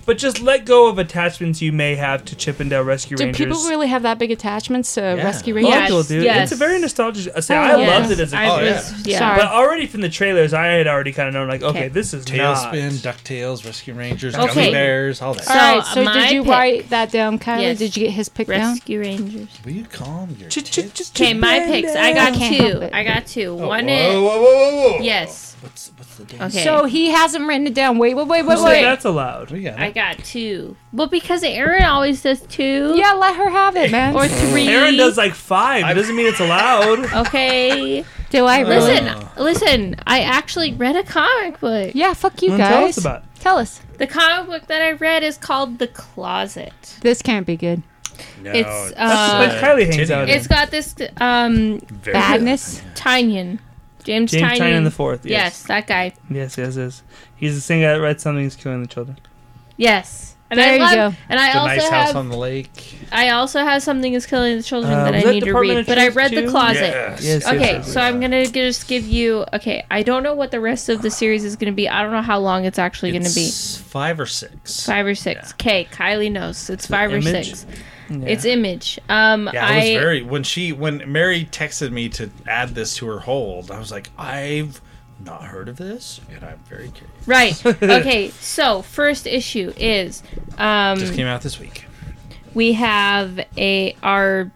Rabbit. 0.00 0.06
but 0.06 0.18
just 0.18 0.40
let 0.40 0.64
go 0.64 0.88
of 0.88 0.98
attachments 0.98 1.60
you 1.62 1.72
may 1.72 1.94
have 1.94 2.24
to 2.26 2.34
Chip 2.36 2.60
'n 2.60 2.68
Dale 2.68 2.82
Rescue 2.82 3.16
Rangers. 3.16 3.36
Do 3.36 3.44
Rangers. 3.44 3.58
people 3.58 3.70
really 3.70 3.86
have 3.88 4.02
that 4.02 4.18
big 4.18 4.30
attachments 4.30 4.94
to 4.94 5.00
Rescue 5.02 5.54
Rangers? 5.54 5.70
lot 5.70 5.76
of 5.76 5.82
Yes, 5.82 5.88
people 5.88 6.02
do. 6.20 6.24
yes. 6.24 6.42
It's 6.44 6.52
a 6.52 6.56
very 6.64 6.78
nostalgic. 6.80 7.32
I 7.36 7.40
say, 7.40 7.56
Oh, 7.56 7.60
I 7.60 7.76
yes. 7.80 7.88
loved 8.00 8.12
it 8.12 8.20
as 8.20 8.32
a 8.32 8.36
kid. 8.36 8.46
Oh, 8.48 8.60
yeah. 8.60 8.72
was, 8.74 9.06
yeah. 9.06 9.18
Sorry. 9.18 9.36
But 9.38 9.46
already 9.48 9.86
from 9.86 10.00
the 10.00 10.08
trailers, 10.08 10.54
I 10.54 10.66
had 10.66 10.86
already 10.86 11.12
kind 11.12 11.28
of 11.28 11.34
known, 11.34 11.48
like, 11.48 11.62
okay, 11.62 11.78
Okay. 11.80 11.88
this 11.88 12.12
is 12.14 12.24
TaleSpin, 12.24 13.04
not. 13.04 13.14
Ducktales, 13.16 13.64
Rescue 13.64 13.94
Rangers, 13.94 14.34
Okay. 14.34 14.68
Gummi 14.68 14.72
Bears, 14.72 15.22
all 15.22 15.34
that. 15.34 15.44
So, 15.44 15.52
All 15.52 15.58
right, 15.76 15.84
so 15.86 16.04
my 16.04 16.12
did 16.14 16.30
you 16.32 16.42
pick- 16.42 16.50
write 16.52 16.90
that 16.90 17.10
down, 17.12 17.38
Kylie? 17.38 17.62
Yes. 17.62 17.78
Did 17.78 17.96
you 17.96 18.04
get 18.06 18.12
his 18.12 18.28
pick 18.28 18.48
down? 18.48 18.72
Rescue 18.74 19.00
Rangers. 19.00 19.48
Will 19.64 19.72
you 19.72 19.84
calm 19.92 20.36
your 20.38 20.48
Ch- 20.48 20.64
ch- 20.64 20.70
tits? 20.72 21.10
Okay, 21.14 21.34
my 21.34 21.60
picks. 21.60 21.94
I 21.94 22.12
got 22.12 22.34
Can't 22.34 22.54
help 22.56 22.72
two. 22.72 22.80
it. 22.82 22.90
I 22.94 23.04
got 23.04 23.26
two. 23.26 23.56
Oh, 23.60 23.68
One 23.68 23.86
whoa, 23.86 23.92
is 23.94 24.14
whoa, 24.14 24.22
whoa, 24.22 24.40
whoa, 24.42 24.92
whoa. 24.92 24.98
yes. 25.00 25.49
What's 25.60 25.92
what's 25.96 26.16
the 26.16 26.24
date? 26.24 26.40
Okay. 26.40 26.64
So 26.64 26.84
he 26.86 27.08
hasn't 27.10 27.46
written 27.46 27.66
it 27.66 27.74
down. 27.74 27.98
Wait, 27.98 28.14
wait, 28.14 28.26
wait, 28.26 28.46
wait, 28.46 28.58
wait. 28.62 28.82
that's 28.82 29.04
allowed? 29.04 29.50
We 29.50 29.62
got 29.62 29.78
I 29.78 29.90
got 29.90 30.18
two. 30.24 30.76
Well, 30.92 31.06
because 31.06 31.42
Aaron 31.42 31.82
always 31.84 32.22
does 32.22 32.40
two. 32.42 32.94
Yeah, 32.96 33.12
let 33.12 33.36
her 33.36 33.48
have 33.50 33.76
it, 33.76 33.90
man. 33.90 34.14
Or 34.16 34.26
three. 34.26 34.68
Aaron 34.68 34.96
does 34.96 35.18
like 35.18 35.34
five. 35.34 35.88
It 35.88 35.94
doesn't 35.94 36.16
mean 36.16 36.26
it's 36.26 36.40
allowed. 36.40 37.08
Okay. 37.26 38.04
Do 38.30 38.46
I 38.46 38.60
really? 38.60 38.76
Listen, 39.00 39.28
listen. 39.36 39.96
I 40.06 40.20
actually 40.20 40.72
read 40.72 40.96
a 40.96 41.02
comic 41.02 41.60
book. 41.60 41.92
Yeah, 41.94 42.14
fuck 42.14 42.40
you 42.42 42.50
Well, 42.50 42.58
guys. 42.58 42.68
tell 42.70 42.84
us 42.84 42.98
about 42.98 43.22
it. 43.22 43.40
Tell 43.40 43.58
us. 43.58 43.80
The 43.98 44.06
comic 44.06 44.48
book 44.48 44.66
that 44.68 44.80
I 44.82 44.92
read 44.92 45.22
is 45.22 45.36
called 45.36 45.78
The 45.78 45.88
Closet. 45.88 46.72
This 47.02 47.20
can't 47.22 47.46
be 47.46 47.56
good. 47.56 47.82
No, 48.42 48.52
It's, 48.52 48.92
That's 48.92 48.94
uh, 48.96 49.48
what 49.48 49.64
Kylie 49.64 49.92
hangs 49.92 50.10
out 50.10 50.28
in. 50.28 50.36
It's 50.36 50.46
got 50.46 50.70
this 50.70 50.94
um 51.18 51.80
very 51.80 52.14
Badness. 52.14 52.82
Tynion. 52.94 53.58
James, 54.04 54.30
James 54.30 54.52
Tynion. 54.52 54.58
Tynion 54.58 54.84
the 54.84 54.90
fourth. 54.90 55.24
Yes. 55.26 55.30
Yes. 55.30 55.62
that 55.64 55.86
guy. 55.86 56.12
Yes, 56.30 56.56
yes, 56.58 56.76
yes. 56.76 57.02
He's 57.36 57.54
the 57.54 57.60
same 57.60 57.82
guy 57.82 57.92
that 57.94 58.00
read 58.00 58.20
something 58.20 58.44
is 58.44 58.56
killing 58.56 58.82
the 58.82 58.88
children. 58.88 59.18
Yes. 59.76 60.36
And 60.52 60.58
There 60.58 60.68
I 60.68 60.74
you 60.74 60.80
love, 60.80 61.12
go. 61.12 61.18
And 61.28 61.38
I 61.38 61.52
The 61.52 61.58
also 61.60 61.68
nice 61.76 61.82
have 61.90 62.06
house 62.06 62.14
on 62.16 62.28
the 62.28 62.36
lake. 62.36 62.96
I 63.12 63.28
also 63.30 63.60
have 63.60 63.84
something 63.84 64.14
is 64.14 64.26
killing 64.26 64.56
the 64.56 64.64
children 64.64 64.92
Uh, 64.92 65.04
that 65.04 65.14
I 65.14 65.22
that 65.22 65.30
need 65.32 65.44
to 65.44 65.56
read. 65.56 65.86
But 65.86 65.96
I 65.98 66.06
Truth 66.06 66.16
read 66.16 66.30
the 66.32 66.48
closet. 66.48 66.80
Yes. 66.80 67.22
Yes, 67.24 67.42
yes, 67.44 67.46
Okay, 67.54 67.72
yes. 67.74 67.92
so 67.92 68.00
I'm 68.00 68.20
gonna 68.20 68.44
just 68.48 68.88
give 68.88 69.06
you. 69.06 69.44
Okay, 69.52 69.84
I 69.92 70.02
don't 70.02 70.24
know 70.24 70.34
what 70.34 70.50
the 70.50 70.58
rest 70.58 70.88
of 70.88 71.02
the 71.02 71.10
series 71.10 71.44
is 71.44 71.54
gonna 71.54 71.70
be. 71.70 71.88
I 71.88 72.02
don't 72.02 72.10
know 72.10 72.20
how 72.20 72.40
long 72.40 72.64
it's 72.64 72.80
actually 72.80 73.12
gonna 73.12 73.30
be. 73.32 73.48
Five 73.48 74.18
or 74.18 74.26
six. 74.26 74.84
Five 74.84 75.06
or 75.06 75.14
six. 75.14 75.52
Okay, 75.52 75.86
Kylie 75.92 76.32
knows 76.32 76.68
it's 76.68 76.86
five 76.88 77.12
or 77.12 77.18
Image? 77.18 77.54
six. 77.54 77.66
Yeah. 78.10 78.26
It's 78.26 78.44
image. 78.44 78.98
Um, 79.08 79.48
Yeah, 79.54 79.66
I 79.66 79.72
I 79.72 79.76
was 79.76 79.88
very 80.02 80.22
when 80.22 80.42
she 80.42 80.72
when 80.72 81.02
Mary 81.10 81.44
texted 81.44 81.92
me 81.92 82.08
to 82.10 82.28
add 82.46 82.74
this 82.74 82.96
to 82.96 83.06
her 83.06 83.20
hold. 83.20 83.70
I 83.70 83.78
was 83.78 83.90
like, 83.92 84.10
I've 84.18 84.80
not 85.24 85.44
heard 85.44 85.68
of 85.68 85.76
this, 85.76 86.20
and 86.34 86.42
I'm 86.44 86.58
very 86.68 86.90
curious. 86.90 87.26
right. 87.26 87.64
Okay, 88.00 88.30
so 88.40 88.82
first 88.82 89.26
issue 89.26 89.72
is 89.76 90.22
um, 90.58 90.98
Just 90.98 91.14
came 91.14 91.26
out 91.26 91.42
this 91.42 91.58
week. 91.60 91.84
we 92.54 92.72
have 92.72 93.38
a 93.56 93.94
our. 94.02 94.50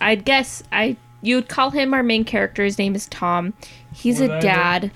I'd 0.00 0.24
guess 0.24 0.62
I 0.72 0.96
you 1.22 1.36
would 1.36 1.48
call 1.48 1.70
him 1.70 1.94
our 1.94 2.02
main 2.02 2.24
character. 2.24 2.64
His 2.64 2.78
name 2.78 2.94
is 2.94 3.06
Tom. 3.08 3.54
He's 3.92 4.20
Would 4.20 4.30
a 4.30 4.34
I, 4.36 4.40
dad. 4.40 4.90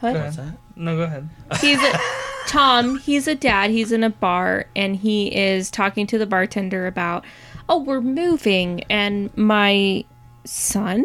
What? 0.00 0.14
Go 0.14 0.20
What's 0.20 0.36
that? 0.36 0.54
No, 0.80 0.96
go 0.96 1.02
ahead. 1.02 1.28
he's 1.60 1.78
a 1.82 1.98
Tom. 2.46 2.98
He's 2.98 3.28
a 3.28 3.34
dad. 3.34 3.70
He's 3.70 3.92
in 3.92 4.02
a 4.02 4.10
bar 4.10 4.66
and 4.74 4.96
he 4.96 5.34
is 5.34 5.70
talking 5.70 6.06
to 6.08 6.18
the 6.18 6.26
bartender 6.26 6.86
about, 6.86 7.24
oh, 7.68 7.78
we're 7.78 8.00
moving, 8.00 8.82
and 8.90 9.36
my 9.36 10.04
son. 10.44 11.04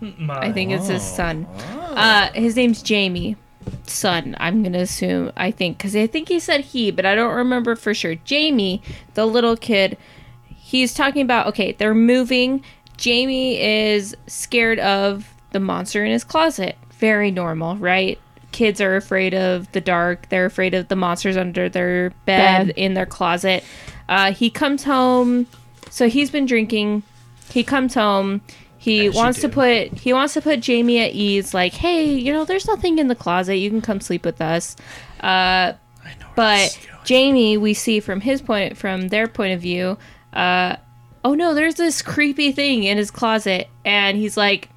My, 0.00 0.38
I 0.38 0.52
think 0.52 0.70
it's 0.70 0.86
his 0.86 1.02
son. 1.02 1.44
Uh, 1.46 2.32
his 2.32 2.56
name's 2.56 2.82
Jamie. 2.82 3.36
Son, 3.82 4.34
I'm 4.40 4.62
gonna 4.62 4.78
assume. 4.78 5.32
I 5.36 5.50
think 5.50 5.76
because 5.76 5.94
I 5.94 6.06
think 6.06 6.28
he 6.28 6.40
said 6.40 6.60
he, 6.62 6.90
but 6.90 7.04
I 7.04 7.14
don't 7.14 7.34
remember 7.34 7.76
for 7.76 7.92
sure. 7.92 8.14
Jamie, 8.14 8.80
the 9.14 9.26
little 9.26 9.56
kid, 9.56 9.98
he's 10.46 10.94
talking 10.94 11.20
about. 11.22 11.48
Okay, 11.48 11.72
they're 11.72 11.94
moving. 11.94 12.64
Jamie 12.96 13.60
is 13.60 14.16
scared 14.26 14.78
of 14.78 15.28
the 15.50 15.60
monster 15.60 16.04
in 16.04 16.12
his 16.12 16.24
closet. 16.24 16.76
Very 17.00 17.30
normal, 17.30 17.76
right? 17.76 18.18
Kids 18.52 18.80
are 18.80 18.96
afraid 18.96 19.34
of 19.34 19.70
the 19.72 19.80
dark. 19.80 20.28
They're 20.28 20.46
afraid 20.46 20.74
of 20.74 20.88
the 20.88 20.96
monsters 20.96 21.36
under 21.36 21.68
their 21.68 22.10
bed, 22.26 22.68
Bed. 22.68 22.74
in 22.76 22.94
their 22.94 23.06
closet. 23.06 23.64
Uh, 24.08 24.32
he 24.32 24.50
comes 24.50 24.84
home. 24.84 25.46
So 25.90 26.08
he's 26.08 26.30
been 26.30 26.46
drinking. 26.46 27.02
He 27.50 27.64
comes 27.64 27.94
home. 27.94 28.42
He 28.78 29.06
As 29.06 29.14
wants 29.14 29.40
to 29.40 29.48
put 29.48 29.92
he 29.98 30.12
wants 30.12 30.34
to 30.34 30.40
put 30.40 30.60
Jamie 30.60 31.00
at 31.00 31.12
ease. 31.12 31.52
Like, 31.52 31.74
hey, 31.74 32.14
you 32.14 32.32
know, 32.32 32.44
there's 32.44 32.66
nothing 32.66 32.98
in 32.98 33.08
the 33.08 33.14
closet. 33.14 33.56
You 33.56 33.70
can 33.70 33.80
come 33.80 34.00
sleep 34.00 34.24
with 34.24 34.40
us. 34.40 34.76
Uh, 35.22 35.74
I 36.04 36.14
know. 36.20 36.28
But. 36.36 36.78
Jamie, 37.04 37.56
we 37.56 37.74
see 37.74 37.98
from 38.00 38.20
his 38.20 38.42
point, 38.42 38.76
from 38.76 39.08
their 39.08 39.26
point 39.26 39.54
of 39.54 39.60
view, 39.60 39.96
uh, 40.32 40.76
oh 41.24 41.34
no, 41.34 41.54
there's 41.54 41.74
this 41.74 42.02
creepy 42.02 42.52
thing 42.52 42.84
in 42.84 42.98
his 42.98 43.10
closet, 43.10 43.68
and 43.84 44.16
he's 44.16 44.36
like, 44.36 44.68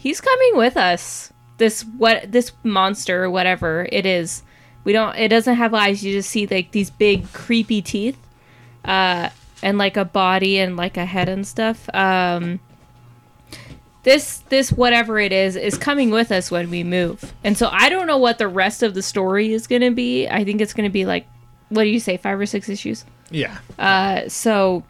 he's 0.00 0.20
coming 0.20 0.56
with 0.56 0.76
us. 0.76 1.32
This 1.58 1.82
what 1.82 2.32
this 2.32 2.52
monster 2.64 3.24
or 3.24 3.30
whatever 3.30 3.86
it 3.92 4.06
is. 4.06 4.42
We 4.82 4.94
don't. 4.94 5.14
It 5.16 5.28
doesn't 5.28 5.56
have 5.56 5.74
eyes. 5.74 6.02
You 6.02 6.14
just 6.14 6.30
see 6.30 6.46
like 6.46 6.70
these 6.72 6.90
big 6.90 7.30
creepy 7.34 7.82
teeth, 7.82 8.16
uh, 8.84 9.28
and 9.62 9.76
like 9.76 9.98
a 9.98 10.06
body 10.06 10.58
and 10.58 10.76
like 10.76 10.96
a 10.96 11.04
head 11.04 11.28
and 11.28 11.46
stuff. 11.46 11.86
Um, 11.94 12.60
this 14.02 14.38
this 14.48 14.72
whatever 14.72 15.18
it 15.18 15.32
is 15.32 15.54
is 15.54 15.76
coming 15.76 16.08
with 16.08 16.32
us 16.32 16.50
when 16.50 16.70
we 16.70 16.82
move 16.82 17.34
and 17.44 17.58
so 17.58 17.68
i 17.70 17.90
don't 17.90 18.06
know 18.06 18.16
what 18.16 18.38
the 18.38 18.48
rest 18.48 18.82
of 18.82 18.94
the 18.94 19.02
story 19.02 19.52
is 19.52 19.66
going 19.66 19.82
to 19.82 19.90
be 19.90 20.26
i 20.28 20.42
think 20.42 20.58
it's 20.58 20.72
going 20.72 20.88
to 20.88 20.92
be 20.92 21.04
like 21.04 21.26
what 21.68 21.82
do 21.82 21.90
you 21.90 22.00
say 22.00 22.16
five 22.16 22.40
or 22.40 22.46
six 22.46 22.70
issues 22.70 23.04
yeah, 23.30 23.58
uh 23.78 24.26
so 24.26 24.82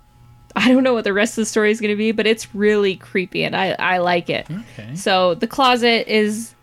i 0.56 0.68
don't 0.72 0.82
know 0.82 0.93
what 0.94 1.05
the 1.05 1.12
rest 1.12 1.32
of 1.39 1.43
the 1.43 1.47
story 1.47 1.70
is 1.70 1.81
going 1.81 1.90
to 1.90 1.97
be 1.97 2.12
but 2.12 2.27
it's 2.27 2.55
really 2.55 2.97
creepy 2.97 3.44
and 3.44 3.55
i 3.56 3.70
i 3.78 3.98
like 3.98 4.28
it 4.31 4.47
okay. 4.51 4.94
so 4.97 5.35
the 5.35 5.47
closet 5.47 6.06
is 6.12 6.55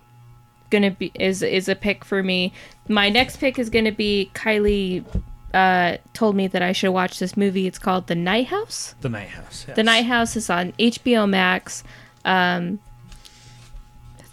gonna 0.69 0.91
be 0.91 1.11
is 1.15 1.41
is 1.41 1.69
a 1.69 1.76
pick 1.76 2.03
for 2.03 2.22
me 2.22 2.51
my 2.89 3.09
next 3.09 3.38
pick 3.38 3.57
is 3.57 3.69
gonna 3.69 3.91
be 3.91 4.30
kylie 4.34 5.03
uh 5.53 5.95
told 6.14 6.35
me 6.35 6.45
that 6.47 6.61
i 6.61 6.73
should 6.73 6.91
watch 6.91 7.19
this 7.19 7.38
movie 7.38 7.65
it's 7.68 7.80
called 7.80 8.07
the 8.07 8.15
night 8.15 8.47
house 8.47 8.93
The 9.01 9.09
Night 9.09 9.30
House. 9.30 9.65
the. 9.76 9.84
Night 9.84 10.05
House 10.05 10.35
is 10.35 10.49
on 10.49 10.73
HBO 10.73 11.27
Max. 11.30 11.84
Um, 12.26 12.80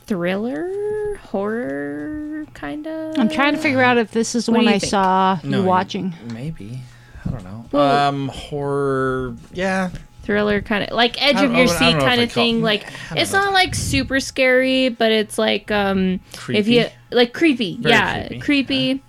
thriller, 0.07 1.17
horror, 1.31 2.47
kind 2.55 2.87
of. 2.87 3.19
I'm 3.19 3.29
trying 3.29 3.55
to 3.55 3.61
figure 3.61 3.83
out 3.83 3.97
if 3.99 4.11
this 4.11 4.35
is 4.35 4.47
the 4.47 4.53
What 4.53 4.65
one 4.65 4.69
I 4.69 4.79
think? 4.79 4.91
saw 4.91 5.39
No, 5.43 5.59
you 5.59 5.63
you- 5.63 5.69
watching. 5.69 6.15
Maybe. 6.33 6.81
I 7.27 7.31
don't 7.31 7.45
know. 7.45 7.65
Well- 7.73 8.09
um, 8.09 8.29
horror. 8.29 9.37
Yeah. 9.53 9.91
thriller, 10.23 10.63
kind 10.63 10.85
of 10.85 10.97
like 10.97 11.21
edge 11.23 11.37
of 11.37 11.53
your 11.55 11.67
seat 11.67 11.99
kind 11.99 12.21
of 12.23 12.33
thing. 12.33 12.63
Like 12.63 12.87
it's 13.15 13.33
not 13.33 13.53
like 13.53 13.75
super 13.75 14.21
scary, 14.21 14.89
but 14.89 15.13
it's 15.13 15.39
like 15.39 15.71
um 15.71 16.21
if 16.49 16.67
you 16.69 16.87
like 17.11 17.33
creepy, 17.33 17.77
Very 17.77 17.93
yeah, 17.93 18.27
creepy, 18.29 18.41
creepy. 18.41 19.03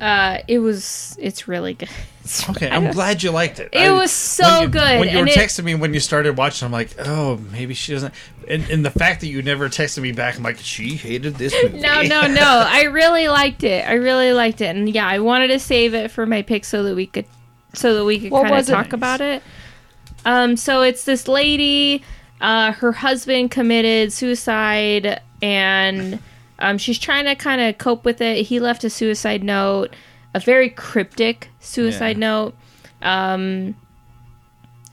Uh, 0.00 0.38
it 0.48 0.58
was. 0.58 1.16
It's 1.20 1.46
really 1.48 1.74
good. 1.74 1.88
It's- 2.24 2.48
Okay, 2.50 2.68
I 2.70 2.76
I'm 2.76 2.90
glad 2.92 3.22
you 3.22 3.30
liked 3.30 3.60
it. 3.60 3.68
It 3.72 3.90
was 3.90 4.10
so 4.10 4.44
when 4.44 4.62
you, 4.62 4.68
good, 4.68 5.00
When 5.00 5.08
you 5.10 5.18
were 5.18 5.26
it- 5.26 5.36
texting 5.36 5.64
me 5.64 5.74
when 5.74 5.92
you 5.94 6.00
started 6.00 6.36
watching, 6.36 6.66
I'm 6.66 6.72
like, 6.72 6.90
oh, 7.04 7.36
maybe 7.52 7.74
she 7.74 7.92
doesn't. 7.92 8.14
And, 8.48 8.68
and 8.70 8.84
the 8.84 8.90
fact 8.90 9.20
that 9.22 9.28
you 9.28 9.40
never 9.42 9.68
texted 9.68 10.02
me 10.02 10.12
back, 10.12 10.36
I'm 10.36 10.42
like, 10.42 10.58
she 10.58 10.96
hated 10.96 11.36
this 11.36 11.54
movie. 11.62 11.80
No, 11.80 12.02
no, 12.02 12.26
no. 12.28 12.64
I 12.66 12.84
really 12.84 13.28
liked 13.28 13.62
it. 13.64 13.86
I 13.88 13.94
really 13.94 14.32
liked 14.32 14.60
it, 14.60 14.74
and 14.76 14.88
yeah, 14.88 15.06
I 15.06 15.18
wanted 15.20 15.48
to 15.48 15.58
save 15.58 15.94
it 15.94 16.10
for 16.10 16.26
my 16.26 16.42
pick 16.42 16.64
so 16.64 16.82
that 16.82 16.94
we 16.94 17.06
could, 17.06 17.26
so 17.72 17.94
that 17.94 18.04
we 18.04 18.18
could 18.20 18.32
kind 18.32 18.46
of 18.46 18.50
was 18.52 18.68
it? 18.68 18.72
talk 18.72 18.92
about 18.92 19.20
it. 19.20 19.42
Um, 20.24 20.56
so 20.56 20.82
it's 20.82 21.04
this 21.04 21.28
lady. 21.28 22.02
Uh, 22.40 22.72
her 22.72 22.92
husband 22.92 23.50
committed 23.50 24.12
suicide, 24.12 25.20
and 25.40 26.18
um, 26.58 26.76
she's 26.78 26.98
trying 26.98 27.24
to 27.24 27.34
kind 27.34 27.60
of 27.60 27.78
cope 27.78 28.04
with 28.04 28.20
it. 28.20 28.44
He 28.46 28.60
left 28.60 28.84
a 28.84 28.90
suicide 28.90 29.42
note, 29.42 29.94
a 30.34 30.40
very 30.40 30.68
cryptic 30.68 31.48
suicide 31.60 32.16
Yeah. 32.18 32.28
note. 32.28 32.54
Um, 33.02 33.76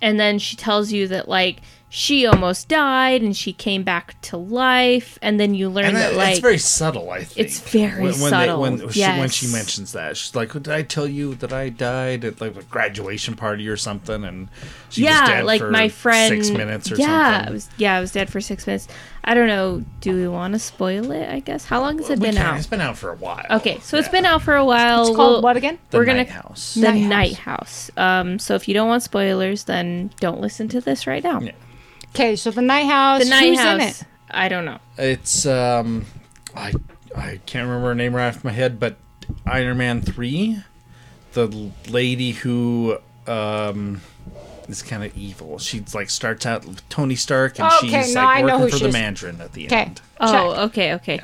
and 0.01 0.19
then 0.19 0.39
she 0.39 0.55
tells 0.55 0.91
you 0.91 1.07
that 1.09 1.27
like 1.27 1.61
she 1.93 2.25
almost 2.25 2.69
died 2.69 3.21
and 3.21 3.35
she 3.35 3.51
came 3.51 3.83
back 3.83 4.19
to 4.21 4.37
life, 4.37 5.19
and 5.21 5.37
then 5.37 5.53
you 5.53 5.67
learn 5.69 5.87
And 5.87 5.97
that 5.97 6.11
that, 6.11 6.17
like 6.17 6.31
it's 6.31 6.39
very 6.39 6.57
subtle, 6.57 7.09
I 7.09 7.25
think. 7.25 7.45
It's 7.45 7.59
very 7.59 8.01
when, 8.03 8.11
when 8.21 8.29
subtle, 8.29 8.63
They, 8.63 8.69
when, 8.85 8.89
she, 8.93 9.01
when 9.01 9.29
she 9.29 9.47
mentions 9.47 9.91
that, 9.91 10.15
she's 10.15 10.33
like, 10.33 10.53
"Did 10.53 10.69
I 10.69 10.83
tell 10.83 11.05
you 11.05 11.35
that 11.35 11.51
I 11.51 11.67
died 11.67 12.23
at 12.23 12.39
like 12.39 12.55
a 12.55 12.63
graduation 12.63 13.35
party 13.35 13.67
or 13.67 13.75
something?" 13.75 14.23
And 14.23 14.47
she 14.89 15.01
was 15.01 15.09
yeah, 15.11 15.27
dead 15.27 15.45
like 15.45 15.59
for 15.59 15.69
my 15.69 15.89
friend. 15.89 16.29
six 16.29 16.49
minutes 16.57 16.89
or 16.93 16.95
yeah, 16.95 17.07
I 17.07 17.35
something. 17.39 17.53
was 17.55 17.69
yeah, 17.75 17.97
I 17.97 17.99
was 17.99 18.13
dead 18.13 18.29
for 18.31 18.39
six 18.39 18.65
minutes. 18.65 18.87
I 19.23 19.33
don't 19.35 19.47
know. 19.47 19.83
Do 20.01 20.15
we 20.15 20.27
want 20.27 20.53
to 20.53 20.59
spoil 20.59 21.11
it? 21.11 21.29
I 21.29 21.39
guess. 21.41 21.65
How 21.65 21.79
long 21.79 21.97
has 21.99 22.09
it 22.09 22.19
We 22.19 22.25
been 22.27 22.35
can- 22.35 22.45
out? 22.45 22.57
It's 22.57 22.65
been 22.67 22.81
out 22.81 22.97
for 22.97 23.11
a 23.11 23.15
while. 23.15 23.45
Okay, 23.51 23.79
so 23.81 23.97
it's 23.97 24.09
been 24.09 24.25
out 24.25 24.41
for 24.41 24.55
a 24.55 24.65
while. 24.65 25.07
It's 25.07 25.15
called 25.15 25.33
We'll- 25.33 25.41
what 25.43 25.57
again? 25.57 25.77
The 25.91 25.97
we're 25.99 26.05
gonna- 26.05 26.19
Night 26.19 26.29
House. 26.29 26.73
The 26.73 26.81
Night 26.81 27.01
Night, 27.07 27.35
House. 27.37 27.91
House. 27.95 27.97
Um, 27.97 28.39
so 28.39 28.55
if 28.55 28.67
you 28.67 28.73
don't 28.73 28.87
want 28.87 29.03
spoilers, 29.03 29.65
then 29.65 30.09
don't 30.19 30.41
listen 30.41 30.67
to 30.69 30.81
this 30.81 31.05
right 31.05 31.23
now. 31.23 31.39
Yeah. 31.39 31.51
Okay, 32.15 32.35
so 32.35 32.49
the 32.51 32.61
night 32.61 32.87
house. 32.87 33.23
The 33.23 33.29
Night 33.29 33.49
who's 33.49 33.59
House. 33.59 33.75
in 33.75 33.87
it? 33.87 34.03
I 34.31 34.49
don't 34.49 34.65
know. 34.65 34.79
It's 34.97 35.45
um, 35.45 36.05
I 36.55 36.73
I 37.15 37.39
can't 37.45 37.67
remember 37.67 37.89
her 37.89 37.95
name 37.95 38.15
right 38.15 38.27
off 38.27 38.43
my 38.43 38.51
head, 38.51 38.79
but 38.79 38.97
Iron 39.45 39.77
Man 39.77 40.01
three, 40.01 40.57
the 41.33 41.69
lady 41.89 42.31
who 42.31 42.97
um 43.27 44.01
is 44.71 44.81
kind 44.81 45.03
of 45.03 45.15
evil. 45.17 45.59
She's 45.59 45.93
like 45.95 46.09
starts 46.09 46.45
out 46.45 46.65
with 46.65 46.87
Tony 46.89 47.15
Stark, 47.15 47.59
and 47.59 47.67
Okay, 47.83 48.03
she's 48.03 48.15
no, 48.15 48.21
like 48.21 48.37
I 48.37 48.41
know 48.41 48.47
working 48.59 48.61
who 48.61 48.69
for 48.69 48.79
the 48.79 48.87
is. 48.87 48.93
Mandarin 48.93 49.41
at 49.41 49.53
the 49.53 49.65
Okay. 49.67 49.75
end. 49.81 50.01
Oh, 50.19 50.63
okay, 50.65 50.93
okay. 50.95 51.19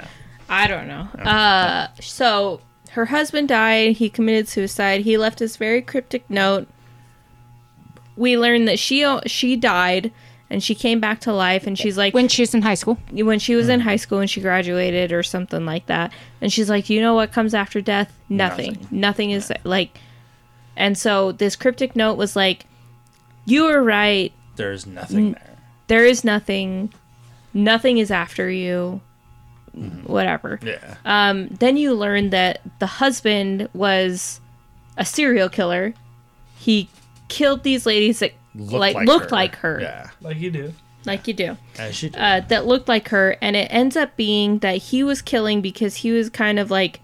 I 0.50 0.68
don't 0.68 0.88
know. 0.88 1.08
Uh, 1.22 1.88
so 2.02 2.62
her 2.92 3.06
husband 3.06 3.50
died. 3.50 3.98
He 3.98 4.10
committed 4.10 4.48
suicide. 4.48 5.02
He 5.02 5.18
left 5.18 5.40
this 5.40 5.58
very 5.58 5.82
cryptic 5.82 6.30
note. 6.30 6.68
We 8.16 8.38
learned 8.38 8.68
that 8.68 8.80
she 8.80 9.06
she 9.28 9.56
died 9.56 10.12
and 10.50 10.64
she 10.64 10.74
came 10.74 11.00
back 11.00 11.20
to 11.22 11.34
life 11.34 11.68
and 11.68 11.78
she's 11.78 11.98
like 11.98 12.14
When 12.14 12.28
she 12.30 12.42
was 12.42 12.56
in 12.56 12.62
high 12.62 12.74
school. 12.76 12.98
when 13.12 13.38
she 13.38 13.54
was 13.56 13.68
in 13.70 13.82
high 13.82 13.98
school 13.98 14.20
and 14.20 14.30
she 14.30 14.40
graduated 14.42 15.12
or 15.12 15.22
something 15.22 15.66
like 15.66 15.86
that 15.88 16.12
and 16.42 16.52
she's 16.52 16.70
like 16.70 16.90
you 16.90 17.02
know 17.02 17.14
what 17.14 17.34
comes 17.34 17.54
after 17.54 17.82
death 17.82 18.12
nothing 18.30 18.72
nothing, 18.90 19.00
Nothing. 19.02 19.32
is 19.32 19.52
like 19.66 20.00
and 20.78 20.98
so 20.98 21.34
this 21.34 21.56
cryptic 21.58 21.96
note 21.98 22.14
was 22.16 22.36
like 22.38 22.66
you 23.48 23.64
were 23.66 23.82
right 23.82 24.32
There's 24.58 24.86
nothing 24.86 25.32
there. 25.32 25.56
there 25.88 26.06
is 26.06 26.24
nothing 26.24 26.94
nothing 27.54 27.98
is 27.98 28.12
after 28.12 28.50
you 28.50 29.02
Mm-hmm. 29.78 30.12
whatever 30.12 30.60
Yeah. 30.64 30.96
um, 31.06 31.50
then 31.50 31.78
you 31.78 31.94
learn 31.94 32.32
that 32.32 32.62
the 32.80 32.88
husband 32.88 33.70
was 33.74 34.42
a 34.98 35.06
serial 35.06 35.50
killer 35.50 35.94
he 36.58 36.90
killed 37.28 37.62
these 37.62 37.86
ladies 37.86 38.18
that 38.20 38.34
like, 38.56 38.96
looked 39.06 39.32
like 39.32 39.56
her 39.58 39.80
Yeah. 39.82 40.10
Like 40.20 40.38
you 40.38 40.50
do. 40.50 40.74
like 41.06 41.28
you 41.28 41.36
do 41.36 41.58
As 41.78 41.94
she 41.96 42.10
did. 42.10 42.20
uh, 42.20 42.40
that 42.48 42.66
looked 42.66 42.88
like 42.88 43.10
her, 43.10 43.38
and 43.40 43.56
it 43.56 43.68
ends 43.72 43.96
up 43.96 44.16
being 44.18 44.58
that 44.60 44.78
he 44.78 45.04
was 45.04 45.22
killing 45.22 45.62
because 45.62 45.98
he 45.98 46.10
was 46.12 46.30
kind 46.32 46.58
of 46.58 46.72
like 46.72 47.00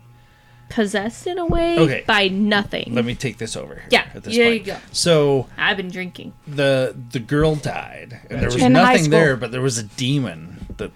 possessed 0.73 1.27
in 1.27 1.37
a 1.37 1.45
way 1.45 1.77
Okay. 1.79 2.03
by 2.07 2.27
nothing. 2.27 2.93
Let 2.93 3.05
me 3.05 3.15
take 3.15 3.37
this 3.37 3.55
over 3.55 3.75
here. 3.75 3.85
Yeah, 3.91 4.05
At 4.15 4.23
this 4.23 4.35
there 4.35 4.49
point. 4.51 4.65
you 4.65 4.73
go. 4.73 4.77
So 4.91 5.47
I've 5.57 5.77
been 5.77 5.89
drinking. 5.89 6.33
the 6.47 6.95
the 7.11 7.19
girl 7.19 7.55
died, 7.55 8.19
and 8.29 8.39
there 8.39 8.49
was 8.49 8.55
In 8.61 8.73
nothing 8.73 9.09
there, 9.09 9.35
but 9.37 9.51
there 9.51 9.61
was 9.61 9.77
a 9.77 9.83
demon 9.83 10.65
that. 10.77 10.91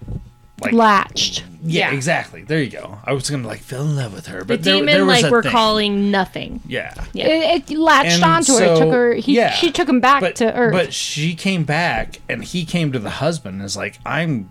Like, 0.60 0.72
Latched. 0.72 1.44
yeah, 1.62 1.90
Yeah. 1.90 1.94
exactly. 1.94 2.42
There 2.42 2.60
you 2.60 2.68
go. 2.68 2.98
I 3.04 3.12
was 3.12 3.30
gonna 3.30 3.46
like 3.46 3.60
fell 3.60 3.82
in 3.82 3.94
love 3.94 4.12
with 4.12 4.26
her, 4.26 4.40
The 4.40 4.44
but 4.44 4.62
there, 4.64 4.74
demon, 4.74 4.92
there 4.92 5.04
was 5.06 5.22
like 5.22 5.26
a 5.26 5.30
we're 5.30 5.42
thing. 5.44 5.52
calling 5.52 6.10
nothing. 6.10 6.60
Yeah, 6.66 6.92
Yeah. 7.12 7.28
It, 7.28 7.70
it 7.70 7.78
latched 7.78 8.14
And 8.14 8.24
onto 8.24 8.54
her. 8.54 8.64
It 8.64 8.76
took 8.76 8.90
her. 8.92 9.14
He, 9.14 9.36
yeah. 9.36 9.52
She 9.52 9.70
took 9.70 9.88
him 9.88 10.00
back 10.00 10.20
but 10.20 10.34
to 10.36 10.52
Earth. 10.52 10.72
but 10.72 10.92
she 10.92 11.36
came 11.36 11.62
back, 11.62 12.18
and 12.28 12.42
he 12.42 12.64
came 12.64 12.90
to 12.90 12.98
the 12.98 13.08
husband 13.22 13.58
and 13.58 13.64
is 13.64 13.76
like, 13.76 14.00
"I'm 14.04 14.50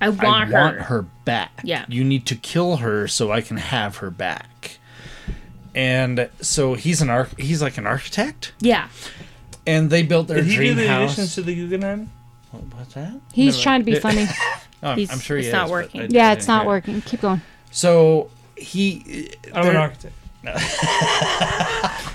I 0.00 0.08
want 0.10 0.24
I 0.24 0.44
her. 0.46 0.52
want 0.52 0.76
her 0.82 1.02
back. 1.24 1.60
Yeah. 1.64 1.84
You 1.88 2.04
need 2.04 2.26
to 2.26 2.36
kill 2.36 2.76
her 2.78 3.08
so 3.08 3.30
I 3.32 3.40
can 3.40 3.56
have 3.56 3.96
her 3.98 4.10
back. 4.10 4.78
And 5.74 6.28
so 6.40 6.74
he's 6.74 7.02
an 7.02 7.10
arch- 7.10 7.34
he's 7.38 7.60
like 7.62 7.76
an 7.78 7.86
architect, 7.86 8.52
Yeah. 8.60 8.88
and 9.66 9.90
they 9.90 10.02
built 10.02 10.28
their 10.28 10.36
Did 10.38 10.46
he 10.46 10.50
do 10.52 10.56
dream 10.56 10.76
the 10.76 10.88
house. 10.88 11.12
additions 11.12 11.34
to 11.34 11.42
the 11.42 11.54
Guggenheim? 11.54 12.10
What- 12.50 12.62
What's 12.78 12.94
that? 12.94 13.12
He's 13.32 13.54
Never- 13.54 13.62
trying 13.62 13.80
to 13.80 13.84
be 13.84 13.98
funny. 13.98 14.26
Oh, 14.82 14.90
I'm, 14.90 14.98
He's- 14.98 15.10
I'm 15.10 15.18
sure 15.20 15.38
he 15.38 15.40
it's 15.40 15.46
is, 15.48 15.52
not 15.54 15.64
but 15.68 15.72
working. 15.72 16.00
I- 16.02 16.06
yeah, 16.10 16.28
I 16.28 16.32
it's 16.32 16.46
not 16.46 16.58
didn't- 16.60 16.68
working. 16.68 17.00
Keep 17.02 17.20
going. 17.22 17.40
So 17.70 18.28
he. 18.56 19.30
I'm 19.54 19.62
there- 19.62 19.70
an 19.72 19.76
architect. 19.78 20.14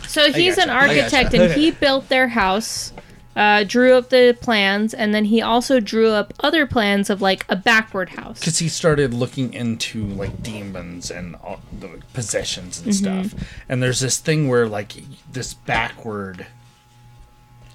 So 0.07 0.31
he's 0.31 0.55
gotcha, 0.57 0.69
an 0.69 0.75
I 0.75 0.87
gotcha. 0.87 0.99
architect, 1.15 1.33
and 1.33 1.43
Okay. 1.43 1.53
he 1.59 1.71
built 1.71 2.09
their 2.09 2.27
house, 2.27 2.90
uh, 3.35 3.63
drew 3.63 3.93
up 3.93 4.09
the 4.09 4.37
plans, 4.41 4.93
and 4.93 5.13
then 5.15 5.25
he 5.25 5.41
also 5.41 5.79
drew 5.79 6.09
up 6.09 6.33
other 6.41 6.65
plans 6.65 7.09
of 7.09 7.21
like 7.21 7.45
a 7.47 7.55
backward 7.55 8.09
house. 8.09 8.39
because 8.39 8.59
he 8.59 8.67
started 8.67 9.13
looking 9.13 9.53
into 9.53 10.05
like 10.05 10.43
demons 10.43 11.09
and 11.09 11.35
all 11.37 11.61
the 11.79 12.01
possessions 12.13 12.81
and 12.81 12.91
Mm-hmm. 12.93 13.27
stuff 13.29 13.49
and 13.69 13.81
there's 13.81 14.01
this 14.01 14.17
thing 14.17 14.49
where 14.49 14.67
like 14.67 14.93
this 15.31 15.53
backward 15.53 16.45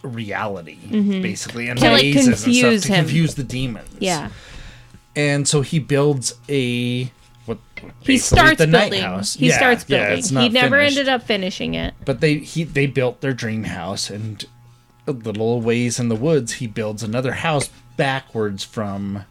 reality 0.03 0.77
basically 1.23 1.69
and 1.69 1.78
Mm-hmm. 1.78 1.87
To, 1.89 1.93
like, 1.93 2.05
mazes 2.15 2.27
and 2.28 2.55
stuff 2.55 2.83
to 2.83 2.89
him. 2.93 3.05
confuse 3.05 3.35
the 3.35 3.43
demons 3.45 3.89
Yeah. 3.99 4.28
and 5.16 5.49
so 5.49 5.62
he 5.62 5.78
builds 5.78 6.35
a 6.49 7.11
what 7.47 7.59
He 8.01 8.19
starts 8.19 8.59
the 8.59 8.66
night 8.66 8.91
building. 8.91 9.03
house 9.03 9.35
He 9.35 9.49
Yeah, 9.49 9.57
starts 9.57 9.85
building. 9.85 10.19
it's 10.19 10.28
he 10.31 10.49
never 10.49 10.77
finished. 10.78 10.99
ended 10.99 11.12
up 11.12 11.23
finishing 11.23 11.74
it. 11.74 11.95
but 12.05 12.20
they 12.20 12.39
he 12.39 12.62
they 12.65 12.87
built 12.87 13.20
their 13.20 13.33
dream 13.33 13.65
house 13.65 14.11
and 14.11 14.45
a 15.07 15.12
little 15.12 15.61
ways 15.61 15.99
in 15.99 16.09
the 16.09 16.16
woods 16.16 16.55
he 16.55 16.66
builds 16.66 17.03
another 17.03 17.33
house 17.33 17.70
backwards 17.97 18.65
from 18.65 19.24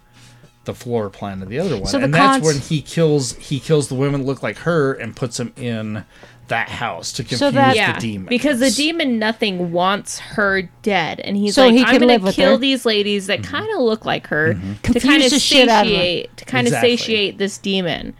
the 0.66 0.74
floor 0.74 1.10
plan 1.10 1.42
of 1.44 1.50
the 1.50 1.60
other 1.60 1.78
one 1.78 1.86
So 1.86 1.98
the 2.00 2.06
and 2.06 2.14
that's 2.14 2.38
cons- 2.38 2.46
when 2.46 2.60
he 2.60 2.82
kills 2.82 3.34
he 3.36 3.60
kills 3.60 3.88
the 3.88 3.96
women 3.96 4.22
that 4.22 4.28
look 4.28 4.42
like 4.42 4.58
her 4.60 4.94
and 4.94 5.16
puts 5.16 5.38
them 5.38 5.54
in 5.58 6.06
that 6.48 6.70
house 6.70 7.12
to 7.14 7.24
confuse 7.24 7.40
that- 7.54 7.76
Yeah, 7.76 7.94
the 7.94 8.00
demons 8.00 8.30
because 8.30 8.60
the 8.60 8.70
demon 8.72 9.18
nothing 9.20 9.72
wants 9.72 10.20
her 10.20 10.64
dead, 10.84 11.20
and 11.20 11.36
he's 11.36 11.56
So 11.56 11.66
like, 11.66 11.74
he 11.76 11.84
"I'm 11.84 12.00
gonna 12.00 12.32
kill 12.32 12.52
her." 12.54 12.58
these 12.58 12.86
ladies 12.86 13.28
that 13.28 13.42
mm-hmm. 13.42 13.52
kind 13.52 13.68
of 13.76 13.82
look 13.82 14.06
like 14.06 14.28
her 14.28 14.54
to 14.84 15.00
kind 15.00 15.24
of 15.24 15.32
the 15.32 15.40
shit 15.40 15.68
out 15.70 15.86
of 15.88 15.92
her. 15.92 15.98
satiate, 15.98 16.38
to 16.38 16.46
kind 16.46 16.68
of 16.68 16.74
Exactly. 16.74 16.98
satiate 16.98 17.38
this 17.40 17.58
demon." 17.58 18.14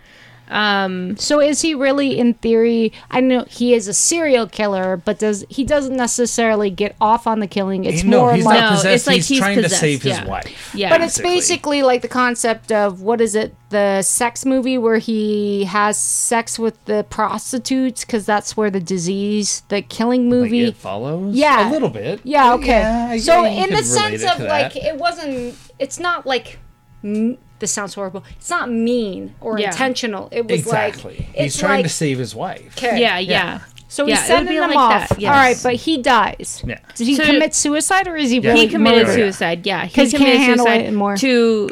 Um, 0.48 1.18
so 1.18 1.40
is 1.40 1.62
he 1.62 1.74
really, 1.74 2.20
in 2.20 2.36
theory? 2.36 2.94
I 3.12 3.20
know 3.22 3.46
he 3.50 3.74
is 3.74 3.88
a 3.88 3.94
serial 3.94 4.48
killer, 4.48 4.98
but 4.98 5.20
does 5.20 5.44
he 5.50 5.64
doesn't 5.64 5.96
necessarily 5.96 6.70
get 6.70 6.96
off 7.02 7.26
on 7.28 7.40
the 7.40 7.48
killing? 7.48 7.86
It's 7.86 8.04
no 8.04 8.22
more 8.22 8.34
he's 8.36 8.46
like, 8.46 8.60
not 8.60 8.84
No, 8.84 8.92
it's 8.92 9.08
like 9.08 9.16
he's, 9.18 9.28
he's 9.28 9.40
trying 9.40 9.56
possessed, 9.56 9.74
to 9.76 9.80
save 9.80 10.04
his 10.04 10.18
yeah. 10.18 10.26
wife 10.28 10.72
Yeah, 10.76 10.90
but 10.90 11.02
it's 11.02 11.18
basically. 11.18 11.36
basically 11.36 11.84
like 11.84 12.02
the 12.02 12.08
concept 12.08 12.72
of 12.72 13.02
what 13.02 13.22
is 13.22 13.36
it? 13.36 13.56
The 13.70 14.04
sex 14.04 14.46
movie 14.46 14.78
where 14.78 15.00
he 15.00 15.66
has 15.66 15.98
sex 16.00 16.58
with 16.60 16.84
the 16.86 17.04
prostitutes 17.10 18.06
because 18.06 18.26
that's 18.26 18.56
where 18.56 18.70
the 18.70 18.80
disease, 18.80 19.64
the 19.70 19.82
killing 19.82 20.30
like 20.30 20.40
movie. 20.40 20.64
it 20.66 20.76
follows 20.78 21.36
Yeah. 21.36 21.70
a 21.70 21.72
little 21.72 21.90
bit 21.90 22.22
Yeah, 22.24 22.54
okay. 22.54 22.80
Yeah, 22.80 23.18
so 23.18 23.44
yeah, 23.44 23.64
in 23.66 23.70
the 23.72 23.84
sense 23.84 24.24
of 24.24 24.40
like 24.40 24.76
it 24.76 24.96
wasn't 24.98 25.56
it's 25.80 26.00
not 26.00 26.26
like 26.26 26.60
m- 27.04 27.38
this 27.66 27.72
sounds 27.72 27.94
horrible. 27.96 28.24
It's 28.38 28.50
not 28.50 28.70
mean 28.72 29.34
or 29.42 29.60
Yeah. 29.60 29.68
intentional. 29.72 30.30
It 30.32 30.48
was 30.48 30.60
exactly 30.60 31.18
like 31.18 31.36
he's 31.36 31.58
trying 31.58 31.78
like, 31.80 31.86
to 31.86 31.90
save 31.90 32.20
his 32.20 32.34
wife 32.36 32.78
okay. 32.78 33.02
yeah, 33.02 33.18
yeah. 33.20 33.60
So 33.88 34.06
Yeah, 34.06 34.16
he's 34.16 34.30
it 34.30 34.34
would 34.34 34.38
sending 34.38 34.60
them 34.60 34.70
like 34.70 34.78
off. 34.78 35.10
that, 35.10 35.20
yes. 35.20 35.30
All 35.30 35.36
right, 35.36 35.60
but 35.64 35.76
he 35.76 35.98
dies. 36.02 36.62
Yeah. 36.66 36.80
Did 36.96 37.08
he 37.08 37.16
So- 37.16 37.26
commit 37.26 37.56
suicide 37.56 38.08
or 38.08 38.16
is 38.18 38.30
he 38.30 38.40
really 38.40 38.62
he 38.62 38.68
committed 38.68 39.08
murdered? 39.08 39.16
suicide. 39.16 39.66
Yeah, 39.66 39.86
he 39.86 39.94
'Cause 39.96 40.12
he 40.12 40.18
committed 40.18 40.40
can't 40.42 40.60
suicide 40.60 40.82
it 40.82 40.88
anymore. 40.88 41.18
to 41.18 41.70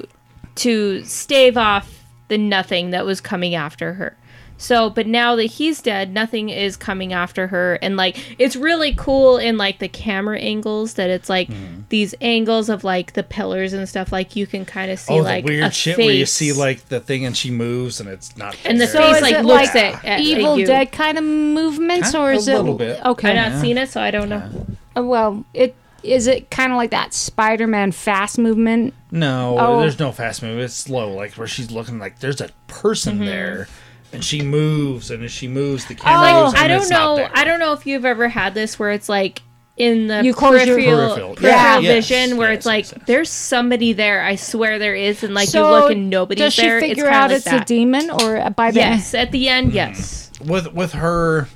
to 0.55 1.03
stave 1.03 1.57
off 1.57 2.03
the 2.29 2.37
nothing 2.37 2.91
that 2.91 3.05
was 3.05 3.19
coming 3.21 3.55
after 3.55 3.93
her. 3.93 4.15
So, 4.57 4.89
but 4.89 5.07
now 5.07 5.35
that 5.35 5.45
he's 5.45 5.81
dead, 5.81 6.13
nothing 6.13 6.47
is 6.49 6.77
coming 6.77 7.11
after 7.11 7.47
her, 7.47 7.77
and 7.81 7.97
like 7.97 8.17
it's 8.39 8.55
really 8.55 8.93
cool 8.95 9.37
in 9.37 9.57
like 9.57 9.79
the 9.79 9.89
camera 9.89 10.39
angles 10.39 10.93
that 10.93 11.09
it's 11.09 11.29
like 11.29 11.49
Mm-hmm. 11.49 11.81
these 11.89 12.15
angles 12.21 12.69
of 12.69 12.83
like 12.85 13.13
the 13.13 13.23
pillars 13.23 13.73
and 13.73 13.89
stuff. 13.89 14.11
Like 14.11 14.35
you 14.37 14.47
can 14.47 14.63
kind 14.65 14.89
of 14.91 14.99
see 14.99 15.13
oh 15.15 15.17
like 15.17 15.43
the 15.45 15.51
weird 15.53 15.63
a 15.65 15.71
shit 15.71 15.95
face. 15.97 16.05
where 16.05 16.15
you 16.15 16.25
see 16.25 16.53
like 16.53 16.87
the 16.87 16.99
thing 17.01 17.25
and 17.25 17.35
she 17.35 17.51
moves 17.51 17.99
and 17.99 18.07
it's 18.07 18.37
not 18.37 18.55
And 18.63 18.79
the 18.79 18.85
there. 18.85 18.93
So 18.93 19.01
face 19.01 19.15
is 19.17 19.21
like 19.21 19.35
it 19.35 19.43
looks 19.45 19.75
like 19.75 19.83
at, 19.95 20.05
at 20.05 20.19
Evil 20.21 20.57
you. 20.59 20.65
Dead 20.65 20.91
kind 20.91 21.17
of 21.17 21.23
movements, 21.25 22.11
Kind- 22.11 22.23
or 22.23 22.31
a 22.31 22.35
is 22.35 22.47
it 22.47 22.55
little 22.55 22.75
bit. 22.77 23.03
okay? 23.03 23.37
I've 23.37 23.51
not 23.53 23.61
seen 23.61 23.77
it, 23.77 23.89
so 23.89 23.99
I 24.01 24.11
don't 24.11 24.29
know. 24.29 24.65
Uh, 24.95 25.03
well, 25.03 25.43
it 25.53 25.75
is 26.03 26.27
it 26.27 26.49
kind 26.51 26.71
of 26.71 26.77
like 26.77 26.91
that 26.91 27.13
Spider-Man 27.13 27.91
fast 27.91 28.37
movement. 28.37 28.93
No, 29.11 29.57
Oh. 29.59 29.79
there's 29.81 29.99
no 29.99 30.11
fast 30.11 30.41
move. 30.43 30.59
It's 30.59 30.73
slow, 30.73 31.13
like 31.13 31.33
where 31.33 31.47
she's 31.47 31.71
looking 31.71 31.97
like 31.99 32.19
there's 32.19 32.39
a 32.41 32.49
person 32.67 33.15
Mm-hmm. 33.15 33.25
there, 33.25 33.67
and 34.13 34.23
she 34.23 34.41
moves, 34.41 35.11
and 35.11 35.23
as 35.23 35.31
she 35.31 35.47
moves, 35.47 35.85
the 35.85 35.95
camera 35.95 36.29
Oh, 36.31 36.43
moves. 36.45 36.55
I 36.55 36.59
and 36.63 36.69
don't 36.69 36.81
it's 36.81 36.89
not 36.89 37.05
know. 37.05 37.15
there. 37.17 37.31
I 37.33 37.43
don't 37.43 37.59
know 37.59 37.73
if 37.73 37.85
you've 37.85 38.05
ever 38.05 38.27
had 38.29 38.53
this 38.53 38.77
where 38.79 38.91
it's 38.91 39.09
like 39.09 39.41
in 39.75 40.07
the 40.07 40.23
You 40.23 40.33
close 40.35 40.65
your- 40.67 40.75
peripheral, 40.75 41.07
Peripheral. 41.15 41.35
peripheral 41.35 41.51
Yeah. 41.51 41.79
Yes, 41.79 42.07
vision 42.07 42.37
where 42.37 42.49
yes, 42.51 42.57
it's 42.57 42.65
like 42.67 42.83
yes, 42.85 42.93
yes. 42.95 43.03
there's 43.07 43.29
somebody 43.31 43.93
there. 43.93 44.21
I 44.23 44.35
swear 44.35 44.77
there 44.77 44.95
is, 44.95 45.23
and 45.23 45.33
like 45.33 45.49
so 45.49 45.65
you 45.65 45.71
look 45.71 45.91
and 45.91 46.09
nobody's 46.11 46.43
does 46.43 46.53
she 46.53 46.61
there. 46.61 46.79
figure 46.79 47.05
it's 47.05 47.13
out 47.15 47.29
like 47.29 47.35
it's 47.37 47.45
that. 47.45 47.61
a 47.63 47.65
demon, 47.65 48.09
or 48.11 48.49
by 48.51 48.69
the 48.71 48.79
Yes, 48.79 49.13
at 49.15 49.31
the 49.31 49.49
end, 49.49 49.67
Mm-hmm. 49.69 49.75
yes. 49.77 50.31
with 50.45 50.71
with 50.73 50.93
her. 50.93 51.47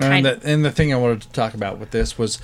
And 0.00 0.24
the, 0.24 0.40
and 0.44 0.64
the 0.64 0.70
thing 0.70 0.92
I 0.92 0.96
wanted 0.96 1.22
to 1.22 1.28
talk 1.30 1.54
about 1.54 1.78
with 1.78 1.90
this 1.90 2.16
was 2.16 2.38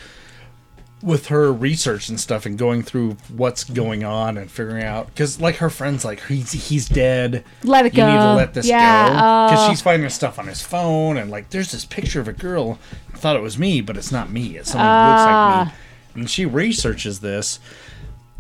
with 1.04 1.26
her 1.26 1.52
research 1.52 2.08
and 2.08 2.18
stuff 2.18 2.46
and 2.46 2.56
going 2.56 2.82
through 2.82 3.14
what's 3.36 3.62
going 3.62 4.02
on 4.04 4.38
and 4.38 4.50
figuring 4.50 4.82
out 4.82 5.06
because 5.08 5.38
like 5.38 5.56
her 5.56 5.68
friends 5.68 6.02
like 6.04 6.22
he's 6.28 6.52
he's 6.52 6.88
dead 6.88 7.44
Let 7.62 7.84
it 7.84 7.94
you 7.94 8.02
need 8.04 8.12
to 8.12 8.18
go. 8.18 8.34
let 8.34 8.54
this 8.54 8.66
Yeah, 8.66 9.08
go 9.08 9.14
because 9.52 9.66
oh. 9.66 9.70
she's 9.70 9.82
finding 9.82 10.08
stuff 10.08 10.38
on 10.38 10.46
his 10.46 10.62
phone 10.62 11.18
and 11.18 11.30
like 11.30 11.50
there's 11.50 11.72
this 11.72 11.84
picture 11.84 12.20
of 12.20 12.28
a 12.28 12.32
girl 12.32 12.78
I 13.12 13.18
thought 13.18 13.36
it 13.36 13.42
was 13.42 13.58
me 13.58 13.82
but 13.82 13.98
it's 13.98 14.10
not 14.10 14.30
me 14.30 14.56
it's 14.56 14.70
someone 14.70 14.86
who 14.88 15.10
looks 15.10 15.24
like 15.26 15.34
Ah. 15.34 15.74
me 16.14 16.20
and 16.22 16.30
she 16.30 16.46
researches 16.46 17.20
this 17.20 17.60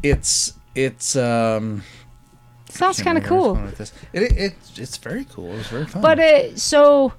it's 0.02 0.54
it's 0.74 1.16
um 1.16 1.82
sounds 2.70 3.02
kind 3.02 3.18
of 3.18 3.24
remember 3.24 3.34
where 3.34 3.38
I 3.38 3.40
was 3.40 3.44
cool. 3.46 3.54
going 3.54 3.66
with 3.66 3.78
this. 3.78 3.92
It, 4.14 4.22
it, 4.22 4.32
it's 4.36 4.78
it's 4.78 4.96
very 4.96 5.24
cool 5.26 5.52
it 5.52 5.56
was 5.58 5.66
very 5.68 5.84
fun 5.86 6.00
But 6.02 6.18
it 6.18 6.58
so 6.58 7.12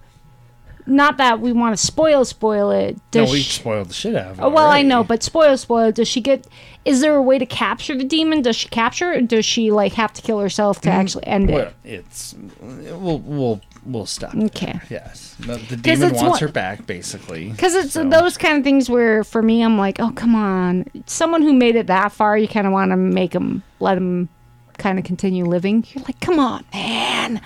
not 0.87 1.17
that 1.17 1.39
we 1.39 1.51
want 1.51 1.77
to 1.77 1.83
spoil 1.85 2.25
spoil 2.25 2.71
it. 2.71 2.95
No, 2.95 3.01
Does 3.11 3.31
we 3.31 3.39
she- 3.41 3.59
spoiled 3.59 3.89
the 3.89 3.93
shit 3.93 4.15
out 4.15 4.31
of 4.31 4.39
it. 4.39 4.41
Oh, 4.43 4.49
well, 4.49 4.67
I 4.67 4.81
know, 4.81 5.03
but 5.03 5.23
spoil, 5.23 5.57
spoil. 5.57 5.91
Does 5.91 6.07
she 6.07 6.21
get? 6.21 6.47
Is 6.85 7.01
there 7.01 7.15
a 7.15 7.21
way 7.21 7.39
to 7.39 7.45
capture 7.45 7.95
the 7.97 8.03
demon? 8.03 8.41
Does 8.43 8.55
she 8.55 8.67
capture 8.69 9.11
it? 9.13 9.17
Or 9.17 9.25
does 9.25 9.45
she 9.45 9.71
like 9.71 9.93
have 9.93 10.13
to 10.13 10.21
kill 10.21 10.39
herself 10.39 10.81
to 10.81 10.89
mm, 10.89 10.93
actually 10.93 11.25
end 11.27 11.49
Well, 11.49 11.67
it? 11.67 11.75
it's 11.83 12.35
we'll 12.61 13.19
we'll 13.19 13.61
we'll 13.85 14.05
stop. 14.05 14.35
Okay. 14.35 14.73
There. 14.73 14.81
Yes, 14.89 15.35
the, 15.39 15.55
the 15.57 15.77
demon 15.77 16.13
wants 16.13 16.21
one- 16.23 16.39
her 16.39 16.47
back, 16.47 16.85
basically. 16.85 17.49
Because 17.51 17.73
it's 17.75 17.93
So- 17.93 18.07
those 18.07 18.37
kind 18.37 18.57
of 18.57 18.63
things 18.63 18.89
where, 18.89 19.23
for 19.23 19.41
me, 19.41 19.63
I'm 19.63 19.77
like, 19.77 19.99
oh 19.99 20.11
come 20.11 20.35
on, 20.35 20.85
someone 21.07 21.41
who 21.41 21.53
made 21.53 21.75
it 21.75 21.87
that 21.87 22.11
far, 22.11 22.37
you 22.37 22.47
kind 22.47 22.67
of 22.67 22.73
want 22.73 22.91
to 22.91 22.97
make 22.97 23.31
them, 23.31 23.63
let 23.79 23.95
them, 23.95 24.29
kind 24.77 24.99
of 24.99 25.05
continue 25.05 25.45
living. 25.45 25.85
You're 25.93 26.03
like, 26.05 26.19
come 26.19 26.39
on, 26.39 26.65
man. 26.73 27.41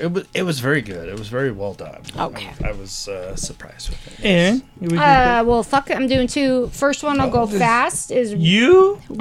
It 0.00 0.12
was 0.12 0.26
it 0.34 0.42
was 0.42 0.60
very 0.60 0.82
good. 0.82 1.08
It 1.08 1.18
was 1.18 1.28
very 1.28 1.50
well 1.52 1.74
done. 1.74 2.02
Okay. 2.16 2.50
I, 2.64 2.68
I 2.68 2.72
was 2.72 3.08
uh, 3.08 3.34
surprised 3.36 3.90
with 3.90 4.18
it. 4.20 4.24
Aaron, 4.24 4.62
you 4.80 4.88
would 4.90 4.98
Uh, 4.98 5.44
well, 5.46 5.62
fuck 5.62 5.90
it. 5.90 5.96
I'm 5.96 6.06
doing 6.06 6.26
two. 6.26 6.68
First 6.68 7.02
one, 7.02 7.20
I'll 7.20 7.30
go 7.30 7.46
fast. 7.46 8.10
Is 8.10 8.32
you? 8.34 9.00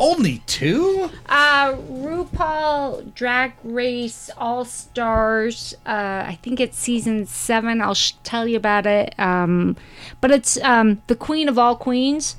Only 0.00 0.38
two? 0.46 1.10
Uh, 1.26 1.74
RuPaul 1.74 3.14
Drag 3.14 3.52
Race 3.62 4.30
All 4.36 4.64
Stars. 4.64 5.74
Uh, 5.86 6.24
I 6.26 6.38
think 6.42 6.60
it's 6.60 6.76
season 6.78 7.26
seven. 7.26 7.80
I'll 7.80 7.94
sh- 7.94 8.12
tell 8.24 8.48
you 8.48 8.56
about 8.56 8.86
it. 8.86 9.14
Um, 9.18 9.76
but 10.20 10.30
it's 10.30 10.60
um 10.62 11.02
the 11.06 11.14
Queen 11.16 11.48
of 11.48 11.58
All 11.58 11.76
Queens, 11.76 12.36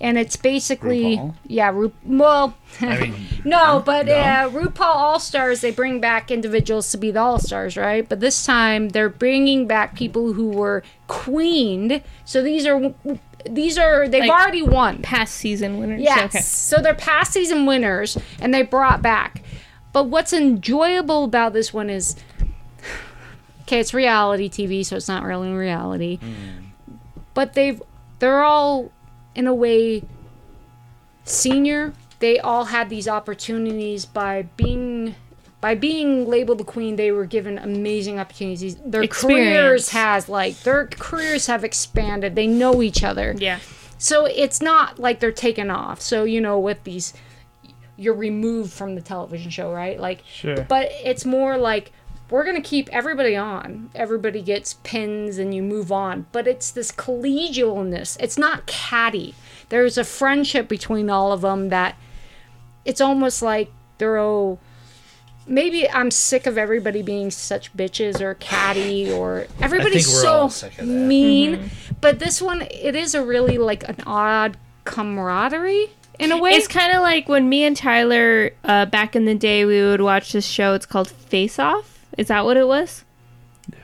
and 0.00 0.18
it's 0.18 0.36
basically 0.36 1.16
RuPaul? 1.16 1.34
yeah. 1.46 1.70
Ru- 1.70 1.92
well, 2.04 2.56
I 2.80 2.98
mean, 3.00 3.14
no, 3.44 3.82
but 3.84 4.06
no. 4.06 4.12
Uh, 4.14 4.48
RuPaul 4.50 4.80
All 4.80 5.20
Stars 5.20 5.60
they 5.60 5.70
bring 5.70 6.00
back 6.00 6.30
individuals 6.30 6.90
to 6.90 6.98
be 6.98 7.10
the 7.10 7.20
All 7.20 7.38
Stars, 7.38 7.76
right? 7.76 8.08
But 8.08 8.20
this 8.20 8.44
time 8.44 8.88
they're 8.90 9.08
bringing 9.08 9.66
back 9.66 9.94
people 9.96 10.32
who 10.32 10.48
were 10.48 10.82
queened. 11.06 12.02
So 12.24 12.42
these 12.42 12.66
are 12.66 12.92
these 13.48 13.76
are 13.78 14.08
they've 14.08 14.22
Like- 14.24 14.30
already 14.30 14.62
won. 14.62 15.02
Past 15.02 15.34
season 15.34 15.78
winners. 15.78 16.00
Yes. 16.00 16.24
Okay. 16.34 16.40
So 16.40 16.78
they're 16.82 16.94
past 16.94 17.32
season 17.32 17.66
winners 17.66 18.16
and 18.40 18.52
they 18.54 18.62
brought 18.62 19.02
back. 19.02 19.42
But 19.92 20.04
what's 20.04 20.32
enjoyable 20.32 21.24
about 21.24 21.52
this 21.52 21.72
one 21.72 21.88
is 21.88 22.16
okay, 23.62 23.80
it's 23.80 23.94
reality 23.94 24.48
TV, 24.48 24.84
so 24.84 24.96
it's 24.96 25.08
not 25.08 25.22
really 25.22 25.50
reality. 25.52 26.18
But 27.34 27.54
they've 27.54 27.80
they're 28.18 28.42
all 28.42 28.90
in 29.34 29.46
a 29.46 29.54
way 29.54 30.02
senior. 31.24 31.92
They 32.20 32.38
all 32.38 32.66
had 32.66 32.88
these 32.88 33.08
opportunities 33.08 34.06
by 34.06 34.42
being 34.56 35.14
by 35.60 35.74
being 35.74 36.28
labeled 36.28 36.58
the 36.58 36.64
queen, 36.64 36.96
they 36.96 37.10
were 37.10 37.24
given 37.24 37.56
amazing 37.56 38.18
opportunities. 38.18 38.76
Their 38.84 39.06
careers 39.06 39.88
has 39.90 40.28
like 40.28 40.60
their 40.60 40.88
careers 40.88 41.46
have 41.46 41.64
expanded. 41.64 42.34
They 42.34 42.46
know 42.46 42.82
each 42.82 43.02
other. 43.02 43.34
Yeah. 43.38 43.60
So 43.96 44.26
it's 44.26 44.60
not 44.60 44.98
like 44.98 45.20
they're 45.20 45.32
taken 45.32 45.70
off. 45.70 46.02
So 46.02 46.24
you 46.24 46.40
know, 46.42 46.58
with 46.58 46.84
these, 46.84 47.14
you're 47.96 48.12
removed 48.12 48.74
from 48.74 48.94
the 48.94 49.00
television 49.00 49.50
show, 49.50 49.72
right? 49.72 49.98
Like, 49.98 50.22
Sure. 50.26 50.66
but 50.68 50.90
it's 51.02 51.24
more 51.24 51.56
like 51.56 51.92
we're 52.34 52.44
gonna 52.44 52.60
keep 52.60 52.88
everybody 52.92 53.36
on. 53.36 53.90
Everybody 53.94 54.42
gets 54.42 54.74
pins, 54.82 55.38
and 55.38 55.54
you 55.54 55.62
move 55.62 55.92
on. 55.92 56.26
But 56.32 56.48
it's 56.48 56.72
this 56.72 56.90
collegialness. 56.90 58.16
It's 58.18 58.36
not 58.36 58.66
catty. 58.66 59.36
There's 59.68 59.96
a 59.96 60.02
friendship 60.02 60.66
between 60.66 61.08
all 61.08 61.30
of 61.30 61.42
them 61.42 61.68
that 61.68 61.94
it's 62.84 63.00
almost 63.00 63.40
like 63.40 63.70
they're 63.98 64.18
all. 64.18 64.58
Maybe 65.46 65.88
I'm 65.88 66.10
sick 66.10 66.46
of 66.46 66.58
everybody 66.58 67.02
being 67.02 67.30
such 67.30 67.72
bitches 67.76 68.20
or 68.20 68.34
catty 68.34 69.12
or 69.12 69.46
everybody's 69.60 70.12
so 70.12 70.32
all 70.32 70.50
sick 70.50 70.76
of 70.76 70.88
that. 70.88 70.92
mean. 70.92 71.70
But 72.00 72.18
this 72.18 72.42
one, 72.42 72.62
it 72.62 72.96
is 72.96 73.14
a 73.14 73.24
really 73.24 73.58
like 73.58 73.88
an 73.88 73.98
odd 74.08 74.56
camaraderie 74.82 75.90
in 76.18 76.32
a 76.32 76.38
way. 76.38 76.54
It's 76.54 76.66
kind 76.66 76.96
of 76.96 77.00
like 77.00 77.28
when 77.28 77.48
me 77.48 77.62
and 77.62 77.76
Tyler, 77.76 78.50
uh, 78.64 78.86
back 78.86 79.14
in 79.14 79.24
the 79.24 79.36
day, 79.36 79.64
we 79.64 79.80
would 79.84 80.00
watch 80.00 80.32
this 80.32 80.46
show. 80.46 80.74
It's 80.74 80.86
called 80.86 81.08
Face 81.08 81.60
Off. 81.60 81.93
Is 82.18 82.28
that 82.28 82.44
what 82.44 82.56
it 82.56 82.66
was? 82.66 83.04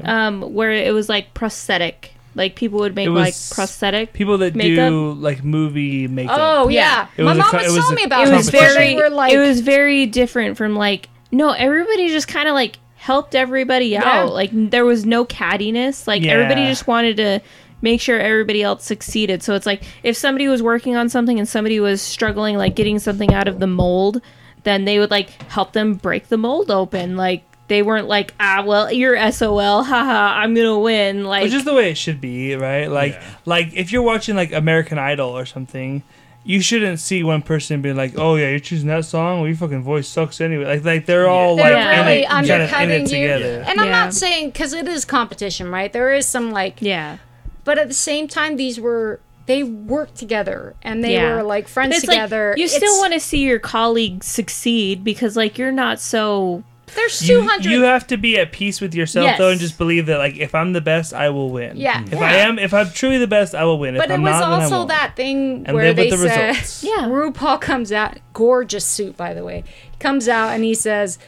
Um, 0.05 0.43
where 0.55 0.73
it 0.73 0.93
was 0.93 1.09
like 1.09 1.33
prosthetic. 1.35 2.15
Like 2.35 2.55
people 2.55 2.79
would 2.81 2.95
make 2.95 3.09
like 3.09 3.35
prosthetic. 3.51 4.13
People 4.13 4.39
that 4.39 4.55
Makeup? 4.55 4.89
do 4.91 5.13
like 5.15 5.43
movie 5.43 6.07
makeup. 6.07 6.37
oh 6.41 6.69
yeah, 6.69 7.09
It 7.17 7.25
my 7.25 7.33
mom 7.35 7.51
co- 7.51 7.57
was 7.59 7.75
telling 7.75 7.95
me 7.97 8.05
about 8.05 8.27
it 8.29 8.33
it. 8.33 8.37
was 8.37 8.51
very. 8.51 8.95
Were 8.95 9.11
like, 9.11 9.33
it 9.33 9.39
was 9.39 9.61
very 9.61 10.07
different 10.07 10.57
from 10.57 10.77
like 10.77 11.09
no. 11.33 11.51
Everybody 11.51 12.09
just 12.09 12.29
kind 12.29 12.49
of 12.49 12.55
like 12.55 12.79
helped 12.95 13.35
everybody 13.35 13.97
out. 13.97 14.33
Like 14.33 14.51
there 14.53 14.85
was 14.85 15.05
no 15.05 15.25
cattiness. 15.25 16.07
Like 16.07 16.23
everybody 16.25 16.67
just 16.67 16.87
wanted 16.87 17.17
to 17.17 17.41
make 17.83 18.01
sure 18.01 18.21
everybody 18.21 18.63
else 18.63 18.85
succeeded. 18.85 19.43
So 19.43 19.55
it's 19.55 19.67
like 19.67 19.83
if 20.03 20.17
somebody 20.17 20.47
was 20.47 20.63
working 20.63 20.97
on 20.97 21.09
something 21.09 21.39
and 21.39 21.49
somebody 21.49 21.81
was 21.81 22.01
struggling 22.03 22.57
like 22.59 22.77
getting 22.77 22.99
something 23.01 23.33
out 23.35 23.49
of 23.49 23.59
the 23.59 23.67
mold, 23.67 24.21
then 24.63 24.85
they 24.85 24.99
would 25.01 25.11
like 25.11 25.31
help 25.51 25.73
them 25.73 25.95
break 25.95 26.29
the 26.29 26.37
mold 26.37 26.71
open. 26.71 27.17
Like 27.17 27.43
they 27.71 27.83
weren't 27.83 28.09
like 28.09 28.35
ah 28.41 28.63
well 28.67 28.93
you're 28.93 29.17
SOL 29.33 29.85
haha 29.85 30.39
I'm 30.41 30.55
gonna 30.55 30.79
win 30.79 31.25
like 31.25 31.45
Which 31.45 31.55
is 31.55 31.65
the 31.65 31.73
way 31.73 31.91
it 31.91 31.97
should 31.97 32.21
be, 32.21 32.55
right? 32.57 32.87
Like, 32.91 33.13
Yeah. 33.15 33.23
like 33.47 33.69
if 33.73 33.91
you're 33.93 34.03
watching 34.03 34.37
like 34.37 34.53
American 34.53 34.99
Idol 34.99 35.31
or 35.31 35.47
something, 35.47 36.03
you 36.45 36.61
shouldn't 36.63 36.99
see 37.01 37.23
one 37.23 37.43
person 37.43 37.81
being 37.83 37.97
like, 37.97 38.15
"Oh 38.19 38.35
yeah, 38.37 38.49
you're 38.51 38.59
choosing 38.59 38.89
that 38.89 39.05
song. 39.05 39.39
Well, 39.39 39.47
your 39.49 39.57
fucking 39.57 39.83
voice 39.83 40.09
sucks 40.09 40.41
anyway." 40.41 40.65
Like, 40.65 40.85
like 40.85 41.07
they're 41.07 41.29
all 41.29 41.57
they're 41.57 41.67
like 41.73 41.73
Yeah. 41.85 42.01
really 42.07 42.19
in 42.19 42.25
it, 42.25 42.29
kind 42.29 42.45
of 42.45 42.51
in 42.51 42.61
undercutting 42.63 42.91
it 42.91 43.01
you. 43.01 43.07
together. 43.07 43.65
And 43.69 43.81
I'm 43.81 43.91
not 43.91 44.15
saying 44.15 44.51
because 44.51 44.73
it 44.73 44.89
is 44.89 45.05
competition, 45.05 45.71
right? 45.71 45.93
There 45.93 46.13
is 46.13 46.27
some 46.27 46.51
like, 46.51 46.77
yeah. 46.81 47.19
but 47.65 47.79
at 47.79 47.89
the 47.89 47.95
same 47.95 48.27
time, 48.27 48.57
these 48.57 48.81
were 48.81 49.21
they 49.47 49.63
worked 49.65 50.15
together 50.17 50.75
and 50.83 51.03
they 51.05 51.15
Yeah. 51.15 51.35
were 51.37 51.43
like 51.43 51.67
friends 51.69 51.97
It's 51.97 52.07
together. 52.07 52.51
like 52.51 52.59
you 52.59 52.69
still 52.69 52.99
want 53.01 53.13
to 53.15 53.21
see 53.21 53.41
your 53.41 53.59
colleagues 53.59 54.27
succeed 54.27 55.03
because 55.05 55.37
like 55.37 55.59
you're 55.59 55.73
not 55.73 55.99
so 56.01 56.63
There's 56.95 57.19
200. 57.21 57.65
you 57.71 57.83
have 57.83 58.07
to 58.09 58.17
be 58.17 58.39
at 58.39 58.53
peace 58.53 58.81
with 58.81 58.95
yourself 58.95 59.25
Yes. 59.25 59.39
though, 59.39 59.51
and 59.51 59.61
just 59.61 59.79
believe 59.79 60.07
that 60.07 60.19
like 60.19 60.37
if 60.37 60.55
I'm 60.55 60.73
the 60.73 60.81
best, 60.81 61.13
I 61.15 61.31
will 61.31 61.51
win. 61.51 61.77
Yeah. 61.77 62.03
If 62.11 62.19
I 62.21 62.37
am, 62.37 62.59
if 62.59 62.73
I'm 62.75 62.91
truly 62.91 63.19
the 63.19 63.27
best, 63.27 63.55
I 63.55 63.65
will 63.65 63.79
win. 63.79 63.97
If 63.97 64.03
but 64.03 64.11
it 64.11 64.15
I'm 64.15 64.23
was 64.23 64.33
not, 64.33 64.41
then 64.41 64.61
I 64.61 64.63
also 64.65 64.87
that 64.89 65.15
thing 65.17 65.65
And 65.67 65.77
where 65.77 65.93
they 65.95 66.11
with 66.11 66.21
the 66.21 66.29
said, 66.29 66.49
results. 66.49 66.85
Yeah. 66.85 67.07
RuPaul 67.07 67.61
comes 67.61 67.93
out, 67.93 68.19
gorgeous 68.33 68.85
suit 68.85 69.17
by 69.17 69.35
the 69.35 69.45
way, 69.45 69.65
comes 69.99 70.29
out 70.29 70.51
and 70.55 70.65
he 70.65 70.75
says, 70.75 71.19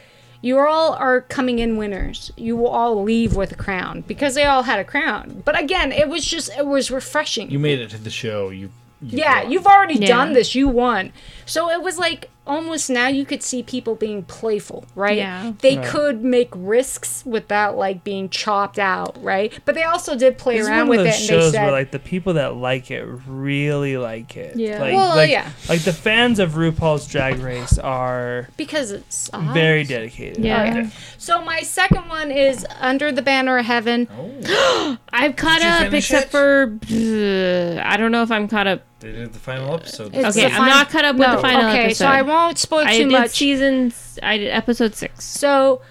"You 0.41 0.59
all 0.59 0.93
are 0.93 1.21
coming 1.21 1.59
in 1.59 1.77
winners. 1.77 2.31
You 2.35 2.55
will 2.57 2.67
all 2.67 3.01
leave 3.03 3.35
with 3.35 3.51
a 3.51 3.55
crown 3.55 4.03
because 4.07 4.35
they 4.35 4.43
all 4.45 4.63
had 4.63 4.79
a 4.79 4.83
crown." 4.83 5.41
But 5.45 5.59
again, 5.59 5.91
it 5.91 6.09
was 6.09 6.25
just 6.25 6.49
it 6.57 6.65
was 6.65 6.91
refreshing. 6.91 7.49
You 7.51 7.59
made 7.59 7.79
it 7.79 7.89
to 7.91 7.97
the 7.97 8.09
show. 8.09 8.49
You. 8.49 8.69
you 9.01 9.17
yeah, 9.19 9.43
won. 9.43 9.51
you've 9.51 9.67
already 9.67 9.95
Yeah. 9.95 10.07
done 10.07 10.33
this. 10.33 10.55
You 10.55 10.67
won. 10.67 11.11
So 11.45 11.69
it 11.69 11.81
was 11.81 11.97
like 11.97 12.29
almost 12.45 12.89
now 12.89 13.07
you 13.07 13.25
could 13.25 13.41
see 13.41 13.63
people 13.63 13.95
being 13.95 14.23
playful, 14.23 14.85
right? 14.95 15.17
Yeah. 15.17 15.53
They 15.59 15.77
Right. 15.77 15.87
could 15.87 16.23
make 16.23 16.49
risks 16.53 17.23
without 17.25 17.77
like 17.77 18.03
being 18.03 18.27
chopped 18.29 18.77
out, 18.77 19.15
right? 19.23 19.53
But 19.65 19.75
they 19.75 19.83
also 19.83 20.15
did 20.17 20.37
play 20.37 20.57
It's 20.57 20.67
around 20.67 20.89
one 20.89 20.97
with 20.97 20.99
of 21.01 21.05
it 21.05 21.09
those 21.11 21.19
and 21.21 21.29
they 21.29 21.41
shows 21.41 21.51
said 21.53 21.63
where 21.63 21.71
like 21.71 21.91
the 21.91 21.99
people 21.99 22.33
that 22.33 22.55
like 22.55 22.91
it 22.91 23.05
really 23.27 23.97
like 23.97 24.35
it. 24.35 24.55
Yeah. 24.57 24.81
Like, 24.81 24.93
Well, 24.93 25.15
like, 25.15 25.29
yeah. 25.29 25.49
Like 25.69 25.81
the 25.81 25.93
fans 25.93 26.39
of 26.39 26.51
RuPaul's 26.51 27.07
Drag 27.07 27.39
Race 27.39 27.77
are 27.79 28.49
because 28.57 28.91
it's 28.91 29.29
odd. 29.33 29.53
very 29.53 29.83
dedicated. 29.85 30.43
Yeah. 30.43 30.63
Okay. 30.69 30.89
So 31.17 31.41
my 31.43 31.61
second 31.61 32.09
one 32.09 32.29
is 32.31 32.65
Under 32.79 33.11
the 33.11 33.21
Banner 33.21 33.57
of 33.57 33.65
Heaven. 33.65 34.07
Oh. 34.45 34.97
I've 35.13 35.35
caught 35.37 35.61
up 35.61 35.93
except 35.93 36.25
it? 36.27 36.31
for 36.31 36.77
uh, 36.91 37.81
I 37.85 37.95
don't 37.97 38.11
know 38.11 38.23
if 38.23 38.31
I'm 38.31 38.47
caught 38.47 38.67
up. 38.67 38.81
They 39.03 39.11
did 39.11 39.33
the 39.33 39.39
final 39.39 39.73
episode. 39.73 40.15
It's 40.15 40.35
Okay, 40.37 40.47
the 40.49 40.55
I'm 40.55 40.65
not 40.67 40.89
caught 40.89 41.03
up 41.05 41.17
with 41.17 41.29
the 41.29 41.37
final 41.39 41.69
okay, 41.69 41.85
episode. 41.85 42.05
so 42.05 42.07
I 42.07 42.21
won't 42.21 42.57
spoil 42.57 42.85
I 42.87 42.97
too 42.97 43.03
did 43.03 43.11
much. 43.11 43.31
season 43.31 43.87
s- 43.87 44.17
I 44.23 44.37
did 44.37 44.47
episode 44.49 44.95
6. 44.95 45.23
So, 45.23 45.81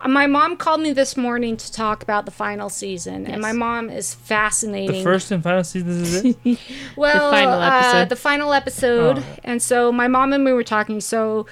uh, 0.00 0.06
my 0.08 0.26
mom 0.28 0.56
called 0.56 0.80
me 0.80 0.92
this 0.92 1.16
morning 1.16 1.56
to 1.56 1.72
talk 1.72 2.02
about 2.04 2.26
the 2.26 2.30
final 2.30 2.68
season, 2.68 3.26
and 3.26 3.42
my 3.42 3.52
mom 3.52 3.90
is 3.90 4.14
fascinating. 4.14 4.98
The 4.98 5.02
first 5.02 5.30
and 5.32 5.42
final 5.42 5.64
season 5.64 5.90
is 6.02 6.24
it? 6.24 6.36
well, 6.96 7.30
the 7.30 7.36
final 7.36 7.54
Uh, 7.60 7.78
episode. 7.80 8.08
the 8.08 8.16
final 8.16 8.52
episode, 8.52 9.18
Oh. 9.18 9.36
and 9.42 9.60
so 9.60 9.90
my 9.90 10.06
mom 10.06 10.32
and 10.32 10.44
me 10.44 10.52
were 10.52 10.62
talking. 10.64 11.00
So, 11.00 11.46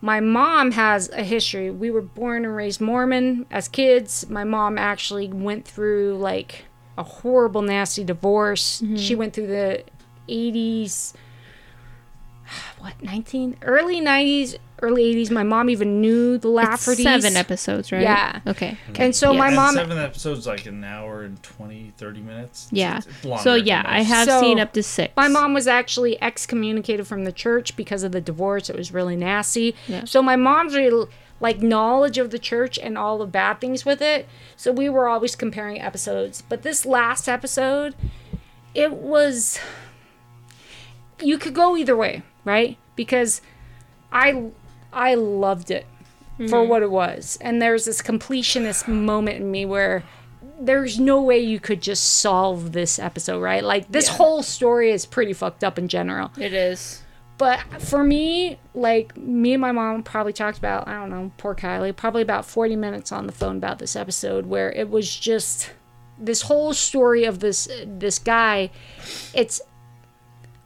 my 0.00 0.18
mom 0.18 0.72
has 0.72 1.10
a 1.10 1.22
history. 1.22 1.70
We 1.70 1.90
were 1.92 2.00
born 2.02 2.44
and 2.44 2.56
raised 2.56 2.80
Mormon 2.80 3.46
as 3.52 3.68
kids. 3.68 4.28
My 4.28 4.44
mom 4.44 4.78
actually 4.78 5.28
went 5.28 5.64
through 5.64 6.16
like 6.16 6.64
a 6.98 7.02
horrible, 7.04 7.62
nasty 7.62 8.02
divorce. 8.02 8.80
Mm-hmm. 8.80 8.96
She 8.96 9.14
went 9.14 9.32
through 9.34 9.46
the 9.48 9.84
80s. 10.28 11.14
What 12.80 13.00
19 13.02 13.58
early 13.62 14.00
90s 14.00 14.56
early 14.82 15.14
80s 15.14 15.30
my 15.30 15.42
mom 15.42 15.68
even 15.70 16.00
knew 16.00 16.38
the 16.38 16.48
It's 16.50 16.68
Laffertys 16.86 17.02
7 17.02 17.36
episodes, 17.36 17.92
right? 17.92 18.00
Yeah. 18.00 18.40
Okay. 18.46 18.76
and 18.96 19.14
so 19.14 19.32
Yeah. 19.32 19.38
my 19.38 19.46
And 19.48 19.56
mom 19.56 19.74
seven 19.74 19.98
episodes 19.98 20.46
like 20.46 20.64
an 20.66 20.82
hour 20.82 21.22
and 21.22 21.40
20, 21.42 21.92
30 21.98 22.20
minutes. 22.22 22.68
It's- 22.72 22.78
Yeah. 22.78 22.96
it's 22.98 23.24
longer 23.24 23.42
So 23.42 23.54
yeah, 23.54 23.82
I 23.86 24.00
have 24.00 24.26
So, 24.26 24.40
seen 24.40 24.58
up 24.58 24.72
to 24.72 24.82
6. 24.82 25.12
My 25.16 25.28
mom 25.28 25.52
was 25.52 25.68
actually 25.68 26.20
excommunicated 26.22 27.06
from 27.06 27.24
the 27.24 27.32
church 27.32 27.76
because 27.76 28.02
of 28.02 28.12
the 28.12 28.20
divorce. 28.22 28.70
It 28.70 28.76
was 28.76 28.92
really 28.92 29.16
nasty. 29.16 29.74
Yeah. 29.86 30.04
So 30.06 30.22
my 30.22 30.36
mom's 30.36 30.74
re- 30.74 31.04
like 31.38 31.60
knowledge 31.60 32.16
of 32.18 32.30
the 32.30 32.38
church 32.38 32.78
and 32.78 32.96
all 32.98 33.18
the 33.18 33.26
bad 33.26 33.60
things 33.60 33.84
with 33.84 34.00
it. 34.02 34.26
So 34.56 34.72
we 34.72 34.88
were 34.88 35.06
always 35.08 35.36
comparing 35.36 35.80
episodes. 35.80 36.42
But 36.48 36.62
this 36.62 36.84
last 36.86 37.28
episode, 37.28 37.94
it 38.74 38.92
was 38.94 39.58
you 41.22 41.38
could 41.38 41.54
go 41.54 41.76
either 41.76 41.96
way, 41.96 42.22
right? 42.44 42.76
Because 42.96 43.40
I 44.12 44.50
I 44.92 45.14
loved 45.14 45.70
it 45.70 45.86
for 46.36 46.44
mm-hmm. 46.44 46.68
what 46.68 46.82
it 46.82 46.90
was. 46.90 47.38
And 47.40 47.60
there's 47.60 47.84
this 47.84 48.00
completionist 48.00 48.88
moment 48.88 49.36
in 49.36 49.50
me 49.50 49.66
where 49.66 50.02
there's 50.60 50.98
no 50.98 51.22
way 51.22 51.38
you 51.38 51.60
could 51.60 51.80
just 51.80 52.18
solve 52.20 52.72
this 52.72 52.98
episode, 52.98 53.40
right? 53.40 53.62
Like 53.64 53.90
this 53.90 54.08
Yeah. 54.08 54.16
whole 54.16 54.42
story 54.42 54.90
is 54.90 55.06
pretty 55.06 55.32
fucked 55.32 55.64
up 55.64 55.78
in 55.78 55.88
general. 55.88 56.30
It 56.38 56.52
is. 56.52 57.02
But 57.38 57.60
for 57.80 58.04
me, 58.04 58.58
like 58.74 59.16
me 59.16 59.54
and 59.54 59.60
my 59.62 59.72
mom 59.72 60.02
probably 60.02 60.34
talked 60.34 60.58
about, 60.58 60.86
I 60.86 60.92
don't 60.92 61.08
know, 61.08 61.32
poor 61.38 61.54
Kylie, 61.54 61.96
probably 61.96 62.20
about 62.20 62.44
40 62.44 62.76
minutes 62.76 63.12
on 63.12 63.26
the 63.26 63.32
phone 63.32 63.56
about 63.56 63.78
this 63.78 63.96
episode 63.96 64.44
where 64.44 64.70
it 64.72 64.90
was 64.90 65.14
just 65.14 65.70
this 66.18 66.42
whole 66.42 66.74
story 66.74 67.24
of 67.24 67.40
this 67.40 67.66
this 67.86 68.18
guy. 68.18 68.70
It's 69.32 69.62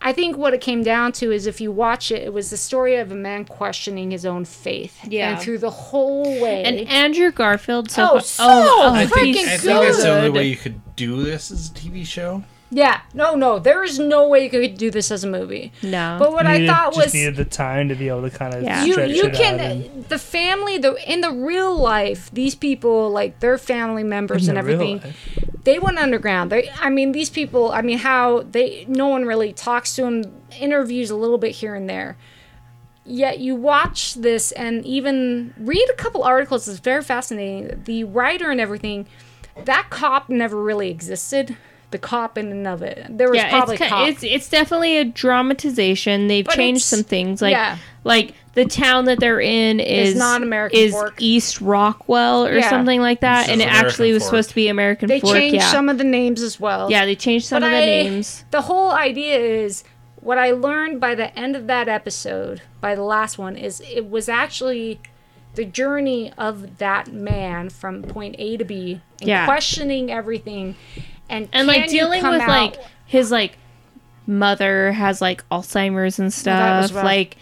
I 0.06 0.12
think 0.12 0.36
what 0.36 0.52
it 0.52 0.60
came 0.60 0.82
down 0.82 1.12
to 1.12 1.32
is 1.32 1.46
if 1.46 1.62
you 1.62 1.72
watch 1.72 2.12
it, 2.12 2.22
it 2.22 2.32
was 2.32 2.50
the 2.50 2.58
story 2.58 2.96
of 2.96 3.10
a 3.10 3.14
man 3.14 3.46
questioning 3.46 4.10
his 4.10 4.26
own 4.26 4.44
faith. 4.44 5.00
Yeah. 5.08 5.30
And 5.30 5.40
through 5.40 5.58
the 5.58 5.70
whole 5.70 6.24
way. 6.42 6.62
And 6.62 6.86
Andrew 6.88 7.32
Garfield. 7.32 7.90
So 7.90 8.10
Oh, 8.12 8.20
fa- 8.20 8.36
oh, 8.40 8.88
so 8.90 8.94
I 8.94 9.06
think, 9.06 9.36
freaking 9.38 9.48
I 9.48 9.56
think 9.56 9.80
that's 9.80 10.02
the 10.02 10.10
only 10.10 10.28
way 10.28 10.46
you 10.46 10.56
could 10.56 10.94
do 10.94 11.22
this 11.22 11.50
as 11.50 11.70
a 11.70 11.72
TV 11.72 12.06
show. 12.06 12.44
Yeah, 12.76 13.02
no, 13.12 13.34
no, 13.36 13.58
there 13.60 13.84
is 13.84 13.98
no 14.00 14.26
way 14.28 14.42
you 14.44 14.50
could 14.50 14.76
do 14.76 14.90
this 14.90 15.10
as 15.12 15.22
a 15.22 15.28
movie. 15.28 15.70
No. 15.82 16.16
But 16.18 16.32
what 16.32 16.44
I 16.46 16.54
Needed- 16.58 16.70
thought 16.70 16.94
just 16.94 17.06
was 17.06 17.14
needed 17.14 17.36
the 17.36 17.44
time 17.44 17.88
to 17.88 17.94
be 17.94 18.08
able 18.08 18.22
to 18.28 18.36
kind 18.36 18.52
of 18.54 18.62
Yeah. 18.64 18.84
you 18.84 18.92
stretch 18.94 19.10
you 19.10 19.24
it 19.24 19.34
can 19.34 19.54
out 19.60 19.70
and- 19.70 20.04
the 20.08 20.18
family 20.18 20.78
the 20.78 20.96
in 21.10 21.20
the 21.20 21.30
real 21.30 21.76
life 21.76 22.30
these 22.32 22.54
people 22.54 23.10
like 23.10 23.38
their 23.40 23.58
family 23.58 24.02
members 24.02 24.48
In 24.48 24.56
and 24.56 24.58
the 24.66 24.68
real 24.68 24.80
everything 24.82 25.00
life. 25.08 25.38
they 25.64 25.78
went 25.78 25.98
underground 25.98 26.50
they 26.52 26.68
i 26.80 26.90
mean 26.90 27.12
these 27.12 27.30
people 27.30 27.70
i 27.72 27.80
mean 27.80 27.98
how 27.98 28.42
they 28.50 28.84
no 28.88 29.06
one 29.08 29.24
really 29.24 29.52
talks 29.52 29.94
to 29.96 30.02
them 30.02 30.24
interviews 30.60 31.10
a 31.10 31.16
little 31.16 31.38
bit 31.38 31.52
here 31.52 31.74
and 31.74 31.88
there 31.88 32.16
yet 33.06 33.38
you 33.38 33.54
watch 33.54 34.14
this 34.14 34.52
and 34.52 34.84
even 34.84 35.54
read 35.58 35.86
a 35.90 35.94
couple 35.94 36.22
articles 36.22 36.66
it's 36.68 36.80
very 36.80 37.02
fascinating 37.02 37.82
the 37.84 38.04
writer 38.04 38.50
and 38.50 38.60
everything 38.60 39.06
that 39.64 39.86
cop 39.90 40.28
never 40.28 40.62
really 40.62 40.90
existed 40.90 41.56
the 41.90 41.98
cop 41.98 42.36
in 42.38 42.50
and 42.50 42.66
of 42.66 42.82
it 42.82 43.06
there 43.08 43.28
was 43.30 43.36
yeah, 43.38 43.48
probably 43.50 43.74
it's, 43.76 43.82
ki- 43.84 43.88
cop 43.88 44.08
it's 44.08 44.22
it's 44.24 44.48
definitely 44.48 44.98
a 44.98 45.04
dramatization. 45.04 46.26
They've 46.26 46.44
But 46.44 46.54
changed 46.54 46.82
some 46.82 47.02
things, 47.04 47.40
like 47.42 47.52
yeah. 47.52 47.78
like 48.04 48.34
the 48.54 48.64
town 48.64 49.06
that 49.06 49.18
they're 49.20 49.40
in 49.40 49.80
is 49.80 50.16
not 50.16 50.42
American 50.42 50.78
is 50.78 50.92
Fork. 50.92 51.14
East 51.20 51.60
Rockwell 51.60 52.46
or 52.46 52.56
Yeah. 52.56 52.70
something 52.70 53.00
like 53.00 53.20
that, 53.20 53.42
It's 53.42 53.50
and 53.52 53.60
it 53.60 53.64
American 53.64 53.86
actually 53.86 54.12
was 54.12 54.22
Fork. 54.22 54.30
supposed 54.30 54.48
to 54.50 54.54
be 54.54 54.68
American 54.68 55.08
they 55.08 55.20
Fork. 55.20 55.34
changed 55.34 55.56
yeah, 55.56 55.70
some 55.70 55.88
of 55.88 55.98
the 55.98 56.04
names 56.04 56.40
as 56.42 56.58
well 56.60 56.90
yeah, 56.90 57.04
they 57.04 57.14
changed 57.16 57.46
some 57.46 57.60
But 57.60 57.66
of 57.66 57.72
the 57.72 57.76
I- 57.78 57.86
names. 57.86 58.44
The 58.50 58.62
whole 58.62 58.90
idea 58.92 59.38
is 59.38 59.84
what 60.20 60.38
I 60.38 60.52
learned 60.52 61.00
by 61.00 61.14
the 61.14 61.36
end 61.38 61.54
of 61.56 61.66
that 61.66 61.88
episode, 61.88 62.62
by 62.80 62.94
the 62.94 63.02
last 63.02 63.38
one, 63.38 63.56
is 63.56 63.80
it 63.92 64.08
was 64.08 64.28
actually 64.28 65.00
the 65.54 65.64
journey 65.64 66.32
of 66.38 66.78
that 66.78 67.12
man 67.12 67.68
from 67.70 68.02
point 68.02 68.34
A 68.38 68.56
to 68.56 68.64
B 68.64 69.00
and 69.20 69.28
Yeah. 69.28 69.44
questioning 69.44 70.10
everything 70.10 70.74
and 71.28 71.48
and 71.52 71.66
like 71.66 71.88
dealing 71.88 72.22
with 72.22 72.40
out- 72.42 72.48
like 72.48 72.76
his 73.06 73.30
like 73.30 73.58
mother 74.26 74.92
has 74.92 75.20
like 75.20 75.46
Alzheimer's 75.50 76.18
and 76.18 76.32
stuff. 76.32 76.92
like, 76.94 77.36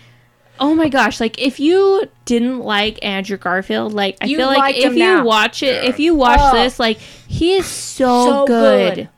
oh 0.59 0.75
my 0.75 0.89
gosh! 0.89 1.21
Like 1.21 1.41
if 1.41 1.61
you 1.61 2.09
didn't 2.25 2.61
like 2.61 2.99
Andrew 3.05 3.37
Garfield, 3.37 3.93
like 3.93 4.17
I 4.21 4.27
You 4.27 4.37
feel 4.39 4.47
like 4.49 4.77
if 4.77 4.93
you 4.95 4.99
now. 4.99 5.25
watch 5.25 5.63
it, 5.63 5.85
if 5.85 5.99
you 6.01 6.15
watch 6.15 6.41
Oh. 6.43 6.53
this, 6.53 6.79
like 6.81 6.99
he 6.99 7.55
is 7.55 7.67
so, 7.67 8.25
So 8.27 8.47
good. 8.47 8.95
good. 8.95 9.09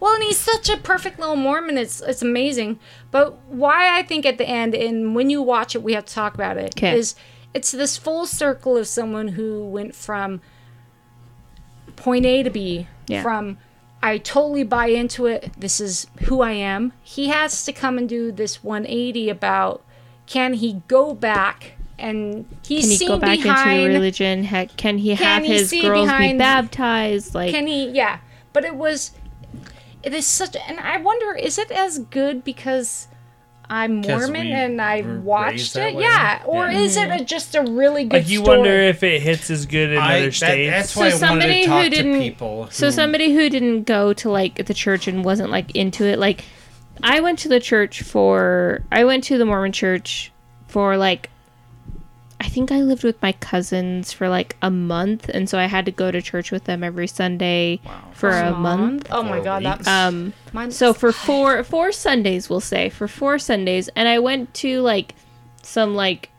Well, 0.00 0.14
and 0.14 0.24
he's 0.24 0.38
such 0.38 0.68
a 0.68 0.76
perfect 0.76 1.20
little 1.20 1.36
Mormon. 1.36 1.78
It's 1.78 2.00
it's 2.00 2.22
amazing. 2.22 2.80
But 3.12 3.38
why 3.48 3.96
I 3.96 4.02
think 4.02 4.26
at 4.26 4.36
the 4.38 4.48
end, 4.48 4.74
and 4.74 5.14
when 5.14 5.30
you 5.30 5.40
watch 5.42 5.74
it, 5.76 5.82
we 5.82 5.92
have 5.92 6.06
to 6.06 6.14
talk 6.14 6.34
about 6.34 6.56
it. 6.56 6.74
'Kay. 6.74 6.98
Is 6.98 7.14
it's 7.54 7.70
this 7.70 7.96
full 7.98 8.26
circle 8.26 8.76
of 8.76 8.88
someone 8.88 9.28
who 9.28 9.64
went 9.64 9.94
from 9.94 10.40
point 11.96 12.24
A 12.26 12.42
to 12.42 12.50
B. 12.50 12.86
Yeah. 13.06 13.22
From 13.22 13.58
I 14.02 14.18
totally 14.18 14.64
buy 14.64 14.86
into 14.86 15.26
it. 15.26 15.52
This 15.56 15.80
is 15.80 16.06
who 16.24 16.42
I 16.42 16.52
am. 16.52 16.92
He 17.02 17.28
has 17.28 17.64
to 17.64 17.72
come 17.72 17.98
and 17.98 18.08
do 18.08 18.32
this 18.32 18.64
180 18.64 19.28
about 19.30 19.84
can 20.26 20.54
he 20.54 20.82
go 20.88 21.14
back 21.14 21.72
and 21.98 22.46
he's 22.66 22.84
Can 22.88 22.98
he 22.98 23.06
go 23.06 23.18
back 23.18 23.38
behind 23.42 23.82
into 23.82 23.94
religion? 23.94 24.44
Ha- 24.44 24.66
Can 24.76 24.98
he 24.98 25.14
have 25.14 25.42
he 25.42 25.48
his 25.52 25.70
girls 25.70 26.10
be 26.18 26.36
baptized? 26.36 27.34
Like 27.34 27.52
can 27.52 27.66
he 27.66 27.88
yeah 27.90 28.18
but 28.52 28.64
it 28.64 28.74
was 28.74 29.12
it 30.02 30.12
is 30.12 30.26
such 30.26 30.56
and 30.56 30.80
i 30.80 30.96
wonder 30.96 31.32
is 31.34 31.58
it 31.58 31.70
as 31.70 32.00
good 32.00 32.42
because 32.44 33.08
i'm 33.72 34.02
'Cause 34.02 34.28
mormon 34.28 34.48
and 34.52 34.80
i 34.82 35.00
watched 35.00 35.74
it 35.76 35.94
way? 35.96 36.02
yeah 36.02 36.42
or 36.44 36.68
Yeah. 36.70 36.78
is 36.78 36.96
it 36.96 37.08
a, 37.08 37.12
mm-hmm. 37.12 37.24
just 37.24 37.54
a 37.54 37.62
really 37.62 38.04
good 38.04 38.18
Like 38.22 38.28
you 38.28 38.40
story? 38.42 38.58
wonder 38.58 38.74
if 38.74 39.02
it 39.02 39.22
hits 39.22 39.50
as 39.50 39.64
good 39.66 39.90
in 39.92 39.98
I, 39.98 40.16
other 40.18 40.26
that, 40.26 40.34
states. 40.34 40.70
that's 40.70 40.90
So 40.90 41.00
I 41.00 41.04
wanted 41.06 41.18
somebody 41.18 41.54
to 41.64 41.68
who 41.70 41.74
talk 41.74 41.84
to 41.84 41.90
didn't- 41.90 42.20
people. 42.20 42.68
So 42.70 42.90
somebody 42.90 43.32
who 43.34 43.48
didn't 43.48 43.84
go 43.84 44.12
to 44.12 44.30
like 44.30 44.66
the 44.66 44.74
church 44.74 45.08
and 45.08 45.24
wasn't 45.24 45.50
like 45.50 45.74
into 45.74 46.04
it, 46.04 46.18
like 46.18 46.44
I 47.02 47.20
went 47.20 47.38
to 47.40 47.48
the 47.48 47.60
church 47.60 48.02
for 48.02 48.82
I 48.92 49.04
went 49.04 49.24
to 49.24 49.38
the 49.38 49.46
Mormon 49.46 49.72
church 49.72 50.30
for 50.68 50.96
like 50.96 51.30
I 52.44 52.48
think 52.48 52.72
I 52.72 52.80
lived 52.82 53.04
with 53.04 53.22
my 53.22 53.32
cousins 53.32 54.12
for 54.12 54.28
like 54.28 54.56
a 54.60 54.70
month 54.70 55.28
and 55.28 55.48
so 55.48 55.58
I 55.58 55.66
had 55.66 55.84
to 55.86 55.92
go 55.92 56.10
to 56.10 56.20
church 56.20 56.50
with 56.50 56.64
them 56.64 56.82
every 56.82 57.06
Sunday 57.06 57.80
for 58.12 58.30
a 58.30 58.50
month. 58.52 59.06
oh 59.10 59.22
my 59.22 59.40
god 59.40 59.64
that's 59.64 59.86
Um 59.86 60.32
mine 60.52 60.70
so 60.72 60.92
for 60.92 61.12
four 61.12 61.62
four 61.62 61.92
Sundays 61.92 62.50
we'll 62.50 62.60
say 62.60 62.88
for 62.88 63.06
four 63.08 63.38
Sundays 63.38 63.88
and 63.94 64.08
I 64.08 64.18
went 64.18 64.52
to 64.54 64.80
like 64.80 65.14
some 65.62 65.94
like 65.94 66.30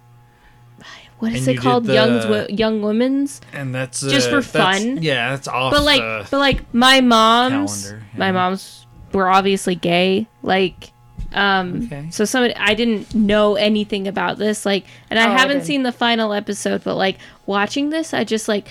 what 1.19 1.31
is 1.31 1.47
And 1.47 1.51
it 1.51 1.53
you 1.55 1.61
called 1.61 1.85
the- 1.85 1.93
young 1.93 2.49
young 2.49 2.81
women's 2.81 3.39
and 3.53 3.73
that's 3.73 4.01
just 4.01 4.27
uh, 4.27 4.41
for 4.41 4.51
that's- 4.51 4.84
fun. 4.84 5.01
Yeah, 5.01 5.31
that's 5.31 5.47
off. 5.47 5.71
but 5.71 5.84
like 5.84 6.01
the- 6.01 6.27
but 6.30 6.38
like 6.39 6.73
my 6.73 6.99
mom's 7.01 7.84
calendar, 7.89 8.05
my 8.17 8.31
mom's 8.34 8.85
were 9.13 9.30
obviously 9.30 9.75
gay 9.75 10.27
like 10.41 10.91
um 11.34 11.84
Okay. 11.85 12.07
so 12.11 12.26
somebody 12.26 12.55
i 12.55 12.73
didn't 12.73 13.14
know 13.15 13.55
anything 13.55 14.07
about 14.07 14.38
this 14.38 14.65
like 14.65 14.85
and 15.10 15.19
i 15.19 15.26
Oh, 15.27 15.38
haven't 15.38 15.57
didn't. 15.57 15.65
seen 15.68 15.84
the 15.84 15.91
final 15.91 16.34
episode 16.34 16.84
but 16.84 16.95
like 16.95 17.18
watching 17.45 17.89
this 17.89 18.14
i 18.14 18.23
just 18.23 18.47
like 18.47 18.68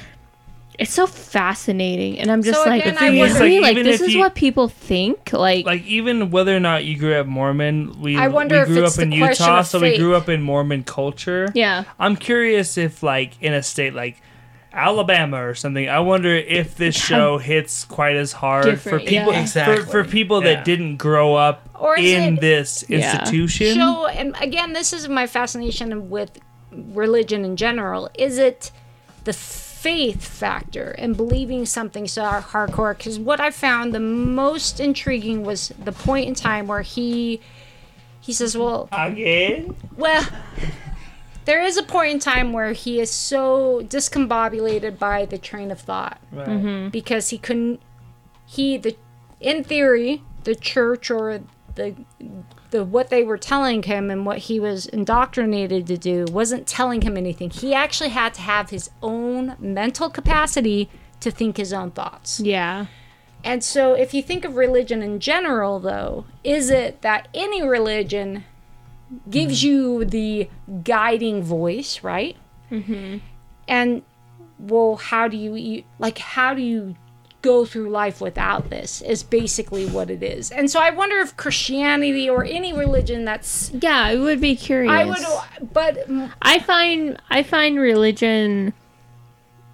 it's 0.78 0.92
so 0.92 1.06
fascinating 1.06 2.18
and 2.18 2.30
i'm 2.30 2.42
just 2.42 2.62
So 2.62 2.68
like 2.68 2.82
again, 2.82 2.96
I 2.98 3.08
really 3.08 3.18
wonder- 3.18 3.60
like, 3.60 3.76
this 3.76 4.00
is 4.00 4.14
you- 4.14 4.20
what 4.20 4.34
people 4.34 4.68
think 4.68 5.32
like, 5.32 5.66
like 5.66 5.84
even 5.84 6.30
whether 6.30 6.56
or 6.56 6.60
not 6.60 6.84
you 6.84 6.96
grew 6.96 7.14
up 7.14 7.26
Mormon, 7.26 8.00
we 8.00 8.16
I 8.16 8.28
wonder 8.28 8.56
we 8.56 8.60
if 8.62 8.68
grew 8.68 8.84
it's 8.84 8.96
up 8.96 9.02
in 9.02 9.10
the 9.10 9.18
question 9.18 9.44
Utah, 9.46 9.62
so 9.62 9.80
we 9.80 9.96
grew 9.98 10.14
up 10.14 10.28
in 10.28 10.40
Mormon 10.42 10.82
culture. 10.84 11.50
yeah 11.54 11.84
I'm 11.98 12.16
curious 12.16 12.78
if 12.78 13.02
like 13.02 13.32
in 13.42 13.52
a 13.52 13.62
state 13.62 13.92
like 13.94 14.20
Alabama 14.72 15.44
or 15.46 15.54
something, 15.54 15.88
I 15.88 16.00
wonder 16.00 16.34
if 16.34 16.76
this 16.76 16.94
show 16.96 17.38
hits 17.38 17.84
quite 17.84 18.16
as 18.16 18.32
hard 18.32 18.80
for 18.80 18.98
people 18.98 19.32
yeah. 19.32 19.40
Exactly. 19.42 19.84
for, 19.84 20.04
for 20.04 20.04
people 20.04 20.42
Yeah. 20.42 20.54
that 20.54 20.64
didn't 20.64 20.96
grow 20.96 21.34
up 21.34 21.68
Or 21.78 21.96
in 21.96 22.34
it- 22.36 22.40
this 22.40 22.84
Yeah. 22.88 22.98
institution. 23.20 23.76
show 23.76 24.06
and 24.06 24.34
again 24.40 24.72
this 24.72 24.92
is 24.92 25.08
my 25.08 25.26
fascination 25.26 26.08
with 26.10 26.38
religion 26.70 27.44
in 27.44 27.56
general 27.56 28.08
is 28.14 28.38
it 28.38 28.70
the 29.24 29.32
faith 29.32 30.24
factor 30.24 30.92
and 30.98 31.16
believing 31.16 31.66
something 31.66 32.06
so 32.08 32.22
hardcore 32.22 32.96
because 32.96 33.18
what 33.18 33.40
i 33.40 33.50
found 33.50 33.92
the 33.92 34.00
most 34.00 34.80
intriguing 34.80 35.44
was 35.44 35.72
the 35.84 35.92
point 35.92 36.26
in 36.28 36.34
time 36.34 36.66
where 36.66 36.82
he 36.82 37.40
he 38.20 38.32
says 38.32 38.56
well 38.56 38.88
Again? 38.92 39.74
well 39.96 40.24
there 41.44 41.62
is 41.62 41.76
a 41.76 41.82
point 41.82 42.12
in 42.12 42.18
time 42.18 42.52
where 42.52 42.72
he 42.72 43.00
is 43.00 43.10
so 43.10 43.82
discombobulated 43.84 44.98
by 44.98 45.26
the 45.26 45.38
train 45.38 45.70
of 45.70 45.80
thought. 45.80 46.20
Right. 46.30 46.48
Mm-hmm. 46.48 46.88
because 46.88 47.30
he 47.30 47.38
couldn't 47.38 47.80
he 48.46 48.76
the 48.76 48.96
in 49.40 49.64
theory 49.64 50.22
the 50.44 50.54
church 50.54 51.10
or 51.10 51.40
the 51.74 51.94
the 52.70 52.84
what 52.84 53.10
they 53.10 53.22
were 53.22 53.38
telling 53.38 53.82
him 53.82 54.10
and 54.10 54.26
what 54.26 54.38
he 54.38 54.58
was 54.58 54.86
indoctrinated 54.86 55.86
to 55.86 55.96
do 55.96 56.24
wasn't 56.30 56.66
telling 56.66 57.02
him 57.02 57.16
anything. 57.16 57.50
He 57.50 57.74
actually 57.74 58.10
had 58.10 58.34
to 58.34 58.40
have 58.42 58.70
his 58.70 58.90
own 59.02 59.56
mental 59.58 60.10
capacity 60.10 60.90
to 61.20 61.30
think 61.30 61.56
his 61.56 61.72
own 61.72 61.90
thoughts. 61.90 62.40
Yeah. 62.40 62.86
And 63.44 63.64
so 63.64 63.94
if 63.94 64.14
you 64.14 64.22
think 64.22 64.44
of 64.44 64.56
religion 64.56 65.02
in 65.02 65.20
general 65.20 65.78
though 65.80 66.26
is 66.44 66.70
it 66.70 67.02
that 67.02 67.28
any 67.34 67.66
religion 67.66 68.44
gives 69.30 69.62
you 69.62 70.04
the 70.04 70.48
guiding 70.84 71.42
voice 71.42 72.02
right 72.02 72.36
mm-hmm. 72.70 73.18
and 73.68 74.02
well 74.58 74.96
how 74.96 75.28
do 75.28 75.36
you 75.36 75.56
e- 75.56 75.84
like 75.98 76.18
how 76.18 76.54
do 76.54 76.62
you 76.62 76.94
go 77.42 77.64
through 77.64 77.90
life 77.90 78.20
without 78.20 78.70
this 78.70 79.02
is 79.02 79.22
basically 79.24 79.84
what 79.86 80.08
it 80.08 80.22
is 80.22 80.50
and 80.52 80.70
so 80.70 80.78
i 80.80 80.90
wonder 80.90 81.16
if 81.18 81.36
christianity 81.36 82.30
or 82.30 82.44
any 82.44 82.72
religion 82.72 83.24
that's 83.24 83.70
Yeah, 83.72 84.00
I 84.00 84.14
would 84.16 84.40
be 84.40 84.54
curious. 84.54 84.92
i 84.92 85.04
would 85.04 85.72
but 85.72 86.06
I 86.40 86.60
find 86.60 87.20
I 87.30 87.42
find 87.42 87.78
religion 87.80 88.72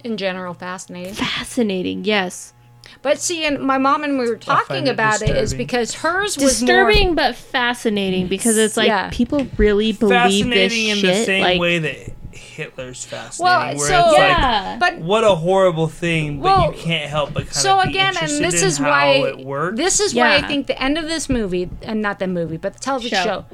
in 0.03 0.17
general 0.17 0.53
fascinating 0.55 1.13
fascinating. 1.13 2.05
Yes, 2.05 2.53
but 3.01 3.19
see 3.19 3.45
and 3.45 3.59
my 3.59 3.77
mom 3.77 4.03
and 4.03 4.17
we 4.19 4.27
were 4.29 4.35
talking 4.37 4.65
find 4.67 4.87
it 4.87 4.91
about 4.91 5.21
it 5.21 5.35
is 5.35 5.53
because 5.53 5.93
hers 5.95 6.37
was 6.37 6.59
disturbing 6.59 7.15
but 7.15 7.35
fascinating 7.35 8.27
because 8.27 8.57
it's 8.57 8.75
like 8.77 8.87
Yeah. 8.87 9.09
people 9.11 9.47
really 9.57 9.91
believe 9.93 10.45
this 10.45 10.71
fascinating 10.73 10.87
in 10.89 10.97
shit. 10.97 11.15
the 11.15 11.25
same 11.25 11.43
like, 11.43 11.59
way 11.59 11.79
that 11.79 12.13
Hitler's 12.31 13.05
fascinating. 13.05 13.43
Well, 13.45 13.77
where 13.77 13.87
so- 13.87 14.09
it's 14.09 14.17
yeah, 14.17 14.77
but 14.79 14.97
what 14.99 15.23
a 15.23 15.33
horrible 15.35 15.87
thing, 15.87 16.41
but 16.41 16.43
Well, 16.43 16.73
you 16.73 16.77
can't 16.79 17.09
help 17.09 17.33
but 17.33 17.43
kind 17.43 17.53
so 17.55 17.79
of 17.79 17.85
be 17.85 17.91
again 17.91 18.07
and 18.21 18.29
interested 18.31 18.43
this 18.51 18.61
in 18.61 18.67
is 18.67 18.77
how 18.77 18.89
why 18.89 19.05
it 19.07 19.45
works. 19.45 19.77
this 19.77 19.99
is 19.99 20.13
why 20.13 20.35
i 20.35 20.41
think 20.41 20.67
the 20.67 20.81
end 20.81 20.97
of 20.97 21.05
this 21.05 21.29
movie 21.29 21.69
and 21.83 22.01
not 22.01 22.19
the 22.19 22.27
movie 22.27 22.57
but 22.57 22.73
the 22.73 22.79
television 22.79 23.17
Show. 23.17 23.23
show. 23.23 23.45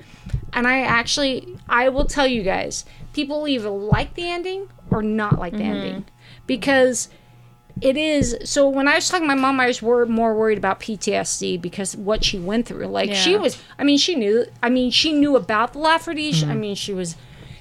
and 0.53 0.67
i 0.67 0.79
actually 0.81 1.47
i 1.69 1.87
will 1.89 2.05
tell 2.05 2.25
you 2.27 2.41
guys 2.43 2.83
people 3.13 3.47
either 3.47 3.69
like 3.69 4.15
the 4.15 4.27
ending 4.27 4.69
or 4.91 5.01
not 5.03 5.39
like 5.39 5.53
the 5.53 5.59
Mm-hmm. 5.59 5.71
ending 5.71 6.05
because 6.47 7.09
it 7.81 7.97
is 7.97 8.37
so 8.45 8.69
when 8.69 8.87
i 8.87 8.95
was 8.95 9.09
talking 9.09 9.27
to 9.27 9.35
my 9.35 9.39
mom 9.39 9.59
i 9.59 9.67
was 9.67 9.81
wor- 9.81 10.05
more 10.05 10.33
worried 10.33 10.57
about 10.57 10.79
ptsd 10.79 11.61
because 11.61 11.95
what 11.97 12.23
she 12.23 12.39
went 12.39 12.65
through 12.65 12.87
like 12.87 13.13
she 13.13 13.35
was 13.37 13.61
i 13.77 13.83
mean 13.83 13.97
she 13.97 14.15
knew 14.15 14.45
i 14.63 14.69
mean 14.69 14.89
she 14.89 15.11
knew 15.11 15.35
about 15.35 15.73
the 15.73 15.79
laffertys 15.79 16.35
Mm-hmm. 16.35 16.51
i 16.51 16.55
mean 16.55 16.75
she 16.75 16.93
was 16.93 17.15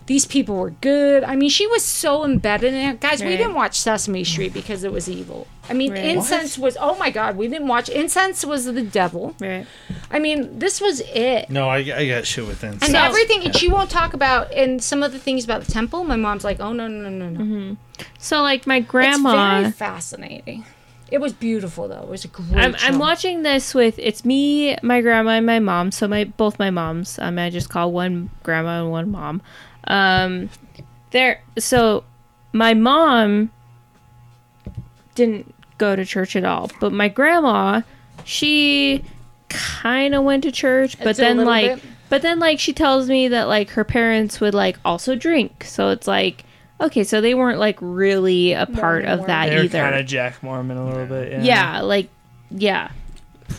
these 0.06 0.26
people 0.26 0.56
were 0.56 0.68
good. 0.68 1.24
I 1.24 1.34
mean, 1.34 1.48
she 1.48 1.66
was 1.66 1.82
so 1.82 2.26
embedded 2.26 2.74
in 2.74 2.90
it. 2.90 3.00
Guys, 3.00 3.22
we 3.22 3.38
didn't 3.38 3.54
watch 3.54 3.80
Sesame 3.80 4.22
Street 4.22 4.52
because 4.52 4.84
it 4.84 4.92
was 4.92 5.08
evil. 5.08 5.46
I 5.68 5.72
mean, 5.72 5.92
Right. 5.92 6.04
incense 6.04 6.58
was, 6.58 6.76
oh 6.80 6.96
my 6.96 7.10
God, 7.10 7.36
we 7.36 7.48
didn't 7.48 7.68
watch. 7.68 7.88
Incense 7.88 8.44
was 8.44 8.66
the 8.66 8.82
devil. 8.82 9.34
right. 9.40 9.66
I 10.10 10.18
mean, 10.18 10.58
this 10.58 10.80
was 10.80 11.00
it. 11.00 11.48
No, 11.50 11.68
I, 11.68 11.78
I 11.78 12.06
got 12.06 12.26
shit 12.26 12.46
with 12.46 12.62
incense. 12.62 12.82
And 12.82 12.94
incense. 12.94 13.08
everything, 13.08 13.44
and 13.44 13.56
she 13.56 13.68
won't 13.68 13.90
talk 13.90 14.14
about, 14.14 14.52
and 14.52 14.82
some 14.82 15.02
of 15.02 15.12
the 15.12 15.18
things 15.18 15.44
about 15.44 15.62
the 15.62 15.72
temple, 15.72 16.04
my 16.04 16.16
mom's 16.16 16.44
like, 16.44 16.60
oh, 16.60 16.72
no, 16.72 16.86
no, 16.86 17.08
no, 17.08 17.28
no, 17.28 17.42
no. 17.44 17.76
So 18.18 18.42
like 18.42 18.66
my 18.66 18.80
grandma, 18.80 19.60
It's 19.60 19.62
very 19.62 19.72
fascinating. 19.72 20.64
It 21.10 21.20
was 21.20 21.32
beautiful, 21.32 21.86
though. 21.86 22.02
It 22.02 22.08
was 22.08 22.24
a 22.24 22.28
great 22.28 22.56
I'm, 22.56 22.74
show. 22.74 22.88
I'm 22.88 22.98
watching 22.98 23.42
this 23.42 23.74
with 23.74 23.98
it's 23.98 24.24
me, 24.24 24.76
my 24.82 25.00
grandma, 25.00 25.32
and 25.32 25.46
my 25.46 25.60
mom. 25.60 25.92
So 25.92 26.08
my 26.08 26.24
both 26.24 26.58
my 26.58 26.70
moms. 26.70 27.18
Um, 27.18 27.38
I 27.38 27.50
just 27.50 27.68
call 27.68 27.92
one 27.92 28.30
grandma 28.42 28.80
and 28.82 28.90
one 28.90 29.10
mom. 29.10 29.42
Um, 29.86 30.50
there. 31.10 31.42
So 31.58 32.04
my 32.52 32.74
mom 32.74 33.50
didn't 35.14 35.53
go 35.78 35.96
to 35.96 36.04
church 36.04 36.36
at 36.36 36.44
all, 36.44 36.70
but 36.80 36.92
my 36.92 37.08
grandma, 37.08 37.82
she 38.24 39.04
kind 39.48 40.14
of 40.14 40.24
went 40.24 40.42
to 40.44 40.52
church, 40.52 40.98
but 40.98 41.08
It's 41.08 41.18
then 41.18 41.44
like, 41.44 41.74
bit. 41.76 41.84
but 42.08 42.22
then 42.22 42.38
like 42.38 42.58
she 42.58 42.72
tells 42.72 43.08
me 43.08 43.28
that 43.28 43.44
like 43.48 43.70
her 43.70 43.84
parents 43.84 44.40
would 44.40 44.54
like 44.54 44.78
also 44.84 45.14
drink. 45.14 45.64
So 45.64 45.90
it's 45.90 46.06
like. 46.06 46.44
Okay, 46.80 47.04
so 47.04 47.20
they 47.20 47.34
weren't 47.34 47.60
like 47.60 47.78
really 47.80 48.52
a 48.52 48.66
part 48.66 49.04
of 49.04 49.26
that 49.28 49.48
They're 49.48 49.62
either. 49.62 49.78
kind 49.78 49.94
of 49.94 50.06
Jack 50.06 50.42
Mormon 50.42 50.76
a 50.76 50.84
little 50.84 51.06
bit. 51.06 51.30
Yeah. 51.30 51.42
yeah, 51.42 51.80
like 51.82 52.08
yeah, 52.50 52.90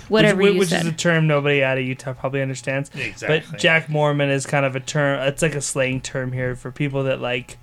whatever 0.10 0.42
which, 0.42 0.54
you 0.54 0.60
which 0.60 0.70
said. 0.70 0.82
is 0.82 0.88
a 0.90 0.92
term 0.92 1.26
nobody 1.26 1.64
out 1.64 1.78
of 1.78 1.86
Utah 1.86 2.12
probably 2.14 2.42
understands. 2.42 2.92
Exactly. 2.94 3.42
But 3.50 3.58
Jack 3.58 3.88
Mormon 3.90 4.30
is 4.30 4.46
kind 4.46 4.66
of 4.66 4.76
a 4.76 4.82
term. 4.82 5.22
It's 5.30 5.42
like 5.42 5.56
a 5.56 5.62
slang 5.62 6.02
term 6.02 6.34
here 6.34 6.58
for 6.58 6.72
people 6.72 7.04
that 7.04 7.22
like 7.22 7.58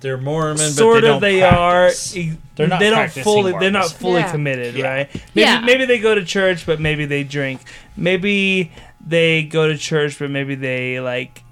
They're 0.00 0.16
Mormon, 0.18 0.56
but 0.58 0.70
sort 0.70 1.02
they 1.02 1.08
of 1.08 1.14
don't 1.14 1.20
they 1.20 1.40
practice. 1.40 2.16
are. 2.16 2.20
They're 2.54 2.68
not 2.68 2.78
They 2.80 2.90
don't 2.90 2.98
practicing 2.98 3.22
fully. 3.24 3.52
They're 3.58 3.70
not 3.70 3.90
fully 3.90 4.20
Yeah. 4.20 4.30
committed, 4.30 4.74
Yeah. 4.76 4.88
right? 4.88 5.08
Maybe, 5.34 5.46
Yeah. 5.46 5.60
Maybe 5.60 5.84
they 5.86 5.98
go 5.98 6.14
to 6.14 6.24
church, 6.24 6.66
but 6.66 6.78
maybe 6.80 7.04
they 7.04 7.24
drink. 7.24 7.60
Maybe 7.96 8.70
they 9.04 9.42
go 9.42 9.66
to 9.68 9.76
church, 9.76 10.18
but 10.18 10.30
maybe 10.30 10.54
they 10.54 11.00
like 11.00 11.42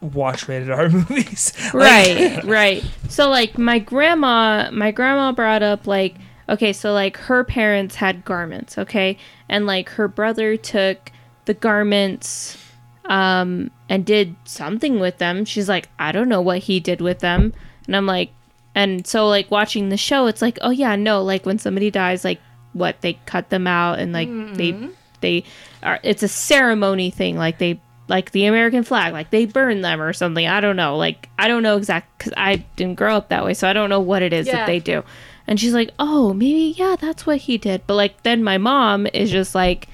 watch 0.00 0.48
rated 0.48 0.70
R 0.70 0.88
movies. 0.90 1.52
Like, 1.72 1.74
right 1.74 2.44
right 2.44 2.84
so 3.08 3.28
like 3.28 3.58
my 3.58 3.78
grandma 3.78 4.70
my 4.72 4.90
grandma 4.92 5.30
brought 5.30 5.62
up 5.62 5.86
like 5.86 6.14
okay 6.48 6.72
so 6.72 6.92
like 6.94 7.18
her 7.18 7.44
parents 7.44 7.96
had 7.96 8.24
garments 8.24 8.78
okay 8.78 9.18
and 9.48 9.66
like 9.66 9.90
her 9.90 10.08
brother 10.08 10.56
took 10.56 11.12
the 11.44 11.52
garments 11.52 12.56
um 13.06 13.70
and 13.88 14.04
did 14.04 14.34
something 14.44 15.00
with 15.00 15.18
them. 15.18 15.44
She's 15.44 15.68
like 15.68 15.88
i 15.98 16.12
don't 16.12 16.28
know 16.28 16.40
what 16.40 16.58
he 16.58 16.80
did 16.80 17.00
with 17.00 17.20
them. 17.20 17.52
And 17.86 17.96
i'm 17.96 18.06
like 18.06 18.30
and 18.74 19.04
so 19.06 19.26
like 19.28 19.50
watching 19.50 19.88
the 19.88 19.96
show 19.96 20.26
it's 20.26 20.40
like 20.42 20.58
oh 20.62 20.70
yeah 20.70 20.94
no 20.96 21.22
like 21.22 21.44
when 21.44 21.58
somebody 21.58 21.90
dies 21.90 22.24
like 22.24 22.40
what 22.72 23.00
they 23.00 23.14
cut 23.26 23.50
them 23.50 23.66
out 23.66 23.98
and 23.98 24.12
like 24.12 24.28
they 24.56 24.88
they 25.22 25.42
are 25.82 25.98
it's 26.04 26.22
a 26.22 26.28
ceremony 26.28 27.10
thing 27.10 27.36
like 27.36 27.58
they 27.58 27.80
like 28.06 28.30
the 28.30 28.46
american 28.46 28.84
flag 28.84 29.12
like 29.12 29.30
they 29.30 29.44
burn 29.44 29.80
them 29.80 30.00
or 30.00 30.12
something. 30.12 30.46
I 30.46 30.60
don't 30.60 30.76
know 30.76 30.96
like 30.96 31.28
i 31.38 31.48
don't 31.48 31.64
know 31.64 31.76
exact 31.76 32.16
because 32.18 32.32
i 32.36 32.56
didn't 32.76 32.94
grow 32.96 33.16
up 33.16 33.28
that 33.30 33.44
way 33.44 33.54
so 33.54 33.68
i 33.68 33.72
don't 33.72 33.90
know 33.90 34.00
what 34.00 34.22
it 34.22 34.32
is 34.32 34.46
Yeah. 34.46 34.56
that 34.58 34.66
they 34.66 34.78
do. 34.78 35.02
And 35.48 35.58
she's 35.58 35.74
like 35.74 35.90
oh 35.98 36.32
maybe 36.32 36.74
yeah 36.78 36.94
that's 37.00 37.26
what 37.26 37.38
he 37.38 37.58
did. 37.58 37.82
But 37.88 37.94
like 37.94 38.22
then 38.22 38.44
my 38.44 38.56
mom 38.58 39.08
is 39.12 39.32
just 39.32 39.52
like 39.54 39.88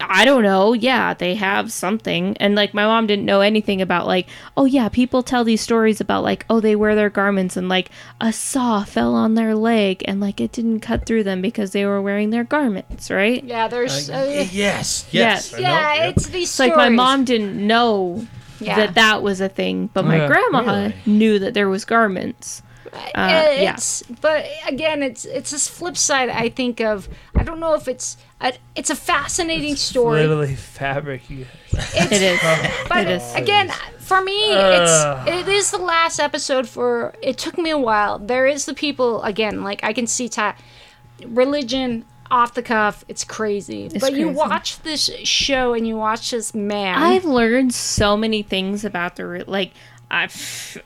I 0.00 0.24
don't 0.24 0.42
know. 0.42 0.72
Yeah, 0.72 1.14
they 1.14 1.34
have 1.34 1.72
something. 1.72 2.36
And 2.38 2.54
like 2.54 2.72
my 2.74 2.84
mom 2.84 3.06
didn't 3.06 3.24
know 3.24 3.40
anything 3.40 3.80
about 3.82 4.06
like, 4.06 4.28
oh 4.56 4.64
yeah, 4.64 4.88
people 4.88 5.22
tell 5.22 5.44
these 5.44 5.60
stories 5.60 6.00
about 6.00 6.22
like, 6.24 6.44
oh 6.48 6.60
they 6.60 6.74
wear 6.76 6.94
their 6.94 7.10
garments 7.10 7.56
and 7.56 7.68
like 7.68 7.90
a 8.20 8.32
saw 8.32 8.82
fell 8.84 9.14
on 9.14 9.34
their 9.34 9.54
leg 9.54 10.02
and 10.06 10.20
like 10.20 10.40
it 10.40 10.52
didn't 10.52 10.80
cut 10.80 11.06
through 11.06 11.24
them 11.24 11.42
because 11.42 11.72
they 11.72 11.84
were 11.84 12.00
wearing 12.02 12.30
their 12.30 12.44
garments, 12.44 13.10
right? 13.10 13.42
yeah, 13.44 13.68
there's. 13.68 14.08
Uh, 14.10 14.14
Uh, 14.14 14.24
yes, 14.50 14.52
Yes. 14.52 15.06
yes. 15.12 15.54
I 15.54 15.56
know, 15.58 15.62
yeah, 15.68 15.94
yep. 15.94 16.16
it's 16.16 16.26
these 16.28 16.48
It's 16.50 16.58
like 16.58 16.76
my 16.76 16.88
mom 16.88 17.24
didn't 17.24 17.54
know 17.66 18.26
Yeah. 18.60 18.76
that 18.76 18.94
that 18.94 19.22
was 19.22 19.40
a 19.40 19.48
thing, 19.48 19.90
but 19.92 20.04
my 20.04 20.16
Yeah, 20.16 20.26
grandma 20.28 20.60
really? 20.60 20.94
knew 21.06 21.38
that 21.38 21.54
there 21.54 21.68
was 21.68 21.84
garments. 21.84 22.62
Uh, 22.92 22.98
yeah. 23.14 23.76
But 24.20 24.46
again, 24.66 25.02
it's 25.02 25.24
it's 25.24 25.50
this 25.52 25.68
flip 25.68 25.96
side. 25.96 26.28
I 26.28 26.48
think 26.48 26.80
of. 26.80 27.08
I 27.36 27.44
don't 27.44 27.60
know 27.60 27.74
if 27.74 27.86
it's. 27.86 28.16
A, 28.42 28.54
it's 28.74 28.88
a 28.90 28.94
fascinating 28.96 29.76
story. 29.76 30.20
Literally 30.20 30.54
fabric. 30.54 31.28
You 31.28 31.46
guys. 31.74 31.94
It 32.12 32.22
is. 32.22 32.40
But 32.88 33.06
It 33.06 33.10
is. 33.10 33.34
again, 33.34 33.70
for 33.98 34.22
me, 34.22 34.54
Ugh. 34.54 35.28
it's 35.28 35.48
it 35.48 35.52
is 35.52 35.70
the 35.70 35.78
last 35.78 36.18
episode. 36.18 36.66
For 36.68 37.14
it 37.22 37.36
took 37.36 37.58
me 37.58 37.70
a 37.70 37.78
while. 37.78 38.18
There 38.18 38.46
is 38.46 38.64
the 38.64 38.74
people 38.74 39.22
again. 39.24 39.62
Like 39.62 39.84
I 39.84 39.92
can 39.92 40.06
see 40.06 40.28
ta- 40.28 40.56
religion 41.26 42.04
off 42.30 42.54
the 42.54 42.62
cuff. 42.62 43.04
It's 43.08 43.24
crazy. 43.24 43.88
but 44.00 44.14
you 44.14 44.28
watch 44.28 44.80
this 44.82 45.10
show 45.24 45.74
and 45.74 45.86
you 45.86 45.96
watch 45.96 46.30
this 46.30 46.54
man. 46.54 46.96
I've 47.02 47.24
learned 47.24 47.74
so 47.74 48.16
many 48.16 48.42
things 48.42 48.84
about 48.84 49.16
the 49.16 49.26
re- 49.26 49.44
like. 49.46 49.72
I 50.12 50.28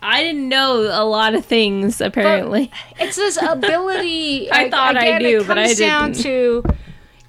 I 0.02 0.22
didn't 0.22 0.50
know 0.50 0.82
a 0.82 1.02
lot 1.06 1.34
of 1.34 1.46
things 1.46 2.02
apparently. 2.02 2.70
it's 2.98 3.16
this 3.16 3.38
ability. 3.42 4.50
I 4.50 4.64
like, 4.64 4.70
thought 4.70 4.96
I 4.98 5.16
knew, 5.16 5.40
it 5.40 5.46
but 5.46 5.56
I 5.56 5.72
down 5.72 6.12
didn't. 6.12 6.24
to 6.24 6.62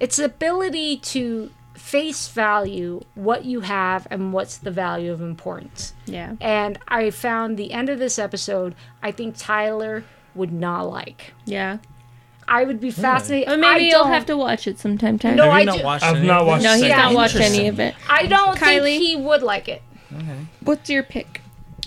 its 0.00 0.18
ability 0.18 0.96
to 0.98 1.50
face 1.74 2.28
value 2.28 3.00
what 3.14 3.44
you 3.44 3.60
have 3.60 4.06
and 4.10 4.32
what's 4.32 4.56
the 4.58 4.70
value 4.70 5.12
of 5.12 5.20
importance. 5.20 5.92
yeah. 6.06 6.34
And 6.40 6.78
I 6.88 7.10
found 7.10 7.56
the 7.56 7.72
end 7.72 7.88
of 7.88 7.98
this 7.98 8.18
episode. 8.18 8.74
I 9.02 9.12
think 9.12 9.34
Tyler 9.38 10.04
would 10.34 10.52
not 10.52 10.82
like. 10.90 11.32
Yeah. 11.44 11.78
I 12.48 12.64
would 12.64 12.80
be 12.80 12.90
fascinated. 12.90 13.52
Or 13.52 13.56
maybe 13.56 13.66
I 13.86 13.88
you'll 13.88 14.04
don't- 14.04 14.12
have 14.12 14.26
to 14.26 14.36
watch 14.36 14.66
it 14.66 14.78
sometime. 14.78 15.18
Tyler. 15.18 15.34
No, 15.36 15.44
Have 15.44 15.52
I 15.52 15.60
you 15.60 15.66
not 15.66 15.78
do- 15.78 15.84
watched 15.84 16.04
I've 16.04 16.16
any 16.16 16.26
not 16.26 16.46
watched 16.46 16.62
this? 16.62 16.70
No, 16.72 16.76
he's 16.78 16.88
Yeah. 16.88 16.96
not 16.96 17.14
watched 17.14 17.36
any 17.36 17.68
of 17.68 17.80
it. 17.80 17.94
I 18.08 18.26
don't 18.26 18.56
Kylie? 18.58 18.82
think 18.82 19.02
he 19.02 19.16
would 19.16 19.42
like 19.42 19.68
it. 19.68 19.82
Okay. 20.14 20.46
What's 20.60 20.88
your 20.90 21.02
pick? 21.02 21.40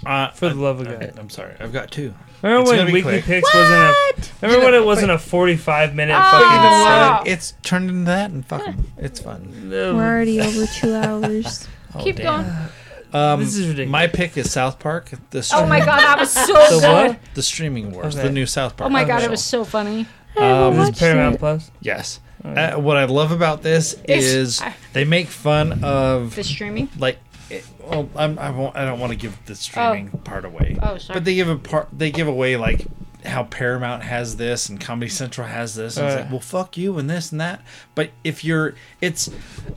Uh, 0.05 0.29
For 0.31 0.49
the 0.49 0.55
love 0.55 0.81
of 0.81 0.87
okay, 0.87 1.07
God. 1.07 1.19
I'm 1.19 1.29
sorry. 1.29 1.55
I've 1.59 1.73
got 1.73 1.91
two. 1.91 2.13
Remember 2.41 2.61
It's 2.73 2.83
when 2.83 2.85
Weekly 2.93 3.01
quick. 3.21 3.25
Picks 3.25 3.53
wasn't 3.53 3.73
a. 3.79 4.13
Remember 4.41 4.65
when 4.65 4.73
it 4.75 4.85
wasn't 4.85 5.11
a 5.11 5.17
forty-five 5.17 5.93
minute 5.95 6.15
Oh, 6.17 6.21
fucking. 6.31 6.47
wow. 6.47 7.23
It's 7.25 7.53
turned 7.63 7.89
into 7.89 8.05
that, 8.05 8.31
and 8.31 8.45
fuck 8.45 8.67
'em. 8.67 8.91
It's 8.97 9.19
fun. 9.19 9.69
We're 9.69 9.93
already 9.95 10.39
over 10.41 10.65
two 10.67 10.95
hours. 10.95 11.67
Oh, 11.95 12.03
Keep 12.03 12.17
damn. 12.17 12.43
going. 12.43 12.55
Um, 13.13 13.39
This 13.39 13.55
is 13.55 13.61
ridiculous. 13.67 13.89
My 13.91 14.05
pick 14.05 14.37
is 14.37 14.51
South 14.51 14.77
Park. 14.77 15.09
The 15.31 15.49
Oh 15.55 15.65
my 15.65 15.79
god, 15.79 15.97
that 15.99 16.19
was 16.19 16.29
so 16.31 16.45
The 16.53 16.79
good. 16.81 17.07
what? 17.09 17.19
The 17.33 17.41
streaming 17.41 17.91
wars. 17.91 18.15
Okay. 18.15 18.27
The 18.27 18.31
new 18.31 18.45
South 18.45 18.77
Park. 18.77 18.85
Oh 18.87 18.93
my 18.93 19.03
god, 19.05 19.21
show. 19.21 19.25
it 19.25 19.31
was 19.31 19.43
so 19.43 19.63
funny. 19.65 20.05
Um, 20.37 20.75
This 20.77 20.89
is 20.89 20.99
Paramount 20.99 21.35
it. 21.35 21.39
Plus. 21.39 21.71
Yes. 21.81 22.19
Uh, 22.45 22.73
what 22.75 22.95
I 22.97 23.05
love 23.05 23.31
about 23.31 23.63
this 23.63 23.93
It's- 24.03 24.23
is 24.25 24.61
I- 24.61 24.75
they 24.93 25.03
make 25.03 25.29
fun 25.29 25.83
of 25.83 26.35
The 26.35 26.43
streaming. 26.43 26.89
like. 26.99 27.17
It, 27.49 27.65
well, 27.83 28.09
I'm, 28.15 28.37
I 28.39 28.51
won't. 28.51 28.75
I 28.75 28.85
don't 28.85 28.99
want 28.99 29.11
to 29.11 29.17
give 29.17 29.37
the 29.45 29.55
streaming 29.55 30.09
part 30.09 30.45
away. 30.45 30.77
Oh, 30.81 30.97
sorry. 30.97 31.17
But 31.19 31.25
they 31.25 31.35
give 31.35 31.49
a 31.49 31.57
part. 31.57 31.87
They 31.91 32.11
give 32.11 32.27
away 32.27 32.57
like 32.57 32.85
how 33.25 33.43
Paramount 33.43 34.03
has 34.03 34.37
this 34.37 34.69
and 34.69 34.79
Comedy 34.79 35.09
Central 35.09 35.45
has 35.47 35.75
this. 35.75 35.97
And 35.97 36.07
it's 36.07 36.15
Uh. 36.15 36.19
like, 36.21 36.31
well, 36.31 36.39
fuck 36.39 36.77
you 36.77 36.97
and 36.97 37.09
this 37.09 37.31
and 37.31 37.41
that. 37.41 37.61
But 37.95 38.11
if 38.23 38.43
you're, 38.45 38.75
it's. 39.01 39.29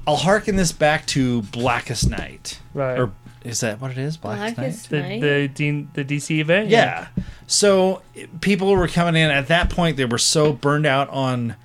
I'll 0.07 0.17
harken 0.17 0.57
this 0.57 0.73
back 0.73 1.07
to 1.09 1.43
Blackest 1.43 2.09
Night. 2.09 2.61
Right. 2.75 2.99
Or 2.99 3.13
is 3.45 3.61
that 3.61 3.81
what 3.81 3.91
it 3.91 3.99
is? 3.99 4.17
Blackest, 4.17 4.57
Blackest 4.57 4.93
Night. 4.93 5.01
Night. 5.01 5.21
The 5.21 5.47
the 5.47 5.49
D, 5.49 5.89
the 5.95 6.05
DC 6.05 6.39
event. 6.39 6.69
Yeah. 6.69 7.09
So 7.47 8.03
people 8.41 8.71
were 8.71 8.89
coming 8.89 9.17
in 9.21 9.31
at 9.31 9.49
that 9.49 9.71
point. 9.71 9.97
They 9.97 10.05
were 10.05 10.19
so 10.19 10.53
burned 10.53 10.87
out 10.87 11.09
on 11.11 11.57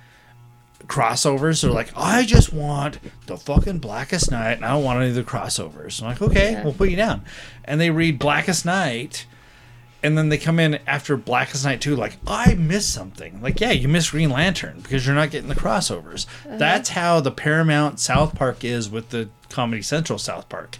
crossovers. 0.88 1.62
They're 1.62 1.70
like, 1.70 1.90
I 1.96 2.24
just 2.24 2.52
want 2.52 2.98
the 3.26 3.36
fucking 3.36 3.78
Blackest 3.78 4.30
Night, 4.30 4.52
and 4.54 4.64
I 4.64 4.70
don't 4.72 4.84
want 4.84 5.00
any 5.00 5.10
of 5.10 5.14
the 5.14 5.22
crossovers. 5.22 6.00
I'm 6.02 6.08
like, 6.08 6.22
okay, 6.22 6.52
Yeah. 6.52 6.64
we'll 6.64 6.72
put 6.72 6.90
you 6.90 6.96
down. 6.96 7.24
And 7.64 7.80
they 7.80 7.90
read 7.90 8.18
Blackest 8.18 8.64
Night, 8.64 9.26
and 10.02 10.16
then 10.16 10.28
they 10.28 10.38
come 10.38 10.58
in 10.58 10.78
after 10.86 11.16
Blackest 11.16 11.64
Night 11.64 11.80
2, 11.80 11.94
like, 11.94 12.16
I 12.26 12.54
missed 12.54 12.92
something. 12.92 13.42
Like, 13.42 13.60
yeah, 13.60 13.72
you 13.72 13.88
missed 13.88 14.10
Green 14.12 14.30
Lantern 14.30 14.80
because 14.80 15.04
you're 15.06 15.14
not 15.14 15.30
getting 15.30 15.48
the 15.48 15.54
crossovers. 15.54 16.26
Uh-huh. 16.46 16.56
That's 16.56 16.90
how 16.90 17.20
the 17.20 17.30
Paramount 17.32 18.00
South 18.00 18.34
Park 18.34 18.64
is 18.64 18.88
with 18.88 19.10
the 19.10 19.28
Comedy 19.50 19.82
Central 19.82 20.18
South 20.18 20.48
Park. 20.48 20.78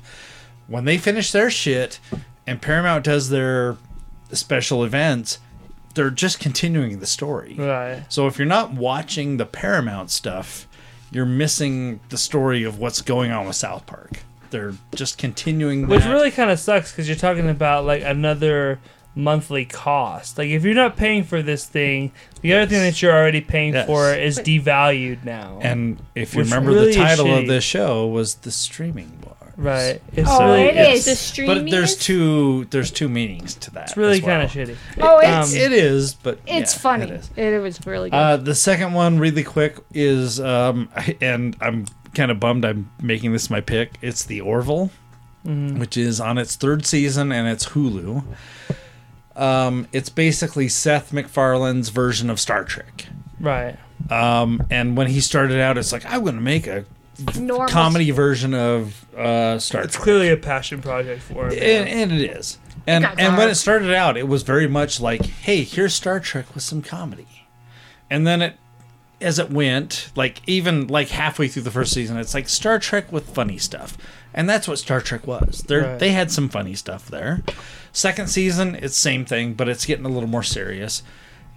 When 0.67 0.85
they 0.85 0.99
finish 0.99 1.33
their 1.33 1.51
shit 1.51 1.99
and 2.47 2.61
Paramount 2.63 3.05
does 3.05 3.29
their 3.31 3.77
special 4.33 4.85
events, 4.85 5.39
they're 5.99 6.11
just 6.11 6.39
continuing 6.39 7.01
the 7.01 7.07
story. 7.07 7.55
Right. 7.59 8.05
So 8.09 8.27
if 8.29 8.39
you're 8.39 8.47
not 8.47 8.73
watching 8.73 9.37
the 9.37 9.45
Paramount 9.47 10.11
stuff, 10.11 10.67
you're 11.11 11.27
missing 11.27 11.99
the 12.09 12.17
story 12.19 12.63
of 12.63 12.79
what's 12.79 13.03
going 13.03 13.33
on 13.33 13.47
with 13.47 13.57
South 13.57 13.85
Park. 13.87 14.21
They're 14.51 14.75
just 14.95 15.19
continuing 15.19 15.89
Which 15.89 16.03
that. 16.05 16.11
really 16.13 16.31
kind 16.31 16.51
of 16.51 16.61
sucks 16.61 16.93
because 16.93 17.09
you're 17.09 17.17
talking 17.17 17.51
about 17.51 17.85
like 17.85 18.03
another 18.05 18.79
monthly 19.15 19.65
cost. 19.65 20.39
Like 20.39 20.49
if 20.51 20.63
you're 20.65 20.75
not 20.75 20.97
paying 20.97 21.25
for 21.25 21.43
this 21.43 21.67
thing, 21.67 22.13
the 22.43 22.55
other 22.55 22.67
thing 22.71 22.81
that 22.83 23.03
you're 23.03 23.13
already 23.13 23.41
paying 23.41 23.75
Yes. 23.75 23.87
for 23.87 24.15
is 24.15 24.39
devalued 24.39 25.25
now. 25.25 25.59
and 25.61 26.01
if 26.15 26.35
you 26.35 26.45
remember 26.45 26.71
really 26.71 26.93
the 26.93 26.99
title 26.99 27.35
of 27.35 27.47
this 27.49 27.65
show 27.65 28.07
was 28.07 28.37
the 28.37 28.51
streaming 28.53 29.19
bar. 29.21 29.28
Right. 29.59 30.01
It's 30.15 30.29
Oh, 30.31 30.45
really 30.45 30.63
it 30.69 30.77
it's, 30.77 31.05
The 31.05 31.11
is. 31.11 31.19
streaming. 31.19 31.65
But 31.65 31.71
there's 31.71 31.97
two 31.97 32.65
there's 32.71 32.91
two 32.91 33.09
meanings 33.11 33.55
to 33.57 33.71
that. 33.73 33.89
it's 33.89 33.97
really 33.97 34.21
well. 34.23 34.31
kind 34.31 34.43
of 34.45 34.51
shitty. 34.51 34.77
Oh, 35.03 35.19
it's 35.19 35.53
Um, 35.53 35.59
It 35.61 35.73
is, 35.73 36.15
but 36.15 36.39
it's 36.47 36.75
yeah, 36.75 36.81
funny. 36.81 37.05
it 37.05 37.11
is. 37.11 37.31
It, 37.37 37.59
was 37.61 37.87
really 37.87 38.09
good. 38.11 38.17
Uh, 38.17 38.37
the 38.39 38.55
second 38.55 38.95
one, 38.95 39.19
really 39.19 39.45
quick, 39.45 39.77
is 39.93 40.41
um, 40.41 40.89
and 41.21 41.55
I'm 41.61 41.85
kind 42.15 42.31
of 42.31 42.41
bummed 42.41 42.65
I'm 42.65 42.91
making 43.03 43.33
this 43.33 43.51
my 43.51 43.61
pick. 43.61 43.99
It's 44.01 44.25
the 44.25 44.41
Orville, 44.41 44.91
Mm-hmm. 45.47 45.79
which 45.79 45.97
is 45.97 46.21
on 46.21 46.37
its 46.37 46.57
third 46.57 46.85
season 46.85 47.31
and 47.33 47.47
it's 47.49 47.69
Hulu. 47.69 48.25
Um, 49.37 49.87
it's 49.93 50.09
basically 50.09 50.69
Seth 50.69 51.13
MacFarlane's 51.13 51.91
version 51.91 52.29
of 52.29 52.41
Star 52.41 52.65
Trek. 52.65 53.07
Right. 53.39 53.77
Um, 54.11 54.63
and 54.69 54.97
when 54.97 55.07
he 55.07 55.21
started 55.21 55.61
out, 55.61 55.79
it's 55.79 55.93
like 55.93 56.05
I'm 56.07 56.23
going 56.23 56.35
to 56.35 56.41
make 56.41 56.67
a 56.67 56.85
Normal 57.39 57.69
comedy 57.69 58.11
version 58.11 58.55
of 58.55 59.05
uh, 59.15 59.59
Star 59.59 59.81
Trek. 59.83 59.85
It's 59.89 59.97
clearly 59.97 60.29
a 60.31 60.37
passion 60.37 60.81
project 60.81 61.23
for 61.23 61.47
him. 61.49 61.53
and, 61.53 61.89
and 61.89 62.13
it 62.13 62.31
is. 62.37 62.59
And 62.87 63.05
got 63.05 63.19
and 63.21 63.37
when 63.37 63.49
it 63.49 63.57
started 63.57 63.93
out, 63.93 64.17
it 64.17 64.29
was 64.29 64.43
very 64.43 64.67
much 64.69 65.01
like, 65.01 65.25
hey, 65.27 65.63
here's 65.65 65.95
Star 65.95 66.21
Trek 66.21 66.55
with 66.55 66.63
some 66.63 66.81
comedy. 66.83 67.27
And 68.09 68.27
then 68.27 68.41
it 68.43 68.57
as 69.21 69.39
it 69.41 69.51
went, 69.51 70.13
like 70.15 70.41
even 70.47 70.87
like 70.87 71.09
halfway 71.09 71.49
through 71.49 71.63
the 71.63 71.71
first 71.73 71.93
season, 71.93 72.17
it's 72.19 72.35
like 72.35 72.49
Star 72.49 72.79
Trek 72.79 73.11
with 73.13 73.29
funny 73.35 73.59
stuff. 73.59 73.99
And 74.33 74.49
that's 74.49 74.69
what 74.69 74.79
Star 74.79 75.01
Trek 75.01 75.27
was. 75.27 75.65
They 75.67 75.77
Right. 75.77 75.99
they 75.99 76.11
had 76.13 76.31
some 76.31 76.49
funny 76.49 76.75
stuff 76.75 77.09
there. 77.09 77.43
Second 77.93 78.29
season, 78.29 78.77
it's 78.77 78.97
same 78.97 79.25
thing, 79.25 79.55
but 79.55 79.69
it's 79.69 79.85
getting 79.85 80.05
a 80.05 80.09
little 80.09 80.29
more 80.29 80.45
serious. 80.45 81.03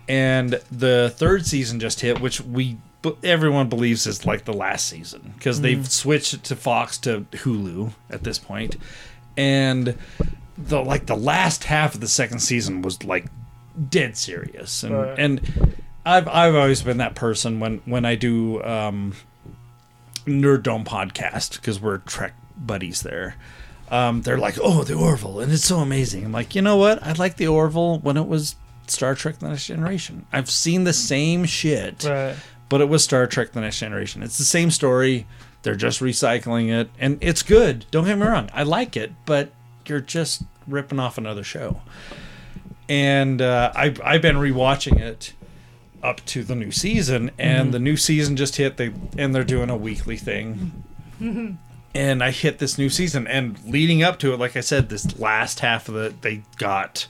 And 0.09 0.59
the 0.71 1.13
third 1.15 1.45
season 1.45 1.79
just 1.79 1.99
hit, 2.01 2.19
which 2.19 2.41
we 2.41 2.73
b- 2.73 2.79
everyone 3.23 3.67
believes 3.69 4.05
is 4.07 4.25
like 4.25 4.45
the 4.45 4.53
last 4.53 4.87
season 4.87 5.33
because 5.37 5.61
they've 5.61 5.89
switched 5.89 6.33
it 6.33 6.43
to 6.45 6.55
Fox 6.55 6.97
to 6.99 7.21
Hulu 7.31 7.93
at 8.09 8.23
this 8.23 8.37
point, 8.37 8.77
and 9.37 9.97
the 10.57 10.81
like 10.83 11.05
the 11.07 11.15
last 11.15 11.63
half 11.65 11.95
of 11.95 12.01
the 12.01 12.07
second 12.07 12.39
season 12.39 12.81
was 12.81 13.03
like 13.03 13.25
dead 13.89 14.17
serious, 14.17 14.83
and 14.83 14.95
Right. 14.95 15.19
and 15.19 15.73
I've 16.05 16.27
I've 16.27 16.55
always 16.55 16.81
been 16.83 16.97
that 16.97 17.15
person 17.15 17.59
when 17.59 17.79
when 17.85 18.05
I 18.05 18.15
do 18.15 18.61
um, 18.63 19.13
Nerd 20.25 20.63
Dome 20.63 20.83
podcast 20.85 21.55
because 21.55 21.79
we're 21.81 21.99
Trek 21.99 22.33
buddies 22.57 23.01
there. 23.01 23.35
Um, 23.89 24.21
they're 24.21 24.37
like, 24.37 24.55
oh, 24.61 24.83
the 24.83 24.93
Orville, 24.93 25.41
and 25.41 25.51
it's 25.51 25.65
so 25.65 25.79
amazing. 25.79 26.23
I'm 26.23 26.31
like, 26.31 26.55
you 26.55 26.61
know 26.61 26.77
what? 26.77 27.03
I 27.05 27.11
like 27.13 27.35
the 27.37 27.47
Orville 27.47 27.99
when 27.99 28.15
it 28.15 28.25
was 28.27 28.55
Star 28.87 29.15
Trek: 29.15 29.39
The 29.39 29.49
Next 29.49 29.65
Generation. 29.67 30.25
I've 30.31 30.49
seen 30.49 30.85
the 30.85 30.93
same 30.93 31.43
shit, 31.45 32.03
Right. 32.05 32.35
But 32.71 32.79
it 32.79 32.87
was 32.87 33.03
Star 33.03 33.27
Trek: 33.27 33.51
The 33.51 33.59
Next 33.59 33.79
Generation. 33.79 34.23
It's 34.23 34.37
the 34.37 34.45
same 34.45 34.71
story. 34.71 35.27
They're 35.63 35.75
just 35.75 35.99
recycling 35.99 36.69
it, 36.69 36.89
and 36.97 37.17
it's 37.19 37.43
good. 37.43 37.85
Don't 37.91 38.05
get 38.05 38.17
me 38.17 38.25
wrong. 38.25 38.49
I 38.53 38.63
like 38.63 38.95
it, 38.95 39.11
but 39.25 39.51
you're 39.85 39.99
just 39.99 40.43
ripping 40.65 40.97
off 40.97 41.17
another 41.17 41.43
show. 41.43 41.81
And 42.87 43.41
uh, 43.41 43.73
I 43.75 43.93
I've 44.01 44.21
been 44.21 44.37
rewatching 44.37 45.01
it 45.01 45.33
up 46.01 46.25
to 46.27 46.45
the 46.45 46.55
new 46.55 46.71
season, 46.71 47.31
and 47.37 47.73
the 47.73 47.79
new 47.79 47.97
season 47.97 48.37
just 48.37 48.55
hit. 48.55 48.77
They 48.77 48.93
and 49.17 49.35
they're 49.35 49.43
doing 49.43 49.69
a 49.69 49.75
weekly 49.75 50.15
thing. 50.15 50.85
and 51.93 52.23
I 52.23 52.31
hit 52.31 52.59
this 52.59 52.77
new 52.77 52.89
season, 52.89 53.27
and 53.27 53.61
leading 53.65 54.01
up 54.01 54.17
to 54.19 54.33
it, 54.33 54.39
like 54.39 54.55
I 54.55 54.61
said, 54.61 54.87
this 54.87 55.19
last 55.19 55.59
half 55.59 55.89
of 55.89 55.97
it, 55.97 56.21
they 56.21 56.43
got 56.55 57.07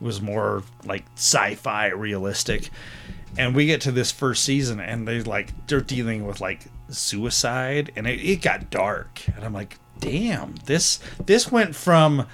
was 0.00 0.20
more 0.20 0.64
like 0.84 1.04
sci-fi 1.14 1.86
realistic 1.90 2.70
and 3.38 3.54
we 3.54 3.66
get 3.66 3.80
to 3.82 3.92
this 3.92 4.10
first 4.12 4.42
season 4.44 4.80
and 4.80 5.06
they 5.06 5.20
like 5.22 5.52
they're 5.66 5.80
dealing 5.80 6.26
with 6.26 6.40
like 6.40 6.60
suicide 6.88 7.92
and 7.96 8.06
it, 8.06 8.20
it 8.20 8.42
got 8.42 8.70
dark 8.70 9.20
and 9.34 9.44
i'm 9.44 9.52
like 9.52 9.78
damn 9.98 10.54
this 10.66 11.00
this 11.24 11.50
went 11.50 11.74
from 11.74 12.26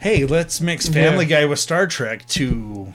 hey 0.00 0.24
let's 0.26 0.60
mix 0.60 0.88
family 0.88 1.24
Yeah. 1.26 1.40
guy 1.42 1.46
with 1.46 1.58
star 1.58 1.86
trek 1.86 2.26
to 2.28 2.92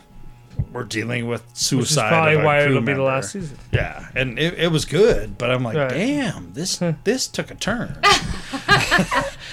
we're 0.74 0.84
dealing 0.84 1.28
with 1.28 1.42
suicide 1.54 1.78
Which 1.78 1.84
is 1.84 1.90
suicide 1.96 2.10
probably 2.10 2.38
why 2.38 2.60
crew 2.64 2.72
it'll 2.72 2.82
be 2.84 2.94
the 2.94 3.02
last 3.02 3.32
season. 3.32 3.58
yeah 3.72 4.08
and 4.14 4.38
it, 4.38 4.54
it 4.56 4.72
was 4.72 4.86
good 4.86 5.38
but 5.38 5.50
i'm 5.50 5.64
like 5.64 5.78
Right. 5.78 5.90
damn 5.90 6.54
this 6.54 6.82
this 7.06 7.28
took 7.28 7.50
a 7.50 7.56
turn 7.56 7.98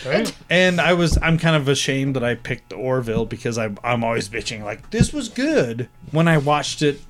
Right? 0.07 0.33
and 0.51 0.81
I 0.81 0.93
was 0.93 1.19
I'm 1.20 1.37
kind 1.39 1.57
of 1.57 1.69
ashamed 1.69 2.15
that 2.16 2.23
I 2.23 2.35
picked 2.37 2.69
the 2.70 2.77
Orville 2.77 3.24
because 3.27 3.59
I'm 3.59 3.77
I'm 3.83 4.05
always 4.05 4.28
bitching 4.28 4.62
like 4.62 4.91
this 4.91 5.12
was 5.12 5.28
good 5.28 5.89
when 6.12 6.28
I 6.28 6.39
watched 6.39 6.81
it 6.83 7.01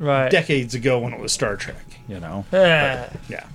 Right. 0.00 0.30
decades 0.30 0.74
ago 0.74 0.98
when 0.98 1.12
it 1.12 1.20
was 1.20 1.30
Star 1.30 1.54
Trek, 1.56 1.76
you 2.08 2.18
know. 2.18 2.44
Yeah. 2.52 3.12
Yeah. 3.28 3.46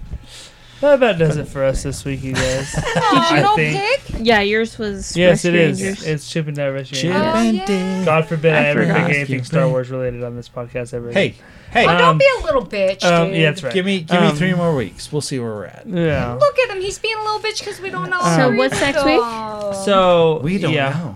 That 0.81 0.95
about 0.95 1.17
does 1.17 1.37
it 1.37 1.47
for 1.47 1.63
us 1.63 1.83
this 1.83 2.03
week, 2.05 2.21
you 2.21 2.33
guys. 2.33 2.71
Did 2.73 2.83
you 2.85 2.91
I 2.93 3.41
go 3.41 3.55
pick? 3.55 4.01
Yeah, 4.25 4.41
yours 4.41 4.77
was. 4.77 5.15
yes, 5.17 5.43
it 5.45 5.55
is. 5.55 5.81
Rescue. 5.81 5.85
Rangers. 5.87 6.05
It's 6.05 6.29
Chip 6.29 6.47
and 6.47 6.55
Dale 6.55 6.71
Rescue 6.73 6.97
Chip 6.97 7.13
Rangers. 7.13 7.33
Oh, 7.33 7.39
and 7.39 7.57
yeah. 7.57 7.65
Dale. 7.65 8.05
God 8.05 8.25
forbid 8.27 8.53
I, 8.53 8.57
I 8.57 8.65
ever 8.67 8.81
forgot. 8.81 9.07
pick 9.07 9.15
anything 9.15 9.39
Skip 9.39 9.45
Star. 9.45 9.69
Wars 9.69 9.89
related 9.89 10.23
on 10.23 10.35
this 10.35 10.49
podcast 10.49 10.93
ever. 10.93 11.11
Hey, 11.13 11.35
hey, 11.71 11.85
Oh, 11.87 11.89
Um, 11.89 11.97
don't 11.97 12.17
be 12.19 12.27
a 12.39 12.43
little 12.43 12.65
bitch, 12.65 13.03
um, 13.05 13.29
dude. 13.29 13.37
yeah, 13.37 13.49
that's 13.51 13.63
right. 13.63 13.73
give 13.73 13.85
me 13.85 14.01
give 14.01 14.19
me 14.21 14.27
Um, 14.27 14.35
three 14.35 14.53
more 14.53 14.75
weeks. 14.75 15.11
We'll 15.11 15.21
see 15.21 15.39
where 15.39 15.49
we're 15.55 15.65
at. 15.65 15.87
Yeah. 15.87 16.33
Look 16.33 16.59
at 16.59 16.75
him. 16.75 16.81
He's 16.81 16.99
being 16.99 17.15
a 17.17 17.23
little 17.23 17.39
bitch 17.39 17.59
because 17.59 17.79
we 17.79 17.89
don't 17.89 18.09
know. 18.09 18.19
So 18.19 18.27
everything. 18.27 18.57
what's 18.57 18.79
next 18.81 19.05
week? 19.05 19.19
Oh. 19.23 19.81
So 19.85 20.39
We 20.43 20.57
don't 20.57 20.73
yeah. 20.73 20.89
know. 20.89 21.15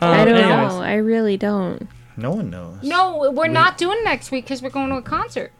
Um, 0.00 0.10
I 0.12 0.24
don't 0.24 0.34
anyways. 0.36 0.72
know. 0.72 0.82
I 0.82 0.94
really 0.96 1.36
don't. 1.36 1.88
No 2.16 2.30
one 2.32 2.50
knows. 2.50 2.82
No, 2.82 3.30
we're 3.32 3.46
not 3.48 3.78
doing 3.78 4.02
next 4.04 4.30
week 4.30 4.44
because 4.44 4.62
we're 4.62 4.70
going 4.70 4.90
to 4.90 4.96
a 4.96 5.02
concert. 5.02 5.52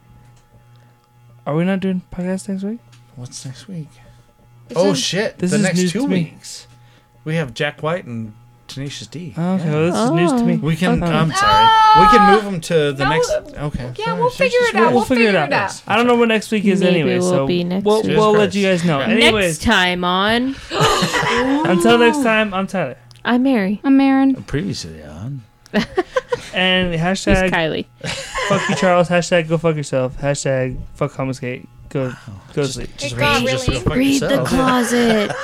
Are 1.45 1.55
we 1.55 1.65
not 1.65 1.79
doing 1.79 2.01
podcast 2.11 2.47
next 2.49 2.63
week? 2.63 2.79
What's 3.15 3.45
next 3.45 3.67
week? 3.67 3.89
It's 4.69 4.79
oh 4.79 4.89
in- 4.89 4.95
shit! 4.95 5.37
This 5.39 5.51
the 5.51 5.57
is 5.57 5.63
next 5.63 5.77
news 5.77 5.91
two 5.91 6.01
to 6.03 6.07
me. 6.07 6.15
weeks, 6.33 6.67
we 7.25 7.35
have 7.35 7.53
Jack 7.53 7.83
White 7.83 8.05
and 8.05 8.33
Tenacious 8.67 9.07
D. 9.07 9.33
Oh, 9.37 9.55
okay, 9.55 9.65
Yeah. 9.65 9.71
well, 9.71 9.85
this 9.91 9.95
is 10.05 10.11
news 10.11 10.31
to 10.41 10.43
me. 10.47 10.55
We 10.57 10.75
can. 10.77 11.03
Okay. 11.03 11.11
I'm 11.11 11.31
sorry. 11.31 12.01
we 12.01 12.17
can 12.17 12.33
move 12.33 12.43
them 12.45 12.61
to 12.61 12.93
the 12.93 13.03
No, 13.03 13.09
next. 13.09 13.29
uh, 13.29 13.41
Okay. 13.65 13.93
Yeah, 13.97 14.05
sorry, 14.05 14.19
we'll 14.19 14.29
just- 14.29 14.37
figure 14.37 14.59
just 14.59 14.73
it 14.73 14.77
out. 14.79 14.93
We'll 14.93 15.03
figure 15.03 15.27
it 15.29 15.35
out. 15.35 15.81
I 15.85 15.95
don't 15.97 16.07
know 16.07 16.15
what 16.15 16.29
next 16.29 16.49
week 16.49 16.63
is 16.65 16.79
Maybe 16.79 17.01
anyway, 17.01 17.19
we'll 17.19 17.29
so 17.29 17.45
be 17.47 17.63
next 17.65 17.83
we'll, 17.83 18.01
week. 18.03 18.17
we'll 18.17 18.31
let 18.31 18.55
you 18.55 18.65
guys 18.65 18.85
know. 18.85 18.99
Yeah. 18.99 19.07
Anyways, 19.09 19.57
Next 19.59 19.63
time 19.63 20.03
on, 20.05 20.55
until 20.71 21.97
next 21.97 22.17
time, 22.23 22.53
I'm 22.53 22.67
Tyler. 22.67 22.97
I'm 23.25 23.43
Mary. 23.43 23.81
I'm 23.83 23.99
Aaron. 23.99 24.43
Previously 24.43 25.03
on. 25.03 25.43
And 26.55 26.93
She's 26.93 27.01
hashtag 27.01 27.49
Kylie. 27.49 27.85
fuck 28.47 28.69
you, 28.69 28.75
Charles. 28.75 29.09
Hashtag 29.09 29.47
go 29.49 29.57
fuck 29.57 29.75
yourself. 29.75 30.15
Hashtag 30.17 30.77
fuck 30.93 31.11
Comicsgate. 31.11 31.65
Go, 31.89 32.09
go 32.53 32.61
Just- 32.61 32.73
sleep. 32.75 32.89
Just 32.97 33.13
It 33.15 33.17
got 33.19 33.41
read- 33.41 33.49
just 33.49 33.67
really- 33.67 33.79
go 33.79 33.85
fuck 33.89 33.97
Read 33.97 34.21
the 34.21 34.43
closet. 34.45 35.31